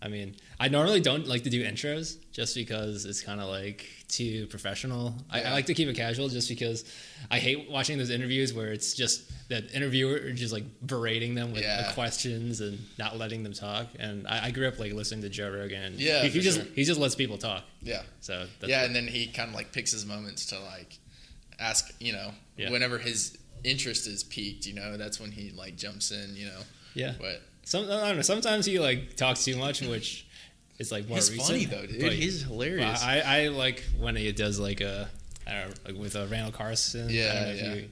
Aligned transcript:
I 0.00 0.08
mean, 0.08 0.36
I 0.60 0.68
normally 0.68 1.00
don't 1.00 1.26
like 1.26 1.42
to 1.42 1.50
do 1.50 1.64
intros 1.64 2.16
just 2.32 2.54
because 2.54 3.04
it's 3.04 3.20
kind 3.20 3.40
of 3.40 3.48
like 3.48 3.84
too 4.06 4.46
professional. 4.46 5.14
I, 5.28 5.42
I 5.42 5.52
like 5.52 5.66
to 5.66 5.74
keep 5.74 5.88
it 5.88 5.96
casual 5.96 6.28
just 6.28 6.48
because 6.48 6.84
I 7.32 7.38
hate 7.40 7.68
watching 7.68 7.98
those 7.98 8.10
interviews 8.10 8.54
where 8.54 8.72
it's 8.72 8.94
just 8.94 9.30
that 9.48 9.74
interviewer 9.74 10.30
just 10.30 10.52
like 10.52 10.64
berating 10.86 11.34
them 11.34 11.52
with 11.52 11.62
Yeah. 11.62 11.88
the 11.88 11.92
questions 11.94 12.60
and 12.60 12.78
not 12.98 13.18
letting 13.18 13.42
them 13.42 13.52
talk. 13.52 13.88
And 13.98 14.26
I, 14.28 14.46
I 14.46 14.50
grew 14.52 14.68
up 14.68 14.78
like 14.78 14.92
listening 14.92 15.22
to 15.22 15.28
Joe 15.28 15.50
Rogan. 15.50 15.94
Yeah, 15.96 16.22
he, 16.22 16.28
he 16.28 16.40
just 16.40 16.58
sure. 16.58 16.66
he 16.76 16.84
just 16.84 17.00
lets 17.00 17.16
people 17.16 17.36
talk. 17.38 17.64
Yeah. 17.82 18.02
So 18.20 18.46
that's 18.60 18.70
yeah, 18.70 18.84
and 18.84 18.94
then 18.94 19.08
he 19.08 19.26
kind 19.26 19.48
of 19.48 19.54
like 19.56 19.72
picks 19.72 19.90
his 19.90 20.06
moments 20.06 20.46
to 20.46 20.60
like 20.60 20.96
ask, 21.58 21.92
you 21.98 22.12
know, 22.12 22.30
Yeah. 22.56 22.70
whenever 22.70 22.98
his 22.98 23.36
interest 23.64 24.06
is 24.06 24.22
peaked, 24.22 24.64
you 24.66 24.74
know, 24.74 24.96
that's 24.96 25.18
when 25.18 25.32
he 25.32 25.50
like 25.50 25.76
jumps 25.76 26.12
in, 26.12 26.36
you 26.36 26.46
know. 26.46 26.60
yeah. 26.94 27.14
But 27.20 27.42
Some 27.68 27.84
I 27.84 28.08
don't 28.08 28.16
know. 28.16 28.22
Sometimes 28.22 28.64
he 28.66 28.78
like 28.78 29.14
talks 29.16 29.44
too 29.44 29.56
much, 29.56 29.82
which 29.82 30.26
is 30.78 30.90
like 30.90 31.06
more 31.08 31.16
he's 31.16 31.30
recent. 31.30 31.48
funny 31.48 31.64
though, 31.66 31.86
dude. 31.86 32.00
but- 32.00 32.12
he's 32.12 32.42
hilarious. 32.42 33.02
I, 33.02 33.20
I 33.20 33.48
like 33.48 33.84
when 33.98 34.16
he 34.16 34.32
does 34.32 34.58
like 34.58 34.80
a 34.80 35.08
I 35.46 35.52
don't 35.52 35.68
know, 35.68 35.74
like 35.92 36.00
with 36.02 36.16
uh, 36.16 36.26
Randall 36.30 36.52
Carlson. 36.52 37.08
I 37.08 37.10
Yeah, 37.10 37.32
don't 37.34 37.42
know 37.42 37.50
if 37.50 37.60
yeah. 37.62 37.74
you 37.74 37.88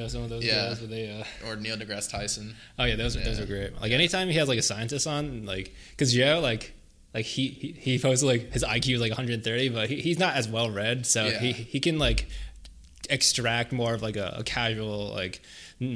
know 0.00 0.08
some 0.08 0.22
of 0.24 0.28
those 0.30 0.44
Yeah. 0.44 0.68
guys, 0.68 0.80
but 0.80 0.90
they. 0.90 1.10
Uh, 1.44 1.48
or 1.48 1.56
Neil 1.56 1.76
deGrasse 1.76 2.10
Tyson. 2.10 2.54
oh 2.78 2.84
yeah, 2.84 2.96
those 2.96 3.16
are 3.16 3.20
those 3.20 3.40
are 3.40 3.46
great. 3.46 3.80
Like 3.80 3.92
anytime 3.92 4.28
he 4.28 4.34
has 4.38 4.48
like 4.48 4.58
a 4.58 4.62
scientist 4.62 5.06
on, 5.06 5.46
like 5.46 5.74
because 5.90 6.12
Joe 6.12 6.40
like. 6.42 6.72
Like 7.14 7.26
he, 7.26 7.46
he 7.46 7.72
he 7.78 7.98
posted 8.00 8.26
like 8.28 8.52
his 8.52 8.64
IQ 8.64 8.94
is 8.96 9.00
like 9.00 9.10
130, 9.12 9.68
but 9.68 9.88
he, 9.88 10.00
he's 10.00 10.18
not 10.18 10.34
as 10.34 10.48
well 10.48 10.68
read, 10.72 11.06
so 11.06 11.26
Yeah. 11.26 11.38
he 11.38 11.52
he 11.52 11.78
can 11.78 11.96
like 11.96 12.26
extract 13.10 13.72
more 13.72 13.94
of 13.94 14.02
like 14.02 14.16
a, 14.16 14.34
a 14.38 14.42
casual 14.42 15.12
like 15.12 15.40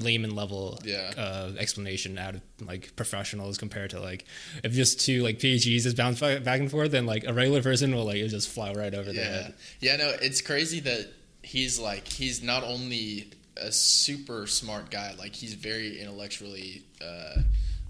layman 0.01 0.35
level 0.35 0.79
Yeah. 0.85 1.13
uh, 1.17 1.53
explanation 1.59 2.19
out 2.19 2.35
of 2.37 2.41
like 2.61 2.95
professionals 2.97 3.59
compared 3.59 3.91
to 3.91 4.01
like 4.01 4.25
if 4.63 4.73
just 4.73 5.01
two 5.01 5.23
like 5.23 5.39
PhDs 5.39 5.83
just 5.83 5.97
bounce 5.97 6.21
back 6.21 6.45
back 6.45 6.61
and 6.61 6.71
forth, 6.71 6.91
then 6.91 7.07
like 7.07 7.25
a 7.27 7.33
regular 7.33 7.63
person 7.63 7.95
will 7.95 8.05
like 8.05 8.17
it'll 8.17 8.29
just 8.29 8.49
fly 8.49 8.73
right 8.73 8.95
over 8.95 9.11
Yeah. 9.11 9.23
head. 9.25 9.55
Yeah, 9.81 9.97
no, 9.97 10.09
it's 10.21 10.41
crazy 10.41 10.81
that 10.81 11.09
he's 11.43 11.79
like 11.79 12.07
he's 12.09 12.43
not 12.43 12.63
only 12.65 13.31
a 13.57 13.73
super 13.73 14.47
smart 14.47 14.91
guy, 14.91 15.15
like 15.19 15.35
he's 15.35 15.55
very 15.55 16.01
intellectually 16.01 16.83
uh 17.01 17.41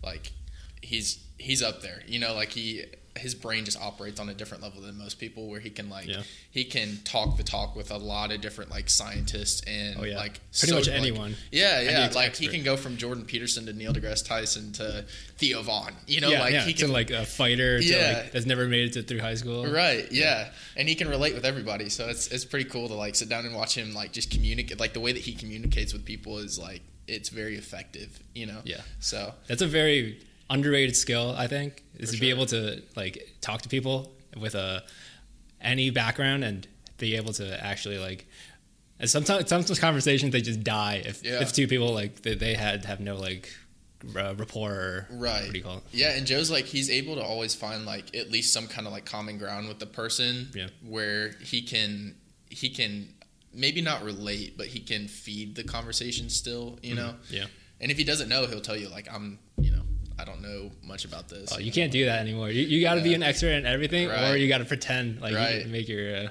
like 0.02 0.32
he's 0.82 1.18
he's 1.38 1.62
up 1.62 1.82
there. 1.82 2.02
You 2.06 2.18
know, 2.20 2.34
like 2.34 2.50
he 2.50 2.84
his 3.18 3.34
brain 3.34 3.64
just 3.64 3.80
operates 3.80 4.18
on 4.20 4.28
a 4.28 4.34
different 4.34 4.62
level 4.62 4.80
than 4.80 4.96
most 4.98 5.18
people 5.18 5.48
where 5.48 5.60
he 5.60 5.70
can 5.70 5.88
like 5.90 6.06
Yeah. 6.08 6.22
he 6.50 6.64
can 6.64 6.98
talk 7.04 7.36
the 7.36 7.42
talk 7.42 7.76
with 7.76 7.90
a 7.90 7.96
lot 7.98 8.32
of 8.32 8.40
different 8.40 8.70
like 8.70 8.88
scientists 8.88 9.62
and 9.66 9.96
Oh, 9.98 10.04
yeah. 10.04 10.16
like 10.16 10.40
Pretty 10.58 10.74
much 10.74 10.88
like- 10.88 10.96
anyone. 10.96 11.36
yeah, 11.52 11.80
yeah. 11.80 11.90
Any 12.04 12.14
Like 12.14 12.36
he 12.36 12.48
can 12.48 12.62
go 12.62 12.76
from 12.76 12.96
Jordan 12.96 13.24
Peterson 13.24 13.66
to 13.66 13.72
Neil 13.72 13.92
deGrasse 13.92 14.26
Tyson 14.26 14.72
to 14.74 15.04
Theo 15.36 15.62
Von. 15.62 15.94
You 16.06 16.20
know, 16.20 16.30
yeah, 16.30 16.40
like 16.40 16.54
he 16.54 16.72
to 16.74 16.84
can 16.84 16.92
like 16.92 17.10
a 17.10 17.24
fighter 17.24 17.78
to 17.80 17.84
Yeah. 17.84 18.20
like 18.22 18.32
that's 18.32 18.46
never 18.46 18.66
made 18.66 18.88
it 18.88 18.92
to 18.94 19.02
through 19.02 19.20
high 19.20 19.34
school. 19.34 19.66
Right, 19.66 20.10
yeah. 20.12 20.50
And 20.76 20.88
he 20.88 20.94
can 20.94 21.08
relate 21.08 21.34
with 21.34 21.44
everybody. 21.44 21.88
So 21.88 22.08
it's 22.08 22.28
it's 22.28 22.44
pretty 22.44 22.68
cool 22.68 22.88
to 22.88 22.94
like 22.94 23.14
sit 23.14 23.28
down 23.28 23.44
and 23.46 23.54
watch 23.54 23.74
him 23.76 23.94
like 23.94 24.12
just 24.12 24.30
communicate 24.30 24.78
like 24.80 24.92
the 24.92 25.00
way 25.00 25.12
that 25.12 25.22
he 25.22 25.32
communicates 25.34 25.92
with 25.92 26.04
people 26.04 26.38
is 26.38 26.58
like 26.58 26.82
it's 27.06 27.30
very 27.30 27.56
effective, 27.56 28.18
you 28.34 28.44
know. 28.46 28.60
Yeah. 28.64 28.82
So 29.00 29.32
That's 29.46 29.62
a 29.62 29.66
very 29.66 30.20
underrated 30.50 30.96
skill, 30.96 31.34
I 31.36 31.46
think, 31.46 31.82
is 31.96 32.10
For 32.10 32.16
to 32.16 32.20
be 32.20 32.30
able 32.30 32.46
to 32.46 32.82
like 32.96 33.36
talk 33.40 33.62
to 33.62 33.68
people 33.68 34.12
with 34.38 34.54
a 34.54 34.82
any 35.60 35.90
background 35.90 36.44
and 36.44 36.66
be 36.98 37.16
able 37.16 37.32
to 37.34 37.64
actually 37.64 37.98
like. 37.98 38.26
Sometimes, 39.04 39.48
sometimes 39.48 39.78
conversations 39.78 40.32
they 40.32 40.40
just 40.40 40.64
die 40.64 41.02
if 41.06 41.24
Yeah. 41.24 41.40
if 41.40 41.52
two 41.52 41.68
people 41.68 41.94
like 41.94 42.22
they, 42.22 42.34
they 42.34 42.54
had 42.54 42.84
have 42.84 42.98
no 42.98 43.14
like 43.16 43.48
uh, 44.16 44.34
rapport 44.36 44.72
or 44.72 45.06
Right. 45.10 45.44
what 45.44 45.52
do 45.52 45.58
you 45.58 45.62
call 45.64 45.76
it? 45.78 45.82
Yeah, 45.92 46.16
and 46.16 46.26
Joe's 46.26 46.50
like 46.50 46.64
he's 46.64 46.90
able 46.90 47.14
to 47.14 47.22
always 47.22 47.54
find 47.54 47.84
like 47.86 48.16
at 48.16 48.30
least 48.32 48.52
some 48.52 48.66
kind 48.66 48.88
of 48.88 48.92
like 48.92 49.04
common 49.04 49.38
ground 49.38 49.68
with 49.68 49.78
the 49.78 49.86
person 49.86 50.48
Yeah. 50.54 50.68
where 50.84 51.30
he 51.44 51.62
can 51.62 52.16
he 52.50 52.70
can 52.70 53.14
maybe 53.54 53.80
not 53.80 54.02
relate, 54.02 54.56
but 54.58 54.66
he 54.66 54.80
can 54.80 55.06
feed 55.06 55.54
the 55.54 55.62
conversation 55.64 56.28
still, 56.28 56.78
you 56.82 56.94
know. 56.96 57.14
Yeah. 57.30 57.46
And 57.80 57.92
if 57.92 57.98
he 57.98 58.02
doesn't 58.04 58.28
know, 58.28 58.46
he'll 58.46 58.60
tell 58.60 58.76
you 58.76 58.88
like 58.88 59.06
I'm, 59.12 59.38
you 59.60 59.70
know, 59.70 59.82
I 60.18 60.24
don't 60.24 60.42
know 60.42 60.70
much 60.82 61.04
about 61.04 61.28
this. 61.28 61.52
Oh, 61.54 61.58
you 61.58 61.70
can't 61.72 61.92
do 61.92 62.04
that 62.06 62.20
anymore. 62.20 62.50
You, 62.50 62.62
you 62.62 62.80
got 62.82 62.94
to 62.96 63.02
be 63.02 63.10
Yeah. 63.10 63.16
an 63.16 63.22
expert 63.22 63.50
in 63.52 63.66
everything, 63.66 64.10
or 64.10 64.36
you 64.36 64.48
got 64.48 64.58
to 64.58 64.64
pretend 64.64 65.20
like 65.20 65.34
Right. 65.34 65.64
you 65.64 65.70
make 65.72 65.88
your. 65.88 66.16
Uh, 66.16 66.28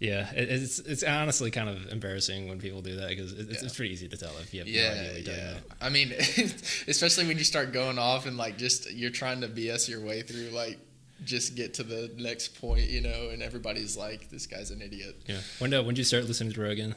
yeah, 0.00 0.32
it, 0.32 0.48
it's 0.50 0.80
it's 0.80 1.04
honestly 1.04 1.52
kind 1.52 1.68
of 1.68 1.86
embarrassing 1.92 2.48
when 2.48 2.58
people 2.58 2.82
do 2.82 2.96
that 2.96 3.08
because 3.10 3.32
it's, 3.32 3.48
Yeah. 3.62 3.64
it's 3.66 3.76
pretty 3.76 3.92
easy 3.92 4.08
to 4.08 4.16
tell 4.16 4.32
if 4.42 4.52
you 4.52 4.58
have 4.60 4.66
no 4.66 4.72
Yeah, 4.74 4.90
idea 4.90 5.12
what 5.12 5.26
you're 5.26 5.34
yeah. 5.36 5.50
about. 5.52 5.62
I 5.80 5.88
mean, 5.90 6.12
especially 6.88 7.26
when 7.28 7.38
you 7.38 7.44
start 7.44 7.72
going 7.72 7.98
off 8.00 8.26
and 8.26 8.36
like 8.36 8.58
just 8.58 8.90
you're 8.92 9.10
trying 9.12 9.42
to 9.42 9.48
BS 9.48 9.88
your 9.88 10.00
way 10.00 10.22
through, 10.22 10.48
like 10.50 10.78
just 11.24 11.54
get 11.54 11.74
to 11.74 11.84
the 11.84 12.10
next 12.18 12.60
point, 12.60 12.90
you 12.90 13.00
know, 13.00 13.28
and 13.32 13.44
everybody's 13.44 13.96
like, 13.96 14.28
"This 14.28 14.48
guy's 14.48 14.72
an 14.72 14.82
idiot." 14.82 15.22
Yeah. 15.26 15.38
When 15.60 15.70
did 15.70 15.86
when 15.86 15.94
did 15.94 15.98
you 15.98 16.04
start 16.04 16.24
listening 16.24 16.52
to 16.54 16.60
Rogan? 16.60 16.96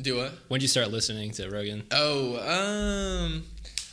Do 0.00 0.20
it. 0.20 0.32
When 0.48 0.58
did 0.58 0.64
you 0.64 0.68
start 0.68 0.90
listening 0.90 1.30
to 1.32 1.48
Rogan? 1.48 1.84
Oh, 1.90 2.36
um, 3.26 3.44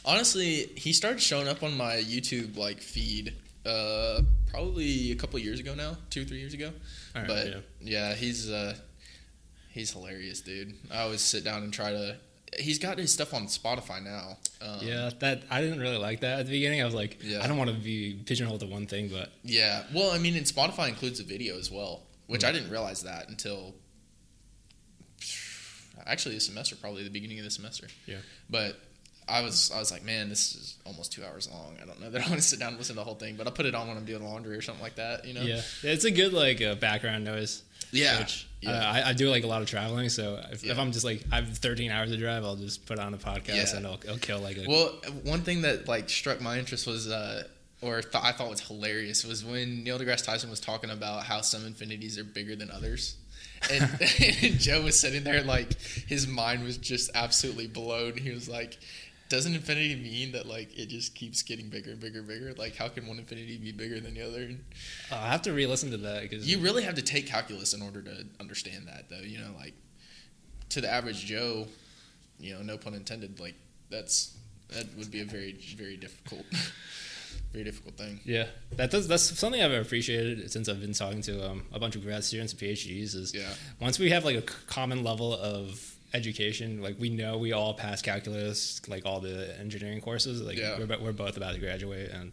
honestly, 0.06 0.68
he 0.76 0.94
started 0.94 1.22
showing 1.22 1.48
up 1.48 1.64
on 1.64 1.76
my 1.78 1.96
YouTube 1.98 2.58
like 2.58 2.82
feed, 2.82 3.34
uh, 3.66 4.22
probably 4.50 5.12
a 5.12 5.16
couple 5.16 5.40
years 5.40 5.60
ago 5.60 5.76
now, 5.76 5.98
two 6.10 6.22
or 6.22 6.26
three 6.26 6.40
years 6.40 6.54
ago. 6.54 6.72
Right, 7.16 7.28
but 7.28 7.48
yeah. 7.48 7.56
yeah. 7.82 8.14
he's 8.16 8.50
uh, 8.50 8.76
he's 9.72 9.92
hilarious, 9.92 10.42
dude. 10.42 10.74
I 10.92 11.02
always 11.02 11.22
sit 11.22 11.44
down 11.44 11.64
and 11.64 11.74
try 11.74 11.92
to. 11.92 12.16
He's 12.58 12.80
got 12.80 12.98
his 12.98 13.14
stuff 13.14 13.34
on 13.36 13.46
Spotify 13.46 14.04
now. 14.04 14.38
Um, 14.60 14.80
Yeah, 14.82 15.12
that 15.20 15.44
I 15.52 15.62
didn't 15.62 15.80
really 15.80 16.00
like 16.00 16.22
that 16.22 16.40
at 16.40 16.46
the 16.48 16.52
beginning. 16.52 16.82
I 16.82 16.86
was 16.86 16.96
like, 16.96 17.18
Yeah. 17.22 17.44
I 17.44 17.48
don't 17.48 17.58
want 17.58 17.70
to 17.70 17.76
be 17.76 18.20
pigeonholed 18.26 18.62
to 18.62 18.66
one 18.66 18.88
thing, 18.88 19.08
but 19.08 19.32
Yeah. 19.44 19.84
Well, 19.94 20.10
I 20.10 20.18
mean, 20.18 20.36
and 20.36 20.48
Spotify 20.48 20.90
includes 20.90 21.20
a 21.20 21.24
video 21.24 21.60
as 21.60 21.70
well, 21.70 22.08
which 22.26 22.42
Mm. 22.42 22.48
I 22.48 22.52
didn't 22.54 22.72
realize 22.72 23.04
that 23.04 23.30
until 23.30 23.76
actually 26.06 26.36
the 26.36 26.42
semester, 26.42 26.76
probably 26.76 27.04
the 27.04 27.10
beginning 27.12 27.38
of 27.40 27.46
the 27.46 27.52
semester. 27.52 27.88
Yeah. 28.08 28.18
But 28.50 28.80
I 29.30 29.42
was 29.42 29.72
I 29.74 29.80
was 29.80 29.92
like, 29.92 30.04
man, 30.04 30.30
this 30.30 30.56
is 30.56 30.76
almost 30.86 31.12
two 31.12 31.24
hours 31.24 31.50
long. 31.52 31.76
I 31.82 31.86
don't 31.86 32.00
know 32.02 32.10
that 32.10 32.26
I 32.26 32.30
want 32.30 32.42
to 32.42 32.48
sit 32.48 32.60
down 32.60 32.70
and 32.70 32.78
listen 32.78 32.96
to 32.96 33.00
the 33.02 33.06
whole 33.06 33.16
thing, 33.16 33.36
but 33.36 33.46
I'll 33.48 33.54
put 33.54 33.66
it 33.66 33.76
on 33.76 33.88
when 33.88 33.96
I'm 33.98 34.06
doing 34.06 34.24
laundry 34.24 34.56
or 34.58 34.62
something 34.62 34.84
like 34.84 34.96
that. 34.96 35.26
You 35.26 35.34
know. 35.36 35.42
yeah, 35.42 35.62
it's 35.84 36.06
a 36.06 36.12
good 36.12 36.34
like 36.34 36.62
uh, 36.62 36.76
background 36.76 37.24
noise. 37.26 37.64
Yeah. 37.92 38.20
Which, 38.20 38.48
Yeah. 38.62 38.72
uh, 38.72 38.92
I, 38.94 39.10
I 39.10 39.14
do 39.14 39.30
like 39.30 39.44
a 39.44 39.48
lot 39.48 39.62
of 39.64 39.68
traveling, 39.68 40.10
so 40.10 40.40
if, 40.52 40.64
if 40.64 40.78
I'm 40.78 40.92
just 40.92 41.04
like 41.06 41.24
I 41.32 41.38
have 41.38 41.58
13 41.58 41.90
hours 41.92 42.12
to 42.12 42.18
drive, 42.18 42.44
I'll 42.44 42.56
just 42.56 42.86
put 42.86 43.00
on 43.00 43.14
a 43.14 43.18
podcast 43.18 43.48
Yeah. 43.56 43.76
and 43.78 43.86
it'll, 43.86 44.00
it'll 44.04 44.18
kill 44.18 44.40
like 44.40 44.58
a 44.58 44.66
Well, 44.68 44.90
one 45.24 45.42
thing 45.42 45.62
that 45.64 45.88
like 45.88 46.08
struck 46.10 46.40
my 46.40 46.60
interest 46.60 46.86
was, 46.86 47.08
uh, 47.08 47.44
or 47.82 48.02
th- 48.02 48.14
I 48.24 48.32
thought 48.32 48.50
was 48.50 48.60
hilarious, 48.60 49.26
was 49.26 49.44
when 49.44 49.84
Neil 49.84 49.98
deGrasse 49.98 50.24
Tyson 50.26 50.50
was 50.52 50.60
talking 50.60 50.90
about 50.92 51.24
how 51.24 51.42
some 51.42 51.66
infinities 51.66 52.20
are 52.20 52.24
bigger 52.24 52.56
than 52.56 52.70
others, 52.70 53.16
and, 53.72 53.84
and 54.44 54.60
Joe 54.60 54.84
was 54.84 55.00
sitting 55.00 55.24
there 55.24 55.42
like 55.42 55.74
his 55.82 56.28
mind 56.28 56.64
was 56.64 56.78
just 56.78 57.10
absolutely 57.16 57.66
blown. 57.68 58.18
He 58.18 58.30
was 58.32 58.48
like, 58.48 58.78
"Doesn't 59.30 59.54
infinity 59.54 59.96
mean 59.96 60.32
that 60.34 60.46
like 60.48 60.78
it 60.78 60.88
just 60.90 61.16
keeps 61.16 61.42
getting 61.44 61.70
bigger 61.70 61.92
and 61.92 62.00
bigger 62.00 62.20
and 62.20 62.28
bigger? 62.28 62.54
Like 62.56 62.76
how 62.76 62.88
can 62.90 63.08
one 63.08 63.18
infinity 63.20 63.58
be 63.58 63.72
bigger 63.72 64.00
than 64.00 64.14
the 64.16 64.22
other?" 64.28 64.50
Oh, 65.12 65.16
I 65.16 65.28
have 65.30 65.44
to 65.44 65.54
re-listen 65.54 65.92
to 65.92 65.98
that 65.98 66.24
because 66.24 66.50
you 66.50 66.60
really 66.60 66.84
have 66.84 66.96
to 66.96 67.02
take 67.02 67.28
calculus 67.28 67.74
in 67.74 67.82
order 67.82 68.02
to 68.02 68.26
understand 68.40 68.88
that, 68.88 69.10
though. 69.10 69.22
You 69.22 69.38
know, 69.40 69.52
like 69.58 69.74
to 70.70 70.82
the 70.82 70.92
average 70.92 71.26
Joe, 71.26 71.68
you 72.40 72.54
know, 72.56 72.62
no 72.62 72.78
pun 72.78 72.94
intended. 72.94 73.40
Like 73.40 73.56
that's 73.90 74.36
that 74.70 74.86
would 74.98 75.12
be 75.12 75.22
a 75.22 75.26
very 75.26 75.54
very 75.76 75.98
difficult, 75.98 76.46
very 77.52 77.64
difficult 77.64 77.98
thing. 77.98 78.20
Yeah, 78.26 78.48
that 78.78 78.92
does, 78.92 79.08
that's 79.08 79.24
something 79.38 79.62
I've 79.62 79.72
appreciated 79.72 80.52
since 80.52 80.70
I've 80.70 80.80
been 80.82 80.94
talking 80.94 81.22
to 81.24 81.50
um, 81.50 81.66
a 81.72 81.80
bunch 81.80 81.96
of 81.96 82.04
grad 82.04 82.24
students 82.24 82.54
and 82.54 82.62
PhDs. 82.62 83.16
Is 83.16 83.34
Yeah. 83.34 83.50
once 83.80 83.98
we 84.00 84.10
have 84.12 84.26
like 84.26 84.36
a 84.38 84.42
common 84.42 85.04
level 85.04 85.34
of 85.34 85.96
education, 86.14 86.82
like 86.82 86.96
we 87.00 87.10
know 87.10 87.38
we 87.38 87.52
all 87.54 87.74
pass 87.74 88.02
calculus, 88.02 88.82
like 88.88 89.06
all 89.06 89.20
the 89.20 89.58
engineering 89.60 90.02
courses. 90.02 90.42
Like 90.42 90.58
Yeah. 90.58 90.78
we're, 90.80 91.00
we're 91.00 91.12
both 91.14 91.38
about 91.38 91.54
to 91.54 91.60
graduate, 91.60 92.10
and 92.12 92.32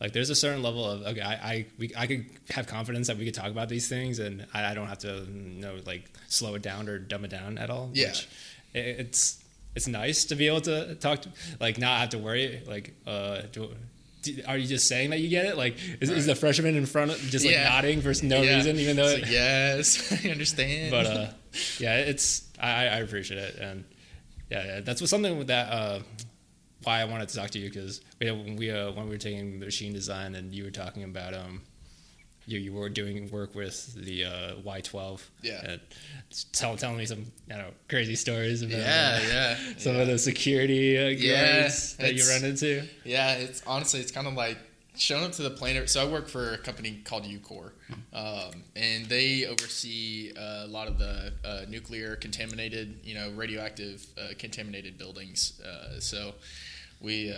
like 0.00 0.12
there's 0.12 0.30
a 0.30 0.34
certain 0.34 0.62
level 0.62 0.84
of 0.88 1.02
okay, 1.02 1.20
I 1.20 1.32
I, 1.34 1.66
we, 1.78 1.92
I 1.96 2.06
could 2.06 2.26
have 2.50 2.66
confidence 2.66 3.06
that 3.08 3.16
we 3.16 3.24
could 3.24 3.34
talk 3.34 3.48
about 3.50 3.68
these 3.68 3.88
things, 3.88 4.18
and 4.18 4.46
I, 4.54 4.70
I 4.70 4.74
don't 4.74 4.88
have 4.88 4.98
to 5.00 5.26
you 5.28 5.60
know 5.60 5.76
like 5.86 6.10
slow 6.28 6.54
it 6.54 6.62
down 6.62 6.88
or 6.88 6.98
dumb 6.98 7.24
it 7.24 7.30
down 7.30 7.58
at 7.58 7.70
all. 7.70 7.90
Yeah. 7.92 8.08
which 8.08 8.28
it, 8.74 9.00
it's 9.00 9.42
it's 9.74 9.88
nice 9.88 10.24
to 10.26 10.34
be 10.36 10.46
able 10.46 10.60
to 10.62 10.94
talk 10.96 11.22
to 11.22 11.28
like 11.60 11.78
not 11.78 11.98
have 12.00 12.10
to 12.10 12.18
worry 12.18 12.62
like 12.66 12.94
uh 13.06 13.42
do, 13.52 13.66
do- 13.68 13.76
are 14.46 14.56
you 14.56 14.66
just 14.66 14.86
saying 14.88 15.10
that 15.10 15.20
you 15.20 15.28
get 15.28 15.46
it 15.46 15.56
like 15.56 15.76
is, 16.00 16.10
is 16.10 16.26
the 16.26 16.34
freshman 16.34 16.74
in 16.76 16.86
front 16.86 17.10
of 17.10 17.18
just 17.18 17.44
like 17.44 17.54
Yeah. 17.54 17.68
nodding 17.68 18.00
for 18.02 18.12
no 18.24 18.42
Yeah. 18.42 18.56
reason 18.56 18.76
even 18.78 18.96
though 18.96 19.04
It's 19.06 19.18
it, 19.18 19.22
like, 19.22 19.30
yes, 19.30 20.12
I 20.24 20.28
understand. 20.30 20.90
but 20.90 21.06
uh 21.06 21.30
yeah 21.78 21.96
it's 21.98 22.42
I, 22.60 22.70
I 22.86 22.96
appreciate 22.98 23.38
it 23.38 23.56
and 23.56 23.84
yeah, 24.50 24.64
yeah 24.66 24.80
that's 24.80 25.00
what 25.00 25.10
something 25.10 25.46
that 25.46 25.72
uh 25.72 26.00
why 26.82 27.00
I 27.00 27.04
wanted 27.06 27.28
to 27.30 27.36
talk 27.36 27.50
to 27.50 27.58
you 27.58 27.70
because 27.70 28.02
we 28.20 28.30
when 28.30 28.56
we 28.56 28.70
uh, 28.70 28.92
when 28.92 29.04
we 29.06 29.10
were 29.12 29.18
taking 29.18 29.58
machine 29.58 29.92
design 29.94 30.34
and 30.34 30.52
you 30.54 30.64
were 30.64 30.70
talking 30.70 31.02
about 31.04 31.32
um 31.34 31.62
you, 32.46 32.58
you 32.58 32.72
were 32.72 32.88
doing 32.88 33.30
work 33.30 33.54
with 33.54 33.94
the 33.94 34.24
uh, 34.24 34.54
Y12 34.64 35.20
Yeah. 35.42 35.60
and 35.72 35.80
tell, 36.52 36.76
telling 36.76 36.98
me 36.98 37.06
some 37.06 37.24
you 37.48 37.56
know 37.56 37.70
crazy 37.88 38.14
stories 38.14 38.62
about 38.62 38.78
yeah, 38.78 39.18
uh, 39.22 39.26
yeah, 39.28 39.56
some 39.78 39.94
yeah. 39.94 40.02
of 40.02 40.08
the 40.08 40.18
security 40.18 40.98
uh, 40.98 41.08
Yeah, 41.08 41.68
that 41.98 42.14
you 42.14 42.28
run 42.28 42.44
into 42.44 42.84
Yeah, 43.04 43.34
it's 43.34 43.62
honestly 43.66 44.00
it's 44.00 44.12
kind 44.12 44.26
of 44.26 44.34
like 44.34 44.58
showing 44.96 45.24
up 45.24 45.32
to 45.32 45.42
the 45.42 45.50
plant. 45.50 45.90
So 45.90 46.06
I 46.06 46.10
work 46.10 46.28
for 46.28 46.52
a 46.52 46.58
company 46.58 47.00
called 47.04 47.24
UCOR, 47.24 47.72
um, 48.12 48.62
and 48.76 49.06
they 49.06 49.44
oversee 49.44 50.32
uh, 50.36 50.66
a 50.66 50.68
lot 50.68 50.86
of 50.86 50.98
the 50.98 51.32
uh, 51.44 51.62
nuclear 51.68 52.14
contaminated, 52.14 53.00
you 53.02 53.14
know, 53.14 53.30
radioactive 53.32 54.06
uh, 54.16 54.34
contaminated 54.38 54.96
buildings. 54.98 55.60
Uh, 55.60 55.98
so 56.00 56.34
we. 57.00 57.34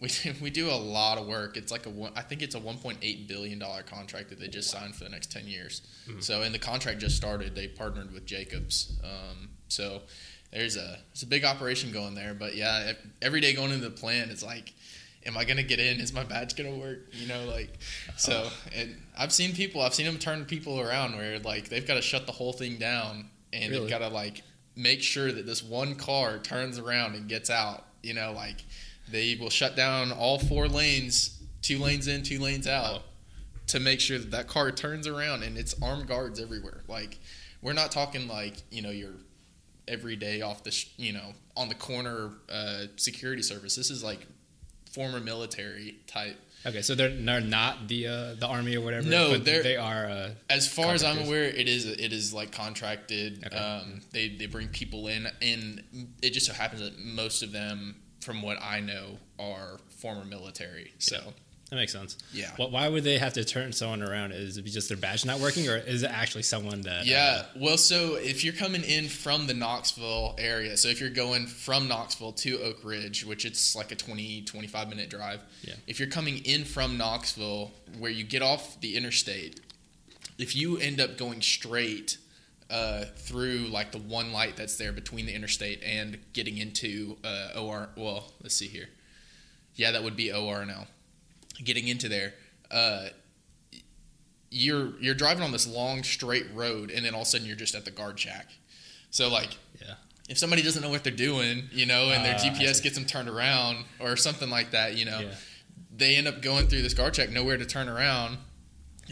We, 0.00 0.10
we 0.42 0.50
do 0.50 0.68
a 0.70 0.74
lot 0.76 1.18
of 1.18 1.26
work. 1.26 1.56
It's 1.56 1.72
like 1.72 1.86
a 1.86 1.92
I 2.14 2.20
think 2.22 2.42
it's 2.42 2.54
a 2.54 2.60
1.8 2.60 3.28
billion 3.28 3.58
dollar 3.58 3.82
contract 3.82 4.28
that 4.30 4.40
they 4.40 4.48
just 4.48 4.70
signed 4.70 4.94
for 4.94 5.04
the 5.04 5.10
next 5.10 5.30
10 5.32 5.46
years. 5.46 5.82
Mhm. 6.08 6.22
So 6.22 6.42
and 6.42 6.54
the 6.54 6.58
contract 6.58 6.98
just 7.00 7.16
started. 7.16 7.54
They 7.54 7.68
partnered 7.68 8.12
with 8.12 8.26
Jacobs. 8.26 8.92
Um, 9.02 9.50
so 9.68 10.02
there's 10.52 10.76
a 10.76 10.98
it's 11.12 11.22
a 11.22 11.26
big 11.26 11.44
operation 11.44 11.90
going 11.92 12.14
there. 12.14 12.34
But 12.34 12.54
yeah, 12.54 12.92
every 13.22 13.40
day 13.40 13.54
going 13.54 13.70
into 13.72 13.84
the 13.88 13.90
plant, 13.94 14.30
it's 14.30 14.42
like, 14.42 14.72
am 15.24 15.36
I 15.38 15.44
gonna 15.44 15.62
get 15.62 15.80
in? 15.80 16.00
Is 16.00 16.12
my 16.12 16.24
badge 16.24 16.54
gonna 16.56 16.76
work? 16.76 17.06
You 17.12 17.26
know, 17.28 17.44
like 17.46 17.78
so. 18.16 18.48
And 18.74 18.96
I've 19.16 19.32
seen 19.32 19.54
people. 19.54 19.80
I've 19.80 19.94
seen 19.94 20.06
them 20.06 20.18
turn 20.18 20.44
people 20.44 20.80
around 20.80 21.16
where 21.16 21.38
like 21.38 21.68
they've 21.70 21.86
got 21.86 21.94
to 21.94 22.02
shut 22.02 22.26
the 22.26 22.32
whole 22.32 22.52
thing 22.52 22.78
down 22.78 23.30
and 23.52 23.70
Really? 23.70 23.80
they've 23.82 23.90
got 23.90 24.06
to 24.06 24.08
like 24.08 24.42
make 24.76 25.02
sure 25.02 25.30
that 25.32 25.46
this 25.46 25.62
one 25.62 25.94
car 25.94 26.38
turns 26.40 26.78
around 26.78 27.14
and 27.14 27.28
gets 27.28 27.48
out. 27.48 27.86
You 28.02 28.12
know, 28.12 28.32
like 28.32 28.62
they 29.10 29.36
will 29.40 29.50
shut 29.50 29.76
down 29.76 30.12
all 30.12 30.38
four 30.38 30.68
lanes, 30.68 31.40
two 31.62 31.78
lanes 31.78 32.08
in, 32.08 32.22
two 32.22 32.38
lanes 32.40 32.66
out, 32.66 33.02
to 33.68 33.80
make 33.80 34.00
sure 34.00 34.18
that 34.18 34.30
that 34.30 34.48
car 34.48 34.70
turns 34.70 35.06
around 35.06 35.42
and 35.42 35.56
it's 35.56 35.74
armed 35.82 36.06
guards 36.06 36.40
everywhere. 36.40 36.82
Like 36.88 37.18
we're 37.62 37.72
not 37.72 37.90
talking 37.92 38.28
like 38.28 38.56
you 38.70 38.82
know 38.82 38.90
your 38.90 39.12
everyday 39.86 40.40
off 40.42 40.62
the 40.64 40.70
sh- 40.70 40.88
you 40.96 41.12
know 41.12 41.32
on 41.56 41.68
the 41.68 41.74
corner 41.74 42.30
uh, 42.50 42.84
security 42.96 43.42
service. 43.42 43.76
This 43.76 43.90
is 43.90 44.02
like 44.02 44.26
former 44.92 45.20
military 45.20 45.96
type. 46.06 46.36
Okay, 46.66 46.80
so 46.80 46.94
they're 46.94 47.10
they're 47.14 47.40
not 47.42 47.88
the 47.88 48.06
uh, 48.06 48.34
the 48.38 48.46
army 48.46 48.74
or 48.76 48.80
whatever. 48.80 49.06
No, 49.06 49.30
but 49.32 49.44
they're- 49.44 49.62
they 49.62 49.76
are. 49.76 50.06
Uh, 50.06 50.30
As 50.48 50.66
far 50.66 50.94
as 50.94 51.04
I'm 51.04 51.18
aware, 51.26 51.44
it 51.44 51.68
is 51.68 51.84
it 51.84 52.12
is 52.12 52.32
like 52.32 52.52
contracted. 52.52 53.44
Okay. 53.46 53.56
Um, 53.56 54.00
they 54.12 54.28
they 54.28 54.46
bring 54.46 54.68
people 54.68 55.08
in, 55.08 55.26
and 55.42 55.82
it 56.22 56.30
just 56.30 56.46
so 56.46 56.54
happens 56.54 56.80
that 56.80 56.98
most 56.98 57.42
of 57.42 57.52
them, 57.52 57.96
from 58.24 58.42
what 58.42 58.58
I 58.62 58.80
know, 58.80 59.18
are 59.38 59.78
former 59.98 60.24
military. 60.24 60.92
So 60.98 61.20
that 61.70 61.76
makes 61.76 61.92
sense. 61.92 62.16
yeah, 62.32 62.50
Wh- 62.56 62.72
Why 62.72 62.88
would 62.88 63.04
they 63.04 63.18
have 63.18 63.32
to 63.34 63.44
turn 63.44 63.72
someone 63.72 64.02
around? 64.02 64.32
Is 64.32 64.56
it 64.56 64.64
just 64.66 64.88
their 64.88 64.96
badge 64.98 65.24
not 65.24 65.40
working, 65.40 65.68
or 65.68 65.76
is 65.76 66.02
it 66.02 66.10
actually 66.10 66.42
someone 66.42 66.82
that? 66.82 67.00
Uh, 67.02 67.04
yeah. 67.04 67.42
Well, 67.56 67.76
so 67.78 68.14
if 68.16 68.44
you're 68.44 68.52
coming 68.54 68.82
in 68.82 69.08
from 69.08 69.46
the 69.46 69.54
Knoxville 69.54 70.34
area, 70.38 70.76
so 70.76 70.88
if 70.88 71.00
you're 71.00 71.10
going 71.10 71.46
from 71.46 71.88
Knoxville 71.88 72.32
to 72.32 72.60
Oak 72.62 72.78
Ridge, 72.84 73.24
which 73.24 73.44
it's 73.44 73.74
like 73.76 73.92
a 73.92 73.96
20, 73.96 74.42
25 74.42 74.88
minute 74.88 75.10
drive, 75.10 75.40
Yeah. 75.62 75.74
if 75.86 75.98
you're 75.98 76.08
coming 76.08 76.38
in 76.44 76.64
from 76.64 76.96
Knoxville, 76.96 77.72
where 77.98 78.10
you 78.10 78.24
get 78.24 78.42
off 78.42 78.80
the 78.80 78.96
interstate, 78.96 79.60
if 80.38 80.54
you 80.56 80.78
end 80.78 81.00
up 81.00 81.16
going 81.18 81.40
straight 81.42 82.18
uh, 82.70 83.04
through 83.16 83.68
like 83.70 83.92
the 83.92 83.98
one 83.98 84.32
light 84.32 84.56
that's 84.56 84.76
there 84.76 84.92
between 84.92 85.26
the 85.26 85.32
interstate 85.34 85.82
and 85.84 86.18
getting 86.32 86.58
into 86.58 87.16
uh, 87.24 87.58
OR, 87.60 87.88
well, 87.96 88.32
let's 88.42 88.56
see 88.56 88.68
here. 88.68 88.88
Yeah, 89.74 89.90
that 89.92 90.02
would 90.02 90.16
be 90.16 90.28
ORNL. 90.28 90.86
Getting 91.62 91.88
into 91.88 92.08
there, 92.08 92.34
uh, 92.70 93.08
you're 94.50 94.92
you're 95.00 95.14
driving 95.14 95.42
on 95.42 95.52
this 95.52 95.66
long 95.66 96.02
straight 96.04 96.46
road 96.54 96.90
and 96.90 97.04
then 97.04 97.14
all 97.14 97.22
of 97.22 97.26
a 97.26 97.30
sudden 97.30 97.46
you're 97.46 97.56
just 97.56 97.74
at 97.74 97.84
the 97.84 97.90
guard 97.90 98.18
shack 98.20 98.46
so 99.10 99.28
like 99.28 99.56
Yeah. 99.80 99.94
if 100.28 100.38
somebody 100.38 100.62
doesn't 100.62 100.80
know 100.80 100.90
what 100.90 101.02
they're 101.02 101.12
doing 101.12 101.64
you 101.72 101.86
know 101.86 102.10
and 102.10 102.24
their 102.24 102.34
Ah, 102.36 102.38
gps 102.38 102.80
gets 102.80 102.94
them 102.94 103.04
turned 103.04 103.28
around 103.28 103.84
or 103.98 104.16
something 104.16 104.48
like 104.50 104.70
that 104.70 104.94
you 104.96 105.06
know 105.06 105.18
Yeah. 105.20 105.34
they 105.96 106.14
end 106.14 106.28
up 106.28 106.40
going 106.40 106.68
through 106.68 106.82
this 106.82 106.94
guard 106.94 107.14
check 107.14 107.30
nowhere 107.30 107.56
to 107.56 107.66
turn 107.66 107.88
around 107.88 108.38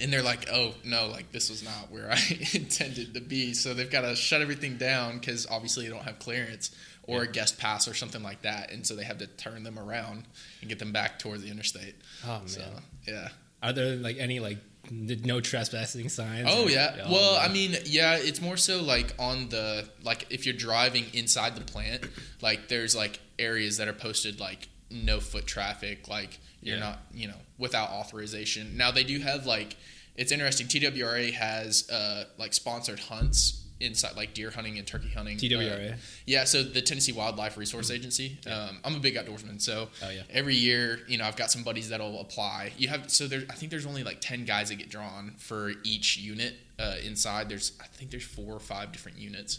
and 0.00 0.12
they're 0.12 0.22
like 0.22 0.48
oh 0.50 0.72
no 0.84 1.06
like 1.08 1.30
this 1.32 1.50
was 1.50 1.62
not 1.62 1.90
where 1.90 2.10
i 2.10 2.18
intended 2.54 3.14
to 3.14 3.20
be 3.20 3.52
so 3.54 3.74
they've 3.74 3.90
got 3.90 4.02
to 4.02 4.14
shut 4.16 4.40
everything 4.40 4.76
down 4.76 5.18
because 5.18 5.46
obviously 5.50 5.84
they 5.84 5.90
don't 5.92 6.04
have 6.04 6.18
clearance 6.18 6.70
or 7.04 7.22
a 7.22 7.26
guest 7.28 7.58
pass 7.58 7.88
or 7.88 7.94
something 7.94 8.22
like 8.22 8.42
that 8.42 8.70
and 8.70 8.86
so 8.86 8.94
they 8.94 9.04
have 9.04 9.18
to 9.18 9.26
turn 9.26 9.62
them 9.64 9.78
around 9.78 10.24
and 10.60 10.68
get 10.68 10.78
them 10.78 10.92
back 10.92 11.18
towards 11.18 11.42
the 11.42 11.50
interstate 11.50 11.94
Oh 12.26 12.38
man. 12.38 12.48
so 12.48 12.64
yeah 13.06 13.28
Are 13.62 13.72
there 13.72 13.96
like 13.96 14.16
any 14.18 14.40
like 14.40 14.58
no 14.90 15.40
trespassing 15.40 16.08
signs? 16.08 16.48
Oh 16.50 16.64
or- 16.64 16.70
yeah. 16.70 17.04
Oh, 17.06 17.12
well, 17.12 17.32
man. 17.40 17.50
I 17.50 17.52
mean, 17.52 17.76
yeah, 17.84 18.16
it's 18.16 18.40
more 18.40 18.56
so 18.56 18.82
like 18.82 19.14
on 19.16 19.48
the 19.48 19.88
like 20.02 20.26
if 20.30 20.44
you're 20.44 20.56
driving 20.56 21.04
inside 21.14 21.54
the 21.54 21.60
plant, 21.60 22.02
like 22.40 22.66
there's 22.66 22.94
like 22.96 23.20
areas 23.38 23.76
that 23.76 23.86
are 23.86 23.92
posted 23.92 24.40
like 24.40 24.68
no 24.90 25.20
foot 25.20 25.46
traffic, 25.46 26.08
like 26.08 26.40
you're 26.62 26.76
Yeah. 26.76 26.80
not, 26.80 26.98
you 27.12 27.28
know, 27.28 27.38
without 27.58 27.90
authorization. 27.90 28.76
Now 28.76 28.90
they 28.90 29.04
do 29.04 29.18
have 29.20 29.46
like 29.46 29.76
it's 30.16 30.30
interesting. 30.32 30.66
TWRA 30.68 31.32
has 31.32 31.88
uh 31.90 32.24
like 32.38 32.52
sponsored 32.54 33.00
hunts 33.00 33.58
inside 33.80 34.14
like 34.14 34.32
deer 34.32 34.50
hunting 34.50 34.78
and 34.78 34.86
turkey 34.86 35.08
hunting. 35.08 35.36
TWRA. 35.38 35.92
Uh, 35.92 35.96
yeah, 36.24 36.44
so 36.44 36.62
the 36.62 36.80
Tennessee 36.80 37.10
Wildlife 37.10 37.56
Resource 37.56 37.90
Agency. 37.90 38.38
Yeah. 38.46 38.56
Um, 38.68 38.78
I'm 38.84 38.94
a 38.94 39.00
big 39.00 39.16
outdoorsman, 39.16 39.60
so 39.60 39.88
Oh, 40.02 40.10
yeah. 40.10 40.22
every 40.30 40.54
year, 40.54 41.00
you 41.08 41.18
know, 41.18 41.24
I've 41.24 41.34
got 41.34 41.50
some 41.50 41.64
buddies 41.64 41.88
that'll 41.88 42.20
apply. 42.20 42.72
You 42.78 42.86
have 42.88 43.10
so 43.10 43.26
there. 43.26 43.42
I 43.50 43.54
think 43.54 43.70
there's 43.72 43.86
only 43.86 44.04
like 44.04 44.20
ten 44.20 44.44
guys 44.44 44.68
that 44.68 44.76
get 44.76 44.88
drawn 44.88 45.34
for 45.38 45.72
each 45.82 46.16
unit 46.16 46.54
uh, 46.78 46.96
inside. 47.02 47.48
There's 47.48 47.72
I 47.80 47.86
think 47.86 48.12
there's 48.12 48.22
four 48.24 48.54
or 48.54 48.60
five 48.60 48.92
different 48.92 49.18
units, 49.18 49.58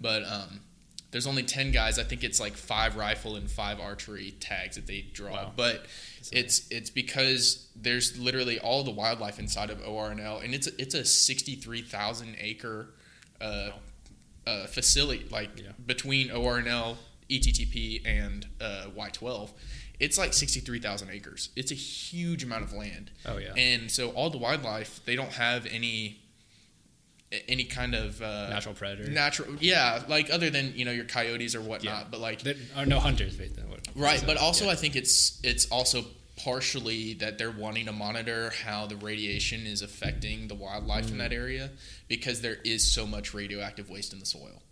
but 0.00 0.24
um, 0.24 0.62
there's 1.10 1.26
only 1.26 1.42
ten 1.42 1.70
guys. 1.72 1.98
I 1.98 2.04
think 2.04 2.22
it's 2.24 2.38
like 2.40 2.54
five 2.54 2.96
rifle 2.96 3.36
and 3.36 3.50
five 3.50 3.80
archery 3.80 4.32
tags 4.40 4.76
that 4.76 4.86
they 4.86 5.02
draw. 5.12 5.32
Wow. 5.32 5.52
But 5.56 5.86
it's 6.32 6.66
it's 6.70 6.90
because 6.90 7.68
there's 7.74 8.18
literally 8.18 8.58
all 8.58 8.84
the 8.84 8.90
wildlife 8.90 9.38
inside 9.38 9.70
of 9.70 9.78
ORNL, 9.78 10.44
and 10.44 10.54
it's 10.54 10.66
a, 10.66 10.70
it's 10.80 10.94
a 10.94 11.04
sixty 11.04 11.54
three 11.56 11.82
thousand 11.82 12.36
acre 12.38 12.88
uh, 13.40 13.70
uh, 14.46 14.66
facility, 14.66 15.26
like 15.30 15.50
Yeah. 15.58 15.72
between 15.86 16.28
ORNL, 16.28 16.96
ETTP, 17.30 18.06
and 18.06 18.46
uh, 18.60 18.86
Y12. 18.96 19.50
It's 19.98 20.16
like 20.16 20.32
63,000 20.32 21.10
acres. 21.10 21.50
It's 21.56 21.70
a 21.70 21.74
huge 21.74 22.42
amount 22.42 22.64
of 22.64 22.72
land. 22.72 23.10
Oh 23.26 23.36
yeah. 23.36 23.52
And 23.54 23.90
so 23.90 24.08
all 24.12 24.30
the 24.30 24.38
wildlife, 24.38 25.04
they 25.04 25.14
don't 25.14 25.32
have 25.32 25.66
any 25.66 26.19
any 27.48 27.64
kind 27.64 27.94
of 27.94 28.20
uh, 28.20 28.48
Natural 28.50 28.74
predator. 28.74 29.10
natural 29.10 29.48
yeah 29.60 30.02
like 30.08 30.30
other 30.30 30.50
than 30.50 30.72
you 30.74 30.84
know 30.84 30.90
your 30.90 31.04
coyotes 31.04 31.54
or 31.54 31.60
whatnot 31.60 31.82
Yeah. 32.02 32.04
but 32.10 32.20
like 32.20 32.42
There 32.42 32.54
are 32.76 32.86
no 32.86 32.98
hunters. 32.98 33.38
Right, 33.94 34.20
so, 34.20 34.26
but 34.26 34.36
also 34.36 34.64
yeah. 34.66 34.72
I 34.72 34.74
think 34.74 34.96
it's 34.96 35.38
it's 35.44 35.66
also 35.70 36.04
partially 36.44 37.14
that 37.14 37.36
they're 37.38 37.50
wanting 37.50 37.86
to 37.86 37.92
monitor 37.92 38.50
how 38.64 38.86
the 38.86 38.96
radiation 38.96 39.66
is 39.66 39.82
affecting 39.82 40.48
the 40.48 40.54
wildlife 40.54 41.08
in 41.10 41.16
Mm. 41.16 41.18
that 41.18 41.32
area 41.32 41.70
because 42.08 42.40
there 42.40 42.56
is 42.64 42.90
so 42.90 43.06
much 43.06 43.34
radioactive 43.34 43.90
waste 43.90 44.12
in 44.12 44.18
the 44.20 44.26
soil. 44.26 44.62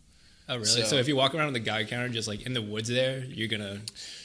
Oh 0.48 0.54
really? 0.54 0.64
so- 0.66 0.82
So, 0.84 0.96
if 0.96 1.06
you 1.08 1.14
walk 1.16 1.34
around 1.34 1.48
on 1.48 1.52
the 1.52 1.60
Geiger 1.60 1.88
counter, 1.88 2.08
just 2.08 2.26
like 2.26 2.42
in 2.46 2.54
the 2.54 2.62
woods, 2.62 2.88
there, 2.88 3.18
you're 3.24 3.48
gonna. 3.48 3.82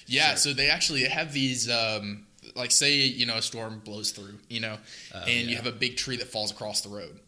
Yeah, 0.08 0.30
Sure. 0.30 0.38
so 0.38 0.54
they 0.54 0.70
actually 0.70 1.04
have 1.04 1.34
these 1.34 1.70
um, 1.70 2.25
like 2.56 2.72
say 2.72 2.94
you 2.96 3.25
know 3.25 3.36
a 3.36 3.42
storm 3.42 3.82
blows 3.84 4.12
through, 4.12 4.36
you 4.50 4.62
know, 4.62 4.78
Oh, 5.13 5.20
and 5.20 5.50
you 5.50 5.56
have 5.58 5.68
a 5.68 5.72
big 5.74 5.98
tree 5.98 6.16
that 6.18 6.30
falls 6.30 6.50
across 6.52 6.82
the 6.82 6.90
road. 6.90 7.20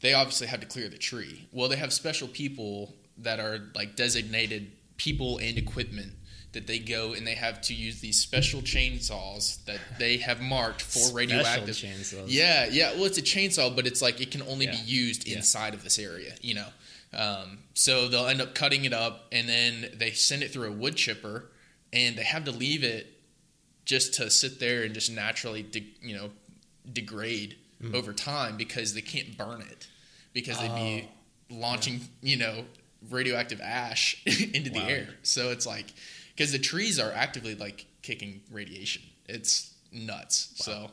They 0.00 0.14
obviously 0.14 0.46
have 0.46 0.60
to 0.60 0.66
clear 0.66 0.88
the 0.88 0.98
tree. 0.98 1.46
Well, 1.52 1.68
they 1.68 1.76
have 1.76 1.92
special 1.92 2.28
people 2.28 2.94
that 3.18 3.38
are 3.40 3.60
like 3.74 3.96
designated 3.96 4.72
people 4.96 5.38
and 5.38 5.58
equipment 5.58 6.12
that 6.52 6.66
they 6.66 6.78
go 6.78 7.12
and 7.12 7.26
they 7.26 7.34
have 7.34 7.60
to 7.60 7.74
use 7.74 8.00
these 8.00 8.20
special 8.20 8.60
chainsaws 8.60 9.64
that 9.66 9.78
they 9.98 10.16
have 10.16 10.40
marked 10.40 10.82
for 10.82 10.98
Special 10.98 11.16
radioactive. 11.16 11.76
chainsaws. 11.76 12.24
Yeah, 12.28 12.66
yeah. 12.70 12.92
Well, 12.94 13.04
it's 13.04 13.18
a 13.18 13.22
chainsaw, 13.22 13.74
but 13.74 13.86
it's 13.86 14.02
like 14.02 14.20
it 14.20 14.30
can 14.30 14.42
only 14.42 14.66
be 14.66 14.76
used 14.84 15.28
Yeah. 15.28 15.36
inside 15.36 15.74
of 15.74 15.84
this 15.84 15.98
area, 15.98 16.34
you 16.40 16.54
know. 16.54 16.66
Um, 17.12 17.58
so 17.74 18.08
they'll 18.08 18.26
end 18.26 18.40
up 18.40 18.54
cutting 18.54 18.84
it 18.84 18.92
up, 18.92 19.26
and 19.32 19.48
then 19.48 19.90
they 19.94 20.12
send 20.12 20.42
it 20.42 20.52
through 20.52 20.68
a 20.68 20.72
wood 20.72 20.96
chipper, 20.96 21.50
and 21.92 22.16
they 22.16 22.22
have 22.24 22.44
to 22.44 22.52
leave 22.52 22.82
it 22.84 23.20
just 23.84 24.14
to 24.14 24.30
sit 24.30 24.60
there 24.60 24.82
and 24.82 24.94
just 24.94 25.10
naturally, 25.10 25.62
de- 25.62 25.92
you 26.02 26.14
know, 26.16 26.30
degrade 26.92 27.56
Mm. 27.82 27.94
over 27.94 28.12
time 28.12 28.56
because 28.58 28.92
they 28.94 29.00
can't 29.00 29.38
burn 29.38 29.62
it 29.62 29.86
because 30.32 30.58
they'd 30.58 30.74
be 30.74 31.08
Oh. 31.52 31.54
launching, 31.56 32.00
you 32.22 32.36
know, 32.36 32.64
radioactive 33.08 33.60
ash 33.60 34.20
into 34.26 34.70
the 34.70 34.80
air. 34.80 35.08
So 35.22 35.50
it's 35.50 35.66
like 35.66 35.92
because 36.36 36.52
the 36.52 36.58
trees 36.58 36.98
are 37.00 37.12
actively 37.12 37.54
like 37.54 37.86
kicking 38.02 38.40
radiation. 38.50 39.02
It's 39.26 39.74
nuts. 39.92 40.52
So 40.56 40.90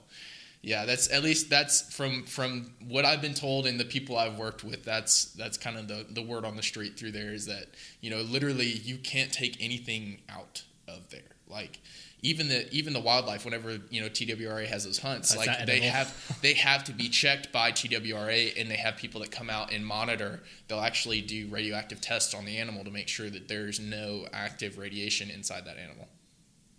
yeah, 0.64 0.86
that's 0.86 1.12
at 1.12 1.24
least 1.24 1.50
that's 1.50 1.94
from 1.94 2.24
from 2.26 2.72
what 2.88 3.06
I've 3.06 3.22
been 3.22 3.34
told 3.36 3.68
and 3.68 3.80
the 3.80 3.86
people 3.86 4.18
I've 4.18 4.38
worked 4.38 4.64
with. 4.64 4.84
That's 4.84 5.26
that's 5.34 5.58
kind 5.58 5.78
of 5.78 5.88
the 5.88 6.06
the 6.10 6.22
word 6.24 6.44
on 6.46 6.56
the 6.56 6.64
street 6.64 6.98
through 6.98 7.12
there 7.12 7.34
is 7.34 7.46
that 7.46 7.68
you 8.02 8.10
know 8.10 8.22
literally 8.22 8.66
you 8.68 8.98
can't 8.98 9.32
take 9.32 9.58
anything 9.64 10.20
out 10.30 10.64
of 10.88 11.10
there. 11.10 11.22
Like 11.48 11.80
even 12.22 12.48
the 12.48 12.72
even 12.74 12.94
the 12.94 13.00
wildlife, 13.00 13.46
whenever 13.46 13.78
you 13.90 14.02
know 14.02 14.10
TWRA 14.10 14.66
has 14.68 14.86
those 14.86 14.98
hunts, 14.98 15.34
That's 15.34 15.48
like 15.48 15.66
they 15.68 15.82
have 15.82 16.40
they 16.42 16.54
have 16.54 16.84
to 16.86 16.92
be 16.92 17.10
checked 17.10 17.52
by 17.52 17.72
TWRA, 17.72 18.60
and 18.60 18.72
they 18.72 18.76
have 18.76 18.98
people 18.98 19.22
that 19.22 19.32
come 19.32 19.50
out 19.50 19.72
and 19.72 19.86
monitor. 19.86 20.42
They'll 20.68 20.80
actually 20.80 21.22
do 21.22 21.48
radioactive 21.50 22.02
tests 22.02 22.34
on 22.34 22.46
the 22.46 22.58
animal 22.58 22.84
to 22.84 22.92
make 22.92 23.08
sure 23.08 23.30
that 23.30 23.48
there's 23.48 23.80
no 23.80 24.28
active 24.34 24.78
radiation 24.78 25.30
inside 25.30 25.66
that 25.66 25.78
animal. 25.78 26.08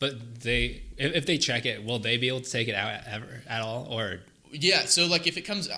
but 0.00 0.40
they 0.40 0.82
if, 0.96 1.26
they 1.26 1.38
check 1.38 1.66
it, 1.66 1.84
will 1.84 1.98
they 1.98 2.16
be 2.16 2.28
able 2.28 2.40
to 2.40 2.50
take 2.50 2.68
it 2.68 2.74
out 2.74 3.00
ever 3.06 3.42
at 3.48 3.62
all? 3.62 3.86
Or 3.90 4.20
Yeah, 4.50 4.86
so 4.86 5.06
like 5.06 5.26
if 5.28 5.36
it 5.36 5.42
comes, 5.42 5.68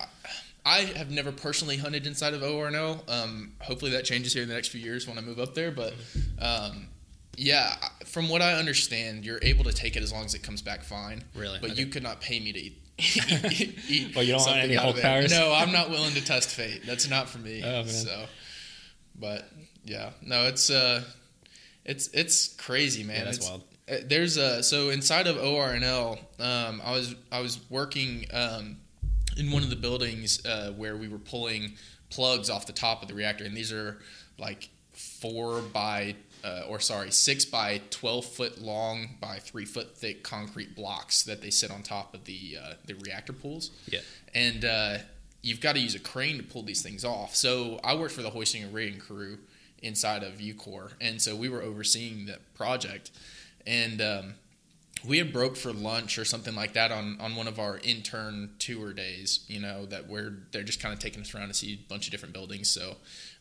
I 0.64 0.78
have 0.96 1.10
never 1.10 1.32
personally 1.32 1.76
hunted 1.76 2.06
inside 2.06 2.34
of 2.34 2.42
ORNL. 2.42 3.08
Um, 3.10 3.52
hopefully 3.60 3.90
that 3.92 4.04
changes 4.04 4.32
here 4.32 4.42
in 4.42 4.48
the 4.48 4.54
next 4.54 4.68
few 4.68 4.80
years 4.80 5.06
when 5.06 5.18
I 5.18 5.20
move 5.20 5.38
up 5.38 5.54
there. 5.54 5.70
But 5.70 5.94
um, 6.38 6.88
yeah, 7.36 7.74
from 8.06 8.28
what 8.28 8.42
I 8.42 8.54
understand, 8.54 9.24
you're 9.24 9.38
able 9.42 9.64
to 9.64 9.72
take 9.72 9.96
it 9.96 10.02
as 10.02 10.12
long 10.12 10.24
as 10.24 10.34
it 10.34 10.42
comes 10.42 10.62
back 10.62 10.82
fine. 10.82 11.22
Really? 11.34 11.58
But 11.60 11.72
Okay. 11.72 11.80
you 11.80 11.86
could 11.86 12.02
not 12.02 12.20
pay 12.20 12.40
me 12.40 12.52
to 12.52 12.58
eat. 12.58 12.82
eat, 12.98 13.78
eat 13.88 14.14
Well, 14.14 14.24
you 14.24 14.32
don't 14.32 14.46
want 14.46 14.58
any 14.58 14.74
Hulk 14.74 15.00
powers? 15.00 15.30
No, 15.30 15.52
I'm 15.52 15.72
not 15.72 15.90
willing 15.90 16.12
to 16.14 16.24
test 16.24 16.50
fate. 16.50 16.82
That's 16.86 17.08
not 17.08 17.28
for 17.28 17.38
me. 17.38 17.62
Oh, 17.64 17.84
man. 17.84 17.88
So, 17.88 18.24
but 19.18 19.48
yeah, 19.84 20.10
no, 20.22 20.46
it's 20.46 20.70
uh, 20.70 21.02
it's 21.84 22.08
it's 22.08 22.48
crazy, 22.54 23.02
man. 23.04 23.16
Yeah, 23.18 23.24
that's 23.24 23.36
It's- 23.38 23.50
wild. 23.50 23.62
uh, 23.90 23.96
There's 24.06 24.36
a 24.36 24.62
so 24.62 24.90
inside 24.90 25.26
of 25.26 25.36
ORNL, 25.36 26.18
um, 26.38 26.80
I 26.84 26.92
was 26.92 27.14
I 27.32 27.40
was 27.40 27.58
working 27.70 28.26
um, 28.32 28.76
in 29.36 29.50
one 29.50 29.62
of 29.62 29.70
the 29.70 29.76
buildings 29.76 30.44
uh, 30.44 30.72
where 30.76 30.96
we 30.96 31.08
were 31.08 31.18
pulling 31.18 31.74
plugs 32.10 32.50
off 32.50 32.66
the 32.66 32.72
top 32.72 33.02
of 33.02 33.08
the 33.08 33.14
reactor, 33.14 33.44
and 33.44 33.56
these 33.56 33.72
are 33.72 33.98
like 34.38 34.68
four 34.92 35.60
by 35.62 36.14
uh, 36.44 36.62
or 36.68 36.80
sorry 36.80 37.10
six 37.10 37.44
by 37.44 37.80
twelve 37.90 38.24
foot 38.24 38.60
long 38.60 39.10
by 39.20 39.38
three 39.38 39.64
foot 39.64 39.96
thick 39.96 40.22
concrete 40.22 40.74
blocks 40.74 41.22
that 41.22 41.42
they 41.42 41.50
sit 41.50 41.70
on 41.70 41.82
top 41.82 42.14
of 42.14 42.24
the 42.24 42.58
uh, 42.62 42.74
the 42.86 42.94
reactor 42.94 43.32
pools. 43.32 43.70
Yeah, 43.86 44.00
and 44.34 44.64
uh, 44.64 44.98
you've 45.42 45.60
got 45.60 45.74
to 45.74 45.80
use 45.80 45.94
a 45.94 46.00
crane 46.00 46.36
to 46.38 46.42
pull 46.42 46.62
these 46.62 46.82
things 46.82 47.04
off. 47.04 47.34
So 47.34 47.80
I 47.84 47.94
worked 47.94 48.14
for 48.14 48.22
the 48.22 48.30
hoisting 48.30 48.62
and 48.62 48.74
rigging 48.74 49.00
crew 49.00 49.38
inside 49.82 50.22
of 50.22 50.34
UCOR, 50.34 50.92
and 51.00 51.20
so 51.20 51.34
we 51.34 51.48
were 51.48 51.62
overseeing 51.62 52.26
that 52.26 52.40
project, 52.54 53.10
and 53.66 54.00
um, 54.00 54.34
we 55.04 55.18
had 55.18 55.32
broke 55.32 55.56
for 55.56 55.72
lunch 55.72 56.18
or 56.18 56.24
something 56.24 56.54
like 56.54 56.74
that 56.74 56.92
on, 56.92 57.18
on 57.20 57.36
one 57.36 57.48
of 57.48 57.58
our 57.58 57.78
intern 57.78 58.50
tour 58.58 58.92
days. 58.92 59.44
You 59.48 59.60
know 59.60 59.86
that 59.86 60.08
where 60.08 60.34
they're 60.52 60.62
just 60.62 60.80
kind 60.80 60.92
of 60.92 61.00
taking 61.00 61.22
us 61.22 61.34
around 61.34 61.48
to 61.48 61.54
see 61.54 61.74
a 61.74 61.88
bunch 61.88 62.06
of 62.06 62.10
different 62.10 62.34
buildings. 62.34 62.70
So 62.70 62.96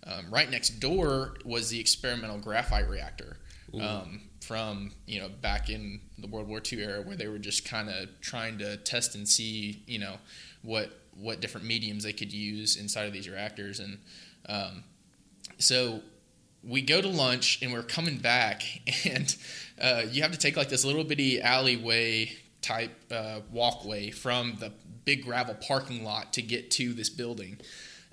um, 0.06 0.26
right 0.30 0.50
next 0.50 0.80
door 0.80 1.36
was 1.46 1.70
the 1.70 1.80
experimental 1.80 2.38
graphite 2.38 2.90
reactor. 2.90 3.38
Um, 3.80 4.22
from 4.42 4.92
you 5.06 5.20
know 5.20 5.30
back 5.30 5.70
in 5.70 6.02
the 6.18 6.26
World 6.26 6.48
War 6.48 6.60
II 6.60 6.82
era, 6.82 7.02
where 7.04 7.16
they 7.16 7.28
were 7.28 7.38
just 7.38 7.70
kind 7.70 7.88
of 7.88 8.10
trying 8.20 8.58
to 8.58 8.78
test 8.78 9.14
and 9.14 9.28
see 9.28 9.84
you 9.86 10.00
know 10.00 10.16
what 10.64 10.92
what 11.16 11.40
different 11.40 11.68
mediums 11.68 12.04
they 12.04 12.14
could 12.14 12.34
use 12.34 12.76
inside 12.76 13.06
of 13.06 13.14
these 13.14 13.30
reactors, 13.30 13.80
and 13.80 14.00
um, 14.48 14.84
so 15.60 16.02
we 16.64 16.82
go 16.82 17.02
to 17.02 17.08
lunch 17.08 17.60
and 17.62 17.72
we're 17.72 17.84
coming 17.84 18.18
back, 18.18 18.64
and 19.06 19.36
uh, 19.82 20.04
you 20.10 20.22
have 20.22 20.32
to 20.32 20.38
take 20.38 20.58
like 20.58 20.70
this 20.70 20.86
little 20.86 21.04
bitty 21.04 21.42
alleyway 21.42 22.32
type 22.62 22.92
uh, 23.12 23.40
walkway 23.52 24.12
from 24.12 24.58
the 24.60 24.72
big 25.06 25.24
gravel 25.24 25.56
parking 25.56 26.04
lot 26.04 26.34
to 26.34 26.42
get 26.42 26.72
to 26.72 26.94
this 26.94 27.10
building. 27.10 27.58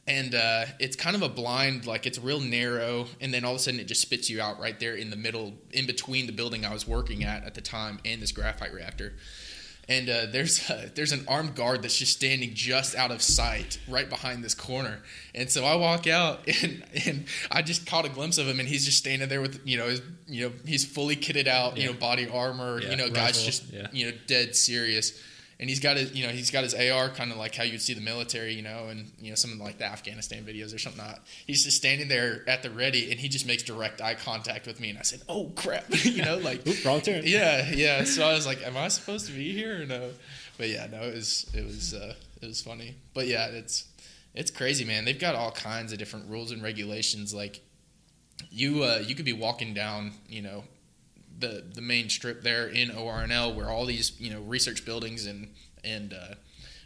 And 0.09 0.37
uh, 0.37 0.67
it's 0.79 0.95
kind 0.95 1.17
of 1.17 1.23
a 1.23 1.29
blind, 1.29 1.85
like 1.85 2.07
it's 2.07 2.19
real 2.19 2.39
narrow, 2.39 3.07
and 3.21 3.35
then 3.35 3.45
all 3.45 3.53
of 3.53 3.57
a 3.57 3.59
sudden 3.59 3.81
it 3.81 3.89
just 3.89 4.03
spits 4.03 4.31
you 4.31 4.41
out 4.41 4.61
right 4.61 4.79
there 4.79 4.95
in 4.95 5.11
the 5.11 5.17
middle, 5.17 5.55
in 5.73 5.87
between 5.87 6.27
the 6.27 6.33
building 6.33 6.65
I 6.65 6.73
was 6.73 6.87
working 6.87 7.25
at 7.25 7.45
at 7.45 7.55
the 7.55 7.61
time 7.61 7.99
and 8.05 8.23
this 8.23 8.31
graphite 8.31 8.73
reactor 8.73 9.15
and 9.89 10.09
uh, 10.09 10.27
there's 10.33 10.69
uh, 10.69 10.89
there's 10.95 11.13
an 11.13 11.25
armed 11.29 11.55
guard 11.55 11.83
that's 11.83 11.97
just 11.97 12.13
standing 12.13 12.55
just 12.55 12.97
out 12.97 13.11
of 13.11 13.23
sight 13.23 13.79
right 13.89 14.09
behind 14.09 14.43
this 14.43 14.55
corner. 14.55 14.99
And 15.35 15.49
so 15.49 15.65
I 15.65 15.77
walk 15.77 16.07
out 16.07 16.47
and 16.63 16.83
and 17.07 17.27
I 17.51 17.63
just 17.63 17.87
caught 17.87 18.05
a 18.05 18.09
glimpse 18.09 18.39
of 18.39 18.49
him 18.49 18.59
and 18.59 18.69
he's 18.69 18.85
just 18.85 18.99
standing 18.99 19.29
there 19.29 19.41
with 19.41 19.61
you 19.65 19.79
know 19.79 19.87
his 19.89 20.03
you 20.27 20.49
know 20.49 20.55
he's 20.65 20.85
fully 20.85 21.15
kitted 21.17 21.47
out 21.47 21.77
you 21.77 21.87
know 21.87 21.93
body 21.93 22.29
armor 22.29 22.81
Yeah, 22.81 22.91
you 22.91 22.97
know 22.97 23.11
guys 23.11 23.43
just 23.45 23.73
yeah. 23.73 23.87
you 23.93 24.07
know 24.07 24.17
dead 24.27 24.57
serious 24.57 25.21
and 25.59 25.69
he's 25.69 25.81
got 25.81 25.97
his 25.97 26.15
you 26.15 26.27
know 26.27 26.33
he's 26.33 26.51
got 26.51 26.65
his 26.65 26.75
AR 26.75 27.09
kind 27.09 27.33
of 27.33 27.39
like 27.39 27.55
how 27.55 27.65
you'd 27.65 27.81
see 27.81 27.95
the 27.95 28.01
military 28.01 28.53
you 28.55 28.63
know 28.63 28.89
and 28.89 29.11
you 29.19 29.31
know 29.31 29.35
some 29.35 29.53
of 29.53 29.59
like 29.59 29.79
the 29.79 29.85
Afghanistan 29.85 30.45
videos 30.45 30.75
or 30.75 30.79
something 30.79 31.03
not 31.03 31.21
he's 31.47 31.65
just 31.65 31.77
standing 31.77 32.09
there 32.09 32.43
at 32.47 32.63
the 32.63 32.71
ready 32.71 33.11
and 33.11 33.19
he 33.19 33.29
just 33.29 33.47
makes 33.47 33.63
direct 33.63 34.01
eye 34.01 34.15
contact 34.15 34.67
with 34.67 34.81
me 34.81 34.91
and 34.91 34.99
I 34.99 35.03
said 35.03 35.23
oh 35.29 35.53
crap 35.57 35.85
you 36.05 36.23
know 36.23 36.37
like 36.39 36.67
Oop, 36.67 36.85
wrong 36.85 37.01
turn. 37.01 37.23
yeah, 37.25 37.71
yeah. 37.71 38.05
So 38.05 38.27
I 38.27 38.33
was 38.33 38.47
like, 38.47 38.63
"Am 38.63 38.77
I 38.77 38.89
supposed 38.89 39.27
to 39.27 39.33
be 39.33 39.53
here 39.53 39.83
or 39.83 39.87
no?" 39.87 40.11
But 40.59 40.69
yeah, 40.69 40.87
no. 40.91 41.03
It 41.03 41.15
was 41.15 41.51
it 41.55 41.65
was 41.65 41.95
uh, 41.95 42.15
it 42.41 42.47
was 42.47 42.61
funny. 42.63 42.97
But 43.15 43.27
yeah, 43.27 43.47
it's 43.47 43.85
it's 44.35 44.51
crazy, 44.51 44.85
man. 44.85 45.05
They've 45.05 45.19
got 45.19 45.35
all 45.35 45.51
kinds 45.51 45.93
of 45.93 45.99
different 45.99 46.29
rules 46.31 46.51
and 46.51 46.63
regulations. 46.63 47.35
Like 47.35 47.61
you 48.51 48.83
uh, 48.83 49.03
you 49.07 49.15
could 49.15 49.25
be 49.25 49.33
walking 49.33 49.75
down, 49.75 50.13
you 50.29 50.43
know, 50.43 50.65
the 51.39 51.63
the 51.75 51.81
main 51.83 52.09
strip 52.09 52.43
there 52.43 52.67
in 52.69 52.89
ORNL 52.91 53.55
where 53.55 53.69
all 53.71 53.85
these 53.87 54.13
you 54.21 54.31
know 54.31 54.41
research 54.43 54.85
buildings 54.85 55.27
and 55.27 55.49
and 55.85 56.13
uh, 56.15 56.35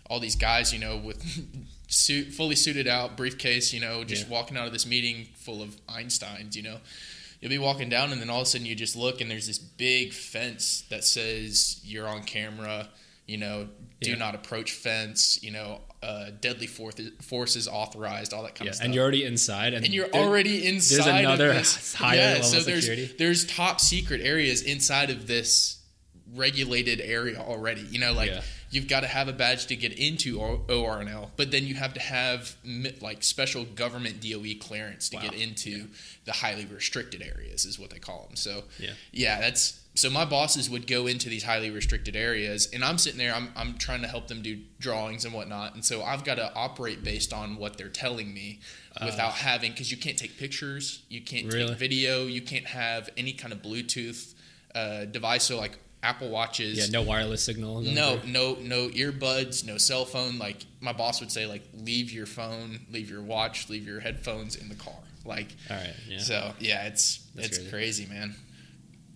all 0.08 0.18
these 0.20 0.36
guys, 0.36 0.72
you 0.72 0.78
know, 0.78 0.96
with 0.96 1.22
suit 1.88 2.28
fully 2.32 2.56
suited 2.56 2.86
out 2.88 3.16
briefcase, 3.16 3.72
you 3.72 3.80
know, 3.80 4.04
just 4.04 4.24
Yeah. 4.26 4.32
walking 4.32 4.56
out 4.56 4.66
of 4.66 4.72
this 4.72 4.86
meeting 4.86 5.28
full 5.36 5.62
of 5.62 5.74
Einsteins, 5.86 6.54
you 6.56 6.62
know 6.62 6.78
you'll 7.40 7.48
be 7.48 7.56
walking 7.56 7.88
down 7.88 8.12
and 8.12 8.20
then 8.20 8.28
all 8.28 8.42
of 8.42 8.46
a 8.46 8.50
sudden 8.50 8.66
you 8.66 8.74
just 8.74 8.94
look 8.94 9.22
and 9.22 9.30
there's 9.30 9.46
this 9.46 9.56
big 9.58 10.12
fence 10.12 10.84
that 10.90 11.02
says 11.02 11.80
you're 11.82 12.06
on 12.06 12.22
camera 12.22 12.86
you 13.26 13.38
know 13.38 13.66
do 14.02 14.10
Yeah. 14.10 14.16
not 14.16 14.34
approach 14.34 14.72
fence 14.72 15.42
you 15.42 15.50
know 15.50 15.80
uh, 16.02 16.30
deadly 16.40 16.66
force 16.66 16.94
forces 17.20 17.68
authorized 17.68 18.32
all 18.32 18.42
that 18.42 18.54
kind 18.54 18.66
Yeah, 18.66 18.70
of 18.70 18.74
stuff 18.76 18.84
and 18.86 18.94
you're 18.94 19.02
already 19.04 19.24
inside, 19.24 19.74
and, 19.74 19.84
and 19.84 19.92
you're 19.92 20.08
there- 20.08 20.22
already 20.22 20.66
inside 20.66 20.96
There's 21.04 21.06
another 21.20 21.48
of 21.50 21.56
this 21.56 21.94
higher 22.04 22.16
yeah, 22.16 22.26
level 22.34 22.42
so 22.44 22.60
there's 22.60 22.86
security. 22.86 23.14
there's 23.18 23.44
top 23.46 23.80
secret 23.80 24.20
areas 24.22 24.62
inside 24.62 25.10
of 25.10 25.26
this 25.26 25.76
regulated 26.34 27.00
area 27.00 27.38
already 27.40 27.80
you 27.82 27.98
know 27.98 28.12
like 28.12 28.30
Yeah. 28.30 28.42
you've 28.70 28.86
got 28.86 29.00
to 29.00 29.08
have 29.08 29.26
a 29.26 29.32
badge 29.32 29.66
to 29.66 29.76
get 29.76 29.92
into 29.98 30.38
ORNL 30.38 31.30
but 31.36 31.50
then 31.50 31.66
you 31.66 31.74
have 31.74 31.92
to 31.94 32.00
have 32.00 32.54
like 33.00 33.24
special 33.24 33.64
government 33.64 34.20
DOE 34.20 34.54
clearance 34.60 35.08
to 35.08 35.16
Wow. 35.16 35.22
get 35.22 35.34
into 35.34 35.88
the 36.26 36.32
highly 36.32 36.66
restricted 36.66 37.20
areas 37.22 37.64
is 37.64 37.78
what 37.80 37.90
they 37.90 37.98
call 37.98 38.26
them 38.28 38.36
so 38.36 38.62
Yeah. 38.78 38.90
yeah 39.12 39.40
that's 39.40 39.79
so 39.94 40.08
my 40.08 40.24
bosses 40.24 40.70
would 40.70 40.86
go 40.86 41.06
into 41.06 41.28
these 41.28 41.42
highly 41.42 41.70
restricted 41.70 42.14
areas 42.16 42.68
and 42.72 42.84
i'm 42.84 42.96
sitting 42.98 43.18
there 43.18 43.34
i'm, 43.34 43.48
I'm 43.56 43.74
trying 43.76 44.02
to 44.02 44.08
help 44.08 44.28
them 44.28 44.40
do 44.42 44.58
drawings 44.78 45.24
and 45.24 45.34
whatnot 45.34 45.74
and 45.74 45.84
so 45.84 46.02
i've 46.02 46.24
got 46.24 46.36
to 46.36 46.52
operate 46.54 47.02
based 47.02 47.32
on 47.32 47.56
what 47.56 47.76
they're 47.76 47.88
telling 47.88 48.32
me 48.32 48.60
without 49.04 49.32
having 49.32 49.72
because 49.72 49.90
you 49.90 49.96
can't 49.96 50.16
take 50.18 50.38
pictures 50.38 51.02
you 51.08 51.20
can't 51.20 51.52
Really? 51.52 51.68
take 51.70 51.78
video 51.78 52.26
you 52.26 52.40
can't 52.42 52.66
have 52.66 53.08
any 53.16 53.32
kind 53.32 53.52
of 53.52 53.62
bluetooth 53.62 54.34
uh, 54.74 55.04
device 55.06 55.44
so 55.44 55.58
like 55.58 55.78
apple 56.02 56.30
watches 56.30 56.78
yeah, 56.78 56.86
no 56.90 57.02
wireless 57.02 57.42
signal. 57.42 57.80
no, 57.82 58.16
through. 58.18 58.30
no, 58.30 58.54
no 58.62 58.88
earbuds, 58.88 59.66
no 59.66 59.76
cell 59.76 60.06
phone. 60.06 60.38
Like 60.38 60.64
my 60.80 60.94
boss 60.94 61.20
would 61.20 61.30
say, 61.30 61.44
like 61.44 61.62
leave 61.76 62.10
your 62.10 62.24
phone, 62.24 62.80
leave 62.90 63.10
your 63.10 63.20
watch, 63.20 63.68
leave 63.68 63.86
your 63.86 64.00
headphones 64.00 64.56
in 64.56 64.70
the 64.70 64.74
car. 64.76 64.94
Like 65.26 65.48
All 65.68 65.76
right. 65.76 65.92
Yeah. 66.08 66.18
so, 66.20 66.52
yeah, 66.58 66.86
it's 66.86 67.20
That's 67.34 67.48
it's 67.48 67.58
crazy. 67.58 67.70
crazy, 67.70 68.06
man. 68.06 68.34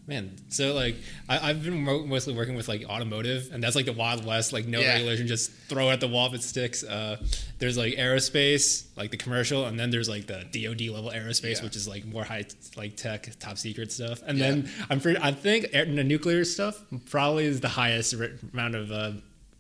Man, 0.06 0.37
so 0.50 0.75
like 0.75 0.96
I, 1.30 1.49
I've 1.50 1.64
been 1.64 1.82
mostly 1.82 2.34
working 2.34 2.56
with 2.56 2.68
like 2.68 2.84
automotive, 2.84 3.49
and 3.54 3.62
that's 3.62 3.75
like 3.75 3.87
the 3.87 3.92
Wild 3.94 4.26
West, 4.26 4.52
like 4.52 4.66
no 4.66 4.80
Yeah. 4.80 4.92
regulation, 4.92 5.26
just 5.26 5.50
throw 5.68 5.88
it 5.88 5.94
at 5.94 6.00
the 6.00 6.08
wall 6.08 6.26
if 6.26 6.34
it 6.34 6.42
sticks. 6.42 6.84
Uh, 6.84 7.16
there's 7.58 7.78
like 7.78 7.94
aerospace, 7.94 8.84
like 8.99 9.11
the 9.11 9.16
commercial, 9.16 9.64
and 9.64 9.80
then 9.80 9.88
there's 9.88 10.08
like 10.08 10.26
the 10.26 10.44
DoD 10.52 10.88
level 10.94 11.11
aerospace, 11.11 11.56
Yeah. 11.56 11.64
which 11.64 11.75
is 11.76 11.88
like 11.88 12.04
more 12.04 12.23
high 12.23 12.44
like 12.76 12.96
tech, 12.99 13.30
top 13.40 13.56
secret 13.56 13.90
stuff. 13.92 14.20
And 14.26 14.37
Yeah. 14.37 14.50
then 14.50 14.70
I'm 14.90 15.00
pretty, 15.00 15.20
I 15.23 15.32
think 15.32 15.68
air, 15.73 15.87
the 15.87 16.04
nuclear 16.04 16.44
stuff 16.44 16.78
probably 17.06 17.46
is 17.46 17.61
the 17.61 17.68
highest 17.70 18.12
re- 18.12 18.32
amount 18.52 18.75
of 18.75 18.92
uh, 18.92 19.12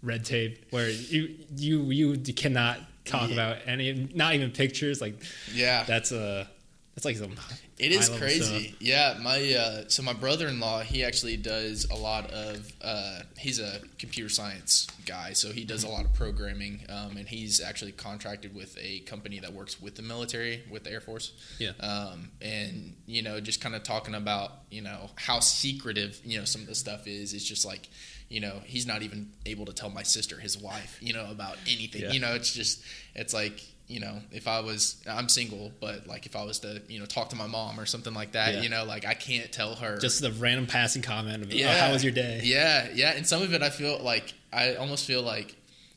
red 0.02 0.26
tape, 0.26 0.66
where 0.70 0.90
you 0.90 1.36
you 1.56 1.84
you 1.90 2.16
cannot 2.34 2.80
talk 3.06 3.30
about 3.30 3.58
any, 3.66 4.10
not 4.14 4.34
even 4.34 4.50
pictures. 4.50 5.00
Like 5.00 5.22
Yeah, 5.54 5.84
that's 5.84 6.12
a 6.12 6.50
that's 6.94 7.04
like 7.04 7.16
some. 7.16 7.32
It 7.76 7.90
is 7.90 8.08
crazy. 8.08 8.68
stuff. 8.68 8.80
Yeah, 8.80 9.18
my 9.20 9.52
uh, 9.52 9.84
so 9.88 10.02
my 10.02 10.12
brother-in-law, 10.12 10.82
he 10.82 11.02
actually 11.02 11.36
does 11.36 11.90
a 11.90 11.96
lot 11.96 12.30
of. 12.30 12.72
Uh, 12.80 13.20
he's 13.36 13.58
a 13.58 13.80
computer 13.98 14.28
science 14.28 14.86
guy, 15.04 15.32
so 15.32 15.50
he 15.50 15.64
does 15.64 15.82
a 15.82 15.88
lot 15.88 16.04
of 16.04 16.14
programming, 16.14 16.82
um, 16.88 17.16
and 17.16 17.28
he's 17.28 17.60
actually 17.60 17.92
contracted 17.92 18.54
with 18.54 18.78
a 18.80 19.00
company 19.00 19.40
that 19.40 19.52
works 19.52 19.82
with 19.82 19.96
the 19.96 20.02
military, 20.02 20.62
with 20.70 20.84
the 20.84 20.92
Air 20.92 21.00
Force. 21.00 21.32
Yeah. 21.58 21.72
Um, 21.80 22.30
and 22.40 22.94
you 23.06 23.22
know, 23.22 23.40
just 23.40 23.60
kind 23.60 23.74
of 23.74 23.82
talking 23.82 24.14
about 24.14 24.52
you 24.70 24.82
know 24.82 25.10
how 25.16 25.40
secretive 25.40 26.20
you 26.24 26.38
know 26.38 26.44
some 26.44 26.62
of 26.62 26.68
the 26.68 26.76
stuff 26.76 27.06
is. 27.08 27.34
It's 27.34 27.44
just 27.44 27.66
like. 27.66 27.88
You 28.30 28.40
know, 28.40 28.62
he's 28.64 28.86
not 28.86 29.02
even 29.02 29.30
able 29.44 29.66
to 29.66 29.72
tell 29.72 29.90
my 29.90 30.02
sister, 30.02 30.40
his 30.40 30.56
wife, 30.56 30.98
you 31.00 31.12
know, 31.12 31.30
about 31.30 31.56
anything. 31.68 32.02
Yeah. 32.02 32.12
You 32.12 32.20
know, 32.20 32.34
it's 32.34 32.52
just, 32.52 32.82
it's 33.14 33.34
like, 33.34 33.60
you 33.86 34.00
know, 34.00 34.18
if 34.32 34.48
I 34.48 34.60
was, 34.60 34.96
I'm 35.08 35.28
single, 35.28 35.70
but 35.80 36.06
like 36.06 36.24
if 36.26 36.34
I 36.36 36.42
was 36.44 36.58
to, 36.60 36.80
you 36.88 36.98
know, 36.98 37.04
talk 37.06 37.28
to 37.30 37.36
my 37.36 37.46
mom 37.46 37.78
or 37.78 37.84
something 37.86 38.14
like 38.14 38.32
that, 38.32 38.54
Yeah. 38.54 38.60
you 38.62 38.68
know, 38.70 38.84
like 38.84 39.04
I 39.04 39.12
can't 39.14 39.52
tell 39.52 39.74
her. 39.74 39.98
Just 39.98 40.20
the 40.22 40.32
random 40.32 40.66
passing 40.66 41.02
comment 41.02 41.42
of, 41.42 41.52
yeah, 41.52 41.74
oh, 41.76 41.86
how 41.86 41.92
was 41.92 42.02
your 42.02 42.12
day? 42.12 42.40
Yeah, 42.42 42.88
yeah. 42.94 43.12
And 43.14 43.26
some 43.26 43.42
of 43.42 43.52
it, 43.52 43.62
I 43.62 43.68
feel 43.70 43.98
like 44.02 44.32
I 44.52 44.74
almost 44.76 45.04
feel 45.06 45.22
like, 45.22 45.54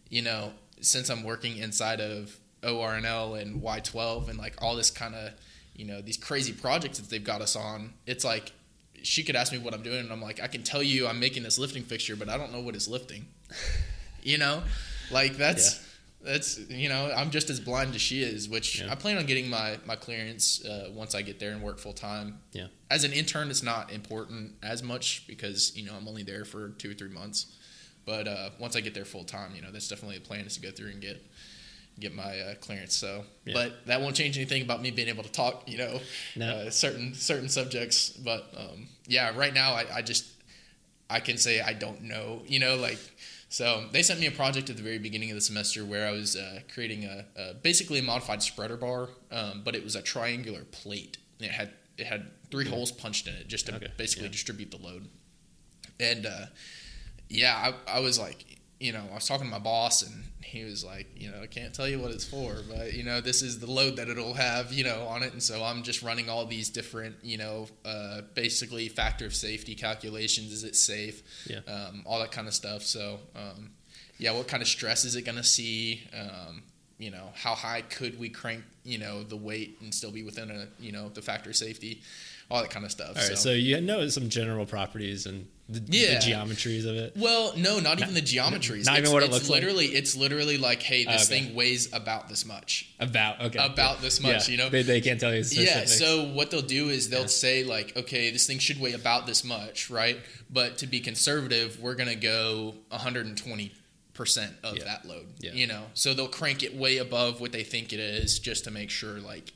you 0.09 0.21
know, 0.21 0.51
since 0.81 1.09
I'm 1.09 1.23
working 1.23 1.57
inside 1.57 2.01
of 2.01 2.35
ORNL 2.61 3.41
and 3.41 3.61
Y12 3.61 4.29
and 4.29 4.37
like 4.37 4.55
all 4.61 4.75
this 4.75 4.89
kind 4.89 5.15
of, 5.15 5.31
you 5.75 5.85
know, 5.85 6.01
these 6.01 6.17
crazy 6.17 6.53
projects 6.53 6.99
that 6.99 7.09
they've 7.09 7.23
got 7.23 7.41
us 7.41 7.55
on, 7.55 7.93
it's 8.05 8.25
like 8.25 8.51
she 9.03 9.23
could 9.23 9.35
ask 9.35 9.53
me 9.53 9.59
what 9.59 9.73
I'm 9.73 9.83
doing, 9.83 9.99
and 9.99 10.11
I'm 10.11 10.21
like, 10.21 10.41
I 10.41 10.47
can 10.47 10.63
tell 10.63 10.83
you 10.83 11.07
I'm 11.07 11.19
making 11.19 11.43
this 11.43 11.57
lifting 11.57 11.83
fixture, 11.83 12.15
but 12.15 12.27
I 12.29 12.37
don't 12.37 12.51
know 12.51 12.59
what 12.59 12.75
it's 12.75 12.87
lifting. 12.87 13.27
you 14.23 14.37
know, 14.37 14.63
like 15.11 15.37
that's 15.37 15.79
that's 16.21 16.57
you 16.69 16.89
know 16.89 17.11
I'm 17.15 17.29
just 17.31 17.49
as 17.49 17.59
blind 17.59 17.93
as 17.95 18.01
she 18.01 18.21
is. 18.21 18.49
Which 18.49 18.79
Yeah. 18.81 18.91
I 18.91 18.95
plan 18.95 19.17
on 19.17 19.25
getting 19.25 19.49
my 19.49 19.77
my 19.85 19.95
clearance 19.95 20.63
uh, 20.65 20.89
once 20.93 21.15
I 21.15 21.21
get 21.21 21.39
there 21.39 21.51
and 21.51 21.61
work 21.61 21.79
full 21.79 21.93
time. 21.93 22.39
Yeah. 22.51 22.67
As 22.89 23.03
an 23.03 23.13
intern, 23.13 23.49
it's 23.49 23.63
not 23.63 23.91
important 23.91 24.53
as 24.63 24.81
much 24.83 25.25
because 25.27 25.75
you 25.77 25.85
know 25.85 25.93
I'm 25.95 26.07
only 26.07 26.23
there 26.23 26.45
for 26.45 26.69
two 26.69 26.91
or 26.91 26.93
three 26.93 27.09
months. 27.09 27.53
But 28.05 28.27
uh, 28.27 28.49
once 28.59 28.75
I 28.77 28.81
get 28.81 28.93
there 28.93 29.03
full 29.05 29.25
time, 29.25 29.51
you 29.55 29.61
know 29.61 29.71
that's 29.71 29.87
definitely 29.87 30.17
a 30.17 30.21
plan 30.21 30.45
is 30.45 30.55
to 30.55 30.61
go 30.61 30.71
through 30.71 30.89
and 30.89 31.01
get 31.01 31.21
get 31.99 32.13
my 32.13 32.39
uh, 32.39 32.55
clearance. 32.61 32.95
So, 32.95 33.23
Yeah. 33.43 33.53
but 33.55 33.85
that 33.87 34.01
won't 34.01 34.15
change 34.15 34.37
anything 34.37 34.61
about 34.61 34.81
me 34.83 34.91
being 34.91 35.07
able 35.07 35.23
to 35.23 35.31
talk. 35.31 35.63
You 35.69 35.77
know, 35.79 35.99
No. 36.35 36.49
uh, 36.49 36.69
certain 36.69 37.13
certain 37.13 37.49
subjects. 37.49 38.09
But 38.11 38.53
um, 38.55 38.87
yeah, 39.07 39.35
right 39.35 39.53
now 39.53 39.73
I, 39.73 39.85
I 39.95 40.01
just 40.03 40.25
I 41.09 41.19
can 41.19 41.37
say 41.37 41.59
I 41.59 41.73
don't 41.73 42.03
know. 42.03 42.43
You 42.47 42.59
know, 42.59 42.75
like 42.75 42.99
so 43.49 43.85
they 43.91 44.03
sent 44.03 44.19
me 44.19 44.27
a 44.27 44.31
project 44.31 44.69
at 44.69 44.77
the 44.77 44.83
very 44.83 44.99
beginning 44.99 45.31
of 45.31 45.35
the 45.35 45.41
semester 45.41 45.85
where 45.85 46.07
I 46.07 46.11
was 46.11 46.35
uh, 46.35 46.59
creating 46.73 47.05
a, 47.05 47.25
a 47.35 47.53
basically 47.53 47.99
a 47.99 48.03
modified 48.03 48.43
spreader 48.43 48.77
bar, 48.77 49.09
um, 49.31 49.61
but 49.63 49.75
it 49.75 49.83
was 49.83 49.95
a 49.95 50.01
triangular 50.01 50.63
plate. 50.65 51.17
And 51.39 51.47
it 51.49 51.53
had 51.53 51.71
it 51.97 52.07
had 52.07 52.27
three 52.51 52.67
holes 52.67 52.91
punched 52.91 53.27
in 53.27 53.33
it 53.35 53.47
just 53.47 53.67
to 53.67 53.75
Okay, 53.75 53.87
basically 53.97 54.25
yeah. 54.25 54.31
distribute 54.31 54.71
the 54.71 54.77
load. 54.77 55.07
And 55.99 56.25
uh, 56.25 56.45
yeah, 57.29 57.73
I, 57.87 57.97
I 57.97 57.99
was 58.01 58.19
like, 58.19 58.56
you 58.79 58.91
know, 58.91 59.03
I 59.11 59.15
was 59.15 59.27
talking 59.27 59.45
to 59.45 59.51
my 59.51 59.59
boss, 59.59 60.03
and 60.03 60.23
he 60.43 60.63
was 60.63 60.83
like, 60.83 61.07
you 61.15 61.31
know, 61.31 61.41
I 61.41 61.47
can't 61.47 61.73
tell 61.73 61.87
you 61.87 61.99
what 61.99 62.11
it's 62.11 62.25
for, 62.25 62.57
but 62.69 62.93
you 62.93 63.03
know, 63.03 63.21
this 63.21 63.41
is 63.41 63.59
the 63.59 63.69
load 63.69 63.95
that 63.97 64.07
it'll 64.07 64.35
have, 64.35 64.71
you 64.71 64.83
know, 64.83 65.07
on 65.07 65.23
it, 65.23 65.33
and 65.33 65.41
so 65.41 65.63
I'm 65.63 65.83
just 65.83 66.03
running 66.03 66.29
all 66.29 66.45
these 66.45 66.69
different, 66.69 67.15
you 67.23 67.37
know, 67.37 67.67
uh, 67.85 68.21
basically 68.33 68.87
factor 68.87 69.25
of 69.25 69.33
safety 69.33 69.75
calculations. 69.75 70.51
Is 70.51 70.63
it 70.63 70.75
safe? 70.75 71.23
Yeah. 71.49 71.59
Um, 71.67 72.03
all 72.05 72.19
that 72.19 72.31
kind 72.31 72.47
of 72.47 72.53
stuff. 72.53 72.83
So, 72.83 73.19
um, 73.35 73.71
yeah, 74.19 74.31
what 74.31 74.47
kind 74.47 74.61
of 74.61 74.67
stress 74.67 75.05
is 75.05 75.15
it 75.15 75.23
going 75.23 75.37
to 75.37 75.43
see? 75.43 76.03
Um, 76.17 76.63
you 76.97 77.11
know, 77.11 77.29
how 77.35 77.53
high 77.53 77.81
could 77.81 78.19
we 78.19 78.29
crank, 78.29 78.63
you 78.83 78.97
know, 78.97 79.23
the 79.23 79.37
weight 79.37 79.77
and 79.81 79.93
still 79.93 80.11
be 80.11 80.23
within 80.23 80.49
a, 80.49 80.67
you 80.79 80.91
know, 80.91 81.09
the 81.09 81.21
factor 81.21 81.51
of 81.51 81.55
safety? 81.55 82.01
All 82.49 82.61
that 82.61 82.69
kind 82.71 82.85
of 82.85 82.91
stuff. 82.91 83.17
All 83.17 83.27
right, 83.27 83.37
so, 83.37 83.51
you 83.51 83.81
know 83.81 84.07
some 84.07 84.29
general 84.29 84.65
properties 84.65 85.25
and 85.25 85.47
the, 85.67 85.81
Yeah. 85.89 86.17
the 86.19 86.25
geometries 86.31 86.85
of 86.85 86.95
it. 86.95 87.11
Well, 87.17 87.51
no, 87.57 87.79
not 87.81 87.99
even 88.01 88.13
the 88.13 88.21
geometries. 88.21 88.85
not 88.85 88.93
even 88.93 89.03
It's- 89.03 89.11
what 89.11 89.23
it 89.23 89.31
looks 89.31 89.49
like? 89.49 89.59
literally, 89.61 89.87
It's 89.87 90.15
literally 90.15 90.57
like, 90.57 90.81
hey, 90.81 91.03
this 91.03 91.25
Okay. 91.29 91.41
thing 91.41 91.55
weighs 91.55 91.91
about 91.91 92.29
this 92.29 92.45
much. 92.45 92.87
About 93.01 93.41
okay. 93.41 93.59
About 93.59 94.01
this 94.01 94.21
much, 94.21 94.47
Yeah. 94.47 94.51
you 94.51 94.57
know? 94.57 94.69
They, 94.69 94.81
they 94.83 95.01
can't 95.01 95.19
tell 95.19 95.35
you 95.35 95.43
Yeah. 95.51 95.83
So 95.85 96.23
what 96.23 96.51
they'll 96.51 96.61
do 96.61 96.87
is 96.89 97.09
they'll 97.09 97.21
Yeah. 97.21 97.27
say 97.27 97.63
like, 97.65 97.97
okay, 97.97 98.31
this 98.31 98.47
thing 98.47 98.59
should 98.59 98.79
weigh 98.79 98.93
about 98.93 99.27
this 99.27 99.43
much, 99.43 99.89
right? 99.89 100.17
But 100.49 100.77
to 100.77 100.87
be 100.87 101.01
conservative, 101.01 101.81
we're 101.81 101.95
gonna 101.95 102.15
go 102.15 102.75
120 102.89 103.73
percent 104.13 104.53
of 104.63 104.77
Yeah. 104.77 104.85
that 104.85 105.05
load. 105.05 105.27
Yeah. 105.41 105.51
You 105.53 105.67
know, 105.67 105.87
so 105.93 106.13
they'll 106.13 106.27
crank 106.29 106.63
it 106.63 106.73
way 106.75 106.97
above 106.97 107.39
what 107.41 107.51
they 107.51 107.63
think 107.63 107.91
it 107.93 107.99
is, 107.99 108.39
just 108.39 108.63
to 108.63 108.71
make 108.71 108.89
sure 108.89 109.19
like 109.19 109.51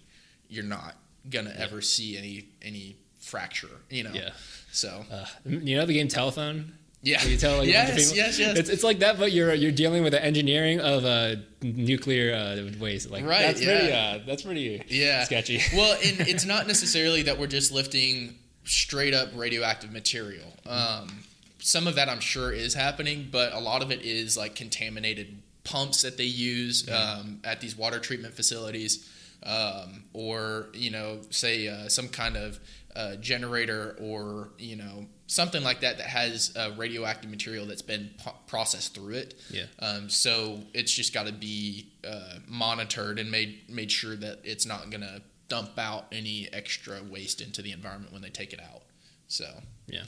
you're 0.50 0.64
not 0.66 0.98
gonna 1.30 1.54
ever 1.58 1.82
see 1.82 2.18
any 2.18 2.46
any 2.62 2.96
fracture. 3.20 3.70
You 3.90 4.04
know. 4.04 4.12
Yeah. 4.14 4.32
So 4.72 5.06
Uh, 5.12 5.26
you 5.46 5.78
know 5.78 5.86
the 5.86 5.94
game 5.94 6.08
Telephone? 6.08 6.74
yeah. 7.04 7.24
You 7.26 7.38
tell 7.38 7.58
like 7.58 7.68
a 7.68 7.72
yes, 7.72 8.16
yes, 8.16 8.40
yes. 8.40 8.58
It's, 8.58 8.70
it's 8.70 8.84
like 8.84 9.00
that, 9.00 9.18
but 9.20 9.32
you're 9.32 9.54
you're 9.54 9.72
dealing 9.72 10.04
with 10.04 10.14
the 10.14 10.24
engineering 10.24 10.80
of 10.80 11.04
uh, 11.06 11.36
nuclear 11.62 12.34
uh, 12.36 12.70
waste. 12.80 13.10
Like 13.10 13.26
Right, 13.26 13.42
That's 13.42 13.64
pretty. 13.64 13.88
yeah. 13.88 14.18
Uh, 14.18 14.26
that's 14.26 14.44
pretty. 14.44 14.84
Yeah. 14.88 15.24
Sketchy. 15.26 15.60
well, 15.76 15.94
and 16.04 16.22
it's 16.28 16.46
not 16.46 16.68
necessarily 16.68 17.24
that 17.24 17.38
we're 17.40 17.48
just 17.48 17.72
lifting 17.72 18.36
straight 18.64 19.14
up 19.14 19.30
radioactive 19.36 19.92
material. 19.92 20.46
Um, 20.66 21.24
some 21.60 21.88
of 21.88 21.96
that 21.96 22.10
I'm 22.10 22.20
sure 22.20 22.52
is 22.52 22.74
happening, 22.74 23.28
but 23.32 23.54
a 23.54 23.60
lot 23.60 23.82
of 23.84 23.92
it 23.92 24.02
is 24.04 24.38
like 24.38 24.56
contaminated 24.56 25.42
pumps 25.64 26.02
that 26.04 26.18
they 26.18 26.24
use 26.26 26.90
um, 26.90 27.40
at 27.44 27.62
these 27.62 27.76
water 27.78 28.00
treatment 28.00 28.34
facilities, 28.36 29.08
um, 29.44 30.04
or 30.14 30.68
you 30.74 30.92
know, 30.92 31.22
say 31.30 31.68
uh, 31.68 31.90
some 31.90 32.08
kind 32.10 32.38
of 32.38 32.60
uh, 32.96 33.16
generator 33.16 33.96
or 34.00 34.50
you 34.58 34.76
know 34.76 35.06
something 35.28 35.64
like 35.64 35.80
that 35.80 35.98
that 35.98 36.08
has 36.08 36.54
uh, 36.58 36.72
radioactive 36.76 37.30
material 37.30 37.66
that's 37.66 37.82
been 37.82 38.10
po- 38.18 38.36
processed 38.48 38.94
through 38.94 39.14
it. 39.14 39.40
Yeah. 39.50 39.64
Um, 39.80 40.10
so 40.10 40.60
it's 40.74 40.94
just 40.94 41.14
got 41.14 41.28
to 41.28 41.34
be 41.34 41.88
uh, 42.06 42.40
monitored 42.48 43.18
and 43.18 43.32
made 43.32 43.70
made 43.70 43.92
sure 43.92 44.16
that 44.16 44.40
it's 44.44 44.66
not 44.66 44.90
going 44.90 45.02
to 45.02 45.22
dump 45.48 45.78
out 45.78 46.06
any 46.12 46.48
extra 46.54 47.02
waste 47.04 47.42
into 47.42 47.62
the 47.62 47.72
environment 47.72 48.14
when 48.14 48.22
they 48.22 48.30
take 48.30 48.54
it 48.54 48.60
out. 48.62 48.84
So 49.28 49.46
Yeah, 49.88 50.04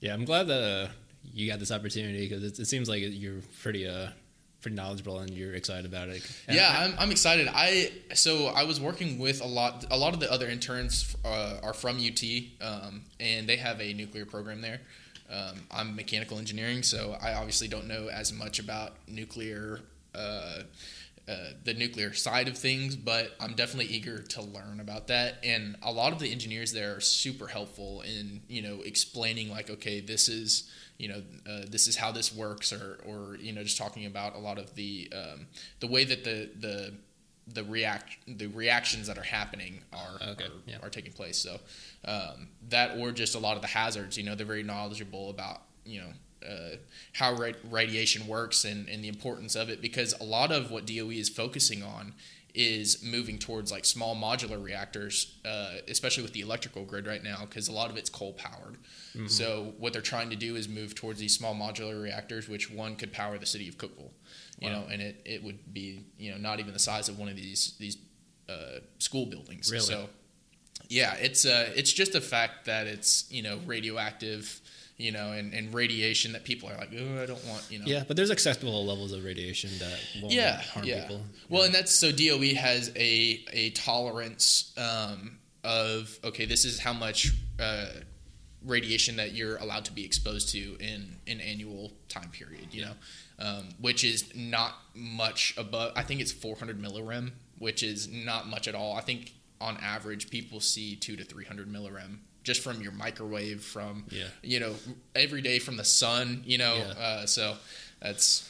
yeah. 0.00 0.14
I'm 0.14 0.24
glad 0.24 0.48
that 0.48 0.62
uh, 0.62 0.88
you 1.32 1.48
got 1.48 1.58
this 1.58 1.70
opportunity 1.72 2.28
because 2.28 2.44
it, 2.44 2.58
it 2.58 2.66
seems 2.66 2.88
like 2.88 3.02
you're 3.04 3.40
pretty 3.62 3.86
uh 3.88 4.08
pretty 4.62 4.76
knowledgeable 4.76 5.18
and 5.18 5.30
you're 5.30 5.52
excited 5.54 5.84
about 5.84 6.08
it. 6.08 6.22
And 6.46 6.56
yeah, 6.56 6.74
I- 6.78 6.84
I'm, 6.84 6.94
I'm 6.98 7.10
excited. 7.10 7.48
I 7.52 7.92
so 8.14 8.46
I 8.46 8.64
was 8.64 8.80
working 8.80 9.18
with 9.18 9.40
a 9.42 9.46
lot. 9.46 9.84
A 9.90 9.96
lot 9.98 10.14
of 10.14 10.20
the 10.20 10.32
other 10.32 10.48
interns 10.48 11.14
uh, 11.24 11.58
are 11.62 11.74
from 11.74 11.98
UT, 11.98 12.22
um, 12.60 13.02
and 13.20 13.46
they 13.48 13.56
have 13.56 13.80
a 13.80 13.92
nuclear 13.92 14.24
program 14.24 14.60
there. 14.62 14.80
Um, 15.30 15.56
I'm 15.70 15.96
mechanical 15.96 16.38
engineering, 16.38 16.82
so 16.82 17.16
I 17.20 17.34
obviously 17.34 17.66
don't 17.68 17.88
know 17.88 18.08
as 18.08 18.32
much 18.32 18.58
about 18.58 18.92
nuclear. 19.08 19.80
Uh, 20.14 20.62
uh, 21.28 21.36
the 21.62 21.72
nuclear 21.72 22.12
side 22.12 22.48
of 22.48 22.58
things, 22.58 22.96
but 22.96 23.30
I'm 23.38 23.54
definitely 23.54 23.94
eager 23.94 24.18
to 24.20 24.42
learn 24.42 24.80
about 24.80 25.06
that. 25.06 25.36
And 25.44 25.76
a 25.80 25.92
lot 25.92 26.12
of 26.12 26.18
the 26.18 26.30
engineers 26.32 26.72
there 26.72 26.96
are 26.96 27.00
super 27.00 27.46
helpful 27.46 28.00
in 28.02 28.40
you 28.48 28.60
know 28.60 28.80
explaining 28.84 29.48
like, 29.48 29.70
okay, 29.70 30.00
this 30.00 30.28
is 30.28 30.68
you 31.02 31.08
know 31.08 31.22
uh, 31.50 31.62
this 31.68 31.88
is 31.88 31.96
how 31.96 32.12
this 32.12 32.32
works, 32.32 32.72
or 32.72 33.00
or 33.04 33.36
you 33.36 33.52
know 33.52 33.64
just 33.64 33.76
talking 33.76 34.06
about 34.06 34.36
a 34.36 34.38
lot 34.38 34.56
of 34.56 34.72
the 34.76 35.12
um, 35.12 35.46
the 35.80 35.88
way 35.88 36.04
that 36.04 36.22
the 36.22 36.48
the 36.60 36.92
the 37.52 37.64
react 37.64 38.18
the 38.28 38.46
reactions 38.46 39.08
that 39.08 39.18
are 39.18 39.24
happening 39.24 39.82
are 39.92 40.28
Okay, 40.30 40.44
are, 40.44 40.50
yeah. 40.64 40.76
are 40.80 40.90
taking 40.90 41.12
place. 41.12 41.36
So 41.38 41.58
um, 42.04 42.46
that 42.68 42.96
or 42.98 43.10
just 43.10 43.34
a 43.34 43.40
lot 43.40 43.56
of 43.56 43.62
the 43.62 43.68
hazards. 43.68 44.16
You 44.16 44.22
know, 44.22 44.36
they're 44.36 44.46
very 44.46 44.62
knowledgeable 44.62 45.28
about 45.28 45.62
you 45.84 46.02
know 46.02 46.12
uh, 46.48 46.76
how 47.14 47.34
ra- 47.34 47.58
radiation 47.68 48.28
works 48.28 48.64
and, 48.64 48.88
and 48.88 49.02
the 49.02 49.08
importance 49.08 49.56
of 49.56 49.68
it 49.70 49.82
because 49.82 50.14
a 50.20 50.24
lot 50.24 50.52
of 50.52 50.70
what 50.70 50.86
DOE 50.86 51.10
is 51.10 51.28
focusing 51.28 51.82
on 51.82 52.14
is 52.54 53.02
moving 53.02 53.38
towards 53.38 53.72
like 53.72 53.84
small 53.84 54.14
modular 54.14 54.62
reactors, 54.62 55.38
uh, 55.44 55.76
especially 55.88 56.22
with 56.22 56.32
the 56.32 56.40
electrical 56.40 56.84
grid 56.84 57.06
right 57.06 57.22
now, 57.22 57.38
because 57.40 57.68
a 57.68 57.72
lot 57.72 57.90
of 57.90 57.96
it's 57.96 58.10
coal 58.10 58.32
powered. 58.34 58.76
So 59.26 59.74
what 59.78 59.92
they're 59.92 60.00
trying 60.00 60.30
to 60.30 60.36
do 60.36 60.56
is 60.56 60.68
move 60.68 60.94
towards 60.94 61.20
these 61.20 61.34
small 61.34 61.54
modular 61.54 62.02
reactors, 62.02 62.48
which 62.48 62.70
one 62.70 62.96
could 62.96 63.12
power 63.12 63.36
the 63.36 63.44
city 63.46 63.68
of 63.68 63.76
Cookeville, 63.76 64.10
you 64.58 64.70
Wow. 64.70 64.80
know, 64.80 64.86
and 64.90 65.02
it, 65.02 65.20
it 65.26 65.42
would 65.44 65.72
be 65.74 66.04
you 66.18 66.30
know 66.30 66.38
not 66.38 66.60
even 66.60 66.72
the 66.72 66.78
size 66.78 67.10
of 67.10 67.18
one 67.18 67.28
of 67.28 67.36
these 67.36 67.74
these 67.78 67.98
uh, 68.48 68.78
school 68.98 69.26
buildings. 69.26 69.70
Really? 69.70 69.84
So 69.84 70.08
yeah, 70.88 71.14
it's 71.14 71.44
uh, 71.44 71.70
it's 71.76 71.92
just 71.92 72.14
a 72.14 72.22
fact 72.22 72.64
that 72.64 72.86
it's 72.86 73.30
you 73.30 73.42
know 73.42 73.60
radioactive, 73.66 74.61
you 75.02 75.10
know, 75.12 75.32
and, 75.32 75.52
and 75.52 75.74
radiation 75.74 76.32
that 76.32 76.44
people 76.44 76.68
are 76.68 76.76
like, 76.76 76.90
oh, 76.96 77.22
I 77.22 77.26
don't 77.26 77.44
want, 77.46 77.66
you 77.70 77.78
know. 77.80 77.84
yeah, 77.86 78.04
but 78.06 78.16
there's 78.16 78.30
acceptable 78.30 78.86
levels 78.86 79.12
of 79.12 79.24
radiation 79.24 79.70
that 79.80 79.98
won't 80.20 80.32
Yeah, 80.32 80.60
harm 80.62 80.86
yeah. 80.86 81.00
people. 81.02 81.22
Well, 81.48 81.64
and 81.64 81.74
that's 81.74 81.90
so 81.92 82.12
DOE 82.12 82.54
has 82.54 82.92
a 82.96 83.44
a 83.52 83.70
tolerance 83.70 84.72
um, 84.78 85.38
of 85.64 86.18
okay, 86.24 86.44
this 86.46 86.64
is 86.64 86.78
how 86.78 86.92
much 86.92 87.32
uh, 87.58 87.86
radiation 88.64 89.16
that 89.16 89.32
you're 89.32 89.56
allowed 89.56 89.84
to 89.86 89.92
be 89.92 90.04
exposed 90.04 90.50
to 90.50 90.76
in 90.78 91.16
an 91.26 91.40
annual 91.40 91.92
time 92.08 92.28
period. 92.30 92.68
You 92.72 92.82
know, 92.86 92.92
um, 93.40 93.68
which 93.80 94.04
is 94.04 94.32
not 94.36 94.74
much 94.94 95.54
above. 95.56 95.92
I 95.96 96.02
think 96.04 96.20
it's 96.20 96.32
400 96.32 96.80
millirem, 96.80 97.32
which 97.58 97.82
is 97.82 98.08
not 98.08 98.46
much 98.48 98.68
at 98.68 98.74
all. 98.74 98.94
I 98.96 99.00
think 99.00 99.32
on 99.60 99.76
average 99.82 100.30
people 100.30 100.60
see 100.60 100.96
two 100.96 101.16
to 101.16 101.24
300 101.24 101.68
millirem 101.72 102.18
just 102.42 102.60
from 102.62 102.80
your 102.82 102.92
microwave 102.92 103.62
from 103.62 104.04
Yeah. 104.10 104.28
you 104.42 104.60
know 104.60 104.74
every 105.14 105.42
day 105.42 105.58
from 105.58 105.76
the 105.76 105.84
sun 105.84 106.42
you 106.44 106.58
know 106.58 106.76
Yeah. 106.76 106.84
uh, 107.04 107.26
so 107.26 107.56
that's 108.00 108.48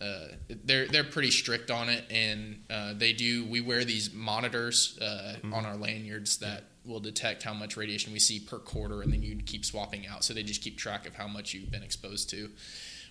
uh, 0.00 0.28
they're 0.64 0.86
they're 0.88 1.04
pretty 1.04 1.30
strict 1.30 1.70
on 1.70 1.88
it, 1.88 2.04
and 2.10 2.64
uh, 2.68 2.94
they 2.94 3.12
do. 3.12 3.44
We 3.46 3.60
wear 3.60 3.84
these 3.84 4.12
monitors 4.12 4.98
uh, 4.98 5.36
on 5.52 5.64
our 5.64 5.76
lanyards 5.76 6.38
that 6.38 6.64
will 6.84 6.98
detect 7.00 7.44
how 7.44 7.54
much 7.54 7.76
radiation 7.76 8.12
we 8.12 8.18
see 8.18 8.40
per 8.40 8.58
quarter, 8.58 9.02
and 9.02 9.12
then 9.12 9.22
you 9.22 9.36
keep 9.36 9.64
swapping 9.64 10.06
out. 10.08 10.24
So 10.24 10.34
they 10.34 10.42
just 10.42 10.62
keep 10.62 10.76
track 10.76 11.06
of 11.06 11.14
how 11.14 11.28
much 11.28 11.54
you've 11.54 11.70
been 11.70 11.84
exposed 11.84 12.28
to, 12.30 12.50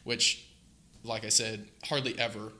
which, 0.04 0.46
like 1.04 1.24
I 1.24 1.30
said, 1.30 1.68
hardly 1.86 2.20
ever 2.20 2.52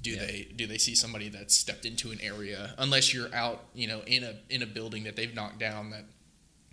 do 0.00 0.10
Yeah. 0.12 0.24
they 0.26 0.48
do 0.56 0.66
they 0.66 0.78
see 0.78 0.94
somebody 0.94 1.28
that's 1.28 1.54
stepped 1.54 1.84
into 1.84 2.10
an 2.10 2.20
area 2.22 2.74
unless 2.78 3.12
you're 3.12 3.32
out, 3.34 3.66
you 3.74 3.86
know, 3.86 4.00
in 4.06 4.24
a 4.24 4.34
in 4.48 4.62
a 4.62 4.66
building 4.66 5.04
that 5.04 5.14
they've 5.14 5.34
knocked 5.34 5.58
down 5.58 5.90
that 5.90 6.06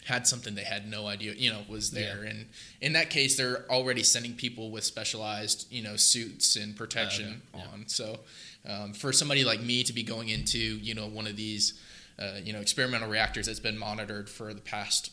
had 0.10 0.26
something 0.26 0.56
they 0.56 0.63
had 0.63 0.89
no 0.89 1.06
idea, 1.06 1.34
you 1.34 1.52
know, 1.52 1.62
was 1.69 1.91
there. 1.91 2.24
And 2.24 2.48
in 2.82 2.93
that 2.93 3.12
case, 3.12 3.38
they're 3.38 3.65
already 3.69 4.02
sending 4.02 4.34
people 4.34 4.72
with 4.72 4.84
specialized, 4.84 5.72
you 5.72 5.84
know, 5.84 5.95
suits 5.95 6.56
and 6.56 6.76
protection 6.76 7.43
Okay, 7.54 7.63
yeah. 7.63 7.72
on. 7.72 7.88
So 7.88 8.19
um, 8.67 8.93
for 8.93 9.13
somebody 9.13 9.43
like 9.45 9.62
me 9.62 9.84
to 9.84 9.93
be 9.93 10.02
going 10.02 10.30
into, 10.30 10.58
you 10.58 10.95
know, 10.95 11.06
one 11.06 11.28
of 11.28 11.38
these, 11.38 11.80
uh, 12.17 12.39
you 12.43 12.54
know, 12.54 12.60
experimental 12.60 13.08
reactors 13.08 13.45
that's 13.45 13.60
been 13.60 13.78
monitored 13.78 14.30
for 14.30 14.52
the 14.54 14.62
past, 14.62 15.12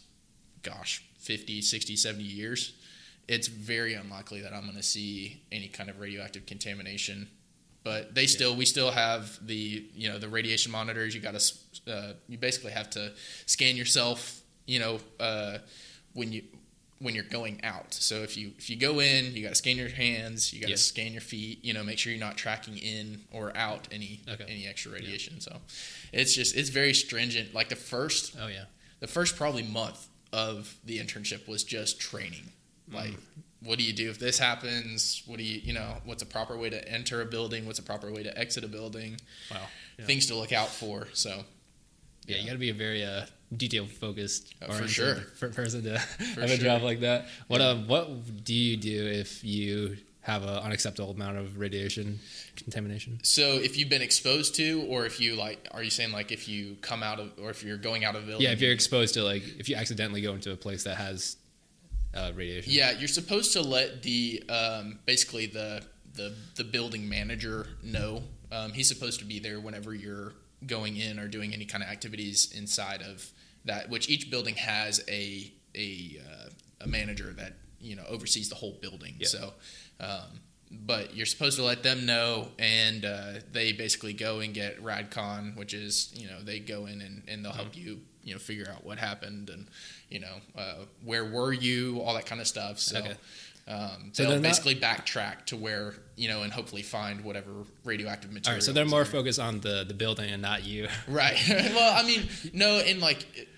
gosh, 0.63 1.05
50, 1.19 1.61
60, 1.61 1.95
70 1.95 2.25
years, 2.25 2.73
it's 3.29 3.49
very 3.49 3.93
unlikely 3.93 4.41
that 4.41 4.55
I'm 4.55 4.63
going 4.63 4.77
to 4.77 4.83
see 4.83 5.43
any 5.53 5.69
kind 5.69 5.91
of 5.91 6.01
radioactive 6.01 6.47
contamination. 6.47 7.29
But 7.85 8.15
they 8.15 8.27
still, 8.27 8.57
we 8.57 8.65
still 8.65 8.91
have 8.91 9.39
the, 9.47 9.85
you 9.95 10.09
know, 10.09 10.19
the 10.19 10.29
radiation 10.29 10.73
monitors. 10.73 11.15
You 11.15 11.21
got 11.21 11.39
to, 11.39 11.93
uh, 11.93 12.13
you 12.29 12.39
basically 12.39 12.73
have 12.73 12.89
to 12.91 13.13
scan 13.45 13.77
yourself, 13.77 14.41
you 14.67 14.79
know, 14.79 14.99
uh, 15.21 15.59
when 16.15 16.33
you 16.33 16.43
when 16.99 17.15
you're 17.15 17.25
going 17.25 17.61
out. 17.63 17.93
So 17.93 18.17
if 18.23 18.37
you 18.39 18.53
if 18.59 18.71
you 18.71 18.77
go 18.77 19.01
in, 19.01 19.35
you 19.35 19.43
got 19.43 19.51
to 19.51 19.55
scan 19.55 19.77
your 19.77 19.89
hands, 19.91 20.53
you 20.53 20.61
got 20.61 20.67
to 20.69 20.71
Yeah. 20.73 20.77
scan 20.77 21.13
your 21.13 21.21
feet. 21.21 21.63
You 21.65 21.75
know, 21.75 21.85
make 21.85 21.99
sure 21.99 22.11
you're 22.13 22.19
not 22.21 22.37
tracking 22.39 22.79
in 22.79 23.23
or 23.31 23.55
out 23.57 23.87
any 23.93 24.21
Okay. 24.29 24.45
any 24.49 24.67
extra 24.67 24.93
radiation. 24.93 25.41
So 25.41 25.61
it's 26.13 26.35
just 26.35 26.57
it's 26.57 26.71
very 26.71 26.95
stringent. 26.95 27.53
Like 27.55 27.69
the 27.69 27.77
first 27.77 28.35
Oh 28.41 28.47
yeah. 28.49 28.65
the 29.01 29.07
first 29.07 29.37
probably 29.37 29.63
month 29.63 30.09
of 30.33 30.77
the 30.85 30.99
internship 30.99 31.47
was 31.47 31.65
just 31.65 32.01
training. 32.01 32.53
Like, 32.93 33.15
what 33.61 33.79
do 33.79 33.85
you 33.85 33.93
do 33.93 34.09
if 34.11 34.19
this 34.21 34.39
happens? 34.39 35.23
What 35.27 35.39
do 35.39 35.45
you, 35.45 35.61
you 35.61 35.73
know, 35.73 35.97
what's 36.05 36.23
a 36.23 36.27
proper 36.27 36.57
way 36.57 36.71
to 36.71 36.89
enter 36.89 37.21
a 37.21 37.27
building? 37.27 37.67
What's 37.67 37.81
a 37.81 37.83
proper 37.83 38.13
way 38.13 38.23
to 38.23 38.39
exit 38.39 38.63
a 38.63 38.69
building? 38.69 39.21
Wow. 39.51 39.67
Yeah. 39.99 40.05
Things 40.05 40.27
to 40.27 40.37
look 40.37 40.53
out 40.53 40.69
for. 40.69 41.09
So, 41.15 41.45
Yeah, 42.27 42.39
you 42.39 42.47
got 42.47 42.53
to 42.53 42.59
be 42.59 42.71
a 42.71 42.75
very 42.75 43.05
uh, 43.05 43.27
detail 43.57 43.87
focused 43.87 44.55
Uh, 44.61 44.73
for 44.73 44.89
sure. 44.89 45.15
person 45.53 45.83
to 45.85 45.99
have 46.41 46.51
a 46.51 46.57
job 46.59 46.83
like 46.83 47.01
that. 47.01 47.27
What 47.49 47.61
uh, 47.61 47.77
what 47.77 48.45
do 48.45 48.55
you 48.55 48.77
do 48.77 49.07
if 49.07 49.45
you 49.45 49.97
have 50.23 50.43
an 50.43 50.49
unacceptable 50.59 51.13
amount 51.13 51.39
of 51.39 51.59
radiation 51.59 52.19
contamination? 52.57 53.21
so 53.23 53.55
if 53.63 53.77
you've 53.79 53.89
been 53.89 54.03
exposed 54.03 54.57
to, 54.57 54.83
or 54.89 55.07
if 55.07 55.21
you 55.21 55.37
like, 55.37 55.69
are 55.71 55.83
you 55.85 55.91
saying 55.91 56.11
like 56.11 56.33
if 56.33 56.49
you 56.49 56.77
come 56.81 57.03
out 57.05 57.21
of, 57.21 57.31
or 57.41 57.51
if 57.51 57.63
you're 57.63 57.77
going 57.77 58.05
out 58.05 58.17
of 58.17 58.25
a 58.25 58.27
building? 58.27 58.45
Yeah, 58.45 58.53
if 58.53 58.61
you're 58.61 58.73
exposed 58.73 59.15
to 59.15 59.23
like 59.23 59.43
if 59.59 59.69
you 59.69 59.77
accidentally 59.77 60.21
go 60.23 60.33
into 60.35 60.53
a 60.53 60.57
place 60.57 60.83
that 60.85 60.97
has 60.97 61.37
uh, 62.15 62.33
radiation. 62.35 62.73
Yeah, 62.73 62.93
you're 62.93 63.09
supposed 63.09 63.53
to 63.53 63.63
let 63.63 64.03
the 64.03 64.43
um, 64.49 64.99
basically 65.07 65.47
the 65.47 65.83
the 66.15 66.35
the 66.57 66.65
building 66.65 67.09
manager 67.09 67.69
know. 67.83 68.23
Um, 68.51 68.73
he's 68.73 68.89
supposed 68.89 69.19
to 69.21 69.27
be 69.27 69.39
there 69.39 69.61
whenever 69.61 69.95
you're 69.95 70.33
going 70.67 70.97
in 70.97 71.19
or 71.19 71.29
doing 71.29 71.53
any 71.53 71.65
kind 71.65 71.83
of 71.83 71.91
activities 71.91 72.53
inside 72.57 73.03
of 73.03 73.31
that. 73.65 73.91
Which 73.91 74.09
each 74.09 74.31
building 74.31 74.55
has 74.55 75.05
a 75.09 75.53
a 75.75 76.19
uh, 76.25 76.49
a 76.83 76.87
manager 76.87 77.33
that 77.37 77.55
you 77.81 77.97
know 77.97 78.05
oversees 78.09 78.49
the 78.49 78.55
whole 78.57 78.79
building. 78.81 79.17
Yeah. 79.19 79.29
So. 79.29 79.53
Um, 80.01 80.41
but 80.69 81.15
you're 81.15 81.27
supposed 81.27 81.57
to 81.59 81.63
let 81.63 81.85
them 81.85 82.07
know, 82.07 82.49
and 82.59 83.05
uh, 83.05 83.33
they 83.53 83.71
basically 83.71 84.13
go 84.13 84.41
and 84.41 84.53
get 84.53 84.83
RadCon, 84.83 85.57
which 85.57 85.73
is 85.73 86.13
you 86.17 86.27
know 86.27 86.43
they 86.43 86.59
go 86.59 86.87
in 86.87 87.01
and, 87.01 87.23
and 87.29 87.45
they'll 87.45 87.53
help 87.53 87.69
Mm-hmm. 87.73 87.87
you 87.89 88.01
you 88.25 88.33
know 88.35 88.41
figure 88.41 88.69
out 88.69 88.85
what 88.85 88.99
happened 88.99 89.49
and 89.49 89.69
you 90.11 90.19
know 90.19 90.35
uh, 90.59 90.85
where 91.05 91.25
were 91.25 91.53
you, 91.53 92.01
all 92.01 92.15
that 92.15 92.27
kind 92.27 92.41
of 92.41 92.49
stuff. 92.49 92.81
So. 92.81 92.99
Okay. 92.99 93.15
Um, 93.69 94.11
So 94.13 94.23
they'll 94.23 94.31
they're 94.33 94.41
not- 94.41 94.49
basically 94.49 94.77
backtrack 94.77 95.47
to 95.47 95.57
where 95.57 95.95
you 96.17 96.29
know, 96.29 96.43
and 96.43 96.53
hopefully 96.53 96.83
find 96.83 97.23
whatever 97.25 97.51
radioactive 97.85 98.33
material. 98.33 98.57
right, 98.57 98.63
so 98.63 98.73
they're 98.73 98.87
more 98.87 99.05
focused 99.05 99.39
on 99.41 99.61
the 99.61 99.85
the 99.87 99.95
building 99.95 100.31
and 100.31 100.41
not 100.41 100.65
you. 100.65 100.89
right. 101.09 101.37
well, 101.49 101.97
I 101.97 102.07
mean, 102.07 102.29
no, 102.53 102.79
and 102.79 103.01
like 103.01 103.27
it, 103.37 103.49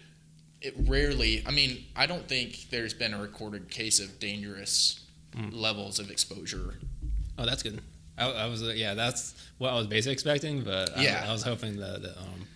it 0.60 0.74
rarely. 0.88 1.44
I 1.46 1.50
mean, 1.52 1.84
I 1.94 2.06
don't 2.06 2.26
think 2.26 2.68
there's 2.70 2.94
been 2.94 3.14
a 3.14 3.20
recorded 3.20 3.70
case 3.70 4.00
of 4.00 4.18
dangerous 4.18 5.00
Mm. 5.36 5.50
levels 5.52 5.98
of 5.98 6.10
exposure. 6.10 6.74
Oh, 7.36 7.44
that's 7.44 7.62
good. 7.62 7.82
I, 8.16 8.30
I 8.30 8.46
was 8.46 8.62
uh, 8.62 8.68
yeah, 8.74 8.94
that's 8.94 9.34
what 9.58 9.70
I 9.70 9.76
was 9.76 9.86
basically 9.86 10.14
expecting, 10.14 10.62
but 10.64 10.96
I, 10.96 11.02
Yeah. 11.02 11.24
I 11.28 11.32
was 11.32 11.42
hoping 11.42 11.76
that, 11.76 12.00
that 12.02 12.16
um, 12.18 12.46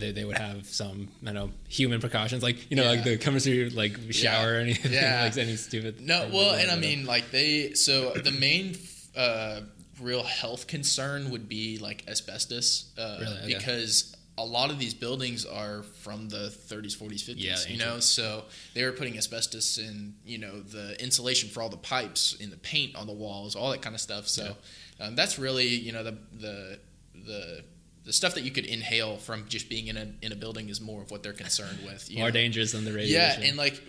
they 0.00 0.12
they 0.12 0.24
would 0.24 0.38
have 0.38 0.66
some 0.66 1.08
you 1.22 1.32
know 1.32 1.50
human 1.68 2.00
precautions 2.00 2.42
like 2.42 2.70
you 2.70 2.76
know 2.76 2.84
like 2.84 3.04
the 3.04 3.16
through 3.16 3.68
like 3.70 3.96
shower 4.10 4.54
or 4.54 4.56
anything 4.56 4.92
Yeah. 4.92 5.22
like 5.24 5.36
any 5.36 5.56
stupid. 5.56 6.00
No, 6.00 6.28
well, 6.32 6.54
and 6.54 6.70
I 6.70 6.76
mean, 6.76 7.06
like 7.06 7.30
they. 7.30 7.74
So 7.74 8.12
the 8.12 8.32
main 8.32 8.76
uh, 9.16 9.60
real 10.00 10.22
health 10.22 10.66
concern 10.66 11.30
would 11.30 11.48
be 11.48 11.78
like 11.78 12.04
asbestos, 12.08 12.90
uh, 12.98 13.18
Really? 13.20 13.36
Okay. 13.38 13.54
because 13.54 14.16
a 14.38 14.44
lot 14.44 14.70
of 14.70 14.78
these 14.78 14.94
buildings 14.94 15.44
are 15.44 15.82
from 15.82 16.28
the 16.30 16.48
30s, 16.68 16.96
40s, 16.96 17.22
50s. 17.28 17.34
Yeah, 17.36 17.56
you 17.68 17.76
know, 17.78 18.00
so 18.00 18.44
they 18.74 18.84
were 18.84 18.92
putting 18.92 19.18
asbestos 19.18 19.76
in, 19.76 20.14
you 20.24 20.38
know, 20.38 20.60
the 20.60 20.96
insulation 21.02 21.50
for 21.50 21.60
all 21.62 21.68
the 21.68 21.76
pipes, 21.76 22.34
in 22.40 22.48
the 22.48 22.56
paint 22.56 22.96
on 22.96 23.06
the 23.06 23.12
walls, 23.12 23.54
all 23.54 23.70
that 23.70 23.82
kind 23.82 23.94
of 23.94 24.00
stuff. 24.00 24.26
So 24.28 24.56
um, 24.98 25.14
that's 25.14 25.38
really, 25.38 25.66
you 25.66 25.92
know, 25.92 26.02
the 26.04 26.16
the 26.32 26.78
the 27.26 27.64
the 28.04 28.12
stuff 28.12 28.34
that 28.34 28.42
you 28.42 28.50
could 28.50 28.64
inhale 28.64 29.16
from 29.16 29.46
just 29.48 29.68
being 29.68 29.88
in 29.88 29.96
a 29.96 30.08
in 30.22 30.32
a 30.32 30.36
building 30.36 30.68
is 30.68 30.80
more 30.80 31.02
of 31.02 31.10
what 31.10 31.22
they're 31.22 31.32
concerned 31.32 31.78
with. 31.84 32.10
you 32.10 32.18
more 32.18 32.28
know? 32.28 32.32
dangerous 32.32 32.72
than 32.72 32.84
the 32.84 32.92
radiation. 32.92 33.42
Yeah, 33.42 33.48
and 33.48 33.56
like 33.56 33.82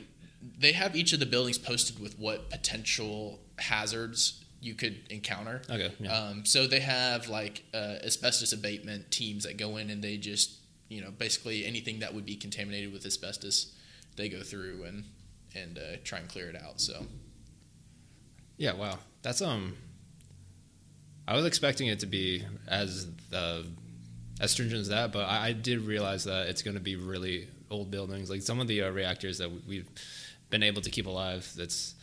they 0.58 0.72
have 0.74 0.96
each 0.96 1.14
of 1.14 1.20
the 1.20 1.26
buildings 1.26 1.58
posted 1.58 2.00
with 2.00 2.18
what 2.20 2.50
potential 2.50 3.40
hazards 3.58 4.44
you 4.60 4.76
could 4.76 5.00
encounter. 5.10 5.62
okay, 5.70 5.92
yeah. 6.00 6.14
Um, 6.14 6.46
so 6.46 6.68
they 6.68 6.80
have 6.80 7.28
like 7.28 7.64
uh, 7.74 7.96
asbestos 8.04 8.54
abatement 8.54 9.12
teams 9.12 9.44
that 9.44 9.58
go 9.58 9.78
in 9.78 9.90
and 9.90 10.04
they 10.04 10.18
just 10.18 10.58
you 10.90 11.02
know 11.02 11.12
basically 11.12 11.66
anything 11.66 12.00
that 12.00 12.14
would 12.14 12.26
be 12.26 12.36
contaminated 12.36 12.92
with 12.92 13.06
asbestos, 13.06 13.74
they 14.18 14.30
go 14.30 14.42
through 14.42 14.84
and 14.84 15.06
and 15.56 15.78
uh, 15.78 15.98
try 16.04 16.20
and 16.20 16.28
clear 16.28 16.50
it 16.50 16.56
out. 16.56 16.82
So 16.82 17.06
Yeah, 18.58 18.74
wow. 18.74 19.00
That's 19.22 19.42
um 19.42 19.78
I 21.28 21.36
was 21.36 21.46
expecting 21.46 21.88
it 21.88 22.00
to 22.02 22.08
be 22.08 22.44
as 22.68 23.08
uh, 23.34 23.64
as 24.42 24.52
stringent 24.52 24.82
as 24.82 24.90
that, 24.90 25.12
but 25.14 25.26
I, 25.30 25.48
I 25.50 25.52
did 25.54 25.80
realize 25.82 26.24
that 26.26 26.48
it's 26.50 26.62
going 26.64 26.74
to 26.76 26.82
be 26.82 26.96
really 26.98 27.48
old 27.70 27.90
buildings. 27.92 28.30
Like 28.30 28.42
some 28.42 28.60
of 28.60 28.68
the 28.68 28.82
uh, 28.84 28.90
reactors 28.90 29.38
that 29.38 29.50
we- 29.52 29.62
we've 29.68 29.88
been 30.50 30.64
able 30.64 30.82
to 30.82 30.90
keep 30.90 31.06
alive, 31.06 31.50
that's 31.56 31.96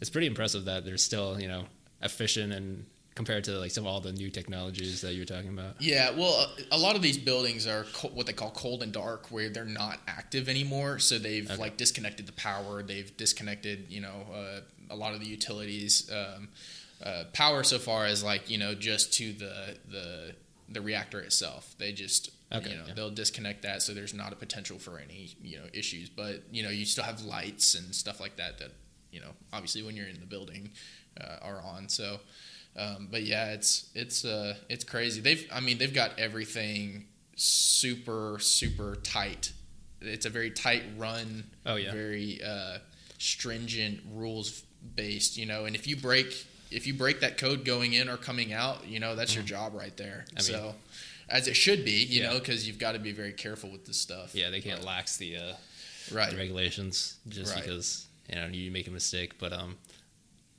it's 0.00 0.10
pretty 0.10 0.26
impressive 0.28 0.66
that 0.66 0.84
they're 0.84 0.98
still 0.98 1.40
you 1.40 1.48
know 1.48 1.64
efficient 2.02 2.52
and 2.52 2.84
compared 3.14 3.44
to 3.44 3.52
like 3.52 3.70
some 3.70 3.84
of 3.86 3.92
all 3.92 4.00
the 4.00 4.12
new 4.12 4.28
technologies 4.28 5.00
that 5.00 5.14
you're 5.14 5.24
talking 5.24 5.48
about. 5.48 5.80
Yeah, 5.80 6.10
well, 6.10 6.52
a, 6.72 6.76
a 6.76 6.78
lot 6.78 6.96
of 6.96 7.02
these 7.02 7.16
buildings 7.16 7.66
are 7.66 7.84
co- 7.94 8.08
what 8.08 8.26
they 8.26 8.32
call 8.32 8.50
cold 8.50 8.82
and 8.82 8.92
dark, 8.92 9.30
where 9.30 9.48
they're 9.48 9.64
not 9.64 10.00
active 10.08 10.48
anymore. 10.48 10.98
So 10.98 11.18
they've 11.18 11.48
Okay. 11.50 11.60
like 11.60 11.76
disconnected 11.76 12.26
the 12.26 12.32
power. 12.32 12.82
They've 12.82 13.16
disconnected, 13.16 13.86
you 13.88 14.00
know, 14.00 14.26
uh, 14.34 14.60
a 14.90 14.96
lot 14.96 15.14
of 15.14 15.20
the 15.20 15.26
utilities. 15.26 16.10
Um, 16.12 16.48
uh, 17.02 17.24
power 17.32 17.62
so 17.64 17.78
far 17.78 18.06
as 18.06 18.22
like 18.24 18.48
you 18.50 18.56
know 18.58 18.74
just 18.74 19.12
to 19.14 19.32
the 19.32 19.76
the 19.90 20.34
the 20.68 20.80
reactor 20.80 21.20
itself. 21.20 21.74
They 21.78 21.92
just 21.92 22.30
Okay, 22.52 22.70
you 22.70 22.76
know 22.76 22.84
yeah. 22.86 22.94
they'll 22.94 23.10
disconnect 23.10 23.62
that, 23.62 23.82
so 23.82 23.94
there's 23.94 24.14
not 24.14 24.32
a 24.32 24.36
potential 24.36 24.78
for 24.78 24.98
any 24.98 25.30
you 25.42 25.56
know 25.56 25.64
issues. 25.72 26.08
But 26.08 26.44
you 26.52 26.62
know 26.62 26.70
you 26.70 26.84
still 26.84 27.04
have 27.04 27.22
lights 27.24 27.74
and 27.74 27.94
stuff 27.94 28.20
like 28.20 28.36
that 28.36 28.58
that 28.58 28.70
you 29.10 29.20
know 29.20 29.30
obviously 29.52 29.82
when 29.82 29.96
you're 29.96 30.06
in 30.06 30.20
the 30.20 30.26
building 30.26 30.70
uh, 31.20 31.36
are 31.42 31.60
on. 31.62 31.88
So. 31.88 32.20
Um, 32.76 33.06
but 33.08 33.22
yeah, 33.22 33.52
it's 33.52 33.88
it's 33.94 34.24
uh, 34.24 34.56
it's 34.68 34.82
crazy. 34.82 35.20
They've 35.20 35.46
I 35.52 35.60
mean 35.60 35.78
they've 35.78 35.94
got 35.94 36.18
everything 36.18 37.06
super 37.36 38.38
super 38.40 38.96
tight. 38.96 39.52
It's 40.00 40.26
a 40.26 40.30
very 40.30 40.50
tight 40.50 40.82
run. 40.96 41.44
Oh, 41.64 41.76
yeah. 41.76 41.92
Very 41.92 42.40
uh, 42.44 42.78
stringent 43.18 44.00
rules 44.12 44.64
based. 44.96 45.36
You 45.36 45.46
know, 45.46 45.66
and 45.66 45.76
if 45.76 45.86
you 45.86 45.96
break 45.96 46.46
if 46.70 46.86
you 46.86 46.94
break 46.94 47.20
that 47.20 47.38
code 47.38 47.64
going 47.64 47.92
in 47.92 48.08
or 48.08 48.16
coming 48.16 48.52
out, 48.52 48.86
you 48.86 49.00
know 49.00 49.14
that's 49.16 49.34
your 49.34 49.44
job 49.44 49.74
right 49.74 49.96
there. 49.96 50.24
Mm-hmm. 50.34 50.38
I 50.38 50.40
mean- 50.58 50.70
so 50.70 50.74
as 51.28 51.48
it 51.48 51.54
should 51.56 51.84
be, 51.86 52.04
you 52.04 52.20
Yeah. 52.22 52.30
know, 52.32 52.38
because 52.38 52.66
you've 52.66 52.78
got 52.78 52.92
to 52.92 52.98
be 52.98 53.10
very 53.12 53.32
careful 53.32 53.70
with 53.70 53.86
this 53.86 53.96
stuff. 53.96 54.34
Yeah, 54.34 54.50
they 54.50 54.60
can't 54.60 54.84
lax 54.84 55.16
the 55.16 55.36
uh, 55.36 55.52
Right. 56.12 56.30
the 56.30 56.36
regulations 56.36 57.16
just 57.28 57.54
Right. 57.54 57.62
because 57.62 58.06
you 58.28 58.34
know 58.36 58.46
you 58.48 58.70
make 58.70 58.86
a 58.88 58.90
mistake. 58.90 59.38
But 59.38 59.52
um, 59.54 59.76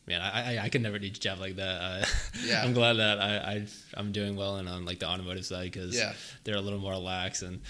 man, 0.07 0.21
I 0.21 0.55
I, 0.57 0.63
I 0.65 0.69
could 0.69 0.81
never 0.81 0.99
do 0.99 1.07
a 1.07 1.09
job 1.09 1.39
like 1.39 1.55
that. 1.57 1.81
Uh, 1.81 2.05
Yeah. 2.45 2.63
I'm 2.63 2.73
glad 2.73 2.93
that 2.97 3.19
I, 3.19 3.35
I 3.53 3.67
I'm 3.95 4.11
doing 4.11 4.35
well 4.35 4.57
and 4.57 4.67
on 4.69 4.85
like 4.85 4.99
the 4.99 5.07
automotive 5.07 5.45
side 5.45 5.71
because 5.71 5.95
Yeah. 5.95 6.13
they're 6.43 6.57
a 6.57 6.61
little 6.61 6.79
more 6.79 6.95
lax 6.97 7.41
and 7.41 7.61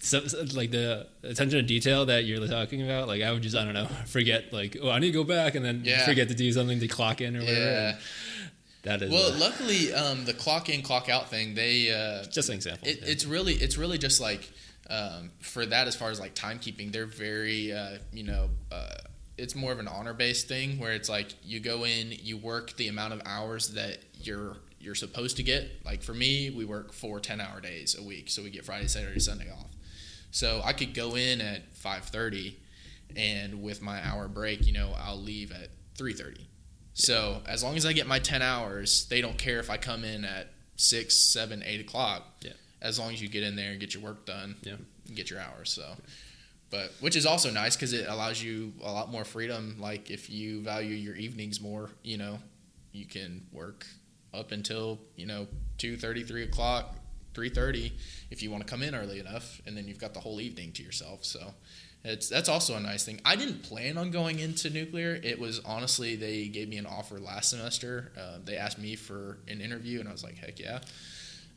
so, 0.00 0.26
so, 0.26 0.44
like 0.54 0.70
the 0.70 1.06
attention 1.22 1.58
to 1.58 1.62
detail 1.62 2.06
that 2.06 2.24
you're 2.24 2.46
talking 2.46 2.82
about. 2.82 3.08
Like 3.08 3.22
I 3.22 3.32
would 3.32 3.42
just 3.42 3.56
I 3.56 3.64
don't 3.64 3.74
know 3.74 3.86
forget 4.06 4.52
like 4.52 4.76
oh 4.82 4.90
I 4.90 4.98
need 4.98 5.08
to 5.08 5.12
go 5.12 5.24
back 5.24 5.54
and 5.54 5.64
then 5.64 5.82
Yeah. 5.84 6.04
forget 6.04 6.28
to 6.28 6.34
do 6.34 6.52
something 6.52 6.78
to 6.80 6.88
clock 6.88 7.20
in 7.20 7.36
or 7.36 7.40
whatever. 7.40 7.60
Yeah. 7.60 7.98
That 8.84 9.02
is 9.02 9.10
Well, 9.12 9.32
uh, 9.32 9.38
luckily, 9.38 9.92
um, 9.94 10.24
the 10.24 10.34
clock 10.34 10.68
in 10.68 10.82
clock 10.82 11.08
out 11.08 11.30
thing 11.30 11.54
they 11.54 11.90
uh, 11.92 12.24
just 12.26 12.48
an 12.48 12.56
example. 12.56 12.86
It, 12.88 12.98
it's 13.02 13.24
really 13.24 13.54
it's 13.54 13.76
really 13.78 13.96
just 13.98 14.20
like 14.20 14.50
um, 14.90 15.30
for 15.40 15.64
that 15.64 15.86
as 15.88 15.94
far 15.96 16.10
as 16.10 16.18
like 16.20 16.34
timekeeping, 16.34 16.92
they're 16.92 17.06
very 17.06 17.72
uh, 17.72 17.98
you 18.12 18.24
know 18.24 18.50
uh, 18.72 18.94
it's 19.42 19.54
more 19.56 19.72
of 19.72 19.78
an 19.80 19.88
honor 19.88 20.14
based 20.14 20.46
thing 20.46 20.78
where 20.78 20.92
it's 20.92 21.08
like 21.08 21.34
you 21.42 21.58
go 21.58 21.84
in, 21.84 22.12
you 22.22 22.36
work 22.36 22.76
the 22.76 22.86
amount 22.88 23.12
of 23.12 23.20
hours 23.26 23.70
that 23.74 23.98
you're 24.20 24.56
you're 24.78 24.94
supposed 24.94 25.36
to 25.36 25.42
get. 25.42 25.68
Like 25.84 26.02
for 26.02 26.14
me, 26.14 26.50
we 26.50 26.64
work 26.64 26.92
four 26.92 27.18
10 27.20 27.40
hour 27.40 27.60
days 27.60 27.96
a 27.98 28.02
week, 28.02 28.30
so 28.30 28.42
we 28.42 28.50
get 28.50 28.64
Friday, 28.64 28.86
Saturday, 28.88 29.20
Sunday 29.20 29.50
off. 29.50 29.70
So 30.30 30.60
I 30.64 30.72
could 30.72 30.94
go 30.94 31.14
in 31.16 31.40
at 31.40 31.76
five 31.76 32.04
thirty, 32.04 32.58
and 33.16 33.62
with 33.62 33.82
my 33.82 34.04
hour 34.06 34.28
break, 34.28 34.66
you 34.66 34.72
know, 34.72 34.92
I'll 34.96 35.20
leave 35.20 35.50
at 35.52 35.68
three 35.96 36.14
thirty. 36.14 36.46
So 36.94 37.42
as 37.46 37.62
long 37.64 37.76
as 37.76 37.84
I 37.86 37.92
get 37.92 38.06
my 38.06 38.18
ten 38.20 38.42
hours, 38.42 39.06
they 39.08 39.20
don't 39.20 39.38
care 39.38 39.58
if 39.60 39.70
I 39.70 39.76
come 39.76 40.04
in 40.04 40.24
at 40.24 40.52
six, 40.76 41.16
seven, 41.16 41.62
eight 41.66 41.80
o'clock. 41.80 42.22
Yeah. 42.42 42.52
As 42.80 42.98
long 42.98 43.12
as 43.12 43.20
you 43.22 43.28
get 43.28 43.42
in 43.42 43.56
there 43.56 43.70
and 43.72 43.80
get 43.80 43.94
your 43.94 44.02
work 44.02 44.24
done, 44.26 44.56
Yeah. 44.62 44.74
and 45.06 45.16
get 45.16 45.30
your 45.30 45.38
hours. 45.40 45.70
So 45.70 45.84
but 46.72 46.90
which 47.00 47.14
is 47.14 47.26
also 47.26 47.50
nice 47.50 47.76
because 47.76 47.92
it 47.92 48.06
allows 48.08 48.42
you 48.42 48.72
a 48.82 48.90
lot 48.90 49.10
more 49.10 49.24
freedom. 49.24 49.76
Like 49.78 50.10
if 50.10 50.28
you 50.30 50.62
value 50.62 50.96
your 50.96 51.14
evenings 51.14 51.60
more, 51.60 51.90
you 52.02 52.16
know, 52.16 52.38
you 52.92 53.04
can 53.04 53.46
work 53.52 53.86
up 54.34 54.50
until 54.50 54.98
you 55.14 55.26
know 55.26 55.46
two 55.78 55.96
thirty, 55.96 56.24
three 56.24 56.42
o'clock, 56.42 56.96
three 57.34 57.50
thirty 57.50 57.92
if 58.30 58.42
you 58.42 58.50
want 58.50 58.66
to 58.66 58.70
come 58.70 58.82
in 58.82 58.94
early 58.94 59.20
enough, 59.20 59.60
and 59.66 59.76
then 59.76 59.86
you've 59.86 60.00
got 60.00 60.14
the 60.14 60.20
whole 60.20 60.40
evening 60.40 60.72
to 60.72 60.82
yourself. 60.82 61.24
So 61.24 61.52
it's 62.04 62.30
that's 62.30 62.48
also 62.48 62.74
a 62.74 62.80
nice 62.80 63.04
thing. 63.04 63.20
I 63.24 63.36
didn't 63.36 63.62
plan 63.62 63.98
on 63.98 64.10
going 64.10 64.38
into 64.38 64.70
nuclear. 64.70 65.20
It 65.22 65.38
was 65.38 65.60
honestly 65.66 66.16
they 66.16 66.48
gave 66.48 66.70
me 66.70 66.78
an 66.78 66.86
offer 66.86 67.18
last 67.18 67.50
semester. 67.50 68.12
Uh, 68.18 68.38
they 68.42 68.56
asked 68.56 68.78
me 68.78 68.96
for 68.96 69.36
an 69.46 69.60
interview, 69.60 70.00
and 70.00 70.08
I 70.08 70.12
was 70.12 70.24
like, 70.24 70.38
heck 70.38 70.58
yeah. 70.58 70.80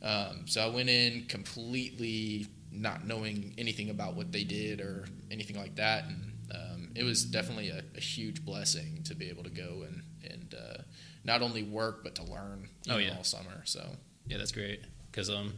Um, 0.02 0.42
so 0.46 0.62
I 0.62 0.68
went 0.68 0.90
in 0.90 1.24
completely 1.24 2.48
not 2.76 3.06
knowing 3.06 3.54
anything 3.58 3.90
about 3.90 4.14
what 4.14 4.32
they 4.32 4.44
did 4.44 4.80
or 4.80 5.06
anything 5.30 5.56
like 5.56 5.76
that, 5.76 6.04
and 6.04 6.32
um, 6.54 6.88
it 6.94 7.02
was 7.02 7.24
definitely 7.24 7.70
a, 7.70 7.82
a, 7.96 8.00
huge 8.00 8.44
blessing 8.44 9.02
to 9.04 9.14
be 9.14 9.28
able 9.28 9.42
to 9.42 9.50
go 9.50 9.84
and 9.86 10.02
and 10.22 10.54
uh, 10.54 10.82
not 11.24 11.42
only 11.42 11.62
work 11.62 12.04
but 12.04 12.14
to 12.16 12.22
learn. 12.22 12.68
oh 12.88 12.92
know, 12.92 12.98
yeah, 12.98 13.16
all 13.16 13.24
summer. 13.24 13.62
So 13.64 13.84
yeah, 14.26 14.38
that's 14.38 14.52
great 14.52 14.80
because 15.10 15.30
um, 15.30 15.52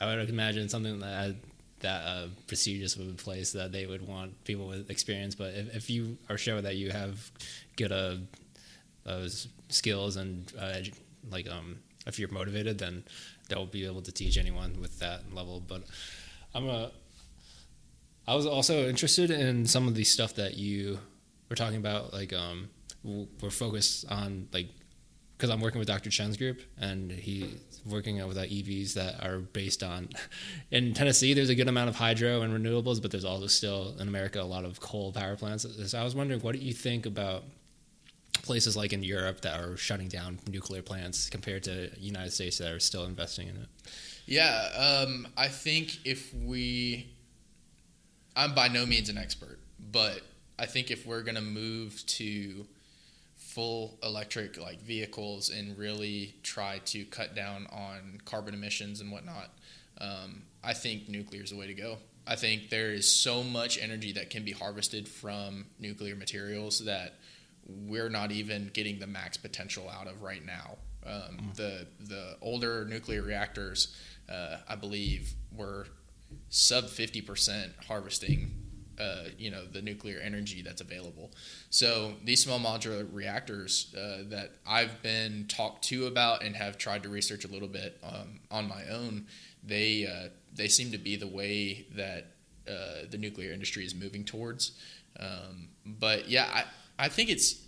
I 0.00 0.06
would 0.06 0.28
imagine 0.30 0.68
something 0.68 1.00
that 1.00 1.36
that 1.80 2.02
uh, 2.06 2.26
procedures 2.46 2.96
would 2.96 3.08
in 3.08 3.14
place 3.16 3.52
that 3.52 3.70
they 3.70 3.86
would 3.86 4.06
want 4.06 4.42
people 4.44 4.66
with 4.66 4.90
experience. 4.90 5.34
But 5.34 5.54
if, 5.54 5.76
if 5.76 5.90
you 5.90 6.16
are 6.30 6.38
sure 6.38 6.60
that 6.62 6.76
you 6.76 6.90
have 6.90 7.30
good 7.76 7.92
uh, 7.92 8.16
uh, 9.06 9.28
skills 9.68 10.16
and 10.16 10.50
uh, 10.58 10.80
like 11.30 11.48
um, 11.50 11.76
if 12.06 12.18
you're 12.18 12.30
motivated, 12.30 12.78
then 12.78 13.04
they'll 13.48 13.66
be 13.66 13.86
able 13.86 14.02
to 14.02 14.12
teach 14.12 14.38
anyone 14.38 14.80
with 14.80 14.98
that 15.00 15.34
level. 15.34 15.60
But 15.60 15.82
I'm 16.54 16.68
a 16.68 16.90
I 18.26 18.34
was 18.34 18.46
also 18.46 18.88
interested 18.88 19.30
in 19.30 19.66
some 19.66 19.86
of 19.86 19.94
the 19.94 20.04
stuff 20.04 20.34
that 20.36 20.56
you 20.56 20.98
were 21.50 21.56
talking 21.56 21.76
about. 21.76 22.12
Like, 22.12 22.32
um, 22.32 22.70
we're 23.02 23.50
focused 23.50 24.10
on 24.10 24.48
like 24.52 24.68
because 25.36 25.50
I'm 25.50 25.60
working 25.60 25.80
with 25.80 25.88
Dr. 25.88 26.10
Chen's 26.10 26.36
group, 26.36 26.62
and 26.80 27.10
he's 27.10 27.82
working 27.84 28.24
with 28.26 28.38
uh, 28.38 28.42
EVs 28.42 28.94
that 28.94 29.22
are 29.22 29.40
based 29.40 29.82
on. 29.82 30.08
In 30.70 30.94
Tennessee, 30.94 31.34
there's 31.34 31.50
a 31.50 31.54
good 31.54 31.68
amount 31.68 31.90
of 31.90 31.96
hydro 31.96 32.42
and 32.42 32.54
renewables, 32.54 33.02
but 33.02 33.10
there's 33.10 33.24
also 33.24 33.48
still 33.48 33.94
in 33.98 34.08
America 34.08 34.40
a 34.40 34.42
lot 34.42 34.64
of 34.64 34.80
coal 34.80 35.12
power 35.12 35.36
plants. 35.36 35.66
So 35.90 35.98
I 35.98 36.04
was 36.04 36.14
wondering, 36.14 36.40
what 36.40 36.54
do 36.54 36.60
you 36.60 36.72
think 36.72 37.04
about 37.04 37.44
places 38.42 38.76
like 38.76 38.92
in 38.92 39.02
Europe 39.02 39.40
that 39.40 39.60
are 39.60 39.76
shutting 39.76 40.08
down 40.08 40.38
nuclear 40.48 40.82
plants 40.82 41.28
compared 41.28 41.64
to 41.64 41.90
United 41.98 42.32
States 42.32 42.58
that 42.58 42.70
are 42.70 42.80
still 42.80 43.04
investing 43.04 43.48
in 43.48 43.56
it? 43.56 43.68
Yeah, 44.26 45.04
um, 45.04 45.28
I 45.36 45.48
think 45.48 46.06
if 46.06 46.32
we, 46.34 47.12
I'm 48.34 48.54
by 48.54 48.68
no 48.68 48.86
means 48.86 49.08
an 49.08 49.18
expert, 49.18 49.58
but 49.92 50.20
I 50.58 50.66
think 50.66 50.90
if 50.90 51.06
we're 51.06 51.22
going 51.22 51.34
to 51.34 51.42
move 51.42 52.04
to 52.06 52.66
full 53.36 53.98
electric 54.02 54.58
like 54.58 54.80
vehicles 54.80 55.50
and 55.50 55.76
really 55.78 56.34
try 56.42 56.80
to 56.86 57.04
cut 57.04 57.34
down 57.36 57.66
on 57.70 58.20
carbon 58.24 58.54
emissions 58.54 59.00
and 59.00 59.12
whatnot, 59.12 59.50
um, 60.00 60.42
I 60.62 60.72
think 60.72 61.08
nuclear 61.08 61.42
is 61.42 61.50
the 61.50 61.56
way 61.56 61.66
to 61.66 61.74
go. 61.74 61.98
I 62.26 62.36
think 62.36 62.70
there 62.70 62.90
is 62.90 63.10
so 63.10 63.42
much 63.42 63.78
energy 63.78 64.12
that 64.12 64.30
can 64.30 64.44
be 64.44 64.52
harvested 64.52 65.08
from 65.08 65.66
nuclear 65.78 66.16
materials 66.16 66.84
that 66.86 67.14
we're 67.66 68.08
not 68.08 68.32
even 68.32 68.70
getting 68.72 68.98
the 68.98 69.06
max 69.06 69.36
potential 69.36 69.90
out 69.90 70.06
of 70.06 70.22
right 70.22 70.44
now. 70.44 70.76
Um, 71.06 71.38
mm. 71.38 71.54
The 71.54 71.86
the 72.00 72.36
older 72.40 72.86
nuclear 72.86 73.22
reactors, 73.22 73.94
uh, 74.28 74.58
I 74.68 74.76
believe, 74.76 75.34
we're 75.54 75.86
sub 76.48 76.88
fifty 76.88 77.20
percent 77.20 77.72
harvesting 77.86 78.64
uh, 78.98 79.24
you 79.38 79.50
know 79.50 79.64
the 79.66 79.82
nuclear 79.82 80.18
energy 80.20 80.62
that's 80.62 80.80
available. 80.80 81.30
So 81.70 82.14
these 82.24 82.42
small 82.42 82.58
modular 82.58 83.06
reactors 83.12 83.94
uh, 83.96 84.24
that 84.28 84.52
I've 84.66 85.02
been 85.02 85.46
talked 85.48 85.84
to 85.84 86.06
about 86.06 86.42
and 86.42 86.54
have 86.56 86.78
tried 86.78 87.02
to 87.04 87.08
research 87.08 87.44
a 87.44 87.48
little 87.48 87.68
bit 87.68 87.98
um, 88.02 88.40
on 88.50 88.68
my 88.68 88.84
own, 88.90 89.26
they 89.62 90.06
uh, 90.06 90.28
they 90.54 90.68
seem 90.68 90.92
to 90.92 90.98
be 90.98 91.16
the 91.16 91.26
way 91.26 91.86
that 91.96 92.26
uh, 92.68 93.06
the 93.10 93.18
nuclear 93.18 93.52
industry 93.52 93.84
is 93.84 93.94
moving 93.94 94.24
towards. 94.24 94.72
Um, 95.18 95.68
but 95.84 96.28
yeah, 96.28 96.48
I 96.52 96.64
I 97.06 97.08
think 97.08 97.30
it's 97.30 97.62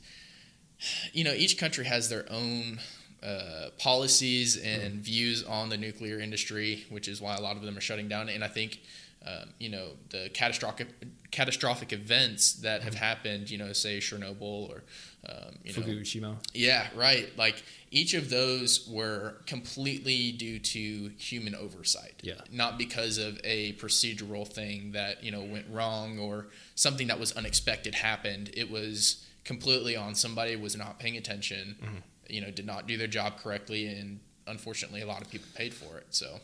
you 1.12 1.25
know 1.25 1.33
each 1.33 1.59
country 1.59 1.87
has 1.87 2.09
their 2.09 2.27
own 2.31 2.79
uh, 3.27 3.71
policies 3.79 4.57
and 4.57 4.95
mm. 4.95 5.01
views 5.01 5.43
on 5.43 5.69
the 5.69 5.77
nuclear 5.77 6.21
industry, 6.21 6.85
which 6.91 7.09
is 7.09 7.21
why 7.21 7.35
a 7.35 7.41
lot 7.41 7.57
of 7.57 7.62
them 7.62 7.77
are 7.77 7.81
shutting 7.81 8.09
down. 8.09 8.29
And 8.29 8.45
I 8.45 8.49
think 8.49 8.81
um, 9.27 9.49
you 9.59 9.69
know 9.69 9.89
the 10.11 10.31
catastrophic 10.33 10.89
catastrophic 11.33 11.93
events 11.93 12.53
that 12.55 12.83
have 12.83 12.95
happened. 12.95 13.51
You 13.51 13.59
know, 13.59 13.73
say 13.73 13.99
Chernobyl 13.99 14.71
or 14.71 14.85
um, 15.29 15.57
you 15.65 15.75
Fukushima. 15.75 16.21
Know, 16.21 16.37
yeah, 16.55 16.87
right. 16.95 17.29
Like 17.37 17.65
each 17.91 18.15
of 18.15 18.31
those 18.31 18.89
were 18.89 19.39
completely 19.47 20.31
due 20.31 20.59
to 20.59 21.11
human 21.19 21.55
oversight. 21.55 22.15
Yeah. 22.23 22.35
Not 22.53 22.79
because 22.79 23.19
of 23.19 23.41
a 23.43 23.73
procedural 23.75 24.47
thing 24.47 24.93
that 24.93 25.25
you 25.25 25.33
know 25.33 25.43
went 25.43 25.67
wrong 25.71 26.19
or 26.19 26.47
something 26.77 27.09
that 27.09 27.19
was 27.19 27.33
unexpected 27.33 27.97
happened. 27.97 28.51
It 28.55 28.71
was 28.71 29.25
completely 29.45 29.97
on 29.97 30.15
somebody 30.15 30.55
was 30.57 30.77
not 30.77 30.99
paying 30.99 31.17
attention. 31.17 31.77
Mm-hmm. 31.83 31.97
You 32.29 32.41
know, 32.41 32.51
did 32.51 32.67
not 32.67 32.87
do 32.87 32.97
their 32.97 33.07
job 33.07 33.39
correctly, 33.39 33.87
and 33.87 34.21
unfortunately, 34.47 35.03
a 35.03 35.07
lot 35.07 35.23
of 35.23 35.31
people 35.31 35.49
paid 35.55 35.75
for 35.75 35.97
it. 35.99 36.07
So. 36.11 36.41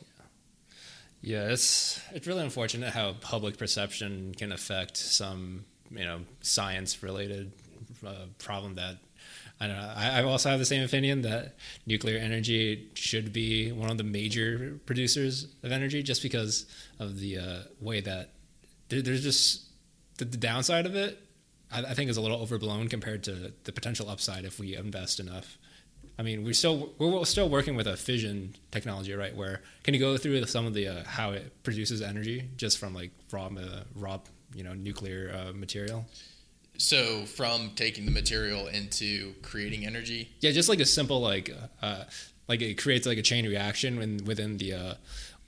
Yeah, 1.21 1.51
it's 1.51 2.01
it's 2.13 2.27
really 2.27 2.43
unfortunate 2.43 2.93
how 2.93 3.15
public 3.21 3.57
perception 3.57 4.35
can 4.37 4.51
affect 4.51 4.97
some 4.97 5.65
you 5.91 6.05
know 6.05 6.21
science 6.41 7.03
related 7.03 7.53
uh, 8.05 8.27
problem 8.39 8.75
that 8.75 8.97
I 9.61 9.69
don't 9.69 9.77
know. 9.77 9.93
I, 9.95 10.25
also 10.25 10.51
have 10.51 10.59
the 10.59 10.65
same 10.65 10.83
opinion 10.83 11.23
that 11.23 11.55
nuclear 11.87 12.19
energy 12.19 12.91
should 12.95 13.33
be 13.33 13.71
one 13.71 13.91
of 13.91 13.97
the 13.97 14.03
major 14.03 14.81
producers 14.87 15.47
of 15.63 15.71
energy, 15.71 16.03
just 16.03 16.21
because 16.21 16.67
of 16.99 17.21
the 17.21 17.39
uh, 17.39 17.59
way 17.81 18.01
that 18.01 18.31
there, 18.89 19.03
there's 19.03 19.23
just 19.23 19.63
the, 20.19 20.25
the, 20.25 20.37
downside 20.37 20.85
of 20.85 20.97
it. 20.97 21.21
I, 21.71 21.83
I 21.83 21.95
think 21.95 22.11
is 22.11 22.17
a 22.17 22.21
little 22.21 22.41
overblown 22.41 22.89
compared 22.89 23.23
to 23.25 23.53
the 23.63 23.71
potential 23.71 24.11
upside 24.11 24.45
if 24.45 24.59
we 24.59 24.75
invest 24.75 25.21
enough 25.21 25.59
I 26.19 26.23
mean, 26.23 26.45
we're 26.45 26.55
still 26.55 26.93
we're 26.99 27.25
still 27.25 27.49
working 27.49 27.75
with 27.75 27.87
a 27.87 27.97
fission 27.97 28.55
technology, 28.71 29.15
right? 29.15 29.35
Where 29.35 29.63
can 29.83 29.95
you 29.95 30.01
go 30.01 30.17
through 30.17 30.45
some 30.47 30.67
of 30.67 30.75
the 30.75 30.89
uh, 30.89 31.05
how 31.05 31.33
it 31.33 31.63
produces 31.63 32.03
energy 32.03 32.49
just 32.57 32.79
from 32.79 32.95
like 32.95 33.11
raw 33.31 33.47
uh, 33.47 33.85
raw 33.95 34.21
you 34.55 34.63
know 34.63 34.75
nuclear 34.75 35.35
uh, 35.35 35.53
material? 35.53 36.05
So 36.79 37.25
from 37.27 37.73
taking 37.77 38.05
the 38.07 38.11
material 38.11 38.67
into 38.67 39.35
creating 39.43 39.87
energy. 39.87 40.31
Yeah, 40.41 40.51
just 40.51 40.69
like 40.69 40.81
a 40.81 40.87
simple 40.87 41.21
like 41.21 41.55
uh, 41.81 42.05
like 42.49 42.61
it 42.61 42.75
creates 42.81 43.07
like 43.07 43.19
a 43.19 43.23
chain 43.23 43.47
reaction 43.47 43.99
when 43.99 44.25
within 44.25 44.59
the 44.59 44.75
uh, 44.75 44.95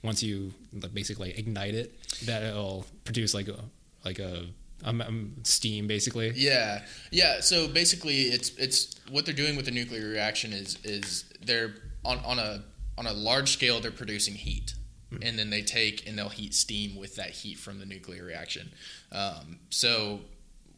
once 0.03 0.23
you 0.23 0.53
basically 0.93 1.37
ignite 1.37 1.75
it, 1.75 1.93
that 2.25 2.43
it'll 2.43 2.85
produce 3.03 3.33
like 3.33 3.47
a 3.47 3.59
like 4.03 4.19
a 4.19 4.45
I'm, 4.85 5.01
I'm 5.01 5.43
steam 5.43 5.87
basically. 5.87 6.31
Yeah, 6.35 6.85
yeah. 7.11 7.41
So 7.41 7.67
basically, 7.67 8.23
it's 8.23 8.55
it's 8.57 8.95
what 9.09 9.25
they're 9.25 9.33
doing 9.33 9.55
with 9.55 9.65
the 9.65 9.71
nuclear 9.71 10.07
reaction 10.07 10.53
is 10.53 10.77
is 10.83 11.25
they're 11.43 11.73
on 12.05 12.19
on 12.19 12.39
a 12.39 12.63
on 12.97 13.07
a 13.07 13.13
large 13.13 13.51
scale 13.51 13.81
they're 13.81 13.91
producing 13.91 14.35
heat, 14.35 14.75
mm-hmm. 15.11 15.23
and 15.23 15.37
then 15.37 15.49
they 15.49 15.63
take 15.63 16.07
and 16.07 16.17
they'll 16.17 16.29
heat 16.29 16.53
steam 16.53 16.95
with 16.95 17.15
that 17.15 17.31
heat 17.31 17.57
from 17.57 17.79
the 17.79 17.85
nuclear 17.85 18.23
reaction. 18.23 18.71
Um, 19.11 19.59
so 19.69 20.21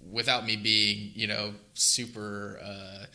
without 0.09 0.45
me 0.45 0.55
being 0.55 1.11
you 1.13 1.27
know 1.27 1.53
super. 1.73 2.59
Uh, 2.63 3.05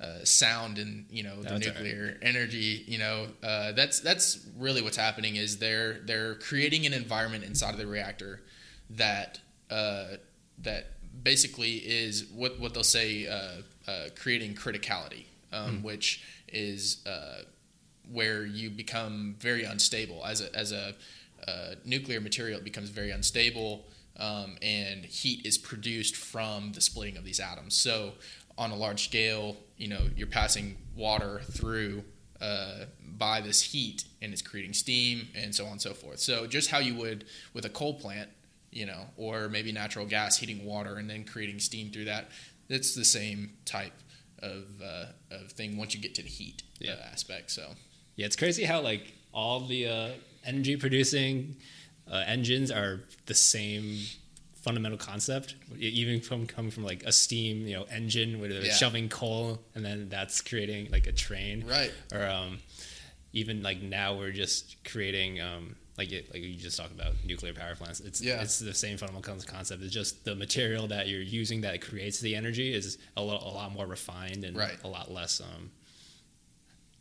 uh, 0.00 0.24
sound 0.24 0.78
and 0.78 1.06
you 1.10 1.24
know 1.24 1.42
the 1.42 1.58
nuclear 1.58 2.06
right. 2.06 2.16
energy 2.22 2.84
you 2.86 2.98
know 2.98 3.26
uh, 3.42 3.72
that's 3.72 3.98
that's 3.98 4.46
really 4.56 4.80
what's 4.80 4.96
happening 4.96 5.34
is 5.34 5.58
they're 5.58 5.94
they're 6.04 6.36
creating 6.36 6.86
an 6.86 6.92
environment 6.92 7.42
inside 7.42 7.72
of 7.72 7.80
the 7.80 7.86
reactor 7.86 8.40
that 8.90 9.40
uh, 9.70 10.04
that 10.62 10.98
basically 11.22 11.76
is 11.76 12.26
what 12.34 12.58
what 12.60 12.74
they'll 12.74 12.84
say 12.84 13.26
uh, 13.26 13.62
uh, 13.90 14.08
creating 14.16 14.54
criticality, 14.54 15.24
um, 15.52 15.78
mm. 15.78 15.82
which 15.82 16.24
is 16.48 17.04
uh, 17.06 17.42
where 18.10 18.44
you 18.44 18.70
become 18.70 19.36
very 19.38 19.64
unstable 19.64 20.24
as 20.24 20.40
a 20.40 20.54
as 20.56 20.72
a 20.72 20.94
uh, 21.46 21.74
nuclear 21.84 22.20
material. 22.20 22.58
It 22.58 22.64
becomes 22.64 22.90
very 22.90 23.10
unstable, 23.10 23.86
um, 24.18 24.56
and 24.62 25.04
heat 25.04 25.46
is 25.46 25.58
produced 25.58 26.16
from 26.16 26.72
the 26.72 26.80
splitting 26.80 27.16
of 27.16 27.24
these 27.24 27.40
atoms. 27.40 27.74
So 27.74 28.12
on 28.56 28.70
a 28.70 28.76
large 28.76 29.04
scale, 29.04 29.56
you 29.76 29.88
know, 29.88 30.08
you're 30.16 30.26
passing 30.26 30.76
water 30.96 31.40
through. 31.50 32.04
Uh, 32.40 32.84
by 33.18 33.40
this 33.40 33.60
heat 33.60 34.04
and 34.22 34.32
it's 34.32 34.42
creating 34.42 34.72
steam 34.72 35.26
and 35.34 35.52
so 35.52 35.64
on 35.66 35.72
and 35.72 35.82
so 35.82 35.92
forth. 35.92 36.20
So 36.20 36.46
just 36.46 36.70
how 36.70 36.78
you 36.78 36.94
would 36.94 37.24
with 37.52 37.64
a 37.64 37.68
coal 37.68 37.94
plant, 37.94 38.30
you 38.78 38.86
know, 38.86 39.02
or 39.16 39.48
maybe 39.48 39.72
natural 39.72 40.06
gas 40.06 40.38
heating 40.38 40.64
water 40.64 40.96
and 40.96 41.10
then 41.10 41.24
creating 41.24 41.58
steam 41.58 41.90
through 41.90 42.04
that. 42.06 42.28
It's 42.68 42.94
the 42.94 43.04
same 43.04 43.54
type 43.64 43.92
of 44.40 44.64
uh, 44.82 45.06
of 45.30 45.50
thing 45.52 45.76
once 45.76 45.94
you 45.94 46.00
get 46.00 46.14
to 46.14 46.22
the 46.22 46.28
heat 46.28 46.62
uh, 46.80 46.84
yeah. 46.86 46.92
uh, 46.92 47.12
aspect. 47.12 47.50
So 47.50 47.64
yeah, 48.16 48.26
it's 48.26 48.36
crazy 48.36 48.64
how 48.64 48.80
like 48.80 49.12
all 49.32 49.66
the 49.66 49.86
uh, 49.88 50.08
energy 50.44 50.76
producing 50.76 51.56
uh, 52.10 52.22
engines 52.26 52.70
are 52.70 53.00
the 53.26 53.34
same 53.34 53.98
fundamental 54.62 54.98
concept, 54.98 55.54
even 55.78 56.20
from 56.20 56.46
coming 56.46 56.70
from 56.70 56.84
like 56.84 57.02
a 57.04 57.12
steam, 57.12 57.66
you 57.66 57.74
know, 57.74 57.84
engine 57.90 58.40
with 58.40 58.50
Yeah. 58.52 58.72
shoving 58.72 59.08
coal, 59.08 59.60
and 59.74 59.84
then 59.84 60.08
that's 60.08 60.40
creating 60.40 60.90
like 60.90 61.06
a 61.06 61.12
train, 61.12 61.64
Right. 61.66 61.92
Or 62.12 62.24
um, 62.26 62.58
even 63.32 63.62
like 63.62 63.80
now 63.82 64.16
we're 64.18 64.32
just 64.32 64.76
creating 64.84 65.40
um, 65.40 65.76
like 65.98 66.12
it, 66.12 66.32
like 66.32 66.42
you 66.42 66.54
just 66.54 66.76
talked 66.78 66.92
about 66.92 67.12
nuclear 67.26 67.52
power 67.52 67.74
plants. 67.74 68.00
It's 68.00 68.20
Yeah. 68.22 68.40
it's 68.40 68.58
the 68.60 68.72
same 68.72 68.96
fundamental 68.96 69.36
concept. 69.46 69.82
It's 69.82 69.92
just 69.92 70.24
the 70.24 70.34
material 70.36 70.86
that 70.88 71.08
you're 71.08 71.20
using 71.20 71.62
that 71.62 71.80
creates 71.82 72.20
the 72.20 72.36
energy 72.36 72.72
is 72.72 72.98
a, 73.16 73.22
lo- 73.22 73.42
a 73.42 73.52
lot 73.52 73.72
more 73.72 73.86
refined 73.86 74.44
and 74.44 74.56
Right. 74.56 74.76
a 74.84 74.88
lot 74.88 75.10
less 75.12 75.40
um, 75.40 75.70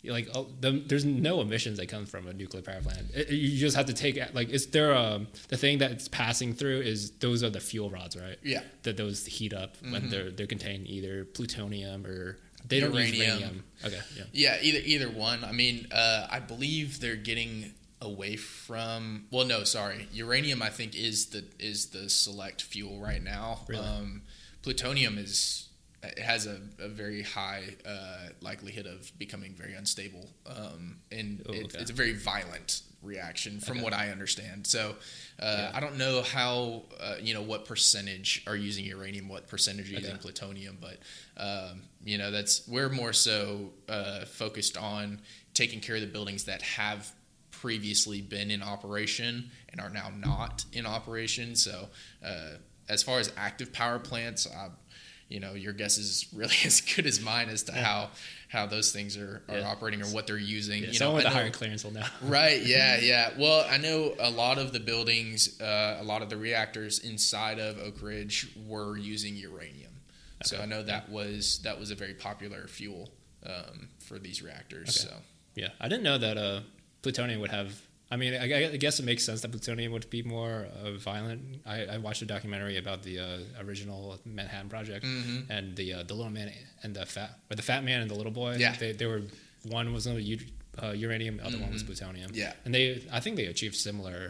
like 0.04 0.30
oh, 0.34 0.48
the, 0.62 0.72
there's 0.88 1.04
no 1.06 1.42
emissions 1.42 1.78
that 1.80 1.90
come 1.90 2.06
from 2.06 2.28
a 2.28 2.34
nuclear 2.34 2.64
power 2.64 2.82
plant. 2.82 3.08
It, 3.14 3.30
you 3.30 3.58
just 3.58 3.76
have 3.76 3.88
to 3.88 3.94
take 3.94 4.18
like 4.34 4.50
is 4.50 4.68
there 4.68 4.96
um, 4.96 5.28
the 5.50 5.58
thing 5.58 5.78
that's 5.80 6.08
passing 6.08 6.54
through 6.54 6.82
is 6.82 7.12
those 7.20 7.44
are 7.44 7.50
the 7.50 7.60
fuel 7.60 7.90
rods, 7.90 8.16
right? 8.16 8.38
Yeah. 8.44 8.62
That 8.84 8.96
those 8.98 9.26
heat 9.26 9.54
up 9.54 9.76
Mm-hmm. 9.78 9.92
when 9.92 10.10
they're 10.10 10.32
they're 10.32 10.48
containing 10.48 10.88
either 10.88 11.26
plutonium 11.26 12.06
or 12.06 12.38
they 12.68 12.80
don't 12.80 12.94
use 12.94 13.12
Uranium. 13.18 13.40
uranium. 13.40 13.64
Okay, 13.86 14.00
yeah. 14.18 14.24
Yeah, 14.34 14.58
either 14.62 14.80
either 14.86 15.10
one. 15.10 15.44
I 15.44 15.52
mean, 15.52 15.88
uh, 15.92 16.28
I 16.30 16.40
believe 16.40 17.00
they're 17.00 17.16
getting 17.16 17.74
away 18.02 18.36
from. 18.36 19.26
Well, 19.32 19.46
no, 19.46 19.64
sorry. 19.64 20.08
Uranium, 20.12 20.62
I 20.62 20.70
think, 20.70 20.96
is 20.96 21.28
the 21.28 21.46
is 21.60 21.88
the 21.88 22.10
select 22.10 22.62
fuel 22.62 23.00
right 23.00 23.24
now. 23.24 23.62
Really? 23.68 23.86
Um, 23.86 24.22
plutonium 24.62 25.18
is 25.18 25.70
it 26.04 26.20
has 26.20 26.46
a, 26.46 26.60
a 26.80 26.88
very 26.88 27.24
high 27.24 27.64
uh, 27.86 28.30
likelihood 28.42 28.86
of 28.86 29.12
becoming 29.18 29.54
very 29.56 29.74
unstable, 29.74 30.30
um, 30.46 30.98
and 31.12 31.44
Oh, 31.50 31.54
it, 31.54 31.66
okay. 31.66 31.80
it's 31.80 31.92
a 31.92 31.94
very 31.94 32.14
violent 32.14 32.82
reaction, 33.02 33.60
from 33.60 33.78
Okay. 33.78 33.84
what 33.84 33.94
I 33.94 34.10
understand. 34.10 34.68
So, 34.68 34.96
uh, 35.40 35.46
Yeah. 35.46 35.72
I 35.74 35.80
don't 35.80 35.98
know 35.98 36.22
how 36.22 36.84
uh, 37.00 37.16
you 37.20 37.34
know 37.34 37.42
what 37.42 37.66
percentage 37.66 38.44
are 38.48 38.56
using 38.56 38.86
uranium, 38.86 39.28
what 39.28 39.48
percentage 39.48 39.90
are 39.90 39.96
using 39.96 40.14
Okay. 40.14 40.22
plutonium, 40.22 40.78
but 40.80 41.00
um, 41.38 41.82
you 42.04 42.18
know 42.20 42.30
that's 42.32 42.68
we're 42.68 42.90
more 42.90 43.14
so 43.14 43.72
uh, 43.90 44.26
focused 44.26 44.78
on 44.78 45.20
taking 45.56 45.80
care 45.80 45.96
of 45.96 46.02
the 46.02 46.08
buildings 46.08 46.44
that 46.46 46.62
have 46.62 47.12
previously 47.62 48.22
been 48.22 48.52
in 48.52 48.62
operation 48.62 49.50
and 49.72 49.82
are 49.82 49.90
now 49.90 50.10
not 50.16 50.66
in 50.74 50.86
operation. 50.86 51.56
So 51.56 51.88
uh, 52.26 52.52
as 52.90 53.04
far 53.04 53.20
as 53.20 53.32
active 53.38 53.72
power 53.74 54.00
plants, 54.00 54.46
uh, 54.48 54.70
you 55.30 55.40
know 55.42 55.54
your 55.54 55.74
guess 55.74 55.98
is 55.98 56.26
really 56.34 56.56
as 56.66 56.80
good 56.82 57.06
as 57.06 57.20
mine 57.20 57.50
as 57.50 57.64
to 57.64 57.74
how 57.74 58.10
how 58.50 58.66
those 58.66 58.94
things 58.94 59.18
are, 59.18 59.42
are 59.50 59.58
Yeah. 59.58 59.68
operating 59.68 60.02
or 60.02 60.06
what 60.08 60.26
they're 60.26 60.38
using. 60.38 60.82
yeah 60.84 60.88
you 60.90 60.94
someone 60.94 61.16
know, 61.16 61.18
with 61.18 61.26
I 61.26 61.30
a 61.30 61.34
know- 61.34 61.40
higher 61.42 61.50
clearance 61.52 61.84
will 61.84 61.92
know. 62.00 62.06
Right. 62.22 62.62
Yeah. 62.66 62.98
Yeah. 63.00 63.32
Well, 63.38 63.66
I 63.70 63.78
know 63.78 64.16
a 64.20 64.30
lot 64.30 64.58
of 64.58 64.72
the 64.72 64.80
buildings, 64.80 65.60
uh, 65.60 65.98
a 66.00 66.04
lot 66.04 66.22
of 66.22 66.30
the 66.30 66.38
reactors 66.38 67.00
inside 67.00 67.60
of 67.60 67.78
Oak 67.80 68.02
Ridge 68.02 68.48
were 68.66 68.98
using 68.98 69.36
uranium. 69.36 69.92
So 70.46 70.60
I 70.62 70.66
know 70.66 70.84
that 70.84 71.10
was 71.10 71.60
that 71.64 71.78
was 71.80 71.90
a 71.92 71.96
very 71.96 72.14
popular 72.14 72.68
fuel 72.68 73.10
um, 73.46 73.90
for 74.00 74.18
these 74.20 74.42
reactors. 74.42 74.90
Okay. 74.90 75.10
So 75.10 75.22
Yeah, 75.56 75.70
I 75.82 75.90
didn't 75.90 76.04
know 76.04 76.18
that 76.20 76.38
uh, 76.38 76.62
plutonium 77.08 77.40
would 77.42 77.52
have. 77.52 77.70
I 78.10 78.16
mean, 78.22 78.34
I, 78.36 78.46
I 78.76 78.78
guess 78.78 79.00
it 79.02 79.06
makes 79.12 79.24
sense 79.30 79.40
that 79.42 79.52
plutonium 79.52 79.92
would 79.96 80.10
be 80.10 80.22
more 80.24 80.56
uh, 80.84 80.92
violent. 81.12 81.42
I, 81.66 81.78
I 81.96 81.98
watched 81.98 82.22
a 82.22 82.26
documentary 82.36 82.78
about 82.84 83.00
the 83.08 83.16
uh, 83.20 83.64
original 83.66 84.02
Manhattan 84.26 84.70
Project 84.76 85.04
Mhm. 85.06 85.50
and 85.56 85.76
the 85.80 85.88
uh, 85.96 86.04
the 86.10 86.14
little 86.20 86.32
man 86.40 86.50
and 86.84 86.92
the 86.98 87.06
fat, 87.06 87.32
or 87.50 87.56
the 87.62 87.68
fat 87.72 87.82
man 87.90 88.00
and 88.04 88.10
the 88.14 88.16
little 88.22 88.32
boy. 88.44 88.52
Yeah. 88.66 88.76
they, 88.82 88.92
they 89.00 89.06
were 89.14 89.24
one 89.80 89.88
was 89.98 90.06
uh, 90.08 90.12
u- 90.36 90.40
uh, 90.84 90.92
uranium, 91.06 91.36
the 91.38 91.46
other 91.48 91.60
one 91.66 91.72
was 91.74 91.84
plutonium. 91.84 92.30
Mm-hmm. 92.32 92.40
Yeah. 92.46 92.54
and 92.66 92.72
they 92.76 92.86
I 93.18 93.20
think 93.24 93.36
they 93.40 93.48
achieved 93.56 93.76
similar. 93.76 94.22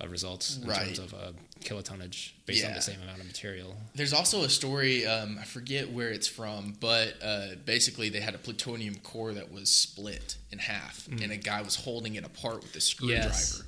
Uh, 0.00 0.04
uh, 0.04 0.08
results 0.08 0.58
in 0.58 0.68
Right. 0.68 0.84
terms 0.86 0.98
of 0.98 1.12
uh, 1.14 1.32
kilotonnage 1.60 2.30
based 2.46 2.64
on 2.64 2.72
the 2.74 2.80
same 2.80 3.00
amount 3.02 3.20
of 3.20 3.26
material. 3.26 3.76
there's 3.94 4.12
also 4.12 4.44
a 4.44 4.48
story. 4.48 5.04
Um, 5.06 5.38
I 5.40 5.44
forget 5.44 5.90
where 5.90 6.10
it's 6.10 6.28
from, 6.28 6.76
but 6.80 7.14
uh, 7.22 7.56
basically 7.64 8.08
they 8.08 8.20
had 8.20 8.34
a 8.34 8.38
plutonium 8.38 8.94
core 9.02 9.32
that 9.34 9.50
was 9.52 9.68
split 9.68 10.36
in 10.52 10.58
half, 10.60 11.08
and 11.08 11.32
a 11.32 11.36
guy 11.36 11.62
was 11.62 11.74
holding 11.76 12.14
it 12.14 12.24
apart 12.24 12.62
with 12.62 12.74
a 12.76 12.80
screwdriver. 12.80 13.28
Mm. 13.28 13.28
Yes. 13.28 13.62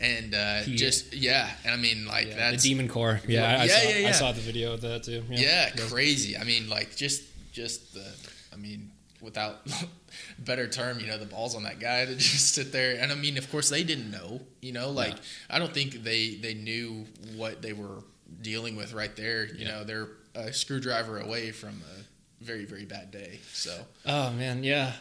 And 0.00 0.34
uh, 0.34 0.60
He- 0.62 0.76
just 0.76 1.14
yeah, 1.14 1.48
and 1.64 1.72
I 1.72 1.76
mean 1.76 2.06
like 2.06 2.26
Yeah, 2.28 2.36
that's 2.50 2.62
the 2.62 2.68
demon 2.70 2.88
core. 2.88 3.20
Yeah, 3.26 3.44
I, 3.44 3.52
I 3.62 3.64
Yeah, 3.64 3.78
saw, 3.80 3.88
yeah, 3.88 4.08
I 4.08 4.12
saw 4.12 4.32
the 4.32 4.40
video 4.40 4.72
of 4.74 4.80
that 4.82 5.04
too. 5.04 5.24
yeah, 5.30 5.70
Those- 5.74 5.90
crazy. 5.92 6.36
I 6.36 6.44
mean, 6.44 6.68
like 6.68 6.94
just 6.96 7.22
just 7.52 7.94
the. 7.94 8.04
I 8.52 8.56
mean, 8.56 8.90
without 9.22 9.60
better 10.38 10.66
term, 10.68 11.00
you 11.00 11.06
know, 11.06 11.16
the 11.18 11.26
balls 11.26 11.54
on 11.54 11.62
that 11.62 11.78
guy 11.80 12.04
to 12.04 12.14
just 12.16 12.54
sit 12.54 12.72
there. 12.72 13.00
And 13.00 13.10
I 13.12 13.14
mean, 13.14 13.38
of 13.38 13.50
course, 13.50 13.68
they 13.70 13.84
didn't 13.84 14.10
know. 14.10 14.40
You 14.60 14.72
know, 14.72 14.90
like 14.90 15.14
I 15.48 15.58
don't 15.58 15.72
think 15.72 16.02
they 16.04 16.34
they 16.36 16.54
knew 16.54 17.06
what 17.36 17.62
they 17.62 17.72
were 17.72 18.02
dealing 18.40 18.76
with 18.76 18.92
right 18.92 19.14
there. 19.16 19.44
You 19.46 19.54
Yeah. 19.66 19.68
know, 19.68 19.84
they're 19.84 20.08
a 20.34 20.52
screwdriver 20.52 21.18
away 21.20 21.50
from 21.52 21.80
a 21.98 22.44
very 22.44 22.64
very 22.64 22.84
bad 22.84 23.10
day. 23.10 23.40
So 23.52 23.76
Oh 24.06 24.30
man, 24.32 24.64
yeah. 24.64 24.92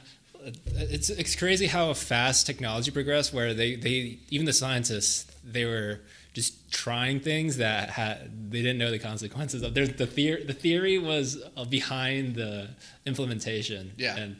It's 0.66 1.10
it's 1.12 1.36
crazy 1.36 1.68
how 1.68 1.94
fast 1.94 2.46
technology 2.48 2.90
progressed. 2.92 3.32
Where 3.34 3.54
they, 3.54 3.76
they 3.76 4.18
even 4.32 4.46
the 4.48 4.54
scientists 4.54 5.26
they 5.44 5.66
were 5.66 6.00
just 6.34 6.72
trying 6.72 7.20
things 7.20 7.58
that 7.58 7.90
had 7.90 8.52
they 8.52 8.62
didn't 8.62 8.78
know 8.78 8.92
the 8.92 9.00
consequences 9.00 9.64
of. 9.64 9.74
There's 9.74 9.94
the 9.94 10.08
theory. 10.08 10.44
The 10.44 10.54
theory 10.54 10.98
was 10.98 11.42
uh, 11.58 11.66
behind 11.66 12.36
the 12.36 12.70
implementation. 13.06 13.92
Yeah. 13.98 14.16
and 14.18 14.38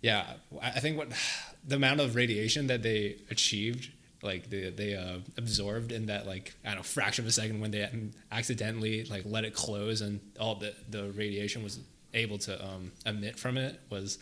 yeah, 0.00 0.34
I 0.62 0.68
I 0.68 0.80
think 0.80 0.96
what 0.96 1.08
the 1.66 1.76
amount 1.76 2.00
of 2.00 2.14
radiation 2.14 2.68
that 2.68 2.82
they 2.82 3.16
achieved, 3.30 3.90
like 4.22 4.48
they 4.48 4.70
they 4.70 4.94
uh, 4.94 5.18
absorbed 5.36 5.92
in 5.92 6.06
that 6.06 6.26
like 6.26 6.54
I 6.64 6.68
don't 6.68 6.78
know 6.78 6.82
fraction 6.82 7.24
of 7.24 7.28
a 7.28 7.32
second 7.32 7.60
when 7.60 7.72
they 7.72 7.88
accidentally 8.30 9.04
like 9.04 9.24
let 9.26 9.44
it 9.44 9.54
close 9.54 10.00
and 10.00 10.20
all 10.38 10.54
the 10.54 10.74
the 10.88 11.10
radiation 11.10 11.62
was 11.62 11.80
able 12.14 12.38
to 12.38 12.64
um, 12.64 12.92
emit 13.04 13.38
from 13.38 13.56
it 13.56 13.78
was 13.90 14.18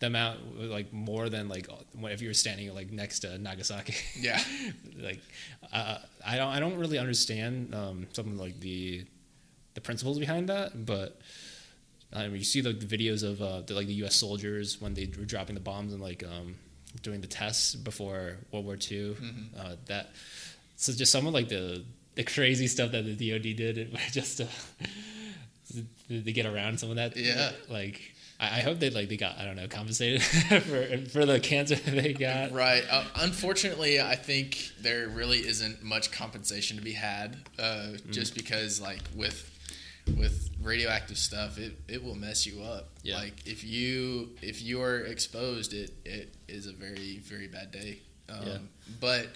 the 0.00 0.06
amount 0.06 0.70
like 0.70 0.92
more 0.92 1.28
than 1.28 1.48
like 1.48 1.68
if 2.04 2.20
you 2.20 2.28
were 2.28 2.34
standing 2.34 2.74
like 2.74 2.90
next 2.90 3.20
to 3.20 3.38
Nagasaki. 3.38 3.94
yeah, 4.18 4.42
like 4.98 5.20
uh, 5.72 5.98
I 6.26 6.36
don't 6.36 6.48
I 6.48 6.58
don't 6.58 6.78
really 6.78 6.98
understand 6.98 7.74
um, 7.74 8.06
something 8.12 8.36
like 8.36 8.58
the 8.60 9.04
the 9.74 9.80
principles 9.80 10.18
behind 10.18 10.48
that, 10.48 10.84
but 10.86 11.20
I 12.12 12.26
mean, 12.26 12.36
you 12.36 12.44
see 12.44 12.60
the, 12.60 12.72
the 12.72 12.86
videos 12.86 13.22
of 13.22 13.40
uh, 13.40 13.60
the, 13.60 13.74
like 13.74 13.86
the 13.86 13.94
U.S. 13.94 14.16
soldiers 14.16 14.80
when 14.80 14.94
they 14.94 15.08
were 15.16 15.24
dropping 15.24 15.54
the 15.54 15.60
bombs 15.60 15.92
and 15.92 16.02
like 16.02 16.24
um, 16.24 16.56
doing 17.02 17.20
the 17.20 17.28
tests 17.28 17.74
before 17.74 18.38
World 18.50 18.64
War 18.64 18.78
II. 18.90 19.16
Uh, 19.56 19.76
that 19.86 20.10
so 20.76 20.92
just 20.92 21.12
some 21.12 21.26
of 21.26 21.34
like 21.34 21.48
the 21.48 21.84
the 22.14 22.24
crazy 22.24 22.66
stuff 22.66 22.90
that 22.92 23.04
the 23.04 23.30
DoD 23.30 23.56
did 23.56 23.96
just 24.10 24.38
to, 24.38 24.48
to, 26.08 26.22
to 26.22 26.32
get 26.32 26.46
around 26.46 26.80
some 26.80 26.88
of 26.90 26.96
that. 26.96 27.16
Yeah. 27.16 27.52
like. 27.68 28.14
I 28.40 28.46
I 28.58 28.60
hope 28.60 28.78
they 28.80 28.90
like 28.90 29.08
they 29.08 29.16
got 29.16 29.38
I 29.38 29.44
don't 29.44 29.56
know 29.56 29.68
compensated 29.68 30.22
for 30.62 30.98
for 31.10 31.26
the 31.26 31.38
cancer 31.40 31.74
they 32.00 32.12
got. 32.12 32.52
right. 32.52 32.84
Uh, 32.90 33.04
unfortunately, 33.16 34.00
I 34.00 34.16
think 34.16 34.70
there 34.80 35.08
really 35.08 35.38
isn't 35.38 35.82
much 35.82 36.10
compensation 36.10 36.76
to 36.78 36.82
be 36.82 36.92
had, 36.94 37.36
uh, 37.58 37.62
Mm. 37.90 38.10
just 38.12 38.34
because 38.34 38.80
like 38.80 39.00
with 39.14 39.46
with 40.16 40.50
radioactive 40.62 41.18
stuff, 41.18 41.58
it, 41.58 41.72
it 41.86 42.02
will 42.02 42.14
mess 42.16 42.46
you 42.46 42.62
up. 42.62 42.88
Yeah. 43.02 43.18
Like 43.18 43.46
if 43.46 43.62
you 43.62 44.30
if 44.42 44.62
you 44.62 44.82
are 44.82 44.98
exposed, 45.00 45.72
it 45.74 45.92
it 46.04 46.34
is 46.48 46.66
a 46.66 46.72
very 46.72 47.18
very 47.22 47.46
bad 47.48 47.70
day. 47.70 47.98
Um, 48.28 48.46
Yeah. 48.46 48.58
But 49.00 49.28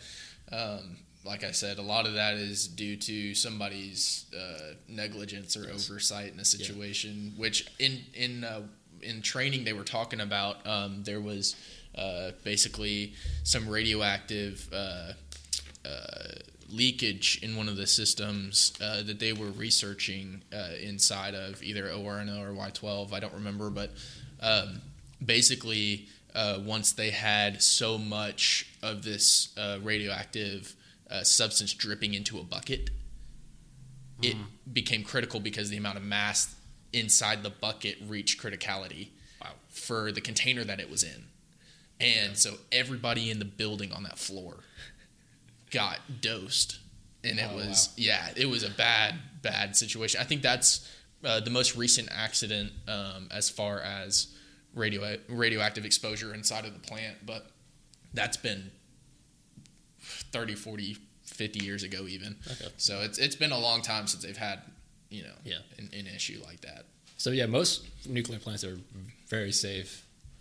um, 0.52 0.96
like 1.24 1.42
I 1.44 1.52
said, 1.52 1.78
a 1.78 1.82
lot 1.82 2.06
of 2.06 2.14
that 2.14 2.34
is 2.34 2.66
due 2.68 2.96
to 2.96 3.34
somebody's 3.34 4.26
uh, 4.36 4.74
negligence 4.88 5.56
or 5.56 5.70
oversight 5.70 6.32
in 6.32 6.40
a 6.40 6.44
situation. 6.44 7.34
Which 7.36 7.66
in 7.78 8.00
in 8.14 8.44
uh, 8.44 8.62
in 9.04 9.22
training 9.22 9.64
they 9.64 9.72
were 9.72 9.84
talking 9.84 10.20
about. 10.20 10.66
Um, 10.66 11.02
there 11.04 11.20
was 11.20 11.56
uh, 11.96 12.30
basically 12.42 13.14
some 13.42 13.68
radioactive. 13.68 14.68
Uh, 14.72 15.12
uh, 15.84 16.34
leakage 16.70 17.40
in 17.42 17.56
one 17.56 17.68
of 17.68 17.76
the 17.76 17.86
systems 17.86 18.72
uh, 18.80 19.02
that 19.02 19.18
they 19.18 19.32
were 19.32 19.50
researching 19.50 20.42
uh, 20.52 20.70
inside 20.81 21.35
of 21.35 21.62
either 21.62 21.85
ORNL 21.85 22.40
or 22.40 22.52
Y12. 22.52 23.12
I 23.12 23.20
don't 23.20 23.35
remember, 23.35 23.70
but 23.70 23.90
um, 24.40 24.81
basically, 25.24 26.08
uh, 26.35 26.58
once 26.64 26.92
they 26.92 27.10
had 27.10 27.62
so 27.62 27.96
much 27.96 28.66
of 28.83 29.04
this 29.04 29.56
uh, 29.56 29.79
radioactive 29.83 30.74
uh, 31.10 31.22
substance 31.22 31.72
dripping 31.72 32.14
into 32.14 32.38
a 32.38 32.42
bucket, 32.42 32.90
it 34.22 34.37
became 34.72 35.04
critical 35.04 35.38
because 35.38 35.68
the 35.68 35.76
amount 35.76 35.98
of 35.98 36.02
mass 36.02 36.54
inside 36.94 37.42
the 37.42 37.50
bucket 37.50 37.96
reached 38.06 38.40
criticality 38.40 39.08
Wow. 39.40 39.50
for 39.68 40.12
the 40.12 40.20
container 40.20 40.64
that 40.64 40.80
it 40.80 40.90
was 40.90 41.02
in. 41.02 41.24
And 42.00 42.36
so 42.38 42.54
everybody 42.72 43.30
in 43.30 43.38
the 43.38 43.44
building 43.44 43.92
on 43.92 44.02
that 44.04 44.18
floor 44.18 44.56
got 45.70 45.98
dosed. 46.20 46.78
And 47.22 47.38
it 47.38 47.48
Oh, 47.50 47.56
was, 47.56 47.88
wow. 47.88 47.94
yeah, 47.96 48.28
it 48.36 48.46
was 48.46 48.62
a 48.62 48.70
bad, 48.70 49.14
bad 49.42 49.76
situation. 49.76 50.20
I 50.20 50.24
think 50.24 50.42
that's 50.42 50.88
uh, 51.24 51.40
the 51.40 51.50
most 51.50 51.76
recent 51.76 52.08
accident 52.12 52.72
um, 52.88 53.28
as 53.30 53.48
far 53.50 53.80
as 53.80 54.28
radio 54.74 55.16
radioactive 55.28 55.84
exposure 55.84 56.34
inside 56.34 56.64
of 56.66 56.74
the 56.74 56.80
plant. 56.80 57.24
But 57.24 57.46
that's 58.12 58.36
been 58.36 58.70
30, 60.00 60.54
40 60.54 60.96
50 61.24 61.64
years 61.64 61.82
ago 61.82 62.06
even. 62.06 62.36
Okay. 62.52 62.68
So 62.76 63.00
it's 63.00 63.18
it's 63.18 63.36
been 63.36 63.52
a 63.52 63.58
long 63.58 63.80
time 63.82 64.06
since 64.06 64.22
they've 64.22 64.36
had 64.36 64.60
you 65.17 65.23
know 65.23 65.37
Yeah. 65.44 65.58
an, 65.79 65.90
an 65.92 66.06
issue 66.19 66.40
like 66.44 66.60
that. 66.62 66.83
So 67.17 67.31
yeah, 67.31 67.46
most 67.46 67.73
nuclear 68.06 68.38
plants 68.40 68.65
are 68.65 68.77
very 69.29 69.52
safe 69.52 69.90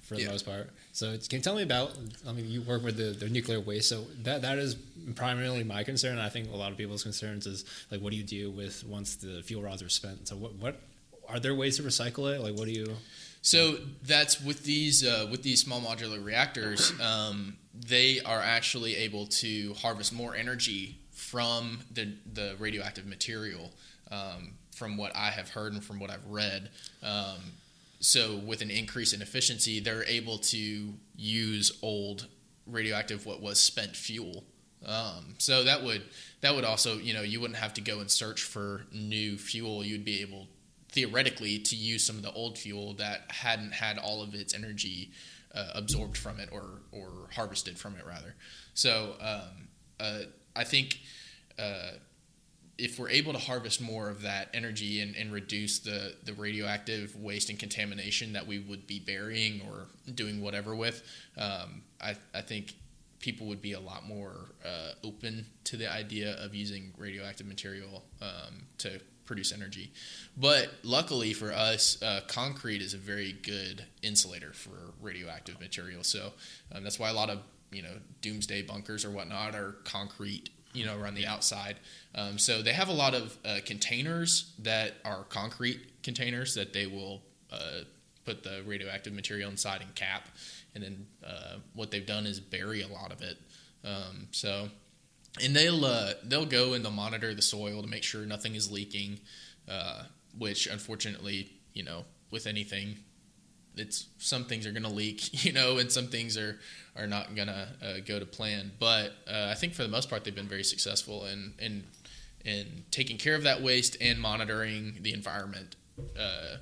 for 0.01 0.15
the 0.15 0.23
Yeah. 0.23 0.31
most 0.31 0.45
part. 0.45 0.69
So 0.91 1.05
can 1.29 1.37
you 1.39 1.43
tell 1.47 1.55
me 1.55 1.63
about? 1.63 1.89
I 2.27 2.31
mean, 2.33 2.49
you 2.49 2.61
work 2.61 2.83
with 2.83 2.97
the, 2.97 3.09
the 3.23 3.29
nuclear 3.29 3.59
waste, 3.59 3.87
so 3.89 4.05
that 4.23 4.41
that 4.41 4.57
is 4.59 4.75
primarily 5.15 5.63
my 5.63 5.83
concern. 5.83 6.17
I 6.19 6.29
think 6.29 6.51
a 6.51 6.55
lot 6.55 6.71
of 6.71 6.77
people's 6.77 7.03
concerns 7.03 7.45
is 7.47 7.65
like, 7.91 8.01
what 8.01 8.11
do 8.11 8.17
you 8.17 8.23
do 8.23 8.51
with 8.51 8.83
once 8.85 9.15
the 9.15 9.41
fuel 9.43 9.61
rods 9.63 9.81
are 9.81 9.89
spent? 9.89 10.27
So 10.27 10.35
what 10.35 10.53
what 10.55 10.75
are 11.29 11.39
there 11.39 11.55
ways 11.55 11.77
to 11.77 11.83
recycle 11.83 12.25
it? 12.33 12.41
Like, 12.41 12.55
what 12.57 12.65
do 12.65 12.71
you? 12.73 12.87
So 13.41 13.77
that's 14.03 14.41
with 14.41 14.63
these 14.63 15.05
uh, 15.05 15.27
with 15.31 15.41
these 15.43 15.61
small 15.61 15.81
modular 15.81 16.23
reactors, 16.23 16.91
um, 17.01 17.57
they 17.73 18.19
are 18.21 18.41
actually 18.41 18.95
able 19.07 19.25
to 19.43 19.73
harvest 19.75 20.11
more 20.13 20.35
energy 20.35 20.97
from 21.11 21.79
the 21.91 22.05
the 22.33 22.55
radioactive 22.59 23.05
material. 23.05 23.71
Um, 24.11 24.53
from 24.73 24.97
what 24.97 25.15
I 25.15 25.29
have 25.31 25.49
heard 25.49 25.73
and 25.73 25.83
from 25.83 25.99
what 25.99 26.09
I've 26.09 26.25
read, 26.27 26.69
um, 27.01 27.39
so 28.03 28.35
with 28.35 28.61
an 28.61 28.69
increase 28.69 29.13
in 29.13 29.21
efficiency, 29.21 29.79
they're 29.79 30.03
able 30.03 30.37
to 30.37 30.93
use 31.15 31.71
old 31.81 32.27
radioactive 32.67 33.25
what 33.25 33.41
was 33.41 33.59
spent 33.59 33.95
fuel. 33.95 34.43
Um, 34.85 35.35
so 35.37 35.63
that 35.63 35.83
would 35.83 36.03
that 36.41 36.53
would 36.53 36.65
also 36.65 36.97
you 36.97 37.13
know 37.13 37.21
you 37.21 37.39
wouldn't 37.39 37.59
have 37.59 37.73
to 37.75 37.81
go 37.81 38.01
and 38.01 38.11
search 38.11 38.43
for 38.43 38.85
new 38.91 39.37
fuel. 39.37 39.85
You'd 39.85 40.03
be 40.03 40.21
able 40.21 40.47
theoretically 40.91 41.59
to 41.59 41.75
use 41.77 42.05
some 42.05 42.17
of 42.17 42.23
the 42.23 42.31
old 42.33 42.57
fuel 42.57 42.93
that 42.95 43.21
hadn't 43.29 43.71
had 43.71 43.97
all 43.97 44.21
of 44.21 44.35
its 44.35 44.53
energy 44.53 45.11
uh, 45.55 45.71
absorbed 45.73 46.17
from 46.17 46.41
it 46.41 46.49
or 46.51 46.81
or 46.91 47.29
harvested 47.33 47.79
from 47.79 47.95
it 47.95 48.05
rather. 48.05 48.35
So 48.73 49.15
um, 49.21 49.67
uh, 49.99 50.19
I 50.55 50.65
think. 50.65 50.99
Uh, 51.57 51.91
if 52.77 52.97
we're 52.97 53.09
able 53.09 53.33
to 53.33 53.39
harvest 53.39 53.81
more 53.81 54.09
of 54.09 54.23
that 54.23 54.49
energy 54.53 55.01
and, 55.01 55.15
and 55.15 55.31
reduce 55.31 55.79
the, 55.79 56.15
the 56.23 56.33
radioactive 56.33 57.15
waste 57.15 57.49
and 57.49 57.59
contamination 57.59 58.33
that 58.33 58.47
we 58.47 58.59
would 58.59 58.87
be 58.87 58.99
burying 58.99 59.61
or 59.69 59.85
doing 60.13 60.41
whatever 60.41 60.75
with, 60.75 61.03
um, 61.37 61.83
I, 62.01 62.15
I 62.33 62.41
think 62.41 62.73
people 63.19 63.47
would 63.47 63.61
be 63.61 63.73
a 63.73 63.79
lot 63.79 64.05
more 64.05 64.33
uh, 64.65 64.91
open 65.03 65.45
to 65.65 65.77
the 65.77 65.91
idea 65.91 66.35
of 66.43 66.53
using 66.55 66.91
radioactive 66.97 67.47
material 67.47 68.03
um, 68.21 68.65
to 68.79 68.99
produce 69.25 69.53
energy. 69.53 69.91
But 70.35 70.69
luckily 70.83 71.33
for 71.33 71.53
us, 71.53 72.01
uh, 72.01 72.21
concrete 72.27 72.81
is 72.81 72.93
a 72.93 72.97
very 72.97 73.31
good 73.31 73.85
insulator 74.01 74.51
for 74.51 74.93
radioactive 75.01 75.59
material. 75.59 76.03
So 76.03 76.33
um, 76.73 76.83
that's 76.83 76.99
why 76.99 77.09
a 77.09 77.13
lot 77.13 77.29
of 77.29 77.39
you 77.71 77.81
know 77.81 77.97
doomsday 78.21 78.63
bunkers 78.63 79.05
or 79.05 79.09
whatnot 79.11 79.55
are 79.55 79.75
concrete 79.83 80.49
you 80.73 80.85
know 80.85 80.97
around 80.97 81.15
the 81.15 81.25
outside. 81.25 81.77
Um, 82.15 82.37
so 82.37 82.61
they 82.61 82.73
have 82.73 82.89
a 82.89 82.93
lot 82.93 83.13
of 83.13 83.37
uh, 83.45 83.59
containers 83.65 84.53
that 84.59 84.93
are 85.05 85.23
concrete 85.29 86.03
containers 86.03 86.55
that 86.55 86.73
they 86.73 86.85
will 86.85 87.21
uh, 87.51 87.81
put 88.25 88.43
the 88.43 88.63
radioactive 88.65 89.13
material 89.13 89.49
inside 89.49 89.81
and 89.81 89.93
cap, 89.95 90.29
and 90.75 90.83
then 90.83 91.07
uh, 91.25 91.57
what 91.73 91.91
they've 91.91 92.05
done 92.05 92.25
is 92.25 92.39
bury 92.39 92.81
a 92.81 92.87
lot 92.87 93.11
of 93.11 93.21
it. 93.21 93.37
Um, 93.85 94.27
so, 94.31 94.69
and 95.43 95.55
they'll 95.55 95.85
uh, 95.85 96.13
they'll 96.23 96.45
go 96.45 96.73
and 96.73 96.83
they'll 96.83 96.91
monitor 96.91 97.33
the 97.33 97.41
soil 97.41 97.81
to 97.81 97.87
make 97.87 98.03
sure 98.03 98.25
nothing 98.25 98.55
is 98.55 98.71
leaking, 98.71 99.19
uh, 99.69 100.03
which 100.37 100.67
unfortunately, 100.67 101.51
you 101.73 101.83
know, 101.83 102.05
with 102.31 102.47
anything 102.47 102.97
it's 103.75 104.07
some 104.17 104.45
things 104.45 104.65
are 104.65 104.71
going 104.71 104.83
to 104.83 104.89
leak, 104.89 105.43
you 105.45 105.51
know, 105.51 105.77
and 105.77 105.91
some 105.91 106.07
things 106.07 106.37
are 106.37 106.59
are 106.95 107.07
not 107.07 107.35
going 107.35 107.47
to 107.47 107.67
uh, 107.81 107.93
go 108.05 108.19
to 108.19 108.25
plan. 108.25 108.71
But 108.79 109.13
uh, 109.27 109.47
I 109.51 109.55
think 109.55 109.73
for 109.73 109.83
the 109.83 109.89
most 109.89 110.09
part, 110.09 110.23
they've 110.23 110.35
been 110.35 110.47
very 110.47 110.63
successful 110.63 111.25
in 111.25 111.53
in 111.59 111.83
in 112.45 112.83
taking 112.91 113.17
care 113.17 113.35
of 113.35 113.43
that 113.43 113.61
waste 113.61 113.97
and 114.01 114.19
monitoring 114.19 114.99
the 115.01 115.13
environment. 115.13 115.75
Uh, 116.17 116.57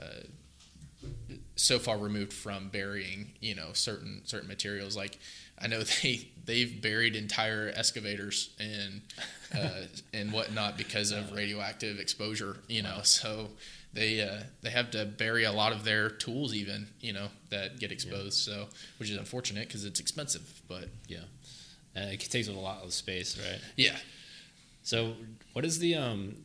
uh, 0.00 1.06
so 1.54 1.78
far 1.78 1.98
removed 1.98 2.32
from 2.32 2.68
burying, 2.68 3.32
you 3.40 3.54
know, 3.54 3.72
certain 3.72 4.22
certain 4.24 4.48
materials. 4.48 4.96
Like 4.96 5.18
I 5.58 5.68
know 5.68 5.82
they 6.02 6.28
they've 6.44 6.80
buried 6.80 7.16
entire 7.16 7.72
excavators 7.74 8.50
and 8.58 9.00
uh, 9.54 9.86
and 10.12 10.32
whatnot 10.32 10.76
because 10.76 11.12
of 11.12 11.32
radioactive 11.36 11.98
exposure. 11.98 12.56
You 12.68 12.82
know, 12.82 13.00
so 13.02 13.50
they 13.92 14.20
uh, 14.22 14.42
they 14.62 14.70
have 14.70 14.90
to 14.92 15.04
bury 15.04 15.44
a 15.44 15.52
lot 15.52 15.72
of 15.72 15.84
their 15.84 16.08
tools 16.08 16.54
even 16.54 16.86
you 17.00 17.12
know 17.12 17.28
that 17.50 17.78
get 17.78 17.92
exposed 17.92 18.38
so 18.38 18.66
which 18.98 19.10
is 19.10 19.16
unfortunate 19.16 19.66
because 19.68 19.84
it's 19.84 20.00
expensive 20.00 20.62
but 20.68 20.88
Yeah, 21.08 21.18
and 21.94 22.10
it 22.12 22.20
takes 22.20 22.48
up 22.48 22.56
a 22.56 22.58
lot 22.58 22.82
of 22.84 22.92
space, 22.92 23.38
right? 23.38 23.60
yeah 23.76 23.96
So, 24.82 25.14
what 25.52 25.64
is 25.64 25.78
the 25.78 25.94
um, 25.94 26.36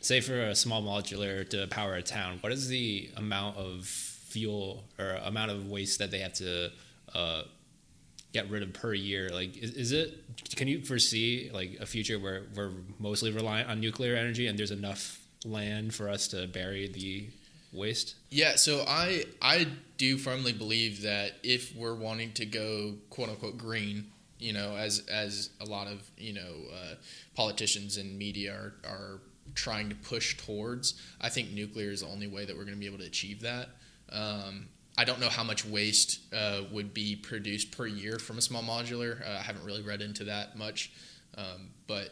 say 0.00 0.20
for 0.20 0.38
a 0.40 0.54
small 0.54 0.82
modular 0.82 1.48
to 1.50 1.66
power 1.68 1.94
a 1.94 2.02
town? 2.02 2.38
What 2.42 2.52
is 2.52 2.68
the 2.68 3.10
amount 3.16 3.56
of 3.56 3.86
fuel 3.86 4.84
or 4.98 5.12
amount 5.24 5.50
of 5.50 5.66
waste 5.68 5.98
that 6.00 6.10
they 6.10 6.18
have 6.18 6.34
to 6.34 6.70
uh, 7.14 7.42
get 8.32 8.50
rid 8.50 8.62
of 8.62 8.72
per 8.74 8.92
year? 8.92 9.30
Like, 9.30 9.56
is, 9.56 9.70
is 9.70 9.92
it? 9.92 10.24
Can 10.56 10.68
you 10.68 10.82
foresee 10.84 11.50
like 11.54 11.78
a 11.80 11.86
future 11.86 12.18
where 12.18 12.42
we're 12.54 12.72
mostly 12.98 13.30
reliant 13.32 13.70
on 13.70 13.80
nuclear 13.80 14.14
energy 14.16 14.46
and 14.48 14.58
there's 14.58 14.72
enough 14.72 15.20
land 15.46 15.94
for 15.94 16.08
us 16.08 16.28
to 16.28 16.46
bury 16.46 16.88
the 16.88 17.26
waste? 17.72 18.14
yeah 18.30 18.56
so 18.56 18.84
i 18.88 19.24
i 19.42 19.66
do 19.98 20.16
firmly 20.16 20.52
believe 20.52 21.02
that 21.02 21.32
if 21.42 21.74
we're 21.76 21.94
wanting 21.94 22.32
to 22.32 22.46
go 22.46 22.94
quote 23.10 23.28
unquote 23.28 23.58
green 23.58 24.06
you 24.38 24.52
know 24.52 24.76
as 24.76 25.02
as 25.10 25.50
a 25.60 25.64
lot 25.64 25.86
of 25.86 26.02
you 26.16 26.32
know 26.32 26.54
uh, 26.72 26.94
politicians 27.34 27.96
and 27.96 28.18
media 28.18 28.52
are, 28.52 28.74
are 28.88 29.20
trying 29.54 29.88
to 29.88 29.94
push 29.94 30.36
towards 30.36 31.00
i 31.20 31.28
think 31.28 31.50
nuclear 31.50 31.90
is 31.90 32.00
the 32.00 32.06
only 32.06 32.26
way 32.26 32.44
that 32.44 32.56
we're 32.56 32.64
going 32.64 32.74
to 32.74 32.80
be 32.80 32.86
able 32.86 32.98
to 32.98 33.06
achieve 33.06 33.40
that 33.40 33.68
um, 34.12 34.68
I 34.98 35.04
don't 35.04 35.20
know 35.20 35.28
how 35.28 35.44
much 35.44 35.64
waste 35.64 36.20
uh, 36.32 36.62
would 36.72 36.94
be 36.94 37.16
produced 37.16 37.70
per 37.76 37.86
year 37.86 38.18
from 38.18 38.38
a 38.38 38.40
small 38.40 38.62
modular. 38.62 39.20
Uh, 39.26 39.38
I 39.38 39.42
haven't 39.42 39.64
really 39.64 39.82
read 39.82 40.00
into 40.00 40.24
that 40.24 40.56
much, 40.56 40.90
um, 41.36 41.68
but 41.86 42.10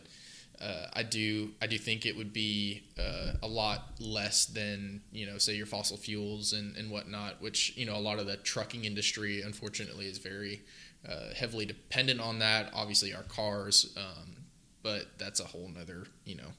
uh, 0.65 0.87
I 0.95 1.03
do 1.03 1.51
I 1.61 1.67
do 1.67 1.77
think 1.77 2.07
it 2.07 2.17
would 2.17 2.33
be 2.33 2.85
uh, 2.99 3.33
a 3.43 3.47
lot 3.47 3.91
less 4.01 4.47
than 4.47 5.03
you 5.12 5.27
know 5.27 5.37
say 5.37 5.55
your 5.55 5.67
fossil 5.67 5.97
fuels 5.97 6.53
and, 6.55 6.75
and 6.77 6.91
whatnot, 6.91 7.43
which 7.43 7.77
you 7.77 7.85
know 7.85 7.97
a 7.97 8.01
lot 8.01 8.19
of 8.19 8.27
the 8.27 8.37
trucking 8.39 8.85
industry 8.85 9.43
unfortunately 9.43 10.07
is 10.07 10.19
very 10.19 10.62
uh, 11.07 11.35
heavily 11.37 11.67
dependent 11.67 12.21
on 12.21 12.39
that. 12.39 12.71
Obviously 12.73 13.12
our 13.12 13.25
cars, 13.25 13.95
um, 13.99 14.37
but 14.83 15.19
that's 15.19 15.39
a 15.39 15.45
whole 15.45 15.69
nother 15.69 16.07
you 16.25 16.37
know 16.37 16.53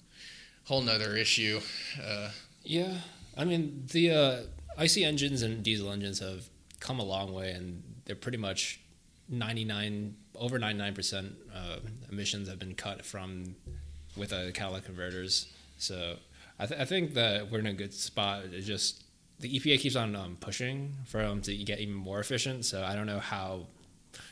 whole 0.66 0.82
nother 0.82 1.16
issue. 1.16 1.60
Uh, 2.02 2.30
Yeah, 2.64 2.98
I 3.36 3.46
mean 3.46 3.86
the 3.92 4.12
uh, 4.12 4.38
IC 4.78 4.98
engines 4.98 5.42
and 5.42 5.64
diesel 5.64 5.92
engines 5.92 6.20
have 6.20 6.48
come 6.80 7.00
a 7.00 7.06
long 7.06 7.34
way, 7.34 7.52
and 7.52 7.82
they're 8.06 8.16
pretty 8.16 8.38
much 8.38 8.82
ninety 9.28 9.66
nine 9.66 10.18
over 10.36 10.60
ninety 10.60 10.78
nine 10.78 10.94
percent 10.94 11.38
uh, 11.52 11.78
emissions 12.12 12.48
have 12.48 12.60
been 12.60 12.76
cut 12.76 13.04
from 13.04 13.56
with 14.16 14.34
uh, 14.34 14.52
catalytic 14.52 14.86
converters. 14.86 15.48
So 15.78 16.16
I, 16.60 16.66
th- 16.66 16.80
I 16.80 16.86
think 16.86 17.14
that 17.16 17.52
we're 17.52 17.60
in 17.60 17.68
a 17.68 17.74
good 17.74 17.94
spot. 17.94 18.44
It's 18.52 18.66
just 18.66 19.04
the 19.40 19.60
EPA 19.60 19.80
keeps 19.80 19.96
on 19.96 20.16
um, 20.16 20.38
pushing 20.40 20.94
for 21.06 21.22
them 21.22 21.42
to 21.42 21.56
get 21.56 21.80
even 21.80 21.94
more 21.94 22.20
efficient. 22.20 22.66
So 22.66 22.84
I 22.84 22.96
don't 22.96 23.08
know 23.08 23.20
how. 23.20 23.68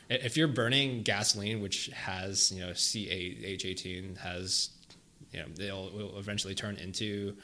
If 0.08 0.36
you're 0.36 0.48
burning 0.48 1.02
gasoline, 1.02 1.60
which 1.60 1.88
has 1.88 2.52
you 2.52 2.64
know 2.64 2.72
C8H18 2.72 4.18
has 4.18 4.70
you 5.32 5.40
know 5.40 5.46
they'll 5.54 5.90
will 5.90 6.18
eventually 6.18 6.54
turn 6.54 6.76
into 6.76 7.36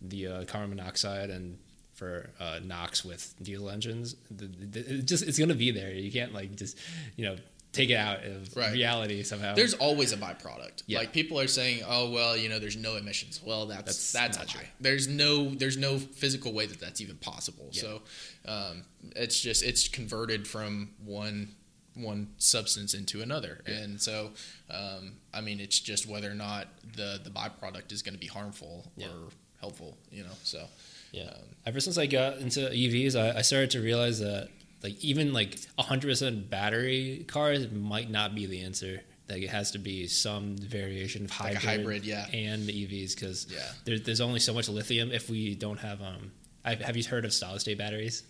the 0.00 0.26
uh, 0.26 0.44
carbon 0.44 0.70
monoxide 0.70 1.30
and 1.30 1.58
for 1.94 2.30
uh, 2.40 2.58
NOx 2.64 3.04
with 3.04 3.34
diesel 3.42 3.70
engines, 3.70 4.16
the, 4.30 4.46
the, 4.46 4.98
it 4.98 5.06
just 5.06 5.24
it's 5.24 5.38
gonna 5.38 5.54
be 5.54 5.70
there. 5.70 5.92
You 5.92 6.10
can't 6.10 6.34
like 6.34 6.56
just 6.56 6.78
you 7.16 7.24
know 7.24 7.36
take 7.74 7.90
it 7.90 7.96
out 7.96 8.24
of 8.24 8.56
Right. 8.56 8.72
reality 8.72 9.22
somehow. 9.22 9.54
There's 9.54 9.74
always 9.74 10.12
a 10.12 10.16
byproduct. 10.16 10.82
Yeah. 10.86 10.98
Like 11.00 11.12
people 11.12 11.38
are 11.40 11.46
saying, 11.48 11.82
"Oh 11.86 12.10
well, 12.10 12.36
you 12.36 12.48
know, 12.48 12.58
there's 12.58 12.76
no 12.76 12.96
emissions." 12.96 13.40
Well, 13.44 13.66
that's 13.66 13.84
That's 13.84 14.12
that's, 14.12 14.38
not 14.38 14.48
true. 14.48 14.66
There's 14.80 15.08
no 15.08 15.50
there's 15.54 15.76
no 15.76 15.98
physical 15.98 16.52
way 16.52 16.66
that 16.66 16.80
that's 16.80 17.00
even 17.00 17.16
possible. 17.16 17.68
Yeah. 17.72 17.80
So 17.82 18.02
um, 18.46 18.84
it's 19.16 19.40
just 19.40 19.62
it's 19.62 19.88
converted 19.88 20.46
from 20.48 20.90
one 21.04 21.54
one 21.94 22.28
substance 22.38 22.92
into 22.94 23.22
another, 23.22 23.62
and 23.66 24.00
so 24.02 24.32
um, 24.70 25.12
I 25.32 25.40
mean, 25.40 25.60
it's 25.60 25.78
just 25.78 26.06
whether 26.08 26.30
or 26.30 26.34
not 26.34 26.68
the 26.96 27.20
the 27.22 27.30
byproduct 27.30 27.92
is 27.92 28.02
going 28.02 28.14
to 28.14 28.20
be 28.20 28.26
harmful 28.26 28.90
Yeah. 28.96 29.06
or 29.08 29.28
helpful. 29.60 29.96
You 30.10 30.24
know, 30.24 30.36
so 30.42 30.66
Yeah. 31.12 31.24
Um, 31.28 31.54
Ever 31.66 31.80
since 31.80 31.96
I 31.96 32.06
got 32.06 32.38
into 32.38 32.60
EVs, 32.68 33.14
I, 33.14 33.38
I 33.38 33.42
started 33.42 33.70
to 33.70 33.80
realize 33.80 34.18
that 34.18 34.48
like 34.84 35.02
even 35.02 35.32
like 35.32 35.56
100% 35.78 36.50
battery 36.50 37.24
cars 37.26 37.70
might 37.72 38.10
not 38.10 38.34
be 38.34 38.46
the 38.46 38.60
answer. 38.62 39.00
Like 39.28 39.42
it 39.42 39.48
has 39.48 39.70
to 39.70 39.78
be 39.78 40.06
some 40.06 40.58
variation 40.58 41.24
of 41.24 41.40
Like 41.40 41.54
a 41.54 41.58
hybrid, 41.58 41.78
hybrid, 41.78 42.04
yeah. 42.04 42.26
and 42.32 42.66
the 42.66 42.72
EVs 42.86 43.14
because 43.14 43.46
Yeah. 43.50 43.66
there, 43.86 43.98
there's 43.98 44.20
only 44.20 44.38
so 44.40 44.52
much 44.52 44.68
lithium 44.68 45.10
if 45.10 45.28
we 45.30 45.54
don't 45.56 45.78
have 45.78 46.00
um. 46.02 46.30
I, 46.66 46.74
have 46.76 46.96
you 46.96 47.04
heard 47.04 47.24
of 47.24 47.32
solid 47.32 47.60
state 47.60 47.78
batteries? 47.78 48.22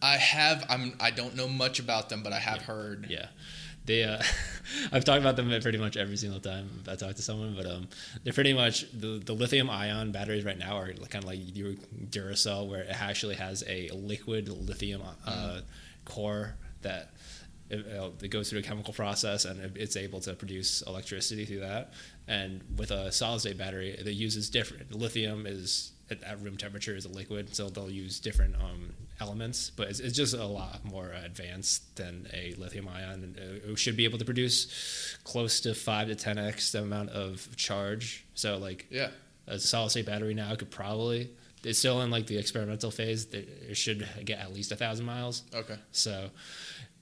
I 0.00 0.16
have 0.16 0.64
I'm 0.68 0.94
I 1.00 1.10
don't 1.10 1.34
know 1.34 1.48
much 1.48 1.80
about 1.80 2.08
them, 2.08 2.22
but 2.22 2.32
I 2.32 2.38
have 2.38 2.62
heard. 2.62 3.06
Yeah, 3.10 3.26
they 3.84 4.04
uh, 4.04 4.22
I've 4.92 5.04
talked 5.04 5.20
about 5.20 5.34
them 5.36 5.48
pretty 5.60 5.78
much 5.78 5.96
every 5.96 6.16
single 6.16 6.38
time 6.40 6.68
I 6.88 6.94
talk 6.94 7.16
to 7.16 7.22
someone, 7.22 7.54
but 7.56 7.66
um, 7.66 7.88
they're 8.22 8.32
pretty 8.32 8.52
much 8.52 8.86
the, 8.92 9.20
the 9.24 9.32
lithium 9.32 9.68
ion 9.70 10.12
batteries 10.12 10.44
right 10.44 10.58
now 10.58 10.76
are 10.76 10.92
kind 10.92 11.24
of 11.24 11.24
like 11.24 11.40
your 11.56 11.72
Duracell, 12.10 12.68
where 12.68 12.82
it 12.82 12.96
actually 13.00 13.34
has 13.36 13.64
a 13.66 13.90
liquid 13.92 14.48
lithium 14.48 15.02
uh, 15.26 15.30
mm. 15.30 15.62
Core 16.08 16.56
that 16.82 17.12
it, 17.70 17.86
it, 18.22 18.28
goes 18.28 18.48
through 18.48 18.60
a 18.60 18.62
chemical 18.62 18.94
process 18.94 19.44
and 19.44 19.76
it's 19.76 19.96
able 19.96 20.20
to 20.20 20.34
produce 20.34 20.82
electricity 20.82 21.44
through 21.44 21.60
that. 21.60 21.92
And 22.26 22.62
with 22.76 22.90
a 22.90 23.12
solid 23.12 23.40
state 23.40 23.58
battery, 23.58 23.90
it 23.90 24.06
uses 24.06 24.48
different. 24.48 24.94
Lithium 24.94 25.46
is 25.46 25.92
at, 26.10 26.22
at 26.22 26.40
room 26.42 26.56
temperature 26.56 26.96
is 26.96 27.04
a 27.04 27.08
liquid, 27.08 27.54
so 27.54 27.68
they'll 27.68 27.90
use 27.90 28.20
different 28.20 28.54
um, 28.56 28.94
elements, 29.20 29.70
but 29.70 29.88
it's, 29.88 30.00
it's, 30.00 30.16
just 30.16 30.34
a 30.34 30.44
lot 30.44 30.84
more 30.84 31.12
advanced 31.24 31.96
than 31.96 32.26
a 32.32 32.54
lithium 32.58 32.88
ion. 32.88 33.36
It 33.38 33.78
should 33.78 33.96
be 33.96 34.04
able 34.04 34.18
to 34.18 34.24
produce 34.24 35.18
close 35.24 35.60
to 35.60 35.74
five 35.74 36.08
to 36.08 36.14
ten 36.14 36.38
x 36.38 36.72
the 36.72 36.82
amount 36.82 37.10
of 37.10 37.54
charge. 37.56 38.24
So 38.34 38.56
like 38.56 38.86
yeah, 38.90 39.10
a 39.46 39.58
solid 39.58 39.90
state 39.90 40.06
battery 40.06 40.34
now 40.34 40.54
could 40.54 40.70
probably 40.70 41.30
it's 41.64 41.78
still 41.78 42.02
in 42.02 42.10
like 42.10 42.26
the 42.26 42.38
experimental 42.38 42.90
phase. 42.90 43.26
It 43.32 43.76
should 43.76 44.06
get 44.24 44.38
at 44.38 44.52
least 44.52 44.72
a 44.72 44.76
thousand 44.76 45.06
miles. 45.06 45.42
Okay. 45.54 45.76
So 45.92 46.30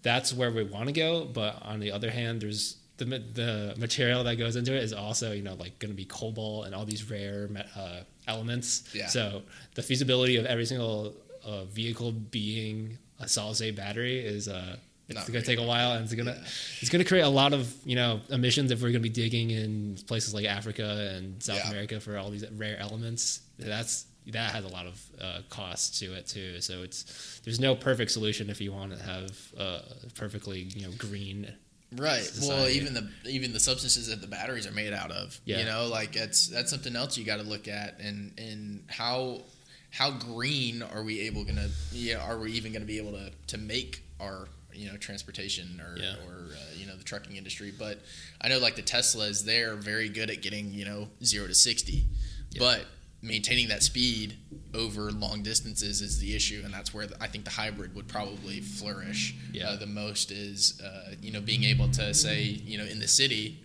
that's 0.03 0.33
where 0.33 0.51
we 0.51 0.65
want 0.65 0.87
to 0.87 0.93
go. 0.93 1.25
But 1.25 1.63
on 1.63 1.81
the 1.81 1.93
other 1.93 2.11
hand, 2.11 2.41
there's 2.41 2.77
the 2.97 3.05
the 3.05 3.75
material 3.77 4.25
that 4.25 4.37
goes 4.37 4.57
into 4.57 4.75
it 4.75 4.83
is 4.83 4.93
also 4.93 5.33
you 5.33 5.43
know 5.43 5.55
like 5.55 5.79
going 5.79 5.91
to 5.91 5.97
be 5.97 6.05
cobalt 6.05 6.67
and 6.67 6.75
all 6.75 6.85
these 6.85 7.09
rare 7.11 7.49
uh, 7.77 8.01
elements. 8.27 8.89
Yeah. 8.95 9.09
So 9.09 9.43
the 9.75 9.83
feasibility 9.83 10.37
of 10.37 10.47
every 10.47 10.67
single 10.67 11.15
a 11.45 11.65
vehicle 11.65 12.13
being 12.13 12.99
a 13.21 13.29
solid 13.29 13.57
state 13.57 13.77
battery 13.77 14.19
is 14.19 14.49
uh, 14.49 14.77
it's 15.09 15.29
going 15.29 15.41
to 15.41 15.47
take 15.47 15.61
a 15.61 15.63
while, 15.63 15.93
and 15.93 16.05
it's 16.05 16.15
going 16.15 16.27
to 16.27 16.33
yeah. 16.33 16.49
it's 16.81 16.89
going 16.91 17.03
to 17.03 17.09
create 17.09 17.23
a 17.23 17.29
lot 17.29 17.53
of 17.53 17.73
you 17.85 17.95
know 17.95 18.21
emissions 18.31 18.73
if 18.73 18.81
we're 18.81 18.91
going 18.91 18.95
to 18.95 19.09
be 19.09 19.09
digging 19.09 19.51
in 19.51 19.97
places 20.07 20.35
like 20.35 20.47
Africa 20.47 21.13
and 21.15 21.41
South 21.43 21.61
yeah. 21.65 21.71
America 21.71 22.01
for 22.01 22.19
all 22.19 22.31
these 22.31 22.45
rare 22.53 22.77
elements. 22.81 23.41
That's 23.59 24.06
that 24.33 24.53
has 24.53 24.65
a 24.65 24.69
lot 24.69 24.87
of 24.87 25.03
uh, 25.21 25.41
costs 25.51 26.01
to 26.01 26.15
it 26.15 26.27
too. 26.27 26.61
So 26.61 26.83
it's 26.83 27.41
there's 27.45 27.61
no 27.61 27.75
perfect 27.75 28.11
solution 28.11 28.51
if 28.51 28.61
you 28.61 28.73
want 28.73 28.97
to 28.97 29.03
have 29.03 29.37
uh, 29.59 29.81
perfectly 30.15 30.61
you 30.61 30.87
know 30.87 30.93
green. 30.97 31.53
Right. 31.93 32.23
Society. 32.23 32.49
Well, 32.49 32.69
even 32.69 32.95
the 32.95 33.11
even 33.31 33.53
the 33.53 33.61
substances 33.61 34.09
that 34.09 34.21
the 34.21 34.27
batteries 34.27 34.67
are 34.67 34.73
made 34.73 34.93
out 34.93 35.13
of, 35.13 35.41
yeah. 35.45 35.59
you 35.59 35.65
know, 35.65 35.87
like 35.87 36.13
that's 36.13 36.49
that's 36.49 36.71
something 36.71 36.97
else 36.97 37.17
you 37.17 37.25
got 37.25 37.37
to 37.37 37.45
look 37.45 37.69
at, 37.69 38.01
and 38.01 38.33
and 38.39 38.85
how 38.89 39.43
how 39.91 40.11
green 40.11 40.83
are 40.83 41.03
we 41.03 41.21
able 41.21 41.45
gonna 41.45 41.69
yeah 41.93 42.19
are 42.19 42.39
we 42.39 42.53
even 42.53 42.73
gonna 42.73 42.85
be 42.85 42.99
able 42.99 43.13
to 43.13 43.31
to 43.47 43.57
make 43.57 44.03
our 44.21 44.47
you 44.75 44.91
know 44.91 44.97
transportation 44.99 45.81
or 45.81 45.97
yeah. 45.99 46.15
or 46.27 46.53
uh, 46.53 46.75
you 46.77 46.87
know 46.87 46.95
the 46.97 47.05
trucking 47.05 47.37
industry 47.37 47.73
but 47.77 47.99
i 48.43 48.49
know 48.49 48.59
like 48.59 48.77
the 48.77 48.83
teslas 48.83 49.45
they're 49.45 49.75
very 49.75 50.11
good 50.11 50.29
at 50.29 50.43
getting 50.43 50.71
you 50.71 50.85
know 50.85 51.09
0 51.25 51.47
to 51.47 51.55
60 51.55 52.05
yeah. 52.51 52.59
but 52.59 52.85
maintaining 53.23 53.69
that 53.69 53.83
speed 53.83 54.37
over 54.75 55.11
long 55.11 55.43
distances 55.43 56.01
is 56.01 56.21
the 56.21 56.35
issue 56.35 56.63
and 56.65 56.73
that's 56.73 56.93
where 56.93 57.07
the, 57.07 57.23
i 57.23 57.27
think 57.27 57.45
the 57.45 57.51
hybrid 57.51 57.95
would 57.95 58.07
probably 58.07 58.61
flourish 58.61 59.35
yeah. 59.53 59.71
Uh, 59.71 59.77
the 59.77 59.87
most 59.87 60.31
is 60.31 60.81
uh, 60.85 61.15
you 61.21 61.33
know 61.33 61.41
being 61.41 61.65
able 61.65 61.89
to 61.89 62.13
say 62.13 62.43
you 62.43 62.77
know 62.79 62.85
in 62.85 62.99
the 62.99 63.09
city 63.09 63.59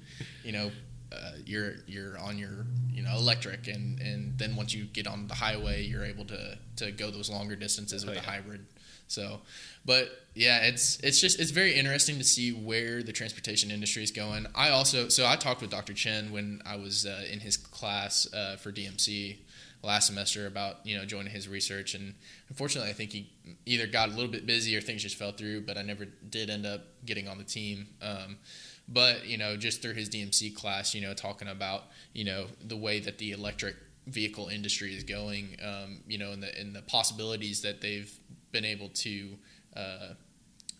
you 0.44 0.52
know 0.52 0.72
uh, 1.12 1.32
you're 1.46 1.76
you're 1.88 2.18
on 2.20 2.38
your 2.38 2.66
you 2.92 3.04
know 3.04 3.14
electric 3.16 3.68
and 3.68 4.00
and 4.00 4.38
then 4.38 4.56
once 4.56 4.74
you 4.74 4.86
get 4.86 5.06
on 5.06 5.28
the 5.28 5.36
highway 5.36 5.84
you're 5.84 6.06
able 6.06 6.26
to 6.26 6.58
to 6.78 6.92
go 6.92 7.12
those 7.12 7.30
longer 7.30 7.56
distances 7.56 8.06
with 8.06 8.14
oh, 8.14 8.16
yeah. 8.16 8.22
the 8.22 8.32
hybrid 8.32 8.66
so 9.08 9.42
but 9.86 10.10
yeah 10.34 10.60
it's 10.60 11.00
it's 11.00 11.20
just 11.20 11.40
it's 11.40 11.52
very 11.52 11.74
interesting 11.74 12.18
to 12.18 12.24
see 12.24 12.52
where 12.52 13.04
the 13.04 13.12
transportation 13.12 13.72
industry 13.72 14.04
is 14.04 14.12
going 14.12 14.46
i 14.56 14.70
also 14.70 15.10
so 15.10 15.26
i 15.26 15.36
talked 15.36 15.62
with 15.62 15.70
dr 15.70 15.94
chen 15.94 16.32
when 16.32 16.62
i 16.66 16.76
was 16.76 17.06
uh, 17.06 17.24
in 17.32 17.40
his 17.40 17.58
class 17.58 18.32
uh, 18.34 18.56
for 18.56 18.72
dmc 18.72 19.38
last 19.84 20.08
semester 20.08 20.46
about 20.46 20.86
you 20.86 20.96
know 20.98 21.06
joining 21.06 21.32
his 21.32 21.48
research 21.48 21.96
and 21.96 22.14
unfortunately 22.50 22.90
i 22.90 22.94
think 22.94 23.12
he 23.12 23.30
either 23.66 23.88
got 23.88 24.10
a 24.10 24.12
little 24.12 24.32
bit 24.32 24.46
busy 24.46 24.78
or 24.78 24.82
things 24.82 25.02
just 25.02 25.18
fell 25.18 25.32
through 25.32 25.62
but 25.62 25.78
i 25.78 25.82
never 25.82 26.06
did 26.30 26.50
end 26.50 26.66
up 26.66 26.82
getting 27.06 27.28
on 27.28 27.38
the 27.38 27.44
team 27.44 27.88
um, 28.02 28.38
but 28.92 29.26
you 29.26 29.38
know, 29.38 29.56
just 29.56 29.82
through 29.82 29.94
his 29.94 30.10
DMC 30.10 30.56
class, 30.56 30.94
you 30.94 31.02
know, 31.02 31.14
talking 31.14 31.48
about 31.48 31.86
you 32.14 32.26
know 32.26 32.48
the 32.64 32.78
way 32.78 33.00
that 33.00 33.18
the 33.18 33.32
electric 33.32 33.76
vehicle 34.08 34.48
industry 34.48 34.96
is 34.96 35.04
going, 35.04 35.58
um, 35.64 36.02
you 36.08 36.18
know, 36.18 36.32
and 36.32 36.44
the 36.44 36.60
and 36.60 36.76
the 36.76 36.82
possibilities 36.82 37.62
that 37.62 37.82
they've 37.82 38.14
been 38.52 38.66
able 38.66 38.90
to. 38.90 39.30
Uh, 39.76 40.14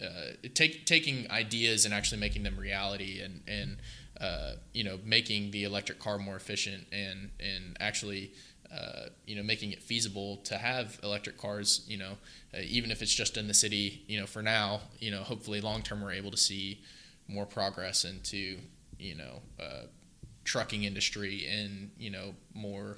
uh, 0.04 0.32
take, 0.56 0.86
taking 0.86 1.30
ideas 1.30 1.86
and 1.86 1.94
actually 1.94 2.20
making 2.20 2.42
them 2.42 2.58
reality 2.58 3.22
and, 3.22 3.42
and 3.48 3.78
uh, 4.20 4.54
you 4.74 4.84
know 4.84 5.00
making 5.06 5.52
the 5.52 5.64
electric 5.64 6.00
car 6.00 6.18
more 6.18 6.36
efficient 6.36 6.86
and 6.92 7.30
and 7.40 7.78
actually 7.80 8.32
uh, 8.74 9.08
you 9.26 9.36
know 9.36 9.44
making 9.44 9.72
it 9.72 9.82
feasible 9.82 10.38
to 10.38 10.58
have 10.58 11.00
electric 11.04 11.38
cars 11.38 11.84
you 11.88 11.98
know 11.98 12.14
uh, 12.54 12.60
even 12.64 12.92
if 12.92 13.02
it's 13.02 13.14
just 13.14 13.38
in 13.38 13.48
the 13.48 13.54
city 13.54 14.04
you 14.08 14.20
know 14.20 14.26
for 14.26 14.42
now 14.42 14.80
you 15.00 15.12
know 15.12 15.22
hopefully 15.22 15.60
long 15.60 15.82
term 15.82 16.02
we're 16.02 16.12
able 16.12 16.32
to 16.32 16.38
see 16.38 16.80
more 17.28 17.46
progress 17.46 18.06
into 18.06 18.58
you 19.00 19.16
know 19.16 19.42
uh, 19.60 19.84
trucking 20.44 20.84
industry 20.84 21.48
and 21.50 21.92
you 21.98 22.10
know 22.10 22.34
more 22.54 22.98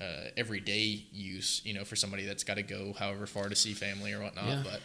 uh, 0.00 0.28
everyday 0.36 1.04
use 1.12 1.62
you 1.64 1.72
know 1.72 1.84
for 1.84 1.96
somebody 1.96 2.26
that's 2.26 2.44
got 2.44 2.54
to 2.54 2.62
go 2.62 2.92
however 2.98 3.26
far 3.26 3.48
to 3.48 3.56
see 3.56 3.72
family 3.72 4.12
or 4.12 4.20
whatnot 4.20 4.46
yeah. 4.46 4.62
but 4.64 4.80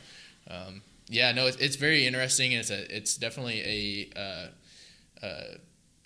um, 0.50 0.82
yeah 1.08 1.32
no 1.32 1.48
it's, 1.48 1.58
it's 1.58 1.76
very 1.76 2.06
interesting 2.06 2.52
it's 2.52 2.70
a 2.70 2.96
it's 2.96 3.18
definitely 3.18 3.62
a 4.16 4.20
uh, 4.20 5.26
uh, 5.26 5.44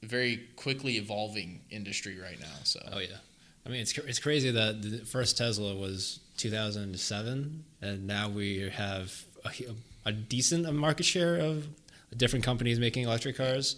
very 0.02 0.48
quickly 0.56 0.98
evolving 0.98 1.62
industry 1.70 2.20
right 2.20 2.40
now 2.40 2.56
so 2.64 2.80
oh 2.92 3.00
yeah 3.00 3.18
I 3.66 3.70
mean 3.70 3.82
it's 3.82 3.98
it's 3.98 4.20
crazy 4.20 4.52
that 4.52 4.82
the 4.82 5.00
first 5.06 5.38
Tesla 5.38 5.76
was 5.76 6.20
2007 6.38 7.64
and 7.82 8.08
now 8.08 8.30
we 8.30 8.70
have 8.70 9.24
a, 9.46 9.52
a 10.06 10.12
decent 10.12 10.72
market 10.74 11.06
share 11.06 11.38
of 11.38 11.68
different 12.16 12.46
companies 12.46 12.80
making 12.80 13.06
electric 13.06 13.38
cars. 13.38 13.76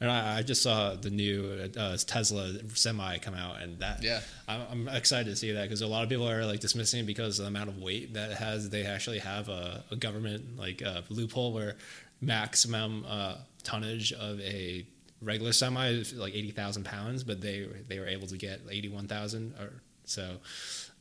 And 0.00 0.10
I, 0.10 0.38
I 0.38 0.42
just 0.42 0.62
saw 0.62 0.94
the 0.94 1.10
new 1.10 1.70
uh, 1.76 1.96
Tesla 2.06 2.52
semi 2.74 3.18
come 3.18 3.34
out, 3.34 3.60
and 3.60 3.78
that 3.80 4.02
yeah, 4.02 4.20
I'm, 4.48 4.60
I'm 4.70 4.88
excited 4.88 5.26
to 5.26 5.36
see 5.36 5.52
that 5.52 5.62
because 5.64 5.82
a 5.82 5.86
lot 5.86 6.02
of 6.02 6.08
people 6.08 6.28
are 6.28 6.46
like 6.46 6.60
dismissing 6.60 7.00
it 7.00 7.06
because 7.06 7.38
of 7.38 7.44
the 7.44 7.48
amount 7.48 7.68
of 7.68 7.78
weight 7.78 8.14
that 8.14 8.30
it 8.30 8.38
has. 8.38 8.70
They 8.70 8.86
actually 8.86 9.18
have 9.18 9.48
a, 9.48 9.84
a 9.90 9.96
government 9.96 10.58
like 10.58 10.80
a 10.80 11.04
loophole 11.10 11.52
where 11.52 11.76
maximum 12.22 13.04
uh, 13.06 13.36
tonnage 13.62 14.12
of 14.12 14.40
a 14.40 14.86
regular 15.20 15.52
semi 15.52 15.88
is 15.88 16.14
like 16.14 16.34
eighty 16.34 16.50
thousand 16.50 16.84
pounds, 16.84 17.22
but 17.22 17.42
they 17.42 17.68
they 17.88 17.98
were 17.98 18.08
able 18.08 18.26
to 18.28 18.38
get 18.38 18.60
eighty 18.70 18.88
one 18.88 19.06
thousand 19.06 19.54
or 19.60 19.70
so. 20.04 20.36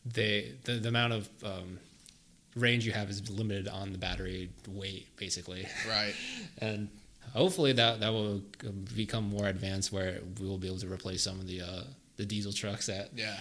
They 0.05 0.55
the, 0.65 0.73
the 0.73 0.89
amount 0.89 1.13
of 1.13 1.29
um, 1.43 1.79
range 2.55 2.85
you 2.85 2.91
have 2.91 3.09
is 3.09 3.29
limited 3.29 3.67
on 3.67 3.91
the 3.91 3.97
battery 3.97 4.49
weight, 4.67 5.07
basically. 5.17 5.67
Right. 5.87 6.13
and 6.59 6.89
hopefully 7.33 7.73
that 7.73 7.99
that 7.99 8.11
will 8.11 8.41
become 8.95 9.29
more 9.29 9.47
advanced, 9.47 9.91
where 9.91 10.19
we 10.39 10.47
will 10.47 10.57
be 10.57 10.67
able 10.67 10.79
to 10.79 10.91
replace 10.91 11.23
some 11.23 11.39
of 11.39 11.47
the 11.47 11.61
uh, 11.61 11.83
the 12.17 12.25
diesel 12.25 12.53
trucks 12.53 12.87
that. 12.87 13.09
Yeah. 13.15 13.37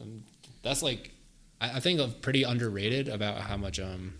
Um, 0.00 0.22
that's 0.62 0.82
like, 0.82 1.12
I, 1.60 1.76
I 1.76 1.80
think, 1.80 2.20
pretty 2.22 2.42
underrated 2.42 3.08
about 3.08 3.38
how 3.38 3.56
much 3.56 3.78
um, 3.78 4.14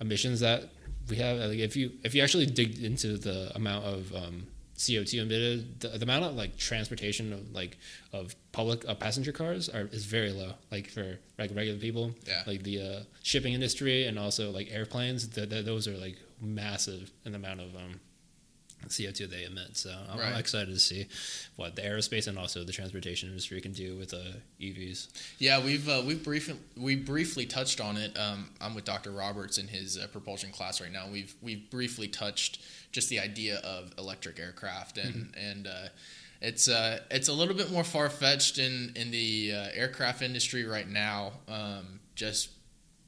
emissions 0.00 0.40
that 0.40 0.64
we 1.08 1.16
have. 1.16 1.38
Like 1.38 1.58
if 1.58 1.76
you 1.76 1.92
if 2.02 2.14
you 2.14 2.22
actually 2.22 2.46
dig 2.46 2.82
into 2.82 3.16
the 3.16 3.52
amount 3.54 3.84
of 3.84 4.14
um, 4.14 4.46
CO2 4.76 5.22
emitted, 5.22 5.80
the, 5.80 5.88
the, 5.88 6.02
amount 6.02 6.24
of 6.24 6.34
like 6.34 6.56
transportation 6.56 7.32
of 7.32 7.54
like 7.54 7.78
of 8.12 8.34
public 8.52 8.86
uh, 8.88 8.94
passenger 8.94 9.32
cars 9.32 9.68
are 9.68 9.88
is 9.92 10.04
very 10.04 10.30
low. 10.30 10.52
Like 10.70 10.88
for 10.88 11.18
like 11.38 11.54
regular 11.54 11.78
people, 11.78 12.12
yeah. 12.26 12.42
Like 12.46 12.62
the 12.62 12.80
uh, 12.80 13.00
shipping 13.22 13.54
industry 13.54 14.06
and 14.06 14.18
also 14.18 14.50
like 14.50 14.68
airplanes, 14.70 15.28
the, 15.28 15.46
the, 15.46 15.62
those 15.62 15.86
are 15.86 15.96
like 15.96 16.16
massive 16.40 17.10
in 17.24 17.32
the 17.32 17.38
amount 17.38 17.60
of 17.60 17.74
um, 17.76 18.00
CO2 18.88 19.30
they 19.30 19.44
emit. 19.44 19.76
So 19.76 19.94
I'm, 20.10 20.18
right. 20.18 20.38
Excited 20.38 20.72
to 20.72 20.80
see 20.80 21.06
what 21.56 21.76
the 21.76 21.82
aerospace 21.82 22.26
and 22.26 22.38
also 22.38 22.64
the 22.64 22.72
transportation 22.72 23.28
industry 23.28 23.60
can 23.60 23.72
do 23.72 23.96
with 23.96 24.12
uh, 24.12 24.38
EVs. 24.60 25.08
Yeah, 25.38 25.64
we've 25.64 25.88
uh, 25.88 26.02
we've 26.04 26.22
briefly 26.22 26.56
we 26.76 26.96
briefly 26.96 27.46
touched 27.46 27.80
on 27.80 27.96
it. 27.96 28.18
Um, 28.18 28.50
I'm 28.60 28.74
with 28.74 28.84
Dr. 28.84 29.10
Roberts 29.10 29.58
in 29.58 29.68
his 29.68 29.98
uh, 29.98 30.06
propulsion 30.08 30.50
class 30.50 30.80
right 30.80 30.92
now. 30.92 31.06
We've 31.10 31.34
we've 31.42 31.70
briefly 31.70 32.08
touched 32.08 32.60
just 32.92 33.08
the 33.08 33.20
idea 33.20 33.58
of 33.58 33.92
electric 33.98 34.38
aircraft 34.38 34.98
and 34.98 35.14
mm-hmm. 35.14 35.50
and 35.50 35.66
uh, 35.66 35.88
it's 36.44 36.68
uh, 36.68 37.00
it's 37.10 37.28
a 37.28 37.32
little 37.32 37.54
bit 37.54 37.70
more 37.72 37.84
far 37.84 38.10
fetched 38.10 38.58
in 38.58 38.92
in 38.96 39.10
the 39.10 39.52
uh, 39.54 39.68
aircraft 39.74 40.20
industry 40.22 40.64
right 40.64 40.88
now, 40.88 41.32
um, 41.48 42.00
just 42.14 42.50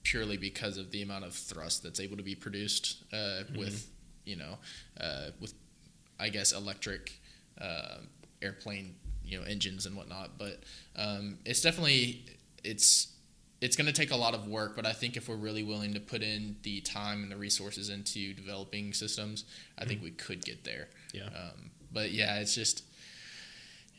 purely 0.03 0.37
because 0.37 0.79
of 0.79 0.91
the 0.91 1.03
amount 1.03 1.25
of 1.25 1.35
thrust 1.35 1.83
that's 1.83 2.01
able 2.01 2.17
to 2.17 2.23
be 2.23 2.35
produced 2.35 3.03
uh, 3.13 3.17
mm-hmm. 3.17 3.59
with 3.59 3.91
you 4.25 4.37
know 4.37 4.57
uh, 5.01 5.27
with 5.41 5.53
I 6.19 6.29
guess 6.29 6.53
electric 6.53 7.21
uh, 7.61 7.99
airplane 8.43 8.97
you 9.25 9.39
know 9.39 9.45
engines 9.45 9.87
and 9.87 9.97
whatnot. 9.97 10.39
But 10.39 10.63
um, 10.97 11.39
it's 11.45 11.61
definitely 11.61 12.25
it's 12.65 13.13
it's 13.61 13.77
going 13.77 13.87
to 13.87 13.93
take 13.93 14.11
a 14.11 14.17
lot 14.17 14.35
of 14.35 14.47
work, 14.47 14.77
but 14.77 14.85
I 14.85 14.93
think 14.93 15.17
if 15.17 15.29
we're 15.29 15.37
really 15.37 15.63
willing 15.63 15.95
to 15.95 16.01
put 16.01 16.23
in 16.23 16.57
the 16.63 16.81
time 16.83 17.23
and 17.23 17.33
the 17.33 17.37
resources 17.37 17.89
into 17.89 18.35
developing 18.35 18.93
systems, 18.93 19.45
I 19.79 19.87
think 19.87 20.03
we 20.03 20.11
could 20.11 20.45
get 20.45 20.65
there. 20.65 20.89
Yeah. 21.15 21.25
Um, 21.25 21.71
but 21.91 22.11
yeah, 22.11 22.39
it's 22.39 22.55
just 22.55 22.85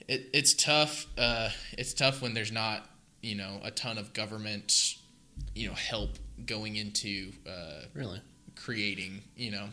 it, 0.07 0.29
it's 0.33 0.53
tough. 0.53 1.07
Uh, 1.17 1.49
it's 1.77 1.93
tough 1.93 2.21
when 2.21 2.33
there's 2.33 2.51
not 2.51 2.87
you 3.21 3.35
know 3.35 3.59
a 3.63 3.71
ton 3.71 3.97
of 3.97 4.13
government 4.13 4.95
you 5.55 5.67
know 5.67 5.73
help 5.73 6.11
going 6.45 6.75
into 6.75 7.31
uh, 7.47 7.85
Really? 7.93 8.21
Creating. 8.63 9.21
You 9.35 9.51
know, 9.51 9.65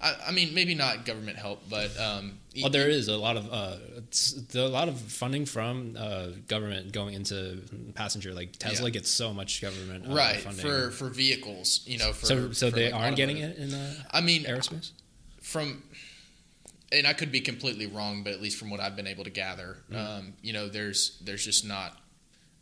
I, 0.00 0.16
I 0.28 0.32
mean 0.32 0.54
maybe 0.54 0.74
not 0.74 1.04
government 1.04 1.36
help, 1.38 1.62
but 1.68 1.90
um, 1.98 2.38
Well, 2.60 2.70
there 2.70 2.88
is 2.88 3.08
a 3.08 3.16
lot 3.16 3.36
of 3.36 3.52
uh, 3.52 3.76
it's, 3.98 4.32
there 4.32 4.62
are 4.62 4.66
a 4.66 4.70
lot 4.70 4.88
of 4.88 4.98
funding 4.98 5.46
from 5.46 5.96
uh, 5.98 6.28
government 6.48 6.92
going 6.92 7.14
into 7.14 7.58
passenger. 7.94 8.32
Like 8.34 8.52
Tesla 8.58 8.86
Yeah. 8.88 8.92
gets 8.94 9.10
so 9.10 9.32
much 9.32 9.60
government 9.62 10.06
uh, 10.10 10.14
right 10.14 10.40
funding. 10.40 10.64
for 10.64 10.90
for 10.90 11.08
vehicles. 11.08 11.80
You 11.86 11.98
know, 11.98 12.12
for 12.12 12.26
so 12.26 12.52
so 12.52 12.70
for, 12.70 12.76
they 12.76 12.90
like, 12.92 13.00
aren't 13.00 13.16
getting 13.16 13.38
it 13.38 13.56
in 13.56 13.72
uh, 13.74 13.94
I 14.10 14.20
mean, 14.20 14.44
aerospace. 14.44 14.90
from 15.40 15.82
and 16.92 17.06
I 17.06 17.12
could 17.12 17.30
be 17.30 17.40
completely 17.40 17.86
wrong, 17.86 18.24
but 18.24 18.32
at 18.32 18.40
least 18.42 18.58
from 18.58 18.68
what 18.70 18.80
I've 18.80 18.96
been 18.96 19.06
able 19.06 19.24
to 19.24 19.30
gather, 19.30 19.76
Mm-hmm. 19.92 19.96
um, 19.96 20.32
you 20.42 20.52
know, 20.52 20.68
there's 20.68 21.18
there's 21.24 21.44
just 21.44 21.64
not 21.64 21.96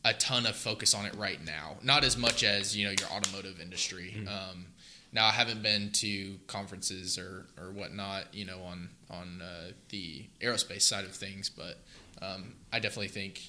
a 0.04 0.12
ton 0.14 0.46
of 0.46 0.54
focus 0.54 0.94
on 0.94 1.06
it 1.06 1.14
right 1.16 1.42
now. 1.44 1.76
Not 1.82 2.04
as 2.04 2.16
much 2.16 2.44
as 2.44 2.76
you 2.76 2.84
know 2.86 2.94
your 2.98 3.08
automotive 3.10 3.60
industry. 3.60 4.14
Mm-hmm. 4.16 4.28
Um, 4.28 4.66
now 5.12 5.26
I 5.26 5.30
haven't 5.32 5.62
been 5.62 5.90
to 5.92 6.38
conferences 6.46 7.18
or 7.18 7.46
or 7.58 7.70
whatnot, 7.72 8.34
you 8.34 8.44
know, 8.44 8.60
on 8.62 8.90
on 9.10 9.40
uh, 9.42 9.72
the 9.88 10.26
aerospace 10.40 10.82
side 10.82 11.04
of 11.04 11.12
things, 11.14 11.48
but 11.50 11.78
um, 12.20 12.54
I 12.72 12.78
definitely 12.78 13.08
think 13.08 13.40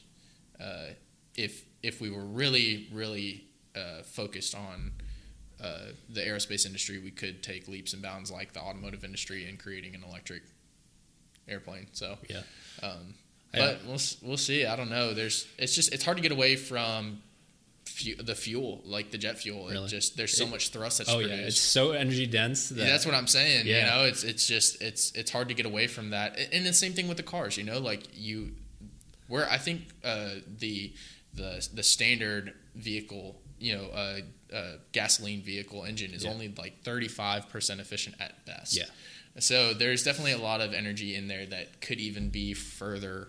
uh, 0.59 0.93
if 1.35 1.65
if 1.83 1.99
we 2.01 2.09
were 2.09 2.25
really 2.25 2.87
really 2.93 3.45
uh, 3.75 4.03
focused 4.03 4.55
on 4.55 4.91
uh, 5.61 5.87
the 6.09 6.21
aerospace 6.21 6.65
industry, 6.65 6.99
we 6.99 7.11
could 7.11 7.43
take 7.43 7.67
leaps 7.67 7.91
and 7.93 8.01
bounds 8.01 8.31
like 8.31 8.53
the 8.53 8.59
automotive 8.61 9.03
industry 9.03 9.47
in 9.49 9.57
creating 9.57 9.93
an 9.95 10.03
electric 10.07 10.43
airplane. 11.47 11.87
So, 11.91 12.17
Yeah. 12.29 12.41
um, 12.81 13.15
Yeah. 13.53 13.59
but 13.73 13.85
we'll 13.85 13.99
we'll 14.21 14.37
see. 14.37 14.65
I 14.65 14.75
don't 14.75 14.89
know. 14.89 15.13
There's 15.13 15.47
it's 15.57 15.75
just 15.75 15.91
it's 15.93 16.03
hard 16.05 16.17
to 16.17 16.23
get 16.23 16.31
away 16.31 16.55
from 16.55 17.21
fu- 17.99 18.15
the 18.23 18.35
fuel, 18.35 18.81
like 18.85 19.11
the 19.11 19.17
jet 19.17 19.37
fuel. 19.37 19.67
Really? 19.67 19.85
It 19.85 19.89
just 19.89 20.17
there's 20.17 20.35
so 20.37 20.45
It- 20.45 20.49
much 20.49 20.69
thrust 20.69 20.97
that's 20.99 21.09
Oh 21.09 21.19
yeah, 21.19 21.33
it's 21.35 21.59
so 21.59 21.91
energy 21.91 22.25
dense. 22.25 22.69
That, 22.69 22.79
Yeah, 22.79 22.85
that's 22.91 23.05
what 23.05 23.15
I'm 23.15 23.27
saying. 23.27 23.67
You 23.67 23.81
know, 23.81 24.05
it's 24.05 24.23
it's 24.23 24.47
just 24.47 24.81
it's 24.81 25.11
it's 25.13 25.31
hard 25.31 25.47
to 25.49 25.53
get 25.53 25.65
away 25.65 25.87
from 25.87 26.11
that. 26.11 26.37
And 26.53 26.65
the 26.65 26.73
same 26.73 26.93
thing 26.93 27.07
with 27.07 27.17
the 27.17 27.23
cars. 27.23 27.57
You 27.57 27.63
know, 27.63 27.79
like 27.79 28.03
you, 28.13 28.53
where 29.27 29.49
I 29.49 29.57
think 29.57 29.81
uh, 30.03 30.29
the 30.57 30.93
the 31.33 31.67
the 31.73 31.83
standard 31.83 32.53
vehicle, 32.75 33.39
you 33.59 33.75
know, 33.75 33.85
uh, 33.87 34.19
uh, 34.55 34.71
gasoline 34.93 35.41
vehicle 35.41 35.83
engine 35.83 36.11
is 36.13 36.23
Yeah. 36.23 36.31
only 36.31 36.47
like 36.57 36.83
35 36.83 37.49
percent 37.49 37.79
efficient 37.81 38.15
at 38.19 38.45
best. 38.45 38.75
Yeah. 38.75 38.85
So 39.37 39.73
there's 39.73 40.03
definitely 40.03 40.31
a 40.33 40.37
lot 40.39 40.59
of 40.59 40.73
energy 40.73 41.15
in 41.15 41.27
there 41.27 41.45
that 41.45 41.79
could 41.81 41.99
even 41.99 42.29
be 42.29 42.53
further, 42.53 43.27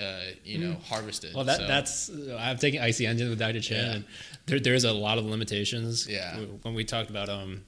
uh, 0.00 0.20
you 0.44 0.58
know, 0.58 0.76
harvested. 0.86 1.32
Mm. 1.32 1.34
Well, 1.36 1.44
that 1.44 1.58
So, 1.60 1.66
that's 1.66 2.10
I'm 2.38 2.58
taking 2.58 2.80
IC 2.82 3.02
engine 3.02 3.28
with 3.30 3.38
Dr. 3.38 3.60
Chen, 3.60 3.76
Yeah. 3.86 3.92
and 3.94 4.04
there, 4.46 4.60
there's 4.60 4.84
a 4.84 4.92
lot 4.92 5.18
of 5.18 5.24
limitations. 5.24 6.06
Yeah. 6.08 6.38
When 6.62 6.74
we 6.74 6.84
talked 6.84 7.10
about 7.10 7.28
um, 7.28 7.62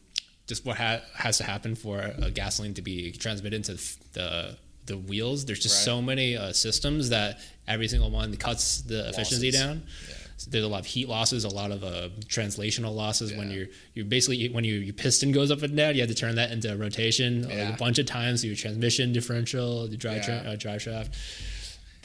just 0.46 0.64
what 0.64 0.76
ha- 0.76 1.02
has 1.14 1.38
to 1.38 1.44
happen 1.44 1.74
for 1.74 1.98
a 2.00 2.30
gasoline 2.30 2.74
to 2.74 2.82
be 2.82 3.12
transmitted 3.12 3.56
into 3.56 3.74
the 4.12 4.56
the 4.86 4.96
wheels, 4.96 5.44
there's 5.46 5.58
just 5.58 5.76
Right. 5.80 5.84
so 5.84 6.00
many 6.02 6.36
uh, 6.36 6.52
systems 6.52 7.08
that 7.08 7.40
every 7.66 7.88
single 7.88 8.10
one 8.10 8.36
cuts 8.36 8.82
the 8.82 9.08
efficiency 9.08 9.46
Losses. 9.50 9.60
down. 9.60 9.82
Yeah. 10.08 10.14
So 10.38 10.50
there's 10.50 10.64
a 10.64 10.68
lot 10.68 10.80
of 10.80 10.86
heat 10.86 11.08
losses, 11.08 11.44
a 11.44 11.48
lot 11.48 11.70
of 11.72 11.82
uh, 11.82 12.10
translational 12.28 12.94
losses 12.94 13.32
when 13.32 13.50
you're 13.50 13.66
you 13.94 14.04
basically 14.04 14.48
when 14.50 14.64
you, 14.64 14.74
your 14.74 14.92
piston 14.92 15.32
goes 15.32 15.50
up 15.50 15.62
and 15.62 15.74
down, 15.76 15.94
you 15.94 16.02
have 16.02 16.10
to 16.10 16.14
turn 16.14 16.34
that 16.36 16.52
into 16.52 16.76
rotation 16.76 17.48
like 17.48 17.74
a 17.74 17.76
bunch 17.78 17.98
of 17.98 18.04
times. 18.06 18.42
So 18.42 18.46
your 18.48 18.54
transmission 18.56 19.12
differential, 19.14 19.88
the 19.88 19.96
drive 19.96 20.24
tra- 20.26 20.44
uh, 20.46 20.56
drive 20.56 20.82
shaft. 20.82 21.14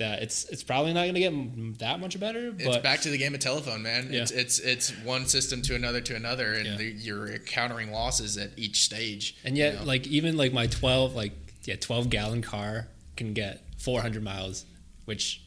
That 0.02 0.22
it's 0.24 0.46
it's 0.46 0.64
probably 0.64 0.94
not 0.94 1.02
going 1.04 1.14
to 1.14 1.20
get 1.20 1.80
that 1.80 2.00
much 2.00 2.20
better, 2.20 2.54
It's 2.58 2.78
back 2.78 3.02
to 3.02 3.10
the 3.10 3.18
game 3.18 3.34
of 3.34 3.40
telephone, 3.40 3.82
man. 3.84 4.10
Yeah. 4.12 4.22
It's 4.24 4.32
it's 4.32 4.60
it's 4.60 4.90
one 5.04 5.26
system 5.28 5.62
to 5.64 5.76
another 5.76 6.02
to 6.02 6.16
another, 6.16 6.54
and 6.54 6.66
Yeah. 6.66 6.76
the, 6.78 6.86
you're 6.86 7.28
encountering 7.34 7.92
losses 7.92 8.38
at 8.38 8.52
each 8.58 8.84
stage. 8.84 9.36
and 9.44 9.58
yet 9.58 9.74
you 9.74 9.80
know? 9.80 9.86
like 9.86 10.08
even 10.08 10.38
like 10.38 10.54
my 10.54 10.68
12 10.68 11.16
like 11.16 11.34
yeah 11.66 11.76
12 11.80 12.10
gallon 12.10 12.42
car 12.42 12.88
can 13.16 13.34
get 13.34 13.62
400 13.78 14.24
miles, 14.24 14.66
which 15.06 15.42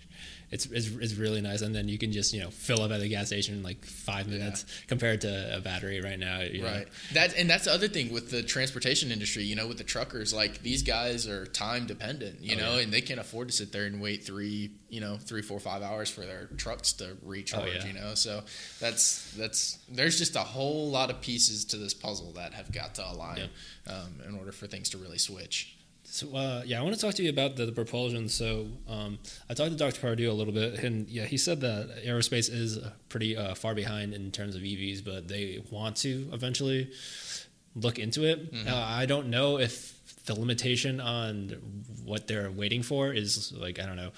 it's, 0.54 0.66
it's, 0.66 0.86
it's 0.88 1.14
really 1.14 1.40
nice. 1.40 1.62
And 1.62 1.74
then 1.74 1.88
you 1.88 1.98
can 1.98 2.12
just 2.12 2.32
you 2.32 2.40
know 2.40 2.50
fill 2.50 2.80
up 2.82 2.90
at 2.92 3.00
the 3.00 3.08
gas 3.08 3.26
station 3.26 3.54
in 3.56 3.62
like 3.62 3.84
five 3.84 4.28
minutes 4.28 4.64
compared 4.86 5.20
to 5.22 5.56
a 5.56 5.60
battery 5.60 6.00
right 6.00 6.18
now. 6.18 6.38
know. 6.62 6.64
Right. 6.64 6.88
That 7.12 7.36
and 7.36 7.50
that's 7.50 7.64
the 7.64 7.72
other 7.72 7.88
thing 7.88 8.12
with 8.12 8.30
the 8.30 8.42
transportation 8.42 9.10
industry. 9.10 9.42
You 9.44 9.56
know, 9.56 9.66
with 9.66 9.78
the 9.78 9.84
truckers, 9.84 10.32
like 10.32 10.62
these 10.62 10.82
guys 10.82 11.26
are 11.28 11.44
time 11.46 11.86
dependent. 11.86 12.40
You 12.42 12.56
Oh, 12.56 12.60
know, 12.60 12.74
yeah. 12.76 12.82
and 12.82 12.92
they 12.92 13.00
can't 13.00 13.20
afford 13.20 13.48
to 13.48 13.54
sit 13.54 13.72
there 13.72 13.84
and 13.86 14.00
wait 14.00 14.24
three, 14.24 14.70
you 14.88 15.00
know, 15.00 15.16
three, 15.16 15.42
four, 15.42 15.58
five 15.58 15.82
hours 15.82 16.08
for 16.08 16.20
their 16.20 16.46
trucks 16.56 16.92
to 16.94 17.16
recharge. 17.22 17.64
Oh, 17.64 17.72
yeah. 17.80 17.86
You 17.86 17.92
know, 17.94 18.14
so 18.14 18.42
that's 18.80 19.32
that's 19.36 19.78
there's 19.90 20.18
just 20.18 20.36
a 20.36 20.40
whole 20.40 20.88
lot 20.90 21.10
of 21.10 21.20
pieces 21.20 21.64
to 21.66 21.76
this 21.76 21.94
puzzle 21.94 22.32
that 22.34 22.54
have 22.54 22.70
got 22.70 22.94
to 22.94 23.10
align 23.10 23.48
um, 23.88 24.20
in 24.28 24.36
order 24.36 24.52
for 24.52 24.66
things 24.68 24.88
to 24.90 24.98
really 24.98 25.18
switch. 25.18 25.73
So 26.14 26.28
uh, 26.32 26.62
yeah, 26.64 26.78
I 26.78 26.82
want 26.84 26.94
to 26.94 27.00
talk 27.00 27.14
to 27.14 27.24
you 27.24 27.30
about 27.30 27.56
the, 27.56 27.66
the 27.66 27.72
propulsion. 27.72 28.28
So 28.28 28.68
um, 28.88 29.18
I 29.50 29.54
talked 29.54 29.72
to 29.72 29.76
Dr. 29.76 30.00
Pardue 30.00 30.30
a 30.30 30.32
little 30.32 30.52
bit, 30.52 30.78
and 30.84 31.08
yeah, 31.08 31.24
he 31.24 31.36
said 31.36 31.60
that 31.62 32.04
aerospace 32.06 32.48
is 32.48 32.78
pretty 33.08 33.36
uh, 33.36 33.56
far 33.56 33.74
behind 33.74 34.14
in 34.14 34.30
terms 34.30 34.54
of 34.54 34.62
EVs, 34.62 35.04
but 35.04 35.26
they 35.26 35.60
want 35.72 35.96
to 35.96 36.28
eventually 36.32 36.92
look 37.74 37.98
into 37.98 38.22
it. 38.22 38.54
Mm-hmm. 38.54 38.68
Uh, 38.68 38.76
I 38.76 39.06
don't 39.06 39.26
know 39.26 39.58
if 39.58 40.00
the 40.26 40.38
limitation 40.38 41.00
on 41.00 41.48
what 42.04 42.28
they're 42.28 42.48
waiting 42.48 42.84
for 42.84 43.12
is 43.12 43.52
like 43.52 43.80
I 43.80 43.86
don't 43.86 43.96
know 43.96 44.12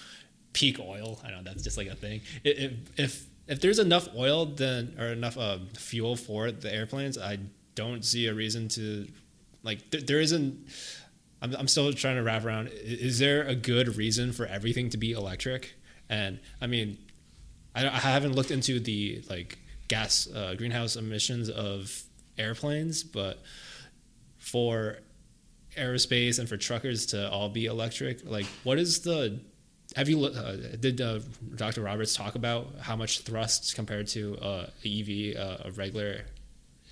peak 0.52 0.78
oil. 0.78 1.18
I 1.24 1.30
know 1.30 1.40
that's 1.42 1.62
just 1.62 1.78
like 1.78 1.88
a 1.88 1.96
thing. 1.96 2.20
If 2.44 2.72
if 2.98 3.26
if 3.48 3.62
there's 3.62 3.78
enough 3.78 4.06
oil 4.14 4.44
then 4.44 4.96
or 4.98 5.06
enough 5.06 5.38
uh, 5.38 5.60
fuel 5.78 6.14
for 6.14 6.52
the 6.52 6.70
airplanes, 6.70 7.16
I 7.16 7.38
don't 7.74 8.04
see 8.04 8.26
a 8.26 8.34
reason 8.34 8.68
to 8.76 9.08
like 9.62 9.90
th- 9.90 10.04
there 10.04 10.20
isn't. 10.20 10.68
I'm, 11.42 11.54
I'm 11.56 11.68
still 11.68 11.92
trying 11.92 12.16
to 12.16 12.22
wrap 12.22 12.44
around. 12.44 12.70
Is 12.72 13.18
there 13.18 13.42
a 13.42 13.54
good 13.54 13.96
reason 13.96 14.32
for 14.32 14.46
everything 14.46 14.90
to 14.90 14.96
be 14.96 15.12
electric? 15.12 15.74
And 16.08 16.38
I 16.60 16.66
mean, 16.66 16.98
I, 17.74 17.86
I 17.86 17.98
haven't 17.98 18.32
looked 18.32 18.50
into 18.50 18.80
the 18.80 19.22
like 19.28 19.58
gas 19.88 20.28
uh, 20.34 20.54
greenhouse 20.56 20.96
emissions 20.96 21.48
of 21.48 22.02
airplanes, 22.38 23.02
but 23.02 23.42
for 24.38 24.98
aerospace 25.76 26.38
and 26.38 26.48
for 26.48 26.56
truckers 26.56 27.06
to 27.06 27.30
all 27.30 27.48
be 27.48 27.66
electric, 27.66 28.24
like 28.24 28.46
what 28.64 28.78
is 28.78 29.00
the 29.00 29.38
have 29.94 30.08
you 30.08 30.24
uh, 30.24 30.56
did 30.80 31.00
uh, 31.00 31.20
Dr. 31.54 31.82
Roberts 31.82 32.14
talk 32.14 32.34
about 32.34 32.66
how 32.80 32.96
much 32.96 33.20
thrust 33.20 33.76
compared 33.76 34.08
to 34.08 34.36
uh, 34.38 34.66
EV, 34.84 35.36
uh, 35.36 35.68
a 35.68 35.70
regular, 35.76 36.22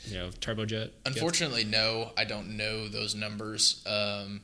you 0.07 0.19
know, 0.19 0.29
turbojet? 0.41 0.91
Unfortunately, 1.07 1.65
no, 1.65 2.11
I 2.17 2.25
don't 2.25 2.57
know 2.57 2.89
those 2.89 3.15
numbers. 3.15 3.83
Um, 3.87 4.41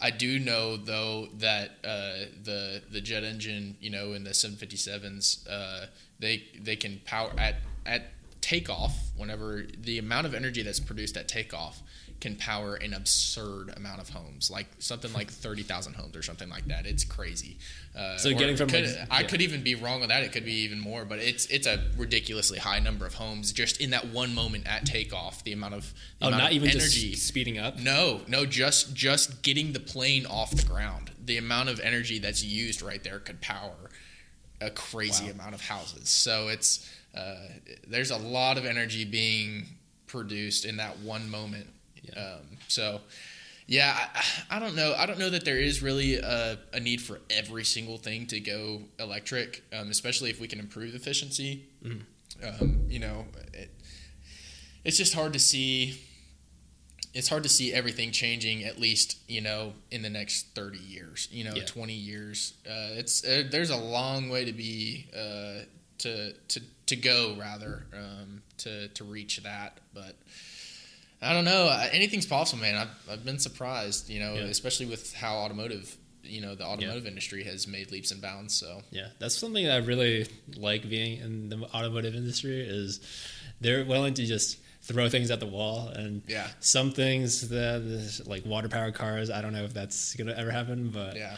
I 0.00 0.10
do 0.10 0.38
know 0.38 0.76
though 0.76 1.28
that 1.38 1.70
uh, 1.84 2.26
the 2.42 2.82
the 2.90 3.00
jet 3.00 3.22
engine, 3.22 3.76
you 3.80 3.90
know, 3.90 4.12
in 4.12 4.24
the 4.24 4.30
757s, 4.30 5.46
uh, 5.48 5.86
they 6.18 6.44
they 6.60 6.76
can 6.76 7.00
power 7.04 7.32
at 7.38 7.56
at 7.86 8.06
takeoff. 8.40 8.96
Whenever 9.16 9.64
the 9.78 9.98
amount 9.98 10.26
of 10.26 10.34
energy 10.34 10.62
that's 10.62 10.80
produced 10.80 11.16
at 11.16 11.28
takeoff 11.28 11.82
can 12.22 12.36
power 12.36 12.76
an 12.76 12.94
absurd 12.94 13.74
amount 13.76 14.00
of 14.00 14.08
homes, 14.08 14.48
like 14.50 14.66
something 14.78 15.12
like 15.12 15.28
30,000 15.44 15.94
homes 15.94 16.16
or 16.16 16.22
something 16.22 16.48
like 16.48 16.64
that. 16.68 16.86
It's 16.86 17.02
crazy. 17.04 17.58
Uh, 17.96 18.16
So 18.16 18.32
getting 18.32 18.56
from, 18.56 18.68
could- 18.70 18.84
like, 18.84 19.08
I 19.10 19.24
could 19.24 19.42
even 19.42 19.62
be 19.64 19.74
wrong 19.74 19.98
with 20.00 20.08
that. 20.10 20.22
It 20.22 20.30
could 20.32 20.44
be 20.44 20.54
even 20.62 20.78
more, 20.78 21.04
but 21.04 21.18
it's 21.18 21.46
it's 21.46 21.66
a 21.66 21.82
ridiculously 21.96 22.58
high 22.60 22.78
number 22.78 23.04
of 23.06 23.14
homes 23.14 23.52
just 23.52 23.80
in 23.80 23.90
that 23.90 24.06
one 24.06 24.34
moment 24.34 24.66
at 24.68 24.86
takeoff. 24.86 25.42
The 25.42 25.52
amount 25.52 25.74
of 25.74 25.92
the 26.20 26.26
Oh, 26.26 26.28
amount 26.28 26.42
not 26.44 26.50
of 26.52 26.56
even 26.56 26.70
energy. 26.70 27.10
just 27.10 27.26
speeding 27.26 27.58
up. 27.58 27.78
No, 27.78 28.20
no, 28.28 28.46
just 28.46 28.94
just 28.94 29.42
getting 29.42 29.72
the 29.72 29.80
plane 29.80 30.24
off 30.24 30.52
the 30.52 30.64
ground. 30.66 31.10
The 31.24 31.36
amount 31.38 31.68
of 31.70 31.80
energy 31.80 32.18
that's 32.20 32.42
used 32.44 32.82
right 32.82 33.02
there 33.02 33.18
could 33.18 33.40
power 33.40 33.74
a 34.60 34.70
crazy 34.70 35.24
Wow. 35.24 35.30
amount 35.32 35.54
of 35.56 35.60
houses. 35.60 36.08
So 36.08 36.48
it's 36.48 36.88
uh, 37.16 37.34
there's 37.86 38.12
a 38.12 38.16
lot 38.16 38.58
of 38.58 38.64
energy 38.64 39.04
being 39.04 39.66
produced 40.06 40.64
in 40.64 40.76
that 40.76 41.00
one 41.00 41.28
moment. 41.28 41.66
Yeah. 42.02 42.14
Um, 42.20 42.58
so 42.68 43.00
yeah, 43.66 43.96
I, 44.14 44.56
I 44.56 44.58
don't 44.58 44.74
know. 44.74 44.94
I 44.96 45.06
don't 45.06 45.18
know 45.18 45.30
that 45.30 45.44
there 45.44 45.58
is 45.58 45.82
really 45.82 46.16
a, 46.16 46.58
a 46.72 46.80
need 46.80 47.00
for 47.00 47.20
every 47.30 47.64
single 47.64 47.96
thing 47.98 48.26
to 48.26 48.40
go 48.40 48.82
electric, 48.98 49.62
um, 49.72 49.90
especially 49.90 50.30
if 50.30 50.40
we 50.40 50.48
can 50.48 50.58
improve 50.58 50.94
efficiency. 50.94 51.64
Um, 52.44 52.86
you 52.88 52.98
know, 52.98 53.26
it, 53.54 53.70
it's 54.84 54.96
just 54.96 55.14
hard 55.14 55.32
to 55.34 55.38
see 55.38 56.00
it's 57.14 57.28
hard 57.28 57.42
to 57.42 57.48
see 57.48 57.74
everything 57.74 58.10
changing 58.10 58.64
at 58.64 58.80
least 58.80 59.18
you 59.28 59.42
know 59.42 59.74
in 59.90 60.00
the 60.00 60.08
next 60.08 60.46
30 60.54 60.78
years 60.78 61.28
you 61.30 61.44
know 61.44 61.52
Yeah. 61.54 61.66
20 61.66 61.92
years 61.92 62.54
uh, 62.66 62.96
it's 62.96 63.22
uh, 63.22 63.44
there's 63.50 63.68
a 63.68 63.76
long 63.76 64.30
way 64.30 64.46
to 64.46 64.52
be 64.52 65.08
uh, 65.14 65.64
to 65.98 66.32
to 66.32 66.60
to 66.86 66.96
go 66.96 67.36
rather 67.38 67.86
um, 67.94 68.42
to 68.58 68.88
to 68.88 69.04
reach 69.04 69.42
that. 69.42 69.78
But 69.94 70.16
I 71.22 71.32
don't 71.32 71.44
know. 71.44 71.68
Anything's 71.92 72.26
possible, 72.26 72.62
man. 72.62 72.74
I've 72.74 73.10
I've 73.10 73.24
been 73.24 73.38
surprised, 73.38 74.10
you 74.10 74.20
know, 74.20 74.34
Yeah. 74.34 74.42
especially 74.42 74.86
with 74.86 75.14
how 75.14 75.36
automotive, 75.36 75.96
you 76.24 76.40
know, 76.40 76.54
the 76.54 76.64
automotive 76.64 77.06
industry 77.06 77.44
has 77.44 77.66
made 77.66 77.90
leaps 77.92 78.10
and 78.10 78.20
bounds. 78.20 78.54
So 78.54 78.82
Yeah, 78.90 79.08
that's 79.18 79.36
something 79.36 79.64
that 79.64 79.72
I 79.74 79.76
really 79.78 80.26
like 80.56 80.88
being 80.88 81.20
in 81.20 81.48
the 81.48 81.58
automotive 81.74 82.14
industry 82.14 82.60
is 82.60 83.00
they're 83.60 83.84
willing 83.84 84.14
to 84.14 84.26
just 84.26 84.58
throw 84.82 85.08
things 85.08 85.30
at 85.30 85.38
the 85.38 85.46
wall 85.46 85.88
and 85.90 86.22
yeah, 86.26 86.48
some 86.58 86.90
things 86.90 87.48
that 87.50 88.22
like 88.26 88.44
water 88.44 88.68
powered 88.68 88.94
cars 88.94 89.30
I 89.30 89.40
don't 89.40 89.52
know 89.52 89.62
if 89.62 89.72
that's 89.72 90.16
gonna 90.16 90.32
ever 90.32 90.50
happen 90.50 90.90
but 90.90 91.14
yeah. 91.16 91.36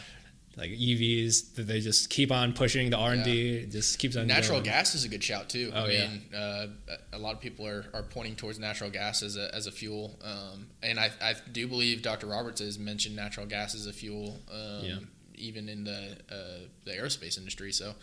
Like 0.57 0.69
EVs 0.71 1.55
that 1.55 1.63
they 1.67 1.81
just 1.81 2.09
keep 2.09 2.31
on 2.31 2.53
pushing 2.53 2.89
the 2.89 2.97
R 2.97 3.11
and 3.13 3.23
D 3.23 3.65
just 3.65 3.99
keeps 3.99 4.15
on 4.15 4.27
Natural 4.27 4.59
going. 4.59 4.63
gas 4.71 4.95
is 4.95 5.03
a 5.03 5.09
good 5.09 5.23
shout 5.23 5.49
too. 5.49 5.71
Oh, 5.73 5.85
I 5.85 5.89
yeah. 5.89 6.07
mean, 6.07 6.21
uh, 6.33 6.67
a 7.13 7.19
lot 7.19 7.33
of 7.35 7.41
people 7.41 7.67
are, 7.67 7.85
are 7.93 8.03
pointing 8.03 8.35
towards 8.35 8.57
natural 8.59 8.89
gas 8.89 9.21
as 9.21 9.35
a, 9.37 9.53
as 9.53 9.67
a 9.67 9.71
fuel, 9.71 10.17
um, 10.23 10.67
and 10.81 10.99
I, 10.99 11.09
I 11.21 11.33
do 11.51 11.67
believe 11.67 12.01
Dr. 12.01 12.27
Roberts 12.27 12.61
has 12.61 12.79
mentioned 12.79 13.15
natural 13.15 13.45
gas 13.45 13.75
as 13.75 13.85
a 13.85 13.93
fuel, 13.93 14.39
um, 14.51 14.83
Yeah. 14.85 14.97
even 15.35 15.67
in 15.67 15.83
the 15.83 16.17
uh, 16.31 16.67
the 16.85 16.91
aerospace 16.91 17.37
industry. 17.37 17.71
So 17.73 17.93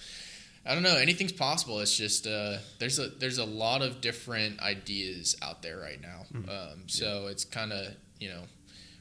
I 0.67 0.75
don't 0.75 0.83
know. 0.83 0.97
Anything's 0.97 1.33
possible. 1.33 1.81
It's 1.81 1.97
just 1.97 2.27
uh, 2.27 2.59
there's 2.79 2.99
a 2.99 3.09
there's 3.09 3.39
a 3.39 3.45
lot 3.47 3.81
of 3.83 4.01
different 4.03 4.61
ideas 4.61 5.37
out 5.43 5.63
there 5.63 5.79
right 5.79 6.01
now. 6.01 6.27
Mm-hmm. 6.33 6.49
Um, 6.51 6.83
so 6.87 7.29
it's 7.29 7.45
kind 7.47 7.73
of 7.73 7.95
you 8.21 8.29
know. 8.29 8.43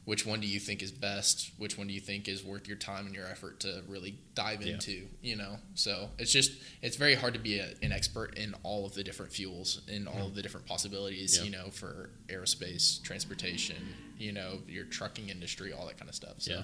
Which 0.03 0.25
one 0.25 0.39
do 0.39 0.47
you 0.47 0.59
think 0.59 0.81
is 0.81 0.91
best? 0.91 1.51
Which 1.57 1.77
one 1.77 1.85
do 1.87 1.93
you 1.93 2.01
think 2.01 2.27
is 2.27 2.43
worth 2.43 2.67
your 2.67 2.77
time 2.77 3.05
and 3.05 3.13
your 3.13 3.27
effort 3.27 3.59
to 3.61 3.83
really 3.87 4.15
dive 4.33 4.63
Yeah. 4.63 4.73
into? 4.73 5.07
You 5.21 5.35
know, 5.35 5.57
so 5.75 6.09
it's 6.17 6.31
just 6.31 6.53
it's 6.81 6.95
very 6.97 7.13
hard 7.13 7.35
to 7.35 7.39
be 7.39 7.59
a, 7.59 7.73
an 7.83 7.91
expert 7.91 8.35
in 8.35 8.55
all 8.63 8.85
of 8.85 8.95
the 8.95 9.03
different 9.03 9.31
fuels, 9.31 9.81
in 9.87 10.07
all 10.07 10.25
of 10.27 10.35
the 10.35 10.41
different 10.41 10.65
possibilities. 10.65 11.37
Yeah. 11.37 11.43
You 11.43 11.51
know, 11.51 11.69
for 11.69 12.09
aerospace, 12.27 13.01
transportation, 13.03 13.77
you 14.17 14.31
know, 14.31 14.59
your 14.67 14.85
trucking 14.85 15.29
industry, 15.29 15.71
all 15.71 15.85
that 15.87 15.97
kind 15.97 16.09
of 16.09 16.15
stuff. 16.15 16.35
So. 16.39 16.51
Yeah, 16.51 16.63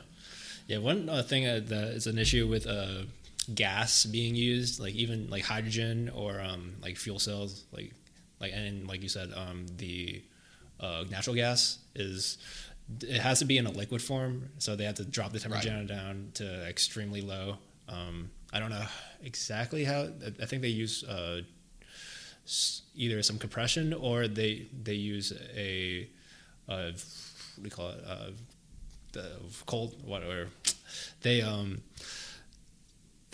yeah. 0.68 0.78
One 0.80 1.08
uh, 1.08 1.22
thing 1.22 1.46
uh, 1.46 1.62
that 1.68 1.90
is 1.90 2.08
an 2.08 2.18
issue 2.18 2.48
with 2.48 2.66
uh, 2.66 3.04
gas 3.54 4.06
being 4.06 4.36
used, 4.36 4.80
like 4.80 4.96
even 4.96 5.30
like 5.30 5.44
hydrogen 5.44 6.10
or 6.10 6.42
um, 6.42 6.74
like 6.82 6.98
fuel 6.98 7.20
cells, 7.20 7.66
like 7.72 7.94
like 8.40 8.52
and 8.54 8.88
like 8.88 9.04
you 9.04 9.10
said, 9.10 9.32
um, 9.36 9.68
the 9.78 10.24
uh, 10.80 11.04
natural 11.10 11.36
gas 11.36 11.80
is 11.96 12.38
it 13.02 13.20
has 13.22 13.40
to 13.40 13.46
be 13.46 13.58
in 13.58 13.66
a 13.66 13.72
liquid 13.72 14.02
form, 14.02 14.50
so 14.60 14.76
they 14.76 14.86
have 14.86 14.96
to 14.96 15.06
drop 15.06 15.34
the 15.34 15.40
temperature 15.40 15.70
down 15.88 16.32
to 16.36 16.66
extremely 16.68 17.22
low. 17.22 17.58
Um, 17.90 18.30
I 18.54 18.60
don't 18.60 18.70
know 18.70 18.86
exactly 19.24 19.84
how. 19.84 20.08
I- 20.42 20.46
think 20.46 20.62
they 20.62 20.70
use 20.70 21.04
uh, 21.04 21.42
either 22.96 23.22
some 23.24 23.38
compression 23.38 23.94
or 23.94 24.28
they 24.28 24.68
they 24.84 24.94
use 24.94 25.34
a 25.56 26.08
uh, 26.70 26.92
what 26.92 27.58
do 27.58 27.64
you 27.64 27.70
call 27.70 27.90
it? 27.90 28.04
Uh, 28.08 28.30
the 29.14 29.32
cold 29.66 29.96
what 30.06 30.24
or 30.24 30.48
they 31.22 31.42
um 31.42 31.82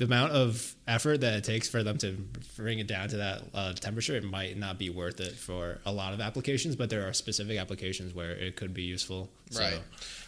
the 0.04 0.14
amount 0.14 0.34
of 0.34 0.76
effort 0.88 1.22
that 1.22 1.34
it 1.34 1.44
takes 1.44 1.70
for 1.70 1.82
them 1.82 1.98
to 1.98 2.18
bring 2.58 2.80
it 2.80 2.88
down 2.88 3.08
to 3.08 3.18
that 3.18 3.42
uh, 3.54 3.74
temperature 3.74 4.16
it 4.16 4.24
might 4.24 4.58
not 4.58 4.78
be 4.78 4.90
worth 4.90 5.20
it 5.20 5.34
for 5.34 5.80
a 5.86 5.92
lot 5.92 6.14
of 6.14 6.20
applications 6.20 6.76
but 6.76 6.90
there 6.90 7.08
are 7.08 7.14
specific 7.14 7.58
applications 7.58 8.14
where 8.14 8.32
it 8.32 8.56
could 8.56 8.74
be 8.74 8.84
useful 8.84 9.30
so, 9.50 9.62
Right. 9.62 9.80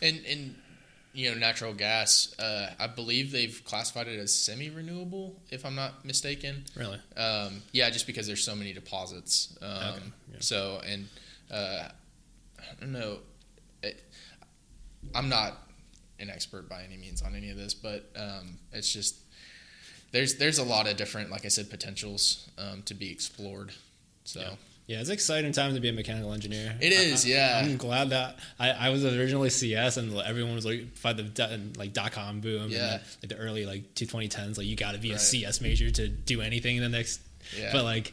And 0.02 0.22
and 0.26 0.56
you 1.14 1.32
know, 1.32 1.38
natural 1.38 1.74
gas. 1.74 2.38
Uh, 2.38 2.70
I 2.78 2.88
believe 2.88 3.32
they've 3.32 3.62
classified 3.64 4.10
it 4.10 4.20
as 4.20 4.34
semi-renewable, 4.34 5.34
if 5.50 5.66
I'm 5.66 5.74
not 5.74 6.04
mistaken. 6.04 6.66
really 6.76 7.00
Um, 7.16 7.62
yeah, 7.72 7.90
just 7.90 8.06
because 8.06 8.28
there's 8.28 8.44
so 8.44 8.54
many 8.54 8.74
deposits. 8.74 9.58
Um, 9.62 9.70
Okay, 9.70 10.04
yeah. 10.34 10.38
So 10.42 10.82
and 10.86 11.08
uh, 11.50 11.88
I 12.60 12.82
don't 12.82 12.92
know. 12.92 13.20
It, 13.82 14.04
I'm 15.14 15.30
not 15.30 15.54
an 16.20 16.30
expert 16.30 16.70
by 16.70 16.84
any 16.84 16.98
means 16.98 17.22
on 17.22 17.34
any 17.36 17.50
of 17.50 17.58
this, 17.58 17.74
but 17.74 18.10
um, 18.16 18.58
it's 18.72 18.92
just 18.92 19.16
there's 20.16 20.36
there's 20.36 20.58
a 20.60 20.64
lot 20.64 20.88
of 20.90 20.98
different, 20.98 21.30
like 21.30 21.46
I 21.46 21.50
said, 21.50 21.70
potentials 21.70 22.50
um, 22.58 22.82
to 22.84 22.94
be 22.94 23.12
explored. 23.12 23.72
So 24.24 24.40
Yeah. 24.40 24.50
yeah 24.88 25.00
it's 25.02 25.10
an 25.10 25.14
exciting 25.14 25.52
time 25.52 25.76
to 25.76 25.80
be 25.82 25.90
a 25.90 25.94
mechanical 25.94 26.32
engineer 26.34 26.76
It 26.82 26.92
is, 26.94 27.26
I- 27.26 27.30
yeah. 27.30 27.62
i'm 27.64 27.78
glad 27.78 28.10
that 28.10 28.38
I, 28.60 28.70
I 28.86 28.90
was 28.90 29.06
originally 29.06 29.50
cs 29.52 29.98
and 29.98 30.16
everyone 30.32 30.56
was 30.56 30.66
like 30.66 30.82
by 31.04 31.14
the 31.14 31.22
dot- 31.24 31.52
like 31.78 31.92
dot-com 31.94 32.40
boom 32.42 32.64
and 32.64 32.72
Yeah. 32.72 32.80
then, 32.88 33.02
like 33.22 33.30
the 33.34 33.38
early 33.38 33.66
like 33.68 33.84
2010s 33.94 34.58
like 34.58 34.66
you 34.66 34.76
got 34.76 34.94
to 34.94 34.98
be 35.00 35.12
a 35.12 35.20
cs 35.20 35.62
major 35.62 35.92
to 35.92 36.08
do 36.08 36.42
anything 36.42 36.78
in 36.78 36.84
the 36.84 36.90
next 36.90 37.22
yeah, 37.56 37.70
But 37.72 37.84
like 37.84 38.12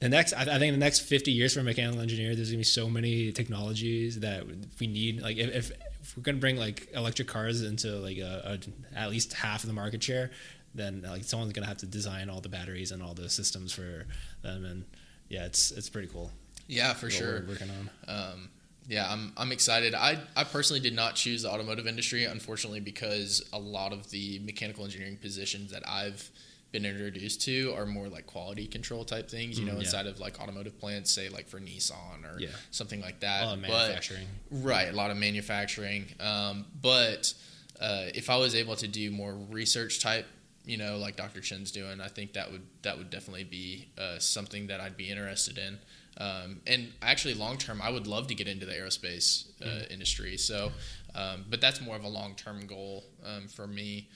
the 0.00 0.10
next, 0.10 0.34
I, 0.34 0.42
I 0.42 0.58
think 0.58 0.74
the 0.74 0.84
next 0.88 1.00
fifty 1.00 1.32
years 1.32 1.54
for 1.54 1.62
mechanical 1.62 2.02
engineer, 2.02 2.34
there's 2.36 2.50
gonna 2.50 2.58
be 2.58 2.64
so 2.64 2.90
many 2.90 3.32
technologies 3.32 4.20
that 4.20 4.44
we 4.78 4.86
need. 4.86 5.22
Like 5.22 5.38
if, 5.38 5.48
if, 5.54 5.70
if 6.02 6.14
we're 6.14 6.22
gonna 6.22 6.36
bring 6.36 6.58
like 6.58 6.88
electric 6.92 7.26
cars 7.26 7.62
into 7.62 7.88
like 8.08 8.18
a, 8.18 8.58
a 8.94 8.98
at 8.98 9.08
least 9.08 9.32
half 9.32 9.62
of 9.64 9.68
the 9.68 9.72
market 9.72 10.02
share, 10.02 10.30
then 10.74 11.02
like 11.02 11.24
someone's 11.24 11.52
gonna 11.52 11.66
have 11.66 11.78
to 11.78 11.86
design 11.86 12.28
all 12.28 12.40
the 12.40 12.48
batteries 12.48 12.92
and 12.92 13.02
all 13.02 13.14
the 13.14 13.28
systems 13.30 13.72
for 13.72 14.06
them. 14.42 14.64
And 14.64 14.84
yeah, 15.28 15.44
it's 15.46 15.70
it's 15.70 15.88
pretty 15.88 16.08
cool. 16.08 16.30
yeah, 16.66 16.92
for 16.94 17.10
sure. 17.10 17.40
we're 17.42 17.48
working 17.48 17.68
on. 17.70 17.90
Um, 18.08 18.48
yeah, 18.88 19.10
I'm 19.10 19.32
I'm 19.36 19.52
excited. 19.52 19.94
I 19.94 20.18
I 20.36 20.44
personally 20.44 20.80
did 20.80 20.94
not 20.94 21.14
choose 21.14 21.42
the 21.42 21.50
automotive 21.50 21.86
industry, 21.86 22.24
unfortunately, 22.24 22.80
because 22.80 23.42
a 23.52 23.58
lot 23.58 23.92
of 23.92 24.10
the 24.10 24.40
mechanical 24.40 24.84
engineering 24.84 25.16
positions 25.16 25.70
that 25.72 25.82
I've 25.88 26.30
been 26.72 26.84
introduced 26.84 27.40
to 27.42 27.72
are 27.76 27.86
more 27.86 28.08
like 28.08 28.26
quality 28.26 28.66
control 28.66 29.04
type 29.04 29.30
things. 29.30 29.58
You 29.58 29.64
Mm, 29.64 29.68
know, 29.68 29.74
yeah. 29.74 29.80
inside 29.80 30.06
of 30.08 30.18
like 30.18 30.40
automotive 30.40 30.76
plants, 30.80 31.12
say 31.12 31.28
like 31.28 31.48
for 31.48 31.60
Nissan 31.60 32.24
or 32.24 32.38
Yeah. 32.40 32.48
something 32.72 33.00
like 33.00 33.18
A 33.18 33.20
that. 33.20 33.44
lot 33.44 33.54
of 33.54 33.62
But- 33.62 33.70
manufacturing. 33.70 34.26
Right, 34.50 34.88
a 34.88 34.92
lot 34.92 35.12
of 35.12 35.16
manufacturing. 35.16 36.06
Um, 36.18 36.66
but 36.82 37.32
uh, 37.80 38.06
if 38.14 38.28
I 38.28 38.36
was 38.36 38.54
able 38.56 38.74
to 38.76 38.88
do 38.88 39.10
more 39.12 39.34
research 39.34 40.00
type, 40.00 40.26
you 40.64 40.76
know, 40.76 40.96
like 40.98 41.16
Dr. 41.16 41.40
Chen's 41.40 41.70
doing, 41.70 42.00
I 42.00 42.08
think 42.08 42.32
that 42.34 42.50
would 42.50 42.62
that 42.82 42.96
would 42.98 43.10
definitely 43.10 43.44
be 43.44 43.88
uh, 43.98 44.18
something 44.18 44.66
that 44.68 44.80
I'd 44.80 44.96
be 44.96 45.10
interested 45.10 45.58
in. 45.58 45.78
Um, 46.16 46.60
and 46.66 46.92
actually, 47.02 47.34
long 47.34 47.58
term, 47.58 47.80
I 47.82 47.90
would 47.90 48.06
love 48.06 48.28
to 48.28 48.34
get 48.34 48.46
into 48.48 48.66
the 48.66 48.72
aerospace 48.72 49.46
uh, 49.64 49.84
industry. 49.90 50.36
So, 50.36 50.70
um, 51.14 51.44
but 51.50 51.60
that's 51.60 51.80
more 51.80 51.96
of 51.96 52.04
a 52.04 52.08
long 52.08 52.34
term 52.36 52.66
goal 52.66 53.04
um, 53.24 53.48
for 53.48 53.66
me. 53.66 54.08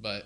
But 0.00 0.24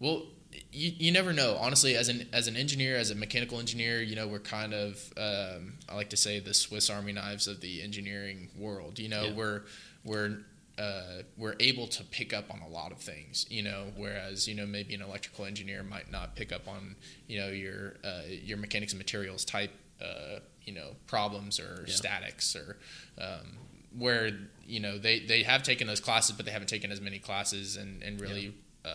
well, 0.00 0.24
you, 0.72 0.92
you 0.98 1.12
never 1.12 1.32
know. 1.32 1.56
Honestly, 1.60 1.94
as 1.96 2.08
an 2.08 2.28
as 2.32 2.48
an 2.48 2.56
engineer, 2.56 2.96
as 2.96 3.10
a 3.10 3.14
mechanical 3.14 3.60
engineer, 3.60 4.02
you 4.02 4.16
know, 4.16 4.26
we're 4.26 4.40
kind 4.40 4.74
of 4.74 5.12
um, 5.16 5.74
I 5.88 5.94
like 5.94 6.10
to 6.10 6.16
say 6.16 6.40
the 6.40 6.52
Swiss 6.54 6.90
Army 6.90 7.12
knives 7.12 7.46
of 7.46 7.60
the 7.60 7.80
engineering 7.82 8.50
world. 8.58 8.98
You 8.98 9.08
know, 9.08 9.24
Yeah. 9.26 9.34
we're 9.34 9.62
we're 10.04 10.38
uh, 10.78 11.22
we're 11.36 11.54
able 11.60 11.86
to 11.86 12.02
pick 12.04 12.32
up 12.32 12.52
on 12.52 12.60
a 12.60 12.68
lot 12.68 12.90
of 12.92 12.98
things. 12.98 13.46
You 13.50 13.62
know, 13.62 13.92
whereas 13.96 14.48
you 14.48 14.54
know 14.54 14.66
maybe 14.66 14.94
an 14.94 15.02
electrical 15.02 15.44
engineer 15.44 15.82
might 15.82 16.10
not 16.10 16.36
pick 16.36 16.52
up 16.52 16.66
on 16.68 16.96
you 17.28 17.40
know 17.40 17.48
your 17.48 17.94
uh, 18.04 18.22
your 18.28 18.58
mechanics 18.58 18.92
and 18.92 18.98
materials 18.98 19.44
type 19.44 19.70
uh, 20.02 20.40
you 20.64 20.72
know 20.74 20.96
problems 21.06 21.60
or 21.60 21.84
Yeah. 21.86 21.94
statics 21.94 22.56
or 22.56 22.76
um, 23.18 23.58
where 23.96 24.30
you 24.66 24.80
know 24.80 24.98
they, 24.98 25.20
they 25.20 25.42
have 25.44 25.62
taken 25.62 25.86
those 25.86 26.00
classes 26.00 26.34
but 26.36 26.44
they 26.46 26.52
haven't 26.52 26.68
taken 26.68 26.90
as 26.90 27.00
many 27.00 27.18
classes 27.18 27.76
and 27.76 28.02
and 28.02 28.20
really 28.20 28.52
um, 28.84 28.92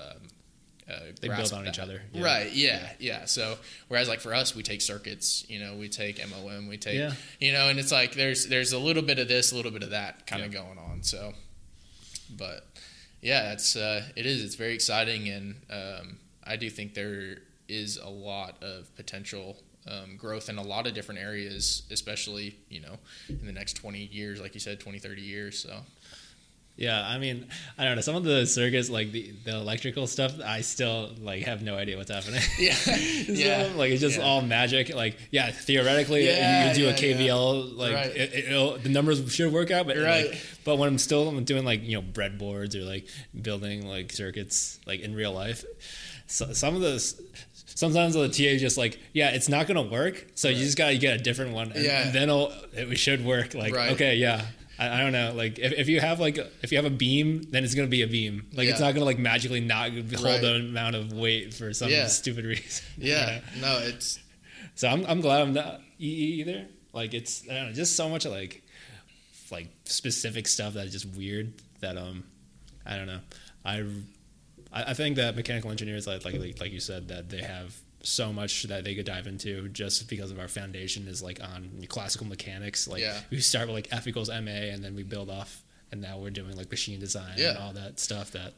uh, 0.89 0.99
They 1.21 1.27
build 1.29 1.53
on 1.53 1.67
each 1.67 1.77
other, 1.79 2.01
yeah. 2.11 2.23
right 2.23 2.51
yeah, 2.51 2.89
yeah 2.99 3.25
so 3.25 3.57
whereas 3.87 4.09
like 4.09 4.19
for 4.19 4.33
us 4.33 4.55
we 4.55 4.63
take 4.63 4.81
circuits 4.81 5.45
you 5.49 5.59
know 5.59 5.75
we 5.77 5.87
take 5.87 6.19
MOM 6.29 6.67
we 6.67 6.77
take 6.77 6.95
Yeah. 6.97 7.13
you 7.39 7.53
know 7.53 7.69
and 7.69 7.79
it's 7.79 7.91
like 7.91 8.13
there's 8.15 8.47
there's 8.47 8.73
a 8.73 8.79
little 8.79 9.03
bit 9.03 9.19
of 9.19 9.27
this 9.29 9.51
a 9.51 9.55
little 9.55 9.71
bit 9.71 9.83
of 9.83 9.91
that 9.91 10.25
kind 10.27 10.43
of 10.43 10.51
Yeah. 10.53 10.59
going 10.61 10.77
on 10.79 11.03
so 11.03 11.33
but 12.37 12.67
yeah 13.21 13.51
it's 13.51 13.75
uh, 13.75 14.03
it 14.15 14.25
is 14.25 14.43
it's 14.43 14.55
very 14.55 14.73
exciting 14.73 15.29
and 15.29 15.55
um, 15.69 16.17
I 16.43 16.55
do 16.55 16.69
think 16.69 16.93
there 16.93 17.39
is 17.67 17.97
a 17.97 18.09
lot 18.09 18.61
of 18.63 18.93
potential 18.95 19.57
um, 19.87 20.17
growth 20.17 20.49
in 20.49 20.57
a 20.57 20.63
lot 20.63 20.87
of 20.87 20.93
different 20.93 21.19
areas 21.19 21.83
especially 21.91 22.57
you 22.69 22.81
know 22.81 22.97
in 23.29 23.45
the 23.45 23.51
next 23.51 23.73
20 23.73 23.99
years 23.99 24.41
like 24.41 24.53
you 24.53 24.59
said 24.59 24.79
20 24.79 24.99
30 24.99 25.21
years 25.21 25.59
so 25.59 25.79
Yeah, 26.79 27.05
I 27.05 27.17
mean, 27.17 27.45
I 27.77 27.83
don't 27.83 27.95
know. 27.95 28.01
Some 28.01 28.15
of 28.15 28.23
the 28.23 28.45
circuits, 28.47 28.89
like 28.89 29.11
the, 29.11 29.33
the 29.43 29.51
electrical 29.57 30.07
stuff, 30.07 30.33
I 30.45 30.61
still 30.61 31.09
like 31.19 31.43
have 31.43 31.61
no 31.61 31.75
idea 31.75 31.97
what's 31.97 32.09
happening. 32.09 32.41
yeah 32.57 32.73
So, 32.73 33.33
yeah 33.33 33.69
like 33.75 33.91
it's 33.91 33.99
just 33.99 34.17
Yeah. 34.17 34.23
all 34.23 34.41
magic. 34.41 34.95
Like, 34.95 35.17
yeah, 35.29 35.51
theoretically, 35.51 36.25
Yeah, 36.25 36.69
you 36.69 36.75
do 36.75 36.83
yeah, 36.83 36.89
a 36.91 36.93
KVL, 36.93 37.75
like 37.77 37.93
Right. 37.95 38.11
it, 38.15 38.83
the 38.83 38.89
numbers 38.89 39.33
should 39.35 39.51
work 39.51 39.71
out, 39.71 39.87
but 39.87 39.97
Right. 39.97 40.29
like, 40.31 40.41
but 40.63 40.77
when 40.77 40.87
I'm 40.87 40.97
still 40.97 41.37
doing 41.41 41.65
like 41.65 41.83
you 41.83 41.97
know 41.97 42.01
breadboards 42.01 42.75
or 42.75 42.83
like 42.85 43.07
building 43.41 43.85
like 43.85 44.13
circuits 44.13 44.79
like 44.87 45.01
in 45.01 45.13
real 45.13 45.33
life, 45.33 45.65
so, 46.27 46.53
some 46.53 46.75
of 46.75 46.81
those. 46.81 47.21
Sometimes 47.75 48.13
the 48.13 48.27
TA 48.27 48.43
is 48.55 48.61
just 48.61 48.77
like, 48.77 48.99
yeah, 49.13 49.29
it's 49.29 49.47
not 49.47 49.65
gonna 49.67 49.81
work, 49.81 50.25
so 50.35 50.49
you 50.49 50.55
just 50.55 50.77
gotta 50.77 50.97
get 50.97 51.19
a 51.19 51.23
different 51.23 51.53
one, 51.53 51.71
and, 51.71 51.83
Yeah. 51.83 52.05
and 52.07 52.13
then 52.13 52.29
it 52.73 52.97
should 52.97 53.23
work. 53.23 53.53
Like, 53.53 53.73
Right. 53.73 53.91
okay, 53.93 54.15
yeah, 54.15 54.45
I, 54.79 54.97
I 54.99 55.01
don't 55.01 55.11
know. 55.11 55.33
Like, 55.35 55.59
if, 55.59 55.73
if 55.73 55.87
you 55.89 55.99
have 55.99 56.19
like 56.19 56.37
if 56.63 56.71
you 56.71 56.77
have 56.77 56.85
a 56.85 56.89
beam, 56.95 57.43
then 57.51 57.63
it's 57.63 57.75
gonna 57.75 57.87
be 57.89 58.01
a 58.01 58.07
beam. 58.07 58.47
Like, 58.53 58.67
it's 58.69 58.79
not 58.79 58.93
gonna 58.93 59.05
like 59.05 59.19
magically 59.19 59.59
not 59.59 59.91
hold 59.91 60.23
Right. 60.23 60.41
the 60.41 60.55
amount 60.55 60.95
of 60.95 61.11
weight 61.13 61.53
for 61.53 61.73
some 61.73 61.89
Yeah. 61.89 62.07
stupid 62.07 62.45
reason. 62.53 62.85
yeah 62.97 63.41
no 63.61 63.79
it's 63.83 64.19
So 64.75 64.87
I'm 64.87 65.05
I'm 65.05 65.21
glad 65.21 65.41
I'm 65.41 65.53
not 65.53 65.81
EE 65.99 66.39
either. 66.41 66.65
Like 66.93 67.13
it's 67.13 67.43
I 67.49 67.53
don't 67.55 67.65
know, 67.67 67.73
just 67.73 67.95
so 67.95 68.07
much 68.09 68.25
like 68.25 68.63
like 69.51 69.67
specific 69.85 70.47
stuff 70.47 70.73
that 70.75 70.85
is 70.87 70.91
just 70.93 71.07
weird 71.17 71.53
that 71.81 71.97
um 71.97 72.23
I 72.85 72.95
don't 72.97 73.07
know. 73.07 73.19
I 73.65 73.83
I 74.71 74.93
think 74.93 75.15
that 75.17 75.35
mechanical 75.35 75.71
engineers 75.71 76.07
like 76.07 76.23
like 76.23 76.59
like 76.59 76.71
you 76.71 76.79
said 76.79 77.07
that 77.09 77.29
they 77.29 77.41
have 77.41 77.75
so 78.01 78.31
much 78.31 78.63
that 78.63 78.83
they 78.83 78.95
could 78.95 79.05
dive 79.05 79.27
into 79.27 79.67
just 79.69 80.07
because 80.09 80.31
of 80.31 80.39
our 80.39 80.47
foundation 80.47 81.07
is 81.07 81.21
like 81.21 81.41
on 81.43 81.69
classical 81.89 82.25
mechanics. 82.27 82.87
Like 82.87 83.01
Yeah. 83.01 83.19
we 83.29 83.39
start 83.41 83.67
with 83.67 83.75
like 83.75 83.87
F 83.91 84.07
equals 84.07 84.29
MA 84.29 84.69
and 84.71 84.83
then 84.83 84.95
we 84.95 85.03
build 85.03 85.29
off 85.29 85.61
and 85.91 86.01
now 86.01 86.17
we're 86.17 86.29
doing 86.29 86.55
like 86.55 86.69
machine 86.71 86.99
design 86.99 87.37
and 87.39 87.57
all 87.57 87.73
that 87.73 87.99
stuff 87.99 88.31
that 88.31 88.53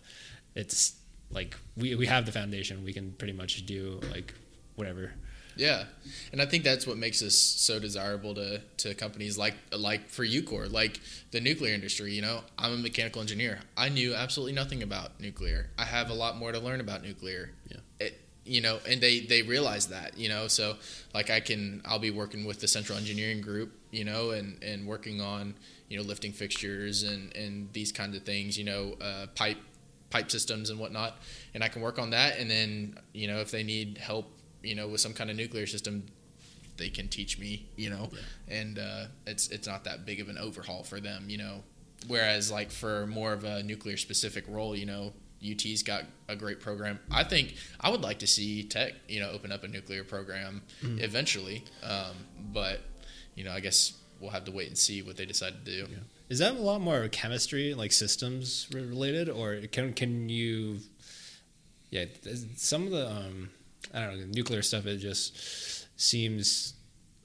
it's 0.56 0.94
like 1.32 1.56
we 1.78 1.96
we 1.96 2.06
have 2.08 2.26
the 2.26 2.32
foundation. 2.32 2.84
We 2.84 2.94
can 2.94 3.14
pretty 3.14 3.34
much 3.34 3.66
do 3.66 4.00
like 4.12 4.34
whatever. 4.76 5.12
Yeah, 5.58 5.84
and 6.32 6.42
I 6.42 6.46
think 6.46 6.64
that's 6.64 6.88
what 6.88 6.98
makes 6.98 7.22
us 7.22 7.36
so 7.36 7.78
desirable 7.78 8.34
to, 8.36 8.62
to 8.78 8.94
companies 8.96 9.38
like 9.38 9.54
like 9.78 10.08
for 10.10 10.26
UCOR, 10.26 10.72
like 10.72 11.00
the 11.32 11.42
nuclear 11.42 11.74
industry. 11.74 12.14
You 12.14 12.22
know, 12.22 12.42
I'm 12.58 12.74
a 12.74 12.78
mechanical 12.78 13.22
engineer. 13.22 13.60
I 13.76 13.90
knew 13.90 14.14
absolutely 14.14 14.54
nothing 14.54 14.82
about 14.82 15.20
nuclear. 15.20 15.70
I 15.78 15.84
have 15.86 16.10
a 16.10 16.14
lot 16.14 16.38
more 16.38 16.52
to 16.54 16.60
learn 16.60 16.80
about 16.80 17.04
nuclear. 17.04 17.52
Yeah. 17.70 17.78
It, 18.00 18.22
you 18.46 18.62
know, 18.62 18.80
and 18.88 19.02
they 19.02 19.22
they 19.22 19.42
realize 19.42 19.88
that. 19.88 20.18
You 20.18 20.30
know, 20.30 20.48
so 20.48 20.76
like 21.14 21.30
I 21.30 21.40
can 21.40 21.82
I'll 21.86 22.00
be 22.00 22.12
working 22.12 22.46
with 22.46 22.60
the 22.60 22.68
central 22.68 22.98
engineering 22.98 23.42
group. 23.42 23.72
You 23.92 24.06
know, 24.06 24.32
and 24.32 24.62
and 24.64 24.88
working 24.88 25.22
on 25.22 25.56
you 25.90 25.98
know 25.98 26.04
lifting 26.04 26.32
fixtures 26.32 27.04
and 27.04 27.36
and 27.36 27.72
these 27.74 27.92
kinds 27.92 28.16
of 28.16 28.24
things. 28.24 28.58
You 28.58 28.66
know, 28.66 28.96
uh, 29.02 29.28
pipe 29.36 29.58
pipe 30.10 30.30
systems 30.32 30.70
and 30.70 30.80
whatnot, 30.80 31.16
and 31.54 31.64
I 31.64 31.68
can 31.68 31.82
work 31.82 32.00
on 32.00 32.10
that. 32.12 32.38
And 32.40 32.50
then 32.50 32.98
you 33.14 33.28
know 33.28 33.38
if 33.40 33.52
they 33.52 33.64
need 33.64 33.98
help 33.98 34.32
you 34.64 34.76
know, 34.76 34.88
with 34.88 35.02
some 35.02 35.14
kind 35.14 35.30
of 35.30 35.36
nuclear 35.36 35.66
system, 35.68 36.06
they 36.78 36.90
can 36.90 37.08
teach 37.08 37.38
me, 37.40 37.68
you 37.76 37.90
know, 37.90 38.10
and 38.48 38.80
uh, 38.80 39.06
it's 39.28 39.50
it's 39.50 39.68
not 39.68 39.84
that 39.84 40.06
big 40.06 40.20
of 40.20 40.30
an 40.30 40.38
overhaul 40.38 40.84
for 40.84 41.00
them, 41.00 41.26
you 41.28 41.38
know. 41.38 41.64
Whereas 42.08 42.52
like 42.52 42.72
for 42.72 43.06
more 43.08 43.34
of 43.34 43.44
a 43.44 43.62
nuclear 43.64 43.98
specific 43.98 44.46
role, 44.48 44.76
you 44.76 44.86
know, 44.86 45.14
UT's 45.44 45.84
got 45.84 46.04
a 46.28 46.36
great 46.36 46.60
program. 46.60 47.00
I 47.10 47.24
think 47.24 47.56
I 47.80 47.90
would 47.90 48.02
like 48.02 48.20
to 48.20 48.28
see 48.28 48.64
Tech, 48.64 48.94
you 49.08 49.20
know, 49.20 49.32
open 49.32 49.52
up 49.52 49.64
a 49.64 49.68
nuclear 49.68 50.04
program 50.04 50.62
eventually, 51.02 51.64
um, 51.84 52.16
but 52.54 52.82
you 53.36 53.44
know, 53.44 53.52
I 53.52 53.60
guess 53.60 53.94
we'll 54.20 54.30
have 54.32 54.46
to 54.46 54.52
wait 54.52 54.68
and 54.68 54.78
see 54.78 55.02
what 55.02 55.18
they 55.18 55.26
decide 55.26 55.66
to 55.66 55.72
do. 55.72 55.88
Is 56.30 56.40
that 56.40 56.54
a 56.54 56.60
lot 56.60 56.80
more 56.80 57.08
chemistry, 57.10 57.74
like 57.74 57.92
systems 57.92 58.68
related, 58.72 59.30
or 59.30 59.56
can 59.72 59.94
can 59.94 60.30
you? 60.30 60.80
Yeah, 61.90 62.06
some 62.56 62.86
of 62.86 62.92
the 62.92 63.10
um, 63.10 63.50
I 63.94 64.06
don't 64.06 64.20
know 64.20 64.26
nuclear 64.28 64.62
stuff. 64.62 64.86
It 64.86 64.98
just 64.98 66.00
seems 66.00 66.74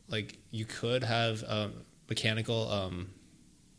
like 0.08 0.38
you 0.50 0.64
could 0.64 1.04
have 1.04 1.44
um, 1.46 1.72
mechanical 2.08 2.70
um, 2.70 3.10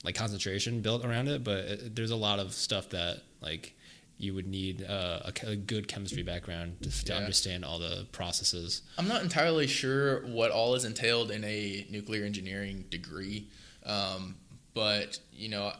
like 0.03 0.15
concentration 0.15 0.81
built 0.81 1.03
around 1.03 1.27
it, 1.27 1.43
but 1.43 1.57
it, 1.57 1.95
there's 1.95 2.11
a 2.11 2.15
lot 2.15 2.39
of 2.39 2.53
stuff 2.53 2.89
that 2.89 3.21
like 3.41 3.75
you 4.19 4.33
would 4.33 4.47
need 4.47 4.83
uh, 4.83 5.19
a, 5.25 5.49
a 5.51 5.55
good 5.55 5.87
chemistry 5.87 6.23
background 6.23 6.77
to, 6.81 7.05
to 7.05 7.13
Yeah. 7.13 7.19
understand 7.19 7.63
all 7.63 7.77
the 7.79 8.07
processes. 8.11 8.81
I'm 8.97 9.07
not 9.07 9.21
entirely 9.21 9.67
sure 9.67 10.25
what 10.25 10.49
all 10.51 10.73
is 10.75 10.85
entailed 10.85 11.29
in 11.31 11.43
a 11.43 11.85
nuclear 11.89 12.25
engineering 12.25 12.85
degree, 12.89 13.47
um, 13.85 14.35
but 14.73 15.19
you 15.31 15.49
know, 15.49 15.71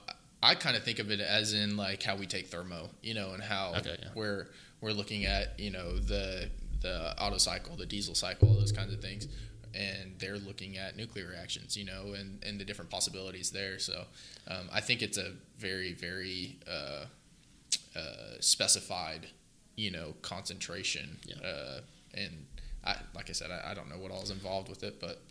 I, 0.43 0.51
I 0.51 0.55
kind 0.55 0.77
of 0.77 0.83
think 0.83 0.99
of 0.99 1.09
it 1.11 1.19
as 1.19 1.53
in 1.53 1.77
like 1.77 2.03
how 2.03 2.15
we 2.15 2.27
take 2.27 2.47
thermo, 2.47 2.89
you 3.01 3.13
know, 3.15 3.31
and 3.33 3.41
how 3.41 3.73
Okay, 3.77 3.97
yeah. 3.99 4.09
we're 4.15 4.47
we're 4.81 4.91
looking 4.91 5.25
at 5.25 5.59
you 5.59 5.71
know 5.71 5.97
the 5.97 6.49
the 6.81 7.15
Otto 7.17 7.37
cycle, 7.39 7.75
the 7.75 7.87
diesel 7.87 8.13
cycle, 8.13 8.49
all 8.49 8.55
those 8.55 8.71
kinds 8.71 8.93
of 8.93 9.01
things, 9.01 9.27
and 9.73 10.13
they're 10.19 10.37
looking 10.37 10.77
at 10.77 10.95
nuclear 10.95 11.27
reactions, 11.27 11.75
you 11.75 11.85
know, 11.85 12.13
and 12.13 12.43
and 12.45 12.59
the 12.59 12.65
different 12.65 12.91
possibilities 12.91 13.49
there. 13.49 13.79
So 13.79 14.03
um, 14.47 14.69
I 14.71 14.79
think 14.81 15.01
it's 15.01 15.17
a 15.17 15.31
very 15.57 15.93
very 15.93 16.57
uh, 16.71 17.05
uh, 17.97 18.39
specified, 18.39 19.27
you 19.75 19.91
know, 19.91 20.13
concentration. 20.21 21.17
Yeah. 21.25 21.47
Uh, 21.47 21.79
and 22.13 22.45
I, 22.85 22.95
like 23.15 23.29
I 23.29 23.33
said, 23.33 23.51
I, 23.51 23.71
I 23.71 23.73
don't 23.73 23.89
know 23.89 23.97
what 23.97 24.11
all 24.11 24.21
is 24.21 24.31
involved 24.31 24.69
with 24.69 24.83
it, 24.83 24.99
but 24.99 25.21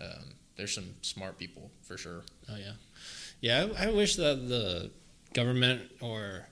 um, 0.00 0.34
there's 0.56 0.74
some 0.74 0.94
smart 1.02 1.38
people 1.38 1.70
for 1.82 1.96
sure. 1.96 2.22
Oh 2.50 2.56
yeah, 2.56 2.72
yeah. 3.40 3.68
I, 3.78 3.86
I 3.86 3.90
wish 3.90 4.16
that 4.16 4.48
the 4.48 4.90
government 5.34 5.82
or 6.00 6.46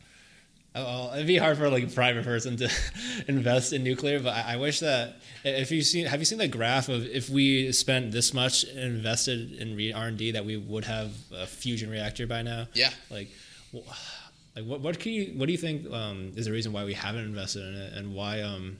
oh, 0.74 0.84
well, 0.84 1.14
it'd 1.14 1.26
be 1.26 1.36
hard 1.36 1.58
for 1.58 1.68
like 1.68 1.84
a 1.84 1.88
private 1.88 2.24
person 2.24 2.56
to 2.58 2.70
invest 3.28 3.72
in 3.72 3.84
nuclear, 3.84 4.20
but 4.20 4.34
I, 4.34 4.54
I 4.54 4.56
wish 4.56 4.80
that 4.80 5.16
if 5.44 5.70
you 5.70 5.82
seen 5.82 6.06
have 6.06 6.20
you 6.20 6.26
seen 6.26 6.38
the 6.38 6.48
graph 6.48 6.88
of 6.88 7.06
if 7.06 7.28
we 7.30 7.72
spent 7.72 8.12
this 8.12 8.32
much 8.34 8.64
invested 8.64 9.52
in 9.52 9.94
R 9.94 10.08
and 10.08 10.18
D 10.18 10.32
that 10.32 10.44
we 10.44 10.56
would 10.56 10.84
have 10.84 11.12
a 11.32 11.46
fusion 11.46 11.90
reactor 11.90 12.26
by 12.26 12.42
now. 12.42 12.68
Yeah. 12.74 12.90
Like, 13.10 13.28
wh- 13.74 13.88
like 14.56 14.64
what 14.64 14.80
what 14.80 14.98
can 14.98 15.12
you 15.12 15.32
what 15.36 15.46
do 15.46 15.52
you 15.52 15.58
think 15.58 15.90
um, 15.92 16.32
is 16.36 16.46
the 16.46 16.52
reason 16.52 16.72
why 16.72 16.84
we 16.84 16.94
haven't 16.94 17.24
invested 17.24 17.62
in 17.66 17.74
it 17.74 17.92
and 17.94 18.14
why 18.14 18.40
um 18.42 18.78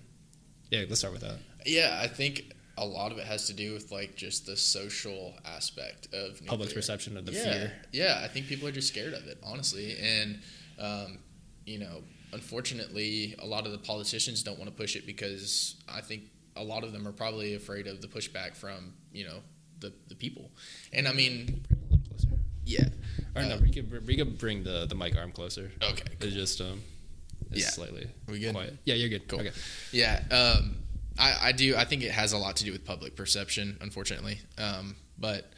yeah 0.70 0.84
let's 0.88 1.00
start 1.00 1.12
with 1.12 1.22
that. 1.22 1.38
Yeah, 1.66 1.98
I 2.02 2.06
think 2.08 2.52
a 2.78 2.84
lot 2.86 3.12
of 3.12 3.18
it 3.18 3.26
has 3.26 3.46
to 3.48 3.52
do 3.52 3.74
with 3.74 3.92
like 3.92 4.16
just 4.16 4.46
the 4.46 4.56
social 4.56 5.34
aspect 5.44 6.06
of 6.14 6.32
nuclear. 6.40 6.48
Public's 6.48 6.72
perception 6.72 7.16
of 7.18 7.26
the 7.26 7.32
yeah, 7.32 7.42
fear. 7.42 7.72
Yeah, 7.92 8.20
I 8.24 8.28
think 8.28 8.46
people 8.46 8.66
are 8.66 8.72
just 8.72 8.88
scared 8.88 9.12
of 9.12 9.26
it, 9.26 9.38
honestly. 9.44 9.98
And, 10.00 10.38
um, 10.78 11.18
you 11.66 11.78
know, 11.78 12.02
unfortunately, 12.32 13.34
a 13.38 13.46
lot 13.46 13.66
of 13.66 13.72
the 13.72 13.78
politicians 13.78 14.42
don't 14.42 14.58
want 14.58 14.70
to 14.70 14.74
push 14.76 14.96
it 14.96 15.04
because 15.06 15.76
I 15.86 16.00
think 16.00 16.22
a 16.56 16.64
lot 16.64 16.82
of 16.82 16.92
them 16.92 17.06
are 17.06 17.12
probably 17.12 17.54
afraid 17.54 17.86
of 17.86 18.00
the 18.00 18.08
pushback 18.08 18.56
from, 18.56 18.94
you 19.12 19.24
know, 19.26 19.40
the, 19.80 19.92
the 20.08 20.14
people. 20.14 20.50
And 20.92 21.06
I 21.06 21.12
mean, 21.12 21.62
A 21.70 21.74
little 21.92 22.08
closer. 22.08 22.28
yeah. 22.64 22.88
Or 23.34 23.42
no, 23.42 23.54
Uh, 23.56 23.58
we 23.58 23.70
could 23.70 24.06
we 24.06 24.16
could 24.16 24.38
bring 24.38 24.64
the 24.64 24.86
the 24.86 24.94
mic 24.94 25.16
arm 25.16 25.32
closer. 25.32 25.70
Okay, 25.82 26.04
It's 26.20 26.34
just 26.34 26.60
um, 26.60 26.82
it's 27.50 27.60
Yeah. 27.62 27.70
slightly 27.70 28.08
We 28.26 28.38
good? 28.40 28.52
quiet. 28.54 28.76
Yeah, 28.84 28.94
you're 28.94 29.08
good. 29.08 29.28
Cool. 29.28 29.40
Okay. 29.40 29.52
Yeah, 29.92 30.22
um, 30.30 30.76
I, 31.18 31.48
I 31.48 31.52
do. 31.52 31.76
I 31.76 31.84
think 31.84 32.02
it 32.02 32.10
has 32.12 32.32
a 32.32 32.38
lot 32.38 32.56
to 32.56 32.64
do 32.64 32.72
with 32.72 32.84
public 32.84 33.14
perception, 33.16 33.76
unfortunately. 33.80 34.40
Um, 34.58 34.96
but 35.18 35.52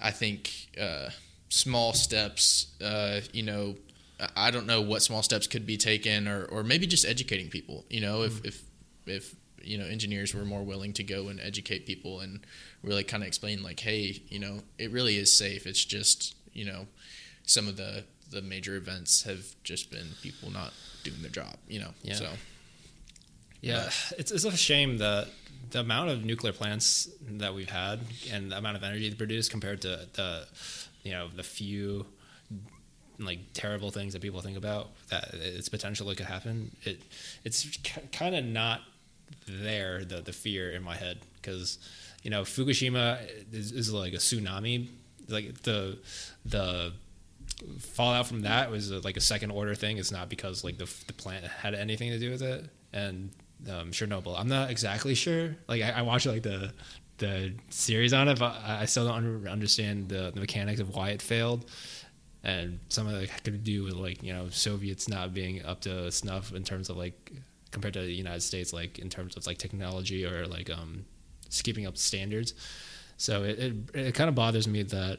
I 0.00 0.10
think 0.12 0.50
uh, 0.80 1.10
small 1.48 1.92
steps. 1.92 2.66
Uh, 2.80 3.20
you 3.32 3.42
know, 3.42 3.76
I- 4.18 4.48
I 4.48 4.50
don't 4.50 4.66
know 4.66 4.80
what 4.82 5.02
small 5.02 5.22
steps 5.22 5.46
could 5.46 5.66
be 5.66 5.76
taken, 5.76 6.28
or, 6.28 6.44
or 6.46 6.62
maybe 6.62 6.86
just 6.86 7.04
educating 7.04 7.48
people. 7.50 7.84
You 7.90 8.00
know, 8.00 8.22
if 8.22 8.44
if 8.44 8.62
if 9.06 9.34
you 9.62 9.76
know 9.78 9.84
engineers 9.84 10.34
were 10.34 10.44
more 10.46 10.62
willing 10.64 10.94
to 10.94 11.02
go 11.02 11.28
and 11.28 11.38
educate 11.40 11.84
people 11.86 12.20
and 12.20 12.40
really 12.82 13.04
kind 13.04 13.22
of 13.22 13.26
explain 13.26 13.62
like, 13.62 13.80
hey, 13.80 14.22
you 14.28 14.38
know, 14.38 14.62
it 14.78 14.90
really 14.90 15.16
is 15.16 15.36
safe. 15.36 15.66
It's 15.66 15.84
just 15.84 16.34
you 16.52 16.64
know, 16.64 16.86
some 17.50 17.66
of 17.66 17.76
the 17.76 18.04
the 18.30 18.40
major 18.40 18.76
events 18.76 19.24
have 19.24 19.44
just 19.64 19.90
been 19.90 20.06
people 20.22 20.52
not 20.52 20.72
doing 21.02 21.20
their 21.20 21.32
job. 21.32 21.56
You 21.68 21.80
know, 21.80 21.90
Yeah. 22.02 22.14
so. 22.14 22.28
Yeah, 23.60 23.90
it's 24.16 24.30
it's 24.30 24.44
a 24.44 24.56
shame 24.56 24.98
that 24.98 25.28
the 25.70 25.80
amount 25.80 26.10
of 26.10 26.24
nuclear 26.24 26.52
plants 26.52 27.08
that 27.42 27.52
we've 27.54 27.68
had 27.68 28.00
and 28.32 28.50
the 28.52 28.56
amount 28.56 28.76
of 28.76 28.82
energy 28.82 29.08
they 29.10 29.14
produce 29.16 29.48
compared 29.48 29.82
to 29.82 30.06
the 30.14 30.46
you 31.02 31.10
know 31.10 31.28
the 31.34 31.42
few 31.42 32.06
like 33.18 33.40
terrible 33.52 33.90
things 33.90 34.14
that 34.14 34.22
people 34.22 34.40
think 34.40 34.56
about 34.56 34.88
that 35.10 35.34
its 35.34 35.68
potential 35.68 36.06
that 36.06 36.16
could 36.16 36.26
happen. 36.26 36.70
It 36.84 37.02
it's 37.44 37.76
kind 38.12 38.34
of 38.36 38.44
not 38.44 38.80
there 39.46 40.04
the 40.04 40.22
the 40.22 40.32
fear 40.32 40.70
in 40.70 40.82
my 40.82 40.96
head 40.96 41.18
because 41.42 41.78
you 42.22 42.30
know 42.30 42.42
Fukushima 42.42 43.18
is, 43.52 43.72
is 43.72 43.92
like 43.92 44.14
a 44.14 44.18
tsunami 44.18 44.88
like 45.28 45.62
the 45.62 45.98
the 46.46 46.92
fallout 47.78 48.26
from 48.26 48.42
that 48.42 48.70
was 48.70 48.92
uh, 48.92 49.00
like 49.04 49.16
a 49.16 49.20
second 49.20 49.50
order 49.50 49.74
thing. 49.74 49.98
It's 49.98 50.12
not 50.12 50.28
because 50.28 50.64
like 50.64 50.78
the 50.78 50.92
the 51.06 51.12
plant 51.12 51.44
had 51.44 51.74
anything 51.74 52.10
to 52.10 52.18
do 52.18 52.30
with 52.30 52.42
it. 52.42 52.66
And 52.92 53.30
um, 53.68 53.90
Chernobyl, 53.90 54.38
I'm 54.38 54.48
not 54.48 54.70
exactly 54.70 55.14
sure. 55.14 55.56
Like 55.68 55.82
I, 55.82 55.90
I 55.90 56.02
watched 56.02 56.26
like 56.26 56.42
the 56.42 56.72
the 57.18 57.52
series 57.68 58.12
on 58.12 58.28
it, 58.28 58.38
but 58.38 58.56
I 58.64 58.86
still 58.86 59.06
don't 59.06 59.46
understand 59.46 60.08
the, 60.08 60.30
the 60.32 60.40
mechanics 60.40 60.80
of 60.80 60.94
why 60.94 61.10
it 61.10 61.20
failed. 61.20 61.66
And 62.42 62.80
some 62.88 63.06
of 63.06 63.14
it 63.22 63.30
could 63.44 63.62
do 63.62 63.84
with 63.84 63.94
like 63.94 64.22
you 64.22 64.32
know 64.32 64.48
Soviets 64.48 65.08
not 65.08 65.34
being 65.34 65.64
up 65.64 65.82
to 65.82 66.10
snuff 66.10 66.54
in 66.54 66.64
terms 66.64 66.88
of 66.88 66.96
like 66.96 67.32
compared 67.70 67.94
to 67.94 68.00
the 68.00 68.12
United 68.12 68.40
States, 68.40 68.72
like 68.72 68.98
in 68.98 69.10
terms 69.10 69.36
of 69.36 69.46
like 69.46 69.58
technology 69.58 70.24
or 70.24 70.46
like 70.46 70.70
um, 70.70 71.04
keeping 71.62 71.86
up 71.86 71.96
standards. 71.96 72.54
So 73.16 73.44
it, 73.44 73.58
it, 73.58 73.74
it 73.94 74.14
kind 74.14 74.28
of 74.28 74.34
bothers 74.34 74.66
me 74.66 74.82
that 74.84 75.18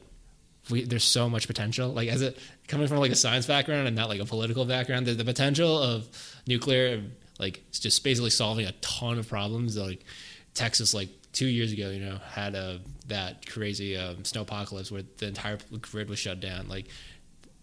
we 0.72 0.84
there's 0.84 1.04
so 1.04 1.30
much 1.30 1.48
potential. 1.48 1.90
Like 1.90 2.10
as 2.10 2.22
it 2.22 2.38
coming 2.68 2.88
from 2.88 2.98
like 2.98 3.12
a 3.12 3.16
science 3.16 3.46
background 3.46 3.88
and 3.88 3.96
not 3.96 4.10
like 4.10 4.20
a 4.20 4.26
political 4.26 4.66
background, 4.66 5.06
the, 5.06 5.14
the 5.14 5.26
potential 5.26 5.78
of 5.78 6.08
nuclear 6.48 7.04
like 7.40 7.64
it's 7.70 7.80
just 7.80 8.04
basically 8.04 8.30
solving 8.30 8.66
a 8.66 8.72
ton 8.74 9.18
of 9.18 9.28
problems. 9.28 9.78
Like 9.78 10.06
Texas, 10.54 10.94
like 10.94 11.10
two 11.34 11.48
years 11.48 11.72
ago, 11.72 11.90
you 11.90 12.00
know, 12.00 12.18
had 12.32 12.56
a 12.56 12.80
that 13.08 13.48
crazy 13.48 13.98
um, 13.98 14.24
snow 14.24 14.42
apocalypse 14.42 14.92
where 14.92 15.04
the 15.18 15.28
entire 15.28 15.58
grid 15.82 16.10
was 16.10 16.20
shut 16.20 16.40
down. 16.40 16.68
Like 16.68 16.88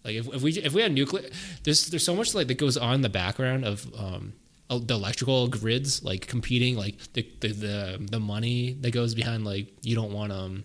like 0.03 0.15
if, 0.15 0.27
if 0.33 0.41
we 0.41 0.51
if 0.53 0.73
we 0.73 0.81
had 0.81 0.91
nuclear, 0.91 1.29
there's 1.63 1.87
there's 1.87 2.05
so 2.05 2.15
much 2.15 2.33
like 2.35 2.47
that 2.47 2.57
goes 2.57 2.77
on 2.77 2.95
in 2.95 3.01
the 3.01 3.09
background 3.09 3.65
of 3.65 3.85
um, 3.97 4.33
uh, 4.69 4.79
the 4.79 4.93
electrical 4.93 5.47
grids 5.47 6.03
like 6.03 6.27
competing 6.27 6.75
like 6.75 6.97
the, 7.13 7.27
the 7.39 7.47
the 7.49 8.07
the 8.11 8.19
money 8.19 8.73
that 8.81 8.91
goes 8.91 9.15
behind 9.15 9.43
like 9.43 9.67
you 9.81 9.95
don't 9.95 10.13
want 10.13 10.31
um 10.31 10.63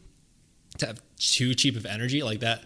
to 0.78 0.86
have 0.86 1.00
too 1.18 1.54
cheap 1.54 1.76
of 1.76 1.86
energy 1.86 2.22
like 2.22 2.40
that. 2.40 2.64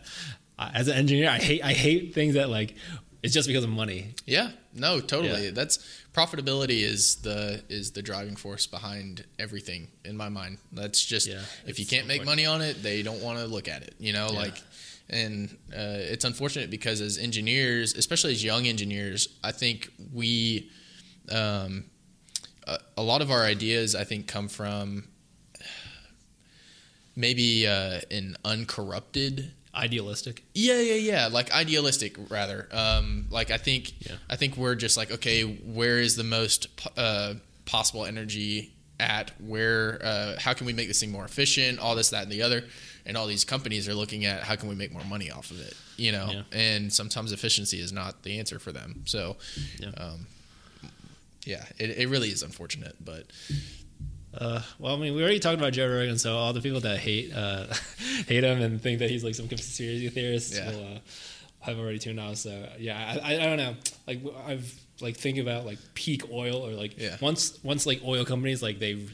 Uh, 0.59 0.71
as 0.75 0.89
an 0.89 0.97
engineer, 0.97 1.31
I 1.31 1.39
hate 1.39 1.63
I 1.63 1.73
hate 1.73 2.15
things 2.15 2.35
that 2.35 2.49
like 2.51 2.75
it's 3.23 3.35
just 3.35 3.49
because 3.49 3.65
of 3.65 3.71
money. 3.71 4.15
Yeah, 4.27 4.51
no, 4.75 5.01
totally. 5.01 5.47
Yeah. 5.47 5.51
That's 5.53 5.79
profitability 6.13 6.83
is 6.83 7.17
the 7.17 7.63
is 7.69 7.93
the 7.93 8.03
driving 8.03 8.37
force 8.37 8.67
behind 8.67 9.25
everything 9.39 9.89
in 10.05 10.17
my 10.17 10.29
mind. 10.29 10.59
That's 10.73 11.05
just 11.05 11.27
Yeah, 11.29 11.41
if 11.67 11.79
you 11.79 11.87
can't 11.87 12.07
make 12.07 12.25
money 12.25 12.47
on 12.47 12.61
it, 12.61 12.83
they 12.83 13.03
don't 13.03 13.23
want 13.23 13.39
to 13.39 13.47
look 13.47 13.69
at 13.69 13.83
it. 13.83 13.95
You 13.99 14.13
know, 14.13 14.29
Yeah. 14.33 14.39
like, 14.39 14.63
and 15.11 15.51
uh, 15.73 16.13
it's 16.13 16.25
unfortunate 16.25 16.71
because 16.71 17.01
as 17.01 17.19
engineers, 17.19 17.95
especially 17.95 18.33
as 18.33 18.43
young 18.45 18.67
engineers, 18.67 19.29
I 19.43 19.53
think 19.53 19.91
we, 20.13 20.71
um, 21.31 21.85
a, 22.67 22.79
a 22.99 23.03
lot 23.03 23.23
of 23.23 23.31
our 23.31 23.45
ideas, 23.45 23.95
I 23.95 24.05
think, 24.05 24.27
come 24.27 24.49
from 24.49 25.09
maybe 27.19 27.67
uh, 27.67 28.01
an 28.11 28.37
uncorrupted 28.45 29.51
Idealistic. 29.75 30.43
yeah, 30.55 30.81
yeah, 30.81 30.95
yeah. 30.95 31.27
Like 31.31 31.53
idealistic, 31.53 32.17
rather. 32.31 32.69
Um, 32.73 33.27
like 33.31 33.51
I 33.51 33.59
think, 33.59 33.93
Yeah. 34.07 34.17
I 34.29 34.35
think 34.37 34.57
we're 34.57 34.75
just 34.75 34.97
like, 34.97 35.13
okay, 35.13 35.43
where 35.45 36.01
is 36.01 36.17
the 36.17 36.25
most 36.25 36.67
uh, 36.97 37.35
possible 37.65 38.05
energy 38.07 38.73
at? 38.99 39.31
Where? 39.41 40.01
Uh, 40.03 40.37
how 40.41 40.53
can 40.55 40.67
we 40.67 40.73
make 40.73 40.89
this 40.89 40.99
thing 41.01 41.13
more 41.13 41.25
efficient? 41.25 41.79
All 41.79 41.95
this, 41.95 42.11
that, 42.11 42.25
and 42.25 42.33
the 42.33 42.43
other. 42.43 42.65
And 43.07 43.17
all 43.17 43.27
these 43.29 43.45
companies 43.45 43.87
are 43.89 43.95
looking 43.95 44.25
at 44.25 44.43
how 44.43 44.57
can 44.57 44.69
we 44.69 44.75
make 44.75 44.91
more 44.93 45.05
money 45.05 45.31
off 45.31 45.51
of 45.53 45.61
it. 45.61 45.75
You 45.97 46.13
know, 46.13 46.29
Yeah. 46.33 46.43
and 46.53 46.93
sometimes 46.93 47.31
efficiency 47.33 47.79
is 47.81 47.93
not 47.93 48.23
the 48.25 48.39
answer 48.41 48.59
for 48.59 48.73
them. 48.73 49.03
So, 49.07 49.37
Yeah. 49.79 49.91
um, 49.97 50.27
yeah, 51.45 51.65
it, 51.79 51.91
it 51.99 52.09
really 52.09 52.31
is 52.31 52.43
unfortunate, 52.43 52.97
but 53.05 53.27
Uh, 54.41 54.63
well, 54.79 54.95
I 54.95 54.99
mean, 54.99 55.15
we 55.15 55.23
already 55.23 55.41
talked 55.41 55.59
about 55.59 55.73
Joe 55.73 55.89
Rogan, 55.89 56.17
so 56.19 56.37
all 56.37 56.53
the 56.53 56.61
people 56.61 56.81
that 56.81 56.99
hate 56.99 57.33
uh, 57.35 57.67
hate 58.27 58.45
him 58.45 58.63
and 58.63 58.81
think 58.81 59.01
that 59.01 59.11
he's 59.11 59.25
like 59.25 59.35
some 59.35 59.49
conspiracy 59.49 60.09
theorist 60.09 60.55
Yeah. 60.55 60.71
will 60.71 60.85
uh, 60.97 60.99
have 61.61 61.79
already 61.79 61.99
tuned 61.99 62.21
out. 62.21 62.39
So 62.39 62.69
yeah, 62.79 63.19
I, 63.23 63.35
I, 63.35 63.43
I 63.43 63.45
don't 63.47 63.57
know. 63.57 63.75
Like 64.07 64.21
I've 64.47 64.73
like 65.01 65.17
think 65.17 65.39
about 65.39 65.67
like 65.67 65.79
peak 65.95 66.23
oil 66.31 66.65
or 66.67 66.71
like 66.73 66.99
Yeah. 66.99 67.17
once 67.21 67.59
once 67.65 67.85
like 67.87 68.01
oil 68.05 68.25
companies 68.25 68.63
like 68.63 68.79
they've 68.79 69.11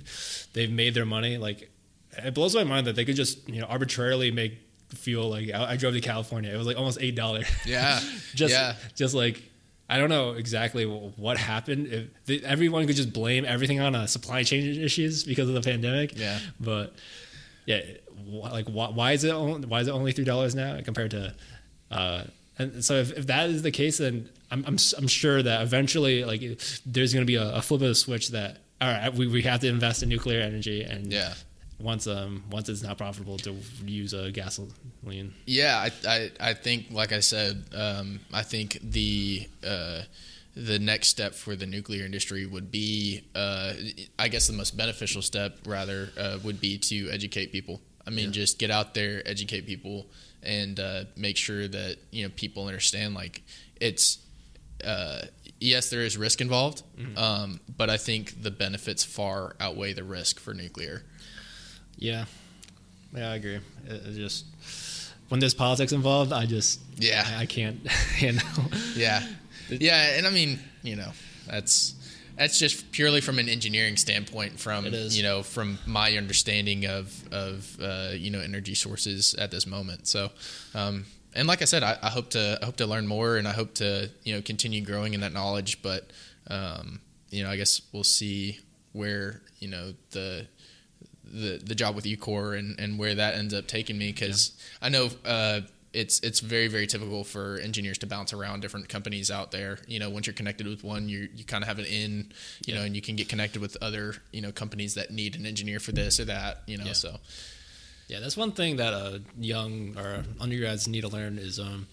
they've 0.52 0.70
made 0.70 0.94
their 0.94 1.06
money. 1.06 1.38
Like 1.38 1.70
it 2.18 2.34
blows 2.34 2.54
my 2.54 2.64
mind 2.64 2.86
that 2.86 2.94
they 2.96 3.04
could 3.04 3.16
just 3.16 3.48
you 3.48 3.60
know 3.60 3.66
arbitrarily 3.66 4.30
make 4.30 4.58
fuel. 4.94 5.30
Like 5.30 5.50
I, 5.52 5.72
I 5.72 5.76
drove 5.76 5.94
to 5.94 6.00
California, 6.00 6.52
it 6.52 6.56
was 6.58 6.66
like 6.66 6.76
almost 6.76 6.98
eight 7.00 7.16
dollars. 7.16 7.46
yeah, 7.66 7.98
just 8.34 8.52
yeah, 8.52 8.74
just 8.94 9.14
like 9.14 9.42
I 9.88 9.98
don't 9.98 10.08
know 10.08 10.32
exactly 10.32 10.84
what 10.84 11.36
happened. 11.36 11.86
If 11.88 12.24
the, 12.24 12.44
everyone 12.44 12.86
could 12.86 12.96
just 12.96 13.12
blame 13.12 13.44
everything 13.44 13.80
on 13.80 13.94
uh, 13.94 14.06
supply 14.06 14.42
chain 14.42 14.80
issues 14.80 15.24
because 15.24 15.48
of 15.48 15.54
the 15.54 15.60
pandemic. 15.60 16.16
Yeah. 16.16 16.38
but 16.58 16.94
yeah, 17.66 17.80
like 18.26 18.66
why, 18.66 18.88
why 18.88 19.12
is 19.12 19.24
it 19.24 19.30
only, 19.30 19.66
why 19.66 19.80
is 19.80 19.88
it 19.88 19.92
only 19.92 20.12
three 20.12 20.24
dollars 20.24 20.54
now 20.54 20.80
compared 20.82 21.10
to? 21.10 21.34
Uh, 21.90 22.24
and 22.58 22.84
so 22.84 22.94
if, 22.94 23.12
if 23.12 23.26
that 23.26 23.50
is 23.50 23.62
the 23.62 23.70
case, 23.70 23.98
then 23.98 24.28
I'm, 24.50 24.64
I'm 24.66 24.76
I'm 24.96 25.08
sure 25.08 25.42
that 25.42 25.62
eventually 25.62 26.24
like 26.24 26.40
there's 26.86 27.12
going 27.12 27.22
to 27.22 27.26
be 27.26 27.36
a, 27.36 27.56
a 27.56 27.62
flip 27.62 27.82
of 27.82 27.88
the 27.88 27.94
switch 27.94 28.28
that 28.30 28.58
all 28.80 28.88
right 28.88 29.12
we, 29.12 29.26
we 29.26 29.42
have 29.42 29.60
to 29.60 29.68
invest 29.68 30.02
in 30.02 30.08
nuclear 30.08 30.40
energy 30.40 30.82
and 30.82 31.12
yeah. 31.12 31.34
Once 31.80 32.06
um 32.06 32.44
once 32.50 32.68
it's 32.68 32.82
not 32.82 32.96
profitable 32.98 33.36
to 33.38 33.54
use 33.84 34.12
a 34.12 34.30
gasoline. 34.30 35.34
Yeah, 35.46 35.76
I, 35.76 36.08
I, 36.08 36.30
I 36.50 36.54
think, 36.54 36.86
like 36.90 37.12
I 37.12 37.20
said, 37.20 37.64
um, 37.74 38.20
I 38.32 38.42
think 38.42 38.78
the 38.82 39.48
uh, 39.66 40.02
the 40.56 40.78
next 40.78 41.08
step 41.08 41.34
for 41.34 41.56
the 41.56 41.66
nuclear 41.66 42.04
industry 42.04 42.46
would 42.46 42.70
be, 42.70 43.22
uh, 43.34 43.72
I 44.18 44.28
guess, 44.28 44.46
the 44.46 44.52
most 44.52 44.76
beneficial 44.76 45.20
step 45.20 45.58
rather 45.66 46.10
uh, 46.16 46.38
would 46.44 46.60
be 46.60 46.78
to 46.78 47.10
educate 47.10 47.50
people. 47.52 47.80
I 48.06 48.10
mean, 48.10 48.26
Yeah. 48.26 48.30
just 48.32 48.58
get 48.58 48.70
out 48.70 48.94
there, 48.94 49.22
educate 49.26 49.66
people, 49.66 50.06
and 50.42 50.78
uh, 50.78 51.04
make 51.16 51.36
sure 51.36 51.66
that 51.68 51.96
you 52.12 52.22
know 52.24 52.30
people 52.36 52.66
understand. 52.66 53.14
Like, 53.14 53.42
it's 53.80 54.18
uh, 54.84 55.22
yes, 55.60 55.90
there 55.90 56.02
is 56.02 56.16
risk 56.16 56.40
involved, 56.40 56.82
um, 57.16 57.60
but 57.76 57.90
I 57.90 57.96
think 57.96 58.42
the 58.42 58.50
benefits 58.50 59.02
far 59.04 59.56
outweigh 59.60 59.92
the 59.94 60.04
risk 60.04 60.38
for 60.38 60.54
nuclear. 60.54 61.02
Yeah, 61.96 62.24
yeah, 63.14 63.30
I 63.30 63.36
agree. 63.36 63.56
It, 63.86 63.92
it 64.06 64.14
just 64.14 64.44
when 65.28 65.40
there's 65.40 65.54
politics 65.54 65.92
involved, 65.92 66.32
I 66.32 66.46
just 66.46 66.80
Yeah. 66.96 67.24
I, 67.26 67.42
I 67.42 67.46
can't 67.46 67.86
handle. 67.88 68.64
Yeah, 68.94 69.26
yeah, 69.68 70.16
and 70.16 70.26
I 70.26 70.30
mean, 70.30 70.58
you 70.82 70.96
know, 70.96 71.12
that's 71.46 71.94
that's 72.36 72.58
just 72.58 72.90
purely 72.90 73.20
from 73.20 73.38
an 73.38 73.48
engineering 73.48 73.96
standpoint. 73.96 74.58
From 74.58 74.86
you 74.86 75.22
know, 75.22 75.42
from 75.42 75.78
my 75.86 76.16
understanding 76.16 76.86
of 76.86 77.12
of 77.32 77.76
uh, 77.80 78.10
you 78.14 78.30
know 78.30 78.40
energy 78.40 78.74
sources 78.74 79.34
at 79.34 79.50
this 79.50 79.66
moment. 79.66 80.06
So, 80.06 80.30
um, 80.74 81.06
and 81.34 81.46
like 81.48 81.62
I 81.62 81.64
said, 81.64 81.82
I, 81.82 81.96
I 82.02 82.10
hope 82.10 82.30
to 82.30 82.58
I 82.60 82.64
hope 82.64 82.76
to 82.76 82.86
learn 82.86 83.06
more, 83.06 83.36
and 83.36 83.46
I 83.46 83.52
hope 83.52 83.74
to 83.74 84.10
you 84.24 84.34
know 84.34 84.42
continue 84.42 84.80
growing 84.84 85.14
in 85.14 85.20
that 85.20 85.32
knowledge. 85.32 85.80
But 85.82 86.10
um, 86.48 87.00
you 87.30 87.44
know, 87.44 87.50
I 87.50 87.56
guess 87.56 87.80
we'll 87.92 88.04
see 88.04 88.58
where 88.92 89.40
you 89.60 89.68
know 89.68 89.94
the 90.10 90.46
the 91.32 91.60
the 91.64 91.74
job 91.74 91.94
with 91.96 92.04
UCOR 92.04 92.58
and, 92.58 92.78
and 92.78 92.98
where 92.98 93.14
that 93.14 93.34
ends 93.34 93.54
up 93.54 93.66
taking 93.66 93.98
me 93.98 94.12
because 94.12 94.52
I 94.80 94.88
know 94.88 95.10
uh, 95.24 95.60
it's 95.92 96.20
it's 96.20 96.40
very 96.40 96.68
very 96.68 96.86
typical 96.86 97.24
for 97.24 97.58
engineers 97.58 97.98
to 97.98 98.06
bounce 98.06 98.32
around 98.32 98.60
different 98.60 98.88
companies 98.88 99.30
out 99.30 99.50
there. 99.52 99.78
You 99.86 99.98
know, 100.00 100.10
once 100.10 100.26
you're 100.26 100.34
connected 100.34 100.66
with 100.66 100.82
one, 100.84 101.08
you 101.08 101.28
you 101.34 101.44
kind 101.44 101.62
of 101.62 101.68
have 101.68 101.78
an 101.78 101.86
in, 101.86 102.32
you 102.66 102.74
know, 102.74 102.82
and 102.82 102.94
you 102.96 103.02
can 103.02 103.16
get 103.16 103.28
connected 103.28 103.62
with 103.62 103.76
other 103.80 104.16
you 104.32 104.40
know 104.40 104.52
companies 104.52 104.94
that 104.94 105.10
need 105.10 105.36
an 105.36 105.46
engineer 105.46 105.80
for 105.80 105.92
this 105.92 106.18
or 106.20 106.24
that. 106.26 106.62
You 106.66 106.78
know, 106.78 106.86
Yeah. 106.86 106.92
so 106.92 107.16
Yeah, 108.08 108.20
that's 108.20 108.36
one 108.36 108.52
thing 108.52 108.76
that 108.76 108.92
uh, 108.92 109.18
young 109.38 109.96
or 109.96 110.24
undergrads 110.40 110.86
need 110.88 111.02
to 111.02 111.08
learn 111.08 111.38
is 111.38 111.58
um, 111.58 111.86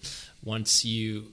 once 0.44 0.84
you 0.84 1.32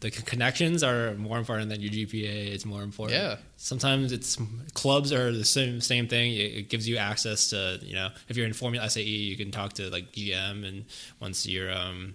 the 0.00 0.10
connections 0.10 0.82
are 0.82 1.14
more 1.14 1.38
important 1.38 1.68
than 1.70 1.80
your 1.82 1.90
GPA. 1.92 2.48
It's 2.54 2.64
more 2.64 2.82
important. 2.82 3.20
Yeah. 3.20 3.36
Sometimes 3.56 4.12
it's 4.12 4.38
clubs 4.74 5.12
are 5.12 5.30
the 5.32 5.44
same 5.44 5.80
same 5.80 6.08
thing. 6.08 6.32
It, 6.32 6.54
it 6.60 6.68
gives 6.70 6.88
you 6.88 6.96
access 6.96 7.50
to 7.50 7.78
you 7.82 7.94
know 7.94 8.08
if 8.28 8.36
you're 8.36 8.46
in 8.46 8.52
Formula 8.54 8.88
SAE, 8.88 9.02
you 9.02 9.36
can 9.36 9.50
talk 9.50 9.74
to 9.74 9.90
like 9.90 10.12
GM, 10.12 10.66
and 10.66 10.84
once 11.20 11.46
you're 11.46 11.70
um, 11.72 12.14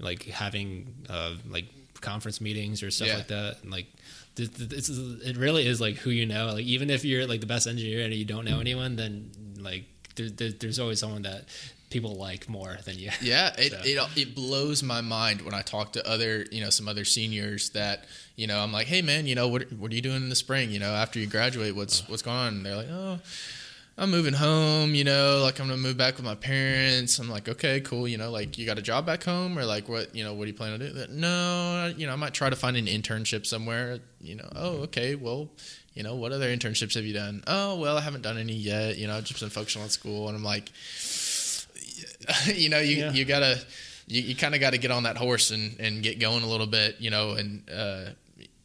like 0.00 0.24
having 0.24 0.94
uh, 1.08 1.34
like 1.48 1.66
conference 2.00 2.40
meetings 2.40 2.82
or 2.82 2.90
stuff 2.90 3.08
Yeah. 3.08 3.16
like 3.16 3.28
that, 3.28 3.62
and 3.62 3.70
like. 3.70 3.86
th- 4.36 4.54
th- 4.56 4.72
It's, 4.72 4.88
it 4.88 5.36
really 5.36 5.66
is 5.66 5.80
like 5.80 5.96
who 5.96 6.10
you 6.10 6.24
know. 6.26 6.52
Like 6.52 6.64
even 6.66 6.90
if 6.90 7.04
you're 7.04 7.26
like 7.26 7.40
the 7.40 7.46
best 7.54 7.66
engineer 7.66 8.04
and 8.04 8.14
you 8.14 8.24
don't 8.24 8.44
know 8.44 8.60
anyone, 8.60 8.94
then 8.96 9.30
like 9.58 9.84
there, 10.14 10.30
there, 10.30 10.52
there's 10.52 10.78
always 10.78 11.00
someone 11.00 11.22
that 11.22 11.46
people 11.90 12.14
like 12.16 12.48
more 12.48 12.78
than 12.84 12.98
you. 12.98 13.10
Yeah, 13.20 13.54
it, 13.58 13.72
So- 13.72 13.80
it 13.84 14.18
it 14.18 14.34
blows 14.34 14.82
my 14.82 15.00
mind 15.00 15.42
when 15.42 15.54
I 15.54 15.62
talk 15.62 15.92
to 15.94 16.06
other 16.08 16.46
you 16.50 16.62
know 16.62 16.70
some 16.70 16.88
other 16.88 17.04
seniors 17.04 17.70
that 17.70 18.04
you 18.36 18.46
know 18.46 18.60
I'm 18.60 18.72
like, 18.72 18.86
hey 18.86 19.02
man, 19.02 19.26
you 19.26 19.34
know 19.34 19.48
what 19.48 19.72
what 19.72 19.90
are 19.92 19.94
you 19.94 20.02
doing 20.02 20.16
in 20.22 20.28
the 20.28 20.36
spring? 20.36 20.70
You 20.70 20.78
know 20.80 20.92
after 20.92 21.18
you 21.18 21.26
graduate, 21.26 21.74
what's 21.74 22.00
uh. 22.00 22.04
what's 22.08 22.22
going 22.22 22.36
on? 22.36 22.54
And 22.54 22.66
they're 22.66 22.76
like, 22.76 22.90
oh, 22.90 23.18
I'm 23.96 24.10
moving 24.12 24.34
home. 24.34 24.94
You 24.94 25.04
know, 25.04 25.40
like 25.42 25.58
I'm 25.60 25.66
gonna 25.68 25.78
move 25.80 25.96
back 25.96 26.16
with 26.16 26.24
my 26.24 26.36
parents. 26.36 27.18
I'm 27.18 27.28
like, 27.28 27.48
okay, 27.48 27.80
cool. 27.80 28.06
You 28.06 28.16
know, 28.18 28.30
like 28.30 28.56
you 28.58 28.64
got 28.66 28.78
a 28.78 28.82
job 28.82 29.06
back 29.06 29.24
home 29.24 29.58
or 29.58 29.64
like 29.64 29.88
what 29.88 30.14
you 30.14 30.24
know 30.24 30.34
what 30.34 30.44
do 30.44 30.50
you 30.50 30.56
plan 30.56 30.78
to 30.78 30.90
do? 30.92 31.06
No, 31.12 31.92
you 31.96 32.06
know 32.06 32.12
I 32.12 32.16
might 32.16 32.34
try 32.34 32.48
to 32.50 32.56
find 32.56 32.76
an 32.76 32.86
internship 32.86 33.44
somewhere. 33.46 33.98
You 34.20 34.36
know, 34.36 34.48
oh 34.54 34.76
okay, 34.84 35.14
well. 35.14 35.48
You 35.94 36.04
know, 36.04 36.14
what 36.14 36.30
other 36.30 36.46
internships 36.56 36.94
have 36.94 37.04
you 37.04 37.12
done? 37.12 37.42
Oh, 37.48 37.74
well, 37.74 37.98
I 37.98 38.00
haven't 38.02 38.22
done 38.22 38.38
any 38.38 38.52
yet. 38.52 38.98
You 38.98 39.08
know, 39.08 39.16
I've 39.16 39.24
just 39.24 39.40
been 39.40 39.50
focusing 39.50 39.82
on 39.82 39.88
school. 39.88 40.28
And 40.28 40.36
I'm 40.36 40.44
like, 40.44 40.70
you 42.54 42.68
know, 42.68 42.80
you, 42.80 42.96
Yeah. 42.96 43.12
you 43.12 43.24
gotta, 43.24 43.60
you, 44.06 44.22
you 44.22 44.36
kind 44.36 44.54
of 44.54 44.60
got 44.60 44.70
to 44.70 44.78
get 44.78 44.90
on 44.90 45.02
that 45.04 45.16
horse 45.16 45.50
and, 45.50 45.78
and 45.78 46.02
get 46.02 46.18
going 46.18 46.42
a 46.42 46.46
little 46.46 46.66
bit, 46.66 46.96
you 46.98 47.10
know, 47.10 47.32
and, 47.32 47.68
uh, 47.70 48.04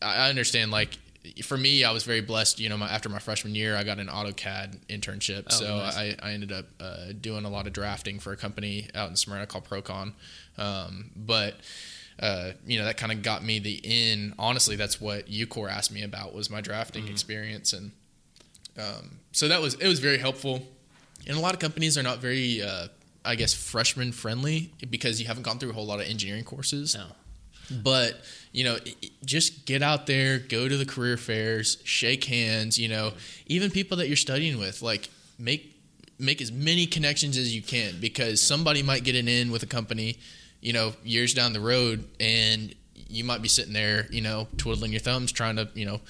I 0.02 0.30
understand 0.30 0.72
like 0.72 0.98
for 1.42 1.58
me, 1.58 1.86
I 1.86 1.92
was 1.92 2.04
very 2.04 2.20
blessed, 2.20 2.60
you 2.60 2.68
know, 2.68 2.76
my, 2.78 2.90
after 2.90 3.08
my 3.08 3.20
freshman 3.20 3.56
year, 3.56 3.78
I 3.78 3.84
got 3.86 3.98
an 4.00 4.08
AutoCAD 4.08 4.86
internship. 4.88 5.46
Oh, 5.50 5.56
so 5.56 5.78
nice. 5.78 5.96
I, 5.98 6.16
I 6.22 6.32
ended 6.34 6.52
up, 6.52 6.66
uh, 6.82 7.14
doing 7.20 7.46
a 7.46 7.50
lot 7.50 7.66
of 7.66 7.72
drafting 7.74 8.20
for 8.20 8.34
a 8.34 8.38
company 8.38 8.90
out 8.94 9.10
in 9.10 9.16
Smyrna 9.16 9.48
called 9.48 9.64
Procon. 9.66 10.14
Um, 10.58 11.12
but, 11.16 11.56
uh, 12.20 12.52
you 12.68 12.78
know, 12.78 12.84
that 12.86 12.98
kind 12.98 13.12
of 13.14 13.22
got 13.22 13.44
me 13.44 13.60
the 13.60 13.80
in. 13.84 14.34
Honestly, 14.38 14.76
that's 14.76 15.00
what 15.00 15.28
UCOR 15.28 15.72
asked 15.72 15.92
me 15.94 16.04
about 16.04 16.34
was 16.34 16.50
my 16.50 16.60
drafting 16.60 17.08
experience. 17.08 17.72
And, 17.72 17.92
um, 18.78 19.20
so 19.32 19.48
that 19.48 19.62
was, 19.62 19.76
it 19.76 19.88
was 19.88 20.00
very 20.00 20.18
helpful. 20.18 20.62
And 21.26 21.38
a 21.38 21.40
lot 21.40 21.54
of 21.54 21.60
companies 21.62 21.98
are 21.98 22.04
not 22.04 22.20
very, 22.20 22.62
uh, 22.62 22.88
I 23.26 23.36
guess, 23.36 23.54
freshman 23.54 24.12
friendly 24.12 24.72
because 24.90 25.20
you 25.22 25.28
haven't 25.28 25.44
gone 25.44 25.60
through 25.60 25.72
a 25.72 25.74
whole 25.74 25.86
lot 25.86 26.00
of 26.00 26.08
engineering 26.08 26.44
courses. 26.44 26.96
No. 26.96 27.06
But 27.82 28.22
you 28.52 28.64
know, 28.64 28.78
just 29.24 29.66
get 29.66 29.82
out 29.82 30.06
there, 30.06 30.38
go 30.38 30.68
to 30.68 30.78
the 30.78 30.86
career 30.86 31.18
fairs, 31.18 31.78
shake 31.84 32.26
hands. 32.26 32.78
You 32.78 32.90
know, 32.90 33.14
even 33.48 33.72
people 33.72 33.98
that 33.98 34.08
you're 34.08 34.18
studying 34.18 34.60
with, 34.60 34.82
like 34.82 35.10
make 35.40 35.74
make 36.20 36.42
as 36.42 36.52
many 36.52 36.86
connections 36.86 37.38
as 37.38 37.56
you 37.56 37.62
can 37.62 38.00
because 38.00 38.42
somebody 38.42 38.84
might 38.84 39.04
get 39.04 39.16
an 39.16 39.28
in 39.28 39.52
with 39.52 39.64
a 39.64 39.68
company, 39.68 40.18
you 40.62 40.74
know, 40.74 40.94
years 41.04 41.34
down 41.34 41.54
the 41.54 41.60
road, 41.60 42.06
and 42.20 42.76
you 43.08 43.24
might 43.24 43.42
be 43.42 43.48
sitting 43.48 43.74
there, 43.74 44.08
you 44.12 44.22
know, 44.22 44.48
twiddling 44.58 44.92
your 44.92 45.02
thumbs, 45.02 45.32
trying 45.32 45.56
to, 45.56 45.70
you 45.74 45.86
know, 45.86 46.02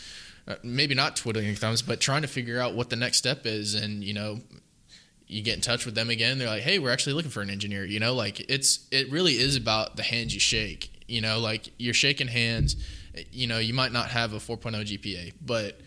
uh, 0.48 0.56
maybe 0.64 0.96
not 0.96 1.16
twiddling 1.16 1.46
your 1.46 1.56
thumbs, 1.56 1.82
but 1.82 2.00
trying 2.00 2.22
to 2.22 2.28
figure 2.28 2.60
out 2.60 2.74
what 2.74 2.90
the 2.90 2.96
next 2.96 3.18
step 3.18 3.46
is, 3.46 3.76
and 3.76 4.04
you 4.04 4.14
know, 4.14 4.40
you 5.34 5.42
get 5.42 5.56
in 5.56 5.62
touch 5.62 5.86
with 5.86 5.96
them 5.96 6.10
again. 6.10 6.38
They're 6.38 6.48
like, 6.48 6.62
"Hey, 6.62 6.80
we're 6.80 6.92
actually 6.92 7.14
looking 7.14 7.32
for 7.32 7.42
an 7.42 7.50
engineer." 7.50 7.86
You 7.86 8.00
know, 8.00 8.14
like 8.14 8.40
it's 8.50 8.88
it 8.92 9.12
really 9.12 9.34
is 9.34 9.56
about 9.56 9.96
the 9.96 10.04
hands 10.04 10.34
you 10.34 10.40
shake. 10.40 10.92
You 11.08 11.22
know, 11.22 11.40
like 11.40 11.74
you're 11.78 11.94
shaking 11.94 12.28
hands. 12.28 12.76
You 13.32 13.48
know, 13.48 13.60
you 13.60 13.74
might 13.74 13.92
not 13.92 14.08
have 14.10 14.34
a 14.34 14.38
4.0 14.38 14.74
GPA, 14.86 15.34
but 15.40 15.80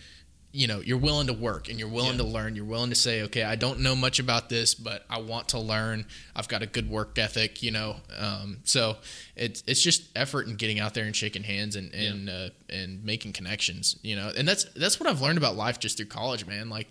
you 0.56 0.66
know 0.66 0.80
you're 0.80 0.96
willing 0.96 1.26
to 1.26 1.34
work 1.34 1.68
and 1.68 1.78
you're 1.78 1.88
willing 1.88 2.12
yeah. 2.12 2.22
to 2.22 2.24
learn 2.24 2.56
you're 2.56 2.64
willing 2.64 2.88
to 2.88 2.96
say 2.96 3.22
okay 3.22 3.42
i 3.42 3.56
don't 3.56 3.78
know 3.78 3.94
much 3.94 4.18
about 4.18 4.48
this 4.48 4.74
but 4.74 5.04
i 5.10 5.18
want 5.18 5.48
to 5.48 5.58
learn 5.58 6.06
i've 6.34 6.48
got 6.48 6.62
a 6.62 6.66
good 6.66 6.88
work 6.88 7.18
ethic 7.18 7.62
you 7.62 7.70
know 7.70 7.96
um, 8.16 8.56
so 8.64 8.96
it's 9.36 9.62
it's 9.66 9.82
just 9.82 10.08
effort 10.16 10.46
and 10.46 10.56
getting 10.56 10.80
out 10.80 10.94
there 10.94 11.04
and 11.04 11.14
shaking 11.14 11.42
hands 11.42 11.76
and 11.76 11.92
and 11.92 12.28
yeah. 12.28 12.34
uh, 12.34 12.48
and 12.70 13.04
making 13.04 13.34
connections 13.34 13.98
you 14.02 14.16
know 14.16 14.32
and 14.34 14.48
that's 14.48 14.64
that's 14.76 14.98
what 14.98 15.06
i've 15.06 15.20
learned 15.20 15.36
about 15.36 15.56
life 15.56 15.78
just 15.78 15.98
through 15.98 16.06
college 16.06 16.46
man 16.46 16.70
like 16.70 16.88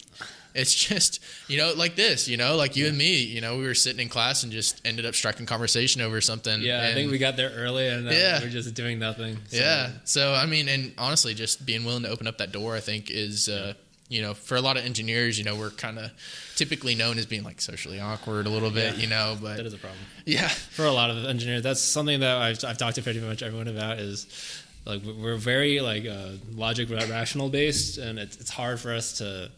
it's 0.56 0.74
just 0.74 1.22
you 1.48 1.58
know 1.58 1.74
like 1.76 1.96
this 1.96 2.28
you 2.28 2.38
know 2.38 2.56
like 2.56 2.76
you 2.76 2.86
yeah. 2.86 2.90
and 2.90 2.98
me 2.98 3.24
you 3.24 3.42
know 3.42 3.58
we 3.58 3.66
were 3.66 3.76
sitting 3.76 4.02
in 4.02 4.10
class 4.10 4.44
and 4.44 4.52
just 4.52 4.82
ended 4.86 5.06
up 5.06 5.14
striking 5.14 5.46
conversation 5.46 6.02
over 6.02 6.22
something 6.22 6.62
yeah 6.62 6.82
and, 6.82 6.88
i 6.88 6.94
think 6.94 7.12
we 7.12 7.18
got 7.18 7.36
there 7.36 7.52
early 7.52 7.88
and 7.88 8.08
uh, 8.08 8.12
yeah. 8.12 8.40
we're 8.42 8.50
just 8.50 8.74
doing 8.74 8.98
nothing 8.98 9.38
so. 9.50 9.58
yeah 9.58 9.92
so 10.06 10.34
i 10.34 10.46
mean 10.46 10.68
and 10.70 10.94
honestly 10.98 11.34
just 11.34 11.66
being 11.66 11.84
willing 11.84 12.04
to 12.04 12.10
open 12.10 12.26
up 12.26 12.38
that 12.38 12.52
door 12.52 12.76
i 12.76 12.80
think 12.80 13.12
is 13.12 13.50
uh, 13.50 13.74
you 14.08 14.22
know 14.22 14.34
for 14.34 14.56
a 14.56 14.62
lot 14.62 14.78
of 14.78 14.86
engineers 14.86 15.38
you 15.38 15.44
know 15.44 15.56
we're 15.56 15.72
kind 15.72 16.00
of 16.00 16.12
typically 16.56 16.96
known 16.96 17.18
as 17.18 17.26
being 17.26 17.44
like 17.44 17.60
socially 17.60 18.00
awkward 18.00 18.46
a 18.46 18.50
little 18.50 18.72
bit 18.72 18.96
yeah. 18.96 19.02
you 19.02 19.08
know 19.08 19.38
but 19.42 19.58
that 19.58 19.66
is 19.66 19.74
a 19.74 19.78
problem 19.78 20.00
yeah 20.26 20.48
for 20.48 20.86
a 20.86 20.92
lot 20.92 21.10
of 21.10 21.26
engineers 21.26 21.62
that's 21.62 21.82
something 21.82 22.22
that 22.22 22.38
i've, 22.38 22.64
I've 22.64 22.78
talked 22.78 22.96
to 22.96 23.02
pretty 23.02 23.20
much 23.20 23.44
everyone 23.44 23.68
about 23.68 24.00
is 24.00 24.64
like 24.86 25.02
we're 25.04 25.38
very 25.38 25.80
like 25.80 26.06
uh, 26.06 26.34
logic 26.54 26.90
rational 26.90 27.50
based 27.50 27.98
and 27.98 28.20
it's, 28.20 28.38
it's 28.38 28.52
hard 28.52 28.80
for 28.80 28.94
us 28.94 29.18
to 29.18 29.50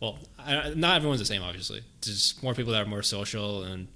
well, 0.00 0.18
I, 0.38 0.72
not 0.74 0.96
everyone's 0.96 1.20
the 1.20 1.26
same, 1.26 1.42
obviously. 1.42 1.82
There's 2.00 2.34
more 2.42 2.54
people 2.54 2.72
that 2.72 2.82
are 2.82 2.88
more 2.88 3.02
social, 3.02 3.62
and 3.62 3.88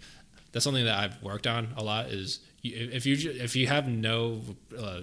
that's 0.53 0.65
something 0.65 0.85
that 0.85 0.99
I've 0.99 1.23
worked 1.23 1.47
on 1.47 1.69
a 1.77 1.83
lot. 1.83 2.07
Is 2.07 2.41
if 2.63 3.07
you 3.07 3.17
if 3.33 3.57
you 3.57 3.67
have 3.67 3.89
no 3.89 4.43
uh, 4.79 5.01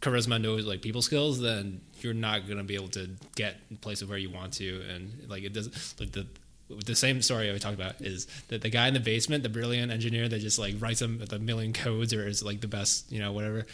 charisma, 0.00 0.40
no 0.40 0.54
like 0.56 0.82
people 0.82 1.02
skills, 1.02 1.40
then 1.40 1.80
you're 2.00 2.14
not 2.14 2.46
gonna 2.46 2.64
be 2.64 2.74
able 2.74 2.88
to 2.88 3.10
get 3.36 3.56
places 3.80 4.08
where 4.08 4.18
you 4.18 4.30
want 4.30 4.52
to, 4.54 4.82
and 4.94 5.26
like 5.28 5.42
it 5.42 5.54
doesn't 5.54 5.94
like 5.98 6.12
the 6.12 6.26
the 6.84 6.94
same 6.94 7.22
story 7.22 7.52
I 7.52 7.58
talked 7.58 7.74
about 7.74 8.00
is 8.00 8.26
that 8.48 8.62
the 8.62 8.70
guy 8.70 8.88
in 8.88 8.94
the 8.94 9.00
basement, 9.00 9.42
the 9.42 9.48
brilliant 9.48 9.92
engineer 9.92 10.28
that 10.28 10.40
just 10.40 10.58
like 10.58 10.74
writes 10.78 11.00
them 11.00 11.18
the 11.18 11.38
million 11.38 11.72
codes 11.72 12.12
or 12.12 12.26
is 12.26 12.42
like 12.42 12.60
the 12.60 12.68
best, 12.68 13.10
you 13.10 13.18
know, 13.18 13.32
whatever. 13.32 13.66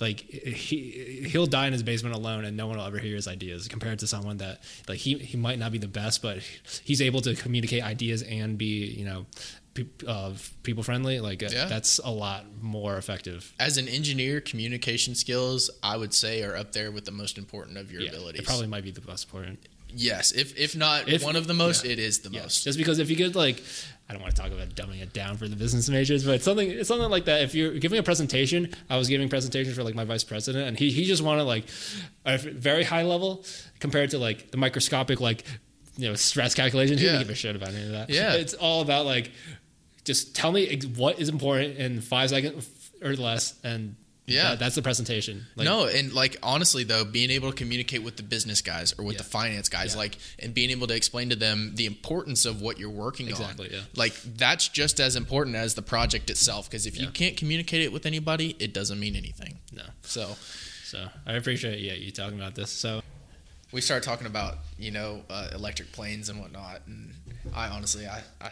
Like 0.00 0.20
he 0.20 1.26
he'll 1.28 1.46
die 1.46 1.66
in 1.66 1.72
his 1.72 1.82
basement 1.82 2.14
alone, 2.14 2.44
and 2.44 2.56
no 2.56 2.66
one 2.66 2.78
will 2.78 2.86
ever 2.86 2.98
hear 2.98 3.14
his 3.14 3.28
ideas. 3.28 3.68
Compared 3.68 3.98
to 4.00 4.06
someone 4.06 4.38
that 4.38 4.60
like 4.88 4.98
he 4.98 5.18
he 5.18 5.36
might 5.36 5.58
not 5.58 5.72
be 5.72 5.78
the 5.78 5.88
best, 5.88 6.22
but 6.22 6.38
he's 6.84 7.00
able 7.00 7.20
to 7.22 7.34
communicate 7.34 7.82
ideas 7.82 8.22
and 8.22 8.58
be 8.58 8.86
you 8.86 9.04
know 9.04 9.26
uh, 10.06 10.32
people 10.62 10.82
friendly 10.82 11.18
like 11.20 11.40
yeah. 11.40 11.64
that's 11.64 11.98
a 12.00 12.10
lot 12.10 12.44
more 12.60 12.98
effective 12.98 13.54
as 13.58 13.78
an 13.78 13.88
engineer 13.88 14.40
communication 14.40 15.14
skills 15.14 15.70
i 15.82 15.96
would 15.96 16.12
say 16.12 16.42
are 16.42 16.56
up 16.56 16.72
there 16.72 16.92
with 16.92 17.06
the 17.06 17.10
most 17.10 17.38
important 17.38 17.78
of 17.78 17.90
your 17.90 18.02
yeah, 18.02 18.10
abilities 18.10 18.40
it 18.40 18.46
probably 18.46 18.66
might 18.66 18.84
be 18.84 18.90
the 18.90 19.00
most 19.06 19.24
important 19.24 19.58
Yes, 19.94 20.32
if 20.32 20.58
if 20.58 20.76
not 20.76 21.08
if, 21.08 21.22
one 21.22 21.36
of 21.36 21.46
the 21.46 21.54
most, 21.54 21.84
yeah. 21.84 21.92
it 21.92 21.98
is 21.98 22.20
the 22.20 22.30
yeah. 22.30 22.42
most. 22.42 22.64
Just 22.64 22.78
because 22.78 22.98
if 22.98 23.10
you 23.10 23.16
get 23.16 23.34
like, 23.34 23.62
I 24.08 24.12
don't 24.12 24.22
want 24.22 24.34
to 24.34 24.40
talk 24.40 24.52
about 24.52 24.68
dumbing 24.70 25.02
it 25.02 25.12
down 25.12 25.36
for 25.36 25.48
the 25.48 25.56
business 25.56 25.88
majors, 25.88 26.24
but 26.24 26.36
it's 26.36 26.44
something 26.44 26.70
it's 26.70 26.88
something 26.88 27.10
like 27.10 27.26
that. 27.26 27.42
If 27.42 27.54
you're 27.54 27.72
giving 27.74 27.98
a 27.98 28.02
presentation, 28.02 28.70
I 28.88 28.96
was 28.96 29.08
giving 29.08 29.28
presentations 29.28 29.76
for 29.76 29.82
like 29.82 29.94
my 29.94 30.04
vice 30.04 30.24
president, 30.24 30.68
and 30.68 30.78
he 30.78 30.90
he 30.90 31.04
just 31.04 31.22
wanted 31.22 31.44
like 31.44 31.64
a 32.24 32.38
very 32.38 32.84
high 32.84 33.02
level 33.02 33.44
compared 33.80 34.10
to 34.10 34.18
like 34.18 34.50
the 34.50 34.56
microscopic 34.56 35.20
like 35.20 35.44
you 35.96 36.08
know 36.08 36.14
stress 36.14 36.54
calculations. 36.54 37.00
He 37.00 37.06
yeah. 37.06 37.12
didn't 37.12 37.26
give 37.26 37.32
a 37.32 37.36
shit 37.36 37.56
about 37.56 37.70
any 37.70 37.84
of 37.84 37.92
that. 37.92 38.10
Yeah, 38.10 38.34
it's 38.34 38.54
all 38.54 38.82
about 38.82 39.06
like 39.06 39.30
just 40.04 40.34
tell 40.34 40.52
me 40.52 40.80
what 40.96 41.20
is 41.20 41.28
important 41.28 41.78
in 41.78 42.00
five 42.00 42.30
seconds 42.30 42.68
or 43.02 43.14
less, 43.14 43.58
and 43.62 43.96
yeah, 44.26 44.50
that, 44.50 44.58
that's 44.60 44.74
the 44.76 44.82
presentation. 44.82 45.46
Like, 45.56 45.64
no, 45.64 45.86
and 45.86 46.12
like 46.12 46.36
honestly 46.42 46.84
though, 46.84 47.04
being 47.04 47.30
able 47.30 47.50
to 47.50 47.56
communicate 47.56 48.02
with 48.02 48.16
the 48.16 48.22
business 48.22 48.62
guys 48.62 48.94
or 48.98 49.04
with 49.04 49.14
yeah. 49.14 49.18
the 49.18 49.24
finance 49.24 49.68
guys, 49.68 49.94
yeah. 49.94 49.98
like, 49.98 50.18
and 50.38 50.54
being 50.54 50.70
able 50.70 50.86
to 50.86 50.94
explain 50.94 51.30
to 51.30 51.36
them 51.36 51.72
the 51.74 51.86
importance 51.86 52.44
of 52.44 52.60
what 52.60 52.78
you're 52.78 52.90
working 52.90 53.28
exactly, 53.28 53.68
on, 53.68 53.74
yeah. 53.74 53.80
like 53.96 54.14
that's 54.22 54.68
just 54.68 55.00
as 55.00 55.16
important 55.16 55.56
as 55.56 55.74
the 55.74 55.82
project 55.82 56.30
itself. 56.30 56.70
Because 56.70 56.86
if 56.86 57.00
you 57.00 57.08
can't 57.08 57.36
communicate 57.36 57.82
it 57.82 57.92
with 57.92 58.06
anybody, 58.06 58.56
it 58.58 58.72
doesn't 58.72 59.00
mean 59.00 59.16
anything. 59.16 59.58
No. 59.72 59.82
So, 60.02 60.36
so 60.84 61.08
I 61.26 61.34
appreciate 61.34 61.80
yeah 61.80 61.94
you 61.94 62.12
talking 62.12 62.38
about 62.38 62.54
this. 62.54 62.70
So 62.70 63.02
we 63.72 63.80
started 63.80 64.04
talking 64.04 64.26
about 64.26 64.58
you 64.78 64.92
know 64.92 65.22
uh, 65.30 65.48
electric 65.52 65.90
planes 65.90 66.28
and 66.28 66.40
whatnot, 66.40 66.82
and 66.86 67.12
I 67.54 67.68
honestly 67.68 68.06
I 68.06 68.22
I 68.40 68.50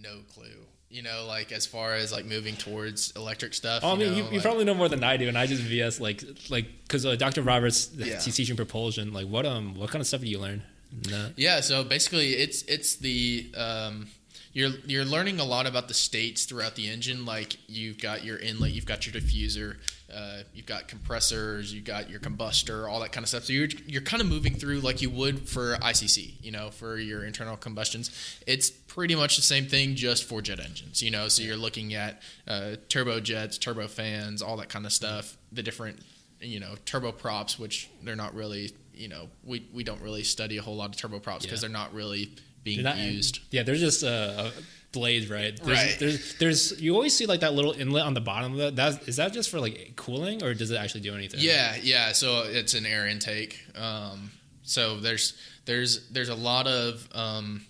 no 0.00 0.18
clue 0.32 0.67
you 0.90 1.02
know, 1.02 1.24
like 1.26 1.52
as 1.52 1.66
far 1.66 1.94
as 1.94 2.12
like 2.12 2.24
moving 2.24 2.56
towards 2.56 3.12
electric 3.12 3.54
stuff. 3.54 3.82
Oh, 3.84 3.92
I 3.92 3.96
mean, 3.96 4.10
know, 4.10 4.16
you, 4.16 4.22
like, 4.24 4.32
you, 4.32 4.40
probably 4.40 4.64
know 4.64 4.74
more 4.74 4.88
than 4.88 5.04
I 5.04 5.16
do, 5.16 5.28
and 5.28 5.36
I 5.36 5.46
just 5.46 5.62
VS 5.62 6.00
like 6.00 6.22
like 6.48 6.66
because 6.82 7.04
uh, 7.04 7.16
Dr. 7.16 7.42
Roberts 7.42 7.90
yeah. 7.94 8.18
he's 8.20 8.34
teaching 8.34 8.56
propulsion. 8.56 9.12
Like, 9.12 9.26
what 9.26 9.44
um, 9.44 9.74
what 9.74 9.90
kind 9.90 10.00
of 10.00 10.06
stuff 10.06 10.20
do 10.20 10.26
you 10.26 10.38
learn? 10.38 10.62
No. 11.10 11.30
Yeah, 11.36 11.60
so 11.60 11.84
basically, 11.84 12.32
it's 12.32 12.62
it's 12.62 12.96
the 12.96 13.50
um, 13.56 14.08
you're 14.52 14.70
you're 14.86 15.04
learning 15.04 15.40
a 15.40 15.44
lot 15.44 15.66
about 15.66 15.88
the 15.88 15.94
states 15.94 16.44
throughout 16.44 16.74
the 16.74 16.88
engine. 16.88 17.26
Like 17.26 17.56
you've 17.66 18.00
got 18.00 18.24
your 18.24 18.38
inlet, 18.38 18.72
you've 18.72 18.86
got 18.86 19.06
your 19.06 19.20
diffuser, 19.20 19.76
uh, 20.12 20.38
you've 20.54 20.66
got 20.66 20.88
compressors, 20.88 21.72
you've 21.72 21.84
got 21.84 22.08
your 22.08 22.20
combustor, 22.20 22.88
all 22.88 23.00
that 23.00 23.12
kind 23.12 23.24
of 23.24 23.28
stuff. 23.28 23.44
So 23.44 23.52
you're 23.52 23.68
you're 23.86 24.02
kind 24.02 24.22
of 24.22 24.28
moving 24.28 24.54
through 24.54 24.80
like 24.80 25.02
you 25.02 25.10
would 25.10 25.48
for 25.48 25.76
ICC, 25.76 26.42
you 26.42 26.50
know, 26.50 26.70
for 26.70 26.96
your 26.96 27.24
internal 27.24 27.56
combustions. 27.56 28.40
It's 28.46 28.70
pretty 28.70 29.14
much 29.14 29.36
the 29.36 29.42
same 29.42 29.66
thing, 29.66 29.94
just 29.94 30.24
for 30.24 30.40
jet 30.40 30.60
engines, 30.60 31.02
you 31.02 31.10
know. 31.10 31.28
So 31.28 31.42
you're 31.42 31.56
looking 31.56 31.94
at 31.94 32.22
uh, 32.46 32.76
turbojets, 32.88 33.58
turbofans, 33.58 34.42
all 34.42 34.56
that 34.56 34.70
kind 34.70 34.86
of 34.86 34.92
stuff. 34.92 35.36
The 35.52 35.62
different, 35.62 35.98
you 36.40 36.60
know, 36.60 36.74
turboprops, 36.86 37.58
which 37.58 37.90
they're 38.02 38.16
not 38.16 38.34
really, 38.34 38.72
you 38.94 39.08
know, 39.08 39.28
we 39.44 39.66
we 39.74 39.84
don't 39.84 40.00
really 40.00 40.24
study 40.24 40.56
a 40.56 40.62
whole 40.62 40.76
lot 40.76 40.90
of 40.90 41.10
turboprops 41.10 41.42
because 41.42 41.62
yeah. 41.62 41.68
they're 41.68 41.78
not 41.78 41.92
really 41.92 42.32
being 42.64 42.82
not, 42.82 42.96
used. 42.96 43.40
Yeah, 43.50 43.62
they're 43.62 43.76
just 43.76 44.02
uh, 44.02 44.50
blades, 44.92 45.28
right? 45.28 45.58
There's, 45.62 45.78
right. 45.78 45.96
There's, 45.98 46.34
there's, 46.38 46.80
you 46.80 46.94
always 46.94 47.16
see 47.16 47.26
like 47.26 47.40
that 47.40 47.54
little 47.54 47.72
inlet 47.72 48.04
on 48.04 48.14
the 48.14 48.20
bottom 48.20 48.58
of. 48.58 48.76
That 48.76 49.08
is 49.08 49.16
that 49.16 49.32
just 49.32 49.50
for 49.50 49.60
like 49.60 49.94
cooling, 49.96 50.42
or 50.42 50.54
does 50.54 50.70
it 50.70 50.76
actually 50.76 51.02
do 51.02 51.14
anything? 51.14 51.40
Yeah, 51.40 51.76
yeah. 51.82 52.12
So 52.12 52.44
it's 52.46 52.74
an 52.74 52.86
air 52.86 53.06
intake. 53.06 53.60
Um, 53.76 54.30
so 54.62 54.98
there's 55.00 55.34
there's 55.64 56.08
there's 56.08 56.28
a 56.28 56.34
lot 56.34 56.66
of 56.66 57.08
um, 57.14 57.66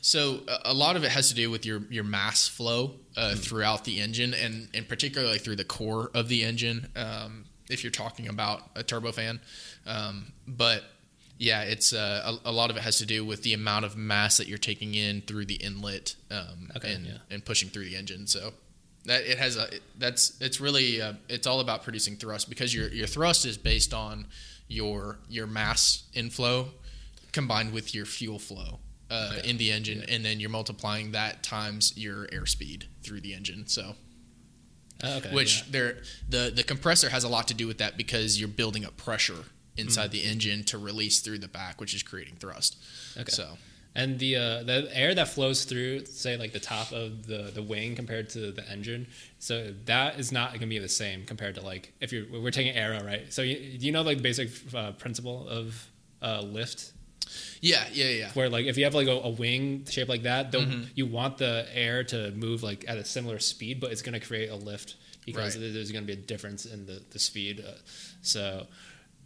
so 0.00 0.40
a 0.64 0.74
lot 0.74 0.96
of 0.96 1.04
it 1.04 1.10
has 1.10 1.28
to 1.28 1.34
do 1.34 1.50
with 1.50 1.66
your 1.66 1.82
your 1.90 2.04
mass 2.04 2.48
flow 2.48 2.94
uh, 3.16 3.32
mm 3.34 3.38
throughout 3.38 3.84
the 3.84 4.00
engine, 4.00 4.34
and 4.34 4.68
and 4.74 4.88
particularly 4.88 5.38
through 5.38 5.56
the 5.56 5.64
core 5.64 6.10
of 6.14 6.28
the 6.28 6.44
engine. 6.44 6.88
Um, 6.96 7.44
if 7.68 7.84
you're 7.84 7.92
talking 7.92 8.28
about 8.28 8.62
a 8.74 8.82
turbofan, 8.82 9.38
um, 9.86 10.32
but 10.46 10.82
yeah, 11.40 11.62
it's 11.62 11.94
uh, 11.94 12.36
a, 12.44 12.50
a, 12.50 12.52
lot 12.52 12.68
of 12.68 12.76
it 12.76 12.82
has 12.82 12.98
to 12.98 13.06
do 13.06 13.24
with 13.24 13.42
the 13.42 13.54
amount 13.54 13.86
of 13.86 13.96
mass 13.96 14.36
that 14.36 14.46
you're 14.46 14.58
taking 14.58 14.94
in 14.94 15.22
through 15.22 15.46
the 15.46 15.54
inlet 15.54 16.14
um, 16.30 16.70
okay, 16.76 16.92
and, 16.92 17.06
yeah. 17.06 17.16
and 17.30 17.42
pushing 17.42 17.70
through 17.70 17.86
the 17.86 17.96
engine. 17.96 18.26
So 18.26 18.52
that 19.06 19.22
it 19.22 19.38
has 19.38 19.56
a 19.56 19.68
that's 19.96 20.38
it's 20.42 20.60
really 20.60 21.00
uh, 21.00 21.14
it's 21.30 21.46
all 21.46 21.60
about 21.60 21.82
producing 21.82 22.16
thrust 22.16 22.50
because 22.50 22.74
your 22.74 22.88
your 22.88 23.06
thrust 23.06 23.46
is 23.46 23.56
based 23.56 23.94
on 23.94 24.26
your 24.68 25.18
your 25.30 25.46
mass 25.46 26.02
inflow 26.12 26.68
combined 27.32 27.72
with 27.72 27.94
your 27.94 28.04
fuel 28.04 28.38
flow 28.38 28.78
uh, 29.10 29.36
okay. 29.38 29.48
in 29.48 29.56
the 29.56 29.72
engine, 29.72 30.00
yeah. 30.00 30.14
and 30.14 30.22
then 30.22 30.40
you're 30.40 30.50
multiplying 30.50 31.12
that 31.12 31.42
times 31.42 31.96
your 31.96 32.26
airspeed 32.26 32.84
through 33.02 33.22
the 33.22 33.32
engine. 33.32 33.66
So. 33.66 33.94
Oh, 35.02 35.16
okay, 35.16 35.34
which 35.34 35.64
yeah. 35.72 35.92
the 36.28 36.52
the 36.54 36.62
compressor 36.62 37.08
has 37.08 37.24
a 37.24 37.28
lot 37.30 37.48
to 37.48 37.54
do 37.54 37.66
with 37.66 37.78
that 37.78 37.96
because 37.96 38.38
you're 38.38 38.50
building 38.50 38.84
up 38.84 38.98
pressure 38.98 39.46
inside 39.80 40.10
mm. 40.10 40.12
the 40.12 40.22
engine 40.22 40.64
to 40.64 40.78
release 40.78 41.20
through 41.20 41.38
the 41.38 41.48
back, 41.48 41.80
which 41.80 41.94
is 41.94 42.02
creating 42.02 42.36
thrust. 42.36 42.76
Okay. 43.18 43.30
So. 43.30 43.58
And 43.92 44.20
the 44.20 44.36
uh, 44.36 44.62
the 44.62 44.88
air 44.92 45.16
that 45.16 45.28
flows 45.28 45.64
through, 45.64 46.06
say 46.06 46.36
like 46.36 46.52
the 46.52 46.60
top 46.60 46.92
of 46.92 47.26
the, 47.26 47.50
the 47.52 47.62
wing 47.62 47.96
compared 47.96 48.30
to 48.30 48.52
the 48.52 48.62
engine, 48.70 49.08
so 49.40 49.74
that 49.86 50.20
is 50.20 50.30
not 50.30 50.50
going 50.50 50.60
to 50.60 50.66
be 50.66 50.78
the 50.78 50.88
same 50.88 51.24
compared 51.24 51.56
to 51.56 51.60
like 51.60 51.92
if 52.00 52.12
you're 52.12 52.26
we're 52.30 52.52
taking 52.52 52.76
aero, 52.76 53.02
right? 53.04 53.32
So 53.32 53.42
you, 53.42 53.56
you 53.56 53.90
know 53.90 54.02
like 54.02 54.18
the 54.18 54.22
basic 54.22 54.50
uh, 54.72 54.92
principle 54.92 55.48
of 55.48 55.90
uh, 56.22 56.40
lift 56.42 56.92
yeah, 57.60 57.84
yeah, 57.92 58.08
yeah. 58.08 58.30
Where 58.34 58.48
like 58.48 58.66
if 58.66 58.76
you 58.76 58.84
have 58.84 58.94
like 58.94 59.06
a, 59.06 59.12
a 59.12 59.30
wing 59.30 59.84
shape 59.88 60.08
like 60.08 60.22
that, 60.22 60.52
mm-hmm. 60.52 60.84
you 60.94 61.06
want 61.06 61.38
the 61.38 61.66
air 61.72 62.04
to 62.04 62.30
move 62.32 62.62
like 62.62 62.84
at 62.88 62.98
a 62.98 63.04
similar 63.04 63.38
speed, 63.38 63.80
but 63.80 63.92
it's 63.92 64.02
going 64.02 64.18
to 64.18 64.26
create 64.26 64.50
a 64.50 64.56
lift 64.56 64.96
because 65.26 65.56
right. 65.56 65.72
there's 65.72 65.92
going 65.92 66.06
to 66.06 66.06
be 66.06 66.18
a 66.18 66.22
difference 66.22 66.64
in 66.66 66.86
the 66.86 67.02
the 67.10 67.18
speed. 67.18 67.64
Uh, 67.66 67.72
so 68.22 68.66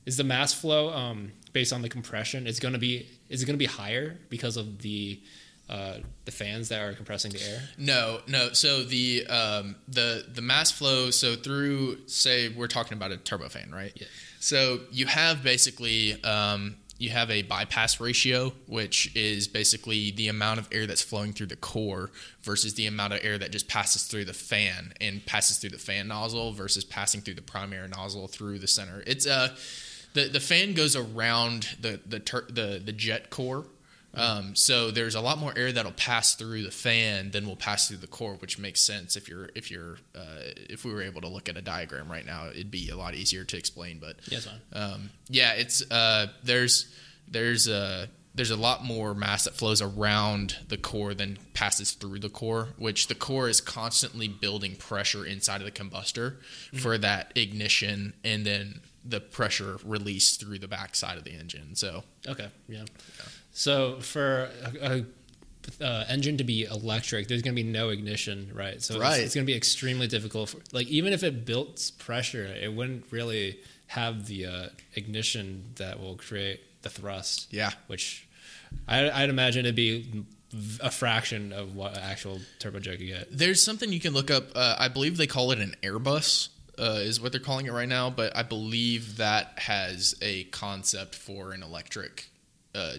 is 0.07 0.17
the 0.17 0.25
mass 0.25 0.53
flow 0.53 0.93
um, 0.93 1.33
based 1.53 1.73
on 1.73 1.83
the 1.83 1.89
compression? 1.89 2.47
It's 2.47 2.61
going 2.61 2.75
to 2.75 2.81
be 2.81 3.09
is 3.29 3.43
it 3.43 3.47
going 3.47 3.55
to 3.55 3.59
be 3.59 3.67
higher 3.67 4.19
because 4.29 4.57
of 4.57 4.83
the 4.83 5.21
uh, 5.69 5.99
the 6.27 6.31
fans 6.31 6.69
that 6.69 6.83
are 6.83 6.93
compressing 6.93 7.33
the 7.33 7.43
air? 7.43 7.63
No, 7.79 8.21
no. 8.29 8.53
So 8.53 8.83
the 8.83 9.27
um, 9.27 9.77
the 9.89 10.27
the 10.33 10.43
mass 10.43 10.71
flow. 10.71 11.11
So 11.11 11.37
through, 11.37 12.07
say, 12.07 12.49
we're 12.49 12.67
talking 12.67 12.97
about 12.97 13.13
a 13.13 13.17
turbofan, 13.17 13.73
right? 13.73 13.93
Yeah. 13.95 14.07
So 14.41 14.81
you 14.91 15.07
have 15.07 15.43
basically 15.43 16.23
um, 16.23 16.77
you 16.99 17.11
have 17.11 17.31
a 17.31 17.43
bypass 17.43 17.99
ratio, 17.99 18.53
which 18.67 19.15
is 19.17 19.49
basically 19.49 20.11
the 20.11 20.29
amount 20.29 20.61
of 20.61 20.69
air 20.71 20.87
that's 20.87 21.03
flowing 21.03 21.33
through 21.33 21.47
the 21.47 21.57
core 21.57 22.11
versus 22.43 22.75
the 22.75 22.87
amount 22.87 23.15
of 23.15 23.21
air 23.23 23.39
that 23.39 23.51
just 23.51 23.67
passes 23.67 24.05
through 24.05 24.27
the 24.27 24.35
fan 24.35 24.93
and 25.01 25.25
passes 25.27 25.59
through 25.59 25.71
the 25.71 25.79
fan 25.79 26.09
nozzle 26.09 26.53
versus 26.53 26.85
passing 26.85 27.21
through 27.21 27.35
the 27.35 27.43
primary 27.43 27.89
nozzle 27.89 28.29
through 28.29 28.59
the 28.59 28.69
center. 28.69 29.03
It's 29.07 29.27
uh 29.27 29.57
the 30.15 30.29
the 30.29 30.41
fan 30.41 30.75
goes 30.75 30.97
around 30.97 31.77
the 31.81 32.01
the 32.07 32.19
tur- 32.21 32.47
the 32.49 32.81
the 32.85 32.93
jet 32.93 33.31
core. 33.31 33.67
Um, 34.17 34.55
so 34.55 34.93
there's 34.93 35.17
a 35.17 35.21
lot 35.21 35.39
more 35.39 35.53
air 35.57 35.73
that'll 35.73 35.91
pass 35.91 36.37
through 36.37 36.63
the 36.63 36.71
fan 36.71 37.33
than 37.33 37.47
will 37.49 37.57
pass 37.57 37.89
through 37.89 37.97
the 37.97 38.07
core, 38.07 38.35
which 38.35 38.61
makes 38.61 38.81
sense 38.81 39.17
if 39.17 39.29
you're 39.29 39.49
if 39.57 39.73
you're 39.73 39.97
uh, 40.15 40.53
if 40.71 40.85
we 40.85 40.93
were 40.93 41.03
able 41.03 41.21
to 41.23 41.29
look 41.29 41.49
at 41.49 41.57
a 41.57 41.63
diagram 41.63 42.09
right 42.09 42.25
now, 42.25 42.49
it'd 42.49 42.71
be 42.71 42.91
a 42.91 42.97
lot 42.97 43.15
easier 43.17 43.43
to 43.45 43.57
explain. 43.57 43.99
But 43.99 44.17
Yes, 44.31 44.49
um, 44.73 45.11
yeah, 45.29 45.55
it's 45.55 45.83
uh, 45.91 46.29
there's 46.45 46.95
there's 47.27 47.67
a 47.67 48.09
there's 48.37 48.51
a 48.51 48.57
lot 48.57 48.85
more 48.85 49.15
mass 49.15 49.45
that 49.45 49.55
flows 49.55 49.83
around 49.83 50.59
the 50.69 50.77
core 50.77 51.15
than 51.15 51.39
passes 51.53 51.93
through 51.93 52.21
the 52.21 52.29
core, 52.29 52.69
which 52.79 53.09
the 53.09 53.15
core 53.17 53.49
is 53.49 53.61
constantly 53.61 54.29
building 54.29 54.77
pressure 54.77 55.25
inside 55.25 55.61
of 55.61 55.65
the 55.65 55.71
combustor 55.73 56.37
for 56.81 56.99
that 56.99 57.33
ignition 57.37 58.13
and 58.25 58.45
then 58.45 58.81
the 59.05 59.21
pressure 59.21 59.77
released 59.85 60.41
through 60.41 60.59
the 60.59 60.69
backside 60.69 61.19
of 61.19 61.25
the 61.25 61.33
engine. 61.33 61.75
So 61.75 62.05
Okay, 62.27 62.49
yeah. 62.69 62.85
So 63.53 64.01
for 64.01 64.51
a, 64.81 65.05
a 65.81 65.85
uh, 65.85 66.05
engine 66.09 66.37
to 66.39 66.45
be 66.45 66.65
electric, 66.65 67.29
there's 67.29 67.43
going 67.43 67.55
to 67.57 67.63
be 67.63 67.69
no 67.69 67.89
ignition, 67.91 68.51
right? 68.55 68.83
So 68.83 68.99
Right. 68.99 69.15
it's, 69.17 69.27
it's 69.27 69.35
going 69.35 69.47
to 69.47 69.51
be 69.51 69.57
extremely 69.57 70.07
difficult. 70.07 70.51
For, 70.51 70.59
like 70.73 70.87
even 70.89 71.13
if 71.13 71.23
it 71.23 71.45
built 71.45 71.91
pressure, 71.99 72.45
it 72.45 72.73
wouldn't 72.73 73.05
really 73.11 73.59
have 73.89 74.27
the 74.27 74.47
uh, 74.47 74.67
ignition 74.95 75.65
that 75.77 76.01
will 76.01 76.17
create 76.17 76.61
the 76.83 76.91
thrust. 76.91 77.53
Yeah. 77.53 77.71
which 77.87 78.27
I, 78.89 79.11
I'd 79.11 79.31
imagine 79.31 79.65
it'd 79.67 79.75
be 79.77 80.25
a 80.81 80.91
fraction 80.91 81.53
of 81.53 81.75
what 81.75 81.97
actual 81.97 82.41
turbojet 82.61 82.99
could 82.99 83.07
get. 83.07 83.29
There's 83.37 83.65
something 83.65 83.93
you 83.93 84.01
can 84.01 84.13
look 84.15 84.31
up. 84.31 84.45
Uh, 84.55 84.77
I 84.79 84.89
believe 84.89 85.17
they 85.17 85.27
call 85.27 85.51
it 85.51 85.59
an 85.59 85.75
Airbus, 85.83 86.49
uh, 86.79 86.99
is 87.01 87.21
what 87.21 87.33
they're 87.33 87.41
calling 87.41 87.67
it 87.67 87.73
right 87.73 87.89
now. 87.89 88.11
But 88.11 88.37
I 88.37 88.43
believe 88.43 89.17
that 89.19 89.59
has 89.59 90.15
a 90.23 90.45
concept 90.45 91.15
for 91.15 91.53
an 91.53 91.63
electric 91.63 92.29
uh, 92.75 92.97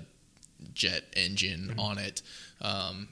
jet 0.74 1.04
engine 1.16 1.76
on 1.78 1.98
it. 1.98 2.22
Um, 2.62 3.10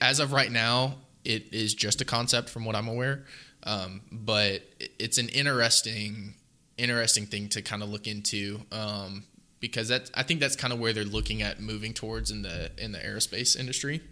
as 0.00 0.20
of 0.20 0.32
right 0.32 0.50
now, 0.50 0.96
it 1.24 1.52
is 1.52 1.74
just 1.74 2.00
a 2.00 2.04
concept, 2.04 2.48
from 2.50 2.64
what 2.64 2.76
I'm 2.76 2.88
aware. 2.88 3.24
Um, 3.62 4.02
but 4.12 4.62
it's 4.98 5.18
an 5.18 5.28
interesting, 5.30 6.34
interesting 6.76 7.26
thing 7.26 7.48
to 7.50 7.62
kind 7.62 7.82
of 7.82 7.88
look 7.88 8.06
into. 8.06 8.60
Um, 8.70 9.24
because 9.60 9.88
that 9.88 10.10
I 10.14 10.22
think 10.22 10.40
that's 10.40 10.56
kind 10.56 10.74
of 10.74 10.78
where 10.78 10.92
they're 10.92 11.04
looking 11.04 11.40
at 11.40 11.58
moving 11.58 11.94
towards 11.94 12.30
in 12.30 12.42
the 12.42 12.70
in 12.76 12.92
the 12.92 12.98
aerospace 12.98 13.58
industry. 13.58 14.02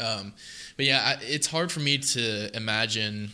Um, 0.00 0.32
but 0.76 0.86
yeah, 0.86 1.02
I, 1.04 1.24
it's 1.24 1.48
hard 1.48 1.72
for 1.72 1.80
me 1.80 1.98
to 1.98 2.56
imagine 2.56 3.32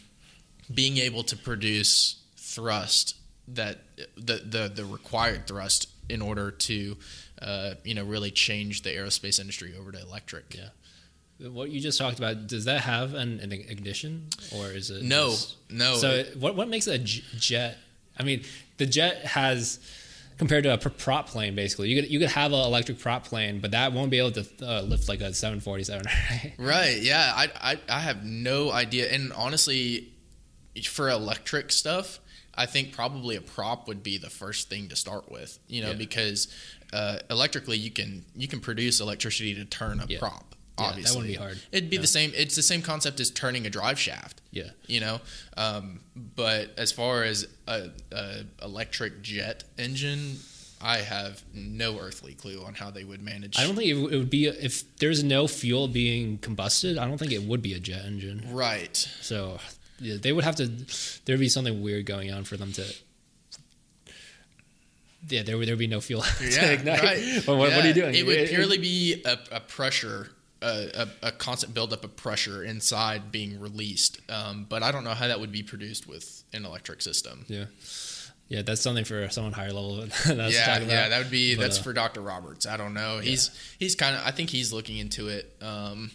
being 0.72 0.96
able 0.98 1.22
to 1.24 1.36
produce 1.36 2.16
thrust 2.36 3.16
that 3.48 3.78
the 4.16 4.42
the, 4.44 4.70
the 4.74 4.84
required 4.84 5.46
thrust 5.46 5.88
in 6.08 6.22
order 6.22 6.50
to 6.50 6.96
uh, 7.42 7.74
you 7.84 7.94
know 7.94 8.04
really 8.04 8.30
change 8.30 8.82
the 8.82 8.90
aerospace 8.90 9.38
industry 9.40 9.74
over 9.78 9.92
to 9.92 10.00
electric. 10.00 10.54
Yeah. 10.54 10.68
What 11.50 11.68
you 11.70 11.80
just 11.80 11.98
talked 11.98 12.18
about, 12.18 12.46
does 12.46 12.64
that 12.64 12.80
have 12.80 13.12
an, 13.12 13.40
an 13.40 13.52
ignition 13.52 14.28
or 14.56 14.68
is 14.68 14.90
it 14.90 15.02
No, 15.02 15.30
just- 15.30 15.56
no. 15.70 15.96
So 15.96 16.24
what 16.38 16.56
what 16.56 16.68
makes 16.68 16.86
a 16.86 16.98
jet? 16.98 17.76
I 18.18 18.22
mean, 18.22 18.42
the 18.78 18.86
jet 18.86 19.18
has 19.26 19.78
compared 20.38 20.64
to 20.64 20.72
a 20.72 20.78
prop 20.78 21.28
plane. 21.28 21.54
Basically, 21.54 21.90
you 21.90 22.00
could 22.00 22.10
you 22.10 22.18
could 22.18 22.30
have 22.30 22.52
an 22.52 22.60
electric 22.60 22.98
prop 22.98 23.24
plane, 23.26 23.60
but 23.60 23.72
that 23.72 23.92
won't 23.92 24.10
be 24.10 24.18
able 24.18 24.30
to 24.32 24.46
uh, 24.62 24.80
lift 24.82 25.08
like 25.10 25.20
a 25.20 25.34
747. 25.34 26.06
Right? 26.06 26.54
Right. 26.58 27.02
Yeah. 27.02 27.32
I, 27.36 27.48
I 27.60 27.78
I 27.88 28.00
have 28.00 28.24
no 28.24 28.72
idea. 28.72 29.10
And 29.12 29.30
honestly, 29.34 30.08
for 30.84 31.08
electric 31.08 31.72
stuff, 31.72 32.18
I 32.54 32.66
think 32.66 32.92
probably 32.92 33.36
a 33.36 33.40
prop 33.40 33.86
would 33.88 34.02
be 34.02 34.18
the 34.18 34.30
first 34.30 34.68
thing 34.68 34.88
to 34.88 34.96
start 34.96 35.30
with. 35.30 35.58
You 35.68 35.82
know, 35.82 35.90
Yeah. 35.90 35.96
because 35.96 36.48
uh, 36.92 37.18
electrically 37.30 37.76
you 37.76 37.90
can 37.90 38.24
you 38.36 38.48
can 38.48 38.60
produce 38.60 39.00
electricity 39.00 39.54
to 39.54 39.64
turn 39.64 40.00
a 40.00 40.06
Yeah. 40.08 40.18
prop. 40.18 40.54
Yeah, 40.78 40.92
that 40.92 41.08
wouldn't 41.10 41.26
be 41.26 41.34
hard. 41.34 41.58
It'd 41.72 41.88
be 41.90 41.96
Yeah. 41.96 42.02
the 42.02 42.06
same. 42.08 42.32
It's 42.34 42.54
the 42.54 42.62
same 42.62 42.82
concept 42.82 43.18
as 43.20 43.30
turning 43.30 43.66
a 43.66 43.70
drive 43.70 43.98
shaft. 43.98 44.40
Yeah. 44.50 44.70
You 44.86 45.00
know, 45.00 45.20
um, 45.56 46.00
but 46.14 46.72
as 46.78 46.92
far 46.92 47.24
as 47.24 47.46
a, 47.66 47.90
a 48.12 48.44
electric 48.62 49.22
jet 49.22 49.64
engine, 49.78 50.38
I 50.80 50.98
have 50.98 51.42
no 51.54 51.98
earthly 51.98 52.34
clue 52.34 52.62
on 52.62 52.74
how 52.74 52.90
they 52.90 53.04
would 53.04 53.22
manage. 53.22 53.58
I 53.58 53.64
don't 53.64 53.74
think 53.74 53.88
it 53.88 53.94
would 53.94 54.28
be 54.30 54.46
if 54.46 54.96
there's 54.98 55.24
no 55.24 55.46
fuel 55.48 55.88
being 55.88 56.36
combusted. 56.38 56.98
I 56.98 57.06
don't 57.06 57.16
think 57.18 57.32
it 57.32 57.42
would 57.44 57.62
be 57.62 57.72
a 57.72 57.80
jet 57.80 58.04
engine. 58.04 58.46
right. 58.52 58.96
So 59.22 59.58
yeah, 59.98 60.16
they 60.20 60.32
would 60.32 60.44
have 60.44 60.56
to. 60.56 60.66
There'd 61.24 61.40
be 61.40 61.48
something 61.48 61.82
weird 61.82 62.06
going 62.06 62.30
on 62.32 62.44
for 62.44 62.56
them 62.56 62.72
to. 62.72 62.84
Yeah, 65.28 65.42
there 65.42 65.58
would 65.58 65.66
there 65.66 65.74
would 65.74 65.78
be 65.80 65.86
no 65.86 66.00
fuel 66.00 66.22
to 66.38 66.48
Yeah, 66.48 66.66
ignite. 66.66 67.02
right. 67.02 67.42
What, 67.46 67.58
what 67.58 67.72
are 67.72 67.86
you 67.86 67.94
doing? 67.94 68.14
It 68.14 68.24
would 68.26 68.48
purely 68.48 68.78
be 68.78 69.22
a, 69.24 69.38
a 69.52 69.60
pressure, 69.60 70.30
a, 70.62 71.06
a, 71.22 71.28
a 71.28 71.32
constant 71.32 71.74
buildup 71.74 72.04
of 72.04 72.14
pressure 72.16 72.62
inside 72.62 73.32
being 73.32 73.58
released. 73.58 74.20
Um, 74.30 74.66
but 74.68 74.82
I 74.82 74.92
don't 74.92 75.02
know 75.04 75.14
how 75.14 75.26
that 75.26 75.40
would 75.40 75.50
be 75.52 75.62
produced 75.64 76.06
with 76.06 76.44
an 76.52 76.64
electric 76.64 77.02
system. 77.02 77.44
Yeah, 77.48 77.64
yeah, 78.48 78.62
that's 78.62 78.80
something 78.80 79.04
for 79.04 79.28
someone 79.30 79.52
higher 79.52 79.72
level. 79.72 80.06
yeah, 80.26 80.32
about. 80.32 80.52
yeah, 80.86 81.08
that 81.08 81.18
would 81.18 81.30
be 81.30 81.56
But, 81.56 81.62
that's 81.62 81.80
uh, 81.80 81.82
for 81.82 81.92
Dr. 81.92 82.20
Roberts. 82.20 82.64
I 82.66 82.76
don't 82.76 82.94
know. 82.94 83.18
He's 83.18 83.50
he's 83.80 83.96
kind 83.96 84.14
of 84.14 84.22
I 84.24 84.30
think 84.30 84.50
he's 84.50 84.72
looking 84.72 84.98
into 84.98 85.26
it. 85.26 85.56
Um, 85.60 86.12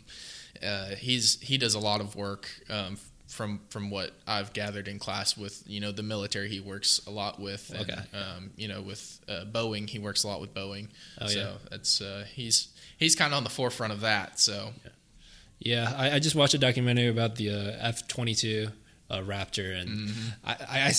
uh, 0.65 0.95
he's 0.95 1.37
he 1.41 1.57
does 1.57 1.73
a 1.73 1.79
lot 1.79 1.99
of 1.99 2.15
work. 2.15 2.47
Um, 2.69 2.97
from 3.31 3.61
from 3.69 3.89
what 3.89 4.11
I've 4.27 4.51
gathered 4.53 4.87
in 4.87 4.99
class 4.99 5.37
with 5.37 5.63
you 5.65 5.79
know 5.79 5.91
the 5.91 6.03
military, 6.03 6.49
he 6.49 6.59
works 6.59 7.01
a 7.07 7.11
lot 7.11 7.39
with. 7.39 7.71
And, 7.73 7.89
Okay. 7.89 8.01
Um, 8.13 8.51
you 8.57 8.67
know 8.67 8.81
with 8.81 9.19
uh, 9.27 9.45
Boeing, 9.51 9.89
he 9.89 9.99
works 9.99 10.23
a 10.23 10.27
lot 10.27 10.41
with 10.41 10.53
Boeing. 10.53 10.89
Oh, 11.19 11.27
so 11.27 11.39
yeah. 11.39 11.51
that's 11.69 12.01
uh, 12.01 12.25
he's 12.33 12.67
he's 12.97 13.15
kind 13.15 13.33
of 13.33 13.37
on 13.37 13.43
the 13.43 13.49
forefront 13.49 13.93
of 13.93 14.01
that. 14.01 14.39
So 14.39 14.71
Yeah, 15.59 15.93
I, 15.95 16.15
I 16.15 16.19
just 16.19 16.35
watched 16.35 16.53
a 16.53 16.57
documentary 16.57 17.07
about 17.07 17.35
the 17.35 17.49
uh, 17.49 17.77
F 17.79 18.07
twenty 18.07 18.35
two 18.35 18.69
uh, 19.11 19.21
Raptor, 19.21 19.79
and 19.79 19.89
Mm-hmm. 19.89 20.29
I, 20.45 20.55
I- 20.87 20.93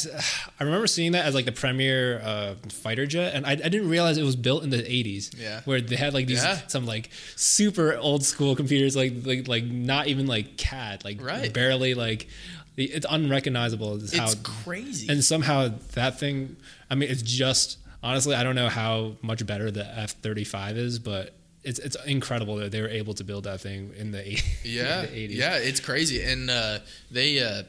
I 0.60 0.64
remember 0.64 0.86
seeing 0.86 1.12
that 1.12 1.24
as 1.24 1.34
like 1.34 1.44
the 1.46 1.52
premier 1.52 2.20
uh, 2.22 2.54
fighter 2.68 3.06
jet, 3.06 3.34
and 3.34 3.46
I, 3.46 3.52
I 3.52 3.56
didn't 3.56 3.88
realize 3.88 4.18
it 4.18 4.22
was 4.22 4.36
built 4.36 4.62
in 4.62 4.70
the 4.70 4.84
eighties. 4.90 5.30
Yeah. 5.36 5.60
where 5.64 5.80
they 5.80 5.96
had 5.96 6.14
like 6.14 6.26
these 6.26 6.44
Yeah. 6.44 6.58
some 6.68 6.86
like 6.86 7.10
super 7.36 7.96
old 7.96 8.22
school 8.24 8.54
computers, 8.54 8.94
like 8.94 9.12
like 9.24 9.48
like 9.48 9.64
not 9.64 10.06
even 10.08 10.26
like 10.26 10.56
CAD, 10.56 11.04
like 11.04 11.22
Right. 11.22 11.52
barely 11.52 11.94
like 11.94 12.28
it's 12.76 13.06
unrecognizable. 13.08 13.96
Is 13.96 14.16
how 14.16 14.24
it's 14.24 14.34
crazy. 14.36 15.06
and 15.12 15.22
somehow 15.24 15.68
that 15.92 16.18
thing 16.18 16.56
i 16.90 16.94
mean 16.94 17.10
it's 17.10 17.20
just 17.22 17.76
honestly 18.02 18.34
i 18.34 18.42
don't 18.42 18.54
know 18.54 18.68
how 18.70 19.12
much 19.22 19.44
better 19.46 19.70
the 19.70 19.84
f-35 19.98 20.76
is 20.76 20.98
but 20.98 21.34
it's 21.64 21.78
it's 21.78 21.96
incredible 22.06 22.56
that 22.56 22.72
they 22.72 22.80
were 22.80 22.88
able 22.88 23.12
to 23.14 23.24
build 23.24 23.44
that 23.44 23.60
thing 23.60 23.92
in 23.98 24.10
the, 24.12 24.22
yeah, 24.64 25.02
in 25.02 25.12
the 25.12 25.28
80s 25.28 25.36
yeah, 25.36 25.56
it's 25.58 25.80
crazy, 25.80 26.22
and 26.22 26.50
uh, 26.50 26.78
they. 27.10 27.40
Uh, 27.42 27.62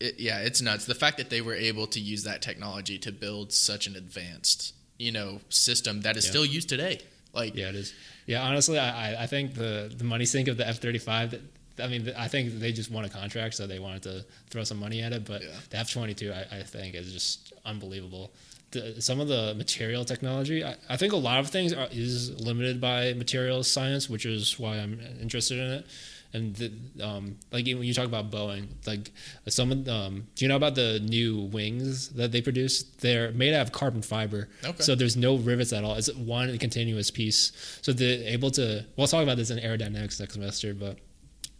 it, 0.00 0.18
yeah, 0.18 0.38
it's 0.40 0.60
nuts. 0.60 0.84
The 0.84 0.94
fact 0.94 1.16
that 1.18 1.30
they 1.30 1.40
were 1.40 1.54
able 1.54 1.86
to 1.88 2.00
use 2.00 2.22
that 2.24 2.42
technology 2.42 2.98
to 2.98 3.12
build 3.12 3.52
such 3.52 3.86
an 3.86 3.96
advanced, 3.96 4.74
you 4.98 5.12
know, 5.12 5.40
system 5.48 6.02
that 6.02 6.16
is 6.16 6.24
Yeah. 6.24 6.30
still 6.30 6.44
used 6.46 6.68
today. 6.68 7.00
Like, 7.32 7.54
yeah 7.54 7.68
it 7.68 7.74
is 7.74 7.92
yeah 8.24 8.40
honestly 8.42 8.78
i 8.78 9.22
I- 9.24 9.26
think 9.26 9.54
the 9.54 9.92
the 9.94 10.04
money 10.04 10.24
sink 10.24 10.48
of 10.48 10.56
the 10.56 10.66
f-35 10.66 11.30
that 11.32 11.42
I 11.78 11.86
mean, 11.88 12.10
I 12.16 12.26
think 12.28 12.58
they 12.60 12.72
just 12.72 12.90
won 12.90 13.04
a 13.04 13.10
contract, 13.10 13.52
so 13.54 13.66
they 13.66 13.78
wanted 13.78 14.02
to 14.04 14.24
throw 14.48 14.64
some 14.64 14.78
money 14.78 15.02
at 15.02 15.12
it. 15.12 15.26
But 15.26 15.42
Yeah. 15.42 15.48
the 15.68 15.76
F 15.76 15.90
twenty 15.92 16.14
two, 16.14 16.32
I 16.32 16.62
think, 16.62 16.94
is 16.94 17.12
just 17.12 17.52
unbelievable. 17.66 18.32
The, 18.70 19.02
some 19.02 19.20
of 19.20 19.28
the 19.28 19.54
material 19.54 20.02
technology, 20.06 20.64
I, 20.64 20.76
I 20.88 20.96
think 20.96 21.12
a 21.12 21.18
lot 21.28 21.38
of 21.40 21.48
things 21.50 21.74
are, 21.74 21.88
is 21.92 22.30
limited 22.40 22.80
by 22.80 23.12
materials 23.12 23.70
science, 23.70 24.08
which 24.08 24.24
is 24.24 24.58
why 24.58 24.78
I'm 24.78 24.98
interested 25.20 25.58
in 25.58 25.70
it. 25.78 25.86
And 26.32 26.54
the, 26.56 26.72
um, 27.02 27.36
like 27.52 27.64
when 27.66 27.82
you 27.84 27.94
talk 27.94 28.04
about 28.06 28.30
Boeing, 28.30 28.66
like 28.86 29.10
some 29.48 29.72
of 29.72 29.88
um, 29.88 30.26
do 30.34 30.44
you 30.44 30.48
know 30.48 30.56
about 30.56 30.74
the 30.74 31.00
new 31.00 31.40
wings 31.40 32.10
that 32.10 32.32
they 32.32 32.42
produce? 32.42 32.82
They're 32.82 33.32
made 33.32 33.54
out 33.54 33.62
of 33.66 33.72
carbon 33.72 34.02
fiber, 34.02 34.48
Okay. 34.64 34.82
so 34.82 34.94
there's 34.94 35.16
no 35.16 35.36
rivets 35.36 35.72
at 35.72 35.82
all. 35.84 35.94
It's 35.94 36.12
one 36.14 36.56
continuous 36.58 37.10
piece. 37.10 37.52
So 37.82 37.92
they're 37.92 38.22
able 38.28 38.50
to. 38.52 38.84
We'll 38.96 39.06
talk 39.06 39.22
about 39.22 39.36
this 39.38 39.50
in 39.50 39.58
aerodynamics 39.58 40.20
next 40.20 40.34
semester, 40.34 40.74
but 40.74 40.98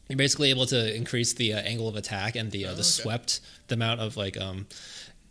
you're 0.09 0.17
basically 0.17 0.51
able 0.51 0.67
to 0.67 0.95
increase 0.95 1.33
the 1.33 1.55
uh, 1.55 1.59
angle 1.61 1.89
of 1.89 1.97
attack 1.97 2.37
and 2.37 2.51
the 2.53 2.67
uh, 2.67 2.71
Oh, 2.71 2.75
the 2.75 2.81
okay. 2.81 2.83
swept 2.83 3.41
the 3.69 3.75
amount 3.75 4.01
of 4.01 4.17
like 4.17 4.37
um 4.41 4.67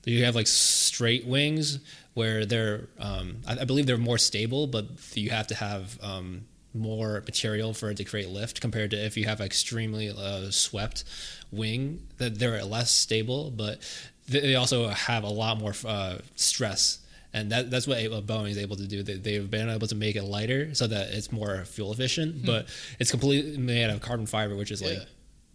you 0.06 0.24
have 0.26 0.36
like 0.36 0.48
straight 0.48 1.26
wings 1.26 1.80
where 2.14 2.45
they're 2.45 2.88
um 2.99 3.38
I, 3.48 3.60
I 3.62 3.64
believe 3.66 3.86
they're 3.88 3.98
more 3.98 4.18
stable 4.18 4.68
but 4.68 4.86
you 5.16 5.30
have 5.30 5.48
to 5.48 5.56
have 5.56 5.98
um 6.03 6.45
more 6.76 7.23
material 7.26 7.73
for 7.73 7.89
it 7.89 7.97
to 7.97 8.03
create 8.03 8.30
lift 8.30 8.61
compared 8.61 8.91
to 8.91 8.97
if 8.97 9.18
you 9.18 9.26
have 9.26 9.41
extremely 9.41 10.10
uh, 10.10 10.49
swept 10.52 11.03
wing 11.52 12.06
that 12.18 12.38
they're 12.38 12.64
less 12.64 12.91
stable 12.91 13.52
but 13.52 13.80
they 14.27 14.56
also 14.56 14.88
have 14.89 15.23
a 15.23 15.30
lot 15.30 15.57
more 15.57 15.73
uh, 15.85 16.18
stress 16.35 16.99
and 17.35 17.52
that, 17.52 17.69
that's 17.69 17.85
what 17.85 17.97
Boeing 17.97 18.52
is 18.52 18.57
able 18.57 18.77
to 18.77 18.88
do. 18.88 19.03
They, 19.03 19.15
they've 19.15 19.52
been 19.52 19.69
able 19.69 19.88
to 19.88 19.95
make 19.95 20.15
it 20.15 20.23
lighter 20.23 20.73
so 20.73 20.88
that 20.88 21.10
it's 21.10 21.34
more 21.34 21.65
fuel 21.65 21.91
efficient, 21.91 22.35
hmm. 22.35 22.45
but 22.45 22.69
it's 22.97 23.11
completely 23.11 23.57
made 23.57 23.84
out 23.84 23.89
of 23.89 24.02
carbon 24.02 24.26
fiber, 24.26 24.56
which 24.56 24.72
is 24.72 24.81
like 24.81 24.99
yeah. 24.99 25.03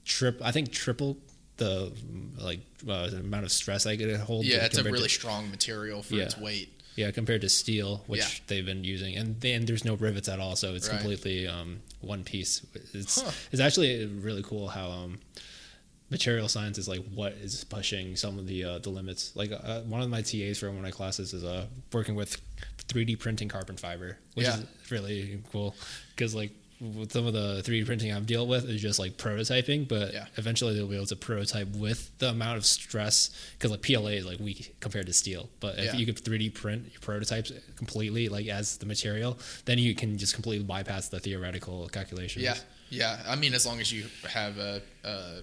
trip. 0.05 0.43
I 0.45 0.53
think 0.53 0.73
triple 0.73 1.17
the 1.57 1.91
like 2.39 2.61
uh, 2.87 3.09
amount 3.15 3.45
of 3.45 3.53
stress 3.53 3.87
I 3.87 3.97
could 3.97 4.15
hold. 4.17 4.45
Yeah, 4.45 4.67
it's 4.67 4.77
a 4.77 4.85
really 4.85 5.05
to, 5.05 5.09
strong 5.09 5.51
material 5.51 6.03
for 6.03 6.17
yeah. 6.17 6.25
its 6.25 6.37
weight. 6.37 6.71
Yeah, 6.97 7.11
compared 7.13 7.41
to 7.43 7.49
steel, 7.49 8.03
which 8.07 8.21
yeah. 8.21 8.45
they've 8.49 8.67
been 8.67 8.85
using, 8.85 9.17
and 9.17 9.41
then 9.41 9.65
there's 9.65 9.85
no 9.85 9.95
rivets 9.95 10.29
at 10.29 10.41
all, 10.41 10.57
so 10.57 10.75
it's 10.75 10.89
right. 10.89 10.99
completely 10.99 11.47
um, 11.47 11.81
one 12.01 12.25
piece. 12.25 12.67
It's 12.93 13.23
huh. 13.23 13.31
it's 13.53 13.61
actually 13.61 14.07
really 14.07 14.43
cool 14.43 14.69
how 14.69 14.91
um, 14.91 15.19
material 16.11 16.49
science 16.49 16.77
is 16.77 16.89
like 16.89 17.05
what 17.15 17.33
is 17.35 17.65
pushing 17.65 18.17
some 18.17 18.39
of 18.39 18.47
the 18.47 18.65
uh, 18.65 18.79
the 18.79 18.91
limits. 18.91 19.35
Like 19.35 19.53
uh, 19.53 19.81
one 19.83 20.03
of 20.03 20.11
my 20.11 20.23
TAs 20.23 20.59
for 20.59 20.69
one 20.69 20.79
of 20.79 20.83
my 20.83 20.91
classes 20.91 21.33
is 21.33 21.45
uh, 21.45 21.67
working 21.93 22.17
with 22.17 22.41
3D 22.89 23.19
printing 23.19 23.49
carbon 23.49 23.77
fiber, 23.77 24.19
which 24.35 24.47
yeah. 24.47 24.59
is 24.59 24.91
really 24.91 25.43
cool 25.53 25.75
because 26.15 26.35
like 26.35 26.51
with 26.81 27.13
some 27.13 27.27
of 27.27 27.33
the 27.33 27.63
3D 27.63 27.85
printing 27.85 28.13
I've 28.13 28.27
dealt 28.27 28.49
with 28.49 28.69
is 28.69 28.81
just 28.81 28.99
like 28.99 29.17
prototyping, 29.17 29.87
but 29.87 30.13
yeah. 30.13 30.27
eventually 30.37 30.75
they'll 30.75 30.87
be 30.87 30.97
able 30.97 31.07
to 31.07 31.17
prototype 31.17 31.69
with 31.77 32.11
the 32.19 32.31
amount 32.31 32.57
of 32.57 32.65
stress 32.65 33.31
because 33.53 33.71
like 33.71 33.83
PLA 33.83 34.11
is 34.11 34.27
like 34.27 34.39
weak 34.39 34.75
compared 34.81 35.07
to 35.07 35.13
steel. 35.13 35.51
But 35.61 35.79
if 35.79 35.87
yeah. 35.87 35.95
you 35.95 36.07
could 36.07 36.17
3D 36.17 36.55
print 36.55 36.87
your 36.91 37.01
prototypes 37.01 37.53
completely 37.77 38.29
like 38.29 38.47
as 38.47 38.79
the 38.79 38.87
material, 38.87 39.39
then 39.67 39.79
you 39.79 39.95
can 39.95 40.17
just 40.17 40.35
completely 40.35 40.65
bypass 40.65 41.09
the 41.09 41.21
theoretical 41.21 41.89
calculations. 41.89 42.45
Yeah, 42.45 42.57
yeah. 42.89 43.21
I 43.29 43.37
mean, 43.37 43.53
as 43.53 43.67
long 43.67 43.81
as 43.81 43.93
you 43.93 44.07
have 44.29 44.57
a, 44.59 44.81
a 45.05 45.41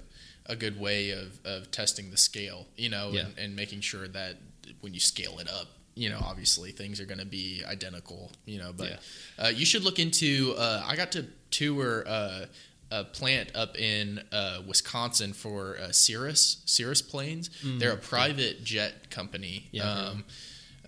a 0.48 0.56
good 0.56 0.80
way 0.80 1.12
of, 1.12 1.40
of 1.46 1.70
testing 1.72 2.10
the 2.10 2.18
scale, 2.18 2.66
you 2.78 2.90
know, 2.90 3.12
yeah. 3.12 3.22
and, 3.22 3.38
and, 3.38 3.56
making 3.56 3.82
sure 3.82 4.08
that 4.08 4.36
when 4.80 4.94
you 4.94 5.00
scale 5.00 5.40
it 5.40 5.50
up, 5.50 5.68
you 5.98 6.10
know, 6.10 6.20
obviously 6.24 6.72
things 6.72 7.02
are 7.02 7.06
going 7.06 7.20
to 7.20 7.26
be 7.26 7.64
identical, 7.66 8.32
you 8.46 8.60
know, 8.60 8.72
but 8.76 8.90
yeah. 8.90 9.46
uh, 9.46 9.50
you 9.50 9.66
should 9.66 9.84
look 9.84 10.00
into, 10.00 10.54
uh, 10.58 10.84
I 10.86 10.96
got 10.96 11.12
to 11.14 11.26
tour 11.50 12.04
uh, 12.08 12.46
a 12.92 13.04
plant 13.04 13.56
up 13.56 13.78
in 13.78 14.22
uh, 14.32 14.62
Wisconsin 14.68 15.34
for 15.34 15.78
uh, 15.78 15.92
Cirrus, 15.92 16.62
Cirrus 16.66 17.02
Planes. 17.02 17.50
Mm, 17.64 17.80
They're 17.80 17.92
a 17.92 17.98
private 17.98 18.64
jet 18.64 19.10
company. 19.10 19.68
Yeah, 19.72 19.92
um, 19.92 20.24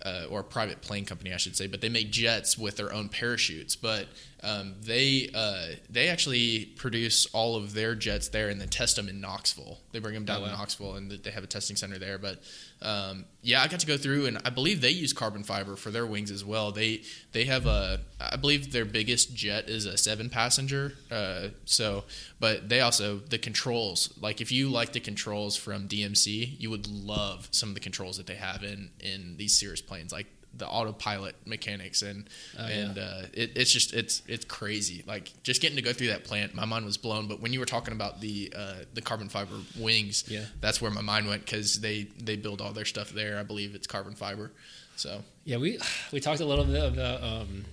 uh, 0.02 0.24
or 0.30 0.40
a 0.40 0.44
private 0.44 0.80
plane 0.80 1.04
company, 1.04 1.32
I 1.32 1.36
should 1.36 1.56
say, 1.56 1.66
but 1.66 1.80
they 1.80 1.88
make 1.88 2.10
jets 2.10 2.56
with 2.56 2.76
their 2.76 2.92
own 2.92 3.08
parachutes. 3.08 3.76
But 3.76 4.08
um, 4.42 4.76
they 4.80 5.30
uh, 5.34 5.74
they 5.90 6.08
actually 6.08 6.66
produce 6.76 7.26
all 7.34 7.56
of 7.56 7.74
their 7.74 7.94
jets 7.94 8.28
there 8.28 8.48
and 8.48 8.60
then 8.60 8.68
test 8.68 8.96
them 8.96 9.08
in 9.08 9.20
Knoxville. 9.20 9.78
They 9.92 9.98
bring 9.98 10.14
them 10.14 10.24
down 10.24 10.38
oh, 10.38 10.44
wow. 10.44 10.52
to 10.52 10.56
Knoxville 10.56 10.94
and 10.94 11.10
they 11.10 11.30
have 11.30 11.44
a 11.44 11.48
testing 11.48 11.76
center 11.76 11.98
there. 11.98 12.18
But 12.18 12.42
um, 12.82 13.26
yeah, 13.42 13.62
I 13.62 13.68
got 13.68 13.80
to 13.80 13.86
go 13.86 13.96
through 13.96 14.26
and 14.26 14.38
I 14.44 14.50
believe 14.50 14.80
they 14.80 14.90
use 14.90 15.12
carbon 15.12 15.44
fiber 15.44 15.76
for 15.76 15.90
their 15.90 16.06
wings 16.06 16.30
as 16.30 16.44
well. 16.44 16.72
They 16.72 17.02
they 17.32 17.44
have 17.44 17.66
a 17.66 18.00
I 18.20 18.36
believe 18.36 18.72
their 18.72 18.84
biggest 18.84 19.34
jet 19.34 19.68
is 19.68 19.86
a 19.86 19.98
seven 19.98 20.30
passenger. 20.30 20.94
Uh, 21.10 21.48
so, 21.64 22.04
but 22.38 22.68
they 22.68 22.80
also 22.80 23.18
the 23.18 23.38
controls 23.38 24.14
like 24.20 24.40
if 24.40 24.50
you 24.50 24.68
like 24.68 24.92
the 24.92 25.00
controls 25.00 25.56
from 25.56 25.88
DMC, 25.88 26.58
you 26.58 26.70
would 26.70 26.86
love 26.86 27.48
some 27.50 27.68
of 27.68 27.74
the 27.74 27.80
controls 27.80 28.16
that 28.16 28.26
they 28.26 28.36
have 28.36 28.62
in 28.62 28.90
in 29.00 29.36
these 29.36 29.58
Cirrus 29.58 29.82
planes. 29.82 30.12
Like 30.12 30.26
the 30.54 30.66
autopilot 30.66 31.36
mechanics 31.46 32.02
and 32.02 32.28
oh, 32.58 32.64
and 32.64 32.96
yeah. 32.96 33.02
uh, 33.02 33.22
it, 33.32 33.52
it's 33.56 33.72
just 33.72 33.94
it's 33.94 34.22
it's 34.26 34.44
crazy. 34.44 35.04
Like 35.06 35.32
just 35.42 35.62
getting 35.62 35.76
to 35.76 35.82
go 35.82 35.92
through 35.92 36.08
that 36.08 36.24
plant, 36.24 36.54
my 36.54 36.64
mind 36.64 36.84
was 36.84 36.96
blown. 36.96 37.28
But 37.28 37.40
when 37.40 37.52
you 37.52 37.60
were 37.60 37.66
talking 37.66 37.92
about 37.92 38.20
the 38.20 38.52
uh, 38.56 38.74
the 38.94 39.02
carbon 39.02 39.28
fiber 39.28 39.56
wings, 39.78 40.24
yeah. 40.28 40.44
that's 40.60 40.80
where 40.80 40.90
my 40.90 41.02
mind 41.02 41.28
went 41.28 41.44
because 41.44 41.80
they 41.80 42.08
they 42.18 42.36
build 42.36 42.60
all 42.60 42.72
their 42.72 42.84
stuff 42.84 43.10
there. 43.10 43.38
I 43.38 43.42
believe 43.42 43.74
it's 43.74 43.86
carbon 43.86 44.14
fiber. 44.14 44.50
So 44.96 45.22
yeah, 45.44 45.56
we 45.56 45.78
we 46.12 46.20
talked 46.20 46.40
a 46.40 46.46
little 46.46 46.64
bit 46.64 46.92
about 46.92 47.22
um, 47.22 47.64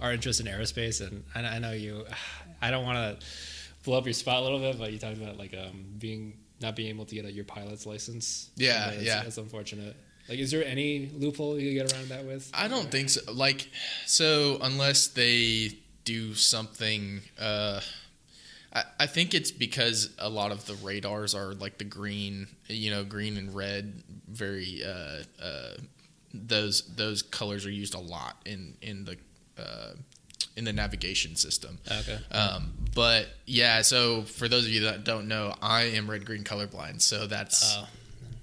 our 0.00 0.12
interest 0.12 0.40
in 0.40 0.46
aerospace, 0.46 1.00
and 1.06 1.24
I, 1.34 1.56
I 1.56 1.58
know 1.58 1.72
you. 1.72 2.04
I 2.60 2.70
don't 2.70 2.84
want 2.84 3.20
to 3.20 3.26
blow 3.84 3.98
up 3.98 4.04
your 4.06 4.12
spot 4.12 4.40
a 4.40 4.42
little 4.42 4.60
bit, 4.60 4.78
but 4.78 4.92
you 4.92 4.98
talked 4.98 5.16
about 5.18 5.36
like 5.36 5.54
um, 5.54 5.84
being 5.98 6.38
not 6.60 6.76
being 6.76 6.88
able 6.88 7.04
to 7.04 7.14
get 7.14 7.32
your 7.32 7.44
pilot's 7.44 7.86
license. 7.86 8.50
Yeah, 8.56 8.92
yeah, 8.92 9.24
it's 9.24 9.38
unfortunate. 9.38 9.96
Like, 10.32 10.40
is 10.40 10.50
there 10.50 10.64
any 10.64 11.10
loophole 11.14 11.58
you 11.58 11.74
get 11.74 11.92
around 11.92 12.08
that 12.08 12.24
with? 12.24 12.50
I 12.54 12.66
don't 12.66 12.90
think 12.90 13.10
so. 13.10 13.20
Like, 13.30 13.68
so 14.06 14.56
unless 14.62 15.08
they 15.08 15.76
do 16.06 16.32
something, 16.32 17.20
uh, 17.38 17.82
I, 18.72 18.84
I 19.00 19.06
think 19.08 19.34
it's 19.34 19.50
because 19.50 20.08
a 20.18 20.30
lot 20.30 20.50
of 20.50 20.64
the 20.64 20.72
radars 20.76 21.34
are 21.34 21.52
like 21.52 21.76
the 21.76 21.84
green, 21.84 22.46
you 22.66 22.90
know, 22.90 23.04
green 23.04 23.36
and 23.36 23.54
red, 23.54 24.02
very, 24.26 24.80
uh, 24.82 25.24
uh, 25.44 25.74
those 26.32 26.80
those 26.96 27.20
colors 27.20 27.66
are 27.66 27.70
used 27.70 27.92
a 27.92 28.00
lot 28.00 28.38
in 28.46 28.78
in 28.80 29.04
the 29.04 29.18
uh, 29.58 29.92
in 30.56 30.64
the 30.64 30.72
navigation 30.72 31.36
system. 31.36 31.78
Okay. 31.86 32.18
Um, 32.30 32.72
but 32.94 33.26
yeah, 33.44 33.82
so 33.82 34.22
for 34.22 34.48
those 34.48 34.64
of 34.64 34.70
you 34.70 34.84
that 34.84 35.04
don't 35.04 35.28
know, 35.28 35.54
I 35.60 35.82
am 35.82 36.10
red 36.10 36.24
green 36.24 36.42
colorblind, 36.42 37.02
so 37.02 37.26
that's 37.26 37.76
oh 37.76 37.86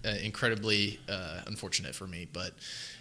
uh, 0.06 0.10
incredibly 0.24 1.00
uh, 1.10 1.42
unfortunate 1.48 1.96
for 1.96 2.08
me. 2.08 2.28
But 2.32 2.54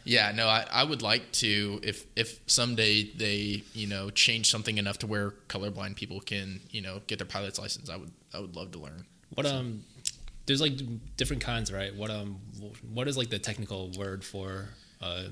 yeah, 0.04 0.32
no, 0.32 0.48
I, 0.48 0.66
I 0.70 0.84
would 0.84 1.02
like 1.02 1.30
to 1.32 1.80
if 1.82 2.06
if 2.16 2.40
someday 2.46 3.04
they 3.04 3.62
you 3.74 3.86
know 3.86 4.10
change 4.10 4.50
something 4.50 4.78
enough 4.78 4.98
to 4.98 5.06
where 5.06 5.32
colorblind 5.48 5.96
people 5.96 6.20
can 6.20 6.60
you 6.70 6.80
know 6.80 7.00
get 7.06 7.18
their 7.18 7.26
pilot's 7.26 7.58
license. 7.58 7.90
I 7.90 7.96
would 7.96 8.12
I 8.34 8.40
would 8.40 8.56
love 8.56 8.72
to 8.72 8.78
learn. 8.78 9.04
What 9.34 9.46
so. 9.46 9.54
um, 9.56 9.84
there's 10.46 10.60
like 10.60 10.72
different 11.16 11.42
kinds, 11.42 11.72
right? 11.72 11.94
What 11.94 12.10
um, 12.10 12.38
what 12.92 13.06
is 13.08 13.16
like 13.16 13.30
the 13.30 13.38
technical 13.38 13.90
word 13.96 14.24
for 14.24 14.70
uh, 15.00 15.24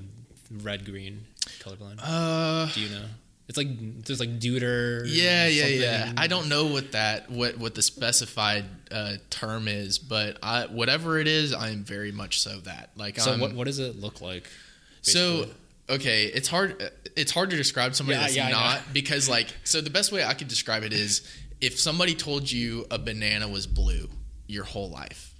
red 0.61 0.85
green 0.85 1.25
colorblind? 1.59 1.99
Uh, 2.01 2.71
do 2.73 2.81
you 2.81 2.89
know? 2.89 3.05
It's 3.47 3.57
like 3.57 4.03
there's 4.05 4.19
like 4.19 4.39
deuter. 4.39 5.03
Yeah, 5.05 5.47
yeah, 5.47 5.67
yeah. 5.67 6.13
I 6.17 6.27
don't 6.27 6.49
know 6.49 6.65
what 6.65 6.91
that 6.91 7.29
what 7.31 7.57
what 7.57 7.75
the 7.75 7.81
specified 7.81 8.65
uh, 8.91 9.13
term 9.29 9.67
is, 9.69 9.99
but 9.99 10.37
I 10.43 10.65
whatever 10.65 11.17
it 11.17 11.27
is, 11.27 11.53
I 11.53 11.69
am 11.69 11.83
very 11.83 12.11
much 12.11 12.41
so 12.41 12.59
that. 12.61 12.89
Like, 12.97 13.17
so 13.19 13.31
I'm, 13.31 13.39
what 13.39 13.53
what 13.53 13.65
does 13.65 13.79
it 13.79 13.95
look 13.95 14.19
like? 14.19 14.49
Basically? 15.05 15.45
So 15.45 15.49
okay, 15.89 16.25
it's 16.25 16.47
hard 16.47 16.91
it's 17.15 17.31
hard 17.31 17.49
to 17.51 17.55
describe 17.55 17.95
somebody 17.95 18.17
yeah, 18.17 18.21
that's 18.21 18.35
yeah, 18.35 18.49
not 18.49 18.81
because 18.93 19.29
like 19.29 19.47
so 19.63 19.81
the 19.81 19.89
best 19.89 20.11
way 20.11 20.23
I 20.23 20.33
could 20.33 20.47
describe 20.47 20.83
it 20.83 20.93
is 20.93 21.27
if 21.61 21.79
somebody 21.79 22.13
told 22.15 22.51
you 22.51 22.85
a 22.91 22.99
banana 22.99 23.47
was 23.47 23.65
blue 23.65 24.09
your 24.47 24.63
whole 24.63 24.89
life 24.89 25.33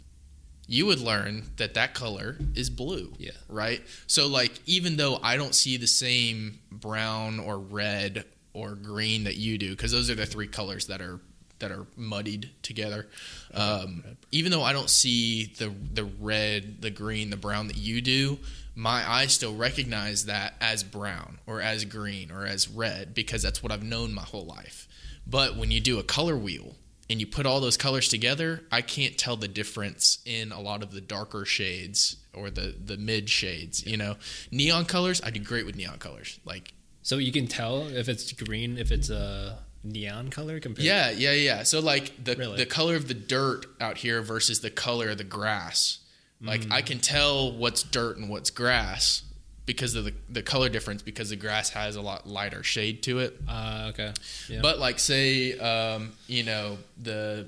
you 0.67 0.85
would 0.85 0.99
learn 0.99 1.43
that 1.55 1.73
that 1.75 1.93
color 1.93 2.37
is 2.53 2.69
blue. 2.69 3.13
Yeah. 3.17 3.31
Right. 3.47 3.81
So 4.05 4.27
like 4.27 4.59
even 4.65 4.97
though 4.97 5.17
I 5.23 5.37
don't 5.37 5.55
see 5.55 5.77
the 5.77 5.87
same 5.87 6.59
brown 6.71 7.39
or 7.39 7.57
red 7.57 8.25
or 8.53 8.75
green 8.75 9.23
that 9.23 9.37
you 9.37 9.57
do, 9.57 9.71
because 9.71 9.91
those 9.91 10.09
are 10.09 10.15
the 10.15 10.25
three 10.25 10.47
colors 10.47 10.87
that 10.87 11.01
are 11.01 11.21
that 11.59 11.71
are 11.71 11.87
muddied 11.95 12.51
together. 12.61 13.07
Um, 13.53 14.03
even 14.31 14.51
though 14.51 14.63
I 14.63 14.73
don't 14.73 14.89
see 14.89 15.53
the 15.57 15.73
the 15.93 16.03
red, 16.05 16.81
the 16.81 16.91
green, 16.91 17.29
the 17.29 17.37
brown 17.37 17.67
that 17.67 17.77
you 17.77 18.01
do, 18.01 18.37
my 18.75 19.09
eyes 19.09 19.33
still 19.33 19.55
recognize 19.55 20.25
that 20.25 20.53
as 20.61 20.83
brown 20.83 21.39
or 21.47 21.61
as 21.61 21.85
green 21.85 22.29
or 22.29 22.45
as 22.45 22.67
red 22.67 23.13
because 23.13 23.41
that's 23.41 23.63
what 23.63 23.71
I've 23.71 23.83
known 23.83 24.13
my 24.13 24.23
whole 24.23 24.45
life. 24.45 24.87
But 25.25 25.57
when 25.57 25.71
you 25.71 25.79
do 25.81 25.99
a 25.99 26.03
color 26.03 26.37
wheel, 26.37 26.75
and 27.09 27.19
you 27.19 27.27
put 27.27 27.45
all 27.45 27.59
those 27.59 27.77
colors 27.77 28.09
together, 28.09 28.63
I 28.71 28.81
can't 28.81 29.17
tell 29.17 29.37
the 29.37 29.47
difference 29.47 30.19
in 30.25 30.51
a 30.51 30.59
lot 30.59 30.83
of 30.83 30.91
the 30.91 31.01
darker 31.01 31.45
shades 31.45 32.17
or 32.33 32.49
the 32.49 32.75
the 32.83 32.97
mid 32.97 33.29
shades. 33.29 33.85
You 33.85 33.97
know, 33.97 34.15
neon 34.51 34.85
colors, 34.85 35.21
I 35.23 35.29
do 35.29 35.39
great 35.39 35.65
with 35.65 35.75
neon 35.75 35.99
colors. 35.99 36.39
Like, 36.45 36.73
so 37.03 37.17
you 37.17 37.31
can 37.31 37.47
tell 37.47 37.87
if 37.87 38.09
it's 38.09 38.31
green, 38.33 38.77
if 38.77 38.91
it's 38.91 39.09
a 39.09 39.59
neon 39.83 40.29
color 40.29 40.59
compared. 40.59 40.85
Yeah, 40.85 41.11
yeah, 41.11 41.33
yeah. 41.33 41.63
So 41.63 41.79
like 41.79 42.23
the 42.23 42.35
really? 42.35 42.57
the 42.57 42.65
color 42.65 42.95
of 42.95 43.07
the 43.07 43.13
dirt 43.13 43.65
out 43.79 43.97
here 43.97 44.21
versus 44.21 44.59
the 44.59 44.69
color 44.69 45.09
of 45.09 45.17
the 45.17 45.23
grass. 45.23 45.99
Like 46.41 46.61
mm. 46.61 46.71
I 46.71 46.81
can 46.81 46.99
tell 46.99 47.51
what's 47.51 47.81
dirt 47.81 48.17
and 48.17 48.29
what's 48.29 48.51
grass 48.51 49.23
because 49.67 49.93
of 49.95 50.05
the, 50.05 50.13
the 50.29 50.41
color 50.41 50.69
difference 50.69 51.03
because 51.03 51.29
the 51.29 51.35
grass 51.35 51.69
has 51.69 51.95
a 51.95 52.01
lot 52.01 52.25
lighter 52.25 52.63
shade 52.63 53.03
to 53.03 53.19
it. 53.19 53.39
Uh, 53.47 53.91
okay. 53.91 54.13
Yeah. 54.49 54.61
But 54.63 54.79
like 54.79 54.97
say 54.97 55.59
um, 55.59 56.13
you 56.25 56.43
know 56.43 56.79
the 56.99 57.45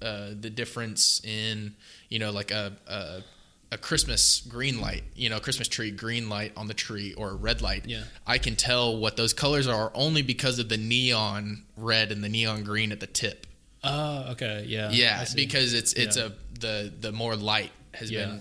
uh, 0.00 0.30
the 0.40 0.48
difference 0.48 1.20
in 1.24 1.74
you 2.08 2.18
know 2.18 2.30
like 2.30 2.50
a, 2.52 2.72
a 2.86 3.22
a 3.70 3.76
Christmas 3.76 4.40
green 4.40 4.80
light, 4.80 5.04
you 5.14 5.28
know, 5.28 5.38
Christmas 5.40 5.68
tree 5.68 5.90
green 5.90 6.30
light 6.30 6.52
on 6.56 6.68
the 6.68 6.74
tree 6.74 7.12
or 7.14 7.30
a 7.30 7.34
red 7.34 7.60
light. 7.60 7.84
Yeah. 7.86 8.04
I 8.26 8.38
can 8.38 8.56
tell 8.56 8.96
what 8.96 9.18
those 9.18 9.34
colors 9.34 9.66
are 9.66 9.92
only 9.94 10.22
because 10.22 10.58
of 10.58 10.70
the 10.70 10.78
neon 10.78 11.64
red 11.76 12.10
and 12.10 12.24
the 12.24 12.30
neon 12.30 12.64
green 12.64 12.92
at 12.92 13.00
the 13.00 13.06
tip. 13.06 13.46
Oh, 13.84 14.30
okay. 14.30 14.64
Yeah. 14.66 14.88
Yeah, 14.90 15.26
because 15.34 15.74
it's 15.74 15.92
it's 15.92 16.16
yeah. 16.16 16.26
a 16.26 16.58
the 16.60 16.92
the 16.98 17.12
more 17.12 17.36
light 17.36 17.72
has 17.92 18.10
yeah. 18.10 18.24
been 18.24 18.40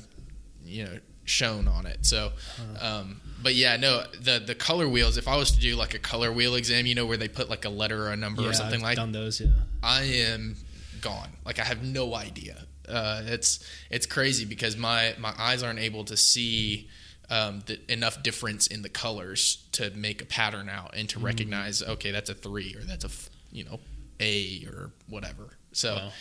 you 0.63 0.83
know 0.85 0.99
shown 1.27 1.67
on 1.67 1.85
it. 1.85 2.05
So, 2.05 2.31
um, 2.79 3.21
but 3.41 3.53
yeah, 3.53 3.77
no, 3.77 4.03
the 4.19 4.39
the 4.39 4.55
color 4.55 4.87
wheels. 4.87 5.17
If 5.17 5.27
I 5.27 5.37
was 5.37 5.51
to 5.51 5.59
do 5.59 5.75
like 5.75 5.93
a 5.93 5.99
color 5.99 6.31
wheel 6.31 6.55
exam, 6.55 6.85
you 6.85 6.95
know, 6.95 7.05
where 7.05 7.17
they 7.17 7.27
put 7.27 7.49
like 7.49 7.65
a 7.65 7.69
letter 7.69 8.07
or 8.07 8.11
a 8.11 8.17
number 8.17 8.41
yeah, 8.41 8.49
or 8.49 8.53
something 8.53 8.79
I've 8.79 8.83
like, 8.83 8.95
done 8.95 9.11
those. 9.11 9.39
Yeah. 9.39 9.47
I 9.83 10.03
am 10.03 10.55
gone. 11.01 11.29
Like 11.45 11.59
I 11.59 11.63
have 11.63 11.83
no 11.83 12.15
idea. 12.15 12.65
Uh, 12.87 13.21
it's 13.25 13.63
it's 13.89 14.05
crazy 14.05 14.45
because 14.45 14.77
my 14.77 15.13
my 15.19 15.33
eyes 15.37 15.61
aren't 15.61 15.79
able 15.79 16.05
to 16.05 16.17
see 16.17 16.89
um, 17.29 17.61
the, 17.65 17.79
enough 17.91 18.23
difference 18.23 18.67
in 18.67 18.81
the 18.81 18.89
colors 18.89 19.67
to 19.73 19.89
make 19.91 20.21
a 20.21 20.25
pattern 20.25 20.69
out 20.69 20.95
and 20.95 21.09
to 21.09 21.19
recognize 21.19 21.83
okay 21.83 22.11
that's 22.11 22.29
a 22.29 22.33
three 22.33 22.73
or 22.75 22.81
that's 22.81 23.03
a 23.03 23.09
you 23.51 23.65
know 23.65 23.79
a 24.19 24.65
or 24.67 24.91
whatever. 25.09 25.57
So 25.73 25.95
Wow. 25.95 26.11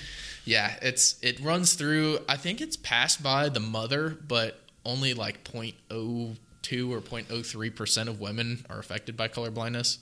yeah, 0.45 0.75
it's 0.83 1.17
it 1.23 1.41
runs 1.41 1.75
through. 1.75 2.19
I 2.29 2.37
think 2.37 2.61
it's 2.61 2.77
passed 2.77 3.23
by 3.23 3.49
the 3.49 3.61
mother, 3.61 4.11
but 4.27 4.61
only 4.87 5.13
like 5.15 5.45
0.02 5.45 6.37
or 6.91 7.01
0.03 7.01 7.75
percent 7.75 8.09
of 8.09 8.21
women 8.21 8.65
are 8.71 8.79
affected 8.79 9.17
by 9.17 9.29
color 9.29 9.51
blindness. 9.51 9.99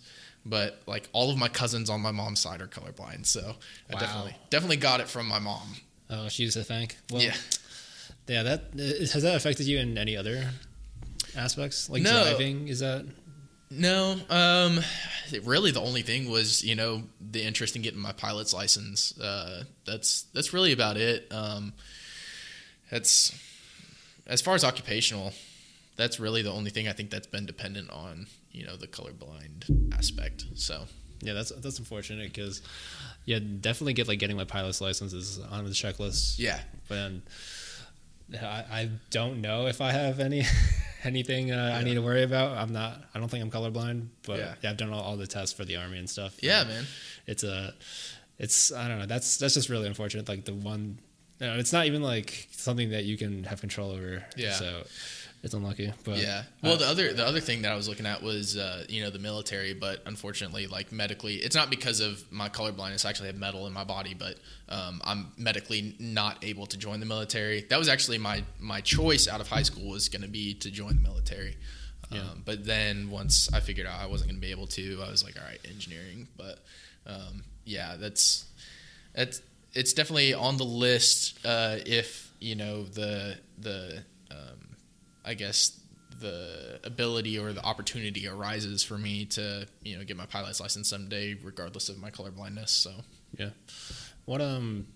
But 0.46 0.82
like 0.86 1.08
all 1.12 1.30
of 1.30 1.38
my 1.38 1.48
cousins 1.48 1.88
on 1.88 2.00
my 2.02 2.10
mom's 2.10 2.40
side 2.40 2.60
are 2.60 2.66
colorblind, 2.66 3.24
so 3.24 3.54
I 3.90 3.98
definitely 3.98 4.36
definitely 4.50 4.76
got 4.76 5.00
it 5.00 5.08
from 5.08 5.26
my 5.26 5.38
mom. 5.38 5.76
Oh, 6.10 6.28
she 6.28 6.42
used 6.42 6.56
to 6.58 6.62
think. 6.64 6.98
Well, 7.10 7.22
yeah, 7.22 7.34
Yeah. 8.28 8.42
That 8.42 8.60
uh, 8.78 8.82
has 9.12 9.22
that 9.22 9.36
affected 9.36 9.64
you 9.66 9.78
in 9.78 9.96
any 9.96 10.18
other 10.18 10.50
aspects, 11.34 11.88
like 11.88 12.02
No. 12.02 12.22
driving? 12.24 12.68
Is 12.68 12.80
that? 12.80 13.06
no. 13.70 14.16
Um, 14.28 14.80
really, 15.44 15.70
the 15.70 15.80
only 15.80 16.02
thing 16.02 16.30
was 16.30 16.62
you 16.62 16.74
know 16.74 17.04
the 17.20 17.42
interest 17.42 17.74
in 17.74 17.80
getting 17.80 18.00
my 18.00 18.12
pilot's 18.12 18.52
license. 18.52 19.18
Uh, 19.18 19.64
that's 19.86 20.24
that's 20.34 20.52
really 20.52 20.72
about 20.72 20.98
it. 20.98 21.26
Um, 21.30 21.72
that's 22.90 23.32
as 24.26 24.40
far 24.42 24.54
as 24.54 24.64
occupational. 24.64 25.32
That's 25.96 26.18
really 26.18 26.42
the 26.42 26.50
only 26.50 26.70
thing 26.70 26.88
I 26.88 26.92
think 26.92 27.10
that's 27.10 27.28
been 27.28 27.46
dependent 27.46 27.88
on 27.90 28.26
you 28.50 28.66
know 28.66 28.74
the 28.76 28.88
colorblind 28.88 29.94
aspect. 29.96 30.44
So 30.56 30.86
Yeah, 31.20 31.34
that's 31.34 31.50
that's 31.52 31.78
unfortunate 31.78 32.32
because 32.34 32.62
yeah, 33.26 33.38
definitely 33.38 33.92
get 33.92 34.08
like 34.08 34.18
getting 34.18 34.36
my 34.36 34.44
pilot's 34.44 34.80
license 34.80 35.12
is 35.12 35.38
on 35.38 35.64
the 35.64 35.70
checklist. 35.70 36.38
yeah, 36.38 36.58
but 36.88 37.12
I, 38.40 38.64
I 38.70 38.90
don't 39.10 39.40
know 39.40 39.66
if 39.66 39.80
I 39.80 39.92
have 39.92 40.18
any 40.18 40.42
anything 41.04 41.52
uh, 41.52 41.76
I 41.78 41.84
need 41.84 41.94
to 41.94 42.02
worry 42.02 42.22
about. 42.22 42.56
I'm 42.56 42.72
not. 42.72 43.02
I 43.14 43.18
don't 43.20 43.28
think 43.28 43.44
I'm 43.44 43.50
colorblind, 43.50 44.08
but 44.26 44.38
Yeah. 44.38 44.54
yeah, 44.62 44.70
I've 44.70 44.76
done 44.76 44.90
all, 44.92 45.00
all 45.02 45.16
the 45.16 45.26
tests 45.26 45.54
for 45.54 45.64
the 45.64 45.76
army 45.76 45.98
and 45.98 46.08
stuff. 46.10 46.36
yeah, 46.42 46.60
And 46.62 46.68
man. 46.70 46.84
It's 47.26 47.44
a. 47.44 47.74
It's 48.38 48.72
I 48.72 48.88
don't 48.88 48.98
know. 48.98 49.06
That's 49.06 49.36
that's 49.36 49.54
just 49.54 49.68
really 49.68 49.86
unfortunate. 49.86 50.28
Like 50.28 50.44
the 50.44 50.54
one. 50.54 50.98
It's 51.52 51.72
not 51.72 51.86
even 51.86 52.02
like 52.02 52.48
something 52.52 52.90
that 52.90 53.04
you 53.04 53.16
can 53.16 53.44
have 53.44 53.60
control 53.60 53.90
over. 53.90 54.24
Yeah. 54.36 54.52
So 54.52 54.84
it's 55.44 55.52
unlucky. 55.52 55.92
But 56.04 56.16
Yeah. 56.16 56.44
Well, 56.62 56.78
the 56.78 56.86
other 56.86 57.12
the 57.12 57.26
other 57.26 57.40
thing 57.40 57.62
that 57.62 57.72
I 57.72 57.76
was 57.76 57.86
looking 57.86 58.06
at 58.06 58.22
was 58.22 58.56
uh, 58.56 58.84
you 58.88 59.02
know 59.02 59.10
the 59.10 59.18
military, 59.18 59.74
but 59.74 60.02
unfortunately, 60.06 60.66
like 60.66 60.90
medically, 60.90 61.34
it's 61.36 61.54
not 61.54 61.68
because 61.68 62.00
of 62.00 62.24
my 62.32 62.48
color 62.48 62.72
blindness. 62.72 63.04
I 63.04 63.10
actually 63.10 63.28
have 63.28 63.36
metal 63.36 63.66
in 63.66 63.72
my 63.74 63.84
body, 63.84 64.14
but 64.14 64.36
um, 64.70 65.02
I'm 65.04 65.32
medically 65.36 65.94
not 65.98 66.42
able 66.42 66.66
to 66.66 66.78
join 66.78 66.98
the 66.98 67.06
military. 67.06 67.66
That 67.68 67.78
was 67.78 67.90
actually 67.90 68.18
my 68.18 68.42
my 68.58 68.80
choice 68.80 69.28
out 69.28 69.42
of 69.42 69.48
high 69.48 69.62
school 69.62 69.90
was 69.90 70.08
going 70.08 70.22
to 70.22 70.28
be 70.28 70.54
to 70.54 70.70
join 70.70 70.96
the 70.96 71.02
military. 71.02 71.56
Yeah. 72.10 72.20
Um, 72.20 72.42
but 72.44 72.64
then 72.64 73.10
once 73.10 73.52
I 73.52 73.60
figured 73.60 73.86
out 73.86 74.00
I 74.00 74.06
wasn't 74.06 74.30
going 74.30 74.40
to 74.40 74.46
be 74.46 74.50
able 74.50 74.66
to, 74.68 75.02
I 75.06 75.10
was 75.10 75.24
like, 75.24 75.36
all 75.38 75.46
right, 75.46 75.60
engineering. 75.68 76.28
But 76.36 76.58
um, 77.06 77.44
yeah, 77.64 77.96
that's 77.98 78.46
it's 79.14 79.42
it's 79.74 79.92
definitely 79.92 80.34
on 80.34 80.56
the 80.56 80.64
list 80.64 81.38
uh, 81.44 81.76
if 81.86 82.32
you 82.40 82.54
know 82.54 82.84
the 82.84 83.38
the 83.58 84.04
um, 84.30 84.76
I 85.24 85.34
guess 85.34 85.80
the 86.20 86.80
ability 86.84 87.38
or 87.38 87.52
the 87.52 87.62
opportunity 87.64 88.28
arises 88.28 88.82
for 88.82 88.96
me 88.96 89.24
to 89.26 89.66
you 89.82 89.98
know 89.98 90.04
get 90.04 90.16
my 90.16 90.26
pilot's 90.26 90.60
license 90.60 90.88
someday, 90.88 91.34
regardless 91.42 91.88
of 91.88 91.98
my 91.98 92.10
color 92.10 92.30
blindness. 92.30 92.70
So 92.70 92.92
Yeah. 93.38 93.50
What 94.24 94.40
um 94.40 94.86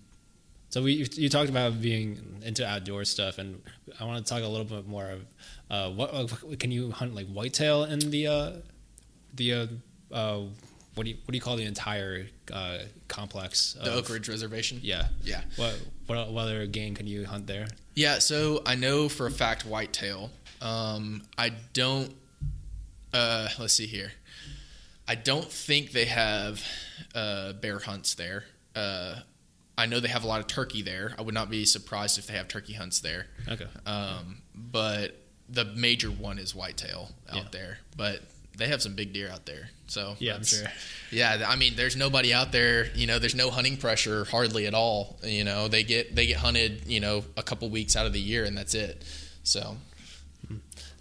so 0.69 0.83
we 0.83 1.07
you 1.13 1.29
talked 1.29 1.49
about 1.49 1.81
being 1.81 2.41
into 2.43 2.65
outdoor 2.65 3.05
stuff 3.05 3.37
and 3.37 3.61
I 3.99 4.05
want 4.05 4.25
to 4.25 4.29
talk 4.33 4.43
a 4.43 4.47
little 4.47 4.65
bit 4.65 4.87
more 4.87 5.09
of 5.09 5.25
uh 5.69 5.89
what 5.91 6.13
uh, 6.13 6.27
can 6.57 6.71
you 6.71 6.91
hunt 6.91 7.15
like 7.15 7.27
whitetail 7.27 7.83
in 7.83 7.99
the 7.99 8.27
uh 8.27 8.51
the 9.33 9.53
uh, 9.53 9.67
uh 10.11 10.41
what 10.95 11.03
do 11.03 11.11
you 11.11 11.17
what 11.25 11.31
do 11.31 11.35
you 11.35 11.41
call 11.41 11.57
the 11.57 11.65
entire 11.65 12.27
uh 12.51 12.79
complex 13.07 13.73
the 13.73 13.91
of- 13.91 13.97
Oak 13.97 14.09
Ridge 14.09 14.29
Reservation. 14.29 14.79
Yeah. 14.83 15.07
Yeah. 15.23 15.41
What 15.55 15.79
what 16.07 16.31
what 16.31 16.41
other 16.41 16.65
game 16.67 16.95
can 16.95 17.07
you 17.07 17.25
hunt 17.25 17.47
there? 17.47 17.67
Yeah, 17.95 18.19
so 18.19 18.61
I 18.65 18.75
know 18.75 19.09
for 19.09 19.27
a 19.27 19.31
fact 19.31 19.65
whitetail. 19.65 20.31
Um, 20.61 21.23
I 21.37 21.51
don't. 21.73 22.13
Uh, 23.13 23.49
let's 23.59 23.73
see 23.73 23.87
here. 23.87 24.11
I 25.07 25.15
don't 25.15 25.51
think 25.51 25.91
they 25.91 26.05
have 26.05 26.63
uh, 27.15 27.53
bear 27.53 27.79
hunts 27.79 28.13
there. 28.13 28.43
Uh, 28.75 29.15
I 29.77 29.85
know 29.87 29.99
they 29.99 30.09
have 30.09 30.23
a 30.23 30.27
lot 30.27 30.39
of 30.41 30.47
turkey 30.47 30.81
there. 30.81 31.13
I 31.17 31.21
would 31.23 31.33
not 31.33 31.49
be 31.49 31.65
surprised 31.65 32.19
if 32.19 32.27
they 32.27 32.33
have 32.33 32.47
turkey 32.47 32.73
hunts 32.73 32.99
there. 32.99 33.25
Okay. 33.47 33.65
Um, 33.85 34.41
but 34.53 35.15
the 35.47 35.65
major 35.65 36.09
one 36.11 36.37
is 36.37 36.53
whitetail 36.53 37.09
out 37.29 37.35
Yeah. 37.35 37.43
there. 37.51 37.77
But 37.97 38.21
they 38.59 38.67
have 38.67 38.81
some 38.81 38.93
big 38.93 39.13
deer 39.13 39.29
out 39.29 39.45
there. 39.45 39.69
So 39.87 40.15
Yeah, 40.19 40.35
I'm 40.35 40.43
sure. 40.43 40.67
Yeah, 41.11 41.45
I 41.47 41.55
mean, 41.55 41.75
there's 41.75 41.95
nobody 41.95 42.33
out 42.33 42.51
there. 42.51 42.87
You 42.93 43.07
know, 43.07 43.17
there's 43.17 43.33
no 43.33 43.49
hunting 43.49 43.77
pressure 43.77 44.25
hardly 44.25 44.67
at 44.67 44.75
all. 44.75 45.17
You 45.23 45.43
know, 45.43 45.67
they 45.67 45.83
get 45.83 46.15
they 46.15 46.27
get 46.27 46.37
hunted. 46.37 46.85
You 46.85 46.99
know, 46.99 47.23
a 47.35 47.43
couple 47.43 47.69
weeks 47.69 47.95
out 47.95 48.05
of 48.05 48.13
the 48.13 48.19
year, 48.21 48.45
and 48.45 48.55
that's 48.57 48.75
it. 48.75 49.03
So 49.43 49.77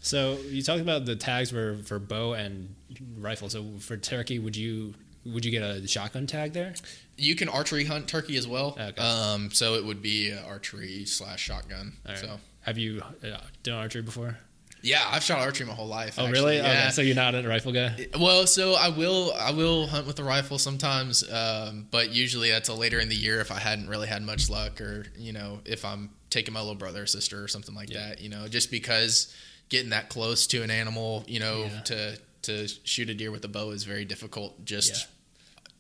So 0.01 0.39
you 0.49 0.63
talked 0.63 0.81
about 0.81 1.05
the 1.05 1.17
tags 1.17 1.53
were 1.53 1.77
for 1.85 1.99
bow 1.99 2.33
and 2.33 2.75
rifle. 3.19 3.51
So 3.51 3.65
for 3.81 3.97
turkey, 3.97 4.39
would 4.39 4.57
you 4.57 4.95
would 5.27 5.45
you 5.45 5.51
get 5.51 5.63
a 5.63 5.87
shotgun 5.87 6.27
tag 6.27 6.53
there? 6.53 6.75
you 7.21 7.35
can 7.35 7.49
archery 7.49 7.85
hunt 7.85 8.07
turkey 8.07 8.37
as 8.37 8.47
well. 8.47 8.79
Okay. 8.81 9.03
Um, 9.03 9.51
so 9.51 9.75
it 9.75 9.85
would 9.85 10.01
be 10.01 10.33
archery 10.47 11.05
slash 11.05 11.41
shotgun. 11.43 11.95
Right. 12.07 12.17
So 12.17 12.39
Have 12.61 12.79
you 12.79 13.03
uh, 13.25 13.39
done 13.65 13.75
archery 13.75 14.03
before? 14.03 14.39
Yeah, 14.83 15.03
I've 15.11 15.23
shot 15.23 15.39
archery 15.41 15.67
my 15.67 15.73
whole 15.75 15.87
life. 15.87 16.17
Oh, 16.19 16.27
actually. 16.27 16.33
really? 16.41 16.57
Yeah. 16.57 16.71
Okay, 16.83 16.91
so 16.91 17.03
you're 17.03 17.15
not 17.17 17.35
a 17.35 17.47
rifle 17.47 17.73
guy? 17.73 18.07
Well, 18.19 18.47
so 18.47 18.75
I 18.75 18.89
will 18.89 19.33
I 19.39 19.51
will 19.51 19.87
hunt 19.89 20.07
with 20.07 20.19
a 20.19 20.25
rifle 20.25 20.59
sometimes, 20.59 21.29
um, 21.31 21.87
but 21.91 22.11
usually 22.11 22.51
that's 22.51 22.69
a 22.69 22.75
later 22.75 22.99
in 23.01 23.09
the 23.09 23.17
year 23.17 23.41
if 23.41 23.51
I 23.51 23.59
hadn't 23.59 23.89
really 23.89 24.09
had 24.09 24.23
much 24.23 24.49
luck, 24.51 24.81
or 24.81 25.07
you 25.17 25.33
know 25.33 25.61
if 25.65 25.85
I'm 25.85 26.11
taking 26.31 26.53
my 26.55 26.61
little 26.61 26.75
brother 26.75 27.03
or 27.03 27.07
sister 27.07 27.43
or 27.43 27.49
something 27.49 27.75
like 27.75 27.91
Yeah. 27.91 28.09
that. 28.11 28.21
You 28.21 28.29
know, 28.29 28.49
just 28.49 28.71
because 28.71 29.35
getting 29.69 29.91
that 29.91 30.09
close 30.09 30.47
to 30.49 30.63
an 30.63 30.71
animal, 30.71 31.25
you 31.27 31.41
know, 31.41 31.65
Yeah. 31.65 31.81
to 31.83 32.19
to 32.43 32.69
shoot 32.85 33.11
a 33.11 33.15
deer 33.15 33.31
with 33.31 33.45
a 33.45 33.49
bow 33.49 33.71
is 33.71 33.85
very 33.85 34.05
difficult. 34.05 34.65
Just. 34.65 35.07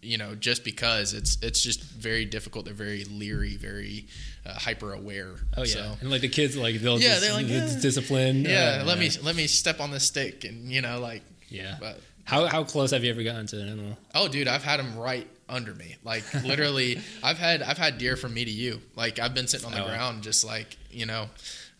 You 0.02 0.16
know, 0.18 0.34
just 0.34 0.64
because 0.64 1.12
it's 1.14 1.38
it's 1.42 1.62
just 1.62 1.82
very 1.82 2.24
difficult. 2.24 2.64
They're 2.64 2.74
very 2.74 3.04
leery, 3.04 3.56
very 3.56 4.06
uh, 4.46 4.54
hyper 4.54 4.92
aware. 4.92 5.34
Oh 5.56 5.62
yeah, 5.62 5.66
So, 5.66 5.96
and 6.00 6.10
like 6.10 6.20
the 6.20 6.28
kids, 6.28 6.56
like 6.56 6.76
they'll 6.80 7.00
Yeah, 7.00 7.08
just, 7.10 7.20
they're 7.22 7.32
like, 7.34 7.48
"Yeah." 7.48 7.78
discipline. 7.80 8.44
yeah, 8.44 8.80
uh, 8.82 8.84
let 8.84 8.98
me 8.98 9.10
let 9.22 9.34
me 9.36 9.46
step 9.46 9.80
on 9.80 9.90
the 9.90 10.00
stick, 10.00 10.44
and 10.44 10.70
you 10.70 10.80
know, 10.82 11.00
like, 11.00 11.22
Yeah. 11.48 11.76
but 11.80 12.00
How 12.24 12.46
how 12.46 12.64
close 12.64 12.90
have 12.92 13.02
you 13.04 13.10
ever 13.10 13.22
gotten 13.22 13.46
to 13.48 13.60
an 13.60 13.68
animal? 13.68 13.98
Oh, 14.14 14.28
dude, 14.28 14.48
I've 14.48 14.62
had 14.64 14.78
them 14.80 14.96
right 14.98 15.26
under 15.48 15.74
me. 15.74 15.96
Like 16.04 16.22
literally, 16.44 17.00
I've 17.22 17.38
had 17.38 17.62
I've 17.62 17.78
had 17.78 17.98
deer 17.98 18.16
from 18.16 18.34
me 18.34 18.44
to 18.44 18.50
you. 18.50 18.80
Like 18.96 19.18
I've 19.18 19.34
been 19.34 19.48
sitting 19.48 19.66
on 19.66 19.72
the 19.72 19.82
Oh, 19.82 19.86
ground, 19.88 20.22
just 20.22 20.44
like 20.44 20.76
you 20.90 21.06
know. 21.06 21.28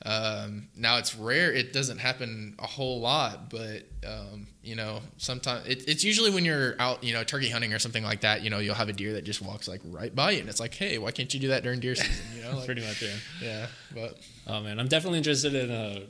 Um, 0.04 0.68
now 0.76 0.98
it's 0.98 1.16
rare; 1.16 1.52
it 1.52 1.72
doesn't 1.72 1.98
happen 1.98 2.54
a 2.58 2.66
whole 2.66 3.00
lot, 3.00 3.50
but 3.50 3.82
um, 4.06 4.46
you 4.62 4.76
know, 4.76 5.00
sometimes 5.16 5.66
it, 5.66 5.88
it's 5.88 6.04
usually 6.04 6.30
when 6.30 6.44
you're 6.44 6.76
out, 6.78 7.02
you 7.02 7.12
know, 7.12 7.24
turkey 7.24 7.50
hunting 7.50 7.74
or 7.74 7.78
something 7.80 8.04
like 8.04 8.20
that. 8.20 8.42
You 8.42 8.50
know, 8.50 8.58
you'll 8.58 8.76
have 8.76 8.88
a 8.88 8.92
deer 8.92 9.14
that 9.14 9.24
just 9.24 9.42
walks 9.42 9.66
like 9.66 9.80
right 9.84 10.14
by 10.14 10.30
you, 10.32 10.40
and 10.40 10.48
it's 10.48 10.60
like, 10.60 10.74
hey, 10.74 10.98
why 10.98 11.10
can't 11.10 11.32
you 11.34 11.40
do 11.40 11.48
that 11.48 11.64
during 11.64 11.80
deer 11.80 11.96
season? 11.96 12.24
You 12.36 12.42
know, 12.42 12.52
like, 12.56 12.66
Pretty 12.66 12.82
much, 12.82 13.02
yeah. 13.02 13.14
yeah. 13.42 13.66
But 13.92 14.18
Oh 14.46 14.60
man, 14.62 14.78
I'm 14.78 14.88
definitely 14.88 15.18
interested 15.18 15.54
in 15.54 15.70
uh, 15.70 16.00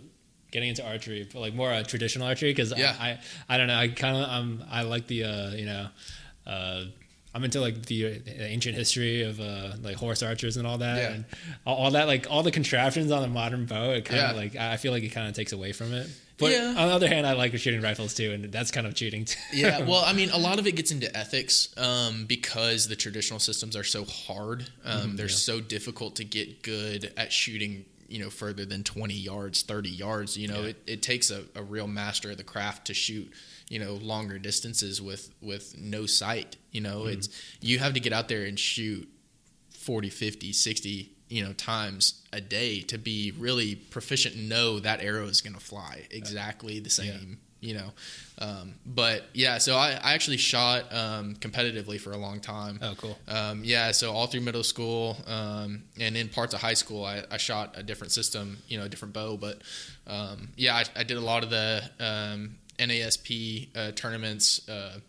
getting 0.52 0.68
into 0.68 0.86
archery, 0.86 1.26
but 1.32 1.40
like 1.40 1.54
more 1.54 1.72
uh, 1.72 1.82
traditional 1.82 2.26
archery 2.28 2.50
because 2.50 2.72
Yeah. 2.76 2.94
I, 3.00 3.08
I 3.10 3.18
I 3.48 3.56
don't 3.56 3.68
know. 3.68 3.78
I 3.78 3.88
kind 3.88 4.16
of 4.18 4.28
um 4.28 4.64
I 4.70 4.82
like 4.82 5.06
the 5.06 5.24
uh, 5.24 5.50
you 5.52 5.64
know. 5.66 5.88
Uh, 6.46 6.84
I'm 7.34 7.44
into 7.44 7.60
like 7.60 7.86
the 7.86 8.06
uh, 8.06 8.10
ancient 8.38 8.74
history 8.74 9.22
of 9.22 9.38
uh, 9.40 9.72
like 9.82 9.96
horse 9.96 10.22
archers 10.22 10.56
and 10.56 10.66
all 10.66 10.78
that, 10.78 10.96
Yeah. 10.96 11.10
and 11.10 11.24
all, 11.66 11.76
all 11.76 11.90
that 11.92 12.06
like 12.08 12.26
all 12.30 12.42
the 12.42 12.50
contraptions 12.50 13.10
on 13.12 13.22
a 13.22 13.28
modern 13.28 13.66
bow. 13.66 13.90
It 13.92 14.04
kind 14.06 14.20
of 14.20 14.30
Yeah. 14.30 14.36
like 14.42 14.56
I 14.56 14.76
feel 14.78 14.92
like 14.92 15.02
it 15.02 15.10
kind 15.10 15.28
of 15.28 15.34
takes 15.34 15.52
away 15.52 15.72
from 15.72 15.92
it. 15.92 16.08
But 16.38 16.52
Yeah. 16.52 16.68
on 16.68 16.88
the 16.88 16.94
other 16.94 17.08
hand, 17.08 17.26
I 17.26 17.32
like 17.32 17.56
shooting 17.58 17.82
rifles 17.82 18.14
too, 18.14 18.32
and 18.32 18.44
that's 18.52 18.70
kind 18.70 18.86
of 18.86 18.94
cheating 18.94 19.24
too. 19.24 19.38
yeah, 19.52 19.80
well, 19.86 20.02
I 20.04 20.12
mean, 20.12 20.30
a 20.30 20.38
lot 20.38 20.58
of 20.58 20.66
it 20.66 20.72
gets 20.76 20.90
into 20.90 21.14
ethics 21.16 21.68
um, 21.76 22.26
because 22.26 22.86
the 22.88 22.96
traditional 22.96 23.40
systems 23.40 23.74
are 23.76 23.84
so 23.84 24.04
hard. 24.04 24.66
Um, 24.84 25.16
they're 25.16 25.26
yeah. 25.26 25.32
so 25.34 25.60
difficult 25.60 26.16
to 26.16 26.24
get 26.24 26.62
good 26.62 27.12
at 27.16 27.32
shooting. 27.32 27.84
You 28.10 28.20
know, 28.20 28.30
further 28.30 28.64
than 28.64 28.84
twenty 28.84 29.12
yards, 29.18 29.60
thirty 29.60 29.90
yards. 29.90 30.34
You 30.38 30.48
know, 30.48 30.62
Yeah. 30.62 30.68
it, 30.68 30.76
it 30.86 31.02
takes 31.02 31.30
a, 31.30 31.42
a 31.54 31.62
real 31.62 31.86
master 31.86 32.30
of 32.30 32.38
the 32.38 32.42
craft 32.42 32.86
to 32.86 32.94
shoot. 32.94 33.30
You 33.70 33.78
know, 33.80 33.94
longer 33.94 34.38
distances 34.38 35.00
with 35.02 35.30
with 35.42 35.76
no 35.78 36.06
sight. 36.06 36.56
You 36.72 36.80
know, 36.80 37.06
it's 37.06 37.28
you 37.60 37.78
have 37.78 37.94
to 37.94 38.00
get 38.00 38.12
out 38.12 38.28
there 38.28 38.44
and 38.44 38.58
shoot 38.58 39.08
40, 39.70 40.10
50, 40.10 40.52
60 40.52 41.12
you 41.30 41.44
know 41.44 41.52
times 41.52 42.22
a 42.32 42.40
day 42.40 42.80
to 42.80 42.96
be 42.96 43.32
really 43.38 43.74
proficient 43.74 44.34
and 44.34 44.48
know 44.48 44.78
that 44.80 45.02
arrow 45.02 45.26
is 45.26 45.42
going 45.42 45.52
to 45.52 45.60
fly 45.60 46.06
exactly 46.10 46.80
the 46.80 46.88
same 46.88 47.38
you 47.60 47.74
know 47.74 47.90
um, 48.38 48.72
but 48.86 49.26
yeah 49.34 49.58
so 49.58 49.76
I, 49.76 49.90
I 50.02 50.14
actually 50.14 50.38
shot 50.38 50.90
um, 50.90 51.34
competitively 51.34 52.00
for 52.00 52.12
a 52.12 52.16
long 52.16 52.40
time 52.40 52.78
Oh, 52.80 52.94
cool. 52.96 53.18
um, 53.28 53.60
yeah, 53.62 53.90
so 53.92 54.10
all 54.12 54.26
through 54.26 54.40
middle 54.40 54.64
school 54.64 55.18
um, 55.26 55.82
and 56.00 56.16
in 56.16 56.30
parts 56.30 56.54
of 56.54 56.62
high 56.62 56.72
school, 56.74 57.04
I, 57.04 57.22
I 57.30 57.36
shot 57.36 57.74
a 57.76 57.82
different 57.82 58.12
system, 58.12 58.56
you 58.68 58.78
know, 58.78 58.84
a 58.84 58.88
different 58.88 59.12
bow. 59.12 59.36
But 59.36 59.60
um, 60.06 60.48
yeah, 60.56 60.76
I, 60.76 60.84
I 61.00 61.02
did 61.02 61.18
a 61.18 61.20
lot 61.20 61.42
of 61.44 61.50
the 61.50 61.82
um, 62.00 62.54
NASP 62.78 63.68
uh, 63.76 63.92
tournaments, 63.92 64.68
uh, 64.68 65.00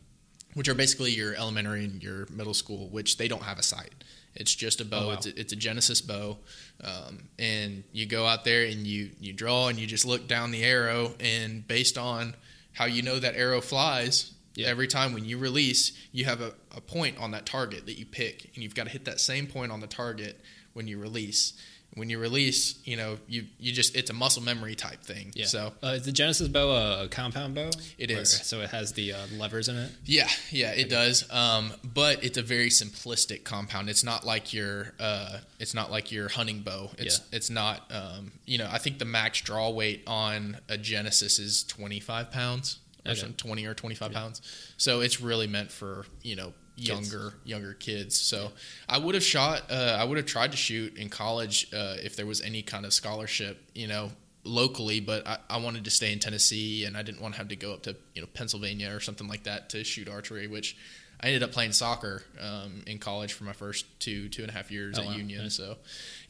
which 0.54 0.68
are 0.68 0.74
basically 0.76 1.12
your 1.12 1.36
elementary 1.36 1.86
and 1.86 2.02
your 2.04 2.26
middle 2.32 2.54
school, 2.54 2.90
which 2.90 3.18
they 3.18 3.28
don't 3.28 3.44
have 3.44 3.60
a 3.60 3.64
sight. 3.64 3.94
It's 4.36 4.54
just 4.54 4.80
a 4.82 4.86
bow. 4.86 5.00
Oh, 5.04 5.08
wow. 5.08 5.14
It's 5.14 5.26
a, 5.26 5.40
it's 5.40 5.54
a 5.54 5.56
Genesis 5.56 6.02
bow, 6.02 6.38
um, 6.84 7.30
and 7.38 7.84
you 7.92 8.06
go 8.06 8.26
out 8.26 8.46
there 8.46 8.64
and 8.66 8.86
you 8.86 9.10
you 9.20 9.34
draw 9.34 9.68
and 9.68 9.78
you 9.80 9.88
just 9.88 10.06
look 10.06 10.28
down 10.28 10.52
the 10.52 10.64
arrow, 10.64 11.14
and 11.20 11.68
based 11.68 11.98
on 11.98 12.36
how 12.74 12.86
you 12.86 13.02
know 13.02 13.20
that 13.20 13.36
arrow 13.36 13.60
flies, 13.60 14.32
Yeah. 14.56 14.68
every 14.68 14.88
time 14.88 15.14
when 15.14 15.26
you 15.26 15.38
release, 15.38 15.92
you 16.12 16.26
have 16.26 16.42
a, 16.42 16.54
a 16.76 16.80
point 16.80 17.18
on 17.18 17.32
that 17.32 17.46
target 17.46 17.86
that 17.88 17.98
you 17.98 18.06
pick, 18.06 18.52
and 18.54 18.64
you've 18.64 18.76
got 18.76 18.86
to 18.86 18.92
hit 18.92 19.06
that 19.06 19.20
same 19.20 19.48
point 19.48 19.72
on 19.72 19.80
the 19.82 19.88
target 19.88 20.40
when 20.74 20.88
you 20.88 21.00
release. 21.00 21.54
When 21.96 22.10
you 22.10 22.20
release, 22.20 22.80
you 22.86 22.96
know, 22.98 23.18
you 23.28 23.48
you 23.60 23.74
just 23.74 23.96
it's 23.96 24.10
a 24.10 24.14
muscle 24.14 24.44
memory 24.44 24.76
type 24.76 25.02
thing. 25.02 25.32
Yeah. 25.36 25.48
So 25.48 25.74
uh, 25.84 25.88
is 25.98 26.06
the 26.06 26.12
Genesis 26.12 26.48
bow 26.48 27.02
a, 27.04 27.08
compound 27.10 27.56
bow? 27.56 27.72
It 27.98 28.12
is. 28.12 28.34
Or- 28.40 28.44
So 28.44 28.62
it 28.62 28.70
has 28.70 28.94
the 28.94 29.14
uh, 29.14 29.18
levers 29.38 29.68
in 29.70 29.76
it. 29.76 29.92
Yeah, 30.06 30.30
yeah, 30.52 30.72
it 30.72 30.90
does. 30.90 31.30
Um, 31.32 31.74
but 31.84 32.24
it's 32.24 32.38
a 32.38 32.44
very 32.44 32.70
simplistic 32.70 33.44
compound. 33.44 33.90
It's 33.90 34.04
not 34.04 34.24
like 34.26 34.54
your 34.54 34.94
uh, 35.00 35.40
it's 35.60 35.74
not 35.74 35.90
like 35.92 36.12
your 36.12 36.30
hunting 36.30 36.62
bow. 36.62 36.92
It's 36.98 37.18
Yeah. 37.20 37.38
it's 37.38 37.50
not. 37.50 37.92
Um, 37.92 38.32
you 38.46 38.58
know, 38.60 38.70
I 38.72 38.78
think 38.78 39.00
the 39.00 39.06
max 39.06 39.42
draw 39.42 39.70
weight 39.72 40.04
on 40.08 40.58
a 40.70 40.78
Genesis 40.78 41.40
is 41.40 41.64
twenty 41.64 42.00
five 42.00 42.32
pounds 42.32 42.80
or 43.06 43.12
Okay. 43.14 43.20
some 43.22 43.34
twenty 43.34 43.66
or 43.66 43.74
twenty 43.74 43.96
five 43.96 44.12
pounds. 44.12 44.42
So 44.78 45.02
it's 45.02 45.20
really 45.20 45.48
meant 45.48 45.72
for 45.72 46.06
you 46.22 46.36
know 46.36 46.54
younger 46.80 47.34
younger 47.44 47.74
kids. 47.74 48.20
So 48.20 48.52
I 48.88 48.98
would 48.98 49.16
have 49.16 49.24
shot. 49.24 49.64
Uh, 49.70 49.98
I 50.00 50.04
would 50.04 50.18
have 50.18 50.26
tried 50.26 50.52
to 50.52 50.58
shoot 50.58 50.98
in 50.98 51.10
college 51.10 51.68
uh, 51.74 51.96
if 52.04 52.16
there 52.16 52.26
was 52.26 52.42
any 52.42 52.62
kind 52.62 52.86
of 52.86 52.94
scholarship. 52.94 53.58
You 53.76 53.88
know. 53.88 54.12
Locally, 54.46 55.02
but 55.02 55.28
I, 55.28 55.38
I 55.50 55.58
wanted 55.58 55.84
to 55.84 55.92
stay 55.92 56.14
in 56.14 56.20
Tennessee, 56.20 56.86
and 56.86 56.96
I 56.96 57.04
didn't 57.04 57.22
want 57.22 57.34
to 57.34 57.38
have 57.40 57.50
to 57.50 57.58
go 57.58 57.74
up 57.74 57.84
to 57.84 57.96
you 58.16 58.22
know 58.22 58.28
Pennsylvania 58.34 58.96
or 58.96 59.02
something 59.02 59.28
like 59.28 59.44
that 59.44 59.70
to 59.72 59.84
shoot 59.84 60.08
archery. 60.08 60.48
Which 60.48 60.78
I 61.22 61.28
ended 61.28 61.44
up 61.44 61.52
playing 61.52 61.74
soccer 61.74 62.24
um, 62.42 62.84
in 62.88 63.00
college 63.00 63.34
for 63.34 63.44
my 63.44 63.52
first 63.52 63.86
two 64.00 64.30
two 64.30 64.42
and 64.42 64.50
a 64.50 64.54
half 64.54 64.72
years 64.72 64.98
Oh, 64.98 65.02
at 65.02 65.08
wow. 65.08 65.14
Union. 65.14 65.44
Nice. 65.44 65.56
So, 65.56 65.76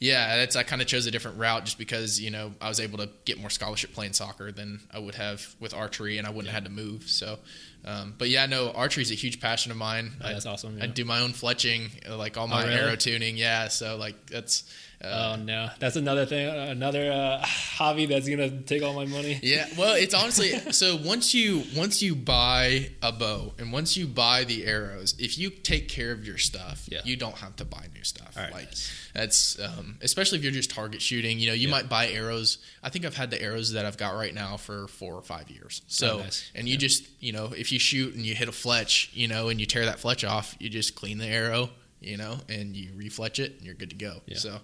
yeah, 0.00 0.36
that's 0.36 0.56
I 0.56 0.64
kind 0.64 0.82
of 0.82 0.88
chose 0.88 1.06
a 1.06 1.12
different 1.12 1.38
route 1.38 1.64
just 1.64 1.78
because 1.78 2.20
you 2.20 2.32
know 2.32 2.52
I 2.60 2.68
was 2.68 2.80
able 2.80 2.98
to 2.98 3.08
get 3.24 3.38
more 3.38 3.48
scholarship 3.48 3.92
playing 3.94 4.12
soccer 4.14 4.50
than 4.50 4.80
I 4.92 4.98
would 4.98 5.14
have 5.14 5.54
with 5.60 5.72
archery, 5.72 6.18
and 6.18 6.26
I 6.26 6.30
wouldn't 6.30 6.52
have 6.52 6.64
had 6.64 6.64
to 6.64 6.76
move. 6.76 7.04
So, 7.08 7.38
um, 7.84 8.14
but 8.18 8.28
yeah, 8.28 8.46
no, 8.46 8.70
archery 8.72 9.02
is 9.02 9.10
a 9.10 9.14
huge 9.14 9.40
passion 9.40 9.70
of 9.72 9.78
mine. 9.78 10.12
Oh, 10.22 10.28
I, 10.28 10.32
that's 10.32 10.46
awesome. 10.46 10.78
I 10.80 10.86
do 10.86 11.04
my 11.04 11.20
own 11.20 11.30
fletching, 11.30 11.90
uh, 12.08 12.16
like 12.16 12.36
all 12.36 12.46
my 12.46 12.64
really? 12.64 12.74
arrow 12.74 12.96
tuning. 12.96 13.36
Yeah, 13.36 13.68
so 13.68 13.96
like 13.96 14.26
that's. 14.26 14.64
Uh, 15.02 15.28
Oh 15.32 15.36
no, 15.42 15.70
that's 15.78 15.96
another 15.96 16.26
thing, 16.26 16.46
another 16.46 17.10
uh, 17.10 17.38
hobby 17.42 18.04
that's 18.06 18.28
gonna 18.28 18.50
take 18.62 18.82
all 18.82 18.92
my 18.94 19.06
money. 19.06 19.38
Yeah, 19.42 19.66
well, 19.78 19.94
it's 19.94 20.12
honestly 20.14 20.50
so 20.72 20.96
once 20.96 21.32
you 21.32 21.62
once 21.74 22.02
you 22.02 22.14
buy 22.14 22.90
a 23.00 23.10
bow 23.10 23.54
and 23.58 23.72
once 23.72 23.96
you 23.96 24.06
buy 24.06 24.44
the 24.44 24.66
arrows, 24.66 25.14
if 25.18 25.38
you 25.38 25.48
take 25.50 25.88
care 25.88 26.12
of 26.12 26.26
your 26.26 26.36
stuff, 26.36 26.86
Yeah. 26.90 27.00
you 27.04 27.16
don't 27.16 27.36
have 27.38 27.56
to 27.56 27.64
buy 27.64 27.86
new 27.94 28.04
stuff. 28.04 28.36
Right, 28.36 28.52
like 28.52 28.68
that's 29.14 29.58
um, 29.58 29.96
especially 30.02 30.36
if 30.38 30.44
you're 30.44 30.52
just 30.52 30.70
target 30.70 31.00
shooting. 31.00 31.38
You 31.38 31.48
know, 31.48 31.54
you 31.54 31.68
Yeah. 31.68 31.74
might 31.76 31.88
buy 31.88 32.08
arrows. 32.08 32.58
I 32.82 32.90
think 32.90 33.06
I've 33.06 33.16
had 33.16 33.30
the 33.30 33.40
arrows 33.40 33.72
that 33.72 33.86
I've 33.86 33.96
got 33.96 34.14
right 34.14 34.34
now 34.34 34.58
for 34.58 34.86
four 34.88 35.14
or 35.14 35.22
five 35.22 35.48
years. 35.50 35.80
So, 35.88 36.18
Oh, 36.18 36.22
nice. 36.24 36.50
and 36.54 36.68
you 36.68 36.76
just 36.76 37.04
you 37.20 37.32
know 37.32 37.52
if 37.56 37.72
you 37.72 37.78
shoot 37.78 38.14
and 38.14 38.26
you 38.26 38.34
hit 38.34 38.48
a 38.48 38.52
fletch, 38.52 39.08
you 39.14 39.28
know, 39.28 39.48
and 39.48 39.58
you 39.58 39.64
tear 39.66 39.86
that 39.86 39.98
fletch 39.98 40.24
off, 40.24 40.56
you 40.60 40.68
just 40.68 40.94
clean 40.94 41.16
the 41.18 41.26
arrow. 41.26 41.70
You 42.02 42.16
know, 42.16 42.38
and 42.48 42.74
you 42.74 42.92
refletch 42.92 43.38
it, 43.38 43.56
and 43.58 43.62
you're 43.66 43.74
good 43.74 43.90
to 43.90 43.96
go. 43.96 44.22
Yeah. 44.26 44.38
So, 44.38 44.56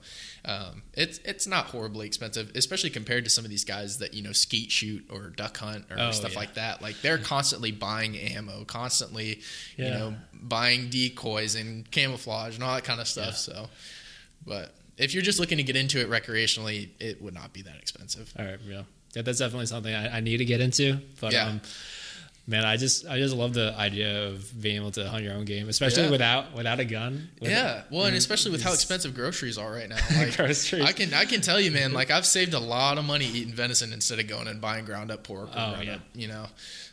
um, 0.46 0.82
it's 0.94 1.18
it's 1.24 1.46
not 1.46 1.66
horribly 1.66 2.06
expensive, 2.06 2.50
especially 2.54 2.88
compared 2.88 3.24
to 3.24 3.30
some 3.30 3.44
of 3.44 3.50
these 3.50 3.64
guys 3.64 3.98
that 3.98 4.14
you 4.14 4.22
know 4.22 4.32
skeet 4.32 4.70
shoot 4.72 5.04
or 5.10 5.28
duck 5.36 5.56
hunt 5.58 5.84
or 5.90 5.96
Oh, 6.00 6.10
stuff 6.12 6.32
yeah. 6.32 6.38
like 6.38 6.54
that. 6.54 6.80
Like 6.80 7.00
they're 7.02 7.18
constantly 7.18 7.72
buying 7.72 8.16
ammo, 8.16 8.64
constantly, 8.64 9.40
you 9.76 9.84
know, 9.84 10.14
buying 10.32 10.88
decoys 10.88 11.56
and 11.56 11.90
camouflage 11.90 12.54
and 12.54 12.64
all 12.64 12.74
that 12.74 12.84
kind 12.84 13.00
of 13.02 13.06
stuff. 13.08 13.26
Yeah. 13.26 13.32
So, 13.32 13.68
but 14.46 14.74
if 14.96 15.12
you're 15.12 15.22
just 15.22 15.38
looking 15.38 15.58
to 15.58 15.62
get 15.62 15.76
into 15.76 16.00
it 16.00 16.08
recreationally, 16.08 16.88
it 17.00 17.20
would 17.20 17.34
not 17.34 17.52
be 17.52 17.60
that 17.62 17.76
expensive. 17.76 18.32
All 18.38 18.46
right, 18.46 18.58
yeah, 18.66 18.82
yeah, 19.14 19.20
that's 19.22 19.40
definitely 19.40 19.66
something 19.66 19.94
I, 19.94 20.16
I 20.16 20.20
need 20.20 20.38
to 20.38 20.46
get 20.46 20.62
into. 20.62 21.00
But 21.20 21.34
Yeah. 21.34 21.48
um, 21.48 21.60
man, 22.46 22.64
I 22.64 22.76
just 22.76 23.06
I 23.06 23.18
just 23.18 23.34
love 23.34 23.54
the 23.54 23.74
idea 23.76 24.28
of 24.28 24.60
being 24.60 24.76
able 24.76 24.90
to 24.92 25.08
hunt 25.08 25.24
your 25.24 25.34
own 25.34 25.44
game, 25.44 25.68
especially 25.68 26.04
Yeah. 26.04 26.10
without 26.10 26.54
without 26.54 26.80
a 26.80 26.84
gun. 26.84 27.28
With- 27.40 27.50
Yeah, 27.50 27.82
well, 27.90 28.02
and 28.02 28.10
mm-hmm. 28.10 28.16
especially 28.18 28.52
with 28.52 28.62
how 28.62 28.72
expensive 28.72 29.14
groceries 29.14 29.58
are 29.58 29.70
right 29.72 29.88
now. 29.88 29.96
Like, 30.16 30.36
Groceries. 30.36 30.84
I 30.84 30.92
can 30.92 31.12
I 31.14 31.24
can 31.24 31.40
tell 31.40 31.60
you, 31.60 31.70
man. 31.70 31.92
Like 31.92 32.10
I've 32.10 32.26
saved 32.26 32.54
a 32.54 32.60
lot 32.60 32.98
of 32.98 33.04
money 33.04 33.26
eating 33.26 33.52
venison 33.54 33.92
instead 33.92 34.18
of 34.20 34.26
going 34.28 34.48
and 34.48 34.60
buying 34.60 34.84
ground 34.84 35.10
up 35.10 35.24
pork 35.24 35.48
or 35.48 35.52
Oh, 35.58 35.70
ground 35.72 35.84
yeah. 35.86 35.94
up, 35.96 36.00
you 36.14 36.28
know, 36.28 36.46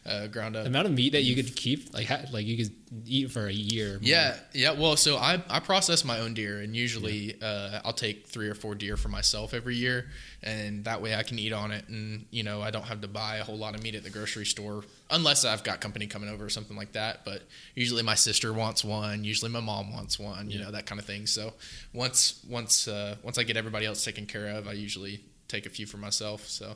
uh, 0.05 0.27
ground 0.27 0.55
up 0.55 0.63
the 0.63 0.69
amount 0.69 0.85
of 0.88 0.93
meat 0.93 1.11
that 1.13 1.21
you 1.23 1.35
could 1.35 1.55
keep, 1.55 1.93
like 1.93 2.07
ha- 2.07 2.25
like 2.31 2.45
you 2.45 2.57
could 2.57 2.75
eat 3.05 3.31
for 3.31 3.47
a 3.47 3.53
year. 3.53 3.97
Yeah, 4.01 4.35
yeah. 4.53 4.71
Well, 4.71 4.95
so 4.97 5.15
I, 5.17 5.41
I 5.49 5.59
process 5.61 6.03
my 6.03 6.19
own 6.19 6.34
deer, 6.34 6.59
and 6.59 6.75
usually 6.75 7.35
uh, 7.41 7.80
I'll 7.85 7.93
take 7.93 8.27
three 8.27 8.49
or 8.49 8.53
four 8.53 8.75
deer 8.75 8.97
for 8.97 9.07
myself 9.09 9.53
every 9.53 9.75
year, 9.75 10.07
and 10.43 10.84
that 10.85 11.01
way 11.01 11.15
I 11.15 11.23
can 11.23 11.39
eat 11.39 11.53
on 11.53 11.71
it, 11.71 11.88
and 11.88 12.25
you 12.31 12.43
know 12.43 12.61
I 12.61 12.69
don't 12.69 12.84
have 12.85 12.99
to 13.01 13.07
buy 13.07 13.38
a 13.38 13.43
whole 13.43 13.57
lot 13.57 13.75
of 13.75 13.84
meat 13.84 13.95
at 13.95 14.03
the 14.03 14.09
grocery 14.09 14.45
store 14.45 14.84
unless 15.09 15.45
I've 15.45 15.63
got 15.63 15.80
company 15.80 16.07
coming 16.07 16.30
over 16.30 16.43
or 16.45 16.49
something 16.49 16.75
like 16.75 16.91
that. 16.93 17.23
But 17.23 17.43
usually 17.75 18.03
my 18.03 18.15
sister 18.15 18.51
wants 18.51 18.84
one, 18.84 19.23
usually 19.23 19.51
my 19.51 19.59
mom 19.61 19.93
wants 19.93 20.19
one, 20.19 20.49
you 20.49 20.59
Yeah. 20.59 20.65
know 20.65 20.71
that 20.71 20.85
kind 20.85 20.99
of 20.99 21.05
thing. 21.05 21.27
So 21.27 21.53
once 21.93 22.43
once 22.49 22.88
uh, 22.89 23.15
once 23.23 23.38
I 23.38 23.43
get 23.43 23.55
everybody 23.55 23.85
else 23.85 24.03
taken 24.03 24.25
care 24.25 24.47
of, 24.49 24.67
I 24.67 24.73
usually 24.73 25.21
take 25.47 25.65
a 25.65 25.69
few 25.69 25.85
for 25.85 25.97
myself. 25.97 26.45
So. 26.47 26.75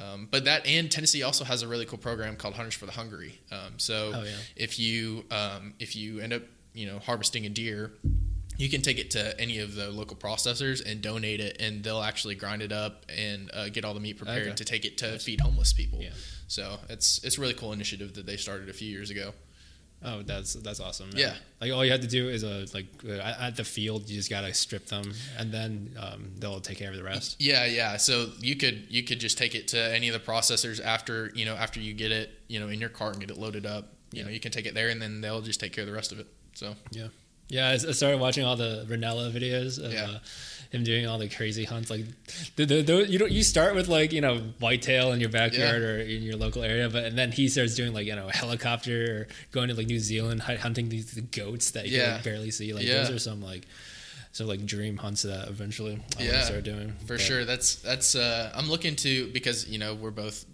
Um, 0.00 0.28
but 0.30 0.44
that 0.44 0.66
and 0.66 0.90
Tennessee 0.90 1.22
also 1.22 1.44
has 1.44 1.62
a 1.62 1.68
really 1.68 1.84
cool 1.86 1.98
program 1.98 2.36
called 2.36 2.54
Hunters 2.54 2.74
for 2.74 2.86
the 2.86 2.92
Hungry. 2.92 3.40
Um, 3.50 3.78
so 3.78 4.12
Oh, 4.14 4.22
yeah. 4.22 4.30
if 4.56 4.78
you 4.78 5.24
um, 5.30 5.74
if 5.78 5.96
you 5.96 6.20
end 6.20 6.32
up 6.32 6.42
you 6.74 6.86
know 6.86 6.98
harvesting 7.00 7.46
a 7.46 7.48
deer 7.48 7.90
you 8.58 8.68
can 8.68 8.82
take 8.82 8.98
it 8.98 9.12
to 9.12 9.40
any 9.40 9.58
of 9.60 9.74
the 9.76 9.88
local 9.90 10.16
processors 10.16 10.84
and 10.84 11.00
donate 11.00 11.38
it 11.40 11.60
and 11.60 11.82
they'll 11.84 12.02
actually 12.02 12.34
grind 12.34 12.60
it 12.60 12.72
up 12.72 13.04
and 13.08 13.50
uh, 13.54 13.68
get 13.68 13.84
all 13.84 13.94
the 13.94 14.00
meat 14.00 14.16
prepared 14.18 14.46
Okay. 14.48 14.54
to 14.56 14.64
take 14.64 14.84
it 14.84 14.98
to 14.98 15.18
feed 15.18 15.40
homeless 15.40 15.72
people 15.72 16.00
Yeah. 16.02 16.10
so 16.48 16.78
it's 16.88 17.22
it's 17.24 17.38
a 17.38 17.40
really 17.40 17.54
cool 17.54 17.72
initiative 17.72 18.14
that 18.14 18.26
they 18.26 18.36
started 18.36 18.68
a 18.68 18.72
few 18.72 18.88
years 18.90 19.10
ago 19.10 19.32
Oh, 20.04 20.22
that's 20.22 20.54
that's 20.54 20.78
awesome. 20.80 21.10
man. 21.10 21.18
Yeah. 21.18 21.34
Like 21.60 21.72
all 21.72 21.84
you 21.84 21.90
have 21.90 22.02
to 22.02 22.06
do 22.06 22.28
is 22.28 22.44
uh, 22.44 22.66
like 22.72 22.86
uh, 23.04 23.14
at 23.14 23.40
at 23.40 23.56
the 23.56 23.64
field, 23.64 24.08
you 24.08 24.16
just 24.16 24.30
gotta 24.30 24.54
strip 24.54 24.86
them, 24.86 25.12
and 25.36 25.50
then 25.52 25.90
um, 25.98 26.30
they'll 26.38 26.60
take 26.60 26.78
care 26.78 26.90
of 26.90 26.96
the 26.96 27.02
rest. 27.02 27.36
yeah 27.40 27.64
yeah 27.64 27.96
so 27.96 28.28
you 28.40 28.54
could 28.56 28.84
you 28.88 29.02
could 29.02 29.18
just 29.18 29.36
take 29.38 29.54
it 29.56 29.66
to 29.68 29.78
any 29.94 30.08
of 30.08 30.12
the 30.14 30.20
processors 30.32 30.80
after 30.82 31.32
you 31.34 31.44
know 31.44 31.54
after 31.56 31.80
you 31.80 31.94
get 31.94 32.12
it 32.12 32.30
you 32.46 32.60
know 32.60 32.68
in 32.68 32.78
your 32.78 32.88
cart 32.90 33.14
and 33.14 33.20
get 33.26 33.30
it 33.36 33.38
loaded 33.40 33.66
up 33.66 33.86
you 34.12 34.18
Yeah. 34.20 34.24
know 34.26 34.30
you 34.30 34.38
can 34.40 34.52
take 34.52 34.66
it 34.66 34.74
there 34.74 34.88
and 34.88 35.02
then 35.02 35.20
they'll 35.20 35.42
just 35.42 35.58
take 35.58 35.72
care 35.72 35.82
of 35.82 35.88
the 35.88 35.94
rest 35.94 36.12
of 36.12 36.20
it 36.20 36.26
so 36.54 36.74
Yeah, 36.92 37.08
yeah. 37.48 37.70
I 37.70 37.76
started 37.76 38.20
watching 38.20 38.44
all 38.44 38.54
the 38.56 38.86
Rinella 38.88 39.32
videos 39.32 39.84
of 39.84 39.92
Yeah. 39.92 40.04
uh, 40.04 40.18
him 40.70 40.84
doing 40.84 41.06
all 41.06 41.18
the 41.18 41.28
crazy 41.28 41.64
hunts. 41.64 41.88
Like, 41.90 42.04
the, 42.56 42.64
the, 42.66 42.82
the, 42.82 43.06
you 43.08 43.18
don't 43.18 43.32
you 43.32 43.42
start 43.42 43.74
with 43.74 43.88
like 43.88 44.12
you 44.12 44.20
know 44.20 44.38
whitetail 44.60 45.12
in 45.12 45.20
your 45.20 45.30
backyard 45.30 45.80
Yeah. 45.82 45.88
or 45.88 45.98
in 46.00 46.22
your 46.22 46.36
local 46.36 46.62
area, 46.62 46.88
but 46.90 47.04
and 47.04 47.16
then 47.16 47.32
he 47.32 47.48
starts 47.48 47.74
doing 47.74 47.92
like 47.92 48.06
you 48.06 48.14
know 48.16 48.28
helicopter 48.28 49.22
or 49.22 49.28
going 49.52 49.68
to 49.68 49.74
like 49.74 49.86
New 49.86 49.98
Zealand 49.98 50.42
hunting 50.42 50.88
these 50.88 51.14
goats 51.14 51.70
that 51.72 51.88
you 51.88 52.00
can 52.00 52.14
like, 52.14 52.24
barely 52.24 52.50
see. 52.50 52.72
Like 52.74 52.84
Yeah. 52.84 52.98
those 53.04 53.10
are 53.10 53.18
some 53.18 53.40
like 53.42 53.66
so 54.32 54.44
like 54.46 54.64
dream 54.66 54.98
hunts 54.98 55.22
that 55.22 55.48
eventually 55.48 55.92
I 55.92 55.96
want 55.98 56.20
Yeah, 56.20 56.32
to 56.32 56.44
start 56.44 56.64
doing 56.64 56.92
for 57.06 57.14
But- 57.14 57.20
sure 57.20 57.44
that's 57.44 57.76
that's 57.76 58.14
uh 58.14 58.52
i'm 58.54 58.68
looking 58.68 58.94
to 58.96 59.26
because 59.32 59.66
you 59.68 59.78
know 59.78 59.94
we're 59.94 60.10
both 60.10 60.44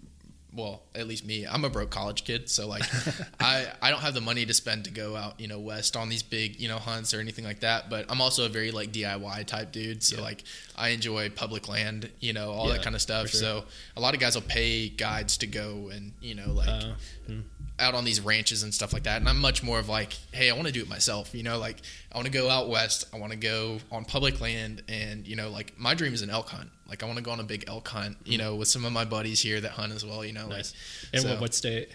well 0.55 0.83
at 0.95 1.07
least 1.07 1.25
me 1.25 1.45
i'm 1.45 1.65
a 1.65 1.69
broke 1.69 1.89
college 1.89 2.23
kid 2.23 2.49
so 2.49 2.67
like 2.67 2.83
i 3.39 3.67
i 3.81 3.89
don't 3.89 3.99
have 4.01 4.13
the 4.13 4.21
money 4.21 4.45
to 4.45 4.53
spend 4.53 4.85
to 4.85 4.91
go 4.91 5.15
out 5.15 5.39
you 5.39 5.47
know 5.47 5.59
west 5.59 5.95
on 5.97 6.07
these 6.09 6.23
big 6.23 6.59
you 6.59 6.67
know 6.67 6.77
hunts 6.77 7.13
or 7.13 7.19
anything 7.19 7.43
like 7.43 7.59
that 7.59 7.89
but 7.89 8.05
i'm 8.09 8.21
also 8.21 8.45
a 8.45 8.49
very 8.49 8.71
like 8.71 8.91
diy 8.91 9.45
type 9.45 9.71
dude 9.71 10.01
so 10.01 10.15
Yeah. 10.17 10.21
like 10.23 10.43
i 10.77 10.89
enjoy 10.89 11.29
public 11.29 11.67
land 11.67 12.09
you 12.19 12.33
know 12.33 12.51
all 12.51 12.67
Yeah, 12.67 12.75
that 12.75 12.83
kind 12.83 12.95
of 12.95 13.01
stuff 13.01 13.27
sure. 13.29 13.39
so 13.39 13.63
a 13.97 13.99
lot 14.01 14.13
of 14.13 14.19
guys 14.19 14.35
will 14.35 14.41
pay 14.43 14.89
guides 14.89 15.37
to 15.39 15.47
go 15.47 15.89
and 15.93 16.13
you 16.21 16.35
know 16.35 16.51
like 16.53 16.69
Uh, 16.69 16.93
hmm. 17.27 17.39
Out 17.79 17.93
on 17.93 18.05
these 18.05 18.21
ranches 18.21 18.63
and 18.63 18.73
stuff 18.73 18.93
like 18.93 19.03
that. 19.03 19.19
And 19.19 19.27
I'm 19.27 19.39
much 19.39 19.61
more 19.61 19.79
of 19.79 19.89
like, 19.89 20.13
hey, 20.31 20.49
I 20.49 20.53
want 20.53 20.67
to 20.67 20.73
do 20.73 20.81
it 20.81 20.89
myself. 20.89 21.33
You 21.35 21.43
know, 21.43 21.57
like 21.59 21.77
I 22.11 22.17
want 22.17 22.25
to 22.25 22.31
go 22.31 22.49
out 22.49 22.69
west. 22.69 23.05
I 23.13 23.19
want 23.19 23.31
to 23.31 23.37
go 23.37 23.79
on 23.91 24.05
public 24.05 24.39
land, 24.41 24.83
and 24.87 25.27
you 25.27 25.35
know, 25.35 25.49
like 25.49 25.77
my 25.77 25.93
dream 25.93 26.13
is 26.13 26.21
an 26.21 26.29
elk 26.29 26.49
hunt. 26.49 26.69
Like 26.87 27.03
I 27.03 27.05
want 27.05 27.17
to 27.17 27.23
go 27.23 27.31
on 27.31 27.39
a 27.39 27.43
big 27.43 27.65
elk 27.67 27.87
hunt. 27.87 28.17
You 28.25 28.37
know, 28.37 28.55
with 28.55 28.67
some 28.67 28.85
of 28.85 28.93
my 28.93 29.05
buddies 29.05 29.41
here 29.41 29.59
that 29.59 29.71
hunt 29.71 29.93
as 29.93 30.05
well. 30.05 30.23
You 30.23 30.33
know, 30.33 30.47
nice. 30.47 30.73
like 31.03 31.13
And 31.13 31.21
so- 31.23 31.29
what, 31.31 31.41
what 31.41 31.53
state? 31.53 31.89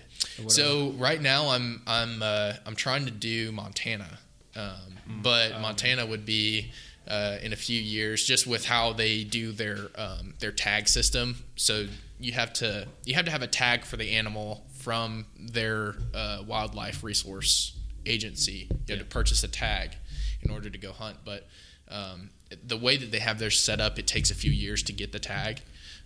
So 0.49 0.91
right 0.99 1.21
now 1.21 1.49
I'm 1.49 1.83
I'm 1.87 2.23
uh, 2.23 2.55
I'm 2.67 2.77
trying 2.77 3.07
to 3.07 3.11
do 3.11 3.53
Montana, 3.53 4.19
um, 4.55 4.99
but 5.23 5.53
oh, 5.57 5.61
Montana 5.61 6.05
would 6.05 6.27
be 6.27 6.73
uh, 7.09 7.39
in 7.43 7.53
a 7.53 7.57
few 7.57 7.81
years, 7.81 8.25
just 8.25 8.47
with 8.47 8.67
how 8.67 8.93
they 8.93 9.25
do 9.25 9.51
their 9.53 9.89
um, 9.97 10.35
their 10.41 10.53
tag 10.53 10.89
system. 10.89 11.37
So 11.57 11.87
you 12.19 12.33
have 12.33 12.53
to 12.55 12.87
you 13.05 13.15
have 13.15 13.25
to 13.25 13.31
have 13.31 13.43
a 13.43 13.47
tag 13.47 13.85
for 13.85 13.97
the 13.97 14.11
animal 14.13 14.67
from 14.81 15.27
their 15.39 15.95
uh, 16.15 16.43
wildlife 16.47 17.03
resource 17.05 17.77
agency. 18.07 18.69
You 18.71 18.79
Yeah. 18.89 18.97
to 18.97 19.05
purchase 19.05 19.45
a 19.45 19.49
tag 19.49 19.97
in 20.43 20.51
order 20.51 20.71
to 20.71 20.79
go 20.79 20.93
hunt, 20.93 21.19
but 21.25 21.47
um, 21.89 22.31
the 22.67 22.77
way 22.77 22.97
that 22.97 23.11
they 23.11 23.19
have 23.19 23.39
theirs 23.39 23.59
set 23.63 23.81
up, 23.81 23.99
it 23.99 24.07
takes 24.07 24.31
a 24.31 24.35
few 24.35 24.51
years 24.51 24.83
to 24.85 24.93
get 24.93 25.13
the 25.13 25.19
tag. 25.19 25.61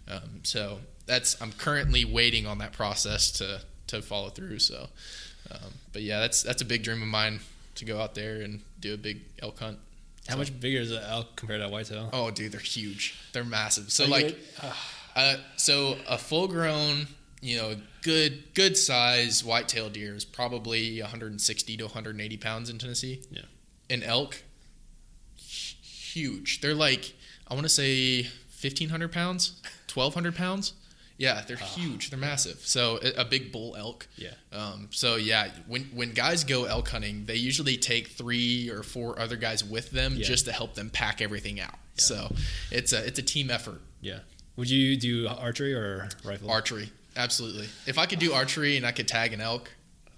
Um, 0.09 0.41
so 0.43 0.81
that's 1.07 1.41
I'm 1.41 1.53
currently 1.53 2.05
waiting 2.05 2.47
on 2.47 2.59
that 2.59 2.73
process 2.73 3.31
to 3.33 3.61
to 3.87 4.03
follow 4.03 4.31
through. 4.31 4.59
So, 4.59 4.89
um, 5.51 5.71
but 5.93 6.03
yeah, 6.03 6.21
that's 6.21 6.43
that's 6.43 6.63
a 6.63 6.65
big 6.65 6.83
dream 6.83 7.01
of 7.03 7.09
mine 7.09 7.41
to 7.77 7.85
go 7.85 8.01
out 8.01 8.15
there 8.15 8.41
and 8.43 8.61
do 8.81 8.95
a 8.95 8.97
big 8.97 9.21
elk 9.43 9.59
hunt. 9.61 9.79
How 10.29 10.37
much 10.37 10.59
bigger 10.59 10.79
is 10.81 10.91
an 10.91 11.03
elk 11.05 11.37
compared 11.37 11.61
to 11.61 11.67
a 11.67 11.71
whitetail? 11.71 12.09
Oh, 12.13 12.31
dude, 12.31 12.53
they're 12.53 12.61
huge. 12.61 13.15
They're 13.33 13.45
massive. 13.45 13.93
So 13.93 14.05
Are 14.05 14.09
like, 14.09 14.39
uh, 15.15 15.37
so 15.57 15.99
a 16.09 16.17
full 16.17 16.49
grown, 16.49 17.07
you 17.45 17.59
know, 17.59 17.77
good 18.03 18.55
good 18.55 18.77
size 18.77 19.45
whitetail 19.45 19.91
deer 19.91 20.15
is 20.15 20.25
probably 20.25 21.01
160 21.03 21.77
to 21.77 21.85
180 21.85 22.37
pounds 22.39 22.71
in 22.71 22.79
Tennessee. 22.79 23.21
Yeah. 23.31 23.43
An 23.91 24.03
elk, 24.03 24.43
huge. 25.37 26.61
They're 26.61 26.75
like 26.75 27.15
I 27.49 27.55
want 27.55 27.65
to 27.65 27.71
say 27.71 28.23
1500 28.23 29.13
pounds, 29.13 29.61
1200 29.93 30.35
pounds. 30.35 30.73
Yeah, 31.17 31.45
they're 31.47 31.57
huge. 31.57 32.11
They're 32.11 32.19
massive. 32.19 32.59
So 32.65 32.99
a, 33.17 33.25
big 33.25 33.53
bull 33.53 33.77
elk. 33.77 34.09
Yeah. 34.17 34.31
Um, 34.53 34.89
so 34.91 35.15
yeah, 35.15 35.49
when 35.69 35.83
when 35.95 36.13
guys 36.13 36.43
go 36.43 36.65
elk 36.65 36.89
hunting, 36.89 37.27
they 37.27 37.37
usually 37.37 37.77
take 37.77 38.09
three 38.09 38.69
or 38.69 38.83
four 38.83 39.21
other 39.21 39.37
guys 39.37 39.63
with 39.63 39.91
them 39.93 40.15
Yeah. 40.17 40.25
just 40.25 40.47
to 40.47 40.53
help 40.53 40.75
them 40.75 40.91
pack 40.91 41.21
everything 41.21 41.61
out. 41.61 41.75
So 41.97 42.35
it's 42.73 42.93
a 42.93 43.07
it's 43.07 43.19
a 43.21 43.23
team 43.23 43.49
effort. 43.51 43.81
Yeah. 44.01 44.21
Would 44.57 44.71
you 44.71 44.97
do 44.97 45.29
archery 45.29 45.73
or 45.75 46.09
rifle? 46.25 46.51
Archery, 46.51 46.91
absolutely. 47.17 47.69
If 47.87 47.99
I 47.99 48.07
could 48.07 48.19
do 48.19 48.33
archery 48.33 48.77
and 48.77 48.87
I 48.87 48.93
could 48.93 49.09
tag 49.09 49.33
an 49.33 49.41
elk, 49.41 49.71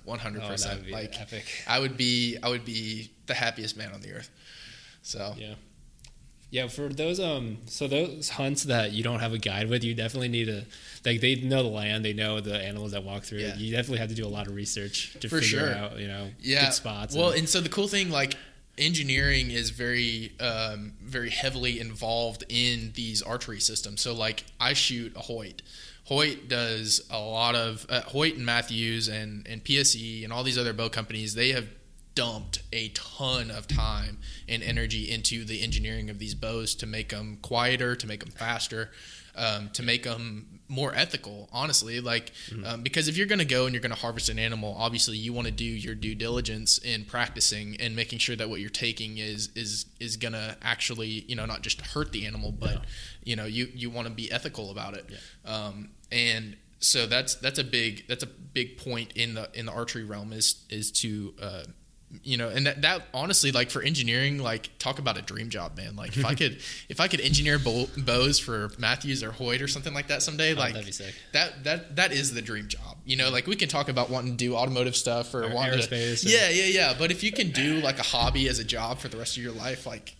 one 0.05 0.19
hundred 0.19 0.39
Oh, 0.39 0.43
that 0.43 0.49
would 0.51 0.55
percent. 0.57 0.87
be 0.87 0.93
Like 0.93 1.21
epic. 1.21 1.45
I 1.67 1.79
would 1.81 1.97
be 1.97 2.37
I 2.43 2.49
would 2.49 2.65
be 2.65 3.11
the 3.27 3.35
happiest 3.35 3.77
man 3.77 3.93
on 3.93 4.01
the 4.01 4.13
earth. 4.13 4.31
So 5.03 5.35
Yeah. 5.39 5.55
Yeah, 6.51 6.69
for 6.69 6.89
those 6.89 7.19
um 7.19 7.59
so 7.67 7.89
those 7.89 8.29
hunts 8.31 8.63
that 8.65 8.93
you 8.93 9.03
don't 9.03 9.19
have 9.21 9.33
a 9.33 9.39
guide 9.39 9.69
with, 9.69 9.83
you 9.83 9.95
definitely 9.95 10.29
need 10.29 10.45
to 10.47 10.65
like 11.05 11.21
they 11.21 11.35
know 11.35 11.63
the 11.65 11.69
land, 11.69 12.05
they 12.05 12.13
know 12.13 12.41
the 12.41 12.57
animals 12.57 12.93
that 12.93 13.03
walk 13.03 13.25
through. 13.25 13.41
Yeah. 13.41 13.57
You 13.57 13.73
definitely 13.73 13.99
have 13.99 14.11
to 14.11 14.15
do 14.15 14.25
a 14.25 14.29
lot 14.29 14.47
of 14.47 14.55
research 14.55 15.17
to 15.21 15.29
For 15.29 15.41
figure 15.41 15.59
sure. 15.61 15.75
out, 15.75 15.99
you 15.99 16.07
know, 16.07 16.31
yeah 16.41 16.67
good 16.67 16.75
spots. 16.75 17.15
Well, 17.17 17.31
and- 17.31 17.41
and 17.41 17.49
so 17.49 17.61
the 17.61 17.69
cool 17.69 17.89
thing, 17.89 18.11
like 18.11 18.37
engineering, 18.79 19.51
is 19.51 19.71
very 19.71 20.33
um, 20.39 20.93
very 21.03 21.31
heavily 21.31 21.81
involved 21.81 22.45
in 22.49 22.93
these 22.95 23.23
archery 23.23 23.61
systems. 23.61 24.01
So 24.01 24.15
like 24.15 24.45
I 24.61 24.73
shoot 24.73 25.15
a 25.17 25.21
Hoyt. 25.21 25.63
Hoyt 26.07 26.49
does 26.49 27.01
a 27.11 27.19
lot 27.19 27.55
of 27.55 27.87
uh, 27.89 28.01
Hoyt 28.03 28.37
and 28.37 28.47
Mathews 28.47 29.09
and 29.09 29.47
and 29.49 29.63
PSE 29.65 30.25
and 30.25 30.33
all 30.33 30.43
these 30.45 30.59
other 30.59 30.73
bow 30.73 30.89
companies. 30.89 31.35
They 31.35 31.51
have 31.53 31.69
dumped 32.15 32.63
a 32.73 32.89
ton 32.91 33.51
of 33.51 33.69
time 33.69 34.19
and 34.49 34.63
energy 34.63 35.11
into 35.11 35.45
the 35.45 35.63
engineering 35.63 36.09
of 36.09 36.19
these 36.19 36.35
bows 36.35 36.75
to 36.77 36.87
make 36.87 37.11
them 37.11 37.39
quieter, 37.43 37.95
to 37.95 38.07
make 38.07 38.21
them 38.21 38.31
faster, 38.33 38.91
um, 39.35 39.69
to 39.75 39.83
make 39.83 40.05
them 40.05 40.61
more 40.69 40.95
ethical. 40.95 41.49
Honestly, 41.53 42.01
like 42.01 42.33
um, 42.65 42.83
because 42.83 43.07
if 43.07 43.17
you're 43.19 43.27
going 43.27 43.39
to 43.39 43.45
go 43.45 43.67
and 43.67 43.75
you're 43.75 43.83
going 43.83 43.93
to 43.95 44.01
harvest 44.01 44.29
an 44.31 44.39
animal, 44.39 44.75
obviously 44.79 45.17
you 45.19 45.33
want 45.35 45.47
to 45.47 45.53
do 45.53 45.65
your 45.65 45.95
due 45.95 46.15
diligence 46.15 46.79
in 46.79 47.05
practicing 47.05 47.77
and 47.81 47.95
making 47.95 48.19
sure 48.19 48.35
that 48.35 48.49
what 48.49 48.61
you're 48.61 48.71
taking 48.71 49.19
is 49.19 49.51
is 49.55 49.85
is 50.01 50.17
going 50.17 50.33
to 50.33 50.57
actually 50.63 51.25
you 51.29 51.37
know 51.37 51.45
not 51.47 51.61
just 51.63 51.81
hurt 51.83 52.13
the 52.13 52.25
animal, 52.27 52.51
but 52.51 52.71
Yeah. 52.73 52.79
you 53.25 53.37
know 53.37 53.45
you 53.45 53.69
you 53.75 53.91
want 53.91 54.09
to 54.09 54.15
be 54.15 54.33
ethical 54.33 54.71
about 54.71 54.95
it. 54.95 55.05
Um, 55.45 55.91
and 56.13 56.57
so 56.79 57.07
that's 57.07 57.35
that's 57.37 57.59
a 57.59 57.65
big 57.65 58.07
that's 58.09 58.23
a 58.23 58.27
big 58.27 58.77
point 58.79 59.13
in 59.17 59.35
the 59.35 59.49
in 59.55 59.67
the 59.67 59.73
archery 59.73 60.05
realm 60.05 60.33
is 60.33 60.65
is 60.71 60.91
to 60.93 61.35
uh, 61.43 61.63
you 62.23 62.37
know 62.37 62.49
and 62.49 62.67
that, 62.67 62.83
that 62.83 63.03
honestly 63.13 63.51
like 63.51 63.71
for 63.71 63.83
engineering 63.83 64.39
like 64.39 64.71
talk 64.79 64.99
about 65.01 65.19
a 65.19 65.23
dream 65.23 65.49
job 65.49 65.77
man 65.77 65.97
like 65.97 66.17
if 66.17 66.25
i 66.25 66.35
could 66.41 66.59
if 66.89 67.01
i 67.01 67.09
could 67.09 67.21
engineer 67.21 67.59
bow, 67.59 67.87
bows 67.97 68.39
for 68.39 68.71
mathews 68.79 69.23
or 69.25 69.33
hoyt 69.33 69.61
or 69.61 69.67
something 69.69 69.93
like 69.93 70.07
that 70.09 70.23
someday 70.23 70.53
Oh, 70.53 70.57
like 70.59 70.73
that'd 70.75 70.87
be 70.87 70.93
sick. 70.93 71.15
that 71.33 71.65
that 71.65 71.97
that 71.97 72.13
is 72.13 72.33
the 72.33 72.41
dream 72.43 72.69
job 72.69 72.97
you 73.05 73.17
know 73.17 73.31
like 73.31 73.47
we 73.49 73.57
can 73.57 73.69
talk 73.69 73.89
about 73.89 74.09
wanting 74.09 74.33
to 74.33 74.37
do 74.37 74.55
automotive 74.55 74.95
stuff 74.97 75.35
or, 75.35 75.45
Or 75.45 75.55
wanting 75.55 75.79
aerospace 75.81 76.23
to, 76.23 76.29
or- 76.29 76.31
yeah 76.31 76.49
yeah 76.51 76.65
yeah 76.67 76.95
but 76.97 77.11
if 77.11 77.25
you 77.25 77.33
can 77.33 77.51
do 77.51 77.81
like 77.81 77.99
a 77.99 78.05
hobby 78.05 78.49
as 78.49 78.59
a 78.61 78.65
job 78.65 78.99
for 78.99 79.09
the 79.09 79.17
rest 79.17 79.37
of 79.37 79.43
your 79.43 79.53
life 79.53 79.85
like 79.87 80.15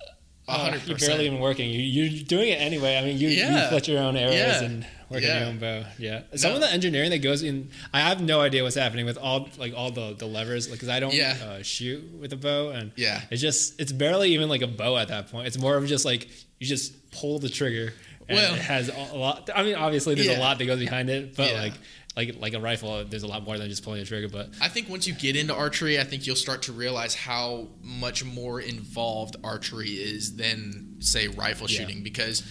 Uh, 0.49 0.71
100% 0.73 0.89
you're 0.89 0.99
barely 0.99 1.27
even 1.27 1.41
working. 1.41 1.69
You, 1.71 1.81
you're 1.81 2.23
doing 2.25 2.49
it 2.51 2.61
anyway. 2.61 2.97
I 2.97 3.03
mean, 3.05 3.19
you, 3.19 3.29
Yeah. 3.31 3.65
you 3.65 3.69
flit 3.69 3.89
your 3.89 3.99
own 4.01 4.17
arrows 4.17 4.35
Yeah. 4.37 4.63
and 4.63 4.87
work 5.11 5.23
Yeah. 5.23 5.39
your 5.41 5.49
own 5.49 5.59
bow. 5.59 5.85
Yeah. 5.99 6.23
Some 6.35 6.51
No. 6.51 6.55
of 6.57 6.63
the 6.63 6.73
engineering 6.73 7.11
that 7.11 7.19
goes 7.19 7.43
in, 7.43 7.71
I 7.93 8.01
have 8.01 8.21
no 8.21 8.41
idea 8.41 8.63
what's 8.63 8.75
happening 8.77 9.07
with 9.07 9.17
all 9.19 9.49
like 9.59 9.75
all 9.75 9.91
the, 9.91 10.15
the 10.15 10.27
levers 10.27 10.67
because 10.67 10.89
I 10.89 11.01
don't 11.01 11.15
Yeah. 11.15 11.37
uh, 11.43 11.63
shoot 11.63 12.03
with 12.19 12.33
a 12.33 12.37
bow 12.37 12.71
and 12.71 12.93
Yeah. 12.97 13.23
it's 13.31 13.41
just 13.41 13.81
it's 13.81 13.93
barely 13.93 14.33
even 14.35 14.49
like 14.49 14.63
a 14.63 14.67
bow 14.67 14.97
at 14.97 15.09
that 15.09 15.31
point. 15.31 15.47
It's 15.47 15.59
more 15.59 15.77
of 15.77 15.87
just 15.87 16.05
like 16.05 16.29
you 16.59 16.67
just 16.67 17.11
pull 17.13 17.39
the 17.39 17.49
trigger. 17.49 17.93
And 18.29 18.37
Well- 18.37 18.55
it 18.55 18.61
has 18.61 18.89
a 18.89 19.17
lot. 19.17 19.49
I 19.55 19.63
mean, 19.63 19.77
obviously 19.77 20.15
there's 20.17 20.27
Yeah. 20.27 20.39
a 20.39 20.41
lot 20.41 20.59
that 20.59 20.65
goes 20.67 20.81
behind 20.81 21.09
it, 21.11 21.37
but 21.37 21.53
like 21.55 21.75
like 22.17 22.37
like 22.41 22.55
a 22.55 22.61
rifle, 22.61 23.05
there's 23.05 23.25
a 23.25 23.27
lot 23.27 23.45
more 23.45 23.59
than 23.59 23.69
just 23.69 23.85
pulling 23.85 24.01
a 24.01 24.05
trigger. 24.07 24.29
But 24.29 24.49
I 24.61 24.69
think 24.69 24.89
once 24.89 25.07
you 25.07 25.13
get 25.13 25.37
into 25.37 25.55
archery, 25.55 26.01
I 26.01 26.05
think 26.05 26.27
you'll 26.27 26.35
start 26.35 26.63
to 26.63 26.73
realize 26.73 27.15
how 27.15 27.69
much 27.83 28.25
more 28.25 28.59
involved 28.59 29.37
archery 29.45 29.91
is 29.91 30.37
than 30.37 30.97
say 31.01 31.29
rifle 31.29 31.69
Yeah. 31.71 31.81
shooting 31.81 32.03
because 32.03 32.43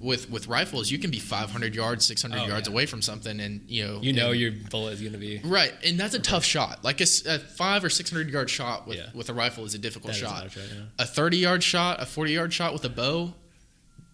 with 0.00 0.28
with 0.30 0.48
rifles 0.48 0.90
you 0.90 0.98
can 0.98 1.10
be 1.10 1.18
500 1.18 1.74
yards 1.74 2.04
600 2.04 2.36
Oh, 2.38 2.46
yards 2.46 2.68
yeah. 2.68 2.72
away 2.74 2.84
from 2.86 3.00
something 3.00 3.38
and 3.40 3.62
you 3.68 3.86
know 3.86 4.00
you 4.02 4.12
know 4.12 4.32
and- 4.32 4.40
your 4.40 4.50
bullet 4.70 4.92
is 4.94 5.00
gonna 5.00 5.18
be 5.18 5.40
right 5.44 5.72
and 5.84 5.98
that's 5.98 6.14
a 6.14 6.18
tough 6.18 6.44
shot 6.44 6.82
like 6.84 7.00
a 7.00 7.06
5 7.06 7.84
or 7.84 7.88
600 7.88 8.28
yard 8.30 8.50
shot 8.50 8.86
with 8.86 8.98
Yeah. 8.98 9.06
with 9.14 9.28
a 9.30 9.34
rifle 9.34 9.64
is 9.64 9.74
a 9.74 9.78
difficult 9.78 10.12
That 10.14 10.18
shot 10.20 10.42
not 10.44 10.56
right, 10.56 10.66
yeah. 10.74 10.82
a 10.98 11.06
30 11.06 11.36
yard 11.38 11.62
shot 11.62 12.02
a 12.02 12.06
40 12.06 12.32
yard 12.32 12.52
shot 12.52 12.72
with 12.72 12.84
a 12.84 12.88
bow 12.88 13.34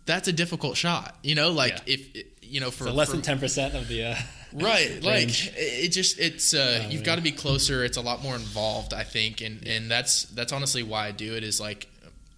that's 0.06 0.28
a 0.28 0.32
difficult 0.32 0.76
shot 0.76 1.16
you 1.22 1.34
know 1.34 1.50
like 1.50 1.78
if 1.86 2.24
you 2.42 2.60
know 2.60 2.70
for 2.70 2.84
so 2.84 2.92
less 2.92 3.08
for- 3.08 3.14
than 3.16 3.22
ten 3.22 3.38
percent 3.38 3.74
of 3.74 3.86
the. 3.88 4.04
Uh, 4.04 4.14
right 4.52 4.94
like 5.02 5.14
range. 5.14 5.48
it 5.56 5.84
it 5.84 5.88
just 5.90 6.18
it's 6.18 6.52
uh 6.54 6.82
Oh, 6.84 6.88
you've 6.90 7.04
got 7.04 7.14
to 7.16 7.22
be 7.22 7.30
closer 7.30 7.84
it's 7.84 7.96
a 7.96 8.00
lot 8.00 8.20
more 8.22 8.34
involved 8.34 8.92
i 8.92 9.04
think 9.04 9.40
and 9.42 9.64
and 9.66 9.88
that's 9.88 10.24
that's 10.24 10.52
honestly 10.52 10.82
why 10.82 11.06
i 11.06 11.12
do 11.12 11.36
it 11.36 11.44
is 11.44 11.60
like 11.60 11.86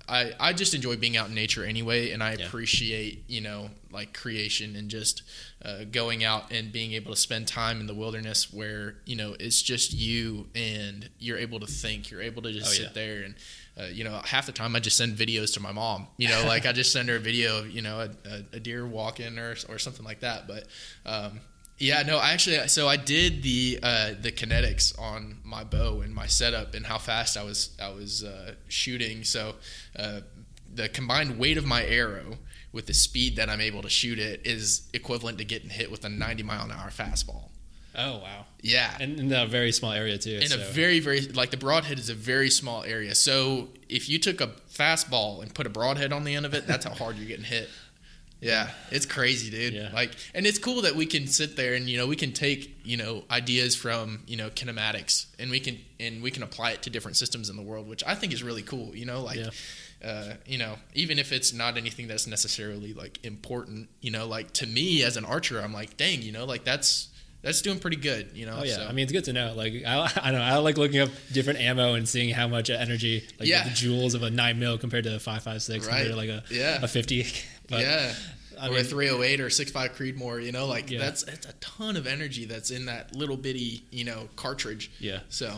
i 0.09 0.33
i 0.41 0.53
just 0.53 0.75
enjoy 0.75 0.97
being 0.97 1.17
out 1.17 1.29
in 1.29 1.35
nature 1.35 1.65
anyway 1.65 2.11
and 2.11 2.23
i 2.23 2.33
Yeah. 2.35 2.47
appreciate 2.47 3.25
you 3.29 3.41
know 3.41 3.71
like 3.93 4.13
creation 4.15 4.75
and 4.77 4.89
just 4.89 5.23
uh, 5.65 5.85
going 5.91 6.25
out 6.25 6.51
and 6.51 6.73
being 6.73 6.93
able 6.93 7.13
to 7.13 7.17
spend 7.21 7.47
time 7.47 7.81
in 7.81 7.87
the 7.87 7.95
wilderness 7.95 8.53
where 8.53 8.97
you 9.05 9.15
know 9.17 9.37
it's 9.39 9.61
just 9.63 9.93
you 9.93 10.49
and 10.55 11.09
you're 11.19 11.39
able 11.39 11.61
to 11.61 11.67
think 11.67 12.11
you're 12.11 12.23
able 12.23 12.43
to 12.43 12.53
just 12.53 12.69
Oh, 12.71 12.73
sit 12.73 12.83
yeah. 12.87 12.93
there 12.95 13.23
and 13.23 13.35
uh, 13.79 13.85
you 13.93 14.03
know 14.05 14.21
half 14.25 14.47
the 14.47 14.53
time 14.53 14.75
i 14.75 14.81
just 14.81 14.97
send 14.97 15.17
videos 15.17 15.55
to 15.55 15.61
my 15.61 15.73
mom 15.73 16.07
you 16.17 16.29
know 16.29 16.45
like 16.47 16.67
i 16.67 16.73
just 16.73 16.91
send 16.93 17.09
her 17.09 17.17
a 17.17 17.21
video 17.21 17.59
of 17.61 17.71
you 17.71 17.83
know 17.83 18.01
a, 18.01 18.29
a, 18.29 18.45
a 18.55 18.61
deer 18.61 18.87
walking 18.87 19.39
or, 19.39 19.55
or 19.69 19.79
something 19.79 20.05
like 20.05 20.21
that 20.21 20.47
but 20.49 20.67
um, 21.07 21.41
yeah, 21.83 22.05
no, 22.05 22.19
I 22.19 22.31
actually 22.31 22.69
so 22.69 22.87
I 22.87 22.97
did 22.97 23.43
the 23.43 23.81
uh, 23.83 24.11
the 24.21 24.31
kinetics 24.31 24.97
on 25.01 25.39
my 25.43 25.65
bow 25.65 26.01
and 26.01 26.15
my 26.15 26.29
setup 26.29 26.75
and 26.75 26.87
how 26.87 26.97
fast 26.97 27.37
I 27.37 27.43
was 27.43 27.77
I 27.83 27.91
was 27.91 28.23
uh, 28.23 28.55
shooting. 28.69 29.25
So 29.25 29.57
uh, 29.99 30.21
the 30.73 30.89
combined 30.89 31.41
weight 31.41 31.59
of 31.59 31.67
my 31.67 31.85
arrow 31.85 32.39
with 32.71 32.87
the 32.87 32.95
speed 32.95 33.35
that 33.35 33.51
I'm 33.51 33.61
able 33.61 33.83
to 33.83 33.89
shoot 33.89 34.21
it 34.21 34.43
is 34.45 34.89
equivalent 34.95 35.39
to 35.39 35.45
getting 35.45 35.71
hit 35.71 35.91
with 35.91 36.05
a 36.05 36.09
90 36.09 36.45
mile 36.45 36.65
an 36.65 36.71
hour 36.71 36.89
fastball. 36.91 37.51
oh 37.97 38.19
wow! 38.19 38.47
Yeah, 38.61 38.97
And 39.01 39.19
in 39.19 39.33
a 39.33 39.45
very 39.45 39.73
small 39.73 39.91
area 39.91 40.19
too. 40.19 40.39
in 40.41 40.49
so. 40.49 40.61
a 40.61 40.65
very 40.73 41.01
very 41.01 41.23
like 41.23 41.51
the 41.51 41.57
broadhead 41.57 41.99
is 41.99 42.09
a 42.09 42.15
very 42.15 42.51
small 42.51 42.85
area. 42.85 43.17
So 43.17 43.71
if 43.89 44.09
you 44.09 44.21
took 44.21 44.41
a 44.41 44.53
fastball 44.73 45.43
and 45.43 45.53
put 45.53 45.67
a 45.67 45.71
broadhead 45.71 46.13
on 46.13 46.23
the 46.23 46.37
end 46.37 46.47
of 46.47 46.55
it, 46.55 46.69
that's 46.69 46.85
how 46.85 46.95
hard 46.95 47.17
you're 47.17 47.27
getting 47.27 47.45
hit. 47.45 47.69
Yeah, 48.43 48.69
it's 48.91 49.07
crazy, 49.07 49.51
dude. 49.51 49.73
Yeah. 49.73 49.91
Like, 49.95 50.11
and 50.35 50.45
it's 50.47 50.59
cool 50.59 50.83
that 50.83 50.97
we 50.97 51.07
can 51.07 51.29
sit 51.29 51.57
there 51.57 51.75
and 51.75 51.89
you 51.89 51.97
know 51.97 52.09
we 52.09 52.17
can 52.17 52.33
take 52.33 52.77
you 52.85 52.97
know 52.97 53.23
ideas 53.31 53.77
from 53.77 54.25
you 54.27 54.37
know 54.37 54.51
kinematics 54.51 55.27
and 55.39 55.49
we 55.51 55.61
can 55.61 55.79
and 56.01 56.23
we 56.23 56.31
can 56.33 56.43
apply 56.43 56.73
it 56.73 56.83
to 56.83 56.91
different 56.91 57.17
systems 57.17 57.49
in 57.49 57.57
the 57.57 57.63
world, 57.63 57.89
which 57.89 58.03
I 58.05 58.15
think 58.17 58.33
is 58.33 58.43
really 58.43 58.63
cool. 58.63 58.95
You 58.95 59.07
know, 59.07 59.23
like. 59.23 59.39
Yeah. 59.39 59.51
Uh, 60.05 60.35
you 60.47 60.59
know, 60.59 60.75
even 60.95 61.17
if 61.21 61.31
it's 61.31 61.53
not 61.53 61.77
anything 61.77 62.09
that's 62.09 62.27
necessarily 62.27 62.93
like 62.93 63.25
important, 63.25 63.89
you 64.01 64.11
know, 64.11 64.27
like 64.27 64.51
to 64.53 64.67
me 64.67 65.05
as 65.05 65.17
an 65.17 65.25
archer, 65.25 65.61
I'm 65.61 65.73
like, 65.73 65.97
dang, 65.97 66.23
you 66.23 66.33
know, 66.33 66.45
like 66.45 66.65
that's 66.65 67.07
that's 67.41 67.63
doing 67.63 67.79
pretty 67.79 67.99
good, 67.99 68.31
you 68.35 68.45
know. 68.45 68.57
Oh 68.59 68.65
yeah, 68.65 68.79
so. 68.79 68.87
I 68.89 68.91
mean 68.91 69.05
it's 69.05 69.13
good 69.13 69.23
to 69.27 69.33
know. 69.33 69.55
Like 69.55 69.75
I, 69.87 70.11
I 70.21 70.33
don't 70.33 70.41
know, 70.41 70.45
I 70.45 70.57
like 70.57 70.77
looking 70.77 70.99
up 70.99 71.11
different 71.33 71.61
ammo 71.61 71.95
and 71.95 72.09
seeing 72.09 72.31
how 72.35 72.49
much 72.49 72.69
energy, 72.69 73.23
like 73.39 73.49
Yeah. 73.49 73.63
the 73.63 73.71
joules 73.71 74.17
of 74.17 74.25
a 74.25 74.31
nine 74.31 74.59
mil 74.59 74.77
compared 74.77 75.05
to 75.05 75.15
a 75.15 75.21
five 75.21 75.45
five 75.45 75.63
six 75.63 75.87
Right. 75.87 76.05
compared 76.05 76.11
to 76.11 76.17
like 76.17 76.31
a 76.31 76.43
Yeah. 76.53 76.81
a 76.83 76.89
fifty. 76.89 77.25
But 77.69 77.81
yeah. 77.81 78.13
I 78.61 78.69
or 78.69 78.77
a 78.79 78.85
308 78.85 79.41
or 79.41 79.51
65 79.51 79.93
Creedmoor, 79.97 80.45
you 80.45 80.53
know, 80.53 80.67
like 80.67 80.91
Yeah. 80.91 80.99
that's 80.99 81.23
it's 81.25 81.47
a 81.47 81.53
ton 81.55 81.97
of 81.97 82.07
energy 82.07 82.45
that's 82.45 82.71
in 82.71 82.87
that 82.87 83.15
little 83.15 83.37
bitty, 83.37 83.85
you 83.91 84.05
know, 84.05 84.29
cartridge. 84.37 84.91
yeah, 85.01 85.21
So, 85.31 85.53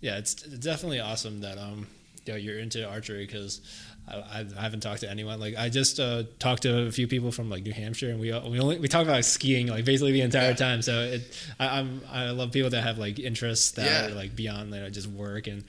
yeah, 0.00 0.16
it's, 0.18 0.42
it's 0.44 0.58
definitely 0.64 1.00
awesome 1.00 1.40
that 1.40 1.58
um 1.58 1.86
you 2.26 2.32
know, 2.34 2.38
you're 2.38 2.58
into 2.58 2.86
archery 2.86 3.24
because 3.26 3.60
I, 4.06 4.44
I 4.56 4.60
haven't 4.62 4.80
talked 4.80 5.00
to 5.00 5.10
anyone. 5.10 5.38
Like 5.40 5.56
I 5.56 5.68
just 5.68 5.98
uh, 6.00 6.24
talked 6.38 6.62
to 6.62 6.86
a 6.86 6.90
few 6.90 7.06
people 7.08 7.30
from 7.32 7.48
like 7.50 7.62
New 7.62 7.72
Hampshire, 7.72 8.10
and 8.10 8.18
we 8.20 8.28
we 8.32 8.58
only 8.60 8.78
we 8.78 8.88
talk 8.88 9.02
about 9.06 9.22
skiing 9.24 9.66
like 9.68 9.84
basically 9.84 10.12
the 10.12 10.22
entire 10.22 10.50
Yeah. 10.50 10.54
time. 10.56 10.82
So 10.82 11.00
it, 11.00 11.22
I, 11.60 11.78
I'm 11.78 12.00
I 12.10 12.30
love 12.30 12.52
people 12.52 12.70
that 12.70 12.82
have 12.82 12.96
like 12.98 13.18
interests 13.18 13.70
that 13.72 13.84
Yeah. 13.86 14.06
are 14.12 14.14
like 14.14 14.34
beyond 14.36 14.72
you 14.74 14.80
know, 14.80 14.88
just 14.90 15.08
work, 15.08 15.46
and 15.46 15.62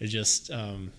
it 0.00 0.06
just 0.08 0.50
um, 0.50 0.92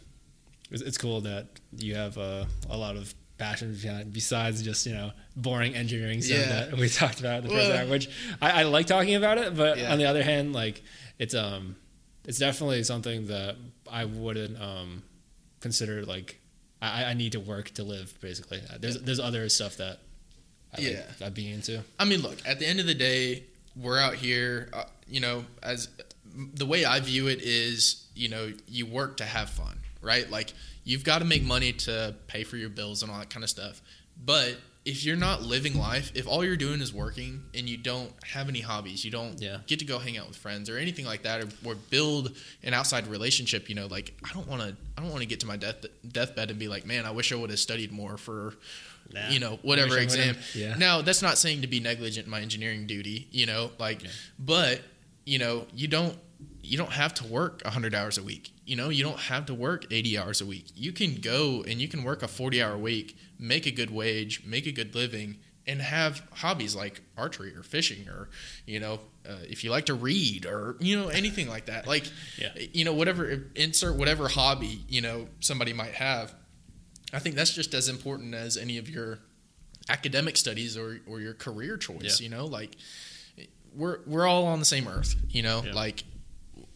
it's, 0.72 0.82
it's 0.84 0.98
cool 0.98 1.22
that 1.22 1.48
you 1.78 1.96
have 1.96 2.18
uh, 2.20 2.46
a 2.70 2.78
lot 2.78 2.96
of 2.98 3.14
passion 3.38 3.78
besides 4.12 4.62
just 4.64 4.86
you 4.86 4.94
know 4.94 5.12
boring 5.36 5.76
engineering 5.76 6.22
stuff 6.22 6.38
Yeah. 6.40 6.66
that 6.66 6.78
we 6.78 6.90
talked 7.02 7.20
about 7.20 7.44
in 7.44 7.48
the 7.50 7.54
first 7.54 7.70
Well- 7.70 7.78
hour, 7.80 7.88
which 7.90 8.10
I, 8.42 8.62
I 8.62 8.64
like 8.64 8.88
talking 8.88 9.16
about 9.16 9.38
it, 9.38 9.56
but 9.56 9.78
Yeah. 9.78 9.92
on 9.92 9.98
the 10.00 10.06
other 10.06 10.24
hand, 10.24 10.54
like 10.54 10.82
it's 11.20 11.36
um 11.36 11.76
it's 12.26 12.40
definitely 12.40 12.84
something 12.84 13.28
that 13.28 13.56
I 13.92 14.06
wouldn't 14.06 14.60
um 14.62 15.04
consider 15.60 16.04
like 16.06 16.40
I, 16.82 17.06
I 17.06 17.14
need 17.14 17.32
to 17.34 17.40
work 17.40 17.72
to 17.72 17.84
live 17.84 18.14
basically. 18.22 18.62
Uh, 18.70 18.78
There's 18.80 19.00
there's 19.02 19.20
other 19.20 19.48
stuff 19.50 19.78
that 19.78 20.00
I 20.78 20.82
Yeah. 20.82 21.02
like, 21.20 21.22
I'd 21.28 21.34
be 21.34 21.52
into. 21.52 21.82
I 22.00 22.06
mean, 22.06 22.22
look, 22.22 22.38
at 22.46 22.60
the 22.60 22.68
end 22.68 22.80
of 22.80 22.86
the 22.86 22.94
day, 22.96 23.44
we're 23.76 24.00
out 24.00 24.16
here, 24.16 24.70
uh, 24.74 24.84
you 25.08 25.20
know, 25.22 25.46
as 25.64 25.88
the 26.54 26.66
way 26.66 26.84
I 26.86 27.00
view 27.00 27.28
it 27.28 27.42
is, 27.42 28.08
you 28.14 28.28
know, 28.30 28.52
you 28.68 28.86
work 28.86 29.18
to 29.18 29.26
have 29.26 29.50
fun, 29.50 29.78
right? 30.02 30.30
Like, 30.30 30.54
you've 30.86 31.04
got 31.04 31.20
to 31.20 31.26
make 31.26 31.44
money 31.44 31.74
to 31.74 32.16
pay 32.28 32.44
for 32.46 32.56
your 32.56 32.70
bills 32.70 33.02
and 33.04 33.12
all 33.12 33.20
that 33.20 33.30
kind 33.30 33.44
of 33.44 33.50
stuff. 33.50 33.82
But 34.24 34.56
if 34.86 35.04
you're 35.04 35.18
not 35.18 35.42
living 35.42 35.78
life, 35.78 36.12
if 36.14 36.28
all 36.28 36.46
you're 36.46 36.56
doing 36.56 36.80
is 36.80 36.94
working 36.94 37.44
and 37.56 37.68
you 37.68 37.76
don't 37.76 38.12
have 38.24 38.48
any 38.48 38.62
hobbies, 38.62 39.04
you 39.04 39.10
don't 39.10 39.42
Yeah. 39.42 39.58
get 39.66 39.80
to 39.80 39.86
go 39.86 39.98
hang 39.98 40.16
out 40.18 40.28
with 40.28 40.38
friends 40.38 40.70
or 40.70 40.78
anything 40.78 41.06
like 41.06 41.24
that, 41.24 41.44
or, 41.44 41.48
or 41.72 41.76
build 41.76 42.38
an 42.64 42.74
outside 42.76 43.08
relationship, 43.08 43.68
you 43.68 43.74
know, 43.74 43.88
like 43.88 44.14
I 44.24 44.32
don't 44.32 44.48
want 44.48 44.62
to, 44.62 44.76
I 44.96 45.02
don't 45.02 45.10
want 45.10 45.22
to 45.24 45.26
get 45.28 45.40
to 45.40 45.48
my 45.48 45.58
death 45.58 45.84
deathbed 46.08 46.52
and 46.52 46.60
be 46.60 46.68
like, 46.68 46.86
man, 46.86 47.04
I 47.06 47.12
wish 47.12 47.32
I 47.32 47.36
would 47.36 47.50
have 47.50 47.60
studied 47.60 47.92
more 47.92 48.16
for 48.18 48.54
Nah. 49.14 49.30
you 49.30 49.40
know 49.40 49.60
whatever 49.62 50.00
exam 50.00 50.36
yeah. 50.56 50.74
now 50.80 51.04
that's 51.04 51.22
not 51.22 51.38
saying 51.38 51.62
to 51.62 51.68
be 51.68 51.80
negligent 51.80 52.26
in 52.26 52.32
my 52.32 52.42
engineering 52.42 52.88
duty 52.88 53.28
you 53.30 53.46
know 53.46 53.70
like 53.78 54.02
Yeah. 54.02 54.10
but 54.40 54.82
you 55.26 55.38
know 55.38 55.68
you 55.76 55.88
don't 55.88 56.18
you 56.66 56.78
don't 56.78 56.92
have 56.94 57.14
to 57.14 57.26
work 57.26 57.62
100 57.64 57.94
hours 57.96 58.18
a 58.18 58.24
week 58.24 58.52
you 58.66 58.76
know 58.76 58.90
you 58.90 59.04
don't 59.04 59.20
have 59.20 59.46
to 59.46 59.54
work 59.54 59.86
80 59.92 60.18
hours 60.18 60.42
a 60.42 60.46
week 60.46 60.66
you 60.76 60.92
can 60.92 61.16
go 61.16 61.64
and 61.68 61.80
you 61.82 61.88
can 61.88 62.04
work 62.04 62.24
a 62.24 62.28
40 62.28 62.62
hour 62.62 62.78
week 62.78 63.18
make 63.40 63.66
a 63.66 63.72
good 63.72 63.92
wage 63.92 64.44
make 64.46 64.66
a 64.68 64.72
good 64.72 64.94
living 64.96 65.38
and 65.68 65.82
have 65.82 66.22
hobbies 66.34 66.76
like 66.76 67.02
archery 67.18 67.56
or 67.56 67.64
fishing 67.64 68.08
or 68.08 68.30
you 68.66 68.80
know 68.80 69.00
uh, 69.28 69.38
if 69.50 69.64
you 69.64 69.72
like 69.72 69.86
to 69.88 69.94
read 69.96 70.46
or 70.46 70.76
you 70.80 70.96
know 71.00 71.08
anything 71.10 71.48
like 71.50 71.66
that 71.66 71.88
like 71.88 72.06
Yeah. 72.38 72.52
you 72.74 72.86
know 72.86 72.94
whatever 72.94 73.44
insert 73.56 73.96
whatever 73.96 74.28
hobby 74.28 74.84
you 74.88 75.02
know 75.02 75.28
somebody 75.40 75.74
might 75.74 75.94
have 75.94 76.34
I 77.14 77.20
think 77.20 77.36
that's 77.36 77.54
just 77.54 77.74
as 77.74 77.88
important 77.88 78.34
as 78.34 78.58
any 78.58 78.78
of 78.78 78.90
your 78.90 79.20
academic 79.88 80.36
studies 80.36 80.76
or, 80.76 81.00
or 81.08 81.22
your 81.22 81.34
career 81.34 81.78
choice. 81.78 82.20
Yeah. 82.20 82.26
You 82.26 82.30
know, 82.36 82.46
like 82.46 82.76
we're 83.74 84.00
we're 84.06 84.28
all 84.28 84.46
on 84.48 84.60
the 84.60 84.66
same 84.66 84.88
earth. 84.88 85.16
You 85.30 85.44
know, 85.44 85.62
Yeah. 85.66 85.74
like 85.74 86.04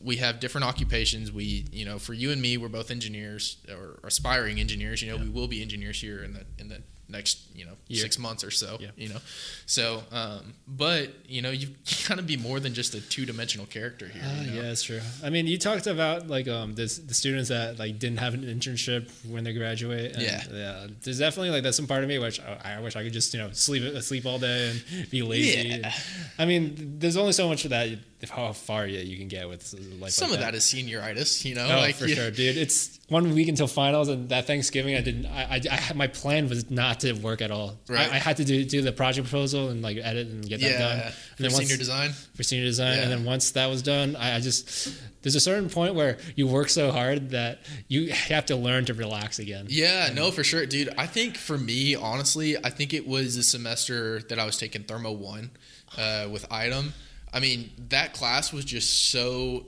we 0.02 0.18
have 0.18 0.40
different 0.40 0.66
occupations. 0.66 1.32
We, 1.32 1.66
you 1.72 1.86
know, 1.86 2.00
for 2.00 2.14
you 2.14 2.32
and 2.32 2.42
me, 2.42 2.58
we're 2.58 2.70
both 2.70 2.92
engineers 2.92 3.58
or 3.70 4.00
aspiring 4.04 4.60
engineers. 4.60 5.02
You 5.02 5.10
know, 5.12 5.18
Yeah. 5.18 5.24
we 5.24 5.30
will 5.30 5.48
be 5.48 5.62
engineers 5.62 6.00
here 6.02 6.24
in 6.24 6.34
the 6.34 6.46
in 6.58 6.70
the 6.70 6.82
next 7.12 7.40
you 7.56 7.66
know 7.66 7.72
Year. 7.88 8.04
six 8.04 8.20
months 8.20 8.44
or 8.44 8.52
so. 8.52 8.78
Yeah. 8.80 8.90
You 8.96 9.10
know, 9.10 9.18
so 9.66 10.04
um, 10.12 10.54
but 10.68 11.10
you 11.28 11.42
know 11.42 11.50
you 11.50 11.70
kind 12.06 12.20
of 12.20 12.28
be 12.28 12.38
more 12.38 12.60
than 12.60 12.76
just 12.76 12.94
a 12.94 13.02
two 13.02 13.26
dimensional 13.26 13.66
character 13.66 14.08
here. 14.08 14.22
Uh, 14.24 14.42
you 14.44 14.48
know? 14.52 14.56
Yeah, 14.58 14.62
that's 14.68 14.84
true. 14.84 15.02
I 15.24 15.32
mean, 15.32 15.48
you 15.48 15.58
talked 15.58 15.88
about 15.88 16.28
like 16.28 16.48
um 16.48 16.76
this, 16.76 17.00
the 17.00 17.16
students 17.16 17.50
that 17.50 17.80
like 17.80 17.98
didn't 17.98 18.20
have 18.20 18.36
an 18.36 18.44
internship 18.44 19.10
when 19.26 19.44
they 19.44 19.54
graduate. 19.54 20.14
And, 20.14 20.22
Yeah. 20.22 20.44
yeah. 20.52 20.88
There's 21.02 21.18
definitely 21.18 21.50
like 21.50 21.64
that's 21.64 21.78
some 21.78 21.88
part 21.88 22.04
of 22.04 22.10
me 22.10 22.20
which 22.20 22.40
I, 22.40 22.76
I 22.76 22.80
wish 22.80 22.96
I 22.96 23.04
could 23.04 23.14
just 23.14 23.34
you 23.34 23.40
know 23.40 23.50
sleep 23.54 24.02
sleep 24.04 24.26
all 24.28 24.38
day 24.38 24.70
and 24.70 25.10
be 25.10 25.24
lazy. 25.24 25.68
Yeah. 25.68 25.74
And- 25.76 25.94
I 26.38 26.46
mean, 26.46 27.00
there's 27.00 27.18
only 27.18 27.34
so 27.34 27.50
much 27.50 27.64
of 27.66 27.72
that 27.72 27.90
how 28.28 28.52
far 28.52 28.86
yeah, 28.86 29.00
you 29.00 29.18
can 29.18 29.28
get 29.28 29.48
with 29.48 29.74
life. 30.02 30.12
Some 30.12 30.30
like 30.32 30.40
of 30.40 30.46
that 30.46 30.56
is 30.56 30.64
senioritis. 30.64 31.46
You 31.46 31.56
know, 31.56 31.66
Oh, 31.66 31.78
like 31.80 31.96
for 31.96 32.06
you- 32.08 32.16
sure, 32.16 32.32
dude. 32.32 32.58
It's 32.58 33.00
one 33.08 33.34
week 33.34 33.48
until 33.48 33.68
finals, 33.68 34.08
and 34.10 34.30
that 34.30 34.46
Thanksgiving, 34.46 34.96
I 34.96 35.02
didn't. 35.02 35.26
I, 35.28 35.44
I, 35.56 35.62
I 35.72 35.76
had- 35.76 35.96
my 35.96 36.08
plan 36.08 36.50
was 36.50 36.70
not 36.70 37.00
to 37.02 37.14
work 37.14 37.42
at 37.42 37.50
all. 37.52 37.78
Right. 37.88 38.12
I, 38.12 38.16
I 38.16 38.20
had 38.20 38.38
to 38.38 38.44
do 38.46 38.66
do 38.66 38.82
the 38.82 38.92
project 38.92 39.30
proposal 39.30 39.70
and 39.70 39.82
like 39.82 39.98
edit 39.98 40.28
and 40.28 40.48
get 40.48 40.60
that 40.62 40.80
done. 40.80 40.98
Yeah, 40.98 41.06
And 41.06 41.14
for 41.14 41.44
then 41.44 41.52
once- 41.54 41.58
senior 41.68 41.78
design. 41.78 42.12
for 42.36 42.44
senior 42.44 42.66
design, 42.66 43.00
and 43.00 43.12
then 43.12 43.24
once 43.26 43.52
that 43.52 43.68
was 43.68 43.82
done, 43.82 44.16
I, 44.16 44.36
I 44.36 44.40
just 44.42 44.92
there's 45.22 45.36
a 45.36 45.40
certain 45.42 45.70
point 45.70 45.96
where 45.96 46.18
you 46.36 46.48
work 46.48 46.70
so 46.70 46.92
hard 46.92 47.32
that 47.32 47.60
you 47.88 48.10
have 48.12 48.46
to 48.48 48.56
learn 48.56 48.86
to 48.86 48.94
relax 48.94 49.40
again. 49.40 49.66
Yeah, 49.70 50.12
no, 50.14 50.32
for 50.32 50.44
sure, 50.44 50.66
dude. 50.66 50.90
I 50.98 51.08
think 51.08 51.38
for 51.38 51.58
me, 51.58 51.96
honestly, 51.96 52.58
I 52.58 52.70
think 52.70 52.94
it 52.94 53.08
was 53.08 53.36
the 53.36 53.44
semester 53.44 54.20
that 54.30 54.40
I 54.40 54.46
was 54.46 54.58
taking 54.58 54.84
Thermo 54.84 55.12
One 55.12 55.52
uh, 55.98 56.28
with 56.32 56.46
Item. 56.52 56.94
I 57.34 57.40
mean, 57.40 57.72
that 57.90 58.14
class 58.14 58.52
was 58.54 58.66
just 58.66 59.12
so. 59.12 59.66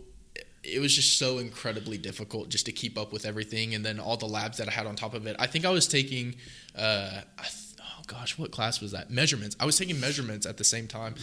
It 0.64 0.80
was 0.80 0.96
just 0.96 1.18
so 1.18 1.40
incredibly 1.40 1.98
difficult 1.98 2.50
just 2.50 2.68
to 2.68 2.72
keep 2.72 2.96
up 2.98 3.12
with 3.12 3.26
everything, 3.26 3.74
and 3.74 3.84
then 3.84 4.00
all 4.00 4.18
the 4.18 4.28
labs 4.28 4.58
that 4.58 4.68
I 4.68 4.72
had 4.72 4.86
on 4.86 4.96
top 4.96 5.14
of 5.16 5.26
it. 5.26 5.36
I 5.40 5.48
think 5.48 5.66
I 5.66 5.70
was 5.70 5.88
taking. 5.88 6.36
Uh, 6.78 7.22
I 7.38 7.42
th- 7.44 7.54
oh 7.80 8.04
gosh, 8.08 8.38
what 8.38 8.52
class 8.52 8.80
was 8.80 8.92
that? 8.92 9.10
Measurements. 9.10 9.56
I 9.60 9.66
was 9.66 9.78
taking 9.78 10.00
measurements 10.00 10.46
at 10.46 10.58
the 10.58 10.64
same 10.64 10.88
time, 10.88 11.16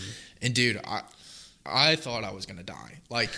and 0.43 0.55
dude, 0.55 0.81
I 0.85 1.03
I 1.71 1.97
thought 1.97 2.25
I 2.25 2.33
was 2.33 2.47
gonna 2.47 2.63
die. 2.63 2.95
Like, 3.11 3.31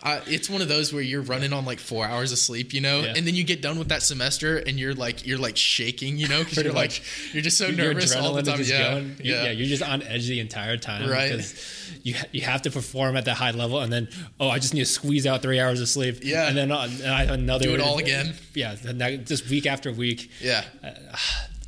I, 0.00 0.20
it's 0.26 0.48
one 0.48 0.62
of 0.62 0.68
those 0.68 0.92
where 0.92 1.02
you're 1.02 1.22
running 1.22 1.52
on 1.52 1.64
like 1.64 1.80
four 1.80 2.06
hours 2.06 2.30
of 2.30 2.38
sleep, 2.38 2.72
you 2.72 2.80
know, 2.80 3.00
Yeah. 3.00 3.14
and 3.16 3.26
then 3.26 3.34
you 3.34 3.42
get 3.42 3.60
done 3.62 3.78
with 3.80 3.88
that 3.88 4.02
semester 4.02 4.56
and 4.56 4.78
you're 4.78 4.94
like 4.94 5.26
you're 5.26 5.38
like 5.38 5.56
shaking, 5.56 6.18
you 6.18 6.28
know, 6.28 6.44
because 6.44 6.62
you're 6.62 6.72
like 6.72 7.02
you're 7.34 7.42
just 7.42 7.58
so 7.58 7.70
nervous 7.70 8.14
all 8.14 8.32
the 8.34 8.42
time. 8.42 8.60
Yeah, 8.62 8.90
going. 8.94 9.16
Yeah, 9.24 9.44
yeah, 9.44 9.50
you're 9.50 9.66
just 9.66 9.82
on 9.82 10.02
edge 10.02 10.28
the 10.28 10.38
entire 10.38 10.76
time 10.76 11.08
Right. 11.10 11.32
because 11.32 12.00
you 12.04 12.14
you 12.30 12.42
have 12.42 12.62
to 12.62 12.70
perform 12.70 13.16
at 13.16 13.24
that 13.24 13.34
high 13.34 13.50
level, 13.50 13.80
and 13.80 13.92
then 13.92 14.08
oh, 14.38 14.48
I 14.48 14.60
just 14.60 14.72
need 14.72 14.80
to 14.80 14.86
squeeze 14.86 15.26
out 15.26 15.42
three 15.42 15.58
hours 15.58 15.80
of 15.80 15.88
sleep. 15.88 16.18
Yeah. 16.22 16.46
and 16.48 16.56
then 16.56 16.70
uh, 16.70 16.88
another 17.30 17.64
Do 17.66 17.74
it 17.74 17.80
all 17.80 17.98
again. 17.98 18.34
Yeah, 18.54 18.76
just 19.24 19.48
week 19.48 19.66
after 19.66 19.90
week. 19.92 20.30
yeah. 20.40 20.62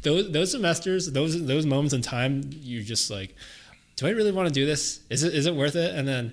those 0.03 0.31
those 0.31 0.53
semesters, 0.53 1.11
those 1.11 1.45
those 1.47 1.67
moments 1.67 1.95
in 1.95 2.03
time, 2.03 2.49
you 2.63 2.83
just 2.83 3.11
like, 3.11 3.35
do 4.01 4.07
I 4.07 4.11
really 4.11 4.33
want 4.33 4.49
to 4.49 4.55
do 4.55 4.65
this? 4.67 5.01
Is 5.11 5.23
it 5.23 5.35
is 5.35 5.45
it 5.47 5.55
worth 5.55 5.77
it? 5.77 5.95
And 5.95 6.09
then 6.09 6.33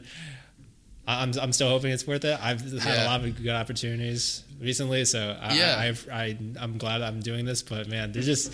I'm 1.08 1.32
I'm 1.40 1.52
still 1.54 1.70
hoping 1.70 1.92
it's 1.92 2.08
worth 2.08 2.24
it. 2.26 2.38
I've 2.42 2.62
had 2.62 2.74
Yeah. 2.96 3.04
a 3.04 3.08
lot 3.08 3.24
of 3.24 3.36
good 3.44 3.50
opportunities 3.54 4.44
recently, 4.60 5.06
so 5.06 5.38
I, 5.42 5.54
Yeah. 5.56 5.76
I, 5.78 5.88
I, 6.12 6.18
I 6.24 6.38
I'm 6.60 6.78
glad 6.78 7.02
I'm 7.02 7.20
doing 7.20 7.46
this. 7.46 7.62
But 7.62 7.88
man, 7.90 8.12
there's 8.14 8.26
just 8.26 8.54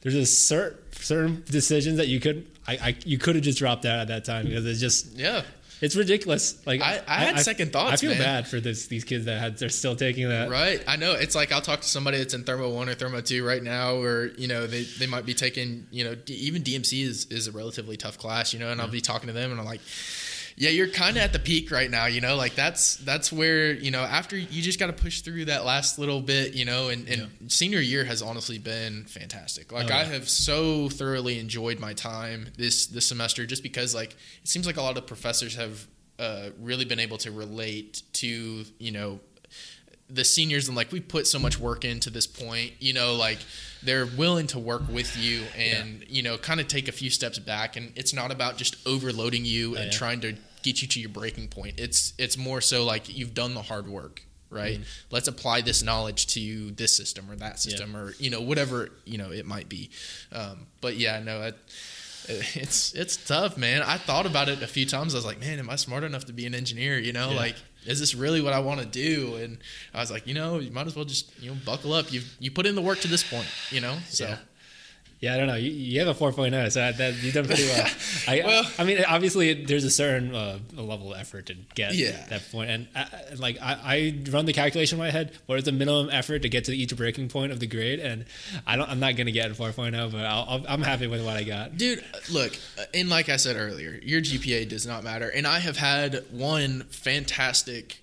there's 0.00 0.14
just 0.14 0.46
certain 0.48 0.78
certain 0.92 1.44
decisions 1.48 1.96
that 1.98 2.08
you 2.08 2.18
could 2.20 2.46
I, 2.66 2.72
I 2.88 2.96
you 3.04 3.18
could 3.18 3.36
have 3.36 3.44
just 3.44 3.58
dropped 3.58 3.84
out 3.84 4.00
at 4.00 4.08
that 4.08 4.24
time 4.24 4.46
because 4.46 4.66
it's 4.66 4.80
just 4.80 5.12
Yeah. 5.16 5.42
It's 5.80 5.96
ridiculous. 5.96 6.64
Like 6.66 6.80
I- 6.80 7.02
I 7.06 7.14
had 7.20 7.40
second 7.40 7.72
thoughts, 7.72 7.94
I 7.94 7.96
feel 7.96 8.10
man. 8.10 8.18
bad 8.18 8.48
for 8.48 8.60
this 8.60 8.86
these 8.86 9.04
kids 9.04 9.26
that 9.26 9.38
had 9.40 9.58
they're 9.58 9.68
still 9.68 9.96
taking 9.96 10.28
that. 10.28 10.50
Right. 10.50 10.82
I 10.86 10.96
know. 10.96 11.12
It's 11.12 11.34
like 11.34 11.52
I'll 11.52 11.60
talk 11.60 11.80
to 11.80 11.88
somebody 11.88 12.18
that's 12.18 12.34
in 12.34 12.44
Thermo 12.44 12.70
1 12.70 12.88
or 12.88 12.94
Thermo 12.94 13.20
2 13.20 13.44
right 13.44 13.62
now, 13.62 13.96
or, 13.96 14.26
you 14.36 14.48
know, 14.48 14.66
they, 14.66 14.82
they 14.82 15.06
might 15.06 15.26
be 15.26 15.34
taking, 15.34 15.86
you 15.90 16.04
know, 16.04 16.14
D- 16.14 16.34
even 16.34 16.62
DMC 16.62 17.04
is, 17.04 17.26
is 17.26 17.46
a 17.46 17.52
relatively 17.52 17.96
tough 17.96 18.18
class, 18.18 18.52
you 18.52 18.58
know, 18.58 18.70
and 18.70 18.80
I'll 18.80 18.86
mm-hmm. 18.86 18.94
be 18.94 19.00
talking 19.00 19.26
to 19.28 19.32
them 19.32 19.50
and 19.50 19.60
I'm 19.60 19.66
like, 19.66 19.80
yeah, 20.60 20.70
you're 20.70 20.88
kind 20.88 21.16
of 21.16 21.22
at 21.22 21.32
the 21.32 21.38
peak 21.38 21.70
right 21.70 21.88
now, 21.88 22.06
you 22.06 22.20
know, 22.20 22.34
like 22.34 22.56
that's 22.56 22.96
that's 22.96 23.32
where, 23.32 23.72
you 23.72 23.92
know, 23.92 24.02
after 24.02 24.36
you 24.36 24.60
just 24.60 24.80
got 24.80 24.88
to 24.88 24.92
push 24.92 25.20
through 25.20 25.44
that 25.44 25.64
last 25.64 26.00
little 26.00 26.20
bit, 26.20 26.54
you 26.54 26.64
know, 26.64 26.88
and, 26.88 27.08
and 27.08 27.30
senior 27.46 27.78
year 27.78 28.04
has 28.04 28.22
honestly 28.22 28.58
been 28.58 29.04
fantastic. 29.04 29.70
Like 29.70 29.88
Oh, 29.88 29.94
I 29.94 30.00
yeah. 30.00 30.04
have 30.06 30.28
so 30.28 30.88
thoroughly 30.88 31.38
enjoyed 31.38 31.78
my 31.78 31.92
time 31.92 32.48
this 32.56 32.86
this 32.86 33.06
semester 33.06 33.46
just 33.46 33.62
because 33.62 33.94
like 33.94 34.12
it 34.42 34.48
seems 34.48 34.66
like 34.66 34.76
a 34.76 34.82
lot 34.82 34.98
of 34.98 35.06
professors 35.06 35.54
have 35.54 35.86
uh, 36.18 36.48
really 36.60 36.84
been 36.84 36.98
able 36.98 37.18
to 37.18 37.30
relate 37.30 38.02
to, 38.14 38.64
you 38.78 38.90
know, 38.90 39.20
the 40.10 40.24
seniors 40.24 40.68
and 40.68 40.76
like 40.76 40.90
we 40.90 41.00
put 41.00 41.26
so 41.26 41.38
much 41.38 41.60
work 41.60 41.84
into 41.84 42.08
this 42.08 42.26
point 42.26 42.72
you 42.78 42.94
know 42.94 43.14
like 43.14 43.36
they're 43.82 44.06
willing 44.06 44.46
to 44.46 44.58
work 44.58 44.80
with 44.90 45.18
you 45.18 45.42
and 45.54 46.02
you 46.08 46.22
know 46.22 46.38
kind 46.38 46.60
of 46.60 46.66
take 46.66 46.88
a 46.88 46.92
few 46.92 47.10
steps 47.10 47.38
back 47.38 47.76
and 47.76 47.92
it's 47.94 48.14
not 48.14 48.30
about 48.30 48.56
just 48.56 48.76
overloading 48.86 49.44
you 49.44 49.76
and 49.76 49.84
yeah. 49.84 49.90
trying 49.90 50.18
to 50.18 50.34
get 50.68 50.82
you 50.82 50.88
to 50.88 50.98
your 51.00 51.10
breaking 51.20 51.48
point 51.48 51.74
it's 51.78 52.12
it's 52.18 52.36
more 52.36 52.60
so 52.60 52.84
like 52.92 53.04
you've 53.18 53.34
done 53.34 53.52
the 53.54 53.62
hard 53.62 53.86
work 53.88 54.22
right 54.50 54.80
let's 55.10 55.28
apply 55.28 55.60
this 55.60 55.82
knowledge 55.82 56.26
to 56.26 56.70
this 56.72 56.92
system 56.96 57.30
or 57.30 57.36
that 57.36 57.58
system 57.60 57.96
or 57.96 58.14
you 58.18 58.30
know 58.30 58.40
whatever 58.40 58.88
you 59.04 59.18
know 59.18 59.30
it 59.30 59.44
might 59.54 59.68
be 59.68 59.90
um, 60.32 60.66
but 60.80 60.96
yeah 60.96 61.20
no 61.20 61.42
it, 61.48 61.56
it's 62.64 62.94
it's 62.94 63.16
tough 63.16 63.56
man 63.58 63.82
i 63.82 63.96
thought 63.98 64.26
about 64.26 64.48
it 64.48 64.62
a 64.62 64.66
few 64.66 64.86
times 64.86 65.14
i 65.14 65.18
was 65.18 65.24
like 65.30 65.40
man 65.40 65.58
am 65.58 65.68
i 65.70 65.76
smart 65.76 66.02
enough 66.04 66.24
to 66.24 66.32
be 66.32 66.46
an 66.46 66.54
engineer 66.54 66.98
you 66.98 67.12
know 67.12 67.30
Yeah. 67.30 67.36
like 67.36 67.56
is 67.86 68.00
this 68.00 68.14
really 68.14 68.42
what 68.42 68.52
I 68.52 68.58
want 68.58 68.80
to 68.80 68.86
do? 68.86 69.36
And 69.36 69.58
I 69.94 70.00
was 70.00 70.10
like, 70.10 70.26
you 70.26 70.34
know, 70.34 70.58
you 70.58 70.70
might 70.70 70.86
as 70.86 70.94
well 70.96 71.06
just 71.06 71.32
you 71.40 71.48
know 71.50 71.56
buckle 71.64 71.92
up. 71.94 72.12
You 72.12 72.20
you 72.38 72.50
put 72.50 72.66
in 72.66 72.74
the 72.74 72.82
work 72.82 73.00
to 73.00 73.08
this 73.08 73.22
point, 73.22 73.46
you 73.70 73.80
know. 73.80 73.96
So 74.10 74.24
Yeah. 74.26 74.36
Yeah, 75.20 75.34
I 75.34 75.36
don't 75.36 75.48
know. 75.48 75.56
You, 75.56 75.70
you 75.70 75.98
have 75.98 76.08
a 76.08 76.14
4.0, 76.14 76.70
so 76.70 76.92
that, 76.92 77.22
you've 77.22 77.34
done 77.34 77.46
pretty 77.46 77.64
well. 77.64 77.86
I, 78.28 78.42
well, 78.46 78.70
I 78.78 78.84
mean, 78.84 79.04
obviously, 79.08 79.64
there's 79.64 79.82
a 79.82 79.90
certain 79.90 80.32
uh, 80.32 80.60
level 80.74 81.12
of 81.12 81.20
effort 81.20 81.46
to 81.46 81.54
get 81.74 81.94
yeah. 81.94 82.24
that 82.28 82.48
point, 82.52 82.70
and 82.70 82.88
I, 82.94 83.06
like 83.36 83.58
I, 83.60 83.78
I, 83.82 84.30
run 84.30 84.46
the 84.46 84.52
calculation 84.52 84.96
in 84.96 85.04
my 85.04 85.10
head. 85.10 85.32
What 85.46 85.58
is 85.58 85.64
the 85.64 85.72
minimum 85.72 86.08
effort 86.12 86.42
to 86.42 86.48
get 86.48 86.64
to 86.64 86.76
each 86.76 86.96
breaking 86.96 87.28
point 87.30 87.50
of 87.50 87.58
the 87.58 87.66
grade? 87.66 87.98
And 87.98 88.26
I 88.64 88.76
don't. 88.76 88.88
I'm 88.88 89.00
not 89.00 89.16
gonna 89.16 89.32
get 89.32 89.50
a 89.50 89.54
4.0, 89.54 90.12
but 90.12 90.24
I'll, 90.24 90.64
I'm 90.68 90.82
happy 90.82 91.08
with 91.08 91.24
what 91.24 91.36
I 91.36 91.42
got. 91.42 91.76
Dude, 91.76 91.98
uh, 91.98 92.18
look, 92.30 92.56
uh, 92.78 92.84
and 92.94 93.08
like 93.08 93.28
I 93.28 93.36
said 93.36 93.56
earlier, 93.56 93.98
your 94.02 94.20
GPA 94.20 94.68
does 94.68 94.86
not 94.86 95.02
matter, 95.02 95.28
and 95.28 95.48
I 95.48 95.58
have 95.58 95.76
had 95.76 96.24
one 96.30 96.82
fantastic 96.90 98.02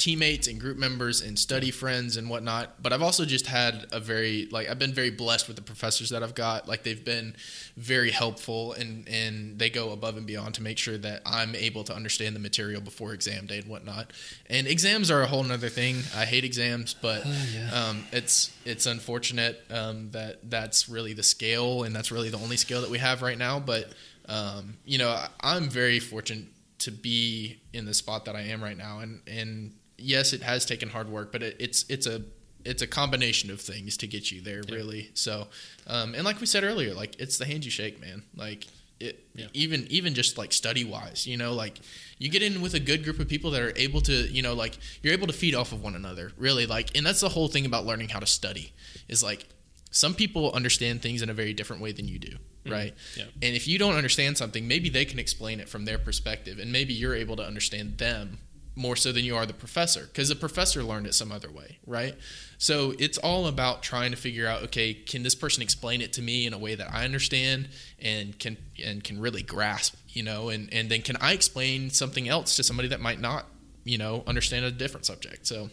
teammates 0.00 0.48
and 0.48 0.58
group 0.58 0.78
members 0.78 1.20
and 1.20 1.38
study 1.38 1.70
friends 1.70 2.16
and 2.16 2.30
whatnot. 2.30 2.82
But 2.82 2.94
I've 2.94 3.02
also 3.02 3.26
just 3.26 3.46
had 3.46 3.86
a 3.92 4.00
very 4.00 4.48
like 4.50 4.68
I've 4.68 4.78
been 4.78 4.94
very 4.94 5.10
blessed 5.10 5.46
with 5.46 5.56
the 5.56 5.62
professors 5.62 6.08
that 6.08 6.22
I've 6.22 6.34
got. 6.34 6.66
Like 6.66 6.82
they've 6.82 7.04
been 7.04 7.36
very 7.76 8.10
helpful 8.10 8.72
and 8.72 9.06
and 9.08 9.58
they 9.58 9.68
go 9.68 9.92
above 9.92 10.16
and 10.16 10.26
beyond 10.26 10.54
to 10.54 10.62
make 10.62 10.78
sure 10.78 10.96
that 10.98 11.22
I'm 11.26 11.54
able 11.54 11.84
to 11.84 11.94
understand 11.94 12.34
the 12.34 12.40
material 12.40 12.80
before 12.80 13.12
exam 13.12 13.46
day 13.46 13.58
and 13.58 13.68
whatnot. 13.68 14.12
And 14.48 14.66
exams 14.66 15.10
are 15.10 15.20
a 15.20 15.26
whole 15.26 15.44
nother 15.44 15.68
thing. 15.68 15.96
I 16.16 16.24
hate 16.24 16.44
exams, 16.44 16.94
but 16.94 17.24
uh, 17.26 17.34
yeah. 17.54 17.70
um, 17.70 18.04
it's 18.10 18.56
it's 18.64 18.86
unfortunate 18.86 19.62
um, 19.70 20.10
that 20.12 20.50
that's 20.50 20.88
really 20.88 21.12
the 21.12 21.22
scale 21.22 21.84
and 21.84 21.94
that's 21.94 22.10
really 22.10 22.30
the 22.30 22.38
only 22.38 22.56
scale 22.56 22.80
that 22.80 22.90
we 22.90 22.98
have 22.98 23.20
right 23.20 23.38
now. 23.38 23.60
But 23.60 23.92
um, 24.30 24.78
you 24.86 24.96
know, 24.96 25.22
I'm 25.40 25.68
very 25.68 26.00
fortunate 26.00 26.46
to 26.78 26.90
be 26.90 27.60
in 27.74 27.84
the 27.84 27.92
spot 27.92 28.24
that 28.24 28.34
I 28.34 28.40
am 28.42 28.62
right 28.62 28.76
now, 28.76 29.00
and 29.00 29.20
and 29.26 29.72
yes, 30.00 30.32
it 30.32 30.42
has 30.42 30.64
taken 30.64 30.88
hard 30.88 31.08
work, 31.08 31.32
but 31.32 31.42
it, 31.42 31.56
it's 31.58 31.84
it's 31.88 32.06
a 32.06 32.22
it's 32.64 32.82
a 32.82 32.86
combination 32.86 33.50
of 33.50 33.60
things 33.60 33.96
to 33.98 34.06
get 34.06 34.30
you 34.30 34.40
there, 34.40 34.62
yeah. 34.68 34.74
really. 34.74 35.10
So, 35.14 35.48
um, 35.86 36.14
and 36.14 36.24
like 36.24 36.40
we 36.40 36.46
said 36.46 36.64
earlier, 36.64 36.94
like 36.94 37.18
it's 37.18 37.38
the 37.38 37.46
hand 37.46 37.64
you 37.64 37.70
shake, 37.70 38.00
man. 38.00 38.22
Like 38.36 38.66
it, 38.98 39.24
yeah. 39.34 39.46
even 39.52 39.86
even 39.90 40.14
just 40.14 40.36
like 40.36 40.52
study 40.52 40.84
wise, 40.84 41.26
you 41.26 41.36
know, 41.36 41.52
like 41.54 41.78
you 42.18 42.28
get 42.28 42.42
in 42.42 42.60
with 42.60 42.74
a 42.74 42.80
good 42.80 43.04
group 43.04 43.18
of 43.18 43.28
people 43.28 43.50
that 43.52 43.62
are 43.62 43.72
able 43.76 44.00
to, 44.02 44.12
you 44.12 44.42
know, 44.42 44.54
like 44.54 44.78
you're 45.02 45.14
able 45.14 45.26
to 45.26 45.32
feed 45.32 45.54
off 45.54 45.72
of 45.72 45.82
one 45.82 45.94
another, 45.94 46.32
really. 46.36 46.66
Like, 46.66 46.96
and 46.96 47.06
that's 47.06 47.20
the 47.20 47.30
whole 47.30 47.48
thing 47.48 47.66
about 47.66 47.86
learning 47.86 48.10
how 48.10 48.20
to 48.20 48.26
study 48.26 48.72
is 49.08 49.22
like 49.22 49.46
some 49.90 50.14
people 50.14 50.52
understand 50.52 51.02
things 51.02 51.22
in 51.22 51.30
a 51.30 51.34
very 51.34 51.52
different 51.52 51.82
way 51.82 51.92
than 51.92 52.06
you 52.06 52.18
do 52.18 52.36
mm-hmm. 52.64 52.72
right? 52.72 52.94
Yeah. 53.16 53.24
And 53.42 53.56
if 53.56 53.66
you 53.66 53.78
don't 53.78 53.94
understand 53.94 54.38
something, 54.38 54.66
maybe 54.66 54.88
they 54.88 55.04
can 55.04 55.18
explain 55.18 55.60
it 55.60 55.68
from 55.68 55.84
their 55.84 55.98
perspective, 55.98 56.58
and 56.58 56.72
maybe 56.72 56.92
you're 56.92 57.14
able 57.14 57.36
to 57.36 57.44
understand 57.44 57.98
them 57.98 58.38
more 58.74 58.96
so 58.96 59.12
than 59.12 59.24
you 59.24 59.36
are 59.36 59.46
the 59.46 59.52
professor 59.52 60.06
because 60.06 60.28
the 60.28 60.36
professor 60.36 60.82
learned 60.82 61.06
it 61.06 61.14
some 61.14 61.32
other 61.32 61.50
way, 61.50 61.78
right? 61.86 62.14
So 62.58 62.94
it's 62.98 63.18
all 63.18 63.46
about 63.46 63.82
trying 63.82 64.10
to 64.10 64.16
figure 64.16 64.46
out 64.46 64.62
okay, 64.64 64.94
can 64.94 65.22
this 65.22 65.34
person 65.34 65.62
explain 65.62 66.00
it 66.00 66.12
to 66.14 66.22
me 66.22 66.46
in 66.46 66.52
a 66.52 66.58
way 66.58 66.74
that 66.74 66.92
I 66.92 67.04
understand 67.04 67.68
and 67.98 68.38
can 68.38 68.56
and 68.84 69.02
can 69.02 69.20
really 69.20 69.42
grasp, 69.42 69.94
you 70.08 70.22
know, 70.22 70.48
and 70.48 70.72
and 70.72 70.90
then 70.90 71.02
can 71.02 71.16
I 71.20 71.32
explain 71.32 71.90
something 71.90 72.28
else 72.28 72.56
to 72.56 72.62
somebody 72.62 72.88
that 72.88 73.00
might 73.00 73.20
not, 73.20 73.46
you 73.84 73.98
know, 73.98 74.22
understand 74.26 74.64
a 74.64 74.70
different 74.70 75.06
subject. 75.06 75.46
So 75.46 75.70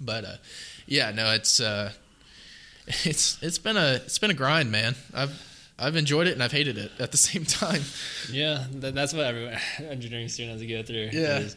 but 0.00 0.24
uh 0.24 0.36
yeah, 0.86 1.10
no, 1.10 1.32
it's 1.32 1.60
uh 1.60 1.92
it's 3.04 3.42
it's 3.42 3.58
been 3.58 3.76
a 3.76 3.94
it's 4.04 4.18
been 4.18 4.30
a 4.30 4.34
grind, 4.34 4.70
man. 4.70 4.94
I've 5.12 5.42
I've 5.78 5.96
enjoyed 5.96 6.26
it 6.26 6.32
and 6.32 6.42
I've 6.42 6.52
hated 6.52 6.78
it 6.78 6.92
at 6.98 7.10
the 7.12 7.18
same 7.18 7.44
time. 7.44 7.82
Yeah, 8.30 8.64
that's 8.70 9.12
what 9.12 9.26
every 9.26 9.50
engineering 9.78 10.28
student 10.28 10.52
has 10.52 10.60
to 10.60 10.66
go 10.66 10.82
through. 10.82 11.10
Yeah, 11.12 11.48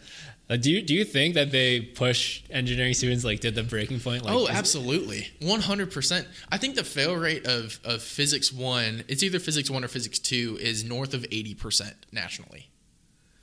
uh, 0.49 0.57
do 0.57 0.71
you 0.71 0.81
do 0.81 0.93
you 0.93 1.05
think 1.05 1.35
that 1.35 1.51
they 1.51 1.81
push 1.81 2.41
engineering 2.49 2.93
students 2.93 3.23
like 3.23 3.39
did 3.39 3.53
the 3.53 3.63
breaking 3.63 3.99
point? 3.99 4.23
Like, 4.23 4.33
oh, 4.33 4.47
absolutely, 4.47 5.27
one 5.41 5.61
hundred 5.61 5.91
percent. 5.91 6.27
I 6.51 6.57
think 6.57 6.75
the 6.75 6.83
fail 6.83 7.15
rate 7.15 7.45
of 7.45 7.79
of 7.83 8.01
physics 8.01 8.51
one, 8.51 9.03
it's 9.07 9.21
either 9.21 9.39
physics 9.39 9.69
one 9.69 9.83
or 9.83 9.87
physics 9.87 10.17
two, 10.17 10.57
is 10.59 10.83
north 10.83 11.13
of 11.13 11.23
eighty 11.31 11.53
percent 11.53 11.95
nationally. 12.11 12.69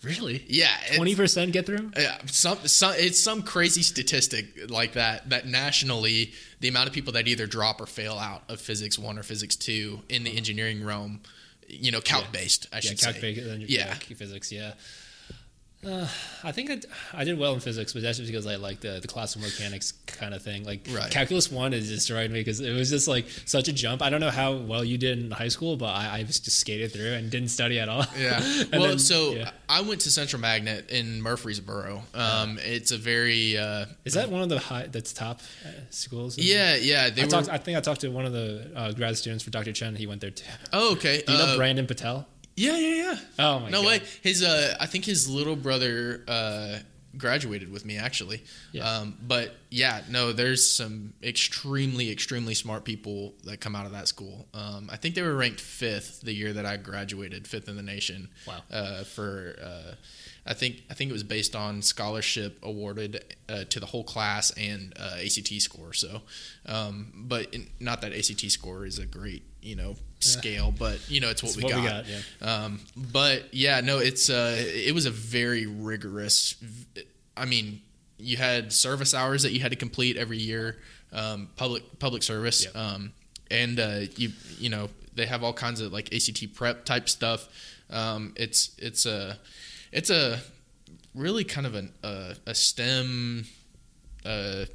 Really? 0.02 0.44
Yeah, 0.48 0.76
twenty 0.94 1.14
percent 1.14 1.52
get 1.52 1.66
through. 1.66 1.90
Yeah, 1.96 2.18
some, 2.26 2.58
some 2.66 2.94
it's 2.96 3.22
some 3.22 3.42
crazy 3.42 3.82
statistic 3.82 4.70
like 4.70 4.92
that. 4.92 5.30
That 5.30 5.46
nationally, 5.46 6.32
the 6.60 6.68
amount 6.68 6.88
of 6.88 6.92
people 6.92 7.12
that 7.14 7.28
either 7.28 7.46
drop 7.46 7.80
or 7.80 7.86
fail 7.86 8.18
out 8.18 8.42
of 8.48 8.60
physics 8.60 8.98
one 8.98 9.18
or 9.18 9.22
physics 9.22 9.56
two 9.56 10.00
in 10.08 10.24
the 10.24 10.36
engineering 10.36 10.84
realm, 10.84 11.20
you 11.68 11.92
know, 11.92 12.00
calc 12.00 12.30
based. 12.32 12.66
I 12.72 12.76
yeah, 12.76 12.80
should 12.80 13.00
calc 13.00 13.14
say. 13.16 13.20
Based, 13.20 13.70
yeah, 13.70 13.94
physics. 13.94 14.52
Yeah. 14.52 14.74
Uh, 15.86 16.08
I 16.42 16.52
think 16.52 16.70
I, 16.70 16.80
I 17.14 17.24
did 17.24 17.38
well 17.38 17.54
in 17.54 17.60
physics, 17.60 17.92
but 17.92 18.02
that's 18.02 18.18
just 18.18 18.30
because 18.30 18.46
I 18.46 18.56
like 18.56 18.80
the, 18.80 18.98
the 19.00 19.06
classical 19.06 19.46
mechanics 19.46 19.92
kind 20.06 20.34
of 20.34 20.42
thing. 20.42 20.64
Like 20.64 20.86
right. 20.90 21.10
calculus 21.10 21.50
one 21.50 21.72
has 21.72 21.88
destroyed 21.88 22.30
me 22.30 22.40
because 22.40 22.60
it 22.60 22.72
was 22.72 22.90
just 22.90 23.06
like 23.06 23.26
such 23.44 23.68
a 23.68 23.72
jump. 23.72 24.02
I 24.02 24.10
don't 24.10 24.20
know 24.20 24.30
how 24.30 24.54
well 24.54 24.84
you 24.84 24.98
did 24.98 25.18
in 25.18 25.30
high 25.30 25.48
school, 25.48 25.76
but 25.76 25.94
I, 25.94 26.18
I 26.18 26.22
just 26.24 26.50
skated 26.50 26.92
through 26.92 27.12
and 27.12 27.30
didn't 27.30 27.48
study 27.48 27.78
at 27.78 27.88
all. 27.88 28.04
Yeah. 28.18 28.40
well, 28.72 28.88
then, 28.88 28.98
so 28.98 29.32
yeah. 29.32 29.50
I 29.68 29.82
went 29.82 30.00
to 30.02 30.10
Central 30.10 30.40
Magnet 30.40 30.90
in 30.90 31.22
Murfreesboro. 31.22 32.02
Um, 32.14 32.58
it's 32.62 32.90
a 32.90 32.98
very 32.98 33.56
uh, 33.56 33.86
is 34.04 34.14
that 34.14 34.30
one 34.30 34.42
of 34.42 34.48
the 34.48 34.58
high 34.58 34.88
that's 34.90 35.12
top 35.12 35.40
uh, 35.64 35.70
schools? 35.90 36.36
Yeah, 36.36 36.76
yeah. 36.76 37.10
I, 37.16 37.20
were, 37.20 37.28
talked, 37.28 37.48
I 37.48 37.58
think 37.58 37.78
I 37.78 37.80
talked 37.80 38.00
to 38.00 38.08
one 38.08 38.26
of 38.26 38.32
the 38.32 38.70
uh, 38.74 38.92
grad 38.92 39.16
students 39.16 39.44
for 39.44 39.50
Dr. 39.50 39.72
Chen. 39.72 39.94
He 39.94 40.06
went 40.06 40.20
there 40.20 40.30
too. 40.30 40.44
Oh, 40.72 40.92
okay. 40.92 41.22
Do 41.26 41.32
you 41.32 41.38
know 41.38 41.44
uh, 41.44 41.56
Brandon 41.56 41.86
Patel? 41.86 42.26
Yeah, 42.56 42.76
yeah, 42.76 42.94
yeah. 42.94 43.18
Oh 43.38 43.60
my 43.60 43.70
no 43.70 43.82
God. 43.82 43.88
way. 43.88 44.02
His 44.22 44.42
uh, 44.42 44.76
I 44.80 44.86
think 44.86 45.04
his 45.04 45.28
little 45.28 45.56
brother 45.56 46.24
uh, 46.26 46.78
graduated 47.16 47.70
with 47.70 47.84
me 47.84 47.98
actually. 47.98 48.42
Yeah. 48.72 48.88
Um, 48.88 49.16
but 49.22 49.54
yeah, 49.70 50.02
no, 50.08 50.32
there's 50.32 50.68
some 50.68 51.12
extremely, 51.22 52.10
extremely 52.10 52.54
smart 52.54 52.84
people 52.84 53.34
that 53.44 53.60
come 53.60 53.76
out 53.76 53.86
of 53.86 53.92
that 53.92 54.08
school. 54.08 54.46
Um, 54.54 54.88
I 54.90 54.96
think 54.96 55.14
they 55.14 55.22
were 55.22 55.34
ranked 55.36 55.60
fifth 55.60 56.22
the 56.22 56.32
year 56.32 56.52
that 56.54 56.66
I 56.66 56.76
graduated, 56.76 57.46
fifth 57.46 57.68
in 57.68 57.76
the 57.76 57.82
nation. 57.82 58.28
Wow. 58.46 58.62
Uh, 58.70 59.04
for 59.04 59.56
uh, 59.62 59.94
I 60.46 60.54
think 60.54 60.82
I 60.90 60.94
think 60.94 61.10
it 61.10 61.12
was 61.12 61.24
based 61.24 61.56
on 61.56 61.82
scholarship 61.82 62.58
awarded 62.62 63.34
uh, 63.48 63.64
to 63.64 63.80
the 63.80 63.86
whole 63.86 64.04
class 64.04 64.50
and 64.52 64.92
uh, 64.98 65.18
ACT 65.24 65.60
score. 65.60 65.92
So, 65.92 66.22
um, 66.66 67.12
but 67.14 67.52
in, 67.52 67.66
not 67.80 68.02
that 68.02 68.12
ACT 68.12 68.50
score 68.50 68.86
is 68.86 68.98
a 68.98 69.06
great 69.06 69.42
you 69.60 69.74
know 69.74 69.96
scale, 70.20 70.72
but 70.76 70.98
you 71.10 71.20
know 71.20 71.30
it's 71.30 71.42
what, 71.42 71.56
we, 71.56 71.64
what 71.64 71.72
got. 71.72 71.82
we, 71.82 71.88
got. 71.88 72.06
Yeah. 72.08 72.18
Um, 72.40 72.80
but 72.96 73.52
yeah, 73.52 73.80
no, 73.80 73.98
it's 73.98 74.30
uh, 74.30 74.56
it 74.58 74.94
was 74.94 75.06
a 75.06 75.10
very 75.10 75.66
rigorous. 75.66 76.54
I 77.36 77.44
mean, 77.44 77.82
you 78.18 78.36
had 78.36 78.72
service 78.72 79.14
hours 79.14 79.42
that 79.42 79.52
you 79.52 79.60
had 79.60 79.72
to 79.72 79.76
complete 79.76 80.16
every 80.16 80.38
year, 80.38 80.76
um, 81.12 81.48
public 81.56 81.98
public 81.98 82.22
service, 82.22 82.66
um, 82.74 83.12
and 83.50 83.80
uh, 83.80 84.00
you 84.16 84.30
you 84.58 84.70
know 84.70 84.88
they 85.14 85.26
have 85.26 85.42
all 85.42 85.52
kinds 85.52 85.80
of 85.80 85.92
like 85.92 86.14
ACT 86.14 86.54
prep 86.54 86.84
type 86.84 87.08
stuff. 87.08 87.48
Um, 87.90 88.32
it's 88.36 88.70
it's 88.78 89.06
a 89.06 89.38
it's 89.92 90.10
a 90.10 90.40
really 91.14 91.44
kind 91.44 91.66
of 91.66 91.74
an, 91.74 91.92
uh, 92.02 92.34
a 92.46 92.54
STEM 92.54 93.46
uh, 94.24 94.66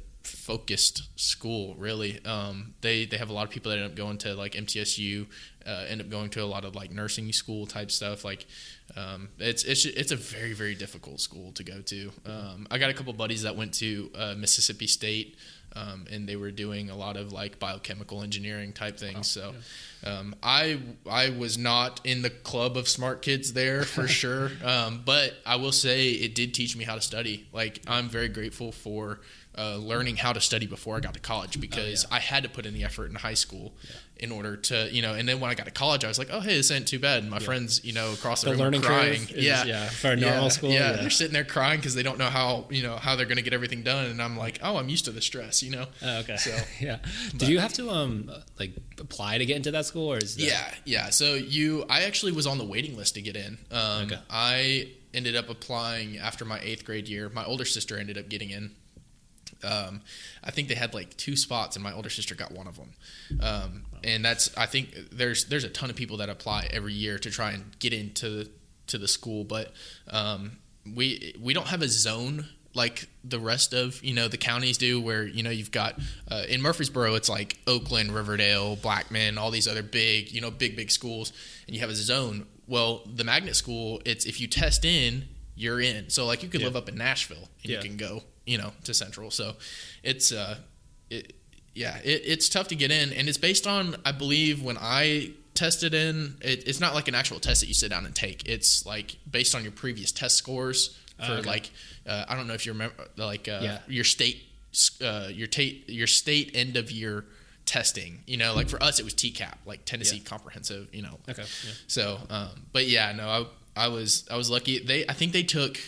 focused 0.52 1.08
school 1.18 1.74
really 1.78 2.22
um, 2.26 2.74
they 2.82 3.06
they 3.06 3.16
have 3.16 3.30
a 3.30 3.32
lot 3.32 3.44
of 3.44 3.50
people 3.50 3.70
that 3.70 3.78
end 3.78 3.86
up 3.86 3.96
going 3.96 4.18
to 4.18 4.34
like 4.34 4.52
mtsu 4.52 5.26
uh, 5.66 5.84
end 5.88 6.00
up 6.02 6.10
going 6.10 6.28
to 6.28 6.42
a 6.42 6.44
lot 6.44 6.66
of 6.66 6.74
like 6.74 6.90
nursing 6.90 7.32
school 7.32 7.66
type 7.66 7.90
stuff 7.90 8.22
like 8.22 8.44
um, 8.94 9.30
it's 9.38 9.64
it's 9.64 9.86
it's 9.86 10.12
a 10.12 10.16
very 10.16 10.52
very 10.52 10.74
difficult 10.74 11.20
school 11.20 11.52
to 11.52 11.64
go 11.64 11.80
to 11.80 12.12
um, 12.26 12.66
i 12.70 12.76
got 12.76 12.90
a 12.90 12.94
couple 12.94 13.14
buddies 13.14 13.44
that 13.44 13.56
went 13.56 13.72
to 13.72 14.10
uh, 14.14 14.34
mississippi 14.36 14.86
state 14.86 15.36
um, 15.74 16.04
and 16.10 16.28
they 16.28 16.36
were 16.36 16.50
doing 16.50 16.90
a 16.90 16.96
lot 16.96 17.16
of 17.16 17.32
like 17.32 17.58
biochemical 17.58 18.22
engineering 18.22 18.72
type 18.72 18.98
things. 18.98 19.36
Oh, 19.36 19.54
so 20.02 20.10
um, 20.10 20.34
I 20.42 20.80
I 21.08 21.30
was 21.30 21.56
not 21.56 22.00
in 22.04 22.22
the 22.22 22.30
club 22.30 22.76
of 22.76 22.88
smart 22.88 23.22
kids 23.22 23.52
there 23.52 23.84
for 23.84 24.06
sure, 24.20 24.50
um, 24.64 25.02
but 25.04 25.34
I 25.46 25.56
will 25.56 25.72
say 25.72 26.08
it 26.08 26.34
did 26.34 26.54
teach 26.54 26.76
me 26.76 26.84
how 26.84 26.96
to 26.96 27.00
study. 27.00 27.48
Like 27.52 27.80
I'm 27.86 28.08
very 28.08 28.28
grateful 28.28 28.72
for 28.72 29.20
uh, 29.56 29.76
learning 29.76 30.16
how 30.16 30.32
to 30.32 30.40
study 30.40 30.66
before 30.66 30.96
I 30.96 31.00
got 31.00 31.14
to 31.14 31.20
college 31.20 31.60
because 31.60 32.04
oh, 32.04 32.08
yeah. 32.10 32.16
I 32.16 32.20
had 32.20 32.42
to 32.42 32.48
put 32.48 32.64
in 32.64 32.72
the 32.72 32.84
effort 32.84 33.10
in 33.10 33.16
high 33.16 33.34
school 33.34 33.74
yeah. 33.82 33.90
in 34.16 34.32
order 34.32 34.56
to, 34.56 34.88
you 34.90 35.02
know, 35.02 35.12
and 35.12 35.28
then 35.28 35.40
when 35.40 35.50
I 35.50 35.54
got 35.54 35.66
to 35.66 35.70
college, 35.70 36.04
I 36.04 36.08
was 36.08 36.18
like, 36.18 36.28
oh, 36.32 36.40
hey, 36.40 36.56
this 36.56 36.70
ain't 36.70 36.88
too 36.88 36.98
bad. 36.98 37.22
And 37.22 37.30
my 37.30 37.36
yeah. 37.36 37.44
friends, 37.44 37.84
you 37.84 37.92
know, 37.92 38.12
across 38.12 38.40
the, 38.40 38.50
the 38.50 38.52
room 38.52 38.60
learning 38.60 38.82
crying. 38.82 39.22
Is, 39.22 39.44
yeah. 39.44 39.64
Yeah. 39.64 39.88
For 39.90 40.16
normal 40.16 40.48
school. 40.48 40.70
Yeah. 40.70 40.92
They're 40.92 41.10
sitting 41.10 41.34
there 41.34 41.44
crying 41.44 41.80
because 41.80 41.94
they 41.94 42.02
don't 42.02 42.18
know 42.18 42.30
how, 42.30 42.64
you 42.70 42.82
know, 42.82 42.96
how 42.96 43.14
they're 43.14 43.26
going 43.26 43.36
to 43.36 43.42
get 43.42 43.52
everything 43.52 43.82
done. 43.82 44.06
And 44.06 44.22
I'm 44.22 44.38
like, 44.38 44.58
oh, 44.62 44.76
I'm 44.76 44.88
used 44.88 45.04
to 45.04 45.10
the 45.10 45.20
stress, 45.20 45.62
you 45.62 45.70
know? 45.70 45.86
Oh, 46.02 46.18
okay. 46.20 46.36
So, 46.36 46.56
yeah. 46.80 46.98
But, 47.32 47.40
Did 47.40 47.48
you 47.50 47.58
have 47.58 47.74
to, 47.74 47.90
um, 47.90 48.30
like 48.58 48.72
apply 48.98 49.36
to 49.36 49.44
get 49.44 49.56
into 49.56 49.70
that 49.72 49.84
school 49.84 50.12
or 50.12 50.16
is 50.16 50.36
that... 50.36 50.42
Yeah. 50.42 50.74
Yeah. 50.86 51.10
So 51.10 51.34
you, 51.34 51.84
I 51.90 52.04
actually 52.04 52.32
was 52.32 52.46
on 52.46 52.56
the 52.56 52.64
waiting 52.64 52.96
list 52.96 53.16
to 53.16 53.22
get 53.22 53.36
in. 53.36 53.58
Um, 53.70 54.06
okay. 54.06 54.18
I 54.30 54.88
ended 55.12 55.36
up 55.36 55.50
applying 55.50 56.16
after 56.16 56.46
my 56.46 56.58
eighth 56.62 56.86
grade 56.86 57.06
year. 57.06 57.28
My 57.28 57.44
older 57.44 57.66
sister 57.66 57.98
ended 57.98 58.16
up 58.16 58.30
getting 58.30 58.48
in 58.48 58.70
um, 59.64 60.00
I 60.42 60.50
think 60.50 60.68
they 60.68 60.74
had 60.74 60.94
like 60.94 61.16
two 61.16 61.36
spots, 61.36 61.76
and 61.76 61.82
my 61.82 61.92
older 61.92 62.10
sister 62.10 62.34
got 62.34 62.52
one 62.52 62.66
of 62.66 62.76
them. 62.76 62.92
Um, 63.40 63.84
and 64.04 64.24
that's 64.24 64.56
I 64.56 64.66
think 64.66 64.94
there's 65.10 65.46
there's 65.46 65.64
a 65.64 65.70
ton 65.70 65.90
of 65.90 65.96
people 65.96 66.18
that 66.18 66.28
apply 66.28 66.68
every 66.70 66.92
year 66.92 67.18
to 67.18 67.30
try 67.30 67.52
and 67.52 67.78
get 67.78 67.92
into 67.92 68.48
to 68.88 68.98
the 68.98 69.08
school, 69.08 69.44
but 69.44 69.72
um, 70.08 70.58
we 70.94 71.34
we 71.40 71.54
don't 71.54 71.68
have 71.68 71.82
a 71.82 71.88
zone 71.88 72.48
like 72.74 73.08
the 73.22 73.38
rest 73.38 73.74
of 73.74 74.02
you 74.02 74.14
know 74.14 74.28
the 74.28 74.36
counties 74.36 74.78
do, 74.78 75.00
where 75.00 75.24
you 75.24 75.42
know 75.42 75.50
you've 75.50 75.70
got 75.70 75.98
uh, 76.30 76.44
in 76.48 76.62
Murfreesboro 76.62 77.14
it's 77.14 77.28
like 77.28 77.58
Oakland, 77.66 78.14
Riverdale, 78.14 78.76
Blackman, 78.76 79.38
all 79.38 79.50
these 79.50 79.68
other 79.68 79.82
big 79.82 80.32
you 80.32 80.40
know 80.40 80.50
big 80.50 80.76
big 80.76 80.90
schools, 80.90 81.32
and 81.66 81.74
you 81.74 81.80
have 81.80 81.90
a 81.90 81.94
zone. 81.94 82.46
Well, 82.66 83.02
the 83.12 83.24
magnet 83.24 83.56
school, 83.56 84.00
it's 84.04 84.24
if 84.24 84.40
you 84.40 84.46
test 84.46 84.84
in, 84.84 85.28
you're 85.54 85.80
in. 85.80 86.08
So 86.10 86.26
like 86.26 86.42
you 86.42 86.48
could 86.48 86.60
Yeah. 86.60 86.68
live 86.68 86.76
up 86.76 86.88
in 86.88 86.96
Nashville 86.96 87.48
and 87.62 87.70
Yeah. 87.72 87.78
you 87.82 87.88
can 87.88 87.96
go 87.96 88.24
you 88.46 88.58
know 88.58 88.72
to 88.84 88.94
Central. 88.94 89.30
So 89.30 89.56
it's 90.02 90.32
uh 90.32 90.58
it 91.10 91.34
yeah 91.74 91.98
it, 91.98 92.22
it's 92.24 92.48
tough 92.48 92.68
to 92.68 92.74
get 92.76 92.90
in, 92.90 93.12
and 93.12 93.28
it's 93.28 93.38
based 93.38 93.66
on 93.66 93.96
I 94.04 94.12
believe 94.12 94.62
when 94.62 94.76
I 94.78 95.32
tested 95.54 95.92
in, 95.92 96.36
it, 96.40 96.66
it's 96.66 96.80
not 96.80 96.94
like 96.94 97.08
an 97.08 97.14
actual 97.14 97.38
test 97.38 97.60
that 97.60 97.66
you 97.66 97.74
sit 97.74 97.90
down 97.90 98.06
and 98.06 98.14
take. 98.14 98.48
It's 98.48 98.86
like 98.86 99.16
based 99.30 99.54
on 99.54 99.62
your 99.62 99.72
previous 99.72 100.10
test 100.10 100.36
scores 100.36 100.96
for 101.18 101.24
Oh, 101.32 101.34
okay. 101.34 101.48
like 101.48 101.70
uh, 102.06 102.24
I 102.28 102.34
don't 102.36 102.46
know 102.48 102.54
if 102.54 102.64
you 102.66 102.72
remember 102.72 102.94
like 103.16 103.48
uh, 103.48 103.60
Yeah. 103.62 103.78
your 103.88 104.04
state 104.04 104.42
uh, 105.02 105.28
your 105.30 105.46
tate 105.46 105.88
your 105.90 106.06
state 106.06 106.50
end 106.54 106.76
of 106.78 106.90
year 106.90 107.26
testing. 107.66 108.24
You 108.26 108.38
know, 108.38 108.54
like 108.54 108.68
for 108.68 108.82
us 108.82 108.98
it 108.98 109.04
was 109.04 109.14
TCAP, 109.14 109.54
like 109.66 109.84
Tennessee. 109.84 110.18
Comprehensive. 110.20 110.88
You 110.92 111.02
know, 111.02 111.20
Okay. 111.28 111.44
So, 111.86 112.18
um, 112.30 112.66
but 112.72 112.86
yeah, 112.88 113.12
no, 113.12 113.28
I, 113.28 113.44
I 113.76 113.88
was 113.88 114.26
I 114.30 114.36
was 114.36 114.50
lucky. 114.50 114.78
They 114.78 115.06
I 115.08 115.12
think 115.12 115.32
they 115.32 115.42
took 115.42 115.78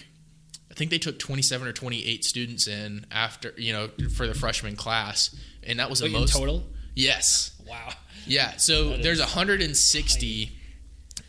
I 0.70 0.74
think 0.74 0.90
they 0.90 0.98
took 0.98 1.18
27 1.18 1.68
or 1.68 1.72
28 1.72 2.24
students 2.24 2.66
in 2.66 3.06
after 3.10 3.52
you 3.56 3.72
know 3.72 3.88
for 4.16 4.26
the 4.26 4.34
freshman 4.34 4.76
class, 4.76 5.34
and 5.62 5.78
that 5.78 5.90
was 5.90 6.00
the 6.00 6.06
Wait, 6.06 6.12
most 6.12 6.32
total? 6.32 6.64
Yes, 6.94 7.52
Wow. 7.66 7.90
yeah. 8.26 8.56
So 8.56 8.90
That 8.90 9.02
there's 9.02 9.18
is 9.18 9.24
160. 9.24 10.52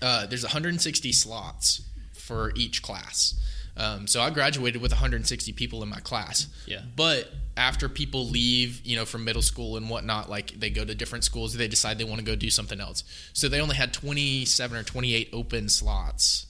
Uh, 0.01 0.25
there's 0.27 0.43
160 0.43 1.11
slots 1.11 1.81
for 2.13 2.51
each 2.55 2.81
class. 2.81 3.33
Um, 3.77 4.07
so 4.07 4.21
I 4.21 4.29
graduated 4.29 4.81
with 4.81 4.91
160 4.91 5.51
people 5.53 5.83
in 5.83 5.89
my 5.89 5.99
class. 5.99 6.47
Yeah. 6.65 6.81
But 6.95 7.29
after 7.57 7.89
people 7.89 8.25
leave, 8.25 8.81
you 8.85 8.95
know, 8.95 9.05
from 9.05 9.25
middle 9.25 9.41
school 9.41 9.77
and 9.77 9.89
whatnot, 9.89 10.29
like 10.29 10.51
they 10.59 10.69
go 10.69 10.85
to 10.85 10.95
different 10.95 11.23
schools, 11.23 11.55
they 11.55 11.67
decide 11.67 11.97
they 11.97 12.03
want 12.03 12.19
to 12.19 12.25
go 12.25 12.35
do 12.35 12.49
something 12.49 12.79
else. 12.79 13.03
So 13.33 13.49
they 13.49 13.59
only 13.59 13.75
had 13.75 13.93
27 13.93 14.77
or 14.77 14.83
28 14.83 15.29
open 15.33 15.69
slots 15.69 16.47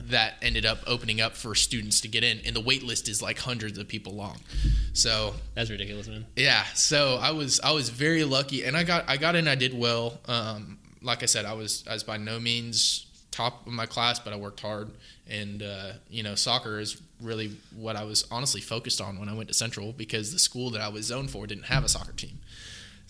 that 0.00 0.34
ended 0.42 0.64
up 0.64 0.78
opening 0.86 1.20
up 1.20 1.34
for 1.34 1.54
students 1.54 2.00
to 2.02 2.08
get 2.08 2.22
in, 2.22 2.38
and 2.46 2.54
the 2.54 2.60
wait 2.60 2.82
list 2.84 3.08
is 3.08 3.20
like 3.20 3.38
hundreds 3.38 3.78
of 3.78 3.88
people 3.88 4.14
long. 4.14 4.38
So 4.92 5.34
That's 5.54 5.70
ridiculous, 5.70 6.08
man. 6.08 6.24
yeah, 6.36 6.62
so 6.74 7.18
I 7.20 7.32
was 7.32 7.60
I 7.60 7.72
was 7.72 7.88
very 7.88 8.24
lucky, 8.24 8.64
and 8.64 8.76
I 8.76 8.84
got 8.84 9.04
I 9.08 9.16
got 9.16 9.34
in. 9.34 9.48
I 9.48 9.54
did 9.54 9.76
well. 9.76 10.18
Um, 10.26 10.78
like 11.02 11.22
I 11.22 11.26
said, 11.26 11.44
I 11.44 11.54
was 11.54 11.84
I 11.88 11.94
was 11.94 12.04
by 12.04 12.16
no 12.16 12.38
means 12.38 13.06
top 13.30 13.66
of 13.66 13.72
my 13.72 13.86
class, 13.86 14.18
but 14.18 14.32
I 14.32 14.36
worked 14.36 14.60
hard, 14.60 14.90
and 15.28 15.62
uh, 15.62 15.92
you 16.10 16.22
know, 16.22 16.34
soccer 16.34 16.78
is 16.78 17.00
really 17.20 17.52
what 17.76 17.96
I 17.96 18.04
was 18.04 18.26
honestly 18.30 18.60
focused 18.60 19.00
on 19.00 19.18
when 19.18 19.28
I 19.28 19.34
went 19.34 19.48
to 19.48 19.54
Central 19.54 19.92
because 19.92 20.32
the 20.32 20.38
school 20.38 20.70
that 20.70 20.80
I 20.80 20.88
was 20.88 21.06
zoned 21.06 21.30
for 21.30 21.46
didn't 21.46 21.64
have 21.66 21.84
a 21.84 21.88
soccer 21.88 22.12
team. 22.12 22.38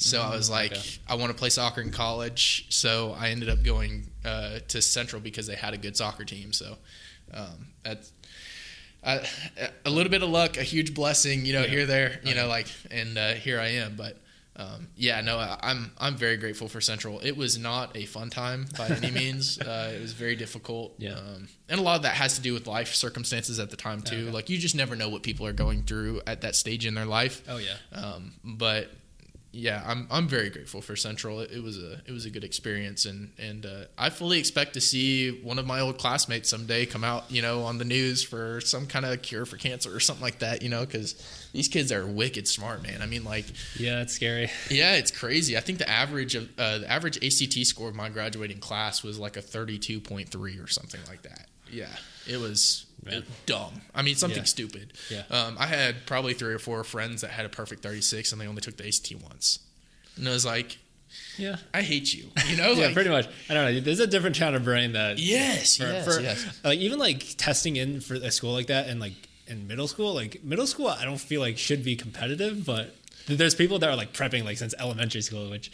So 0.00 0.22
I 0.22 0.30
was 0.36 0.48
like, 0.48 0.70
okay. 0.70 0.80
I 1.08 1.16
want 1.16 1.32
to 1.32 1.36
play 1.36 1.48
soccer 1.50 1.80
in 1.80 1.90
college. 1.90 2.66
So 2.68 3.16
I 3.18 3.30
ended 3.30 3.48
up 3.48 3.64
going 3.64 4.04
uh, 4.24 4.60
to 4.68 4.80
Central 4.80 5.20
because 5.20 5.48
they 5.48 5.56
had 5.56 5.74
a 5.74 5.76
good 5.76 5.96
soccer 5.96 6.24
team. 6.24 6.52
So 6.52 6.76
um, 7.34 7.66
that's 7.82 8.12
uh, 9.02 9.18
a 9.84 9.90
little 9.90 10.10
bit 10.10 10.22
of 10.22 10.28
luck, 10.28 10.56
a 10.56 10.62
huge 10.62 10.94
blessing, 10.94 11.44
you 11.44 11.52
know, 11.52 11.62
Yeah. 11.62 11.66
here, 11.68 11.86
there, 11.86 12.20
you 12.22 12.36
know, 12.36 12.46
like, 12.46 12.68
and 12.92 13.18
uh, 13.18 13.34
here 13.34 13.58
I 13.58 13.68
am. 13.68 13.96
But 13.96 14.16
um, 14.58 14.88
yeah, 14.96 15.20
no, 15.20 15.38
I- 15.38 15.58
I'm 15.62 15.92
I'm 15.98 16.16
very 16.16 16.36
grateful 16.36 16.68
for 16.68 16.80
Central. 16.80 17.20
It 17.20 17.36
was 17.36 17.56
not 17.58 17.96
a 17.96 18.04
fun 18.06 18.28
time 18.30 18.66
by 18.76 18.88
any 18.88 19.10
means. 19.22 19.58
Uh, 19.60 19.92
it 19.96 20.00
was 20.00 20.12
very 20.12 20.34
difficult. 20.36 20.94
Yeah. 20.98 21.12
Um, 21.12 21.48
and 21.68 21.78
a 21.78 21.82
lot 21.82 21.96
of 21.96 22.02
that 22.02 22.14
has 22.14 22.34
to 22.36 22.40
do 22.42 22.52
with 22.54 22.66
life 22.66 22.94
circumstances 22.94 23.58
at 23.60 23.70
the 23.70 23.76
time 23.76 24.02
too. 24.02 24.16
Okay. 24.24 24.30
Like 24.30 24.50
you 24.50 24.58
just 24.58 24.74
never 24.74 24.96
know 24.96 25.08
what 25.08 25.22
people 25.22 25.46
are 25.46 25.52
going 25.52 25.84
through 25.84 26.22
at 26.26 26.40
that 26.40 26.56
stage 26.56 26.86
in 26.86 26.94
their 26.94 27.06
life. 27.06 27.42
Oh 27.48 27.58
yeah. 27.58 27.74
Um, 27.92 28.32
but 28.44 28.90
yeah, 29.50 29.82
I'm 29.86 30.06
I'm 30.10 30.28
very 30.28 30.50
grateful 30.50 30.82
for 30.82 30.94
Central. 30.94 31.40
It, 31.40 31.52
it 31.52 31.62
was 31.62 31.78
a 31.78 32.00
it 32.06 32.10
was 32.12 32.26
a 32.26 32.30
good 32.30 32.44
experience, 32.44 33.06
and 33.06 33.30
and 33.38 33.64
uh, 33.64 33.84
I 33.96 34.10
fully 34.10 34.38
expect 34.38 34.74
to 34.74 34.80
see 34.80 35.30
one 35.42 35.58
of 35.58 35.66
my 35.66 35.80
old 35.80 35.98
classmates 35.98 36.50
someday 36.50 36.84
come 36.84 37.02
out, 37.02 37.30
you 37.30 37.40
know, 37.42 37.62
on 37.62 37.78
the 37.78 37.84
news 37.86 38.22
for 38.22 38.60
some 38.60 38.86
kind 38.86 39.06
of 39.06 39.22
cure 39.22 39.46
for 39.46 39.56
cancer 39.56 39.94
or 39.94 40.00
something 40.00 40.22
like 40.22 40.40
that, 40.40 40.60
you 40.62 40.68
know, 40.68 40.84
because 40.84 41.14
these 41.52 41.68
kids 41.68 41.90
are 41.92 42.06
wicked 42.06 42.46
smart, 42.48 42.82
man. 42.82 43.00
I 43.02 43.06
mean, 43.06 43.24
like, 43.24 43.46
Yeah, 43.78 44.02
it's 44.02 44.12
scary. 44.14 44.50
yeah, 44.70 44.94
it's 44.96 45.10
crazy. 45.10 45.56
I 45.56 45.60
think 45.60 45.78
the 45.78 45.88
average 45.88 46.34
of 46.34 46.48
uh, 46.58 46.78
the 46.78 46.90
average 46.90 47.16
ACT 47.24 47.66
score 47.66 47.88
of 47.88 47.94
my 47.94 48.08
graduating 48.08 48.58
class 48.58 49.02
was 49.02 49.18
like 49.18 49.36
a 49.36 49.42
32.3 49.42 50.62
or 50.62 50.66
something 50.68 51.00
like 51.08 51.22
that. 51.22 51.46
Yeah, 51.70 51.88
it 52.26 52.38
was 52.38 52.86
dumb. 53.46 53.80
I 53.94 54.02
mean, 54.02 54.16
something 54.16 54.38
Yeah. 54.38 54.44
stupid. 54.44 54.92
Yeah. 55.10 55.22
Um, 55.30 55.56
I 55.58 55.66
had 55.66 56.04
probably 56.06 56.34
three 56.34 56.52
or 56.52 56.58
four 56.58 56.82
friends 56.84 57.22
that 57.22 57.30
had 57.30 57.46
a 57.46 57.48
perfect 57.48 57.82
36, 57.82 58.32
and 58.32 58.40
they 58.40 58.46
only 58.46 58.60
took 58.60 58.76
the 58.76 58.86
ACT 58.86 59.14
once. 59.22 59.60
And 60.16 60.28
I 60.28 60.32
was 60.32 60.44
like, 60.44 60.78
Yeah. 61.38 61.56
I 61.72 61.82
hate 61.82 62.12
you. 62.12 62.30
You 62.48 62.56
know, 62.56 62.72
yeah, 62.72 62.86
like, 62.86 62.94
pretty 62.94 63.08
much. 63.10 63.26
I 63.48 63.54
don't 63.54 63.64
know. 63.74 63.80
There's 63.80 64.00
a 64.00 64.06
different 64.06 64.38
kind 64.38 64.54
of 64.56 64.64
brain 64.64 64.92
that 64.92 65.18
Yes, 65.18 65.76
for, 65.76 65.84
yes, 65.84 66.04
for- 66.04 66.20
yes. 66.20 66.60
like 66.64 66.78
even 66.80 66.98
like 66.98 67.24
testing 67.38 67.76
in 67.76 68.00
for 68.00 68.14
a 68.14 68.30
school 68.30 68.52
like 68.52 68.66
that 68.66 68.88
and 68.88 69.00
like 69.00 69.12
in 69.48 69.66
middle 69.66 69.88
school, 69.88 70.14
like 70.14 70.42
middle 70.44 70.66
school, 70.66 70.88
I 70.88 71.04
don't 71.04 71.20
feel 71.20 71.40
like 71.40 71.58
should 71.58 71.82
be 71.84 71.96
competitive, 71.96 72.64
but 72.66 72.94
there's 73.26 73.54
people 73.54 73.78
that 73.80 73.88
are 73.90 73.96
like 73.96 74.12
prepping 74.12 74.44
like 74.44 74.56
since 74.58 74.74
elementary 74.78 75.20
school, 75.22 75.50
which 75.50 75.70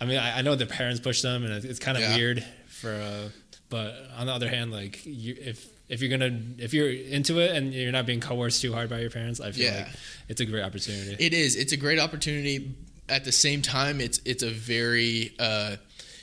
I 0.00 0.04
mean, 0.04 0.18
I, 0.18 0.38
I 0.38 0.42
know 0.42 0.54
their 0.54 0.66
parents 0.66 1.00
push 1.00 1.22
them 1.22 1.44
and 1.44 1.52
it's, 1.52 1.64
it's 1.64 1.78
kind 1.78 1.96
of 1.96 2.02
Yeah. 2.02 2.16
weird 2.16 2.44
for, 2.68 2.92
uh, 2.92 3.28
but 3.68 3.94
on 4.16 4.26
the 4.26 4.32
other 4.32 4.48
hand, 4.48 4.72
like 4.72 5.04
you, 5.04 5.36
if, 5.38 5.66
if 5.88 6.00
you're 6.00 6.10
gonna 6.16 6.40
if 6.58 6.72
you're 6.72 6.88
into 6.90 7.40
it 7.40 7.54
and 7.54 7.74
you're 7.74 7.92
not 7.92 8.06
being 8.06 8.20
coerced 8.20 8.62
too 8.62 8.72
hard 8.72 8.88
by 8.88 9.00
your 9.00 9.10
parents, 9.10 9.38
I 9.40 9.50
feel 9.52 9.64
Yeah. 9.66 9.78
like 9.84 9.88
it's 10.28 10.40
a 10.40 10.46
great 10.46 10.62
opportunity. 10.62 11.14
It 11.22 11.34
is. 11.34 11.56
It's 11.56 11.72
a 11.72 11.76
great 11.76 11.98
opportunity. 11.98 12.74
At 13.08 13.24
the 13.24 13.32
same 13.32 13.60
time, 13.60 14.00
it's 14.00 14.18
it's 14.24 14.42
a 14.42 14.48
very 14.50 15.34
uh, 15.38 15.76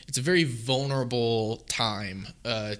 it's 0.07 0.17
a 0.17 0.21
very 0.21 0.45
vulnerable 0.45 1.57
time 1.69 2.27
uh, 2.43 2.75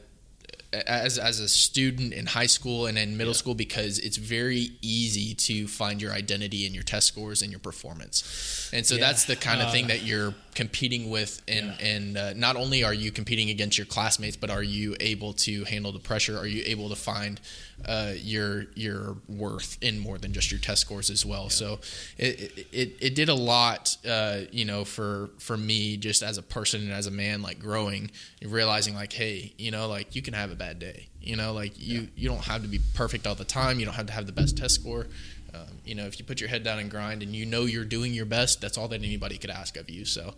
as 0.74 1.18
as 1.18 1.40
a 1.40 1.50
student 1.50 2.14
in 2.14 2.26
high 2.28 2.46
school 2.46 2.86
and 2.88 2.98
in 2.98 3.18
middle 3.18 3.34
Yeah. 3.34 3.38
school 3.40 3.56
because 3.56 4.00
it's 4.00 4.18
very 4.18 4.72
easy 4.82 5.34
to 5.36 5.68
find 5.68 6.02
your 6.02 6.14
identity 6.14 6.66
in 6.66 6.74
your 6.74 6.84
test 6.84 7.08
scores 7.08 7.42
and 7.42 7.52
your 7.52 7.60
performance. 7.60 8.24
And 8.72 8.86
so 8.86 8.96
Yeah. 8.96 9.02
that's 9.02 9.26
the 9.26 9.36
kind 9.36 9.62
of 9.62 9.72
thing 9.72 9.86
Uh, 9.86 9.90
that 9.90 10.04
you're 10.04 10.34
competing 10.56 11.10
with 11.10 11.42
and 11.48 11.68
Yeah. 11.80 11.86
and 11.86 12.18
uh, 12.18 12.34
not 12.34 12.56
only 12.56 12.84
are 12.84 12.94
you 12.94 13.12
competing 13.12 13.50
against 13.50 13.78
your 13.78 13.86
classmates 13.86 14.38
but 14.38 14.50
are 14.50 14.64
you 14.64 14.96
able 15.00 15.34
to 15.34 15.66
handle 15.66 15.92
the 15.92 16.00
pressure 16.00 16.38
are 16.38 16.48
you 16.48 16.64
able 16.66 16.90
to 16.90 16.96
find 16.96 17.40
uh, 17.86 18.14
your 18.16 18.66
your 18.76 19.18
worth 19.28 19.78
in 19.82 20.00
more 20.00 20.18
than 20.18 20.34
just 20.34 20.52
your 20.52 20.60
test 20.60 20.82
scores 20.82 21.10
as 21.10 21.26
well 21.26 21.50
so 21.50 21.80
it, 22.18 22.68
it 22.72 22.96
it 23.00 23.16
did 23.16 23.30
a 23.30 23.34
lot 23.34 23.98
uh, 24.08 24.40
you 24.52 24.66
know 24.66 24.86
for 24.86 25.30
for 25.40 25.58
me 25.58 25.98
just 25.98 26.24
as 26.24 26.38
a 26.38 26.44
person 26.44 26.82
and 26.82 26.92
as 26.92 27.08
a 27.08 27.12
man 27.12 27.42
like 27.42 27.60
growing 27.60 28.12
and 28.42 28.52
realizing 28.52 28.96
like 28.96 29.14
hey 29.14 29.54
you 29.58 29.72
know 29.72 29.88
like 29.88 30.16
you 30.16 30.22
can 30.22 30.34
have 30.34 30.52
a 30.52 30.56
bad 30.56 30.80
day 30.80 31.08
you 31.22 31.36
know 31.36 31.54
like 31.54 31.74
you 31.80 32.08
you 32.16 32.30
don't 32.30 32.46
have 32.46 32.62
to 32.62 32.68
be 32.68 32.80
perfect 32.94 33.26
all 33.26 33.36
the 33.36 33.44
time 33.46 33.80
you 33.80 33.86
don't 33.86 33.96
have 33.96 34.08
to 34.08 34.14
have 34.14 34.26
the 34.26 34.32
best 34.32 34.58
test 34.58 34.76
score 34.76 35.08
um, 35.54 35.68
you 35.84 35.96
know, 35.96 36.06
if 36.06 36.18
you 36.18 36.24
put 36.24 36.40
your 36.40 36.50
head 36.50 36.64
down 36.64 36.80
and 36.80 36.90
grind, 36.90 37.22
and 37.22 37.36
you 37.36 37.46
know 37.46 37.66
you're 37.66 37.84
doing 37.84 38.14
your 38.14 38.26
best, 38.26 38.62
that's 38.62 38.78
all 38.78 38.88
that 38.88 39.04
anybody 39.04 39.38
could 39.38 39.50
ask 39.50 39.76
of 39.76 39.90
you. 39.90 40.06
So, 40.06 40.34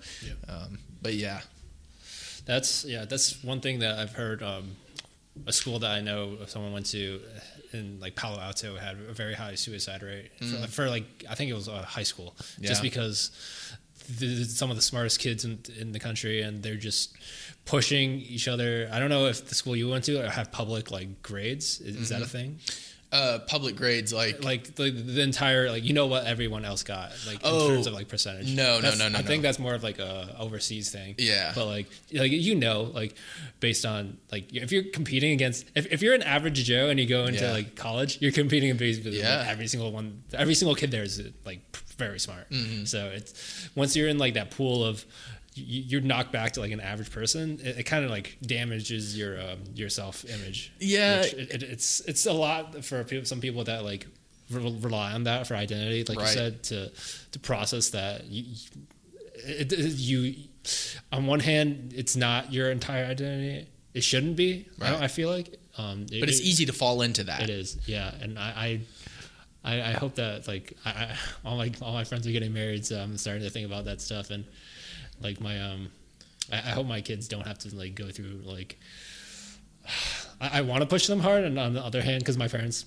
um, 0.49 0.79
but 1.03 1.13
yeah, 1.13 1.41
That's 2.45 2.83
yeah. 2.85 3.05
That's 3.05 3.43
one 3.43 3.61
thing 3.61 3.79
that 3.79 3.99
I've 3.99 4.13
heard. 4.13 4.41
Um, 4.41 4.75
a 5.47 5.53
school 5.53 5.79
that 5.79 5.91
I 5.91 6.01
know 6.01 6.37
someone 6.47 6.73
went 6.73 6.85
to 6.87 7.19
in 7.73 7.99
like 7.99 8.15
Palo 8.15 8.39
Alto 8.39 8.75
had 8.77 8.97
a 9.09 9.13
very 9.13 9.33
high 9.33 9.55
suicide 9.55 10.03
rate 10.03 10.29
for, 10.39 10.67
for 10.67 10.89
like 10.89 11.05
I 11.29 11.35
think 11.35 11.49
it 11.49 11.55
was 11.55 11.67
uh, 11.67 11.81
high 11.81 12.03
school, 12.03 12.35
Yeah. 12.59 12.69
just 12.69 12.81
because 12.83 13.31
th- 14.19 14.47
some 14.47 14.69
of 14.69 14.75
the 14.75 14.81
smartest 14.81 15.19
kids 15.19 15.43
in, 15.45 15.59
in 15.79 15.91
the 15.91 15.99
country 15.99 16.41
and 16.41 16.61
they're 16.61 16.75
just 16.75 17.15
pushing 17.65 18.19
each 18.19 18.47
other. 18.47 18.89
I 18.91 18.99
don't 18.99 19.09
know 19.09 19.25
if 19.25 19.47
the 19.49 19.55
school 19.55 19.75
you 19.75 19.89
went 19.89 20.03
to 20.05 20.29
have 20.29 20.51
public 20.51 20.91
like 20.91 21.21
grades. 21.23 21.79
Is, 21.81 21.95
is 21.95 22.09
that 22.09 22.21
a 22.21 22.27
thing? 22.27 22.59
Uh, 23.13 23.39
public 23.47 23.75
grades 23.75 24.11
like, 24.11 24.43
Like 24.43 24.75
the, 24.75 24.89
the 24.89 25.21
entire 25.21 25.69
like 25.69 25.83
you 25.83 25.93
know 25.93 26.07
what 26.07 26.25
everyone 26.25 26.65
else 26.65 26.81
got 26.83 27.11
like 27.27 27.39
Oh, 27.43 27.67
in 27.69 27.75
terms 27.75 27.87
of 27.87 27.93
like 27.93 28.07
percentage. 28.09 28.53
no, 28.55 28.63
no, 28.75 28.81
That's- 28.81 28.97
no, 28.99 29.07
no, 29.09 29.19
I 29.19 29.21
think 29.21 29.43
that's 29.43 29.59
more 29.59 29.75
of 29.75 29.83
like 29.83 29.99
a 29.99 30.35
overseas 30.39 30.89
thing. 30.91 31.15
Yeah. 31.19 31.51
But 31.55 31.67
like 31.67 31.87
like 32.11 32.31
you 32.31 32.55
know 32.55 32.91
like 32.93 33.15
based 33.59 33.85
on 33.85 34.17
like 34.31 34.51
if 34.53 34.71
you're 34.71 34.83
competing 34.91 35.31
against 35.31 35.65
if, 35.75 35.85
if 35.91 36.01
you're 36.01 36.15
an 36.15 36.23
average 36.23 36.63
Joe 36.65 36.89
and 36.89 36.99
you 36.99 37.05
go 37.07 37.25
into 37.25 37.43
Yeah. 37.45 37.51
like 37.53 37.75
college, 37.75 38.19
you're 38.21 38.31
competing 38.31 38.69
in 38.69 38.77
basically 38.77 39.19
Yeah. 39.19 39.37
like, 39.39 39.47
every 39.49 39.67
single 39.67 39.91
one. 39.91 40.23
Every 40.33 40.55
single 40.55 40.75
kid 40.75 40.89
there 40.91 41.03
is 41.03 41.21
like 41.45 41.61
very 41.97 42.19
smart. 42.19 42.49
Mm-hmm. 42.49 42.85
So 42.85 43.11
it's 43.13 43.69
once 43.75 43.95
you're 43.95 44.07
in 44.09 44.17
like 44.17 44.33
that 44.33 44.49
pool 44.51 44.83
of 44.83 45.05
you're 45.55 46.01
knocked 46.01 46.31
back 46.31 46.53
to 46.53 46.59
like 46.59 46.71
an 46.71 46.79
average 46.79 47.11
person. 47.11 47.59
It, 47.61 47.79
it 47.79 47.83
kind 47.83 48.03
of 48.05 48.11
like 48.11 48.37
damages 48.41 49.17
your 49.17 49.39
um, 49.39 49.59
your 49.73 49.89
self 49.89 50.25
image. 50.25 50.71
Yeah. 50.79 51.21
It, 51.21 51.33
it, 51.53 51.63
it's 51.63 51.99
it's 52.01 52.25
a 52.25 52.33
lot 52.33 52.83
for 52.83 53.03
people, 53.03 53.25
some 53.25 53.39
people 53.41 53.63
that 53.65 53.83
like 53.83 54.07
re- 54.51 54.77
rely 54.81 55.13
on 55.13 55.23
that 55.25 55.47
for 55.47 55.55
identity, 55.55 56.03
like 56.03 56.17
Right. 56.17 56.27
you 56.29 56.33
said, 56.33 56.63
to 56.63 56.91
to 57.31 57.39
process 57.39 57.89
that. 57.91 58.25
You, 58.25 58.43
you 59.45 60.35
on 61.11 61.25
one 61.27 61.39
hand, 61.39 61.93
it's 61.95 62.15
not 62.15 62.51
your 62.53 62.71
entire 62.71 63.05
identity. 63.05 63.67
It 63.93 64.03
shouldn't 64.03 64.35
be. 64.35 64.67
I, 64.81 64.91
Right. 64.91 65.01
I 65.03 65.07
feel 65.07 65.29
like, 65.29 65.55
um, 65.77 66.05
but 66.09 66.29
it's 66.29 66.39
it- 66.39 66.43
easy 66.45 66.65
to 66.65 66.73
fall 66.73 67.01
into 67.01 67.23
that. 67.25 67.41
It 67.41 67.49
is, 67.49 67.77
yeah, 67.85 68.13
and 68.21 68.39
I, 68.39 68.79
I 69.63 69.71
I, 69.75 69.81
I 69.89 69.91
hope 69.93 70.15
that 70.15 70.47
like 70.47 70.73
I, 70.85 70.89
I, 70.89 71.15
all 71.45 71.57
my 71.57 71.71
all 71.81 71.93
my 71.93 72.03
friends 72.03 72.25
are 72.27 72.31
getting 72.31 72.53
married, 72.53 72.85
so 72.85 72.99
I'm 72.99 73.17
starting 73.17 73.43
to 73.43 73.49
think 73.49 73.65
about 73.65 73.85
that 73.85 74.01
stuff 74.01 74.29
and 74.29 74.45
like 75.23 75.39
my 75.41 75.59
um 75.61 75.89
I, 76.51 76.57
I 76.57 76.71
hope 76.71 76.85
my 76.87 77.01
kids 77.01 77.27
don't 77.27 77.47
have 77.47 77.59
to 77.59 77.75
like 77.75 77.95
go 77.95 78.09
through 78.11 78.41
like 78.43 78.77
I, 80.39 80.59
I 80.59 80.61
want 80.61 80.81
to 80.81 80.87
push 80.87 81.07
them 81.07 81.19
hard, 81.19 81.43
and 81.43 81.57
on 81.59 81.73
the 81.73 81.81
other 81.83 82.01
hand, 82.01 82.19
because 82.19 82.37
my 82.37 82.47
parents 82.47 82.85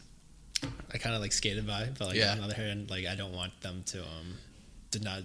I 0.93 0.99
kind 0.99 1.15
of 1.15 1.21
like 1.21 1.33
skated 1.33 1.67
by, 1.67 1.89
but 1.99 2.09
like 2.09 2.17
Yeah. 2.17 2.33
on 2.33 2.39
the 2.39 2.45
other 2.45 2.55
hand, 2.55 2.91
like 2.91 3.07
I 3.07 3.15
don't 3.15 3.33
want 3.33 3.59
them 3.61 3.83
to 3.87 4.01
um 4.03 4.35
to 4.93 5.01
not 5.01 5.23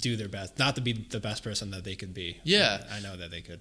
do 0.00 0.16
their 0.16 0.28
best, 0.28 0.58
not 0.58 0.74
to 0.74 0.80
be 0.80 0.92
the 0.92 1.20
best 1.20 1.42
person 1.44 1.70
that 1.70 1.84
they 1.84 1.94
could 1.94 2.12
be. 2.14 2.38
Yeah. 2.44 2.82
I 2.92 3.00
know 3.00 3.16
that 3.16 3.30
they 3.30 3.40
could. 3.40 3.60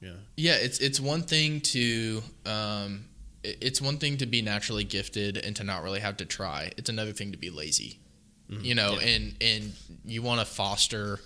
Yeah. 0.00 0.12
Yeah, 0.36 0.54
it's 0.54 0.78
it's 0.80 0.98
one 1.00 1.22
thing 1.22 1.60
to 1.60 2.22
um, 2.44 3.04
it's 3.44 3.80
one 3.80 3.98
thing 3.98 4.16
to 4.18 4.26
be 4.26 4.42
naturally 4.42 4.84
gifted 4.84 5.36
and 5.36 5.54
to 5.56 5.64
not 5.64 5.82
really 5.82 6.00
have 6.00 6.16
to 6.18 6.24
try. 6.24 6.72
It's 6.76 6.88
another 6.90 7.12
thing 7.12 7.32
to 7.32 7.38
be 7.38 7.50
lazy, 7.50 7.98
you 8.48 8.74
know, 8.74 8.94
Yeah. 9.00 9.06
and 9.08 9.34
and 9.40 9.72
you 10.04 10.22
want 10.22 10.40
to 10.40 10.46
foster, 10.46 11.20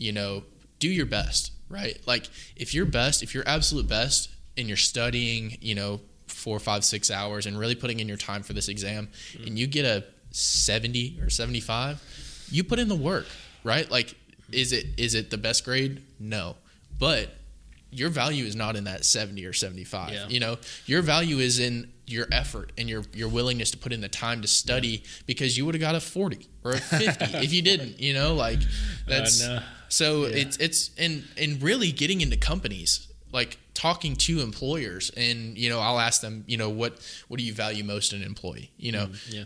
you 0.00 0.12
know, 0.12 0.42
do 0.78 0.88
your 0.88 1.06
best, 1.06 1.52
right? 1.68 2.00
Like 2.06 2.28
if 2.56 2.74
you're 2.74 2.86
best, 2.86 3.22
if 3.22 3.34
you're 3.34 3.46
absolute 3.46 3.86
best, 3.86 4.30
and 4.56 4.66
you're 4.66 4.76
studying, 4.76 5.56
you 5.60 5.74
know, 5.74 6.00
four, 6.26 6.58
five, 6.58 6.84
six 6.84 7.10
hours, 7.10 7.46
and 7.46 7.58
really 7.58 7.74
putting 7.74 8.00
in 8.00 8.08
your 8.08 8.16
time 8.16 8.42
for 8.42 8.54
this 8.54 8.68
exam, 8.68 9.08
mm-hmm. 9.32 9.46
and 9.46 9.58
you 9.58 9.66
get 9.66 9.84
a 9.84 10.04
seventy 10.30 11.18
or 11.22 11.30
seventy 11.30 11.60
five, 11.60 12.02
you 12.50 12.64
put 12.64 12.78
in 12.78 12.88
the 12.88 12.96
work, 12.96 13.26
right? 13.62 13.88
Like, 13.90 14.16
is 14.50 14.72
it 14.72 14.86
is 14.96 15.14
it 15.14 15.30
the 15.30 15.38
best 15.38 15.64
grade? 15.64 16.02
No, 16.18 16.56
but 16.98 17.30
your 17.92 18.08
value 18.08 18.44
is 18.44 18.54
not 18.54 18.76
in 18.76 18.84
that 18.84 19.04
70 19.04 19.44
or 19.44 19.52
75 19.52 20.12
Yeah. 20.12 20.28
you 20.28 20.38
know 20.38 20.58
your 20.86 21.02
value 21.02 21.38
is 21.38 21.58
in 21.58 21.90
your 22.06 22.26
effort 22.30 22.72
and 22.78 22.88
your 22.88 23.02
your 23.12 23.28
willingness 23.28 23.72
to 23.72 23.78
put 23.78 23.92
in 23.92 24.00
the 24.00 24.08
time 24.08 24.42
to 24.42 24.48
study 24.48 25.02
because 25.26 25.58
you 25.58 25.64
would 25.66 25.74
have 25.74 25.80
got 25.80 25.96
a 25.96 26.00
40 26.00 26.46
or 26.62 26.72
a 26.72 26.78
50 26.78 27.24
if 27.38 27.52
you 27.52 27.62
didn't 27.62 27.98
you 27.98 28.14
know 28.14 28.34
like 28.34 28.60
that's 29.08 29.42
no. 29.44 29.60
So 29.90 30.26
Yeah. 30.26 30.36
it's 30.36 30.56
it's 30.56 30.90
and 30.96 31.24
and 31.36 31.62
really 31.62 31.92
getting 31.92 32.20
into 32.22 32.36
companies 32.38 33.06
like 33.32 33.58
talking 33.74 34.16
to 34.16 34.40
employers 34.40 35.10
and 35.16 35.56
you 35.58 35.68
know 35.68 35.78
I'll 35.80 36.00
ask 36.00 36.20
them 36.22 36.44
you 36.46 36.56
know 36.56 36.70
what 36.70 36.98
what 37.28 37.38
do 37.38 37.44
you 37.44 37.52
value 37.52 37.84
most 37.84 38.12
in 38.14 38.20
an 38.22 38.26
employee 38.26 38.70
you 38.78 38.92
know 38.92 39.06
mm-hmm. 39.06 39.34
Yeah. 39.36 39.44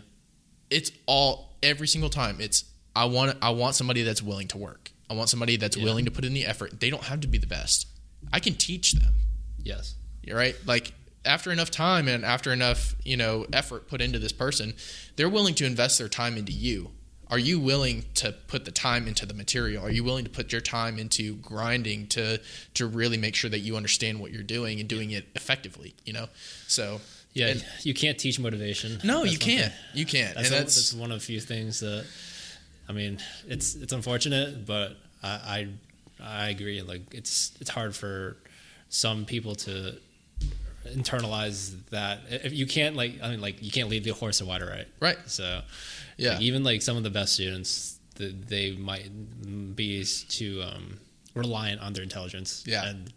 it's 0.69 0.91
all 1.05 1.55
every 1.61 1.87
single 1.87 2.09
time 2.09 2.37
it's 2.39 2.63
i 2.95 3.05
want 3.05 3.37
i 3.41 3.49
want 3.49 3.75
somebody 3.75 4.01
that's 4.03 4.21
willing 4.21 4.47
to 4.49 4.57
work 4.57 4.91
i 5.09 5.13
want 5.13 5.29
somebody 5.29 5.57
that's 5.57 5.75
Yeah. 5.77 5.83
willing 5.83 6.05
to 6.05 6.11
put 6.11 6.25
in 6.25 6.33
the 6.33 6.45
effort 6.45 6.79
they 6.79 6.89
don't 6.89 7.03
have 7.03 7.19
to 7.21 7.27
be 7.27 7.37
the 7.37 7.47
best 7.47 7.87
i 8.33 8.39
can 8.39 8.53
teach 8.55 8.93
them 8.93 9.13
Yes. 9.63 9.95
you're 10.23 10.37
right 10.37 10.55
like 10.65 10.93
after 11.25 11.51
enough 11.51 11.71
time 11.71 12.07
and 12.07 12.23
after 12.25 12.51
enough 12.53 12.95
you 13.03 13.17
know 13.17 13.45
effort 13.53 13.87
put 13.87 13.99
into 14.01 14.19
this 14.19 14.31
person 14.31 14.73
they're 15.15 15.29
willing 15.29 15.55
to 15.55 15.65
invest 15.65 15.97
their 15.99 16.09
time 16.09 16.37
into 16.37 16.51
you 16.51 16.91
are 17.31 17.39
you 17.39 17.59
willing 17.59 18.05
to 18.13 18.31
put 18.47 18.65
the 18.65 18.71
time 18.71 19.07
into 19.07 19.25
the 19.25 19.33
material 19.33 19.83
are 19.83 19.89
you 19.91 20.03
willing 20.03 20.23
to 20.23 20.29
put 20.29 20.51
your 20.51 20.61
time 20.61 20.99
into 20.99 21.35
grinding 21.37 22.05
to 22.07 22.39
to 22.73 22.85
really 22.87 23.17
make 23.17 23.35
sure 23.35 23.49
that 23.49 23.59
you 23.59 23.75
understand 23.75 24.19
what 24.19 24.31
you're 24.31 24.43
doing 24.43 24.79
and 24.79 24.87
doing 24.89 25.11
it 25.11 25.25
effectively 25.35 25.93
you 26.05 26.13
know 26.13 26.27
so 26.67 27.01
Yeah. 27.33 27.47
and- 27.47 27.65
you 27.83 27.93
can't 27.93 28.17
teach 28.17 28.39
motivation. 28.39 28.99
no 29.03 29.21
That's 29.21 29.33
you 29.33 29.39
can't 29.39 29.71
thing. 29.73 29.81
you 29.93 30.05
can't 30.05 30.35
That's, 30.35 30.47
and 30.49 30.55
that's 30.55 30.75
that's 30.75 30.93
one 30.93 31.11
of 31.11 31.19
the 31.19 31.25
few 31.25 31.39
things 31.41 31.79
that 31.81 32.05
I 32.87 32.91
mean, 32.93 33.17
it's 33.47 33.73
it's 33.73 33.93
unfortunate, 33.93 34.65
but 34.67 34.95
I 35.23 35.67
I, 36.19 36.45
I 36.45 36.49
agree. 36.49 36.83
Like 36.83 37.01
it's 37.15 37.51
it's 37.59 37.71
hard 37.71 37.95
for 37.95 38.37
some 38.89 39.25
people 39.25 39.55
to 39.55 39.95
internalize 40.93 41.73
that. 41.89 42.19
If 42.29 42.53
you 42.53 42.65
can't 42.65 42.95
like, 42.95 43.19
I 43.21 43.29
mean, 43.31 43.41
like 43.41 43.61
you 43.61 43.71
can't 43.71 43.89
lead 43.89 44.03
the 44.03 44.11
horse 44.11 44.37
to 44.39 44.45
water, 44.45 44.65
right? 44.67 44.87
right 44.99 45.17
So 45.25 45.61
yeah 46.17 46.33
like, 46.33 46.41
even 46.41 46.63
like 46.63 46.81
some 46.81 46.97
of 46.97 47.03
the 47.03 47.09
best 47.09 47.33
students, 47.33 47.99
the, 48.15 48.27
they 48.29 48.71
might 48.71 49.09
be 49.75 50.03
too 50.29 50.61
um, 50.63 50.99
reliant 51.33 51.81
on 51.81 51.93
their 51.93 52.03
intelligence. 52.03 52.63
Yeah. 52.65 52.87
and 52.87 53.11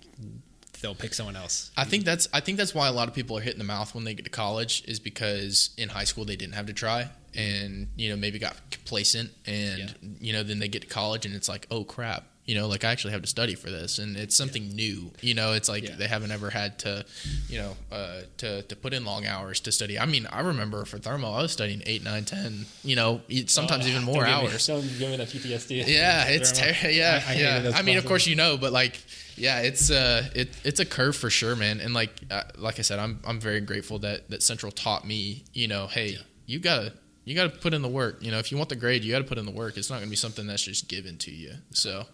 they'll 0.81 0.95
pick 0.95 1.13
someone 1.15 1.35
else. 1.37 1.71
I 1.77 1.85
think 1.85 2.05
that's 2.05 2.29
I 2.33 2.41
think 2.41 2.57
that's 2.59 2.75
why 2.75 2.87
a 2.89 2.93
lot 2.93 3.09
of 3.09 3.15
people 3.15 3.37
are 3.37 3.41
hitting 3.41 3.59
the 3.59 3.65
mouth 3.65 3.95
when 3.95 4.05
they 4.05 4.15
get 4.15 4.25
to 4.25 4.31
college 4.31 4.85
is 4.87 5.01
because 5.01 5.71
in 5.77 5.89
high 5.89 6.05
school 6.05 6.25
they 6.25 6.37
didn't 6.37 6.55
have 6.55 6.67
to 6.67 6.73
try 6.73 7.09
and 7.35 7.89
you 7.97 8.09
know 8.11 8.17
maybe 8.17 8.39
got 8.39 8.57
complacent 8.71 9.31
and 9.47 9.79
Yeah. 9.81 10.09
you 10.21 10.33
know 10.33 10.43
then 10.43 10.61
they 10.61 10.69
get 10.69 10.83
to 10.83 10.89
college 10.89 11.27
and 11.27 11.35
it's 11.35 11.49
like 11.49 11.67
oh 11.71 11.83
crap 11.85 12.25
you 12.49 12.55
know 12.57 12.67
like 12.67 12.83
I 12.83 12.91
actually 12.91 13.13
have 13.13 13.23
to 13.23 13.29
study 13.29 13.55
for 13.55 13.71
this 13.71 13.99
and 14.01 14.17
it's 14.17 14.35
something 14.35 14.65
new 14.75 15.13
you 15.21 15.35
know 15.35 15.53
it's 15.53 15.69
like 15.69 15.85
Yeah. 15.85 15.95
they 15.97 16.09
haven't 16.09 16.33
ever 16.33 16.49
had 16.51 16.79
to 16.81 17.05
you 17.49 17.59
know 17.63 17.73
uh, 17.93 18.23
to 18.39 18.63
to 18.63 18.75
put 18.75 18.93
in 18.95 19.05
long 19.05 19.27
hours 19.27 19.61
to 19.61 19.71
study 19.71 19.99
I 19.99 20.07
mean 20.07 20.27
I 20.39 20.41
remember 20.41 20.85
for 20.87 20.99
thermal 20.99 21.35
I 21.35 21.43
was 21.43 21.53
studying 21.53 21.83
eight 21.87 22.03
nine 22.03 22.25
ten 22.25 22.65
you 22.83 22.97
know 22.97 23.21
sometimes 23.47 23.87
even 23.87 24.03
more 24.03 24.23
Oh, 24.27 24.31
give 24.31 24.43
me- 24.43 24.49
hours 24.55 24.67
don't 24.67 24.81
give 24.99 25.11
me 25.11 25.17
that 25.19 25.29
PTSD. 25.29 25.85
yeah, 26.01 26.25
it's 26.37 26.51
ter- 26.59 26.89
yeah, 26.89 27.23
I- 27.29 27.33
I 27.33 27.37
yeah. 27.37 27.73
I 27.75 27.83
mean, 27.83 27.99
of 27.99 28.07
course 28.07 28.27
you 28.27 28.35
know, 28.35 28.57
but 28.57 28.73
like, 28.73 28.95
yeah, 29.37 29.61
it's 29.61 29.91
uh, 29.91 30.27
it 30.35 30.49
it's 30.65 30.81
a 30.81 30.85
curve 30.87 31.15
for 31.17 31.31
sure, 31.31 31.55
man. 31.55 31.81
And 31.81 31.93
like, 31.95 32.13
uh, 32.31 32.43
like 32.57 32.79
I 32.79 32.83
said, 32.83 32.99
I'm 32.99 33.21
I'm 33.27 33.39
very 33.41 33.61
grateful 33.61 33.99
that 34.01 34.31
that 34.31 34.43
Central 34.43 34.73
taught 34.73 35.07
me, 35.07 35.45
you 35.53 35.69
know, 35.69 35.87
hey, 35.87 36.09
Yeah. 36.13 36.19
you 36.47 36.59
gotta 36.61 36.93
you 37.29 37.35
gotta 37.37 37.51
put 37.51 37.75
in 37.75 37.83
the 37.83 37.89
work. 37.89 38.19
You 38.23 38.31
know, 38.31 38.39
if 38.39 38.51
you 38.51 38.57
want 38.59 38.69
the 38.71 38.77
grade, 38.77 39.05
you 39.05 39.13
gotta 39.13 39.25
put 39.25 39.39
in 39.39 39.45
the 39.47 39.53
work. 39.53 39.77
It's 39.77 39.91
not 39.91 39.99
gonna 39.99 40.11
be 40.11 40.17
something 40.17 40.47
that's 40.47 40.63
just 40.65 40.89
given 40.89 41.17
to 41.19 41.31
you. 41.31 41.53
So, 41.71 42.05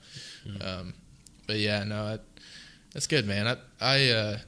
Mm-hmm. 0.46 0.62
um, 0.66 0.94
but 1.46 1.56
yeah, 1.56 1.84
no, 1.84 2.02
I, 2.02 2.18
that's 2.92 3.06
good, 3.06 3.26
man. 3.26 3.46
I 3.46 3.56
I 3.80 4.08
uh, 4.10 4.38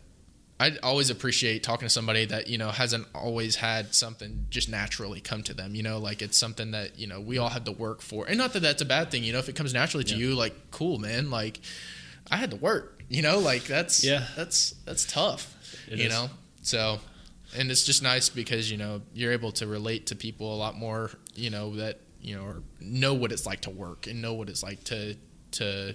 I 0.58 0.76
always 0.82 1.10
appreciate 1.10 1.62
talking 1.62 1.86
to 1.86 1.90
somebody 1.92 2.24
that 2.26 2.48
you 2.48 2.56
know 2.58 2.70
hasn't 2.70 3.06
always 3.14 3.56
had 3.56 3.94
something 3.94 4.46
just 4.50 4.68
naturally 4.70 5.20
come 5.20 5.42
to 5.44 5.54
them. 5.54 5.74
You 5.74 5.82
know, 5.82 5.98
like 5.98 6.22
it's 6.22 6.36
something 6.38 6.70
that 6.72 6.98
you 6.98 7.06
know 7.06 7.20
we 7.20 7.38
all 7.38 7.48
had 7.50 7.64
to 7.66 7.72
work 7.72 8.00
for, 8.02 8.26
and 8.26 8.38
not 8.38 8.52
that 8.54 8.60
that's 8.60 8.82
a 8.82 8.86
bad 8.86 9.10
thing. 9.10 9.24
You 9.24 9.32
know, 9.34 9.38
if 9.38 9.48
it 9.48 9.56
comes 9.56 9.72
naturally 9.74 10.04
to 10.04 10.12
Yeah. 10.14 10.28
you, 10.28 10.34
like 10.34 10.54
cool, 10.70 10.98
man. 10.98 11.30
Like 11.30 11.60
I 12.30 12.36
had 12.36 12.50
to 12.50 12.56
work. 12.56 13.02
You 13.08 13.22
know, 13.22 13.38
like 13.38 13.64
that's 13.64 14.02
Yeah. 14.04 14.24
that's 14.36 14.70
that's 14.86 15.04
tough. 15.04 15.54
It 15.90 15.98
you 15.98 16.06
is. 16.06 16.12
know, 16.12 16.30
so 16.62 16.98
and 17.56 17.70
it's 17.70 17.84
just 17.84 18.02
nice 18.02 18.28
because 18.28 18.70
you 18.70 18.76
know 18.76 19.02
you're 19.14 19.32
able 19.32 19.52
to 19.52 19.66
relate 19.66 20.06
to 20.06 20.16
people 20.16 20.54
a 20.54 20.56
lot 20.56 20.76
more. 20.76 21.10
You 21.34 21.50
know 21.50 21.76
that 21.76 22.00
you 22.20 22.36
know 22.36 22.44
or 22.44 22.62
know 22.80 23.14
what 23.14 23.32
it's 23.32 23.46
like 23.46 23.62
to 23.62 23.70
work 23.70 24.06
and 24.06 24.20
know 24.20 24.34
what 24.34 24.48
it's 24.48 24.62
like 24.62 24.84
to 24.84 25.16
to 25.52 25.94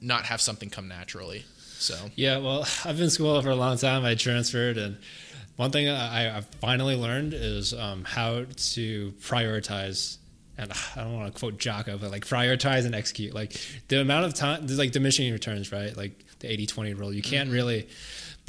not 0.00 0.24
have 0.26 0.40
something 0.40 0.70
come 0.70 0.88
naturally. 0.88 1.44
So 1.78 1.96
Yeah, 2.14 2.38
well, 2.38 2.66
I've 2.84 2.96
been 2.96 3.04
in 3.04 3.10
school 3.10 3.40
for 3.42 3.50
a 3.50 3.54
long 3.56 3.76
time. 3.78 4.04
I 4.04 4.14
transferred, 4.14 4.76
and 4.76 4.98
one 5.56 5.70
thing 5.70 5.88
I, 5.88 6.38
I 6.38 6.40
finally 6.60 6.96
learned 6.96 7.34
is 7.34 7.74
um, 7.74 8.04
how 8.04 8.44
to 8.44 9.12
prioritize. 9.20 10.18
And 10.56 10.72
I 10.96 11.04
don't 11.04 11.14
want 11.14 11.32
to 11.32 11.38
quote 11.38 11.58
Jocko, 11.58 11.98
but 11.98 12.10
like 12.10 12.26
prioritize 12.26 12.86
and 12.86 12.94
execute. 12.94 13.34
Like 13.34 13.60
the 13.88 14.00
amount 14.00 14.26
of 14.26 14.34
time, 14.34 14.66
there's 14.66 14.78
like 14.78 14.92
diminishing 14.92 15.32
returns, 15.32 15.72
right? 15.72 15.96
Like 15.96 16.24
the 16.40 16.50
80 16.50 16.66
20 16.66 16.94
rule. 16.94 17.12
You 17.12 17.22
can't 17.22 17.50
really 17.50 17.88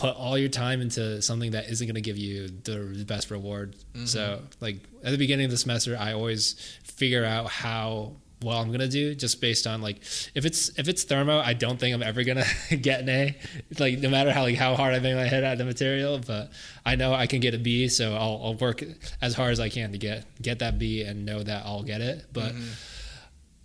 put 0.01 0.15
all 0.15 0.35
your 0.35 0.49
time 0.49 0.81
into 0.81 1.21
something 1.21 1.51
that 1.51 1.69
isn't 1.69 1.85
going 1.85 1.93
to 1.93 2.01
give 2.01 2.17
you 2.17 2.47
the 2.47 3.05
best 3.07 3.29
reward. 3.29 3.75
So, 4.05 4.19
mm-hmm. 4.19 4.45
like 4.59 4.77
at 5.03 5.11
the 5.11 5.17
beginning 5.17 5.45
of 5.45 5.51
the 5.51 5.57
semester, 5.57 5.95
I 5.97 6.13
always 6.13 6.53
figure 6.83 7.23
out 7.23 7.51
how 7.51 8.13
well 8.43 8.57
I'm 8.57 8.71
gonna 8.71 8.87
do 8.87 9.13
just 9.13 9.39
based 9.39 9.67
on 9.67 9.83
like 9.83 9.97
if 10.33 10.45
it's 10.45 10.69
if 10.79 10.87
it's 10.87 11.03
thermo, 11.03 11.37
I 11.37 11.53
don't 11.53 11.79
think 11.79 11.93
I'm 11.93 12.01
ever 12.01 12.23
gonna 12.23 12.45
get 12.81 13.01
an 13.01 13.09
A. 13.09 13.37
Like 13.77 13.99
no 13.99 14.09
matter 14.09 14.31
how 14.31 14.41
like 14.41 14.55
how 14.55 14.75
hard 14.75 14.95
I 14.95 14.99
bang 14.99 15.15
my 15.15 15.27
head 15.27 15.43
at 15.43 15.59
the 15.59 15.65
material, 15.65 16.19
but 16.25 16.51
I 16.83 16.95
know 16.95 17.13
I 17.13 17.27
can 17.27 17.39
get 17.39 17.53
a 17.53 17.59
B, 17.59 17.87
so 17.87 18.15
I'll, 18.15 18.41
I'll 18.43 18.55
work 18.55 18.83
as 19.21 19.35
hard 19.35 19.51
as 19.51 19.59
I 19.59 19.69
can 19.69 19.91
to 19.91 19.99
get 19.99 20.25
get 20.41 20.57
that 20.59 20.79
B 20.79 21.03
and 21.03 21.27
know 21.27 21.43
that 21.43 21.63
I'll 21.63 21.83
get 21.83 22.01
it. 22.01 22.25
But 22.33 22.53
mm-hmm. 22.53 22.71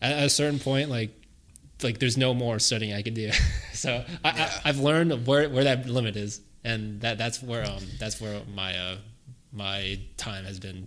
at, 0.03 0.13
at 0.13 0.25
a 0.25 0.31
certain 0.31 0.59
point, 0.59 0.91
like 0.91 1.19
like 1.83 1.99
there's 1.99 2.17
no 2.17 2.33
more 2.35 2.59
studying 2.59 2.93
I 2.95 3.03
can 3.03 3.15
do. 3.15 3.31
so 3.73 4.05
I, 4.25 4.31
Yeah. 4.37 4.51
I, 4.65 4.69
I've 4.69 4.79
learned 4.81 5.27
where 5.27 5.49
where 5.49 5.65
that 5.65 5.87
limit 5.89 6.17
is, 6.17 6.41
and 6.65 7.01
that 7.03 7.19
that's 7.19 7.43
where 7.43 7.65
um 7.65 7.83
that's 7.99 8.21
where 8.21 8.41
my 8.55 8.77
uh 8.77 8.97
my 9.53 9.99
time 10.17 10.45
has 10.45 10.59
been 10.59 10.87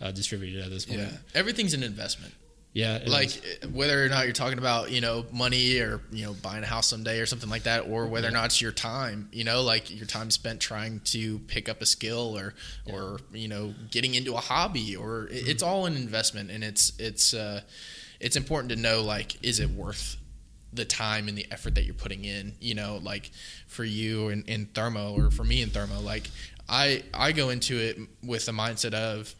uh, 0.00 0.10
distributed 0.12 0.62
at 0.64 0.70
this 0.70 0.84
point. 0.86 1.00
yeah, 1.00 1.08
everything's 1.34 1.74
an 1.74 1.82
investment. 1.82 2.32
Yeah, 2.72 3.00
like 3.06 3.28
is. 3.62 3.68
whether 3.68 4.04
or 4.04 4.08
not 4.08 4.24
you're 4.24 4.32
talking 4.32 4.58
about 4.58 4.90
you 4.90 5.00
know 5.00 5.24
money 5.32 5.78
or 5.78 6.00
you 6.10 6.24
know 6.26 6.34
buying 6.34 6.64
a 6.64 6.66
house 6.66 6.88
someday 6.88 7.20
or 7.20 7.26
something 7.26 7.48
like 7.48 7.62
that 7.62 7.86
or 7.88 8.08
whether 8.08 8.26
or 8.26 8.32
not 8.32 8.46
it's 8.46 8.60
your 8.60 8.72
time 8.72 9.28
you 9.32 9.44
know 9.44 9.62
like 9.62 9.96
your 9.96 10.06
time 10.06 10.28
spent 10.32 10.58
trying 10.60 10.98
to 11.04 11.38
pick 11.46 11.68
up 11.68 11.80
a 11.82 11.86
skill 11.86 12.36
or 12.36 12.52
or 12.92 13.20
you 13.32 13.46
know 13.46 13.72
getting 13.92 14.14
into 14.16 14.34
a 14.34 14.40
hobby 14.40 14.96
or 14.96 15.28
it- 15.28 15.46
it's 15.48 15.62
all 15.62 15.86
an 15.86 15.94
investment 15.94 16.50
and 16.50 16.64
it's 16.64 16.92
it's 16.98 17.32
uh 17.32 17.60
it's 18.18 18.34
important 18.34 18.70
to 18.70 18.76
know 18.76 19.02
like 19.02 19.38
is 19.44 19.60
it 19.60 19.70
worth 19.70 20.16
the 20.74 20.84
time 20.84 21.28
and 21.28 21.38
the 21.38 21.46
effort 21.50 21.74
that 21.74 21.84
you're 21.84 21.94
putting 21.94 22.24
in 22.24 22.54
you 22.60 22.74
know 22.74 22.98
like 23.02 23.30
for 23.66 23.84
you 23.84 24.28
in, 24.28 24.42
in 24.44 24.66
thermo 24.66 25.14
or 25.14 25.30
for 25.30 25.44
me 25.44 25.62
in 25.62 25.70
thermo 25.70 26.00
like 26.00 26.28
i 26.68 27.02
i 27.12 27.32
go 27.32 27.50
into 27.50 27.78
it 27.78 27.98
with 28.22 28.44
the 28.46 28.52
mindset 28.52 28.92
of 28.94 29.34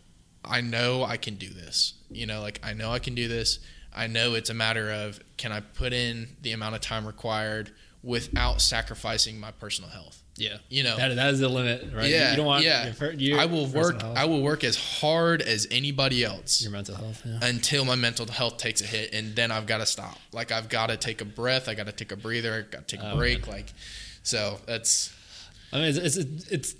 I 0.44 0.60
know 0.60 1.04
I 1.04 1.16
can 1.16 1.36
do 1.36 1.48
this. 1.48 1.94
You 2.10 2.26
know, 2.26 2.40
like 2.40 2.60
I 2.62 2.74
know 2.74 2.92
I 2.92 2.98
can 2.98 3.14
do 3.14 3.28
this. 3.28 3.58
I 3.94 4.06
know 4.06 4.34
it's 4.34 4.50
a 4.50 4.54
matter 4.54 4.90
of 4.90 5.20
can 5.36 5.52
I 5.52 5.60
put 5.60 5.92
in 5.92 6.36
the 6.42 6.52
amount 6.52 6.74
of 6.74 6.80
time 6.80 7.06
required 7.06 7.70
without 8.02 8.60
sacrificing 8.60 9.40
my 9.40 9.50
personal 9.52 9.90
health. 9.90 10.22
Yeah, 10.36 10.56
You 10.68 10.82
know. 10.82 10.96
that, 10.96 11.14
that 11.14 11.32
is 11.34 11.38
the 11.40 11.48
limit, 11.48 11.92
right? 11.94 12.08
Yeah, 12.10 12.30
you 12.32 12.36
don't 12.38 12.46
want. 12.46 12.64
yeah. 12.64 12.92
Your, 13.00 13.12
your 13.12 13.38
I 13.38 13.46
will 13.46 13.66
work. 13.66 14.00
health, 14.02 14.16
I 14.16 14.24
will 14.24 14.42
work 14.42 14.64
as 14.64 14.76
hard 14.76 15.42
as 15.42 15.68
anybody 15.70 16.24
else 16.24 16.60
your 16.60 16.72
mental 16.72 16.96
health. 16.96 17.22
Yeah. 17.24 17.38
until 17.42 17.84
my 17.84 17.94
mental 17.94 18.26
health 18.26 18.56
takes 18.56 18.80
a 18.80 18.84
hit, 18.86 19.14
and 19.14 19.36
then 19.36 19.52
I've 19.52 19.66
got 19.66 19.78
to 19.78 19.86
stop. 19.86 20.18
Like 20.32 20.50
I've 20.50 20.68
got 20.68 20.88
to 20.88 20.96
take 20.96 21.20
a 21.20 21.24
breath. 21.24 21.68
I 21.68 21.74
got 21.74 21.86
to 21.86 21.92
take 21.92 22.10
a 22.10 22.16
breather. 22.16 22.52
I 22.52 22.62
got 22.70 22.88
to 22.88 22.96
take 22.96 23.04
a 23.04 23.12
Oh, 23.12 23.16
break. 23.16 23.46
Like, 23.46 23.72
so 24.24 24.58
that's 24.66 25.14
I 25.72 25.76
mean, 25.76 25.84
it's, 25.96 26.16
it's, 26.16 26.48
it's 26.50 26.74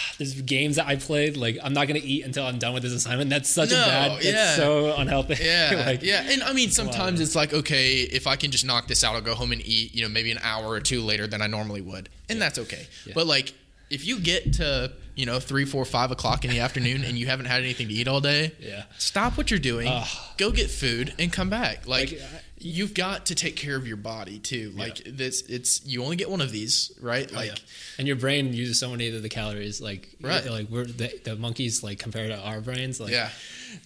there's 0.18 0.40
games 0.42 0.76
that 0.76 0.86
I 0.86 0.96
played. 0.96 1.36
Like, 1.36 1.58
I'm 1.62 1.72
not 1.72 1.88
gonna 1.88 2.00
eat 2.02 2.24
until 2.24 2.44
I'm 2.46 2.58
done 2.58 2.74
with 2.74 2.82
this 2.82 2.92
assignment. 2.92 3.30
That's 3.30 3.48
such 3.48 3.70
No, 3.70 3.76
a 3.82 3.86
bad. 3.86 4.24
Yeah. 4.24 4.54
so 4.56 4.94
unhealthy. 4.96 5.36
yeah, 5.44 5.82
like, 5.86 6.02
yeah. 6.02 6.24
And 6.28 6.42
I 6.42 6.52
mean, 6.52 6.70
sometimes 6.70 7.20
it's 7.20 7.34
like 7.34 7.52
okay, 7.52 8.00
if 8.00 8.26
I 8.26 8.36
can 8.36 8.50
just 8.50 8.64
knock 8.64 8.88
this 8.88 9.04
out, 9.04 9.14
I'll 9.14 9.20
go 9.20 9.34
home 9.34 9.52
and 9.52 9.60
eat. 9.64 9.94
You 9.94 10.02
know, 10.02 10.08
maybe 10.08 10.30
an 10.30 10.38
hour 10.42 10.68
or 10.70 10.80
two 10.80 11.00
later 11.02 11.26
than 11.26 11.42
I 11.42 11.46
normally 11.46 11.80
would, 11.80 12.08
and 12.28 12.40
that's 12.40 12.58
okay. 12.58 12.86
Yeah. 13.06 13.12
But 13.14 13.26
like, 13.26 13.52
if 13.90 14.06
you 14.06 14.18
get 14.20 14.54
to 14.54 14.92
you 15.14 15.26
know 15.26 15.38
three, 15.40 15.64
four, 15.66 15.84
five 15.84 16.10
o'clock 16.10 16.44
in 16.44 16.50
the 16.50 16.60
afternoon 16.60 17.04
and 17.04 17.18
you 17.18 17.26
haven't 17.26 17.46
had 17.46 17.60
anything 17.62 17.88
to 17.88 17.94
eat 17.94 18.08
all 18.08 18.20
day, 18.20 18.52
Yeah. 18.60 18.84
stop 18.98 19.36
what 19.36 19.50
you're 19.50 19.60
doing, 19.60 19.90
go 20.38 20.50
get 20.50 20.70
food, 20.70 21.14
and 21.18 21.32
come 21.32 21.50
back. 21.50 21.86
Like. 21.86 22.10
Like, 22.12 22.20
I- 22.22 22.40
You've 22.64 22.94
got 22.94 23.26
to 23.26 23.34
take 23.34 23.56
care 23.56 23.76
of 23.76 23.86
your 23.86 23.96
body 23.96 24.38
too. 24.38 24.72
Like 24.76 25.02
this, 25.04 25.42
it's 25.42 25.84
you 25.86 26.02
only 26.04 26.16
get 26.16 26.30
one 26.30 26.40
of 26.40 26.50
these, 26.52 26.92
right? 27.00 27.28
Oh, 27.32 27.36
Like, 27.36 27.48
yeah. 27.48 27.54
and 27.98 28.06
your 28.06 28.16
brain 28.16 28.52
uses 28.52 28.78
so 28.78 28.90
many 28.90 29.08
of 29.14 29.22
the 29.22 29.28
calories. 29.28 29.80
Like, 29.80 30.08
Right. 30.20 30.44
Like 30.48 30.68
we're 30.70 30.84
the, 30.84 31.12
the 31.24 31.36
monkeys. 31.36 31.82
Like 31.82 31.98
compared 31.98 32.30
to 32.30 32.38
our 32.38 32.60
brains. 32.60 33.00
Like, 33.00 33.12
yeah, 33.12 33.30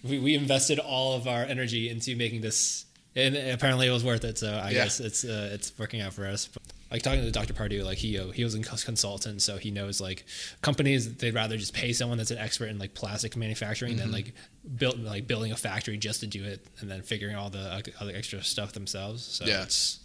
we, 0.04 0.18
we 0.18 0.34
invested 0.34 0.78
all 0.78 1.14
of 1.16 1.26
our 1.26 1.42
energy 1.42 1.88
into 1.88 2.14
making 2.16 2.42
this, 2.42 2.84
and 3.14 3.34
apparently 3.36 3.86
it 3.86 3.92
was 3.92 4.04
worth 4.04 4.24
it. 4.24 4.38
So 4.38 4.48
I 4.52 4.70
Yeah. 4.70 4.84
guess 4.84 5.00
it's 5.00 5.24
uh, 5.24 5.50
it's 5.52 5.72
working 5.78 6.00
out 6.00 6.12
for 6.12 6.26
us. 6.26 6.46
But 6.52 6.62
like 6.90 7.02
talking 7.02 7.20
to 7.22 7.30
Dr. 7.32 7.52
Pardue, 7.52 7.82
like 7.82 7.98
he 7.98 8.16
he 8.34 8.44
was 8.44 8.54
a 8.54 8.60
consultant, 8.62 9.42
so 9.42 9.56
he 9.56 9.70
knows 9.70 10.00
like 10.00 10.24
companies 10.62 11.14
they'd 11.16 11.34
rather 11.34 11.56
just 11.56 11.74
pay 11.74 11.92
someone 11.92 12.16
that's 12.18 12.30
an 12.30 12.38
expert 12.38 12.66
in 12.66 12.78
like 12.78 12.94
plastic 12.94 13.36
manufacturing 13.36 13.92
Mm-hmm. 13.94 14.00
than 14.02 14.12
like 14.12 14.34
build 14.76 15.00
like 15.02 15.26
building 15.26 15.52
a 15.52 15.56
factory 15.56 15.96
just 15.96 16.20
to 16.20 16.26
do 16.26 16.44
it 16.44 16.64
and 16.80 16.90
then 16.90 17.02
figuring 17.02 17.34
all 17.36 17.50
the 17.50 17.82
other 18.00 18.12
extra 18.14 18.42
stuff 18.42 18.72
themselves. 18.72 19.24
So 19.24 19.44
Yeah. 19.46 19.62
it's 19.64 20.00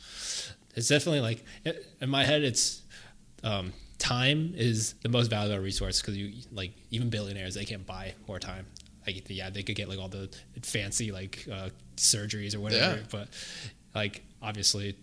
it's 0.76 0.88
definitely 0.88 1.20
like 1.22 1.44
in 2.02 2.10
my 2.10 2.24
head 2.26 2.42
it's 2.44 2.82
um, 3.44 3.74
time 3.98 4.54
is 4.56 4.94
the 5.02 5.10
most 5.10 5.30
valuable 5.30 5.62
resource 5.64 6.02
because 6.02 6.18
you 6.18 6.32
like 6.52 6.72
even 6.92 7.10
billionaires 7.10 7.54
they 7.56 7.66
can't 7.66 7.86
buy 7.86 8.14
more 8.28 8.40
time. 8.40 8.66
Like 9.06 9.30
yeah, 9.30 9.50
they 9.50 9.64
could 9.64 9.76
get 9.76 9.90
like 9.90 10.00
all 10.00 10.10
the 10.10 10.30
fancy 10.64 11.12
like 11.12 11.46
uh, 11.52 11.70
surgeries 11.98 12.56
or 12.56 12.60
whatever, 12.60 12.98
Yeah. 12.98 13.04
but 13.12 13.28
like 13.94 14.24
obviously 14.42 14.96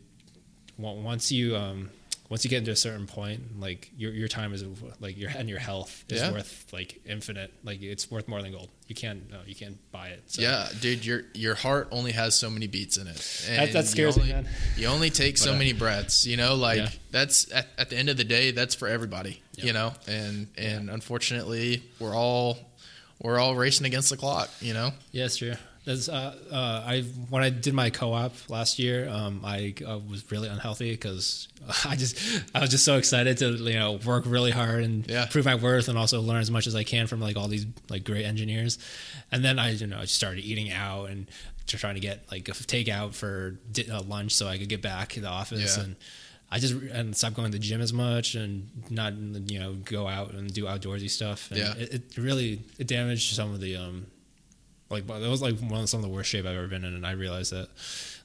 once 0.78 1.30
you 1.32 1.56
um, 1.56 1.90
once 2.30 2.44
you 2.44 2.50
get 2.50 2.58
into 2.58 2.70
a 2.70 2.76
certain 2.76 3.06
point, 3.06 3.58
like 3.60 3.90
your 3.96 4.12
your 4.12 4.28
time 4.28 4.52
is 4.52 4.64
like 5.00 5.16
your 5.18 5.30
and 5.30 5.48
your 5.48 5.58
health 5.58 6.04
is 6.08 6.20
Yeah. 6.20 6.32
worth 6.32 6.66
like 6.72 7.00
infinite. 7.06 7.52
Like 7.64 7.82
it's 7.82 8.10
worth 8.10 8.28
more 8.28 8.40
than 8.42 8.52
gold. 8.52 8.68
You 8.86 8.94
can't 8.94 9.30
no, 9.30 9.38
you 9.46 9.54
can't 9.54 9.76
buy 9.92 10.08
it. 10.08 10.22
So. 10.26 10.42
yeah, 10.42 10.68
dude. 10.80 11.04
Your 11.04 11.22
your 11.34 11.54
heart 11.54 11.88
only 11.90 12.12
has 12.12 12.38
so 12.38 12.48
many 12.50 12.66
beats 12.66 12.96
in 12.96 13.06
it. 13.06 13.16
That- 13.46 13.58
And 13.68 13.72
that 13.74 13.84
you 13.84 13.88
scares 13.88 14.16
me, 14.16 14.22
only- 14.24 14.34
man. 14.34 14.48
You 14.76 14.86
only 14.88 15.10
take 15.10 15.36
so 15.38 15.52
uh, 15.54 15.56
many 15.56 15.72
breaths. 15.72 16.26
You 16.26 16.36
know, 16.36 16.54
like 16.54 16.78
Yeah. 16.78 16.88
that's 17.10 17.50
at, 17.52 17.66
at 17.78 17.90
the 17.90 17.96
end 17.96 18.08
of 18.08 18.16
the 18.16 18.24
day, 18.24 18.50
that's 18.50 18.74
for 18.74 18.88
everybody. 18.88 19.42
Yeah. 19.54 19.64
You 19.64 19.72
know, 19.72 19.92
and 20.06 20.46
and 20.56 20.90
unfortunately, 20.90 21.82
we're 21.98 22.14
all 22.14 22.58
we're 23.20 23.38
all 23.38 23.56
racing 23.56 23.86
against 23.86 24.10
the 24.10 24.16
clock. 24.16 24.48
You 24.60 24.74
know. 24.74 24.92
Yeah, 25.12 25.24
it's 25.24 25.38
true. 25.38 25.54
There's, 25.88 26.08
uh, 26.10 26.34
uh, 26.52 26.84
I 26.86 27.00
when 27.30 27.42
I 27.42 27.48
did 27.48 27.72
my 27.72 27.88
co-op 27.88 28.34
last 28.50 28.78
year, 28.78 29.08
um, 29.08 29.40
I 29.42 29.72
uh, 29.86 29.98
was 29.98 30.30
really 30.30 30.46
unhealthy 30.48 30.90
because 30.90 31.48
I 31.86 31.96
just 31.96 32.18
I 32.54 32.60
was 32.60 32.68
just 32.70 32.84
so 32.84 32.98
excited 32.98 33.38
to 33.38 33.52
you 33.52 33.72
know 33.78 33.92
work 34.04 34.24
really 34.26 34.50
hard 34.50 34.84
and 34.84 35.06
Yeah. 35.08 35.26
prove 35.30 35.46
my 35.46 35.54
worth 35.54 35.88
and 35.88 35.96
also 35.96 36.20
learn 36.20 36.40
as 36.42 36.50
much 36.50 36.66
as 36.66 36.74
I 36.74 36.84
can 36.84 37.06
from 37.06 37.20
like 37.22 37.38
all 37.38 37.48
these 37.48 37.64
like 37.88 38.04
great 38.04 38.26
engineers, 38.26 38.78
and 39.32 39.42
then 39.42 39.58
I 39.58 39.70
you 39.70 39.86
know 39.86 39.98
I 39.98 40.04
started 40.04 40.44
eating 40.44 40.70
out 40.70 41.06
and 41.08 41.26
trying 41.66 41.94
to 41.94 42.00
get 42.00 42.30
like 42.30 42.46
a 42.48 42.52
takeout 42.52 43.14
for 43.14 43.52
di- 43.72 43.90
uh, 43.90 44.02
lunch 44.02 44.32
so 44.34 44.46
I 44.46 44.58
could 44.58 44.68
get 44.68 44.82
back 44.82 45.08
to 45.14 45.20
the 45.20 45.28
office 45.28 45.76
Yeah. 45.78 45.84
and. 45.84 45.96
I 46.50 46.58
just 46.60 46.72
and 46.72 47.14
stop 47.14 47.34
going 47.34 47.50
to 47.52 47.58
the 47.58 47.62
gym 47.62 47.82
as 47.82 47.92
much 47.92 48.34
and 48.34 48.70
not 48.88 49.12
you 49.50 49.58
know 49.58 49.74
go 49.74 50.08
out 50.08 50.32
and 50.32 50.50
do 50.50 50.64
outdoorsy 50.64 51.10
stuff. 51.10 51.50
And 51.50 51.58
Yeah. 51.60 51.74
it, 51.76 51.92
it 51.92 52.02
really 52.16 52.62
it 52.78 52.86
damaged 52.86 53.34
some 53.36 53.52
of 53.52 53.60
the 53.60 53.76
um 53.76 54.06
like 54.90 55.06
that 55.06 55.20
was 55.28 55.42
like 55.42 55.58
one 55.58 55.82
of 55.82 55.88
some 55.88 55.98
of 55.98 56.04
the 56.04 56.12
worst 56.12 56.30
shape 56.30 56.46
I've 56.46 56.56
ever 56.56 56.68
been 56.68 56.84
in, 56.84 56.94
and 56.94 57.06
I 57.06 57.12
realized 57.12 57.52
that 57.52 57.68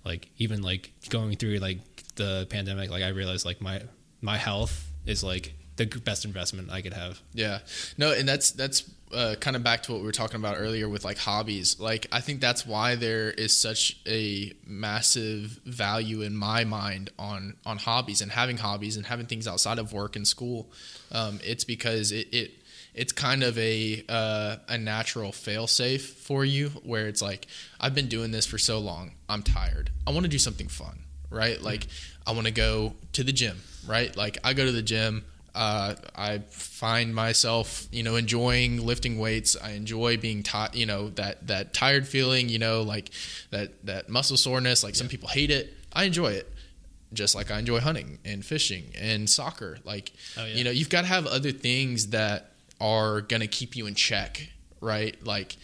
like 0.06 0.30
even 0.38 0.62
like 0.62 0.92
going 1.10 1.36
through 1.36 1.58
like 1.58 1.80
the 2.16 2.48
pandemic, 2.50 2.90
like 2.90 3.04
I 3.04 3.10
realized 3.10 3.46
like 3.46 3.62
my 3.62 3.82
my 4.22 4.38
health 4.38 4.90
is 5.06 5.24
like 5.24 5.54
the 5.76 5.86
best 5.86 6.26
investment 6.26 6.72
I 6.72 6.82
could 6.82 6.94
have. 6.94 7.22
Yeah, 7.34 7.60
no, 7.98 8.12
and 8.14 8.28
that's 8.28 8.52
that's 8.52 8.90
uh, 9.14 9.36
kind 9.40 9.56
of 9.56 9.64
back 9.64 9.84
to 9.84 9.92
what 9.92 10.02
we 10.02 10.06
were 10.06 10.12
talking 10.12 10.38
about 10.38 10.56
earlier 10.58 10.90
with 10.90 11.06
like 11.06 11.18
hobbies. 11.18 11.80
Like, 11.80 12.08
I 12.12 12.20
think 12.20 12.42
that's 12.42 12.66
why 12.66 12.96
there 12.96 13.32
is 13.32 13.58
such 13.58 14.00
a 14.08 14.54
massive 14.66 15.60
value 15.66 16.22
in 16.22 16.36
my 16.36 16.64
mind 16.64 17.10
on 17.18 17.56
on 17.66 17.78
hobbies 17.78 18.22
and 18.22 18.32
having 18.32 18.58
hobbies 18.58 18.98
and 18.98 19.06
having 19.06 19.26
things 19.26 19.48
outside 19.48 19.80
of 19.80 19.94
work 19.94 20.16
and 20.16 20.28
school. 20.28 20.72
Um, 21.12 21.40
it's 21.44 21.64
because 21.64 22.12
it, 22.12 22.28
it 22.34 22.52
it's 22.94 23.12
kind 23.12 23.44
of 23.44 23.58
a 23.58 24.04
uh, 24.10 24.58
a 24.68 24.78
natural 24.78 25.32
fail 25.32 25.68
safe 25.68 26.06
for 26.06 26.46
you 26.46 26.70
where 26.84 27.08
it's 27.08 27.22
like 27.22 27.48
I've 27.80 27.96
been 27.96 28.08
doing 28.08 28.32
this 28.32 28.46
for 28.46 28.58
so 28.58 28.80
long. 28.80 29.12
I'm 29.30 29.44
tired. 29.44 29.90
I 30.06 30.12
want 30.12 30.24
to 30.26 30.30
do 30.30 30.38
something 30.40 30.68
fun, 30.68 31.00
right? 31.30 31.62
Like 31.62 31.88
I 32.28 32.32
want 32.34 32.46
to 32.48 32.54
go 32.54 32.94
to 33.14 33.24
the 33.24 33.32
gym, 33.34 33.62
right? 33.88 34.16
Like 34.16 34.38
I 34.44 34.54
go 34.54 34.66
to 34.66 34.72
the 34.72 34.82
gym. 34.84 35.26
Uh, 35.56 35.94
I 36.16 36.40
find 36.50 37.14
myself, 37.14 37.88
you 37.92 38.02
know, 38.02 38.16
enjoying 38.16 38.84
lifting 38.84 39.20
weights. 39.20 39.56
I 39.62 39.72
enjoy 39.74 40.18
being 40.18 40.42
taught, 40.42 40.74
you 40.76 40.88
know, 40.88 41.10
that 41.12 41.46
that 41.48 41.76
tired 41.76 42.08
feeling, 42.08 42.50
you 42.50 42.58
know, 42.58 42.82
like 42.82 43.12
that 43.52 43.86
that 43.86 44.10
muscle 44.10 44.36
soreness. 44.38 44.84
Like 44.84 44.96
some 44.96 45.08
people 45.08 45.30
hate 45.30 45.52
it. 45.52 45.72
I 45.94 46.06
enjoy 46.06 46.32
it, 46.32 46.52
just 47.14 47.36
like 47.36 47.52
I 47.52 47.60
enjoy 47.60 47.80
hunting 47.82 48.18
and 48.26 48.44
fishing 48.44 48.86
and 49.00 49.30
soccer. 49.30 49.78
Like, 49.84 50.12
Oh, 50.38 50.46
yeah. 50.46 50.56
you 50.56 50.64
know, 50.64 50.72
you've 50.72 50.90
got 50.90 51.02
to 51.02 51.08
have 51.08 51.28
other 51.28 51.52
things 51.52 52.08
that 52.08 52.53
are 52.84 53.22
gonna 53.22 53.48
keep 53.48 53.76
you 53.76 53.86
in 53.88 53.96
check, 53.96 54.50
right? 54.82 55.16
Like, 55.26 55.56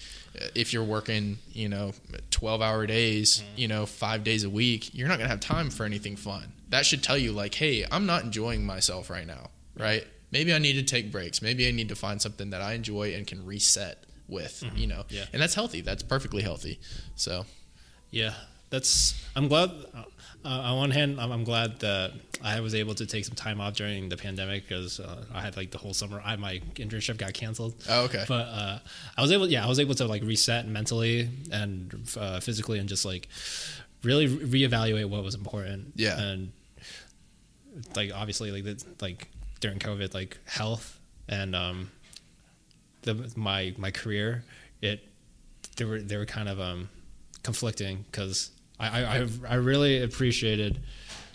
if 0.55 0.71
you're 0.73 0.83
working, 0.85 1.37
you 1.51 1.67
know, 1.67 1.91
twelve 2.31 2.61
hour 2.61 2.85
days, 2.87 3.39
Mm-hmm. 3.43 3.59
you 3.61 3.67
know, 3.67 3.85
five 3.85 4.23
days 4.23 4.43
a 4.45 4.49
week, 4.49 4.93
you're 4.95 5.07
not 5.09 5.17
gonna 5.17 5.29
have 5.29 5.39
time 5.41 5.69
for 5.69 5.83
anything 5.85 6.15
fun. 6.15 6.53
That 6.69 6.85
should 6.85 7.03
tell 7.03 7.17
you, 7.17 7.31
like, 7.33 7.55
hey, 7.55 7.85
I'm 7.91 8.05
not 8.05 8.23
enjoying 8.23 8.65
myself 8.65 9.09
right 9.09 9.27
now, 9.27 9.49
right? 9.77 10.05
Maybe 10.31 10.53
I 10.53 10.59
need 10.59 10.73
to 10.73 10.83
take 10.83 11.11
breaks. 11.11 11.41
Maybe 11.41 11.67
I 11.67 11.71
need 11.71 11.89
to 11.89 11.95
find 11.95 12.21
something 12.21 12.51
that 12.51 12.61
I 12.61 12.73
enjoy 12.73 13.13
and 13.15 13.25
can 13.27 13.43
reset 13.45 14.03
with, 14.27 14.63
you 14.75 14.85
know, 14.87 15.03
Mm-hmm. 15.09 15.15
Yeah. 15.15 15.25
and 15.33 15.41
that's 15.41 15.55
healthy. 15.55 15.81
That's 15.81 16.03
perfectly 16.03 16.43
healthy. 16.43 16.79
So, 17.15 17.45
Yeah, 18.11 18.33
that's. 18.69 19.15
I'm 19.35 19.47
glad. 19.47 19.71
Uh, 20.45 20.47
on 20.47 20.77
one 20.77 20.91
hand, 20.91 21.19
I'm, 21.19 21.31
I'm 21.31 21.43
glad 21.43 21.79
that 21.79 22.13
I 22.41 22.61
was 22.61 22.73
able 22.73 22.95
to 22.95 23.05
take 23.05 23.25
some 23.25 23.35
time 23.35 23.59
off 23.59 23.73
during 23.73 24.07
the 24.07 24.15
pandemic 24.15 24.67
because 24.67 24.99
uh, 24.99 25.25
I 25.33 25.41
had 25.41 25.57
like 25.57 25.71
the 25.71 25.77
whole 25.77 25.93
summer. 25.93 26.21
I 26.23 26.35
my 26.37 26.61
internship 26.75 27.17
got 27.17 27.33
canceled. 27.33 27.75
oh, 27.89 28.05
okay, 28.05 28.23
But 28.27 28.47
uh, 28.47 28.79
I 29.17 29.21
was 29.21 29.31
able, 29.31 29.47
yeah, 29.49 29.65
I 29.65 29.67
was 29.67 29.79
able 29.79 29.95
to 29.95 30.05
like 30.05 30.23
reset 30.23 30.65
mentally 30.67 31.29
and 31.51 32.09
uh, 32.17 32.39
physically, 32.39 32.79
and 32.79 32.87
just 32.87 33.03
like 33.03 33.27
really 34.03 34.27
re- 34.27 34.67
reevaluate 34.67 35.09
what 35.09 35.23
was 35.23 35.35
important. 35.35 35.93
Yeah. 35.95 36.19
and 36.19 36.51
like 37.95 38.11
obviously, 38.13 38.51
like 38.51 38.63
the, 38.63 38.83
like 39.01 39.29
during 39.59 39.79
COVID, 39.79 40.13
like 40.13 40.37
health 40.45 40.99
and 41.27 41.55
um, 41.55 41.91
the 43.01 43.29
my 43.35 43.73
my 43.77 43.91
career, 43.91 44.45
it 44.81 45.03
they 45.75 45.85
were 45.85 45.99
they 45.99 46.15
were 46.17 46.25
kind 46.25 46.47
of 46.47 46.59
um 46.59 46.89
conflicting 47.43 48.05
because 48.11 48.51
I, 48.79 48.87
I 48.87 49.17
I 49.17 49.27
I 49.49 49.55
really 49.55 50.01
appreciated 50.01 50.79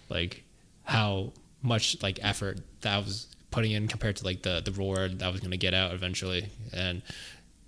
like 0.09 0.45
how 0.85 1.33
much 1.63 2.03
like 2.03 2.19
effort 2.23 2.61
that 2.83 2.95
I 2.95 2.99
was 2.99 3.27
putting 3.51 3.73
in 3.73 3.89
compared 3.89 4.17
to 4.17 4.25
like 4.25 4.43
the 4.43 4.61
the 4.65 4.73
reward 4.73 5.21
that 5.21 5.27
I 5.27 5.29
was 5.31 5.41
going 5.41 5.53
to 5.53 5.57
get 5.57 5.75
out 5.75 5.93
eventually. 5.93 6.49
And 6.73 7.03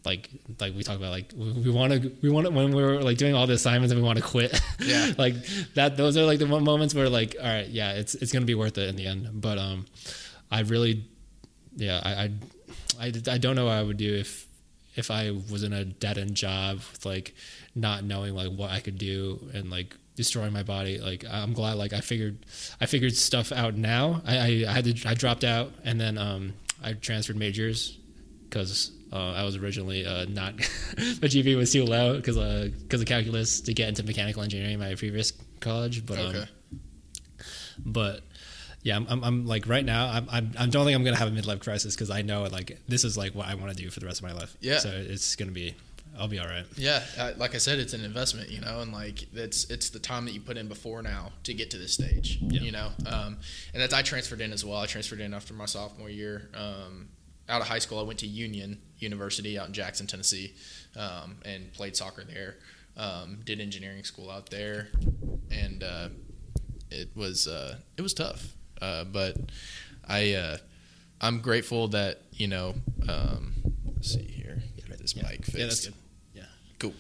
like 0.05 0.28
like 0.61 0.74
we 0.74 0.82
talk 0.82 0.97
about 0.97 1.11
like 1.11 1.32
we 1.36 1.70
want 1.70 1.93
to 1.93 2.12
we 2.23 2.28
want 2.31 2.47
to 2.47 2.53
when 2.53 2.74
we 2.74 2.82
were 2.82 3.03
like 3.03 3.19
doing 3.19 3.35
all 3.35 3.47
the 3.47 3.55
assignments 3.55 3.93
and 3.93 4.01
we 4.01 4.07
want 4.07 4.19
to 4.19 4.24
quit. 4.24 4.61
Yeah. 4.81 5.12
like 5.19 5.35
that 5.74 5.97
those 5.97 6.16
are 6.16 6.24
like 6.24 6.39
the 6.39 6.47
moments 6.47 6.94
where 6.94 7.09
like 7.09 7.36
all 7.40 7.47
right 7.47 7.69
yeah 7.69 7.93
it's 7.93 8.15
it's 8.15 8.32
gonna 8.32 8.44
be 8.44 8.55
worth 8.55 8.78
it 8.78 8.89
in 8.89 8.97
the 8.97 9.07
end. 9.07 9.28
But 9.40 9.59
um 9.59 9.86
I 10.51 10.61
really 10.61 11.05
yeah 11.77 12.01
I 12.05 12.11
I 12.11 12.31
I, 12.98 13.12
I 13.35 13.39
don't 13.39 13.57
know 13.57 13.66
what 13.66 13.74
I 13.74 13.82
would 13.82 13.97
do 13.97 14.15
if 14.15 14.47
if 14.97 15.11
I 15.11 15.31
was 15.31 15.62
in 15.62 15.73
a 15.73 15.85
dead 15.85 16.19
end 16.19 16.35
job 16.35 16.78
with 16.93 17.05
like 17.05 17.35
not 17.77 18.03
knowing 18.03 18.35
like 18.35 18.51
what 18.51 18.70
I 18.70 18.81
could 18.81 18.98
do 18.98 19.39
and 19.55 19.70
like 19.70 19.94
destroying 20.16 20.53
my 20.53 20.62
body 20.62 20.98
like 20.98 21.24
I'm 21.31 21.53
glad 21.53 21.74
like 21.74 21.93
I 21.93 22.01
figured 22.01 22.39
I 22.81 22.86
figured 22.86 23.15
stuff 23.15 23.53
out 23.53 23.77
now 23.77 24.23
I 24.27 24.36
I, 24.39 24.65
I 24.69 24.73
had 24.73 24.85
to 24.85 25.09
I 25.09 25.15
dropped 25.15 25.44
out 25.44 25.73
and 25.85 26.01
then 26.01 26.16
um 26.16 26.55
I 26.82 26.94
transferred 26.94 27.36
majors 27.36 27.98
because 28.48 28.93
uh, 29.12 29.32
I 29.32 29.44
was 29.44 29.57
originally 29.57 30.05
uh, 30.05 30.24
not 30.24 30.57
my 30.97 31.28
GPA 31.28 31.57
was 31.57 31.73
too 31.73 31.85
low 31.85 32.16
because 32.16 32.36
because 32.82 33.01
of 33.03 33.07
calculus 33.07 33.61
to 33.62 33.74
get 33.74 33.89
into 33.89 34.03
mechanical 34.03 34.43
engineering 34.43 34.74
in 34.74 34.81
my 34.81 34.94
previous 34.94 35.32
college 35.61 36.05
but 36.07 36.19
um, 36.19 36.27
okay, 36.27 36.47
but 37.85 38.23
Yeah, 38.82 38.97
I'm, 38.97 39.07
I'm, 39.09 39.24
I'm 39.24 39.47
like 39.47 39.66
right 39.66 39.85
now. 39.85 40.07
I'm, 40.07 40.28
I'm, 40.31 40.53
I 40.57 40.66
don't 40.66 40.85
think 40.85 40.94
I'm 40.94 41.03
gonna 41.03 41.16
have 41.16 41.27
a 41.27 41.32
midlife 41.32 41.61
crisis 41.61 41.97
because 41.97 42.09
I 42.09 42.23
know 42.23 42.44
like 42.44 42.78
this 42.86 43.03
is 43.03 43.16
like 43.19 43.35
what 43.35 43.48
I 43.48 43.57
want 43.57 43.77
to 43.77 43.77
do 43.77 43.90
for 43.90 43.98
the 43.98 44.07
rest 44.07 44.20
of 44.20 44.28
my 44.28 44.32
life. 44.32 44.57
Yeah. 44.61 44.78
So 44.78 44.90
it's 44.90 45.35
gonna 45.35 45.51
be, 45.51 45.74
I'll 46.18 46.28
be 46.28 46.38
all 46.38 46.47
right. 46.47 46.64
Yeah, 46.76 47.02
uh, 47.18 47.32
like 47.36 47.55
I 47.55 47.59
said, 47.59 47.78
it's 47.78 47.93
an 47.93 48.05
investment, 48.05 48.48
you 48.51 48.60
know, 48.60 48.80
and 48.80 48.93
like 48.93 49.26
it's 49.34 49.64
it's 49.70 49.90
the 49.90 49.98
time 49.98 50.24
that 50.26 50.32
you 50.32 50.40
put 50.40 50.56
in 50.56 50.68
before 50.68 51.02
now 51.02 51.32
to 51.44 51.52
get 51.55 51.70
to 51.72 51.78
this 51.78 51.93
stage, 51.93 52.38
Yeah. 52.40 52.60
you 52.60 52.72
know. 52.72 52.90
Um, 53.06 53.38
and 53.74 53.82
that's 53.82 53.93
I 53.94 54.02
transferred 54.02 54.40
in 54.40 54.52
as 54.52 54.64
well. 54.64 54.78
I 54.78 54.86
transferred 54.86 55.20
in 55.20 55.34
after 55.34 55.52
my 55.55 55.66
sophomore 55.66 56.09
year. 56.10 56.48
Um, 56.55 57.09
out 57.48 57.60
of 57.60 57.68
high 57.68 57.78
school, 57.78 57.98
I 58.01 58.02
went 58.02 58.18
to 58.20 58.26
Union 58.26 58.80
University 58.98 59.59
out 59.59 59.68
in 59.68 59.72
Jackson, 59.72 60.06
Tennessee, 60.06 60.55
um, 60.97 61.36
and 61.44 61.72
played 61.72 61.97
soccer 61.97 62.24
there. 62.24 62.56
Um, 62.97 63.40
did 63.44 63.60
engineering 63.60 64.02
school 64.05 64.30
out 64.30 64.48
there, 64.51 64.88
and 65.51 65.82
uh, 65.84 66.09
it 66.90 67.10
was 67.14 67.47
uh, 67.47 67.76
it 67.98 68.02
was 68.02 68.14
tough, 68.14 68.55
uh, 68.80 69.05
but 69.05 69.36
I 70.09 70.32
uh, 70.32 70.56
I'm 71.20 71.40
grateful 71.40 71.88
that 71.88 72.22
you 72.32 72.48
know. 72.48 72.74
Um, 73.06 73.52
let's 73.94 74.12
see 74.14 74.22
here, 74.24 74.62
get 74.88 74.98
this 74.98 75.14
Yeah. 75.14 75.24
mic 75.28 75.44
fixed. 75.44 75.59
Yeah, 75.59 75.66
that's 75.66 75.84
good. 75.86 75.94
Yeah. 75.94 76.01
Cool. 76.78 76.94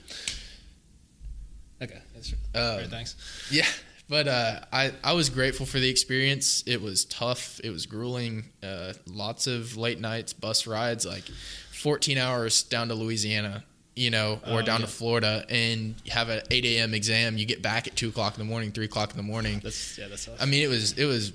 Okay. 1.82 2.00
That's 2.14 2.32
Um, 2.54 2.76
great. 2.78 2.88
Thanks. 2.90 3.16
Yeah, 3.50 3.66
but 4.08 4.26
uh, 4.28 4.60
I 4.72 4.92
I 5.04 5.12
was 5.12 5.28
grateful 5.28 5.66
for 5.66 5.78
the 5.78 5.88
experience. 5.88 6.62
It 6.66 6.80
was 6.80 7.04
tough. 7.04 7.60
It 7.62 7.70
was 7.70 7.84
grueling. 7.86 8.44
Uh, 8.62 8.94
lots 9.06 9.46
of 9.46 9.76
late 9.76 10.00
nights, 10.00 10.32
bus 10.32 10.66
rides, 10.66 11.04
like 11.04 11.24
14 11.72 12.16
hours 12.16 12.62
down 12.62 12.88
to 12.88 12.94
Louisiana, 12.94 13.64
you 13.94 14.10
know, 14.10 14.40
or 14.46 14.60
Oh, 14.60 14.62
down 14.62 14.80
yeah. 14.80 14.86
to 14.86 14.92
Florida, 14.92 15.44
and 15.50 15.94
have 16.08 16.30
an 16.30 16.40
8 16.50 16.64
a.m. 16.64 16.94
exam. 16.94 17.36
You 17.36 17.44
get 17.44 17.60
back 17.60 17.86
at 17.86 17.94
two 17.94 18.08
o'clock 18.08 18.34
in 18.34 18.38
the 18.38 18.50
morning, 18.50 18.72
three 18.72 18.86
o'clock 18.86 19.10
in 19.10 19.18
the 19.18 19.22
morning. 19.22 19.60
That's 19.62 19.98
yeah. 19.98 20.08
That's 20.08 20.24
tough. 20.24 20.40
I 20.40 20.46
mean, 20.46 20.62
it 20.62 20.68
was 20.68 20.92
it 20.94 21.04
was 21.04 21.32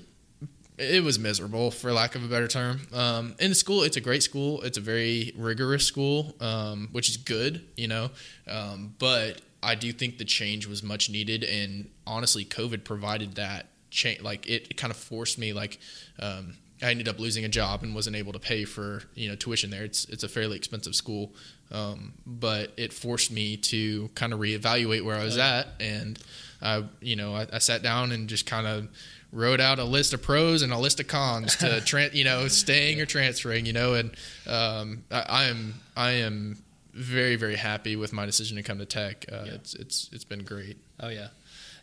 it 0.78 1.04
was 1.04 1.18
miserable 1.18 1.70
for 1.70 1.92
lack 1.92 2.14
of 2.14 2.24
a 2.24 2.28
better 2.28 2.48
term. 2.48 2.80
Um, 2.92 3.34
in 3.38 3.50
the 3.50 3.54
school, 3.54 3.82
it's 3.82 3.96
a 3.96 4.00
great 4.00 4.22
school. 4.22 4.62
It's 4.62 4.78
a 4.78 4.80
very 4.80 5.32
rigorous 5.36 5.86
school, 5.86 6.34
um, 6.40 6.88
which 6.92 7.08
is 7.08 7.16
good, 7.16 7.64
you 7.76 7.88
know. 7.88 8.10
Um, 8.48 8.94
but 8.98 9.40
I 9.62 9.74
do 9.74 9.92
think 9.92 10.18
the 10.18 10.24
change 10.24 10.66
was 10.66 10.82
much 10.82 11.10
needed, 11.10 11.44
and 11.44 11.90
honestly, 12.06 12.44
COVID 12.44 12.84
provided 12.84 13.34
that 13.36 13.68
change. 13.90 14.22
Like 14.22 14.46
it, 14.46 14.68
it 14.70 14.76
kind 14.76 14.90
of 14.90 14.96
forced 14.96 15.38
me. 15.38 15.52
Like 15.52 15.78
um, 16.18 16.54
I 16.82 16.90
ended 16.90 17.08
up 17.08 17.20
losing 17.20 17.44
a 17.44 17.48
job 17.48 17.82
and 17.82 17.94
wasn't 17.94 18.16
able 18.16 18.32
to 18.32 18.40
pay 18.40 18.64
for 18.64 19.02
you 19.14 19.28
know 19.28 19.36
tuition 19.36 19.70
there. 19.70 19.84
It's 19.84 20.04
it's 20.06 20.24
a 20.24 20.28
fairly 20.28 20.56
expensive 20.56 20.94
school, 20.94 21.32
um, 21.70 22.14
but 22.26 22.72
it 22.76 22.92
forced 22.92 23.30
me 23.30 23.56
to 23.58 24.08
kind 24.14 24.32
of 24.32 24.40
reevaluate 24.40 25.04
where 25.04 25.16
I 25.16 25.24
was 25.24 25.38
at, 25.38 25.68
and 25.78 26.18
I 26.60 26.84
you 27.00 27.14
know 27.14 27.34
I, 27.34 27.46
I 27.52 27.58
sat 27.58 27.82
down 27.82 28.10
and 28.10 28.28
just 28.28 28.46
kind 28.46 28.66
of 28.66 28.88
wrote 29.32 29.60
out 29.60 29.78
a 29.78 29.84
list 29.84 30.12
of 30.12 30.22
pros 30.22 30.60
and 30.62 30.72
a 30.72 30.78
list 30.78 31.00
of 31.00 31.08
cons 31.08 31.56
to 31.56 31.66
tran 31.80 32.12
you 32.14 32.22
know 32.24 32.46
staying 32.48 33.00
or 33.00 33.06
transferring 33.06 33.64
you 33.66 33.72
know 33.72 33.94
and 33.94 34.10
um, 34.46 35.02
I, 35.10 35.20
I 35.28 35.44
am 35.44 35.74
I 35.96 36.10
am 36.12 36.62
very 36.92 37.36
very 37.36 37.56
happy 37.56 37.96
with 37.96 38.12
my 38.12 38.26
decision 38.26 38.56
to 38.58 38.62
come 38.62 38.78
to 38.78 38.84
Tech. 38.84 39.24
Uh, 39.32 39.44
Yeah. 39.46 39.52
It's 39.54 39.74
it's 39.74 40.10
it's 40.12 40.24
been 40.24 40.44
great. 40.44 40.76
Oh 41.00 41.08
yeah, 41.08 41.28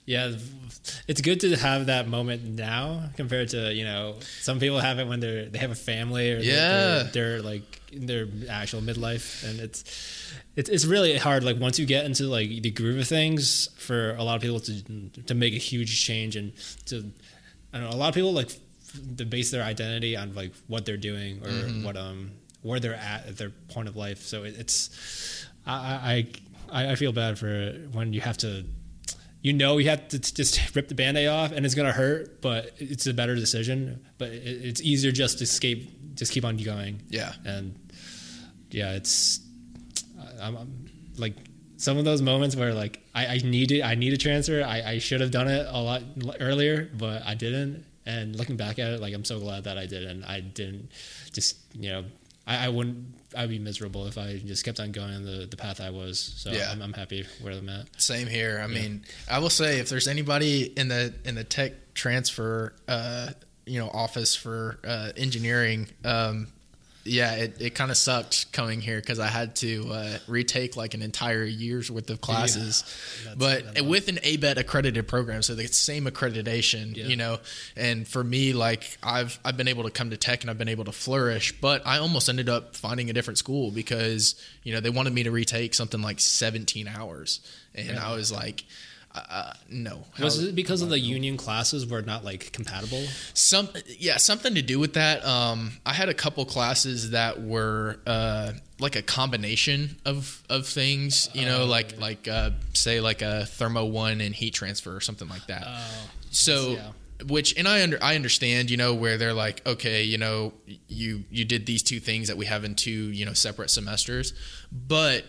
yeah. 0.05 0.35
It's 1.07 1.21
good 1.21 1.39
to 1.41 1.55
have 1.55 1.87
that 1.87 2.07
moment 2.07 2.43
now 2.43 3.09
compared 3.17 3.49
to 3.49 3.73
you 3.73 3.83
know 3.83 4.17
some 4.41 4.59
people 4.59 4.79
have 4.79 4.99
it 4.99 5.07
when 5.07 5.19
they're 5.19 5.45
they 5.45 5.57
have 5.59 5.71
a 5.71 5.75
family 5.75 6.31
or 6.31 6.35
they're- 6.41 6.45
Yeah. 6.53 7.03
they're, 7.03 7.03
they're 7.11 7.41
like 7.41 7.81
in 7.91 8.05
their 8.05 8.27
actual 8.49 8.81
midlife 8.81 9.43
and 9.49 9.59
it's 9.59 9.83
it's 10.55 10.69
it's 10.69 10.85
really 10.85 11.17
hard 11.17 11.43
like 11.43 11.57
once 11.59 11.79
you 11.79 11.87
get 11.87 12.05
into 12.05 12.25
like 12.25 12.47
the 12.61 12.69
groove 12.69 12.99
of 12.99 13.07
things 13.07 13.67
for 13.77 14.13
a 14.15 14.23
lot 14.23 14.35
of 14.35 14.41
people 14.43 14.59
to 14.59 15.09
to 15.25 15.33
make 15.33 15.55
a 15.55 15.57
huge 15.57 16.05
change 16.05 16.35
and 16.35 16.51
to 16.85 17.11
I 17.73 17.79
don't 17.79 17.89
know 17.89 17.95
a 17.95 17.97
lot 17.97 18.09
of 18.09 18.15
people 18.15 18.33
like 18.33 18.49
to 19.17 19.25
base 19.25 19.51
their 19.51 19.63
identity 19.63 20.15
on 20.17 20.33
like 20.33 20.53
what 20.67 20.85
they're 20.85 20.97
doing 20.97 21.45
or 21.45 21.51
what 21.85 21.95
um 21.95 22.31
where 22.61 22.79
they're 22.79 22.95
at 22.95 23.27
at 23.27 23.37
their 23.37 23.51
point 23.69 23.87
of 23.87 23.95
life. 23.95 24.21
So 24.21 24.43
it, 24.43 24.55
it's 24.57 25.45
I, 25.65 26.27
I 26.71 26.91
I 26.91 26.95
feel 26.95 27.11
bad 27.11 27.39
for 27.39 27.71
when 27.91 28.13
you 28.13 28.21
have 28.21 28.37
to 28.39 28.65
you 29.41 29.53
know 29.53 29.77
you 29.77 29.89
have 29.89 30.07
to 30.09 30.19
t- 30.19 30.33
just 30.33 30.75
rip 30.75 30.87
the 30.87 30.95
band-aid 30.95 31.27
off 31.27 31.51
and 31.51 31.65
it's 31.65 31.75
gonna 31.75 31.91
hurt 31.91 32.41
but 32.41 32.71
it's 32.77 33.07
a 33.07 33.13
better 33.13 33.35
decision. 33.35 34.03
But 34.17 34.29
it, 34.29 34.65
it's 34.65 34.81
easier 34.81 35.11
just 35.11 35.37
to 35.37 35.43
escape 35.43 36.15
just 36.15 36.31
keep 36.31 36.45
on 36.45 36.57
going. 36.57 37.01
Yeah. 37.09 37.33
and 37.45 37.75
yeah 38.71 38.93
it's 38.93 39.39
I'm, 40.41 40.57
I'm 40.57 40.85
like 41.17 41.35
some 41.79 41.97
of 41.97 42.05
those 42.05 42.21
moments 42.21 42.55
where 42.55 42.73
like 42.73 43.01
I, 43.15 43.25
I 43.25 43.37
needed 43.37 43.81
I 43.81 43.95
need 43.95 44.13
a 44.13 44.17
transfer. 44.17 44.63
I, 44.63 44.81
I 44.81 44.97
should 44.99 45.21
have 45.21 45.31
done 45.31 45.47
it 45.47 45.65
a 45.69 45.81
lot 45.81 46.03
earlier 46.39 46.89
but 46.93 47.23
I 47.25 47.33
didn't. 47.35 47.85
And 48.05 48.35
looking 48.35 48.57
back 48.57 48.79
at 48.79 48.93
it 48.93 49.01
like 49.01 49.13
I'm 49.13 49.25
so 49.25 49.39
glad 49.39 49.63
that 49.63 49.77
I 49.77 49.85
did. 49.85 50.03
And 50.03 50.25
I 50.25 50.41
didn't 50.41 50.91
just 51.31 51.57
you 51.73 51.89
know 51.89 52.03
I, 52.45 52.65
I 52.65 52.69
wouldn't 52.69 53.15
I'd 53.37 53.49
be 53.49 53.59
miserable 53.59 54.07
if 54.07 54.17
I 54.17 54.37
just 54.43 54.65
kept 54.65 54.79
on 54.79 54.91
going 54.91 55.23
the, 55.23 55.45
the 55.45 55.55
path 55.55 55.79
I 55.79 55.91
was. 55.91 56.19
So 56.19 56.51
Yeah. 56.51 56.71
I'm, 56.71 56.81
I'm 56.81 56.93
happy 56.93 57.25
where 57.41 57.53
I'm 57.53 57.69
at. 57.69 58.01
Same 58.01 58.27
here. 58.27 58.59
I 58.63 58.67
mean, 58.67 59.03
I 59.29 59.37
will 59.39 59.51
say 59.51 59.79
if 59.79 59.87
there's 59.89 60.07
anybody 60.07 60.63
in 60.63 60.87
the 60.87 61.13
in 61.23 61.35
the 61.35 61.43
tech 61.43 61.93
transfer, 61.93 62.73
uh, 62.87 63.29
you 63.65 63.79
know, 63.79 63.89
office 63.89 64.35
for 64.35 64.79
uh, 64.83 65.11
engineering, 65.15 65.87
um, 66.03 66.47
yeah, 67.05 67.33
it, 67.35 67.61
it 67.61 67.69
kind 67.75 67.89
of 67.91 67.97
sucked 67.97 68.51
coming 68.51 68.81
here 68.81 68.99
because 68.99 69.19
I 69.19 69.27
had 69.27 69.55
to 69.57 69.89
uh, 69.91 70.17
retake 70.27 70.75
like 70.75 70.93
an 70.93 71.01
entire 71.01 71.43
year's 71.43 71.89
worth 71.89 72.09
of 72.09 72.21
classes, 72.21 72.83
That's- 73.25 73.37
but 73.73 73.81
with 73.85 74.07
an 74.09 74.17
ABET 74.17 74.57
accredited 74.57 75.07
program, 75.07 75.41
so 75.41 75.55
the 75.55 75.67
same 75.67 76.05
accreditation, 76.05 76.95
Yeah. 76.95 77.05
you 77.05 77.15
know. 77.15 77.39
And 77.75 78.07
for 78.07 78.23
me, 78.23 78.53
like 78.53 78.97
I've 79.01 79.39
I've 79.45 79.57
been 79.57 79.67
able 79.69 79.83
to 79.83 79.91
come 79.91 80.09
to 80.11 80.17
tech 80.17 80.41
and 80.41 80.49
I've 80.51 80.57
been 80.57 80.67
able 80.69 80.85
to 80.85 80.91
flourish, 80.91 81.59
but 81.59 81.81
I 81.87 81.97
almost 81.99 82.29
ended 82.29 82.49
up 82.49 82.75
finding 82.75 83.09
a 83.09 83.13
different 83.13 83.37
school 83.37 83.71
because 83.71 84.35
you 84.63 84.73
know 84.73 84.79
they 84.79 84.89
wanted 84.89 85.13
me 85.13 85.23
to 85.23 85.31
retake 85.31 85.73
something 85.73 86.01
like 86.01 86.19
17 86.19 86.87
hours, 86.87 87.39
and 87.75 87.87
Yeah. 87.89 88.07
I 88.07 88.15
was 88.15 88.31
like. 88.31 88.63
Uh, 89.15 89.53
no. 89.69 90.03
was 90.21 90.41
it 90.43 90.55
because 90.55 90.83
of 90.83 90.89
the 90.89 90.99
union 90.99 91.35
classes 91.35 91.85
were 91.87 92.01
not 92.03 92.23
like 92.23 92.51
compatible 92.51 93.03
some 93.33 93.67
yeah 93.97 94.17
something 94.17 94.53
to 94.53 94.61
do 94.61 94.77
with 94.77 94.93
that 94.93 95.25
um 95.25 95.71
i 95.85 95.93
had 95.93 96.09
a 96.09 96.13
couple 96.13 96.45
classes 96.45 97.09
that 97.09 97.41
were 97.41 97.97
uh 98.05 98.51
like 98.79 98.95
a 98.95 99.01
combination 99.01 99.97
of 100.05 100.43
of 100.47 100.67
things 100.67 101.27
you 101.33 101.43
know 101.45 101.63
Oh, 101.63 101.65
like 101.65 101.93
yeah. 101.93 101.99
like 101.99 102.27
uh 102.27 102.51
say 102.75 103.01
like 103.01 103.23
a 103.23 103.45
thermo 103.47 103.83
one 103.83 104.21
and 104.21 104.33
heat 104.35 104.53
transfer 104.53 104.95
or 104.95 105.01
something 105.01 105.27
like 105.27 105.45
that 105.47 105.63
oh 105.65 106.09
so 106.29 106.71
yeah. 106.73 106.91
which 107.27 107.57
and 107.57 107.67
i 107.67 107.81
under 107.81 107.97
i 108.03 108.15
understand 108.15 108.69
you 108.69 108.77
know 108.77 108.93
where 108.93 109.17
they're 109.17 109.33
like 109.33 109.65
okay 109.67 110.03
you 110.03 110.19
know 110.19 110.53
you 110.87 111.23
you 111.31 111.45
did 111.45 111.65
these 111.65 111.81
two 111.81 111.99
things 111.99 112.27
that 112.27 112.37
we 112.37 112.45
have 112.45 112.63
in 112.63 112.75
two 112.75 112.91
you 113.11 113.25
know 113.25 113.33
separate 113.33 113.71
semesters 113.71 114.33
but 114.71 115.25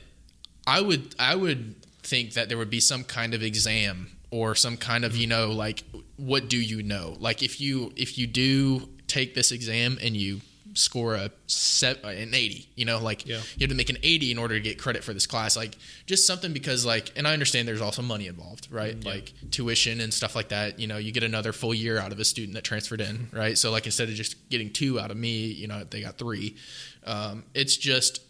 i 0.66 0.80
would 0.82 1.14
i 1.18 1.34
would 1.34 1.74
think 2.10 2.34
that 2.34 2.48
there 2.48 2.58
would 2.58 2.70
be 2.70 2.80
some 2.80 3.04
kind 3.04 3.32
of 3.34 3.42
exam 3.42 3.96
or 4.30 4.54
some 4.54 4.76
kind 4.76 5.04
of 5.04 5.16
you 5.16 5.26
know 5.26 5.50
like 5.52 5.84
what 6.16 6.48
do 6.48 6.56
you 6.58 6.82
know 6.82 7.16
like 7.20 7.42
if 7.42 7.60
you 7.60 7.92
if 7.96 8.18
you 8.18 8.26
do 8.26 8.88
take 9.06 9.34
this 9.34 9.50
exam 9.52 9.96
and 10.02 10.16
you 10.16 10.40
score 10.74 11.14
a 11.16 11.30
set 11.48 11.96
an 12.04 12.32
80 12.32 12.68
you 12.76 12.84
know 12.84 12.98
like 13.02 13.26
Yeah. 13.26 13.38
you 13.56 13.62
have 13.64 13.70
to 13.70 13.74
make 13.76 13.90
an 13.90 13.98
80 14.04 14.30
in 14.30 14.38
order 14.38 14.54
to 14.54 14.60
get 14.60 14.78
credit 14.78 15.02
for 15.02 15.12
this 15.12 15.26
class 15.26 15.56
like 15.56 15.74
just 16.06 16.26
something 16.28 16.52
because 16.52 16.86
like 16.86 17.10
and 17.16 17.26
i 17.26 17.32
understand 17.32 17.66
there's 17.66 17.80
also 17.80 18.02
money 18.02 18.28
involved 18.28 18.68
right 18.70 18.96
Yeah. 19.00 19.10
like 19.14 19.32
tuition 19.50 20.00
and 20.00 20.14
stuff 20.14 20.36
like 20.36 20.50
that 20.50 20.78
you 20.78 20.86
know 20.86 20.96
you 20.96 21.10
get 21.10 21.24
another 21.24 21.52
full 21.52 21.74
year 21.74 21.98
out 21.98 22.12
of 22.12 22.20
a 22.20 22.24
student 22.24 22.54
that 22.54 22.62
transferred 22.62 23.00
in 23.00 23.26
right 23.32 23.58
so 23.58 23.72
like 23.72 23.84
instead 23.86 24.08
of 24.08 24.14
just 24.14 24.36
getting 24.48 24.70
two 24.72 25.00
out 25.00 25.10
of 25.10 25.16
me 25.16 25.46
you 25.46 25.66
know 25.66 25.82
they 25.90 26.00
got 26.02 26.18
three 26.18 26.56
um, 27.04 27.42
it's 27.54 27.76
just 27.76 28.20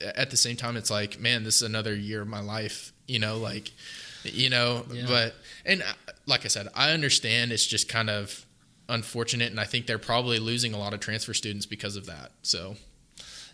at 0.00 0.28
the 0.30 0.36
same 0.36 0.56
time 0.56 0.76
it's 0.76 0.90
like 0.90 1.18
man 1.18 1.42
this 1.42 1.56
is 1.56 1.62
another 1.62 1.94
year 1.94 2.20
of 2.20 2.28
my 2.28 2.40
life 2.40 2.92
you 3.08 3.18
know 3.18 3.38
like 3.38 3.72
you 4.24 4.48
know 4.50 4.84
Yeah. 4.92 5.04
but 5.08 5.34
and 5.64 5.82
uh, 5.82 5.86
like 6.26 6.44
i 6.44 6.48
said 6.48 6.68
i 6.74 6.90
understand 6.92 7.50
it's 7.52 7.66
just 7.66 7.88
kind 7.88 8.08
of 8.10 8.44
unfortunate 8.88 9.50
and 9.50 9.58
i 9.60 9.64
think 9.64 9.86
they're 9.86 9.98
probably 9.98 10.38
losing 10.38 10.74
a 10.74 10.78
lot 10.78 10.94
of 10.94 11.00
transfer 11.00 11.34
students 11.34 11.66
because 11.66 11.96
of 11.96 12.06
that 12.06 12.30
so 12.42 12.76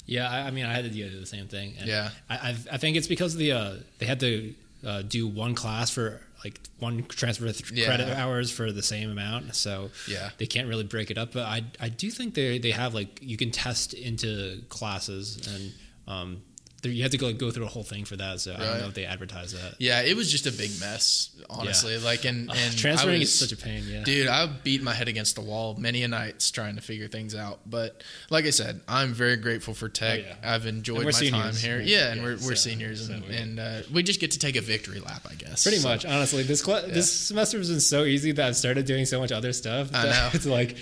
Yeah, 0.06 0.28
I, 0.30 0.48
I 0.48 0.50
mean, 0.50 0.66
I 0.66 0.72
had 0.74 0.84
to 0.84 0.90
do 0.90 1.08
the 1.18 1.24
same 1.24 1.48
thing. 1.48 1.76
And 1.78 1.88
Yeah. 1.88 2.10
I, 2.28 2.34
I, 2.34 2.56
I 2.72 2.76
think 2.76 2.96
it's 2.98 3.06
because 3.08 3.36
the 3.36 3.52
uh, 3.52 3.72
they 3.98 4.04
had 4.06 4.20
to 4.20 4.54
uh, 4.84 5.00
do 5.00 5.26
one 5.26 5.54
class 5.54 5.88
for 5.90 6.20
like 6.44 6.60
one 6.78 7.04
transfer 7.08 7.50
th- 7.50 7.70
Yeah. 7.72 7.86
credit 7.86 8.10
hours 8.10 8.50
for 8.50 8.70
the 8.70 8.82
same 8.82 9.10
amount, 9.10 9.54
so 9.56 9.90
Yeah. 10.06 10.28
they 10.36 10.46
can't 10.46 10.68
really 10.68 10.84
break 10.84 11.10
it 11.10 11.16
up. 11.16 11.32
But 11.32 11.44
I, 11.46 11.64
I 11.80 11.88
do 11.88 12.10
think 12.10 12.34
they 12.34 12.58
they 12.58 12.72
have 12.72 12.92
like 12.92 13.18
you 13.22 13.38
can 13.38 13.50
test 13.50 13.94
into 13.94 14.60
classes 14.68 15.24
and 15.48 15.72
um, 16.06 16.42
there, 16.84 16.92
you 16.92 17.02
have 17.02 17.10
to 17.10 17.18
go 17.18 17.32
go 17.32 17.50
through 17.50 17.64
a 17.64 17.68
whole 17.68 17.82
thing 17.82 18.04
for 18.04 18.14
that. 18.16 18.38
So 18.40 18.54
I 18.54 18.58
don't 18.58 18.78
know 18.80 18.86
if 18.86 18.94
they 18.94 19.04
advertise 19.06 19.52
that. 19.52 19.74
Yeah, 19.80 20.02
it 20.02 20.16
was 20.16 20.30
just 20.30 20.46
a 20.46 20.52
big 20.52 20.70
mess, 20.78 21.30
honestly. 21.50 21.98
Like, 21.98 22.24
and, 22.24 22.48
and 22.50 22.78
transferring 22.78 23.18
was, 23.18 23.28
is 23.30 23.38
such 23.38 23.52
a 23.52 23.56
pain. 23.60 23.82
Yeah, 23.88 24.04
Dude, 24.04 24.28
I 24.28 24.46
beat 24.46 24.82
my 24.82 24.94
head 24.94 25.08
against 25.08 25.34
the 25.34 25.40
wall 25.40 25.74
many 25.76 26.02
a 26.04 26.08
nights 26.08 26.50
trying 26.52 26.76
to 26.76 26.80
figure 26.82 27.08
things 27.08 27.34
out. 27.34 27.58
But 27.66 28.02
like 28.30 28.44
I 28.44 28.50
said, 28.50 28.80
I'm 28.86 29.12
very 29.12 29.36
grateful 29.36 29.74
for 29.74 29.88
tech. 29.88 30.20
Oh, 30.22 30.28
yeah. 30.28 30.54
I've 30.54 30.66
enjoyed 30.66 30.98
my 31.00 31.04
we're 31.06 31.30
time 31.30 31.54
here. 31.54 31.78
right? 31.78 31.86
Yeah, 31.86 32.12
and 32.12 32.22
we're, 32.22 32.32
we're 32.34 32.38
so- 32.38 32.54
seniors, 32.54 33.08
and, 33.08 33.24
we- 33.26 33.34
and 33.34 33.58
uh, 33.58 33.80
we 33.92 34.02
just 34.04 34.20
get 34.20 34.30
to 34.32 34.38
take 34.38 34.54
a 34.56 34.60
victory 34.60 35.00
lap, 35.00 35.26
I 35.28 35.34
guess. 35.34 35.64
Pretty 35.64 35.78
So, 35.78 35.88
much, 35.88 36.04
honestly. 36.04 36.44
This 36.44 36.62
cla 36.62 36.82
this 36.82 37.10
semester 37.10 37.58
has 37.58 37.70
been 37.70 37.80
so 37.80 38.04
easy 38.04 38.32
that 38.32 38.46
I've 38.46 38.56
started 38.56 38.86
doing 38.86 39.06
so 39.06 39.18
much 39.18 39.32
other 39.32 39.52
stuff. 39.52 39.90
I 39.94 40.04
know. 40.04 40.30
It's 40.34 40.46
like 40.46 40.76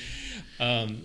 um, 0.60 1.02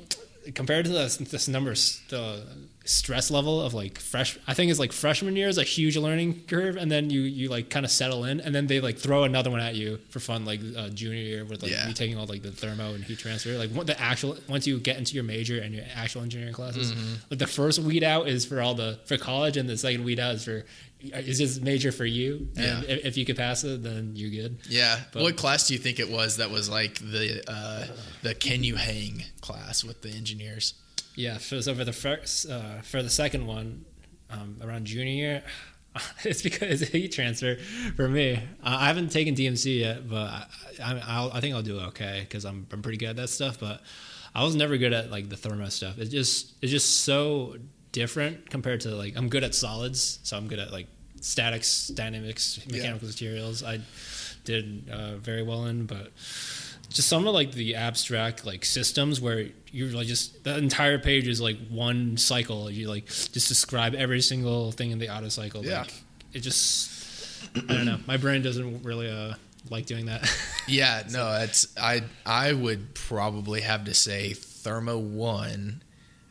compared 0.55 0.85
to 0.85 0.91
this, 0.91 1.17
this 1.17 1.47
number, 1.47 1.71
the 2.09 2.43
stress 2.87 3.29
level 3.29 3.61
of 3.61 3.73
like 3.73 3.99
fresh. 3.99 4.37
I 4.47 4.53
think 4.53 4.71
it's 4.71 4.79
like 4.79 4.91
freshman 4.91 5.35
year 5.35 5.47
is 5.47 5.57
a 5.57 5.63
huge 5.63 5.97
learning 5.97 6.43
curve, 6.47 6.75
and 6.77 6.89
then 6.91 7.09
you 7.09 7.21
you 7.21 7.49
like 7.49 7.69
kind 7.69 7.85
of 7.85 7.91
settle 7.91 8.23
in, 8.25 8.39
and 8.39 8.53
then 8.55 8.67
they 8.67 8.79
like 8.79 8.97
throw 8.97 9.23
another 9.23 9.51
one 9.51 9.59
at 9.59 9.75
you 9.75 9.99
for 10.09 10.19
fun, 10.19 10.45
like 10.45 10.59
uh, 10.75 10.89
junior 10.89 11.17
year 11.21 11.45
with 11.45 11.61
like 11.61 11.71
Yeah. 11.71 11.87
you 11.87 11.93
taking 11.93 12.17
all 12.17 12.25
like 12.25 12.41
the 12.43 12.51
thermo 12.51 12.93
and 12.93 13.03
heat 13.03 13.19
transfer. 13.19 13.57
Like 13.57 13.71
what 13.71 13.87
the 13.87 13.99
actual 13.99 14.37
once 14.47 14.65
you 14.65 14.79
get 14.79 14.97
into 14.97 15.15
your 15.15 15.23
major 15.23 15.59
and 15.59 15.73
your 15.75 15.83
actual 15.95 16.21
engineering 16.21 16.53
classes, 16.53 16.91
Mm-hmm. 16.91 17.13
like 17.29 17.39
the 17.39 17.47
first 17.47 17.79
weed 17.79 18.03
out 18.03 18.27
is 18.27 18.45
for 18.45 18.61
all 18.61 18.73
the 18.75 18.99
for 19.05 19.17
college, 19.17 19.57
and 19.57 19.67
the 19.69 19.77
second 19.77 20.03
weed 20.03 20.19
out 20.19 20.35
is 20.35 20.45
for 20.45 20.63
is 20.99 21.37
this 21.37 21.59
major 21.59 21.91
for 21.91 22.05
you? 22.05 22.47
And 22.55 22.83
Yeah. 22.83 22.95
if, 22.95 23.05
if 23.05 23.17
you 23.17 23.25
could 23.25 23.37
pass 23.37 23.63
it, 23.63 23.83
then 23.83 24.13
you're 24.15 24.31
good. 24.31 24.57
Yeah. 24.67 24.99
But- 25.13 25.21
what 25.21 25.35
class 25.37 25.67
do 25.67 25.73
you 25.75 25.79
think 25.79 25.99
it 25.99 26.09
was 26.09 26.37
that 26.37 26.49
was 26.49 26.69
like 26.69 26.95
the 26.99 27.43
uh, 27.47 27.85
the 28.23 28.33
can 28.33 28.63
you 28.63 28.75
hang 28.75 29.23
class 29.41 29.83
with 29.83 30.01
the 30.01 30.09
engineers? 30.09 30.73
Yeah, 31.17 31.39
for, 31.39 31.63
so 31.63 31.73
for 31.73 31.83
the 31.83 31.93
first, 31.93 32.47
uh, 32.47 32.81
for 32.83 33.01
the 33.01 33.09
second 33.09 33.47
one, 33.47 33.85
um, 34.29 34.57
around 34.61 34.85
junior 34.85 35.11
year, 35.11 35.43
it's 36.23 36.43
because 36.43 36.83
it's 36.83 36.93
a 36.93 36.97
heat 36.97 37.11
transfer 37.11 37.57
for 37.95 38.07
me. 38.07 38.39
I 38.61 38.87
haven't 38.87 39.09
taken 39.09 39.33
DMC 39.33 39.79
yet, 39.79 40.07
but 40.07 40.27
I, 40.27 40.45
I, 40.83 41.01
I'll, 41.07 41.31
I 41.31 41.41
think 41.41 41.55
I'll 41.55 41.63
do 41.63 41.79
okay 41.79 42.19
because 42.21 42.45
I'm 42.45 42.67
I'm 42.71 42.83
pretty 42.83 42.99
good 42.99 43.09
at 43.09 43.15
that 43.15 43.29
stuff. 43.29 43.59
But 43.59 43.81
I 44.35 44.43
was 44.43 44.55
never 44.55 44.77
good 44.77 44.93
at 44.93 45.09
like 45.09 45.29
the 45.29 45.35
thermo 45.37 45.69
stuff. 45.69 45.97
It's 45.97 46.11
just 46.11 46.53
it's 46.61 46.71
just 46.71 46.99
so 46.99 47.55
different 47.93 48.51
compared 48.51 48.81
to 48.81 48.89
like 48.89 49.17
I'm 49.17 49.27
good 49.27 49.43
at 49.43 49.55
solids, 49.55 50.19
so 50.21 50.37
I'm 50.37 50.47
good 50.47 50.59
at 50.59 50.71
like 50.71 50.87
statics, 51.19 51.87
dynamics, 51.87 52.59
mechanical 52.69 53.07
materials. 53.07 53.63
I 53.63 53.79
did 54.43 54.87
uh, 54.91 55.17
very 55.17 55.41
well 55.41 55.65
in, 55.65 55.87
but 55.87 56.11
just 56.97 57.07
some 57.07 57.25
of 57.27 57.33
like 57.33 57.53
the 57.53 57.75
abstract 57.75 58.45
like 58.45 58.65
systems 58.65 59.21
where 59.21 59.47
you're 59.71 59.89
like 59.89 60.07
just 60.07 60.43
the 60.43 60.57
entire 60.57 60.99
page 60.99 61.27
is 61.27 61.39
like 61.39 61.57
one 61.69 62.17
cycle. 62.17 62.69
You 62.69 62.89
like 62.89 63.05
just 63.05 63.47
describe 63.47 63.95
every 63.95 64.21
single 64.21 64.71
thing 64.73 64.91
in 64.91 64.99
the 64.99 65.07
Otto 65.09 65.29
cycle. 65.29 65.63
Yeah. 65.65 65.81
Like, 65.81 65.93
it 66.33 66.39
just 66.39 66.91
I 67.55 67.73
don't 67.73 67.85
know. 67.85 67.99
My 68.05 68.17
brain 68.17 68.41
doesn't 68.41 68.83
really 68.83 69.09
uh 69.09 69.35
like 69.69 69.85
doing 69.85 70.07
that. 70.07 70.29
Yeah, 70.69 71.03
no, 71.11 71.31
it's 71.43 71.65
I 71.77 72.01
I 72.25 72.51
would 72.51 72.93
probably 72.93 73.61
have 73.61 73.85
to 73.85 73.93
say 73.93 74.33
Thermo 74.33 74.97
One 74.97 75.81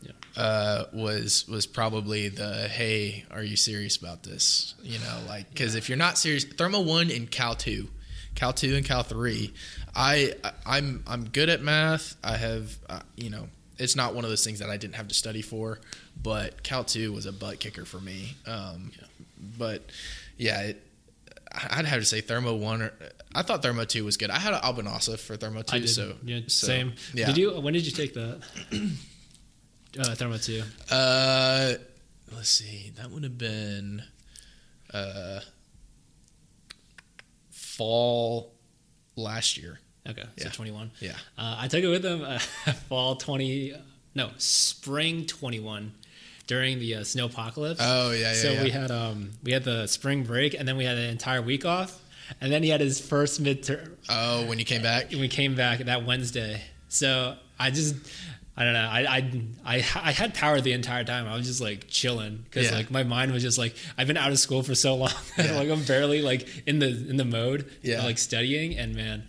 Yeah. 0.02 0.10
uh, 0.36 0.84
was 0.92 1.48
was 1.48 1.66
probably 1.66 2.28
the 2.28 2.68
hey, 2.68 3.24
are 3.30 3.42
you 3.42 3.56
serious 3.56 3.96
about 3.96 4.24
this? 4.24 4.74
You 4.82 4.98
know, 4.98 5.20
like 5.26 5.48
because 5.48 5.74
if 5.74 5.88
you're 5.88 5.96
not 5.96 6.18
serious, 6.18 6.44
Thermo 6.44 6.82
One 6.82 7.10
and 7.10 7.30
Cal 7.30 7.54
Two, 7.54 7.88
Cal 8.34 8.52
Two 8.52 8.74
and 8.76 8.84
Cal 8.84 9.02
Three, 9.04 9.54
I 9.96 10.34
I'm 10.66 11.02
I'm 11.06 11.24
good 11.30 11.48
at 11.48 11.62
math. 11.62 12.16
I 12.22 12.36
have 12.36 12.76
uh, 12.88 13.00
you 13.16 13.30
know. 13.30 13.48
It's 13.78 13.94
not 13.96 14.14
one 14.14 14.24
of 14.24 14.30
those 14.30 14.42
things 14.42 14.60
that 14.60 14.70
I 14.70 14.78
didn't 14.78 14.94
have 14.94 15.08
to 15.08 15.14
study 15.14 15.42
for, 15.42 15.78
but 16.22 16.62
Cal 16.62 16.82
2 16.82 17.12
was 17.12 17.26
a 17.26 17.32
butt 17.32 17.60
kicker 17.60 17.84
for 17.84 18.00
me. 18.00 18.34
Um, 18.46 18.90
But 19.58 19.82
yeah, 20.38 20.62
it, 20.62 20.82
I'd 21.52 21.84
have 21.84 22.00
to 22.00 22.06
say 22.06 22.22
Thermo 22.22 22.54
1 22.54 22.80
or 22.80 22.92
I 23.34 23.42
thought 23.42 23.60
Thermo 23.62 23.84
2 23.84 24.02
was 24.02 24.16
good. 24.16 24.30
I 24.30 24.38
had 24.38 24.54
an 24.54 24.60
Albanasa 24.60 25.18
for 25.18 25.36
Thermo 25.36 25.60
2, 25.60 25.76
I 25.76 25.78
did. 25.80 25.88
so 25.90 26.14
yeah, 26.24 26.40
so, 26.46 26.66
same. 26.66 26.94
Yeah. 27.12 27.26
Did 27.26 27.36
you? 27.36 27.50
When 27.60 27.74
did 27.74 27.84
you 27.84 27.92
take 27.92 28.14
that? 28.14 28.40
uh, 29.98 30.14
thermo 30.14 30.38
two. 30.38 30.62
Uh, 30.90 31.74
let's 32.34 32.48
see. 32.48 32.92
That 32.96 33.10
would 33.10 33.24
have 33.24 33.36
been 33.36 34.02
uh, 34.92 35.40
fall 37.50 38.54
last 39.16 39.58
year. 39.58 39.80
Okay, 40.08 40.22
so 40.38 40.44
Yeah. 40.44 40.50
twenty 40.50 40.70
one. 40.70 40.90
Yeah. 41.00 41.12
Uh, 41.38 41.56
I 41.58 41.68
took 41.68 41.82
it 41.82 41.88
with 41.88 42.02
them 42.02 42.22
uh, 42.22 42.38
fall 42.88 43.16
twenty, 43.16 43.74
no 44.14 44.30
spring 44.38 45.26
twenty 45.26 45.60
one, 45.60 45.92
during 46.46 46.78
the 46.78 46.96
uh, 46.96 47.04
snow 47.04 47.26
apocalypse. 47.26 47.80
Oh 47.82 48.10
yeah, 48.12 48.18
yeah. 48.28 48.32
so 48.34 48.50
yeah. 48.52 48.62
we 48.62 48.70
had 48.70 48.90
um 48.90 49.32
we 49.42 49.52
had 49.52 49.64
the 49.64 49.86
spring 49.86 50.24
break 50.24 50.54
and 50.54 50.66
then 50.66 50.76
we 50.76 50.84
had 50.84 50.96
an 50.96 51.10
entire 51.10 51.42
week 51.42 51.64
off 51.64 52.00
and 52.40 52.50
then 52.52 52.62
he 52.62 52.68
had 52.70 52.80
his 52.80 53.00
first 53.00 53.42
midterm 53.42 53.92
oh, 54.08 54.44
when 54.46 54.58
you 54.58 54.64
came 54.64 54.82
back. 54.82 55.10
we 55.12 55.28
came 55.28 55.54
back 55.54 55.78
that 55.78 56.04
wednesday 56.04 56.60
so 56.88 57.36
i 57.56 57.70
just 57.70 57.94
i 58.56 58.64
don't 58.64 58.72
know 58.72 58.80
i 58.90 59.00
i 59.02 59.42
i, 59.64 59.76
I 59.76 60.10
had 60.10 60.34
power 60.34 60.60
the 60.60 60.72
entire 60.72 61.04
time 61.04 61.28
i 61.28 61.36
was 61.36 61.46
just 61.46 61.60
like 61.60 61.86
chilling 61.88 62.38
because 62.44 62.68
Yeah. 62.70 62.78
like 62.78 62.90
my 62.90 63.04
mind 63.04 63.30
was 63.30 63.44
just 63.44 63.58
like 63.58 63.76
i've 63.96 64.08
been 64.08 64.16
out 64.16 64.32
of 64.32 64.40
school 64.40 64.64
for 64.64 64.74
so 64.74 64.96
long 64.96 65.10
Yeah. 65.38 65.52
like 65.56 65.70
i'm 65.70 65.84
barely 65.84 66.20
like 66.20 66.48
in 66.66 66.80
the 66.80 66.88
in 66.88 67.16
the 67.16 67.24
mode 67.24 67.70
Yeah. 67.82 67.98
of, 67.98 68.04
like 68.04 68.18
studying 68.18 68.76
and 68.76 68.96
man 68.96 69.22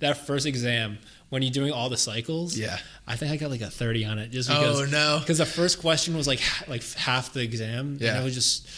that 0.00 0.26
first 0.26 0.46
exam 0.46 0.98
when 1.30 1.42
you're 1.42 1.50
doing 1.52 1.72
all 1.72 1.88
the 1.88 1.96
cycles 1.96 2.56
Yeah. 2.56 2.78
i 3.06 3.16
think 3.16 3.32
i 3.32 3.36
got 3.36 3.50
like 3.50 3.60
a 3.60 3.70
30 3.70 4.04
on 4.04 4.18
it 4.18 4.30
just 4.30 4.50
Oh, 4.50 4.60
because 4.60 4.92
no. 4.92 5.18
because 5.20 5.38
the 5.38 5.46
first 5.46 5.80
question 5.80 6.16
was 6.16 6.26
like 6.26 6.40
like 6.68 6.84
half 6.94 7.32
the 7.32 7.40
exam 7.40 7.98
Yeah. 8.00 8.10
and 8.10 8.20
it 8.20 8.24
was 8.24 8.34
just 8.34 8.68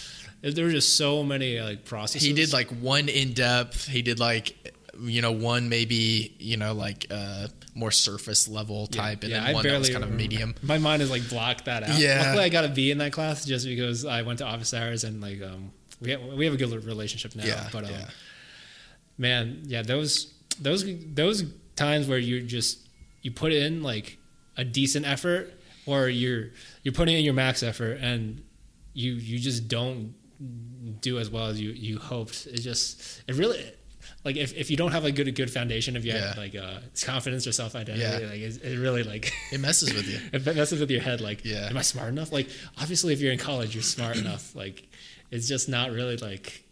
there 0.43 0.65
were 0.65 0.71
just 0.71 0.97
so 0.97 1.23
many 1.25 1.61
like 1.61 1.85
processes 1.85 2.23
He 2.27 2.33
did 2.33 2.53
like 2.53 2.69
one 2.71 3.09
in 3.09 3.33
depth. 3.33 3.89
He 3.89 4.03
did 4.03 4.21
like 4.21 4.55
you 5.01 5.21
know 5.21 5.33
one 5.33 5.69
maybe 5.69 6.35
you 6.39 6.57
know 6.57 6.73
like 6.73 7.07
uh 7.11 7.49
more 7.75 7.91
surface 7.91 8.47
level 8.49 8.89
Yeah, 8.93 9.03
type, 9.03 9.23
and 9.23 9.31
yeah, 9.33 9.41
then 9.41 9.49
I 9.51 9.53
one 9.55 9.65
that 9.67 9.79
was 9.79 9.91
kind 9.91 10.05
of 10.05 10.11
medium. 10.13 10.55
My 10.63 10.79
mind 10.79 11.03
is 11.03 11.11
like 11.11 11.29
blocked 11.29 11.65
that 11.65 11.83
out. 11.83 11.99
Yeah. 11.99 12.23
Luckily, 12.27 12.45
I 12.45 12.49
got 12.49 12.65
a 12.65 12.69
B 12.69 12.91
in 12.91 12.99
that 12.99 13.13
class 13.13 13.45
just 13.45 13.67
because 13.67 14.05
I 14.05 14.23
went 14.23 14.39
to 14.39 14.47
office 14.47 14.73
hours 14.73 15.05
and 15.05 15.21
like 15.21 15.43
um 15.43 15.73
we 16.01 16.11
have, 16.13 16.23
we 16.23 16.45
have 16.45 16.55
a 16.55 16.59
good 16.59 16.85
relationship 16.85 17.35
now. 17.35 17.45
Yeah, 17.45 17.69
but 17.73 17.85
um, 17.85 17.91
yeah. 17.91 18.09
man, 19.19 19.63
yeah, 19.65 19.83
those 19.83 20.33
those 20.61 20.85
those 21.15 21.45
times 21.77 22.09
where 22.09 22.19
you 22.19 22.43
just 22.43 22.79
you 23.23 23.31
put 23.31 23.53
in 23.53 23.83
like 23.83 24.19
a 24.57 24.65
decent 24.65 25.07
effort 25.07 25.53
or 25.87 26.09
you're 26.09 26.51
you're 26.83 26.95
putting 26.95 27.17
in 27.17 27.25
your 27.25 27.35
max 27.35 27.63
effort 27.63 27.99
and 28.01 28.43
you 28.95 29.13
you 29.13 29.39
just 29.39 29.69
don't 29.69 30.15
do 31.01 31.19
as 31.19 31.31
well 31.31 31.47
as 31.47 31.61
you 31.61 31.71
you 31.71 31.99
hoped. 31.99 32.47
It 32.47 32.61
just 32.61 33.23
it 33.29 33.35
really 33.35 33.65
like 34.25 34.37
if, 34.37 34.55
if 34.55 34.71
you 34.71 34.77
don't 34.77 34.93
have 34.93 35.05
a 35.05 35.13
good 35.13 35.29
a 35.29 35.33
good 35.33 35.51
foundation, 35.51 35.97
if 35.97 36.05
you 36.05 36.13
have 36.13 36.37
Yeah. 36.37 36.41
like 36.43 36.55
uh 36.57 36.81
confidence 37.03 37.47
or 37.47 37.53
self 37.53 37.75
identity, 37.75 38.03
Yeah. 38.23 38.29
like 38.31 38.41
it, 38.41 38.65
it 38.65 38.79
really 38.79 39.03
like 39.03 39.33
It 39.53 39.61
messes 39.61 39.93
with 39.93 40.07
you. 40.09 40.19
it 40.33 40.45
messes 40.57 40.81
with 40.81 40.91
your 40.91 41.01
head. 41.03 41.21
Like, 41.21 41.45
Yeah. 41.45 41.69
am 41.69 41.77
I 41.77 41.83
smart 41.83 42.09
enough? 42.09 42.33
Like, 42.33 42.49
obviously, 42.81 43.13
if 43.13 43.21
you're 43.21 43.33
in 43.33 43.39
college, 43.39 43.75
you're 43.75 43.83
smart 43.83 44.17
enough. 44.17 44.55
Like, 44.55 44.89
it's 45.31 45.49
just 45.49 45.69
not 45.69 45.91
really 45.91 46.17
like. 46.17 46.63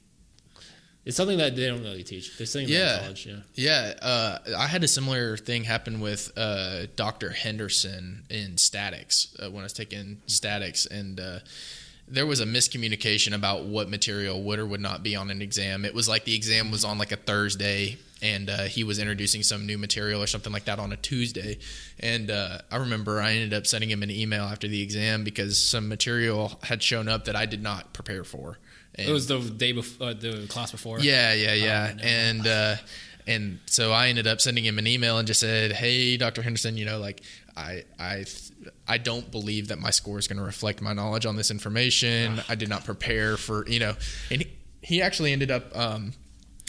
It's 1.07 1.17
something 1.19 1.37
that 1.39 1.55
they 1.55 1.67
don't 1.67 1.83
really 1.83 2.03
teach. 2.03 2.37
They're 2.39 2.47
saying 2.47 2.69
Yeah. 2.69 2.95
in 2.97 3.01
college. 3.03 3.27
Yeah. 3.27 3.37
Yeah, 3.55 3.95
uh, 4.01 4.39
I 4.57 4.67
had 4.67 4.83
a 4.85 4.89
similar 4.89 5.37
thing 5.37 5.65
happen 5.65 6.01
with 6.01 6.33
uh, 6.37 6.87
Dr. 6.97 7.31
Henderson 7.31 8.25
in 8.31 8.57
statics 8.57 9.29
uh, 9.39 9.51
when 9.51 9.61
I 9.61 9.65
was 9.65 9.75
taking 9.75 10.23
statics, 10.27 10.87
and 10.87 11.21
uh, 11.21 11.39
there 12.09 12.27
was 12.27 12.41
a 12.41 12.47
miscommunication 12.47 13.35
about 13.35 13.65
what 13.65 13.89
material 13.91 14.43
would 14.43 14.59
or 14.59 14.67
would 14.67 14.81
not 14.81 15.03
be 15.03 15.15
on 15.15 15.31
an 15.31 15.43
exam. 15.43 15.85
It 15.85 15.95
was 15.95 16.09
like 16.09 16.25
the 16.25 16.35
exam 16.35 16.71
was 16.71 16.85
on 16.85 16.97
like 16.97 17.13
a 17.13 17.17
Thursday, 17.17 17.99
and 18.23 18.49
uh, 18.49 18.63
he 18.65 18.83
was 18.83 18.99
introducing 18.99 19.43
some 19.43 19.67
new 19.67 19.77
material 19.77 20.23
or 20.23 20.27
something 20.27 20.53
like 20.55 20.65
that 20.65 20.79
on 20.79 20.91
a 20.93 20.97
Tuesday. 20.97 21.59
And 22.01 22.31
uh, 22.31 22.59
I 22.71 22.77
remember 22.77 23.21
I 23.21 23.33
ended 23.33 23.53
up 23.53 23.67
sending 23.67 23.91
him 23.91 24.03
an 24.03 24.11
email 24.11 24.45
after 24.45 24.69
the 24.69 24.81
exam 24.83 25.23
because 25.23 25.63
some 25.63 25.87
material 25.89 26.59
had 26.63 26.83
shown 26.83 27.09
up 27.09 27.27
that 27.27 27.37
I 27.37 27.45
did 27.45 27.63
not 27.63 27.93
prepare 27.93 28.25
for. 28.25 28.59
And 28.97 29.09
It 29.09 29.13
was 29.13 29.27
the 29.27 29.41
day 29.41 29.73
before, 29.73 30.09
uh, 30.09 30.15
the 30.15 30.47
class 30.49 30.71
before. 30.71 31.01
yeah, 31.01 31.33
yeah, 31.33 31.55
yeah. 31.55 31.93
no. 31.97 32.03
And 32.03 32.47
uh, 32.47 32.77
and 33.27 33.59
so 33.67 33.91
I 33.93 34.09
ended 34.09 34.27
up 34.27 34.41
sending 34.41 34.65
him 34.65 34.79
an 34.79 34.87
email 34.87 35.19
and 35.19 35.27
just 35.27 35.41
said, 35.41 35.73
"Hey, 35.73 36.17
Dr. 36.17 36.43
Henderson, 36.43 36.77
you 36.77 36.85
know, 36.85 36.99
like 36.99 37.23
I 37.57 37.85
I 37.99 38.25
I 38.87 38.99
don't 38.99 39.31
believe 39.31 39.69
that 39.69 39.79
my 39.79 39.91
score 39.91 40.19
is 40.19 40.29
going 40.29 40.39
to 40.39 40.45
reflect 40.45 40.81
my 40.83 40.93
knowledge 40.93 41.27
on 41.27 41.37
this 41.37 41.51
information. 41.51 42.41
I 42.49 42.55
did 42.55 42.69
not 42.69 42.85
prepare 42.85 43.37
for 43.37 43.67
you 43.69 43.81
know." 43.81 43.95
And 44.31 44.43
he, 44.43 44.49
he 44.83 45.03
actually 45.03 45.33
ended 45.33 45.51
up 45.51 45.77
um, 45.77 46.13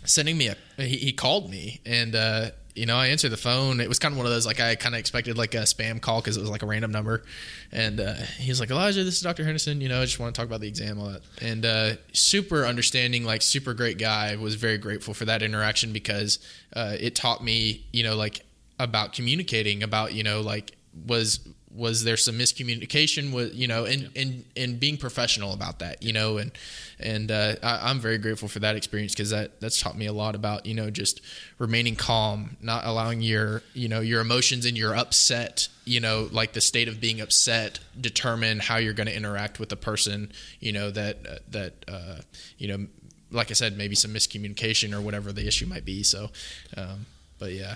sending 0.03 0.37
me 0.37 0.47
a. 0.47 0.55
He, 0.81 0.97
he 0.97 1.13
called 1.13 1.49
me 1.49 1.81
and. 1.85 2.15
Uh, 2.15 2.51
you 2.75 2.85
know, 2.85 2.97
I 2.97 3.07
answered 3.07 3.29
the 3.29 3.37
phone. 3.37 3.79
It 3.79 3.87
was 3.87 3.99
kind 3.99 4.11
of 4.11 4.17
one 4.17 4.25
of 4.25 4.33
those 4.33 4.45
like 4.45 4.59
I 4.59 4.75
kind 4.75 4.93
of 4.93 4.99
expected 4.99 5.37
like 5.37 5.55
a 5.55 5.59
spam 5.59 6.01
call 6.01 6.19
because 6.21 6.35
it 6.35 6.41
was 6.41 6.49
like 6.49 6.61
a 6.61 6.65
random 6.65 6.91
number, 6.91 7.23
and 7.71 7.99
uh, 7.99 8.15
he's 8.37 8.59
like, 8.59 8.69
Elijah, 8.69 9.03
this 9.03 9.15
is 9.15 9.21
Dr. 9.21 9.43
Henderson. 9.43 9.79
You 9.79 9.89
know, 9.89 10.01
I 10.01 10.05
just 10.05 10.19
want 10.19 10.35
to 10.35 10.39
talk 10.39 10.47
about 10.47 10.59
the 10.59 10.67
exam, 10.67 10.99
all 10.99 11.07
that, 11.07 11.21
and 11.41 11.65
uh, 11.65 11.93
super 12.11 12.65
understanding, 12.65 13.23
like 13.23 13.41
super 13.41 13.73
great 13.73 13.97
guy. 13.97 14.35
Was 14.35 14.55
very 14.55 14.77
grateful 14.77 15.13
for 15.13 15.25
that 15.25 15.41
interaction 15.41 15.93
because 15.93 16.39
uh, 16.75 16.95
it 16.99 17.15
taught 17.15 17.43
me, 17.43 17.85
you 17.93 18.03
know, 18.03 18.15
like 18.15 18.41
about 18.77 19.13
communicating, 19.13 19.81
about 19.81 20.13
you 20.13 20.23
know, 20.23 20.41
like 20.41 20.75
was 21.07 21.39
was 21.75 22.03
there 22.03 22.17
some 22.17 22.37
miscommunication 22.37 23.33
with 23.33 23.53
you 23.53 23.67
know 23.67 23.85
and 23.85 24.09
and 24.15 24.45
and 24.55 24.79
being 24.79 24.97
professional 24.97 25.53
about 25.53 25.79
that 25.79 26.01
you 26.01 26.13
know 26.13 26.37
and 26.37 26.51
and 26.99 27.29
uh, 27.29 27.55
I, 27.61 27.89
I'm 27.89 27.99
very 27.99 28.17
grateful 28.17 28.47
for 28.47 28.59
that 28.59 28.75
experience 28.75 29.13
because 29.13 29.31
that 29.31 29.59
that's 29.59 29.81
taught 29.81 29.97
me 29.97 30.05
a 30.05 30.13
lot 30.13 30.35
about 30.35 30.65
you 30.65 30.73
know 30.73 30.89
just 30.89 31.19
remaining 31.59 31.95
calm, 31.95 32.55
not 32.61 32.85
allowing 32.85 33.21
your 33.21 33.61
you 33.73 33.87
know 33.89 33.99
your 33.99 34.21
emotions 34.21 34.65
and 34.65 34.77
your 34.77 34.95
upset 34.95 35.67
you 35.83 35.99
know 35.99 36.29
like 36.31 36.53
the 36.53 36.61
state 36.61 36.87
of 36.87 36.99
being 37.01 37.19
upset 37.19 37.79
determine 37.99 38.59
how 38.59 38.77
you're 38.77 38.93
going 38.93 39.07
to 39.07 39.15
interact 39.15 39.59
with 39.59 39.69
the 39.69 39.75
person 39.75 40.31
you 40.59 40.71
know 40.71 40.89
that 40.91 41.17
uh, 41.29 41.35
that 41.49 41.73
uh, 41.87 42.21
you 42.57 42.67
know 42.67 42.87
like 43.31 43.51
I 43.51 43.53
said 43.53 43.77
maybe 43.77 43.95
some 43.95 44.13
miscommunication 44.13 44.93
or 44.93 45.01
whatever 45.01 45.31
the 45.33 45.45
issue 45.45 45.65
might 45.65 45.83
be 45.83 46.03
so 46.03 46.29
um, 46.77 47.05
but 47.37 47.51
yeah 47.51 47.75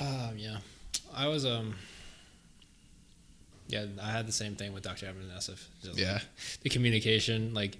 Um, 0.00 0.34
yeah, 0.36 0.58
I 1.14 1.28
was 1.28 1.46
um. 1.46 1.74
Yeah, 3.68 3.86
I 4.02 4.10
had 4.10 4.26
the 4.26 4.32
same 4.32 4.54
thing 4.56 4.72
with 4.72 4.82
Dr. 4.84 5.06
Evan 5.06 5.28
Nassif. 5.34 5.64
Yeah. 5.94 6.12
like, 6.14 6.22
the 6.62 6.70
communication, 6.70 7.52
like 7.54 7.76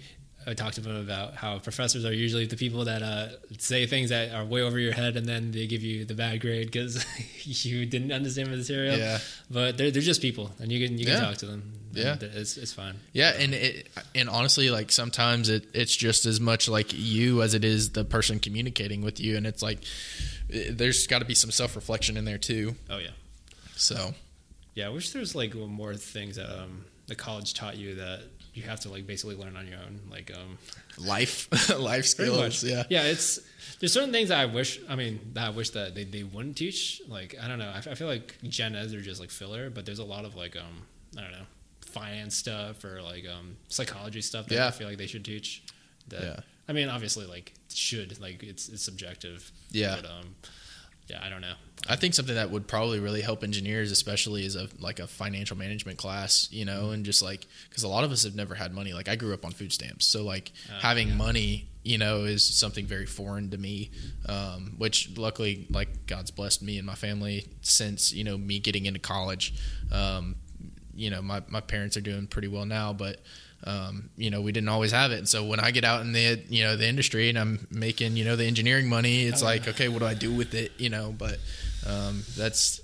I 0.48 0.54
talked 0.54 0.76
to 0.76 0.80
him 0.80 0.96
about 0.96 1.34
how 1.34 1.58
professors 1.58 2.04
are 2.04 2.12
usually 2.12 2.46
the 2.46 2.56
people 2.56 2.84
that 2.84 3.02
uh, 3.02 3.28
say 3.58 3.86
things 3.86 4.10
that 4.10 4.32
are 4.32 4.44
way 4.44 4.62
over 4.62 4.78
your 4.78 4.92
head, 4.92 5.16
and 5.16 5.26
then 5.26 5.50
they 5.52 5.66
give 5.66 5.82
you 5.82 6.04
the 6.04 6.14
bad 6.14 6.40
grade 6.40 6.66
because 6.66 7.04
you 7.64 7.84
didn't 7.86 8.12
understand 8.12 8.48
the 8.52 8.56
material. 8.56 8.96
Yeah. 8.98 9.18
But 9.50 9.76
they're 9.76 9.90
they're 9.90 10.02
just 10.02 10.22
people, 10.22 10.52
and 10.60 10.70
you 10.70 10.86
can 10.86 10.98
you 10.98 11.04
can 11.04 11.14
Yeah. 11.14 11.20
talk 11.20 11.36
to 11.38 11.46
them. 11.46 11.72
Yeah. 11.92 12.16
it's 12.20 12.56
it's 12.58 12.72
fine. 12.74 12.96
Yeah, 13.12 13.30
and 13.38 13.54
it 13.54 13.88
and 14.14 14.28
honestly, 14.28 14.70
like 14.70 14.92
sometimes 14.92 15.48
it 15.48 15.66
it's 15.74 15.96
just 15.96 16.26
as 16.26 16.40
much 16.40 16.68
like 16.68 16.92
you 16.92 17.42
as 17.42 17.54
it 17.54 17.64
is 17.64 17.90
the 17.90 18.04
person 18.04 18.38
communicating 18.38 19.02
with 19.02 19.18
you, 19.18 19.36
and 19.36 19.46
it's 19.46 19.62
like 19.62 19.78
it- 20.48 20.76
there's 20.78 21.06
got 21.06 21.20
to 21.20 21.24
be 21.24 21.34
some 21.34 21.50
self 21.50 21.74
reflection 21.74 22.16
in 22.16 22.24
there 22.24 22.38
too. 22.38 22.76
Oh 22.90 22.98
yeah. 22.98 23.10
So 23.76 24.14
Yeah, 24.76 24.86
I 24.86 24.90
wish 24.90 25.10
there's 25.10 25.34
like 25.34 25.54
more 25.54 25.94
things 25.94 26.36
that 26.36 26.48
um, 26.56 26.84
the 27.08 27.14
college 27.16 27.54
taught 27.54 27.76
you 27.76 27.96
that 27.96 28.20
you 28.54 28.62
have 28.62 28.78
to 28.80 28.88
like 28.90 29.06
basically 29.06 29.34
learn 29.34 29.56
on 29.56 29.66
your 29.66 29.78
own. 29.78 30.00
Like 30.10 30.30
um, 30.36 30.58
life 30.98 31.48
life 31.78 32.06
skills, 32.06 32.62
yeah, 32.62 32.84
yeah. 32.88 33.02
It's 33.04 33.40
there's 33.80 33.92
certain 33.92 34.12
things 34.12 34.28
that 34.28 34.38
I 34.38 34.46
wish. 34.46 34.78
I 34.88 34.94
mean, 34.94 35.18
that 35.32 35.46
I 35.46 35.50
wish 35.50 35.70
that 35.70 35.94
they, 35.94 36.04
they 36.04 36.22
wouldn't 36.22 36.56
teach. 36.56 37.02
Like 37.08 37.34
I 37.42 37.48
don't 37.48 37.58
know. 37.58 37.72
I 37.74 37.94
feel 37.94 38.06
like 38.06 38.36
gen 38.44 38.76
eds 38.76 38.94
are 38.94 39.00
just 39.00 39.20
like 39.20 39.30
filler, 39.30 39.70
but 39.70 39.84
there's 39.86 39.98
a 39.98 40.04
lot 40.04 40.24
of 40.24 40.36
like 40.36 40.56
um 40.56 40.82
I 41.18 41.22
don't 41.22 41.32
know 41.32 41.46
finance 41.80 42.36
stuff 42.36 42.84
or 42.84 43.00
like 43.00 43.24
um 43.26 43.56
psychology 43.68 44.20
stuff 44.20 44.46
that 44.46 44.54
Yeah. 44.54 44.66
I 44.66 44.70
feel 44.70 44.86
like 44.86 44.98
they 44.98 45.06
should 45.06 45.24
teach. 45.24 45.62
That, 46.08 46.22
Yeah. 46.22 46.40
I 46.68 46.72
mean, 46.72 46.88
obviously, 46.90 47.24
like 47.26 47.54
should 47.72 48.20
like 48.20 48.42
it's 48.42 48.68
it's 48.68 48.82
subjective. 48.82 49.50
Yeah. 49.70 49.96
But 50.00 50.10
um, 50.10 50.34
yeah, 51.08 51.20
I 51.24 51.28
don't 51.28 51.40
know. 51.40 51.54
I 51.88 51.94
think 51.94 52.14
something 52.14 52.34
that 52.34 52.50
would 52.50 52.66
probably 52.66 52.98
really 52.98 53.20
help 53.20 53.44
engineers, 53.44 53.92
especially, 53.92 54.44
is 54.44 54.56
a 54.56 54.68
like 54.80 54.98
a 54.98 55.06
financial 55.06 55.56
management 55.56 55.98
class, 55.98 56.48
you 56.50 56.64
know, 56.64 56.90
and 56.90 57.04
just 57.04 57.22
like 57.22 57.46
because 57.68 57.84
a 57.84 57.88
lot 57.88 58.02
of 58.02 58.10
us 58.10 58.24
have 58.24 58.34
never 58.34 58.54
had 58.56 58.74
money. 58.74 58.92
Like 58.92 59.08
I 59.08 59.14
grew 59.14 59.32
up 59.32 59.44
on 59.44 59.52
food 59.52 59.72
stamps, 59.72 60.06
so 60.06 60.24
like 60.24 60.50
Uh, 60.68 60.80
having 60.80 61.08
yeah. 61.08 61.14
money, 61.14 61.68
you 61.84 61.98
know, 61.98 62.24
is 62.24 62.44
something 62.44 62.86
very 62.86 63.06
foreign 63.06 63.50
to 63.50 63.58
me. 63.58 63.90
Um, 64.28 64.74
which 64.78 65.16
luckily, 65.16 65.66
like 65.70 66.06
God's 66.06 66.32
blessed 66.32 66.62
me 66.62 66.76
and 66.78 66.86
my 66.86 66.96
family 66.96 67.46
since 67.60 68.12
you 68.12 68.24
know 68.24 68.36
me 68.36 68.58
getting 68.58 68.86
into 68.86 68.98
college. 69.00 69.54
Um, 69.92 70.34
you 70.94 71.10
know, 71.10 71.22
my 71.22 71.42
my 71.48 71.60
parents 71.60 71.96
are 71.96 72.00
doing 72.00 72.26
pretty 72.26 72.48
well 72.48 72.64
now, 72.66 72.92
but 72.92 73.20
um, 73.66 74.10
you 74.16 74.30
know, 74.30 74.40
we 74.40 74.52
didn't 74.52 74.68
always 74.68 74.92
have 74.92 75.10
it. 75.12 75.18
And 75.18 75.28
so 75.28 75.44
when 75.44 75.60
I 75.60 75.70
get 75.72 75.84
out 75.84 76.00
in 76.02 76.12
the 76.12 76.40
you 76.48 76.62
know 76.64 76.76
the 76.76 76.86
industry 76.88 77.28
and 77.28 77.38
I'm 77.38 77.66
making 77.70 78.16
you 78.16 78.24
know 78.24 78.36
the 78.36 78.44
engineering 78.46 78.88
money, 78.88 79.24
it's 79.24 79.42
Oh, 79.42 79.46
like 79.46 79.64
yeah. 79.64 79.70
okay, 79.72 79.88
what 79.88 79.98
do 79.98 80.06
I 80.06 80.14
do 80.14 80.32
with 80.32 80.54
it? 80.54 80.72
You 80.78 80.88
know, 80.90 81.14
but 81.16 81.38
um, 81.86 82.22
that's 82.36 82.80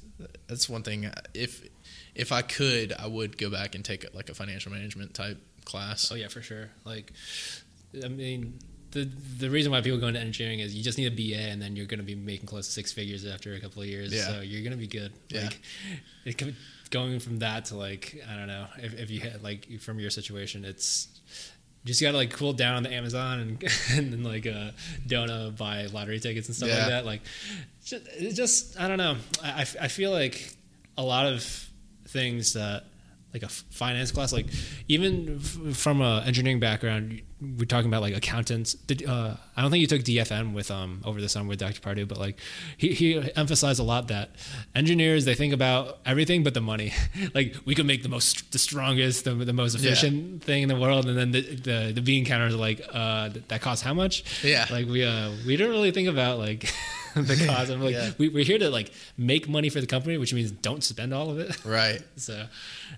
that's 0.48 0.68
one 0.68 0.82
thing. 0.82 1.10
If 1.34 1.66
if 2.14 2.32
I 2.32 2.42
could, 2.42 2.92
I 2.98 3.06
would 3.06 3.38
go 3.38 3.48
back 3.48 3.74
and 3.74 3.84
take 3.84 4.04
like 4.14 4.28
a 4.28 4.34
financial 4.34 4.70
management 4.72 5.14
type 5.14 5.38
class. 5.64 6.10
Oh 6.12 6.14
yeah, 6.16 6.28
for 6.28 6.42
sure. 6.42 6.68
Like, 6.84 7.12
I 8.04 8.09
mean, 8.09 8.59
the 8.90 9.04
the 9.38 9.48
reason 9.50 9.72
why 9.72 9.80
people 9.80 9.98
go 10.00 10.09
into 10.09 10.20
engineering 10.20 10.59
is 10.60 10.74
you 10.74 10.82
just 10.82 10.98
need 10.98 11.06
a 11.06 11.10
BA, 11.14 11.40
and 11.50 11.62
then 11.62 11.76
you're 11.76 11.86
going 11.86 12.00
to 12.00 12.04
be 12.06 12.14
making 12.14 12.46
close 12.46 12.66
to 12.66 12.72
six 12.72 12.92
figures 12.92 13.24
after 13.24 13.54
a 13.54 13.60
couple 13.60 13.82
of 13.82 13.88
years. 13.88 14.12
Yeah. 14.12 14.26
So 14.26 14.40
you're 14.40 14.62
going 14.62 14.72
to 14.72 14.76
be 14.78 14.88
good. 14.88 15.12
Yeah. 15.28 15.44
Like, 15.44 15.60
it 16.24 16.38
could, 16.38 16.54
going 16.93 17.19
from 17.19 17.39
that 17.40 17.64
to 17.66 17.77
like 17.77 18.23
I 18.31 18.36
don't 18.36 18.47
know 18.47 18.66
if 18.78 18.94
if 19.01 19.10
you 19.10 19.19
had 19.20 19.43
like 19.43 19.81
from 19.81 19.98
your 19.98 20.10
situation, 20.10 20.64
it's. 20.64 21.09
You 21.85 21.89
just 21.89 22.01
gotta 22.01 22.16
like 22.16 22.31
cool 22.31 22.52
down 22.52 22.77
on 22.77 22.85
the 22.85 22.93
Amazon 22.93 23.40
and 23.40 23.64
and 23.90 24.12
then 24.12 24.23
like 24.23 24.47
uh, 24.47 24.70
don't 25.05 25.28
uh, 25.28 25.51
buy 25.51 25.86
lottery 25.86 26.20
tickets 26.20 26.47
and 26.47 26.55
stuff 26.56 26.69
Yeah. 26.69 26.77
like 26.78 26.89
that. 26.90 27.05
Like, 27.05 27.23
just, 27.85 28.06
it 28.06 28.35
just 28.35 28.78
I 28.81 28.86
don't 28.86 28.98
know. 28.98 29.16
I, 29.43 29.62
I 29.62 29.89
feel 29.89 30.12
like 30.12 30.55
a 30.97 31.02
lot 31.02 31.27
of 31.27 31.43
things 32.06 32.52
that 32.52 32.85
like 33.35 33.43
a 33.43 33.48
finance 33.48 34.12
class, 34.12 34.32
like 34.32 34.47
even 34.86 35.40
f- 35.43 35.77
from 35.77 36.01
a 36.02 36.23
engineering 36.24 36.60
background, 36.60 37.20
we're 37.59 37.64
talking 37.64 37.89
about 37.90 38.02
like 38.02 38.16
accountants. 38.16 38.74
Did, 38.74 39.05
uh, 39.09 39.35
I 39.56 39.62
don't 39.62 39.70
think 39.70 39.81
you 39.81 39.86
took 39.86 40.02
DFM 40.02 40.52
with 40.55 40.70
um 40.70 41.01
over 41.05 41.20
the 41.20 41.28
summer 41.28 41.48
with 41.48 41.59
Dr. 41.59 41.81
Pardue, 41.81 42.06
but 42.06 42.19
like 42.19 42.39
he, 42.77 42.93
he 42.94 43.32
emphasized 43.36 43.81
a 43.81 43.82
lot 43.82 44.09
that 44.09 44.31
engineers 44.74 45.24
they 45.24 45.35
think 45.35 45.52
about 45.52 45.98
everything 46.06 46.43
but 46.44 46.55
the 46.55 46.60
money. 46.60 46.93
like 47.35 47.56
we 47.64 47.74
can 47.74 47.86
make 47.86 48.02
the 48.02 48.09
most, 48.09 48.52
the 48.52 48.59
strongest, 48.59 49.24
the, 49.24 49.35
the 49.35 49.52
most 49.52 49.78
Yeah. 49.78 49.90
efficient 49.93 50.44
thing 50.44 50.62
in 50.62 50.69
the 50.69 50.77
world, 50.78 51.06
and 51.06 51.16
then 51.19 51.32
the 51.32 51.40
the, 51.40 51.93
the 51.94 52.01
bean 52.02 52.24
counters 52.24 52.55
are 52.55 52.59
like 52.59 52.81
uh 52.93 53.28
th- 53.31 53.44
that 53.48 53.60
costs 53.60 53.82
how 53.85 53.94
much? 53.94 54.24
Yeah. 54.44 54.66
like 54.70 54.86
we 54.86 55.05
uh 55.05 55.31
we 55.47 55.56
don't 55.56 55.70
really 55.70 55.90
think 55.90 56.09
about 56.09 56.39
like. 56.39 56.73
the 57.14 57.36
cost. 57.47 57.70
I'm 57.70 57.82
like, 57.82 57.93
Yeah. 57.93 58.10
we, 58.16 58.31
we're 58.31 58.43
here 58.43 58.59
to 58.59 58.70
like 58.70 58.90
make 59.19 59.47
money 59.47 59.69
for 59.69 59.82
the 59.82 59.86
company, 59.86 60.16
which 60.16 60.32
means 60.32 60.51
don't 60.51 60.82
spend 60.82 61.12
all 61.12 61.28
of 61.28 61.39
it. 61.39 61.62
Right. 61.62 62.01
So 62.16 62.47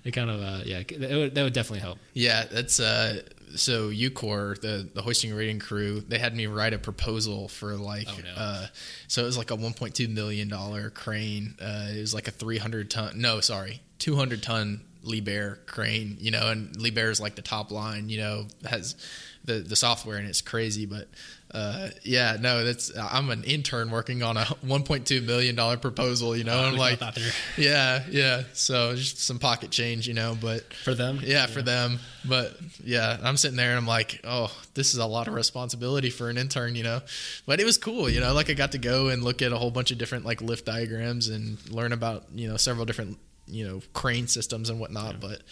it 0.04 0.12
kind 0.12 0.30
of 0.30 0.40
uh, 0.40 0.60
yeah, 0.64 0.84
that 0.98 1.10
would, 1.10 1.34
that 1.34 1.42
would 1.42 1.52
definitely 1.52 1.80
help. 1.80 1.98
Yeah, 2.12 2.44
that's 2.44 2.78
uh 2.78 3.22
so 3.56 3.90
UCOR, 3.90 4.60
the 4.60 4.88
the 4.94 5.02
hoisting 5.02 5.34
rating 5.34 5.58
crew, 5.58 6.00
they 6.00 6.18
had 6.18 6.34
me 6.34 6.46
write 6.46 6.72
a 6.72 6.78
proposal 6.78 7.48
for 7.48 7.74
like 7.76 8.08
Oh, 8.08 8.16
no. 8.22 8.30
uh 8.36 8.66
so 9.08 9.22
it 9.22 9.26
was 9.26 9.38
like 9.38 9.50
a 9.50 9.56
1.2 9.56 10.08
million 10.12 10.48
dollar 10.48 10.90
crane. 10.90 11.54
Uh 11.60 11.88
it 11.94 12.00
was 12.00 12.14
like 12.14 12.28
a 12.28 12.32
300 12.32 12.90
ton 12.90 13.20
no, 13.20 13.40
sorry, 13.40 13.80
200 13.98 14.42
ton 14.42 14.82
Liebherr 15.04 15.58
crane, 15.66 16.16
you 16.18 16.30
know, 16.30 16.48
and 16.48 16.74
Liebherr 16.78 17.10
is 17.10 17.20
like 17.20 17.34
the 17.34 17.42
top 17.42 17.70
line, 17.70 18.08
you 18.08 18.18
know, 18.18 18.46
has 18.64 18.96
the 19.44 19.54
the 19.54 19.76
software 19.76 20.16
and 20.16 20.26
it's 20.26 20.40
crazy, 20.40 20.86
but 20.86 21.08
uh, 21.54 21.88
yeah, 22.02 22.36
no, 22.40 22.64
that's 22.64 22.90
I'm 22.98 23.30
an 23.30 23.44
intern 23.44 23.92
working 23.92 24.24
on 24.24 24.36
a 24.36 24.40
1.2 24.66 25.24
million 25.24 25.54
dollar 25.54 25.76
proposal, 25.76 26.36
you 26.36 26.42
know. 26.42 26.58
Oh, 26.58 26.64
I'm 26.64 26.76
like, 26.76 26.98
got 26.98 27.14
that 27.14 27.20
there. 27.20 27.32
yeah, 27.56 28.02
yeah. 28.10 28.42
So 28.54 28.96
just 28.96 29.20
some 29.20 29.38
pocket 29.38 29.70
change, 29.70 30.08
you 30.08 30.14
know. 30.14 30.36
But 30.40 30.74
For 30.74 30.94
them, 30.94 31.20
yeah, 31.22 31.46
for 31.46 31.62
them. 31.62 32.00
But 32.24 32.56
yeah, 32.82 33.18
I'm 33.22 33.36
sitting 33.36 33.56
there 33.56 33.70
and 33.70 33.78
I'm 33.78 33.86
like, 33.86 34.20
oh, 34.24 34.50
this 34.74 34.94
is 34.94 34.98
a 34.98 35.06
lot 35.06 35.28
of 35.28 35.34
responsibility 35.34 36.10
for 36.10 36.28
an 36.28 36.38
intern, 36.38 36.74
you 36.74 36.82
know. 36.82 37.02
But 37.46 37.60
it 37.60 37.64
was 37.64 37.78
cool, 37.78 38.10
you 38.10 38.18
know. 38.18 38.34
Like 38.34 38.50
I 38.50 38.54
got 38.54 38.72
to 38.72 38.78
go 38.78 39.08
and 39.08 39.22
look 39.22 39.40
at 39.40 39.52
a 39.52 39.56
whole 39.56 39.70
bunch 39.70 39.92
of 39.92 39.98
different 39.98 40.24
like 40.24 40.42
lift 40.42 40.66
diagrams 40.66 41.28
and 41.28 41.58
learn 41.70 41.92
about 41.92 42.24
you 42.34 42.48
know 42.48 42.56
several 42.56 42.84
different 42.84 43.16
you 43.46 43.64
know 43.64 43.80
crane 43.92 44.26
systems 44.26 44.70
and 44.70 44.80
whatnot. 44.80 45.20
But 45.20 45.42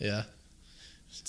yeah, 0.00 0.24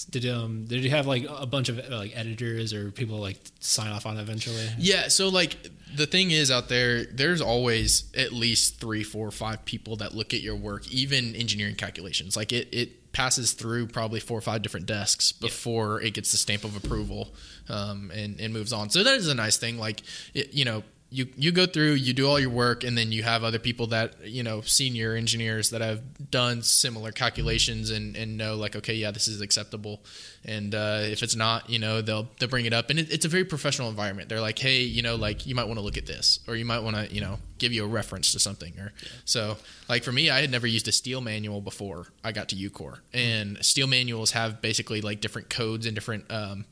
Did 0.03 0.25
um 0.27 0.65
did 0.65 0.83
you 0.83 0.89
have 0.89 1.07
like 1.07 1.25
a 1.29 1.45
bunch 1.45 1.69
of 1.69 1.79
uh, 1.79 1.97
like 1.97 2.11
editors 2.15 2.73
or 2.73 2.91
people 2.91 3.17
like 3.17 3.39
sign 3.59 3.91
off 3.91 4.05
on 4.05 4.17
it 4.17 4.21
eventually? 4.21 4.67
Yeah, 4.77 5.07
so 5.07 5.29
like 5.29 5.57
the 5.95 6.05
thing 6.05 6.31
is 6.31 6.51
out 6.51 6.67
there, 6.67 7.05
there's 7.05 7.41
always 7.41 8.11
at 8.15 8.33
least 8.33 8.79
three, 8.79 9.03
four, 9.03 9.31
five 9.31 9.63
people 9.65 9.95
that 9.97 10.13
look 10.13 10.33
at 10.33 10.41
your 10.41 10.55
work, 10.55 10.87
even 10.91 11.35
engineering 11.35 11.75
calculations. 11.75 12.35
Like 12.35 12.51
it, 12.51 12.67
it 12.73 13.13
passes 13.13 13.53
through 13.53 13.87
probably 13.87 14.19
four 14.19 14.37
or 14.37 14.41
five 14.41 14.61
different 14.61 14.85
desks 14.85 15.31
before 15.31 16.01
it 16.01 16.13
gets 16.13 16.31
the 16.31 16.37
stamp 16.37 16.65
of 16.65 16.75
approval 16.75 17.33
um, 17.69 18.11
and, 18.13 18.39
and 18.41 18.53
moves 18.53 18.73
on. 18.73 18.89
So 18.89 19.03
that 19.03 19.15
is 19.15 19.29
a 19.29 19.35
nice 19.35 19.55
thing. 19.55 19.77
Like, 19.77 20.01
it, 20.33 20.53
you 20.53 20.65
know, 20.65 20.83
you, 21.09 21.27
you 21.37 21.51
go 21.51 21.65
through, 21.65 21.93
you 21.93 22.13
do 22.13 22.27
all 22.27 22.39
your 22.39 22.49
work, 22.49 22.83
and 22.83 22.97
then 22.97 23.11
you 23.11 23.23
have 23.23 23.43
other 23.43 23.59
people 23.59 23.87
that, 23.87 24.27
you 24.27 24.43
know, 24.43 24.61
senior 24.61 25.15
engineers 25.15 25.69
that 25.69 25.81
have 25.81 26.31
done 26.31 26.61
similar 26.61 27.11
calculations 27.11 27.91
and, 27.91 28.15
and 28.17 28.37
know, 28.37 28.55
like, 28.55 28.75
okay, 28.75 28.95
yeah, 28.95 29.11
this 29.11 29.27
is 29.27 29.39
acceptable. 29.39 30.01
And 30.43 30.73
uh, 30.75 31.01
if 31.03 31.23
it's 31.23 31.35
not, 31.35 31.69
you 31.69 31.79
know, 31.79 32.01
they'll 32.01 32.27
they'll 32.39 32.49
bring 32.49 32.65
it 32.65 32.73
up, 32.73 32.89
and 32.89 32.99
it, 32.99 33.11
it's 33.11 33.25
a 33.25 33.27
very 33.27 33.45
professional 33.45 33.89
environment. 33.89 34.29
They're 34.29 34.41
like, 34.41 34.59
hey, 34.59 34.81
you 34.81 35.01
know, 35.01 35.15
like 35.15 35.47
you 35.47 35.55
might 35.55 35.65
want 35.65 35.77
to 35.79 35.83
look 35.83 35.97
at 35.97 36.05
this, 36.05 36.39
or 36.47 36.55
you 36.55 36.65
might 36.65 36.79
want 36.79 36.95
to, 36.95 37.13
you 37.13 37.21
know, 37.21 37.39
give 37.57 37.71
you 37.71 37.83
a 37.83 37.87
reference 37.87 38.31
to 38.33 38.39
something. 38.39 38.77
Or 38.79 38.91
so, 39.25 39.57
like 39.89 40.03
for 40.03 40.11
me, 40.11 40.29
I 40.29 40.41
had 40.41 40.51
never 40.51 40.67
used 40.67 40.87
a 40.87 40.91
steel 40.91 41.21
manual 41.21 41.61
before 41.61 42.07
I 42.23 42.31
got 42.31 42.49
to 42.49 42.55
UCOR, 42.55 42.99
and 43.13 43.63
steel 43.65 43.87
manuals 43.87 44.31
have 44.31 44.61
basically 44.61 45.01
like 45.01 45.21
different 45.21 45.49
codes 45.49 45.85
and 45.85 45.95
different. 45.95 46.25
Um, 46.29 46.65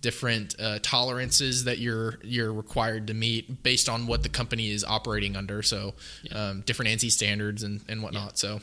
different 0.00 0.54
uh, 0.60 0.78
tolerances 0.82 1.64
that 1.64 1.78
you're 1.78 2.18
you're 2.22 2.52
required 2.52 3.06
to 3.08 3.14
meet 3.14 3.62
based 3.62 3.88
on 3.88 4.06
what 4.06 4.22
the 4.22 4.28
company 4.28 4.70
is 4.70 4.84
operating 4.84 5.36
under. 5.36 5.62
So 5.62 5.94
um, 6.32 6.60
different 6.62 6.90
ANSI 6.92 7.10
standards 7.10 7.62
and, 7.62 7.80
and 7.88 8.02
whatnot. 8.02 8.38
So 8.38 8.60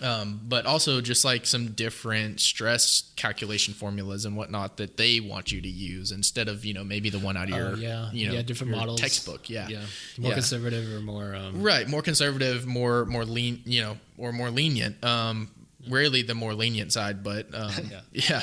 Um, 0.00 0.40
but 0.48 0.64
also 0.64 1.02
just 1.02 1.22
like 1.22 1.44
some 1.44 1.72
different 1.72 2.40
stress 2.40 3.12
calculation 3.16 3.74
formulas 3.74 4.24
and 4.24 4.34
whatnot 4.38 4.78
that 4.78 4.96
they 4.96 5.20
want 5.20 5.52
you 5.52 5.60
to 5.60 5.68
use 5.68 6.12
instead 6.12 6.48
of 6.48 6.64
you 6.64 6.72
know 6.72 6.82
maybe 6.82 7.10
the 7.10 7.18
one 7.18 7.36
out 7.36 7.48
of 7.50 7.54
Oh, 7.54 7.58
your 7.58 7.74
yeah. 7.76 8.10
you 8.10 8.26
know 8.28 8.32
Yeah, 8.34 8.40
different 8.42 8.72
models. 8.72 8.98
textbook 9.00 9.50
yeah 9.50 9.68
Yeah, 9.68 9.80
more 10.18 10.30
Yeah. 10.30 10.34
conservative 10.36 10.90
or 10.94 11.00
more. 11.00 11.34
Um, 11.34 11.62
right 11.62 11.86
more 11.86 12.00
conservative 12.00 12.64
more 12.66 13.04
more 13.04 13.26
lean 13.26 13.60
you 13.66 13.82
know 13.82 13.98
or 14.16 14.32
more 14.32 14.48
lenient 14.50 15.02
um 15.04 15.50
rarely 15.88 16.22
the 16.22 16.34
more 16.34 16.54
lenient 16.54 16.90
side 16.92 17.22
but 17.22 17.52
um 17.54 17.72
Yeah. 17.90 18.00
yeah, 18.12 18.42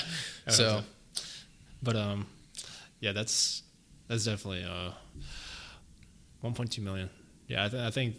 so 0.50 0.84
But 1.82 1.96
um, 1.96 2.26
yeah, 3.00 3.12
that's 3.14 3.64
that's 4.08 4.26
definitely 4.26 4.64
uh, 4.64 4.92
1.2 6.44 6.80
million. 6.80 7.10
Yeah, 7.48 7.66
I, 7.66 7.70
th- 7.70 7.84
I 7.84 7.90
think 7.92 8.16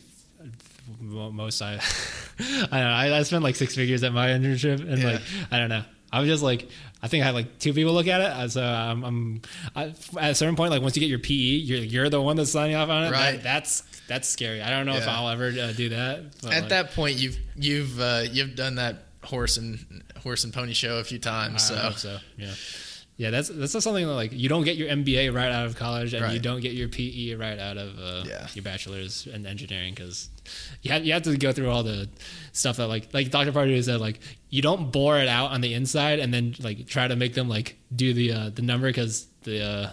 most 1.01 1.61
I 1.63 1.75
I 2.39 2.49
don't 2.49 2.71
know. 2.71 2.77
I, 2.77 3.19
I 3.19 3.23
spent 3.23 3.43
like 3.45 3.57
six 3.57 3.75
figures 3.75 4.03
at 4.03 4.13
my 4.13 4.29
internship, 4.29 4.81
and 4.81 4.99
Yeah. 4.99 5.13
like 5.13 5.21
I 5.51 5.59
don't 5.59 5.69
know. 5.69 5.85
I 6.13 6.21
was 6.21 6.29
just 6.29 6.43
like 6.43 6.69
I 7.03 7.09
think 7.09 7.23
I 7.23 7.27
had 7.27 7.35
like 7.35 7.59
two 7.59 7.73
people 7.73 7.93
look 7.93 8.09
at 8.09 8.21
it. 8.21 8.27
uh, 8.27 8.49
So 8.49 8.63
I'm, 8.65 9.05
I'm 9.05 9.43
I, 9.77 9.85
at 10.19 10.31
a 10.33 10.35
certain 10.35 10.57
point, 10.57 10.71
like 10.71 10.83
once 10.83 10.97
you 10.97 11.01
get 11.01 11.09
your 11.09 11.19
PE, 11.21 11.35
you're 11.35 11.79
you're 11.79 12.09
the 12.09 12.21
one 12.21 12.37
that's 12.37 12.51
signing 12.51 12.75
off 12.77 12.89
on 12.89 13.05
it. 13.05 13.11
Right. 13.13 13.33
That, 13.37 13.43
that's 13.43 13.83
that's 14.09 14.29
scary. 14.29 14.61
I 14.63 14.71
don't 14.71 14.87
know 14.87 14.97
if 14.97 15.07
I'll 15.07 15.29
ever 15.29 15.47
uh, 15.49 15.73
do 15.73 15.91
that. 15.91 16.41
But 16.43 16.53
at 16.53 16.61
like, 16.63 16.69
that 16.71 16.91
point 16.93 17.17
you've 17.19 17.39
you've 17.57 18.01
uh 18.01 18.23
you've 18.31 18.57
done 18.57 18.77
that 18.77 19.05
horse 19.23 19.57
and 19.59 20.03
horse 20.23 20.45
and 20.45 20.53
pony 20.53 20.73
show 20.73 20.97
a 20.99 21.05
few 21.05 21.19
times 21.19 21.71
I 21.71 21.75
so 21.75 21.77
hope 21.77 21.95
so. 21.99 22.19
Yeah. 22.37 22.53
Yeah, 23.21 23.29
that's 23.29 23.49
that's 23.51 23.75
just 23.75 23.85
something 23.85 24.07
that, 24.07 24.15
like 24.15 24.33
you 24.33 24.49
don't 24.49 24.65
get 24.65 24.77
your 24.77 24.89
MBA 24.89 25.35
right 25.35 25.53
out 25.53 25.67
of 25.67 25.77
college, 25.77 26.15
and 26.15 26.33
you 26.33 26.41
don't 26.41 26.61
get 26.63 26.73
your 26.73 26.89
PE 26.89 27.35
right 27.35 27.59
out 27.59 27.77
of 27.77 27.99
uh, 27.99 28.25
Yeah. 28.27 28.47
your 28.55 28.63
bachelor's 28.63 29.27
in 29.27 29.45
engineering 29.45 29.93
because 29.95 30.31
you 30.81 30.91
have 30.93 31.05
you 31.05 31.13
have 31.13 31.25
to 31.25 31.37
go 31.37 31.53
through 31.53 31.69
all 31.69 31.83
the 31.83 32.09
stuff 32.53 32.79
that 32.79 32.87
like 32.87 33.13
like 33.13 33.31
Dr. 33.31 33.53
Pardew 33.53 33.85
said 33.85 34.01
like 34.01 34.21
you 34.49 34.63
don't 34.63 34.91
bore 34.91 35.19
it 35.19 35.29
out 35.29 35.51
on 35.51 35.61
the 35.61 35.75
inside 35.75 36.19
and 36.19 36.33
then 36.33 36.55
like 36.61 36.87
try 36.87 37.07
to 37.09 37.15
make 37.15 37.35
them 37.35 37.47
like 37.47 37.77
do 37.95 38.15
the 38.15 38.33
uh, 38.33 38.51
the 38.55 38.63
number 38.63 38.87
because 38.89 39.27
the 39.43 39.93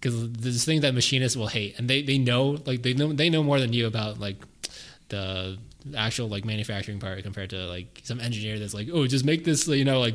because 0.00 0.30
there's 0.32 0.64
things 0.64 0.82
that 0.82 0.94
machinists 0.94 1.36
will 1.36 1.48
hate 1.48 1.76
and 1.76 1.90
they 1.90 2.02
they 2.02 2.18
know 2.18 2.56
like 2.66 2.82
they 2.82 2.94
know 2.94 3.12
they 3.12 3.30
know 3.30 3.42
more 3.42 3.58
than 3.58 3.72
you 3.72 3.84
about 3.88 4.20
like 4.20 4.36
the 5.08 5.58
actual 5.96 6.28
like 6.28 6.44
manufacturing 6.44 7.00
part 7.00 7.20
compared 7.24 7.50
to 7.50 7.66
like 7.66 8.00
some 8.04 8.20
engineer 8.20 8.60
that's 8.60 8.74
like 8.74 8.88
oh 8.92 9.08
just 9.08 9.24
make 9.24 9.42
this 9.44 9.66
you 9.66 9.84
know 9.84 9.98
like 9.98 10.14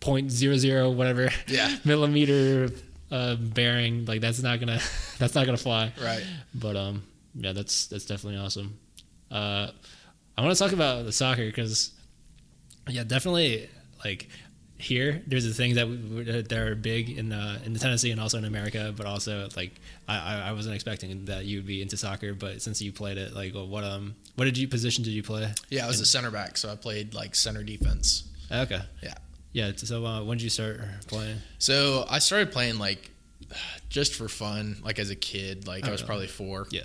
point 0.00 0.30
zero 0.30 0.56
zero 0.56 0.90
whatever 0.90 1.30
Yeah. 1.46 1.76
millimeter 1.84 2.70
uh, 3.10 3.34
bearing 3.36 4.04
like 4.06 4.20
that's 4.20 4.42
not 4.42 4.58
gonna 4.60 4.80
that's 5.18 5.34
not 5.34 5.44
gonna 5.46 5.56
fly 5.58 5.92
right 6.02 6.24
but 6.54 6.76
um 6.76 7.02
yeah 7.34 7.52
that's 7.52 7.86
that's 7.88 8.06
definitely 8.06 8.38
awesome 8.40 8.78
uh 9.30 9.68
i 10.38 10.42
want 10.42 10.56
to 10.56 10.62
talk 10.62 10.72
about 10.72 11.04
the 11.04 11.12
soccer 11.12 11.44
because 11.46 11.92
yeah 12.88 13.04
definitely 13.04 13.68
like 14.04 14.28
here 14.78 15.22
there's 15.26 15.44
the 15.44 15.52
things 15.52 15.74
that, 15.76 15.86
we, 15.86 15.96
that 16.24 16.50
are 16.52 16.74
big 16.74 17.10
in 17.10 17.32
uh, 17.32 17.58
in 17.66 17.74
Tennessee 17.74 18.12
and 18.12 18.18
also 18.18 18.38
in 18.38 18.46
America, 18.46 18.94
but 18.96 19.04
also 19.04 19.46
like 19.54 19.72
I, 20.08 20.16
I 20.16 20.48
I 20.48 20.52
wasn't 20.52 20.74
expecting 20.74 21.26
that 21.26 21.44
you 21.44 21.58
would 21.58 21.66
be 21.66 21.82
into 21.82 21.98
soccer, 21.98 22.32
but 22.32 22.62
since 22.62 22.80
you 22.80 22.90
played 22.90 23.18
it, 23.18 23.34
like 23.34 23.52
what 23.52 23.84
um 23.84 24.14
what 24.36 24.46
did 24.46 24.56
you 24.56 24.66
position 24.68 25.04
did 25.04 25.10
you 25.10 25.22
play? 25.22 25.52
yeah 25.68 25.84
i 25.84 25.86
was 25.86 26.00
a 26.00 26.06
center 26.06 26.30
back 26.30 26.56
so 26.56 26.72
i 26.72 26.76
played 26.76 27.12
like 27.12 27.34
center 27.34 27.62
defense 27.62 28.24
Okay, 28.50 28.80
Yeah. 29.02 29.12
Yeah. 29.52 29.72
So 29.76 30.04
uh, 30.04 30.22
when 30.24 30.38
did 30.38 30.44
you 30.44 30.50
start 30.50 30.80
playing? 31.06 31.38
So 31.58 32.04
I 32.08 32.18
started 32.18 32.52
playing 32.52 32.78
like 32.78 33.10
just 33.88 34.14
for 34.14 34.28
fun, 34.28 34.76
like 34.82 34.98
as 34.98 35.10
a 35.10 35.16
kid. 35.16 35.66
Like 35.66 35.86
I 35.86 35.90
was 35.90 36.02
probably 36.02 36.26
four, 36.26 36.66
Yeah, 36.70 36.82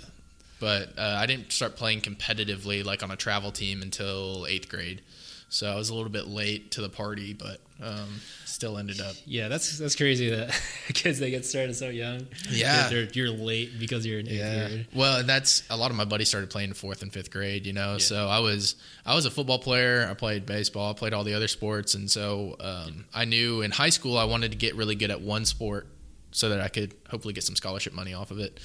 but 0.60 0.90
uh, 0.98 1.16
I 1.18 1.26
didn't 1.26 1.52
start 1.52 1.76
playing 1.76 2.00
competitively 2.00 2.84
like 2.84 3.02
on 3.02 3.10
a 3.10 3.16
travel 3.16 3.52
team 3.52 3.82
until 3.82 4.46
eighth 4.48 4.68
grade. 4.68 5.02
So 5.48 5.70
I 5.70 5.76
was 5.76 5.90
a 5.90 5.94
little 5.94 6.10
bit 6.10 6.26
late 6.26 6.72
to 6.72 6.82
the 6.82 6.88
party, 6.88 7.32
but 7.32 7.60
um, 7.82 8.20
still 8.44 8.78
ended 8.78 9.00
up. 9.00 9.14
yeah. 9.26 9.48
That's 9.48 9.78
that's 9.78 9.94
crazy 9.96 10.30
that 10.30 10.50
kids 10.94 11.18
they 11.18 11.30
get 11.30 11.44
started 11.44 11.74
so 11.74 11.88
young. 11.88 12.26
Yeah. 12.50 12.88
They're- 12.88 13.08
you're 13.12 13.30
late 13.30 13.78
because 13.78 14.06
you're 14.06 14.18
in 14.20 14.28
eighth 14.28 14.68
grade. 14.68 14.86
Well, 14.94 15.22
that's 15.24 15.62
a 15.70 15.76
lot 15.76 15.90
of 15.90 15.96
my 15.96 16.04
buddies 16.06 16.28
started 16.28 16.48
playing 16.50 16.68
in 16.70 16.74
fourth 16.74 17.02
and 17.02 17.12
fifth 17.12 17.30
grade, 17.30 17.66
you 17.66 17.72
know. 17.72 17.92
Yeah. 17.92 17.98
So 17.98 18.28
I 18.28 18.38
was 18.38 18.76
I 19.04 19.14
was 19.14 19.26
a 19.26 19.30
football 19.30 19.58
player. 19.58 20.06
I 20.10 20.14
played 20.14 20.46
baseball. 20.46 20.90
I 20.90 20.94
played 20.94 21.12
all 21.12 21.24
the 21.24 21.34
other 21.34 21.48
sports, 21.48 21.94
and 21.94 22.10
so 22.10 22.56
um, 22.60 23.04
I 23.14 23.24
knew 23.26 23.60
in 23.62 23.70
high 23.70 23.90
school 23.90 24.16
I 24.16 24.24
wanted 24.24 24.52
to 24.52 24.56
get 24.56 24.74
really 24.74 24.94
good 24.94 25.10
at 25.10 25.20
one 25.20 25.44
sport 25.44 25.86
so 26.32 26.48
that 26.50 26.60
I 26.60 26.68
could 26.68 26.94
hopefully 27.10 27.32
get 27.34 27.44
some 27.44 27.56
scholarship 27.56 27.92
money 27.94 28.12
off 28.14 28.30
of 28.30 28.38
it. 28.38 28.58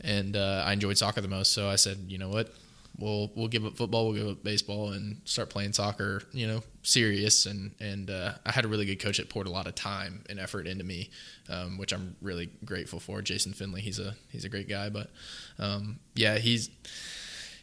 And 0.00 0.36
uh, 0.36 0.62
I 0.66 0.72
enjoyed 0.72 0.98
soccer 0.98 1.20
the 1.20 1.28
most, 1.28 1.52
so 1.52 1.68
I 1.68 1.76
said, 1.76 1.98
you 2.08 2.18
know 2.18 2.28
what, 2.28 2.52
we'll 2.98 3.32
we'll 3.34 3.48
give 3.48 3.64
up 3.64 3.76
football, 3.76 4.06
we'll 4.08 4.14
give 4.22 4.28
up 4.28 4.44
baseball, 4.44 4.92
and 4.92 5.20
start 5.24 5.50
playing 5.50 5.72
soccer. 5.72 6.22
You 6.32 6.46
know, 6.48 6.62
serious. 6.86 7.46
And 7.46 7.72
and 7.80 8.10
uh, 8.10 8.32
I 8.44 8.52
had 8.52 8.64
a 8.64 8.68
really 8.68 8.86
good 8.86 9.00
coach 9.00 9.18
that 9.18 9.28
poured 9.28 9.46
a 9.46 9.50
lot 9.50 9.66
of 9.66 9.74
time 9.74 10.24
and 10.28 10.38
effort 10.38 10.66
into 10.66 10.84
me, 10.84 11.10
um, 11.48 11.78
which 11.78 11.92
I'm 11.92 12.16
really 12.22 12.50
grateful 12.64 13.00
for. 13.00 13.22
Jason 13.22 13.52
Finley, 13.52 13.80
he's 13.80 13.98
a 13.98 14.14
he's 14.30 14.44
a 14.44 14.48
great 14.48 14.68
guy, 14.68 14.88
but 14.88 15.10
um, 15.58 15.98
yeah, 16.14 16.38
he's 16.38 16.70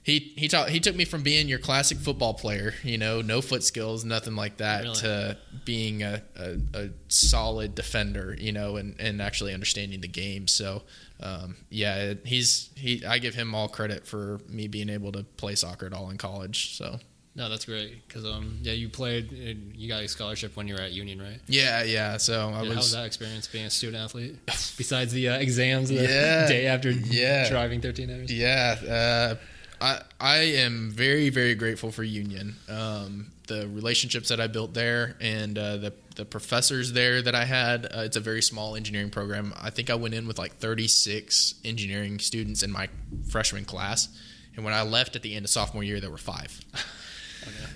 he 0.03 0.33
he 0.35 0.49
taught 0.49 0.69
he 0.69 0.79
took 0.81 0.95
me 0.95 1.05
from 1.05 1.23
being 1.23 1.47
your 1.47 1.59
classic 1.59 1.97
football 1.97 2.33
player, 2.33 2.73
you 2.83 2.97
know, 2.97 3.21
no 3.21 3.41
foot 3.41 3.63
skills, 3.63 4.03
nothing 4.03 4.35
like 4.35 4.57
that, 4.57 4.83
Really? 4.83 4.95
to 4.95 5.37
being 5.63 6.03
a, 6.03 6.21
a, 6.35 6.57
a 6.73 6.89
solid 7.07 7.73
defender, 7.73 8.35
you 8.37 8.51
know, 8.51 8.75
and, 8.75 8.99
and 8.99 9.21
actually 9.21 9.53
understanding 9.53 10.01
the 10.01 10.09
game. 10.09 10.49
So, 10.49 10.81
um, 11.21 11.55
yeah, 11.69 12.15
he's 12.25 12.69
he. 12.75 13.05
I 13.05 13.19
give 13.19 13.35
him 13.35 13.55
all 13.55 13.69
credit 13.69 14.05
for 14.05 14.41
me 14.49 14.67
being 14.67 14.89
able 14.89 15.13
to 15.13 15.23
play 15.23 15.55
soccer 15.55 15.85
at 15.85 15.93
all 15.93 16.09
in 16.09 16.17
college. 16.17 16.75
So, 16.75 16.99
No, 17.35 17.49
that's 17.49 17.65
great 17.65 18.07
because 18.07 18.25
um 18.25 18.59
yeah 18.61 18.73
you 18.73 18.89
played 18.89 19.31
and 19.31 19.75
you 19.75 19.87
got 19.89 20.03
a 20.03 20.07
scholarship 20.07 20.55
when 20.55 20.67
you 20.67 20.75
were 20.75 20.81
at 20.81 20.91
Union, 20.91 21.19
right? 21.21 21.39
yeah, 21.47 21.81
yeah. 21.83 22.17
So 22.17 22.49
I 22.49 22.51
Yeah, 22.51 22.57
how 22.57 22.63
was 22.65 22.75
was 22.77 22.91
that 22.93 23.05
experience 23.05 23.47
being 23.47 23.65
a 23.65 23.69
student 23.71 24.03
athlete 24.03 24.35
besides 24.45 25.13
the 25.13 25.29
uh, 25.29 25.37
exams 25.39 25.89
the 25.89 25.95
Yeah. 25.95 26.47
day 26.47 26.67
after 26.67 26.91
Yeah. 26.91 27.49
driving 27.49 27.81
13 27.81 28.09
hours? 28.11 28.31
Yeah, 28.31 28.77
uh, 28.87 29.35
I 29.81 30.01
I 30.19 30.37
am 30.37 30.91
very 30.91 31.29
very 31.29 31.55
grateful 31.55 31.91
for 31.91 32.03
Union. 32.03 32.55
Um, 32.69 33.31
the 33.47 33.67
relationships 33.67 34.29
that 34.29 34.39
I 34.39 34.47
built 34.47 34.73
there 34.75 35.17
and 35.19 35.57
uh, 35.57 35.77
the 35.77 35.93
the 36.15 36.25
professors 36.25 36.93
there 36.93 37.19
that 37.23 37.33
I 37.33 37.45
had. 37.45 37.85
Uh, 37.87 38.01
it's 38.05 38.15
a 38.15 38.19
very 38.21 38.43
small 38.43 38.75
engineering 38.75 39.09
program. 39.09 39.53
I 39.59 39.71
think 39.71 39.89
I 39.89 39.95
went 39.95 40.13
in 40.13 40.27
with 40.27 40.37
like 40.37 40.53
36 40.57 41.55
engineering 41.65 42.19
students 42.19 42.61
in 42.61 42.71
my 42.71 42.87
freshman 43.27 43.65
class, 43.65 44.07
and 44.55 44.63
when 44.63 44.75
I 44.75 44.83
left 44.83 45.15
at 45.15 45.23
the 45.23 45.33
end 45.35 45.45
of 45.45 45.49
sophomore 45.49 45.83
year, 45.83 45.99
there 45.99 46.11
were 46.11 46.17
five. 46.19 46.61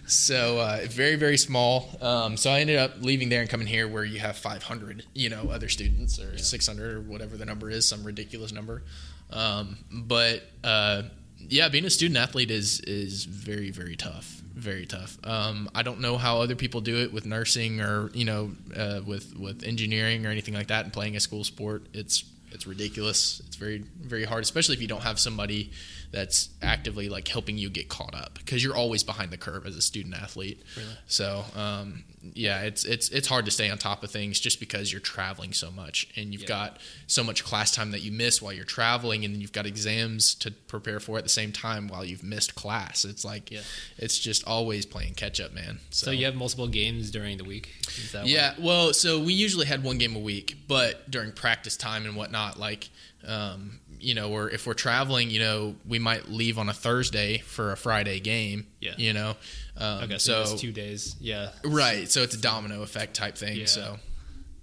So 0.08 0.60
uh, 0.60 0.80
very 0.90 1.16
very 1.16 1.38
small. 1.38 1.90
Um, 2.02 2.38
so 2.38 2.50
I 2.50 2.62
ended 2.62 2.78
up 2.78 3.02
leaving 3.02 3.30
there 3.30 3.42
and 3.42 3.50
coming 3.50 3.68
here 3.68 3.88
where 3.88 4.06
you 4.06 4.20
have 4.20 4.38
500, 4.38 5.04
you 5.14 5.30
know, 5.30 5.50
other 5.52 5.70
students 5.70 6.20
or 6.20 6.38
600 6.38 6.96
or 6.96 7.02
whatever 7.02 7.36
the 7.36 7.46
number 7.46 7.70
is, 7.70 7.88
some 7.88 8.04
ridiculous 8.04 8.52
number. 8.52 8.84
Um, 9.32 9.78
but 9.92 10.44
uh, 10.64 11.04
yeah, 11.40 11.70
being 11.70 11.86
a 11.86 11.90
student 11.90 12.18
athlete 12.18 12.52
is 12.52 12.80
is 12.82 13.26
very 13.26 13.72
very 13.72 13.96
tough, 13.96 14.42
very 14.54 14.86
tough. 14.86 15.18
Um, 15.24 15.70
I 15.76 15.84
don't 15.84 16.00
know 16.00 16.18
how 16.18 16.42
other 16.42 16.56
people 16.56 16.82
do 16.82 16.98
it 16.98 17.14
with 17.14 17.26
nursing 17.26 17.82
or 17.82 18.10
you 18.14 18.26
know 18.26 18.52
uh, 18.76 19.02
with 19.06 19.38
with 19.38 19.64
engineering 19.64 20.26
or 20.26 20.30
anything 20.30 20.54
like 20.54 20.68
that, 20.68 20.86
and 20.86 20.94
playing 20.94 21.16
a 21.16 21.20
school 21.20 21.44
sport. 21.44 21.84
It's 21.94 22.24
it's 22.52 22.66
ridiculous. 22.66 23.42
It's 23.48 23.56
very 23.56 23.80
very 24.02 24.24
hard, 24.24 24.44
especially 24.44 24.76
if 24.76 24.82
you 24.82 24.88
don't 24.88 25.04
have 25.04 25.20
somebody 25.20 25.72
that's 26.12 26.50
actively 26.62 27.10
like 27.10 27.28
helping 27.28 27.58
you 27.58 27.70
get 27.70 27.90
caught 27.90 28.16
up 28.16 28.36
because 28.38 28.64
you're 28.64 28.76
always 28.76 29.04
behind 29.04 29.32
the 29.32 29.38
curve 29.38 29.66
as 29.66 29.76
a 29.76 29.82
student 29.82 30.16
athlete. 30.16 30.64
Really? 30.78 30.90
So 31.08 31.44
um, 31.56 32.04
yeah, 32.34 32.62
it's 32.62 32.86
it's 32.86 33.10
it's 33.10 33.28
hard 33.28 33.46
to 33.46 33.52
stay 33.52 33.70
on 33.70 33.78
top 33.78 34.04
of 34.04 34.12
things 34.12 34.40
just 34.40 34.60
because 34.60 34.92
you're 34.92 35.02
traveling 35.02 35.54
so 35.54 35.70
much 35.72 36.08
and 36.16 36.32
you've 36.32 36.44
Yeah. 36.44 36.48
got 36.48 36.78
so 37.08 37.24
much 37.24 37.44
class 37.44 37.72
time 37.72 37.92
that 37.92 38.02
you 38.02 38.12
miss 38.12 38.42
while 38.42 38.54
you're 38.54 38.66
traveling, 38.66 39.26
and 39.26 39.36
you've 39.42 39.52
got 39.52 39.66
exams 39.66 40.34
to 40.36 40.52
prepare 40.52 41.00
for 41.00 41.18
at 41.18 41.24
the 41.24 41.30
same 41.30 41.52
time 41.52 41.88
while 41.88 42.04
you've 42.06 42.24
missed 42.24 42.56
class. 42.56 43.04
It's 43.06 43.26
like 43.26 43.52
Yeah. 43.52 43.62
it's 43.98 44.18
just 44.18 44.46
always 44.46 44.86
playing 44.86 45.16
catch 45.16 45.40
up, 45.42 45.54
man. 45.54 45.80
So 45.90 46.12
you 46.12 46.26
have 46.26 46.36
multiple 46.36 46.68
games 46.68 47.12
during 47.12 47.38
the 47.38 47.44
week. 47.44 47.70
Is 47.98 48.12
that 48.14 48.28
yeah, 48.28 48.54
well, 48.60 48.94
so 48.94 49.20
we 49.20 49.34
usually 49.34 49.66
had 49.66 49.84
one 49.84 49.98
game 49.98 50.16
a 50.16 50.20
week, 50.20 50.56
but 50.68 51.10
during 51.12 51.32
practice 51.34 51.76
time 51.78 52.06
and 52.06 52.16
whatnot, 52.16 52.58
like, 52.60 52.90
um, 53.26 53.80
you 54.00 54.14
know, 54.14 54.32
or 54.32 54.50
if 54.50 54.66
we're 54.68 54.74
traveling, 54.74 55.30
you 55.30 55.40
know, 55.40 55.76
we 55.88 56.00
might 56.00 56.30
leave 56.30 56.58
on 56.58 56.70
a 56.70 56.74
Thursday 56.74 57.40
for 57.40 57.72
a 57.72 57.78
Friday 57.78 58.20
game. 58.20 58.68
Yeah. 58.80 58.94
You 58.98 59.14
know, 59.14 59.36
um, 59.78 60.04
Okay, 60.04 60.18
so, 60.18 60.44
so 60.44 60.54
it's 60.54 60.62
two 60.62 60.72
days. 60.72 61.16
Yeah. 61.20 61.50
right, 61.64 62.10
so 62.10 62.22
it's 62.24 62.36
a 62.36 62.42
domino 62.42 62.82
effect 62.84 63.14
type 63.16 63.38
thing. 63.38 63.58
Yeah. 63.58 63.66
So, 63.66 63.98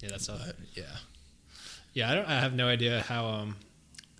Yeah, 0.01 0.09
that's 0.11 0.27
but, 0.29 0.57
yeah, 0.75 0.85
Yeah, 1.93 2.11
I 2.11 2.15
don't. 2.15 2.29
I 2.29 2.41
have 2.41 2.55
no 2.55 2.69
idea 2.69 3.01
how 3.03 3.27
um 3.27 3.57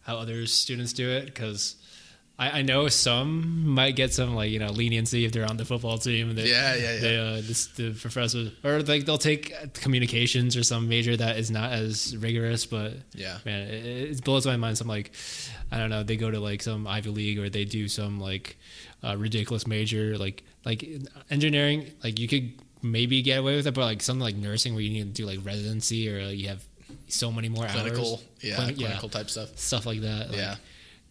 how 0.03 0.17
other 0.19 0.47
students 0.47 0.93
do 0.93 1.09
it 1.11 1.27
because 1.27 1.77
I, 2.37 2.59
I 2.59 2.63
know 2.63 2.89
some 2.89 3.65
might 3.69 3.95
get 3.95 4.13
some 4.13 4.35
like 4.35 4.51
you 4.51 4.59
know 4.59 4.71
leniency 4.71 5.25
if 5.25 5.31
they're 5.33 5.49
on 5.49 5.57
the 5.57 5.65
football 5.65 5.99
team. 5.99 6.35
They, 6.35 6.49
Yeah, 6.51 6.75
yeah, 6.75 6.95
yeah. 6.95 7.01
They, 7.01 7.17
uh, 7.19 7.35
this, 7.37 7.67
the 7.69 7.93
professor 7.93 8.51
or 8.65 8.83
like 8.83 9.05
they'll 9.07 9.19
take 9.19 9.55
communications 9.75 10.57
or 10.57 10.65
some 10.65 10.89
major 10.89 11.17
that 11.17 11.37
is 11.39 11.51
not 11.53 11.73
as 11.73 12.17
rigorous, 12.17 12.67
but 12.67 12.95
Yeah. 13.15 13.39
man, 13.45 13.69
it, 13.69 13.87
it 13.87 14.25
blows 14.25 14.47
my 14.47 14.57
mind. 14.57 14.79
Some 14.79 14.89
like 14.89 15.13
I 15.71 15.79
don't 15.79 15.91
know, 15.91 16.03
they 16.03 16.17
go 16.17 16.31
to 16.31 16.41
like 16.41 16.61
some 16.63 16.87
Ivy 16.89 17.11
League 17.11 17.39
or 17.39 17.49
they 17.49 17.65
do 17.65 17.87
some 17.87 18.19
like 18.19 18.57
uh, 19.05 19.17
ridiculous 19.17 19.67
major 19.67 20.19
like 20.19 20.43
like 20.65 20.85
engineering. 21.31 21.93
Like 22.03 22.19
you 22.19 22.27
could 22.27 22.53
maybe 22.83 23.23
get 23.23 23.39
away 23.39 23.55
with 23.55 23.67
it, 23.69 23.75
but 23.75 23.83
like 23.85 24.03
something 24.03 24.23
like 24.23 24.35
nursing 24.37 24.75
where 24.75 24.83
you 24.83 24.91
need 24.91 25.15
to 25.15 25.23
do 25.23 25.25
like 25.27 25.39
residency 25.47 26.09
or 26.11 26.27
like, 26.27 26.37
you 26.39 26.49
have 26.49 26.65
so 27.09 27.31
many 27.31 27.49
more 27.49 27.67
clinical, 27.67 28.15
hours, 28.15 28.25
yeah, 28.41 28.57
Clini- 28.57 28.77
clinical 28.77 29.09
type 29.09 29.31
stuff. 29.31 29.57
stuff 29.57 29.87
like 29.87 30.01
that. 30.01 30.29
Like, 30.31 30.37
Yeah. 30.39 30.57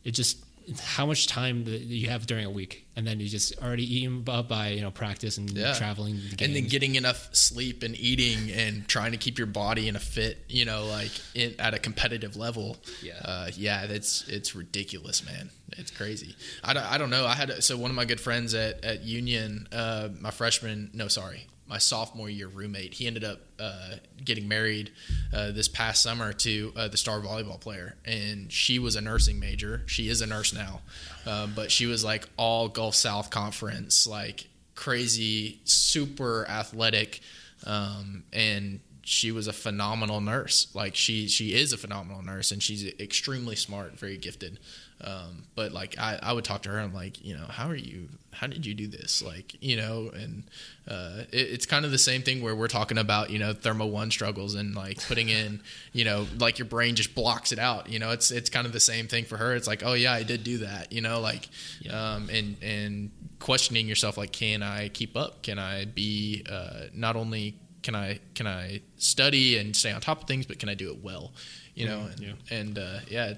it 0.03 0.11
just 0.11 0.37
how 0.81 1.05
much 1.05 1.27
time 1.27 1.65
that 1.65 1.81
you 1.81 2.09
have 2.09 2.25
during 2.25 2.45
a 2.45 2.49
week, 2.49 2.85
and 2.95 3.05
then 3.05 3.19
you 3.19 3.27
just 3.27 3.57
already 3.61 3.83
eaten 3.97 4.23
up 4.27 4.47
by 4.47 4.69
you 4.69 4.81
know 4.81 4.91
practice 4.91 5.37
and 5.37 5.49
Yeah. 5.49 5.73
traveling, 5.73 6.15
the 6.35 6.43
and 6.45 6.55
then 6.55 6.67
getting 6.67 6.95
enough 6.95 7.33
sleep 7.35 7.83
and 7.83 7.95
eating 7.99 8.51
and 8.51 8.87
trying 8.87 9.11
to 9.11 9.17
keep 9.17 9.37
your 9.37 9.47
body 9.47 9.87
in 9.87 9.95
a 9.95 9.99
fit, 9.99 10.37
you 10.49 10.65
know, 10.65 10.85
like 10.85 11.11
in, 11.35 11.55
at 11.59 11.73
a 11.73 11.79
competitive 11.79 12.35
level. 12.35 12.77
Yeah. 13.01 13.13
uh, 13.23 13.49
yeah, 13.55 13.87
that's 13.87 14.27
it's 14.27 14.55
ridiculous, 14.55 15.25
man. 15.25 15.49
It's 15.77 15.91
crazy. 15.91 16.35
I 16.63 16.73
don't, 16.73 16.83
I 16.91 16.97
don't 16.97 17.09
know. 17.09 17.25
I 17.25 17.33
had 17.33 17.63
so 17.63 17.77
one 17.77 17.89
of 17.89 17.95
my 17.95 18.05
good 18.05 18.19
friends 18.21 18.53
at 18.53 18.83
at 18.85 19.03
Union, 19.03 19.67
uh, 19.71 20.09
my 20.19 20.31
freshman, 20.31 20.91
no, 20.93 21.07
sorry, 21.07 21.47
my 21.67 21.77
sophomore 21.77 22.29
year 22.29 22.47
roommate. 22.47 22.93
He 22.93 23.07
ended 23.07 23.23
up 23.23 23.39
uh, 23.59 23.95
getting 24.23 24.47
married 24.47 24.91
uh, 25.33 25.51
this 25.51 25.67
past 25.67 26.03
summer 26.03 26.33
to 26.33 26.73
uh, 26.75 26.87
the 26.87 26.97
star 26.97 27.19
volleyball 27.19 27.59
player, 27.59 27.95
and 28.05 28.51
she 28.51 28.79
was 28.79 28.95
a 28.95 29.01
nursing 29.01 29.39
major. 29.39 29.83
She 29.85 30.09
is 30.09 30.21
a 30.21 30.27
nurse 30.27 30.53
now, 30.53 30.81
uh, 31.25 31.47
but 31.47 31.71
she 31.71 31.85
was 31.85 32.03
like 32.03 32.27
all 32.37 32.67
Gulf 32.67 32.95
South 32.95 33.29
Conference, 33.29 34.05
like 34.05 34.47
crazy, 34.75 35.61
super 35.63 36.45
athletic, 36.49 37.21
um, 37.65 38.23
and 38.33 38.79
she 39.03 39.31
was 39.31 39.47
a 39.47 39.53
phenomenal 39.53 40.21
nurse. 40.21 40.67
Like 40.73 40.95
she 40.95 41.27
she 41.27 41.53
is 41.53 41.73
a 41.73 41.77
phenomenal 41.77 42.21
nurse, 42.21 42.51
and 42.51 42.61
she's 42.61 42.85
extremely 42.99 43.55
smart, 43.55 43.99
very 43.99 44.17
gifted. 44.17 44.59
Um, 45.01 45.43
but 45.55 45.71
like 45.71 45.97
I, 45.99 46.19
I 46.21 46.33
would 46.33 46.45
talk 46.45 46.63
to 46.63 46.69
her, 46.69 46.79
I'm 46.79 46.93
like, 46.93 47.23
you 47.23 47.35
know, 47.35 47.45
how 47.45 47.67
are 47.67 47.75
you? 47.75 48.09
How 48.33 48.47
did 48.47 48.65
you 48.65 48.73
do 48.73 48.87
this? 48.87 49.21
Like, 49.21 49.55
you 49.61 49.77
know, 49.77 50.11
and 50.13 50.43
uh, 50.87 51.23
it, 51.31 51.49
it's 51.53 51.65
kind 51.65 51.85
of 51.85 51.91
the 51.91 51.97
same 51.97 52.21
thing 52.21 52.41
where 52.41 52.55
we're 52.55 52.67
talking 52.67 52.97
about, 52.97 53.29
you 53.29 53.39
know, 53.39 53.53
thermo 53.53 53.85
one 53.85 54.11
struggles 54.11 54.55
and 54.55 54.75
like 54.75 55.01
putting 55.07 55.29
in, 55.29 55.61
you 55.93 56.05
know, 56.05 56.27
like 56.37 56.59
your 56.59 56.67
brain 56.67 56.95
just 56.95 57.15
blocks 57.15 57.51
it 57.51 57.59
out. 57.59 57.89
You 57.89 57.99
know, 57.99 58.11
it's 58.11 58.31
it's 58.31 58.49
kind 58.49 58.65
of 58.65 58.73
the 58.73 58.79
same 58.79 59.07
thing 59.07 59.25
for 59.25 59.37
her. 59.37 59.55
It's 59.55 59.67
like, 59.67 59.83
oh 59.83 59.93
yeah, 59.93 60.13
I 60.13 60.23
did 60.23 60.43
do 60.43 60.59
that. 60.59 60.91
You 60.91 61.01
know, 61.01 61.19
like, 61.19 61.47
um, 61.89 62.29
and 62.29 62.57
and 62.61 63.11
questioning 63.39 63.87
yourself, 63.87 64.17
like, 64.17 64.31
can 64.31 64.63
I 64.63 64.89
keep 64.89 65.15
up? 65.15 65.43
Can 65.43 65.59
I 65.59 65.85
be 65.85 66.43
uh, 66.49 66.85
not 66.93 67.15
only 67.15 67.55
can 67.83 67.95
I 67.95 68.19
can 68.33 68.47
I 68.47 68.81
study 68.97 69.57
and 69.57 69.75
stay 69.75 69.91
on 69.91 70.01
top 70.01 70.21
of 70.21 70.27
things, 70.27 70.45
but 70.45 70.57
can 70.57 70.69
I 70.69 70.73
do 70.73 70.89
it 70.91 71.03
well? 71.03 71.33
You 71.75 71.87
know, 71.87 72.07
and 72.11 72.19
yeah. 72.19 72.33
and 72.49 72.77
uh, 72.77 72.99
yeah, 73.07 73.33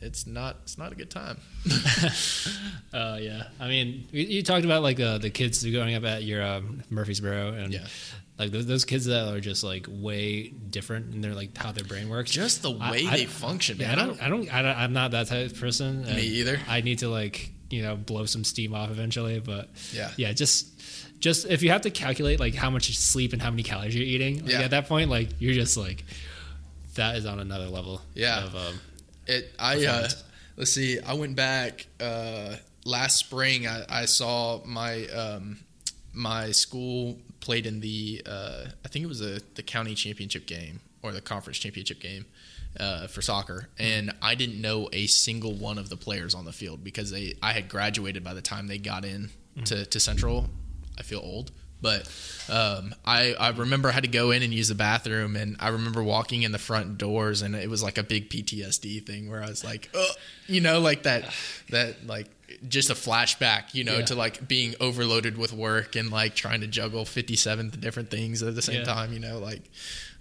it's, 0.00 0.26
not 0.26 0.56
it's 0.62 0.78
not 0.78 0.92
a 0.92 0.94
good 0.94 1.10
time. 1.10 1.38
Uh, 2.92 3.18
yeah, 3.20 3.44
I 3.58 3.68
mean, 3.68 4.06
you, 4.12 4.22
you 4.24 4.42
talked 4.42 4.64
about 4.64 4.82
like 4.82 5.00
uh, 5.00 5.18
the 5.18 5.30
kids 5.30 5.64
growing 5.64 5.94
up 5.94 6.04
at 6.04 6.22
your 6.24 6.42
um, 6.42 6.82
Murfreesboro, 6.90 7.52
and 7.54 7.72
Yeah. 7.72 7.86
like 8.38 8.50
those, 8.50 8.66
those 8.66 8.84
kids 8.84 9.04
that 9.06 9.32
are 9.34 9.40
just 9.40 9.62
like 9.64 9.86
way 9.88 10.48
different 10.48 11.14
in 11.14 11.20
their 11.20 11.34
like 11.34 11.56
how 11.56 11.72
their 11.72 11.84
brain 11.84 12.08
works. 12.08 12.30
Just 12.30 12.62
the 12.62 12.70
way 12.70 13.06
I- 13.06 13.16
they 13.18 13.26
function, 13.26 13.78
Yeah, 13.78 13.88
man. 13.94 13.98
I 13.98 14.06
don't, 14.06 14.22
I 14.22 14.28
don't, 14.28 14.54
I 14.54 14.62
don't, 14.62 14.76
I'm 14.78 14.92
not 14.92 15.10
that 15.12 15.26
type 15.28 15.50
of 15.52 15.60
person. 15.60 16.04
and 16.04 16.18
either. 16.18 16.58
I 16.68 16.80
need 16.80 17.00
to 17.00 17.08
like 17.08 17.50
you 17.70 17.82
know 17.82 17.94
blow 17.96 18.24
some 18.26 18.42
steam 18.44 18.74
off 18.74 18.90
eventually, 18.90 19.40
but 19.40 19.68
Yeah. 19.92 20.10
yeah, 20.16 20.32
just. 20.32 20.68
Just 21.20 21.44
if 21.44 21.62
you 21.62 21.68
have 21.70 21.82
to 21.82 21.90
calculate 21.90 22.40
like 22.40 22.54
how 22.54 22.70
much 22.70 22.96
sleep 22.96 23.34
and 23.34 23.42
how 23.42 23.50
many 23.50 23.62
calories 23.62 23.94
you're 23.94 24.02
eating, 24.06 24.40
like, 24.42 24.52
Yeah. 24.52 24.60
at 24.62 24.70
that 24.70 24.88
point, 24.88 25.10
like 25.10 25.28
you're 25.38 25.52
just 25.52 25.76
like, 25.76 26.02
that 26.94 27.14
is 27.16 27.26
on 27.26 27.38
another 27.40 27.66
level. 27.66 28.00
Yeah. 28.14 28.42
Of, 28.44 28.56
um, 28.56 28.80
It. 29.26 29.54
I. 29.58 29.84
Uh, 29.84 30.08
let's 30.56 30.72
see. 30.72 31.00
I 31.00 31.14
went 31.14 31.36
back 31.36 31.86
uh, 32.00 32.56
last 32.84 33.16
spring. 33.16 33.66
I, 33.66 33.84
I 33.88 34.04
saw 34.04 34.60
my 34.64 35.06
um, 35.06 35.58
my 36.12 36.52
school 36.52 37.18
played 37.40 37.66
in 37.66 37.80
the. 37.80 38.22
Uh, 38.26 38.64
I 38.84 38.88
think 38.88 39.04
it 39.04 39.08
was 39.08 39.20
a, 39.20 39.40
the 39.54 39.62
county 39.62 39.94
championship 39.94 40.46
game 40.46 40.80
or 41.02 41.12
the 41.12 41.20
conference 41.20 41.58
championship 41.58 42.00
game. 42.00 42.26
Uh, 42.78 43.08
for 43.08 43.20
soccer, 43.20 43.68
and 43.80 44.12
I 44.22 44.36
didn't 44.36 44.60
know 44.60 44.88
a 44.92 45.08
single 45.08 45.54
one 45.54 45.76
of 45.76 45.88
the 45.88 45.96
players 45.96 46.36
on 46.36 46.44
the 46.44 46.52
field 46.52 46.84
because 46.84 47.10
they 47.10 47.34
I 47.42 47.52
had 47.52 47.68
graduated 47.68 48.22
by 48.22 48.32
the 48.32 48.40
time 48.40 48.68
they 48.68 48.78
got 48.78 49.04
in 49.04 49.30
to, 49.64 49.84
to 49.84 49.98
Central. 49.98 50.48
I 50.96 51.02
feel 51.02 51.18
old, 51.18 51.50
but 51.82 52.06
um, 52.50 52.94
I 53.04 53.34
I 53.34 53.50
remember 53.50 53.88
I 53.88 53.92
had 53.92 54.02
to 54.04 54.10
go 54.10 54.30
in 54.30 54.42
and 54.42 54.52
use 54.52 54.68
the 54.68 54.74
bathroom, 54.74 55.36
and 55.36 55.56
I 55.60 55.68
remember 55.68 56.02
walking 56.02 56.42
in 56.42 56.52
the 56.52 56.58
front 56.58 56.98
doors, 56.98 57.42
and 57.42 57.54
it 57.54 57.70
was 57.70 57.82
like 57.82 57.98
a 57.98 58.02
big 58.02 58.28
PTSD 58.30 59.04
thing 59.06 59.30
where 59.30 59.42
I 59.42 59.48
was 59.48 59.64
like, 59.64 59.88
Ugh, 59.94 60.16
you 60.46 60.60
know, 60.60 60.80
like 60.80 61.04
that 61.04 61.32
that 61.70 62.06
like 62.06 62.26
just 62.68 62.90
a 62.90 62.94
flashback, 62.94 63.74
you 63.74 63.84
know, 63.84 63.98
Yeah. 63.98 64.04
to 64.06 64.14
like 64.16 64.48
being 64.48 64.74
overloaded 64.80 65.38
with 65.38 65.52
work 65.52 65.94
and 65.94 66.10
like 66.10 66.34
trying 66.34 66.60
to 66.62 66.66
juggle 66.66 67.04
fifty 67.04 67.36
seven 67.36 67.70
different 67.70 68.10
things 68.10 68.42
at 68.42 68.54
the 68.56 68.62
same 68.62 68.76
Yeah. 68.80 68.84
time, 68.84 69.12
you 69.12 69.20
know, 69.20 69.38
like. 69.38 69.62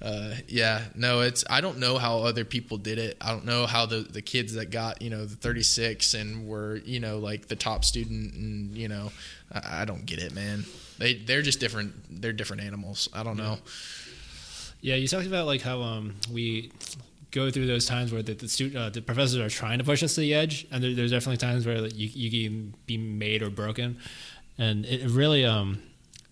Uh, 0.02 0.34
yeah, 0.48 0.84
no, 0.96 1.20
it's. 1.20 1.44
I 1.50 1.60
don't 1.60 1.78
know 1.78 1.98
how 1.98 2.20
other 2.20 2.46
people 2.46 2.78
did 2.78 2.98
it. 2.98 3.18
I 3.20 3.32
don't 3.32 3.44
know 3.44 3.66
how 3.66 3.86
the 3.86 3.98
the 4.00 4.22
kids 4.22 4.54
that 4.54 4.72
got 4.72 5.02
you 5.02 5.10
know 5.10 5.26
the 5.26 5.36
36 5.36 6.14
and 6.14 6.48
were 6.48 6.78
you 6.86 7.02
know 7.02 7.18
like 7.20 7.50
the 7.50 7.58
top 7.58 7.84
student 7.84 8.34
and 8.34 8.78
you 8.78 8.88
know, 8.88 9.12
I, 9.52 9.82
I 9.82 9.86
don't 9.86 10.06
get 10.06 10.20
it, 10.20 10.34
man. 10.34 10.64
They 11.00 11.16
they're 11.16 11.42
just 11.42 11.60
different. 11.60 12.22
They're 12.22 12.34
different 12.34 12.61
animals. 12.61 13.10
I 13.14 13.24
don't 13.24 13.38
know. 13.38 13.58
Yeah, 14.82 14.95
you 14.95 15.08
talked 15.08 15.28
about 15.28 15.45
like 15.45 15.61
how 15.61 15.82
um, 15.82 16.16
we 16.32 16.72
go 17.32 17.50
through 17.50 17.68
those 17.68 17.86
times 17.86 18.11
where 18.11 18.22
the 18.22 18.34
the, 18.34 18.74
uh, 18.78 18.90
the 18.90 19.02
professors 19.02 19.38
are 19.40 19.50
trying 19.50 19.78
to 19.80 19.84
push 19.84 20.03
us 20.03 20.16
to 20.16 20.22
the 20.22 20.34
edge, 20.34 20.68
and 20.72 20.84
there, 20.84 20.94
there's 20.94 21.11
definitely 21.11 21.38
times 21.38 21.66
where 21.66 21.82
like, 21.82 21.95
you 21.95 22.10
you 22.14 22.48
can 22.48 22.74
be 22.86 22.98
made 22.98 23.42
or 23.42 23.50
broken, 23.50 23.98
and 24.58 24.86
it 24.86 25.10
really 25.10 25.45
um 25.45 25.82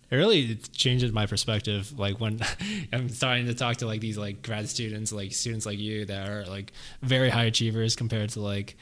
it 0.10 0.16
really 0.16 0.56
changes 0.74 1.12
my 1.12 1.26
perspective. 1.26 1.98
Like 1.98 2.20
when 2.20 2.42
I'm 2.94 3.10
starting 3.10 3.46
to 3.48 3.54
talk 3.54 3.78
to 3.78 3.88
like 3.88 4.02
these 4.02 4.18
like 4.18 4.42
grad 4.42 4.70
students, 4.70 5.12
like 5.12 5.34
students 5.34 5.66
like 5.66 5.80
you 5.80 6.06
that 6.06 6.30
are 6.30 6.46
like 6.46 6.74
very 7.02 7.30
high 7.30 7.46
achievers 7.46 7.96
compared 7.96 8.32
to 8.32 8.42
like. 8.42 8.76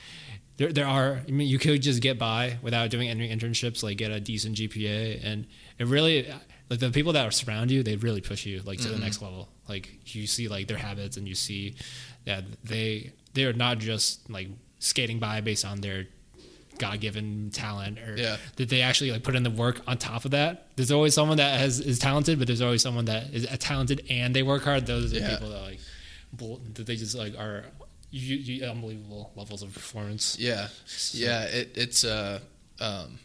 There, 0.58 0.72
there 0.72 0.88
are. 0.88 1.22
I 1.28 1.32
mean, 1.32 1.48
you 1.48 1.60
could 1.60 1.82
just 1.82 2.02
get 2.02 2.18
by 2.18 2.58
without 2.62 2.90
doing 2.90 3.10
any 3.10 3.30
internships, 3.30 3.84
like 3.84 3.98
get 3.98 4.12
a 4.12 4.20
decent 4.20 4.56
GPA, 4.56 5.22
and 5.24 5.48
it 5.78 5.88
really, 5.88 6.32
like 6.70 6.80
the 6.80 6.92
people 6.92 7.14
that 7.14 7.26
are 7.26 7.32
surround 7.32 7.72
you, 7.72 7.84
they 7.84 7.96
really 7.98 8.22
push 8.22 8.46
you 8.46 8.62
like 8.62 8.80
to 8.80 8.88
the 8.88 8.94
mm-hmm. 8.96 9.04
next 9.04 9.22
level. 9.22 9.50
Like 9.68 9.90
you 10.16 10.28
see 10.28 10.48
like 10.48 10.68
their 10.68 10.78
habits, 10.78 11.18
and 11.18 11.28
you 11.28 11.36
see 11.36 11.76
that 12.26 12.46
they 12.64 13.12
they 13.34 13.44
are 13.46 13.54
not 13.54 13.80
just 13.80 14.30
like 14.30 14.48
skating 14.80 15.20
by 15.20 15.42
based 15.42 15.66
on 15.66 15.82
their 15.82 16.06
God 16.78 17.00
given 17.00 17.50
talent, 17.52 18.00
or 18.00 18.16
Yeah. 18.18 18.38
that 18.56 18.70
they 18.70 18.82
actually 18.82 19.12
like 19.12 19.24
put 19.24 19.36
in 19.36 19.44
the 19.44 19.50
work 19.50 19.82
on 19.88 19.98
top 19.98 20.26
of 20.26 20.32
that. 20.32 20.68
There's 20.76 20.92
always 20.92 21.14
someone 21.14 21.38
that 21.38 21.60
has 21.60 21.80
is 21.80 22.00
talented, 22.00 22.38
but 22.40 22.48
there's 22.48 22.62
always 22.62 22.82
someone 22.82 23.06
that 23.06 23.34
is 23.34 23.46
talented 23.60 24.06
and 24.10 24.36
they 24.36 24.44
work 24.44 24.64
hard. 24.64 24.86
Those 24.86 25.06
are 25.06 25.20
the 25.20 25.20
Yeah. 25.20 25.30
people 25.32 25.50
that 25.50 25.62
like 25.62 25.80
that 26.74 26.86
they 26.86 26.96
just 26.96 27.16
like 27.16 27.38
are 27.38 27.66
you, 28.18 28.36
you, 28.38 28.66
unbelievable 28.66 29.32
levels 29.36 29.62
of 29.62 29.74
performance. 29.74 30.38
Yeah, 30.40 30.68
yeah. 31.12 31.44
It, 31.44 31.72
it's 31.76 32.04
a, 32.04 32.42
um, 32.80 33.20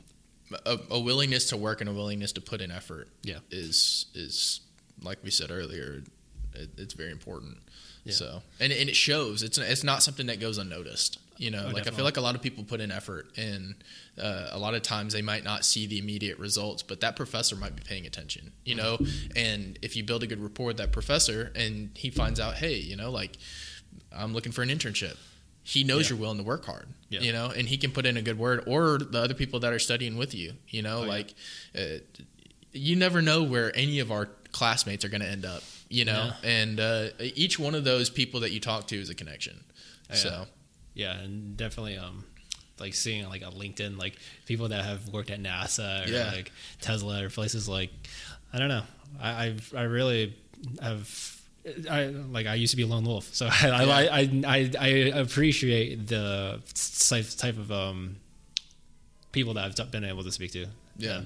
a 0.66 0.78
a 0.90 1.00
willingness 1.00 1.46
to 1.50 1.56
work 1.56 1.80
and 1.80 1.88
a 1.88 1.92
willingness 1.92 2.32
to 2.32 2.40
put 2.40 2.60
in 2.60 2.70
effort. 2.70 3.08
Yeah. 3.22 3.38
is 3.50 4.06
is 4.14 4.60
like 5.02 5.18
we 5.22 5.30
said 5.30 5.50
earlier. 5.50 6.02
It, 6.54 6.70
it's 6.76 6.94
very 6.94 7.12
important. 7.12 7.58
Yeah. 8.04 8.14
So 8.14 8.42
and 8.58 8.72
and 8.72 8.88
it 8.88 8.96
shows. 8.96 9.42
It's 9.44 9.58
it's 9.58 9.84
not 9.84 10.02
something 10.02 10.26
that 10.26 10.40
goes 10.40 10.58
unnoticed. 10.58 11.18
You 11.36 11.50
know, 11.50 11.68
Oh, 11.68 11.72
like 11.72 11.86
I 11.86 11.90
feel 11.90 12.04
like 12.04 12.18
a 12.18 12.20
lot 12.20 12.34
of 12.34 12.42
people 12.42 12.64
put 12.64 12.80
in 12.82 12.90
effort, 12.92 13.30
and 13.36 13.76
uh, 14.20 14.48
a 14.50 14.58
lot 14.58 14.74
of 14.74 14.82
times 14.82 15.14
they 15.14 15.22
might 15.22 15.42
not 15.42 15.64
see 15.64 15.86
the 15.86 15.98
immediate 15.98 16.38
results, 16.38 16.82
but 16.82 17.00
that 17.00 17.16
professor 17.16 17.56
might 17.56 17.74
be 17.74 17.82
paying 17.82 18.04
attention. 18.06 18.52
You 18.64 18.74
know, 18.74 18.98
and 19.36 19.78
if 19.80 19.96
you 19.96 20.04
build 20.04 20.22
a 20.22 20.26
good 20.26 20.42
rapport 20.42 20.66
with 20.66 20.76
that 20.76 20.92
professor, 20.92 21.50
and 21.54 21.90
he 21.94 22.10
finds 22.10 22.40
out, 22.40 22.56
hey, 22.56 22.74
you 22.76 22.94
know, 22.94 23.10
like 23.10 23.38
I'm 24.12 24.32
looking 24.32 24.52
for 24.52 24.62
an 24.62 24.68
internship. 24.68 25.16
He 25.62 25.84
knows 25.84 26.04
Yeah. 26.06 26.10
you're 26.10 26.18
willing 26.20 26.38
to 26.38 26.42
work 26.44 26.64
hard, 26.64 26.88
Yeah. 27.10 27.20
you 27.20 27.32
know, 27.32 27.50
and 27.50 27.68
he 27.68 27.76
can 27.76 27.92
put 27.92 28.06
in 28.06 28.16
a 28.16 28.22
good 28.22 28.38
word, 28.38 28.64
or 28.66 28.98
the 28.98 29.20
other 29.20 29.34
people 29.34 29.60
that 29.60 29.72
are 29.72 29.78
studying 29.78 30.16
with 30.16 30.34
you, 30.34 30.54
you 30.68 30.82
know, 30.82 31.04
Oh, 31.04 31.06
like 31.06 31.34
uh, 31.78 31.98
you 32.72 32.96
never 32.96 33.20
know 33.22 33.42
where 33.42 33.74
any 33.76 33.98
of 34.00 34.10
our 34.10 34.26
classmates 34.52 35.04
are 35.04 35.08
going 35.08 35.20
to 35.20 35.28
end 35.28 35.44
up, 35.44 35.62
you 35.88 36.04
know, 36.04 36.32
and 36.42 36.80
uh, 36.80 37.08
each 37.20 37.58
one 37.58 37.74
of 37.74 37.84
those 37.84 38.10
people 38.10 38.40
that 38.40 38.50
you 38.52 38.60
talk 38.60 38.86
to 38.88 38.96
is 39.00 39.10
a 39.10 39.14
connection. 39.14 39.60
Yeah. 40.08 40.16
So 40.16 40.46
Yeah, 40.94 41.18
and 41.20 41.56
definitely 41.56 41.96
um 41.98 42.24
like 42.80 42.94
seeing 42.94 43.28
like 43.28 43.42
a 43.42 43.50
LinkedIn 43.50 43.98
like 43.98 44.16
people 44.46 44.68
that 44.68 44.84
have 44.84 45.08
worked 45.10 45.30
at 45.30 45.40
NASA 45.40 46.06
or 46.06 46.10
Yeah. 46.10 46.30
like 46.32 46.50
Tesla 46.80 47.22
or 47.24 47.28
places 47.30 47.68
like 47.68 47.90
I 48.52 48.58
don't 48.58 48.68
know. 48.68 48.84
I 49.20 49.44
I've, 49.46 49.74
I 49.76 49.82
really 49.82 50.34
have 50.82 51.39
I 51.90 52.06
like 52.06 52.46
I 52.46 52.54
used 52.54 52.70
to 52.72 52.76
be 52.76 52.82
a 52.82 52.86
lone 52.86 53.04
wolf, 53.04 53.28
so 53.34 53.46
I 53.50 53.68
I, 53.68 54.20
I, 54.20 54.30
I 54.48 54.70
I 54.82 54.86
appreciate 55.20 56.06
the 56.06 56.60
type 57.08 57.26
type 57.36 57.58
of 57.58 57.70
um 57.70 58.16
people 59.32 59.54
that 59.54 59.64
I've 59.80 59.90
been 59.90 60.04
able 60.04 60.24
to 60.24 60.32
speak 60.32 60.52
to. 60.52 60.66
Yeah. 60.96 61.22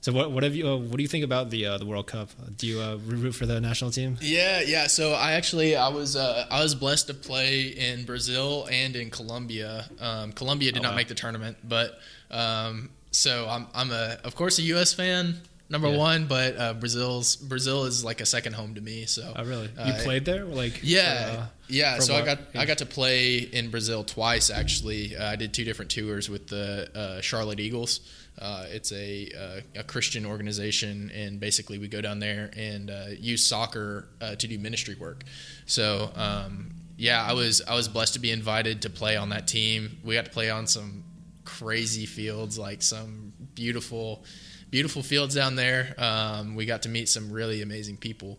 So 0.00 0.12
what 0.12 0.32
what 0.32 0.42
have 0.42 0.54
you 0.56 0.66
uh, 0.68 0.76
what 0.76 0.96
do 0.96 1.02
you 1.02 1.08
think 1.08 1.24
about 1.24 1.50
the 1.50 1.66
uh, 1.66 1.78
the 1.78 1.86
World 1.86 2.06
Cup? 2.08 2.30
Do 2.56 2.66
you 2.66 2.80
uh, 2.80 2.96
root 3.04 3.32
for 3.36 3.46
the 3.46 3.60
national 3.60 3.90
team? 3.92 4.18
Yeah, 4.20 4.60
yeah. 4.60 4.88
So 4.88 5.12
I 5.12 5.32
actually 5.32 5.76
I 5.76 5.88
was 5.88 6.16
uh, 6.16 6.46
I 6.50 6.60
was 6.62 6.74
blessed 6.74 7.06
to 7.08 7.14
play 7.14 7.62
in 7.68 8.04
Brazil 8.04 8.66
and 8.70 8.96
in 8.96 9.10
Colombia. 9.10 9.88
Um, 10.00 10.32
Colombia 10.32 10.72
did 10.72 10.80
Oh, 10.80 10.82
not 10.82 10.90
wow. 10.92 10.96
make 10.96 11.08
the 11.08 11.14
tournament, 11.14 11.56
but 11.64 11.98
um, 12.32 12.90
so 13.12 13.46
I'm 13.48 13.68
I'm 13.74 13.92
a 13.92 14.18
of 14.24 14.34
course 14.34 14.58
a 14.58 14.62
U.S. 14.74 14.92
fan 14.92 15.40
number 15.72 15.88
Yeah. 15.90 15.96
one, 15.96 16.26
but 16.26 16.56
uh, 16.56 16.74
Brazil's 16.74 17.34
Brazil 17.34 17.84
is 17.86 18.04
like 18.04 18.20
a 18.20 18.26
second 18.26 18.52
home 18.52 18.74
to 18.76 18.80
me. 18.80 19.06
So 19.06 19.32
Oh, 19.34 19.44
really? 19.44 19.68
uh, 19.76 19.86
You 19.86 19.94
played 20.04 20.24
there? 20.24 20.44
Like 20.44 20.80
Yeah, 20.82 21.30
for, 21.34 21.40
uh, 21.40 21.46
yeah. 21.68 21.98
So 21.98 22.14
I 22.14 22.18
what 22.18 22.26
got 22.26 22.38
I 22.62 22.66
got 22.66 22.78
to 22.78 22.86
play 22.86 23.38
in 23.38 23.70
Brazil 23.70 24.04
twice 24.04 24.50
actually. 24.50 25.16
Uh, 25.16 25.32
I 25.32 25.36
did 25.36 25.52
two 25.52 25.64
different 25.64 25.90
tours 25.90 26.28
with 26.28 26.46
the 26.48 26.90
uh, 26.94 27.20
Charlotte 27.22 27.58
Eagles. 27.58 28.00
Uh, 28.38 28.64
it's 28.70 28.92
a 28.92 29.30
uh, 29.74 29.80
a 29.80 29.82
Christian 29.82 30.24
organization, 30.26 31.10
and 31.14 31.40
basically 31.40 31.78
we 31.78 31.88
go 31.88 32.00
down 32.00 32.18
there 32.20 32.50
and 32.56 32.90
uh, 32.90 33.06
use 33.18 33.44
soccer 33.44 34.08
uh, 34.20 34.34
to 34.36 34.46
do 34.46 34.58
ministry 34.58 34.94
work. 34.94 35.24
So 35.66 36.10
um, 36.14 36.70
yeah, 36.96 37.24
I 37.24 37.32
was 37.32 37.62
I 37.66 37.74
was 37.74 37.88
blessed 37.88 38.14
to 38.14 38.20
be 38.20 38.30
invited 38.30 38.82
to 38.82 38.90
play 38.90 39.16
on 39.16 39.30
that 39.30 39.48
team. 39.48 39.98
We 40.04 40.14
got 40.14 40.24
to 40.26 40.30
play 40.30 40.50
on 40.50 40.66
some 40.66 41.04
crazy 41.44 42.06
fields, 42.06 42.58
like 42.58 42.82
some 42.82 43.32
beautiful 43.54 44.24
beautiful 44.72 45.02
fields 45.04 45.36
down 45.36 45.54
there. 45.54 45.94
Um, 45.98 46.56
we 46.56 46.66
got 46.66 46.82
to 46.82 46.88
meet 46.88 47.08
some 47.08 47.30
really 47.30 47.62
amazing 47.62 47.98
people. 47.98 48.38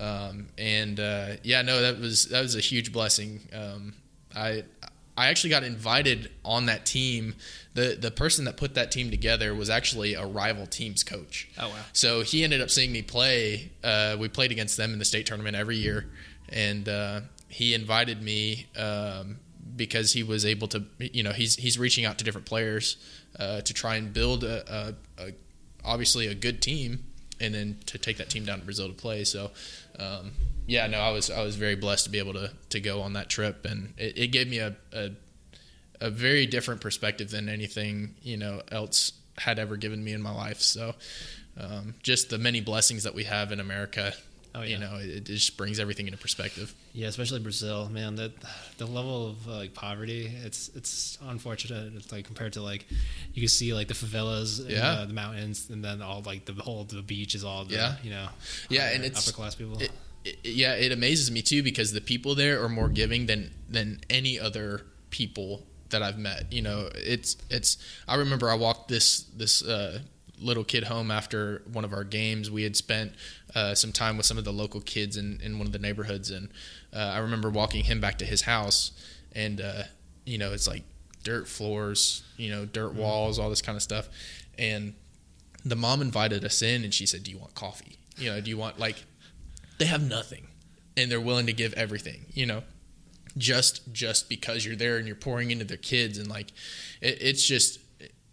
Um, 0.00 0.48
and 0.56 0.98
uh, 0.98 1.32
yeah, 1.42 1.60
no, 1.60 1.82
that 1.82 2.00
was 2.00 2.28
that 2.28 2.40
was 2.40 2.56
a 2.56 2.60
huge 2.60 2.92
blessing. 2.92 3.40
Um, 3.52 3.92
I 4.34 4.64
I 5.18 5.26
actually 5.26 5.50
got 5.50 5.64
invited 5.64 6.30
on 6.44 6.66
that 6.66 6.86
team. 6.86 7.34
the 7.74 7.98
The 8.00 8.10
person 8.10 8.46
that 8.46 8.56
put 8.56 8.74
that 8.74 8.90
team 8.90 9.10
together 9.10 9.54
was 9.54 9.68
actually 9.68 10.14
a 10.14 10.24
rival 10.24 10.66
team's 10.66 11.04
coach. 11.04 11.50
Oh 11.58 11.68
wow. 11.68 11.74
So 11.92 12.22
he 12.22 12.42
ended 12.42 12.62
up 12.62 12.70
seeing 12.70 12.92
me 12.92 13.02
play. 13.02 13.70
Uh, 13.84 14.16
we 14.18 14.28
played 14.28 14.52
against 14.52 14.78
them 14.78 14.94
in 14.94 14.98
the 14.98 15.04
state 15.04 15.26
tournament 15.26 15.56
every 15.56 15.76
year, 15.76 16.06
and 16.48 16.88
uh, 16.88 17.20
he 17.48 17.74
invited 17.74 18.22
me 18.22 18.68
um, 18.78 19.40
because 19.76 20.14
he 20.14 20.22
was 20.22 20.46
able 20.46 20.68
to. 20.68 20.84
You 20.98 21.22
know, 21.22 21.32
he's 21.32 21.56
he's 21.56 21.78
reaching 21.78 22.06
out 22.06 22.16
to 22.18 22.24
different 22.24 22.46
players 22.46 22.96
uh, 23.38 23.60
to 23.60 23.74
try 23.74 23.96
and 23.96 24.12
build 24.12 24.44
a, 24.44 24.56
a, 24.74 24.94
a 25.11 25.11
obviously 25.84 26.26
a 26.26 26.34
good 26.34 26.62
team, 26.62 27.04
and 27.40 27.54
then 27.54 27.78
to 27.86 27.98
take 27.98 28.18
that 28.18 28.30
team 28.30 28.44
down 28.44 28.60
to 28.60 28.64
Brazil 28.64 28.88
to 28.88 28.94
play. 28.94 29.24
So. 29.24 29.50
Um, 29.98 30.32
yeah, 30.64 30.86
no, 30.86 31.00
I 31.00 31.10
was 31.10 31.28
I 31.28 31.42
was 31.42 31.56
very 31.56 31.74
blessed 31.74 32.04
to 32.04 32.10
be 32.10 32.20
able 32.20 32.34
to 32.34 32.52
to 32.70 32.80
go 32.80 33.02
on 33.02 33.14
that 33.14 33.28
trip, 33.28 33.64
and 33.64 33.94
it, 33.98 34.16
it 34.16 34.26
gave 34.28 34.48
me 34.48 34.58
a, 34.58 34.76
a 34.92 35.10
a 36.00 36.08
very 36.08 36.46
different 36.46 36.80
perspective 36.80 37.30
than 37.30 37.48
anything 37.48 38.14
you 38.22 38.36
know 38.36 38.62
else 38.70 39.12
had 39.38 39.58
ever 39.58 39.76
given 39.76 40.02
me 40.02 40.12
in 40.12 40.22
my 40.22 40.32
life. 40.32 40.60
So, 40.60 40.94
um, 41.58 41.94
just 42.02 42.30
the 42.30 42.38
many 42.38 42.60
blessings 42.60 43.02
that 43.02 43.14
we 43.14 43.24
have 43.24 43.50
in 43.50 43.58
America, 43.58 44.14
Oh, 44.54 44.62
you 44.62 44.78
know, 44.78 44.96
it, 44.96 45.08
it 45.08 45.24
just 45.24 45.56
brings 45.56 45.80
everything 45.80 46.06
into 46.06 46.18
perspective. 46.18 46.74
Yeah, 46.94 47.06
especially 47.08 47.40
Brazil, 47.40 47.88
man. 47.88 48.16
That 48.16 48.32
the 48.76 48.84
level 48.86 49.28
of 49.30 49.48
uh, 49.48 49.52
like 49.56 49.72
poverty, 49.74 50.30
it's 50.44 50.68
it's 50.74 51.16
unfortunate. 51.22 51.94
It's 51.96 52.12
like 52.12 52.26
compared 52.26 52.52
to 52.54 52.60
like 52.62 52.86
you 53.32 53.40
can 53.40 53.48
see 53.48 53.72
like 53.72 53.88
the 53.88 53.94
favelas, 53.94 54.60
and, 54.60 54.70
Yeah. 54.70 54.88
uh, 54.90 55.04
the 55.06 55.14
mountains, 55.14 55.70
and 55.70 55.82
then 55.82 56.02
all 56.02 56.22
like 56.26 56.44
the 56.44 56.52
whole 56.52 56.84
the 56.84 57.00
beach 57.00 57.34
is 57.34 57.44
all 57.44 57.64
the, 57.64 57.74
Yeah. 57.76 57.96
you 58.02 58.10
know, 58.10 58.28
Yeah, 58.68 58.90
and 58.90 59.04
it's- 59.04 59.26
upper 59.26 59.34
class 59.34 59.54
people. 59.54 59.80
It, 59.80 59.90
it, 60.24 60.38
yeah, 60.44 60.74
it 60.74 60.92
amazes 60.92 61.30
me 61.30 61.40
too 61.40 61.62
because 61.62 61.92
the 61.92 62.00
people 62.02 62.34
there 62.34 62.62
are 62.62 62.68
more 62.68 62.88
giving 62.90 63.24
than 63.26 63.52
than 63.70 64.00
any 64.10 64.38
other 64.38 64.82
people 65.08 65.66
that 65.88 66.02
I've 66.02 66.18
met. 66.18 66.52
You 66.52 66.60
know, 66.60 66.90
it's 66.94 67.38
it's. 67.48 67.78
I 68.06 68.16
remember 68.16 68.50
I 68.50 68.54
walked 68.54 68.88
this 68.88 69.22
this 69.34 69.62
uh, 69.62 70.00
little 70.38 70.64
kid 70.64 70.84
home 70.84 71.10
after 71.10 71.62
one 71.72 71.84
of 71.86 71.92
our 71.94 72.04
games. 72.04 72.50
We 72.50 72.64
had 72.64 72.76
spent 72.76 73.12
uh, 73.54 73.74
some 73.74 73.92
time 73.92 74.16
with 74.18 74.26
some 74.26 74.36
of 74.38 74.44
the 74.44 74.52
local 74.52 74.80
kids 74.82 75.16
in 75.16 75.40
in 75.42 75.56
one 75.58 75.66
of 75.66 75.72
the 75.72 75.78
neighborhoods, 75.78 76.30
and 76.30 76.50
uh, 76.94 77.12
I 77.14 77.18
remember 77.18 77.50
walking 77.50 77.84
him 77.84 78.00
back 78.00 78.18
to 78.18 78.24
his 78.24 78.42
house, 78.42 78.92
and 79.32 79.60
uh, 79.60 79.82
you 80.24 80.38
know, 80.38 80.52
it's 80.52 80.68
like 80.68 80.84
dirt 81.24 81.48
floors, 81.48 82.22
you 82.36 82.50
know, 82.50 82.64
dirt 82.66 82.94
walls, 82.94 83.38
all 83.38 83.50
this 83.50 83.62
kind 83.62 83.76
of 83.76 83.82
stuff, 83.82 84.08
and 84.58 84.94
the 85.64 85.76
mom 85.76 86.02
invited 86.02 86.44
us 86.44 86.62
in, 86.62 86.84
and 86.84 86.92
she 86.92 87.06
said, 87.06 87.22
"Do 87.22 87.30
you 87.30 87.38
want 87.38 87.54
coffee? 87.54 87.98
You 88.16 88.30
know, 88.30 88.40
do 88.40 88.50
you 88.50 88.58
want 88.58 88.78
like?" 88.78 89.04
they 89.82 89.88
have 89.88 90.08
nothing 90.08 90.46
and 90.96 91.10
they're 91.10 91.20
willing 91.20 91.46
to 91.46 91.52
give 91.52 91.72
everything 91.74 92.26
you 92.32 92.46
know 92.46 92.62
just 93.36 93.92
just 93.92 94.28
because 94.28 94.64
you're 94.64 94.76
there 94.76 94.96
and 94.96 95.08
you're 95.08 95.16
pouring 95.16 95.50
into 95.50 95.64
their 95.64 95.76
kids 95.76 96.18
and 96.18 96.28
like 96.28 96.52
it, 97.00 97.18
it's 97.20 97.44
just 97.44 97.80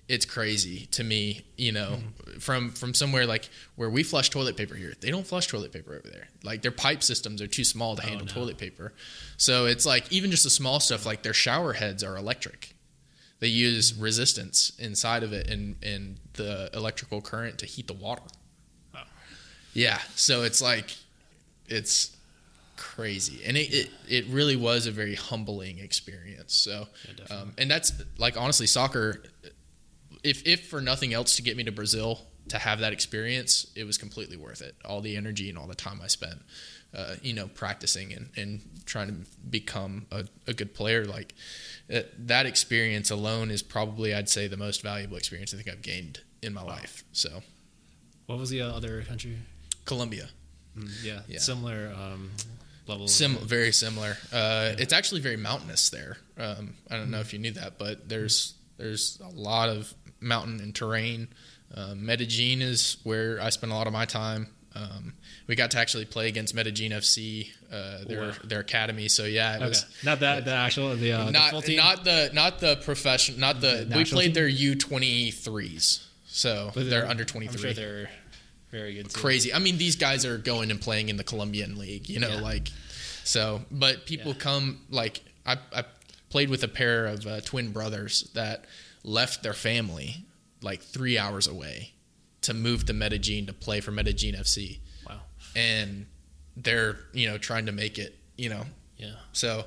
it's 0.09 0.25
crazy 0.25 0.88
to 0.88 1.03
me 1.03 1.45
you 1.55 1.71
know 1.71 1.99
from 2.39 2.71
from 2.71 2.93
somewhere 2.93 3.25
like 3.25 3.47
where 3.75 3.89
we 3.89 4.03
flush 4.03 4.29
toilet 4.29 4.57
paper 4.57 4.75
here 4.75 4.93
they 4.99 5.11
don't 5.11 5.25
flush 5.25 5.47
toilet 5.47 5.71
paper 5.71 5.95
over 5.95 6.09
there. 6.09 6.27
Like 6.43 6.61
their 6.61 6.71
pipe 6.71 7.03
systems 7.03 7.41
are 7.41 7.47
too 7.47 7.63
small 7.63 7.95
to 7.95 8.01
handle 8.01 8.25
no. 8.25 8.33
toilet 8.33 8.57
paper. 8.57 8.93
So 9.38 9.65
it's 9.65 9.85
like 9.85 10.11
even 10.11 10.31
just 10.31 10.43
the 10.43 10.49
small 10.49 10.79
stuff 10.79 11.05
like 11.05 11.23
their 11.23 11.33
shower 11.33 11.73
heads 11.73 12.03
are 12.03 12.17
electric. 12.17 12.73
They 13.39 13.47
use 13.47 13.93
resistance 13.93 14.73
inside 14.79 15.23
of 15.23 15.31
it 15.31 15.49
and 15.49 15.75
and 15.81 16.17
the 16.33 16.69
electrical 16.73 17.21
current 17.21 17.59
to 17.59 17.65
heat 17.65 17.88
the 17.88 17.93
water. 17.93 18.23
Wow. 18.93 19.03
yeah 19.73 19.99
so 20.15 20.43
it's 20.43 20.61
like 20.61 20.95
it's 21.67 22.17
crazy. 22.75 23.41
And 23.45 23.57
it, 23.57 23.73
it, 23.73 23.89
it 24.07 24.25
really 24.27 24.55
was 24.55 24.88
a 24.88 24.91
very 24.91 25.15
humbling 25.15 25.79
experience. 25.79 26.55
So 26.55 26.88
Yeah, 27.17 27.35
um, 27.35 27.53
and 27.57 27.69
that's 27.69 27.91
like 28.17 28.38
honestly 28.38 28.67
soccer 28.67 29.21
if 30.23 30.45
if 30.45 30.67
for 30.67 30.81
nothing 30.81 31.14
else 31.14 31.35
to 31.35 31.41
get 31.41 31.56
me 31.57 31.64
to 31.64 31.72
brazil 31.72 32.22
to 32.48 32.57
have 32.57 32.80
that 32.80 32.93
experience 32.93 33.67
it 33.75 33.83
was 33.85 33.98
completely 33.98 34.38
worth 34.38 34.61
it 34.61 34.75
all 34.85 35.01
the 35.01 35.15
energy 35.15 35.49
and 35.49 35.57
all 35.57 35.67
the 35.67 35.75
time 35.75 35.99
i 36.03 36.07
spent 36.07 36.39
uh, 36.95 37.15
you 37.22 37.33
know 37.33 37.48
practicing 37.48 38.11
and, 38.14 38.30
and 38.35 38.61
trying 38.85 39.07
to 39.07 39.14
become 39.49 40.07
a, 40.11 40.25
a 40.48 40.53
good 40.53 40.73
player 40.73 41.06
like 41.06 41.35
uh, 41.93 42.01
that 42.17 42.45
experience 42.48 43.11
alone 43.11 43.51
is 43.51 43.61
probably 43.61 44.14
i'd 44.14 44.27
say 44.30 44.48
the 44.48 44.57
most 44.57 44.81
valuable 44.81 45.15
experience 45.17 45.53
i 45.53 45.57
think 45.57 45.69
i've 45.69 45.81
gained 45.83 46.22
in 46.41 46.53
my 46.53 46.61
life 46.64 47.03
so 47.11 47.41
what 48.25 48.39
was 48.39 48.49
the 48.49 48.61
uh, 48.61 48.69
other 48.72 49.01
country? 49.03 49.38
colombia 49.85 50.30
Mm, 50.77 51.03
yeah, 51.03 51.22
Yeah. 51.27 51.39
similar 51.39 51.91
um, 51.98 52.30
level. 52.88 53.07
Sim- 53.07 53.38
very 53.38 53.72
similar. 53.73 54.17
Uh, 54.31 54.75
It's 54.77 54.93
actually 54.93 55.19
very 55.19 55.35
mountainous 55.35 55.89
there. 55.89 56.17
Um, 56.38 56.75
I 56.89 56.95
don't 56.95 57.09
know 57.09 57.19
if 57.19 57.33
you 57.33 57.39
knew 57.39 57.51
that, 57.53 57.80
but 57.80 58.07
there's 58.07 58.53
there's 58.77 59.19
a 59.22 59.30
lot 59.30 59.69
of 59.69 59.91
mountain 60.22 60.59
and 60.59 60.73
terrain. 60.75 61.27
Uh, 61.73 61.93
Medellin 61.95 62.61
is 62.61 62.98
where 63.03 63.39
I 63.41 63.49
spent 63.49 63.72
a 63.72 63.75
lot 63.75 63.88
of 63.88 63.93
my 63.93 64.06
time. 64.06 64.48
Um, 64.75 65.14
we 65.48 65.56
got 65.56 65.72
to 65.72 65.80
actually 65.80 66.06
play 66.06 66.27
against 66.27 66.53
Medellin 66.53 66.91
FC, 66.91 67.49
uh, 67.72 68.03
their 68.06 68.22
Wow. 68.22 68.33
their 68.43 68.59
academy. 68.59 69.07
So 69.09 69.25
yeah, 69.25 69.53
it 69.53 69.57
Okay. 69.57 69.67
was 69.69 69.85
Not 70.03 70.19
that 70.22 70.45
the 70.45 70.53
actual 70.53 70.95
the, 70.95 71.11
uh, 71.11 71.25
the 71.25 71.31
not 71.31 71.64
team. 71.64 71.77
not 71.77 72.03
the 72.03 72.30
not 72.33 72.59
the 72.59 72.75
profession 72.77 73.39
not 73.39 73.61
the, 73.61 73.85
The 73.89 73.98
we 73.98 74.06
played 74.06 74.25
team? 74.27 74.33
their 74.33 74.48
U 74.48 74.75
twenty 74.75 75.31
threes. 75.31 76.06
So 76.27 76.72
But 76.75 76.89
they're 76.89 77.07
under 77.07 77.25
twenty 77.25 77.48
three. 77.48 77.61
Sure 77.61 77.73
they're 77.73 78.09
very 78.72 78.93
good. 78.93 79.09
Too. 79.09 79.19
crazy. 79.19 79.51
I 79.53 79.57
mean, 79.59 79.80
these 79.80 79.95
guys 79.95 80.23
are 80.25 80.38
going 80.38 80.69
and 80.69 80.80
playing 80.80 81.09
in 81.09 81.17
the 81.17 81.23
Colombian 81.23 81.77
league, 81.80 82.07
you 82.07 82.19
know, 82.19 82.30
Yeah. 82.35 82.41
like 82.41 82.69
so. 83.23 83.65
But 83.72 84.06
people 84.06 84.33
Yeah. 84.33 84.39
come 84.39 84.81
like 84.91 85.22
I, 85.48 85.57
I 85.73 85.83
played 86.30 86.49
with 86.49 86.64
a 86.64 86.67
pair 86.67 87.07
of 87.07 87.25
uh, 87.25 87.41
twin 87.41 87.72
brothers 87.72 88.30
that 88.35 88.65
left 89.03 89.43
their 89.43 89.53
family 89.53 90.25
like 90.61 90.81
three 90.81 91.17
hours 91.17 91.47
away 91.47 91.93
to 92.41 92.53
move 92.53 92.85
to 92.85 92.93
Medellin 92.93 93.45
to 93.47 93.53
play 93.53 93.79
for 93.81 93.91
Medellin 93.91 94.35
FC, 94.35 94.79
Wow. 95.07 95.21
and 95.55 96.05
they're 96.57 96.97
you 97.13 97.27
know 97.27 97.37
trying 97.37 97.65
to 97.65 97.71
make 97.71 97.97
it, 97.97 98.15
you 98.37 98.49
know. 98.49 98.63
Yeah. 98.97 99.15
So 99.33 99.65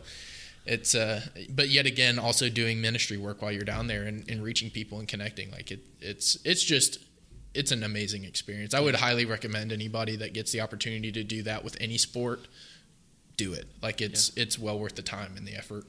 it's 0.66 0.94
uh, 0.94 1.22
but 1.50 1.68
yet 1.70 1.86
again 1.86 2.18
also 2.18 2.48
doing 2.48 2.80
ministry 2.80 3.16
work 3.16 3.40
while 3.42 3.50
you're 3.52 3.64
down 3.64 3.86
there 3.86 4.04
and, 4.04 4.28
and 4.30 4.42
reaching 4.42 4.70
people 4.70 4.98
and 4.98 5.08
connecting. 5.08 5.50
Like 5.50 5.70
it, 5.70 5.80
it's 6.00 6.36
it's 6.44 6.62
just 6.62 6.98
it's 7.54 7.72
an 7.72 7.82
amazing 7.82 8.24
experience. 8.24 8.72
I 8.74 8.80
would 8.80 8.94
highly 8.96 9.24
recommend 9.26 9.72
anybody 9.72 10.16
that 10.16 10.32
gets 10.34 10.52
the 10.52 10.60
opportunity 10.60 11.12
to 11.12 11.24
do 11.24 11.42
that 11.44 11.64
with 11.64 11.76
any 11.80 11.98
sport, 11.98 12.40
do 13.36 13.52
it. 13.54 13.66
Like 13.82 14.00
it's 14.00 14.30
it's 14.36 14.58
well 14.58 14.78
worth 14.78 14.94
the 14.94 15.02
time 15.02 15.34
and 15.36 15.46
the 15.46 15.54
effort. 15.54 15.84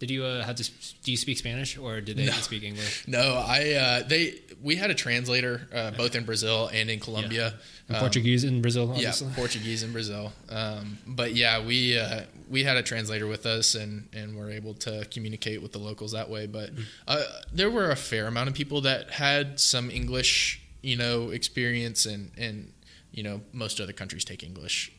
Did 0.00 0.10
you 0.10 0.24
uh, 0.24 0.42
have 0.44 0.56
to? 0.56 0.70
Do 1.04 1.10
you 1.10 1.16
speak 1.16 1.38
Spanish 1.38 1.78
or 1.78 2.00
did 2.00 2.16
they 2.16 2.26
No. 2.26 2.32
speak 2.32 2.62
English? 2.62 3.04
No, 3.08 3.42
I 3.46 3.72
uh, 3.74 4.02
they 4.02 4.34
we 4.62 4.76
had 4.76 4.90
a 4.90 4.94
translator 4.94 5.68
uh, 5.72 5.92
both 5.92 6.14
in 6.16 6.24
Brazil 6.24 6.68
and 6.72 6.90
in 6.90 6.98
Colombia. 7.00 7.54
And 7.88 7.96
Um, 7.96 8.00
Portuguese 8.00 8.44
in 8.44 8.60
Brazil, 8.62 8.90
obviously. 8.90 9.28
Yeah, 9.28 9.34
Portuguese 9.42 9.82
in 9.82 9.92
Brazil. 9.92 10.32
Um, 10.48 10.98
but 11.06 11.34
yeah, 11.34 11.64
we 11.64 11.98
uh, 11.98 12.22
we 12.48 12.64
had 12.64 12.76
a 12.76 12.82
translator 12.82 13.26
with 13.26 13.46
us, 13.46 13.74
and 13.74 14.08
and 14.12 14.36
were 14.36 14.50
able 14.50 14.74
to 14.74 15.06
communicate 15.10 15.62
with 15.62 15.72
the 15.72 15.78
locals 15.78 16.12
that 16.12 16.28
way. 16.28 16.46
But 16.46 16.70
uh, 17.06 17.22
there 17.52 17.70
were 17.70 17.90
a 17.90 17.96
fair 17.96 18.26
amount 18.26 18.48
of 18.48 18.54
people 18.54 18.80
that 18.82 19.10
had 19.12 19.60
some 19.60 19.90
English, 19.90 20.60
you 20.82 20.96
know, 20.96 21.30
experience, 21.30 22.04
and 22.04 22.30
and 22.36 22.72
you 23.12 23.22
know, 23.22 23.42
most 23.52 23.80
other 23.80 23.92
countries 23.92 24.24
take 24.24 24.42
English, 24.42 24.90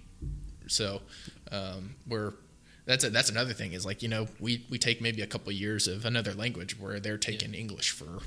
so 0.68 1.02
um, 1.52 1.96
we're. 2.08 2.34
That's 2.86 3.04
a, 3.04 3.10
that's 3.10 3.30
another 3.30 3.54
thing 3.54 3.74
is 3.74 3.86
like 3.86 4.04
you 4.04 4.10
know 4.10 4.28
we, 4.40 4.66
we 4.70 4.78
take 4.78 5.02
maybe 5.02 5.22
a 5.22 5.28
couple 5.28 5.52
years 5.52 5.88
of 5.88 6.06
another 6.06 6.34
language 6.34 6.80
where 6.80 7.00
they're 7.00 7.18
taking 7.18 7.54
English 7.54 7.92
for 7.92 8.20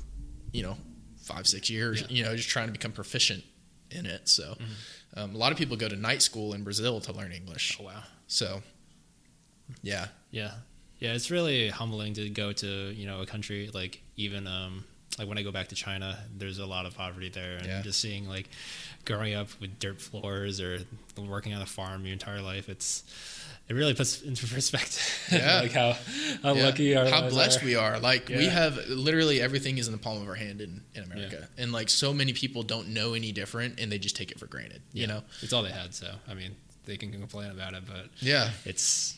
you 0.51 0.63
know, 0.63 0.77
five 1.21 1.45
six 1.47 1.69
years. 1.69 2.01
Yeah. 2.01 2.07
You 2.09 2.23
know, 2.25 2.35
just 2.35 2.49
trying 2.49 2.65
to 2.67 2.71
become 2.73 2.91
proficient 2.91 3.43
in 3.91 4.05
it. 4.05 4.27
So, 4.27 4.55
um, 5.15 5.33
a 5.35 5.37
lot 5.37 5.51
of 5.51 5.57
people 5.57 5.77
go 5.77 5.87
to 5.87 5.95
night 5.95 6.21
school 6.21 6.53
in 6.53 6.63
Brazil 6.63 6.99
to 7.01 7.11
learn 7.13 7.31
English. 7.31 7.77
Oh 7.79 7.85
wow. 7.85 8.03
So, 8.27 8.61
yeah, 9.81 10.07
Yeah, 10.31 10.51
yeah. 10.99 11.13
It's 11.13 11.31
really 11.31 11.69
humbling 11.69 12.13
to 12.15 12.29
go 12.29 12.51
to 12.53 12.67
you 12.67 13.05
know 13.05 13.21
a 13.21 13.25
country 13.25 13.69
like 13.73 14.01
even 14.17 14.47
um 14.47 14.83
like 15.17 15.27
when 15.27 15.37
I 15.37 15.43
go 15.43 15.51
back 15.51 15.67
to 15.69 15.75
China, 15.75 16.17
there's 16.37 16.59
a 16.59 16.65
lot 16.65 16.85
of 16.85 16.95
poverty 16.95 17.29
there, 17.29 17.57
and 17.57 17.65
Yeah. 17.67 17.81
just 17.81 17.99
seeing 17.99 18.27
like 18.27 18.49
growing 19.05 19.33
up 19.33 19.49
with 19.59 19.77
dirt 19.79 20.01
floors 20.01 20.61
or 20.61 20.79
working 21.17 21.53
on 21.53 21.61
a 21.61 21.65
farm 21.65 22.05
your 22.05 22.13
entire 22.13 22.41
life, 22.41 22.69
it's 22.69 23.03
it 23.69 23.73
really 23.75 23.93
puts 23.93 24.21
into 24.23 24.47
perspective 24.53 25.27
Yeah. 25.31 25.61
like 25.61 25.71
how 25.71 25.95
how 26.43 26.53
Yeah. 26.55 26.63
lucky 26.65 26.95
our 26.95 27.05
how 27.07 27.29
blessed 27.29 27.61
are. 27.61 27.65
we 27.65 27.75
are. 27.75 27.99
Like 27.99 28.27
we 28.29 28.45
have 28.47 28.77
literally 28.87 29.41
everything 29.41 29.77
is 29.77 29.87
in 29.87 29.91
the 29.93 29.99
palm 29.99 30.21
of 30.21 30.27
our 30.27 30.35
hand 30.35 30.59
in, 30.61 30.81
in 30.95 31.03
America, 31.03 31.47
and 31.57 31.71
like 31.71 31.89
so 31.89 32.13
many 32.13 32.33
people 32.33 32.63
don't 32.63 32.89
know 32.89 33.13
any 33.13 33.31
different, 33.31 33.79
and 33.79 33.91
they 33.91 33.99
just 33.99 34.15
take 34.15 34.31
it 34.31 34.39
for 34.39 34.47
granted. 34.47 34.81
Yeah. 34.93 35.01
You 35.01 35.07
know? 35.07 35.21
it's 35.41 35.53
all 35.53 35.63
they 35.63 35.71
had. 35.71 35.93
So 35.93 36.07
I 36.27 36.33
mean, 36.33 36.55
they 36.85 36.97
can 36.97 37.11
complain 37.11 37.51
about 37.51 37.73
it, 37.73 37.83
but 37.85 38.07
Yeah. 38.19 38.49
it's 38.65 39.15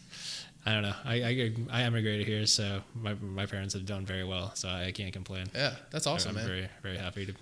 I 0.66 0.74
don't 0.74 0.84
know. 0.84 0.94
I 1.06 1.16
I, 1.24 1.54
I 1.72 1.82
emigrated 1.84 2.28
here, 2.28 2.46
so 2.46 2.82
my 2.94 3.14
my 3.16 3.46
parents 3.48 3.74
have 3.74 3.86
done 3.86 4.06
very 4.06 4.24
well, 4.24 4.54
so 4.54 4.68
I 4.70 4.92
can't 4.92 5.12
complain. 5.14 5.46
Yeah, 5.56 5.74
that's 5.90 6.06
awesome, 6.06 6.30
I'm 6.32 6.36
man. 6.36 6.46
very 6.48 6.68
very 6.84 6.98
happy 6.98 7.26
to 7.26 7.34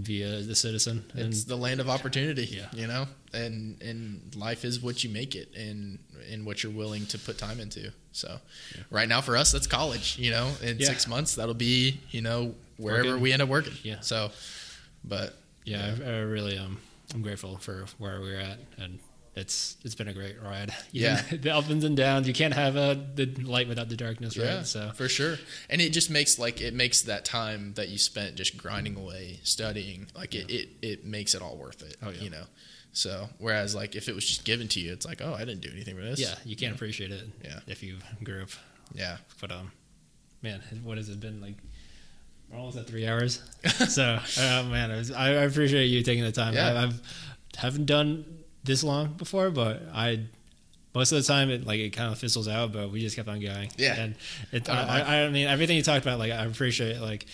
be 0.00 0.22
a, 0.22 0.40
the 0.40 0.54
citizen. 0.54 1.04
And 1.12 1.28
it's 1.28 1.44
the 1.44 1.56
land 1.56 1.80
of 1.80 1.88
opportunity 1.90 2.44
Yeah. 2.46 2.66
you 2.72 2.86
know 2.86 3.06
and 3.34 3.80
and 3.82 4.34
life 4.36 4.64
is 4.64 4.80
what 4.80 5.04
you 5.04 5.10
make 5.10 5.34
it 5.34 5.48
and 5.54 5.98
and 6.30 6.46
what 6.46 6.62
you're 6.62 6.72
willing 6.72 7.04
to 7.06 7.18
put 7.18 7.36
time 7.38 7.60
into 7.60 7.92
so 8.12 8.38
Yeah. 8.74 8.82
right 8.90 9.08
now 9.08 9.20
for 9.20 9.36
us 9.36 9.52
that's 9.52 9.66
college 9.66 10.18
you 10.18 10.30
know 10.30 10.50
in 10.62 10.78
Yeah. 10.78 10.86
six 10.86 11.06
months 11.06 11.34
that'll 11.34 11.52
be 11.54 12.00
you 12.10 12.22
know 12.22 12.54
wherever 12.78 13.08
Working. 13.10 13.22
we 13.22 13.32
end 13.32 13.42
up 13.42 13.48
working 13.50 13.74
Yeah. 13.82 14.00
so 14.00 14.30
but 15.04 15.34
yeah, 15.64 15.94
I, 16.00 16.04
I 16.04 16.18
really 16.20 16.56
um 16.58 16.78
I'm 17.14 17.20
grateful 17.22 17.58
for 17.58 17.84
where 17.98 18.20
we're 18.20 18.38
at, 18.40 18.58
and 18.78 18.98
it's 19.34 19.76
it's 19.84 19.94
been 19.94 20.08
a 20.08 20.12
great 20.12 20.40
ride. 20.42 20.72
Yeah. 20.92 21.22
the 21.32 21.54
ups 21.54 21.70
and 21.70 21.96
downs. 21.96 22.28
You 22.28 22.34
can't 22.34 22.52
have 22.54 22.76
uh, 22.76 22.96
the 23.14 23.26
light 23.26 23.66
without 23.68 23.88
the 23.88 23.96
darkness, 23.96 24.36
right? 24.36 24.44
yeah? 24.46 24.62
So 24.62 24.90
for 24.94 25.08
sure 25.08 25.36
and 25.70 25.80
it 25.80 25.90
just 25.90 26.10
makes 26.10 26.38
like 26.38 26.60
it 26.60 26.74
makes 26.74 27.02
that 27.02 27.24
time 27.24 27.72
that 27.74 27.88
you 27.88 27.98
spent 27.98 28.34
just 28.36 28.56
grinding 28.58 28.96
away 28.96 29.40
studying 29.42 30.06
like 30.14 30.34
it, 30.34 30.50
it 30.50 30.68
it 30.82 31.04
makes 31.04 31.34
it 31.34 31.40
all 31.42 31.56
worth 31.56 31.82
it 31.82 31.96
Oh, 32.02 32.10
yeah. 32.10 32.20
you 32.20 32.30
know 32.30 32.44
so 32.92 33.28
whereas 33.38 33.74
like 33.74 33.96
if 33.96 34.08
it 34.08 34.14
was 34.14 34.26
just 34.26 34.44
given 34.44 34.68
to 34.68 34.80
you 34.80 34.92
it's 34.92 35.06
like 35.06 35.22
oh 35.22 35.32
i 35.32 35.38
didn't 35.46 35.60
do 35.62 35.70
anything 35.72 35.96
for 35.96 36.02
this 36.02 36.20
yeah, 36.20 36.34
you 36.44 36.56
can't 36.56 36.74
appreciate 36.74 37.10
it. 37.10 37.24
Yeah. 37.42 37.60
if 37.66 37.82
you 37.82 37.96
grew 38.22 38.42
up. 38.42 38.50
yeah 38.94 39.16
But 39.40 39.50
um, 39.52 39.72
man, 40.42 40.60
what 40.84 40.98
has 40.98 41.08
it 41.08 41.20
been 41.20 41.40
like? 41.40 41.54
We're 42.50 42.58
almost 42.58 42.76
at 42.76 42.86
three 42.86 43.06
hours. 43.08 43.40
so 43.88 44.18
uh, 44.38 44.62
man, 44.64 44.90
I, 44.90 44.96
was, 44.98 45.10
I, 45.10 45.28
I 45.28 45.44
appreciate 45.44 45.86
you 45.86 46.02
taking 46.02 46.22
the 46.24 46.32
time. 46.32 46.52
Yeah. 46.52 46.72
I, 46.74 46.82
I've 46.82 47.00
haven't 47.56 47.86
done 47.86 48.24
this 48.64 48.82
long 48.84 49.14
before, 49.14 49.50
but 49.50 49.82
I. 49.92 50.24
Most 50.94 51.10
of 51.10 51.16
the 51.16 51.24
time, 51.24 51.48
it 51.48 51.66
like 51.66 51.80
it 51.80 51.94
kind 51.94 52.12
of 52.12 52.18
fizzles 52.18 52.46
out, 52.46 52.70
but 52.74 52.90
we 52.92 53.00
just 53.00 53.16
kept 53.16 53.26
on 53.26 53.40
going. 53.40 53.70
Yeah. 53.78 53.94
and 53.94 54.14
it, 54.52 54.68
I 54.68 54.82
I. 54.82 55.00
I, 55.00 55.22
I 55.22 55.28
mean, 55.30 55.48
everything 55.48 55.78
you 55.78 55.82
talked 55.82 56.04
about, 56.04 56.18
like 56.18 56.32
I 56.32 56.44
appreciate, 56.44 57.00
like 57.00 57.24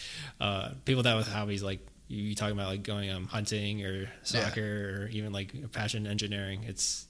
uh, 0.41 0.71
people 0.85 1.03
that 1.03 1.17
with 1.17 1.27
hobbies, 1.27 1.61
like 1.61 1.81
you, 2.07 2.37
talking 2.37 2.53
about, 2.53 2.69
like 2.69 2.85
going 2.85 3.11
um, 3.11 3.27
hunting 3.27 3.85
or 3.85 4.09
soccer 4.23 5.03
or 5.03 5.09
even 5.09 5.33
like 5.33 5.73
passion 5.73 6.07
engineering. 6.07 6.67
It's 6.69 7.07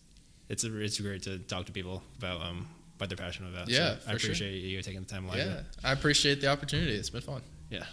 it's 0.49 0.65
a, 0.65 0.81
it's 0.81 0.99
great 0.99 1.25
to 1.25 1.39
talk 1.39 1.67
to 1.67 1.73
people 1.73 2.03
about 2.17 2.41
um 2.41 2.67
what 2.97 3.11
they're 3.11 3.17
passionate 3.19 3.53
about. 3.53 3.69
Yeah, 3.69 3.97
so 3.99 4.09
I 4.09 4.13
for 4.15 4.19
sure. 4.19 4.31
appreciate 4.31 4.55
you 4.55 4.81
taking 4.81 5.03
the 5.03 5.07
time. 5.07 5.29
Yeah 5.35 5.61
i 5.85 5.93
appreciate 5.93 6.41
the 6.41 6.49
opportunity 6.49 6.95
it's 6.95 7.11
been 7.11 7.21
fun 7.21 7.43
yeah. 7.71 7.85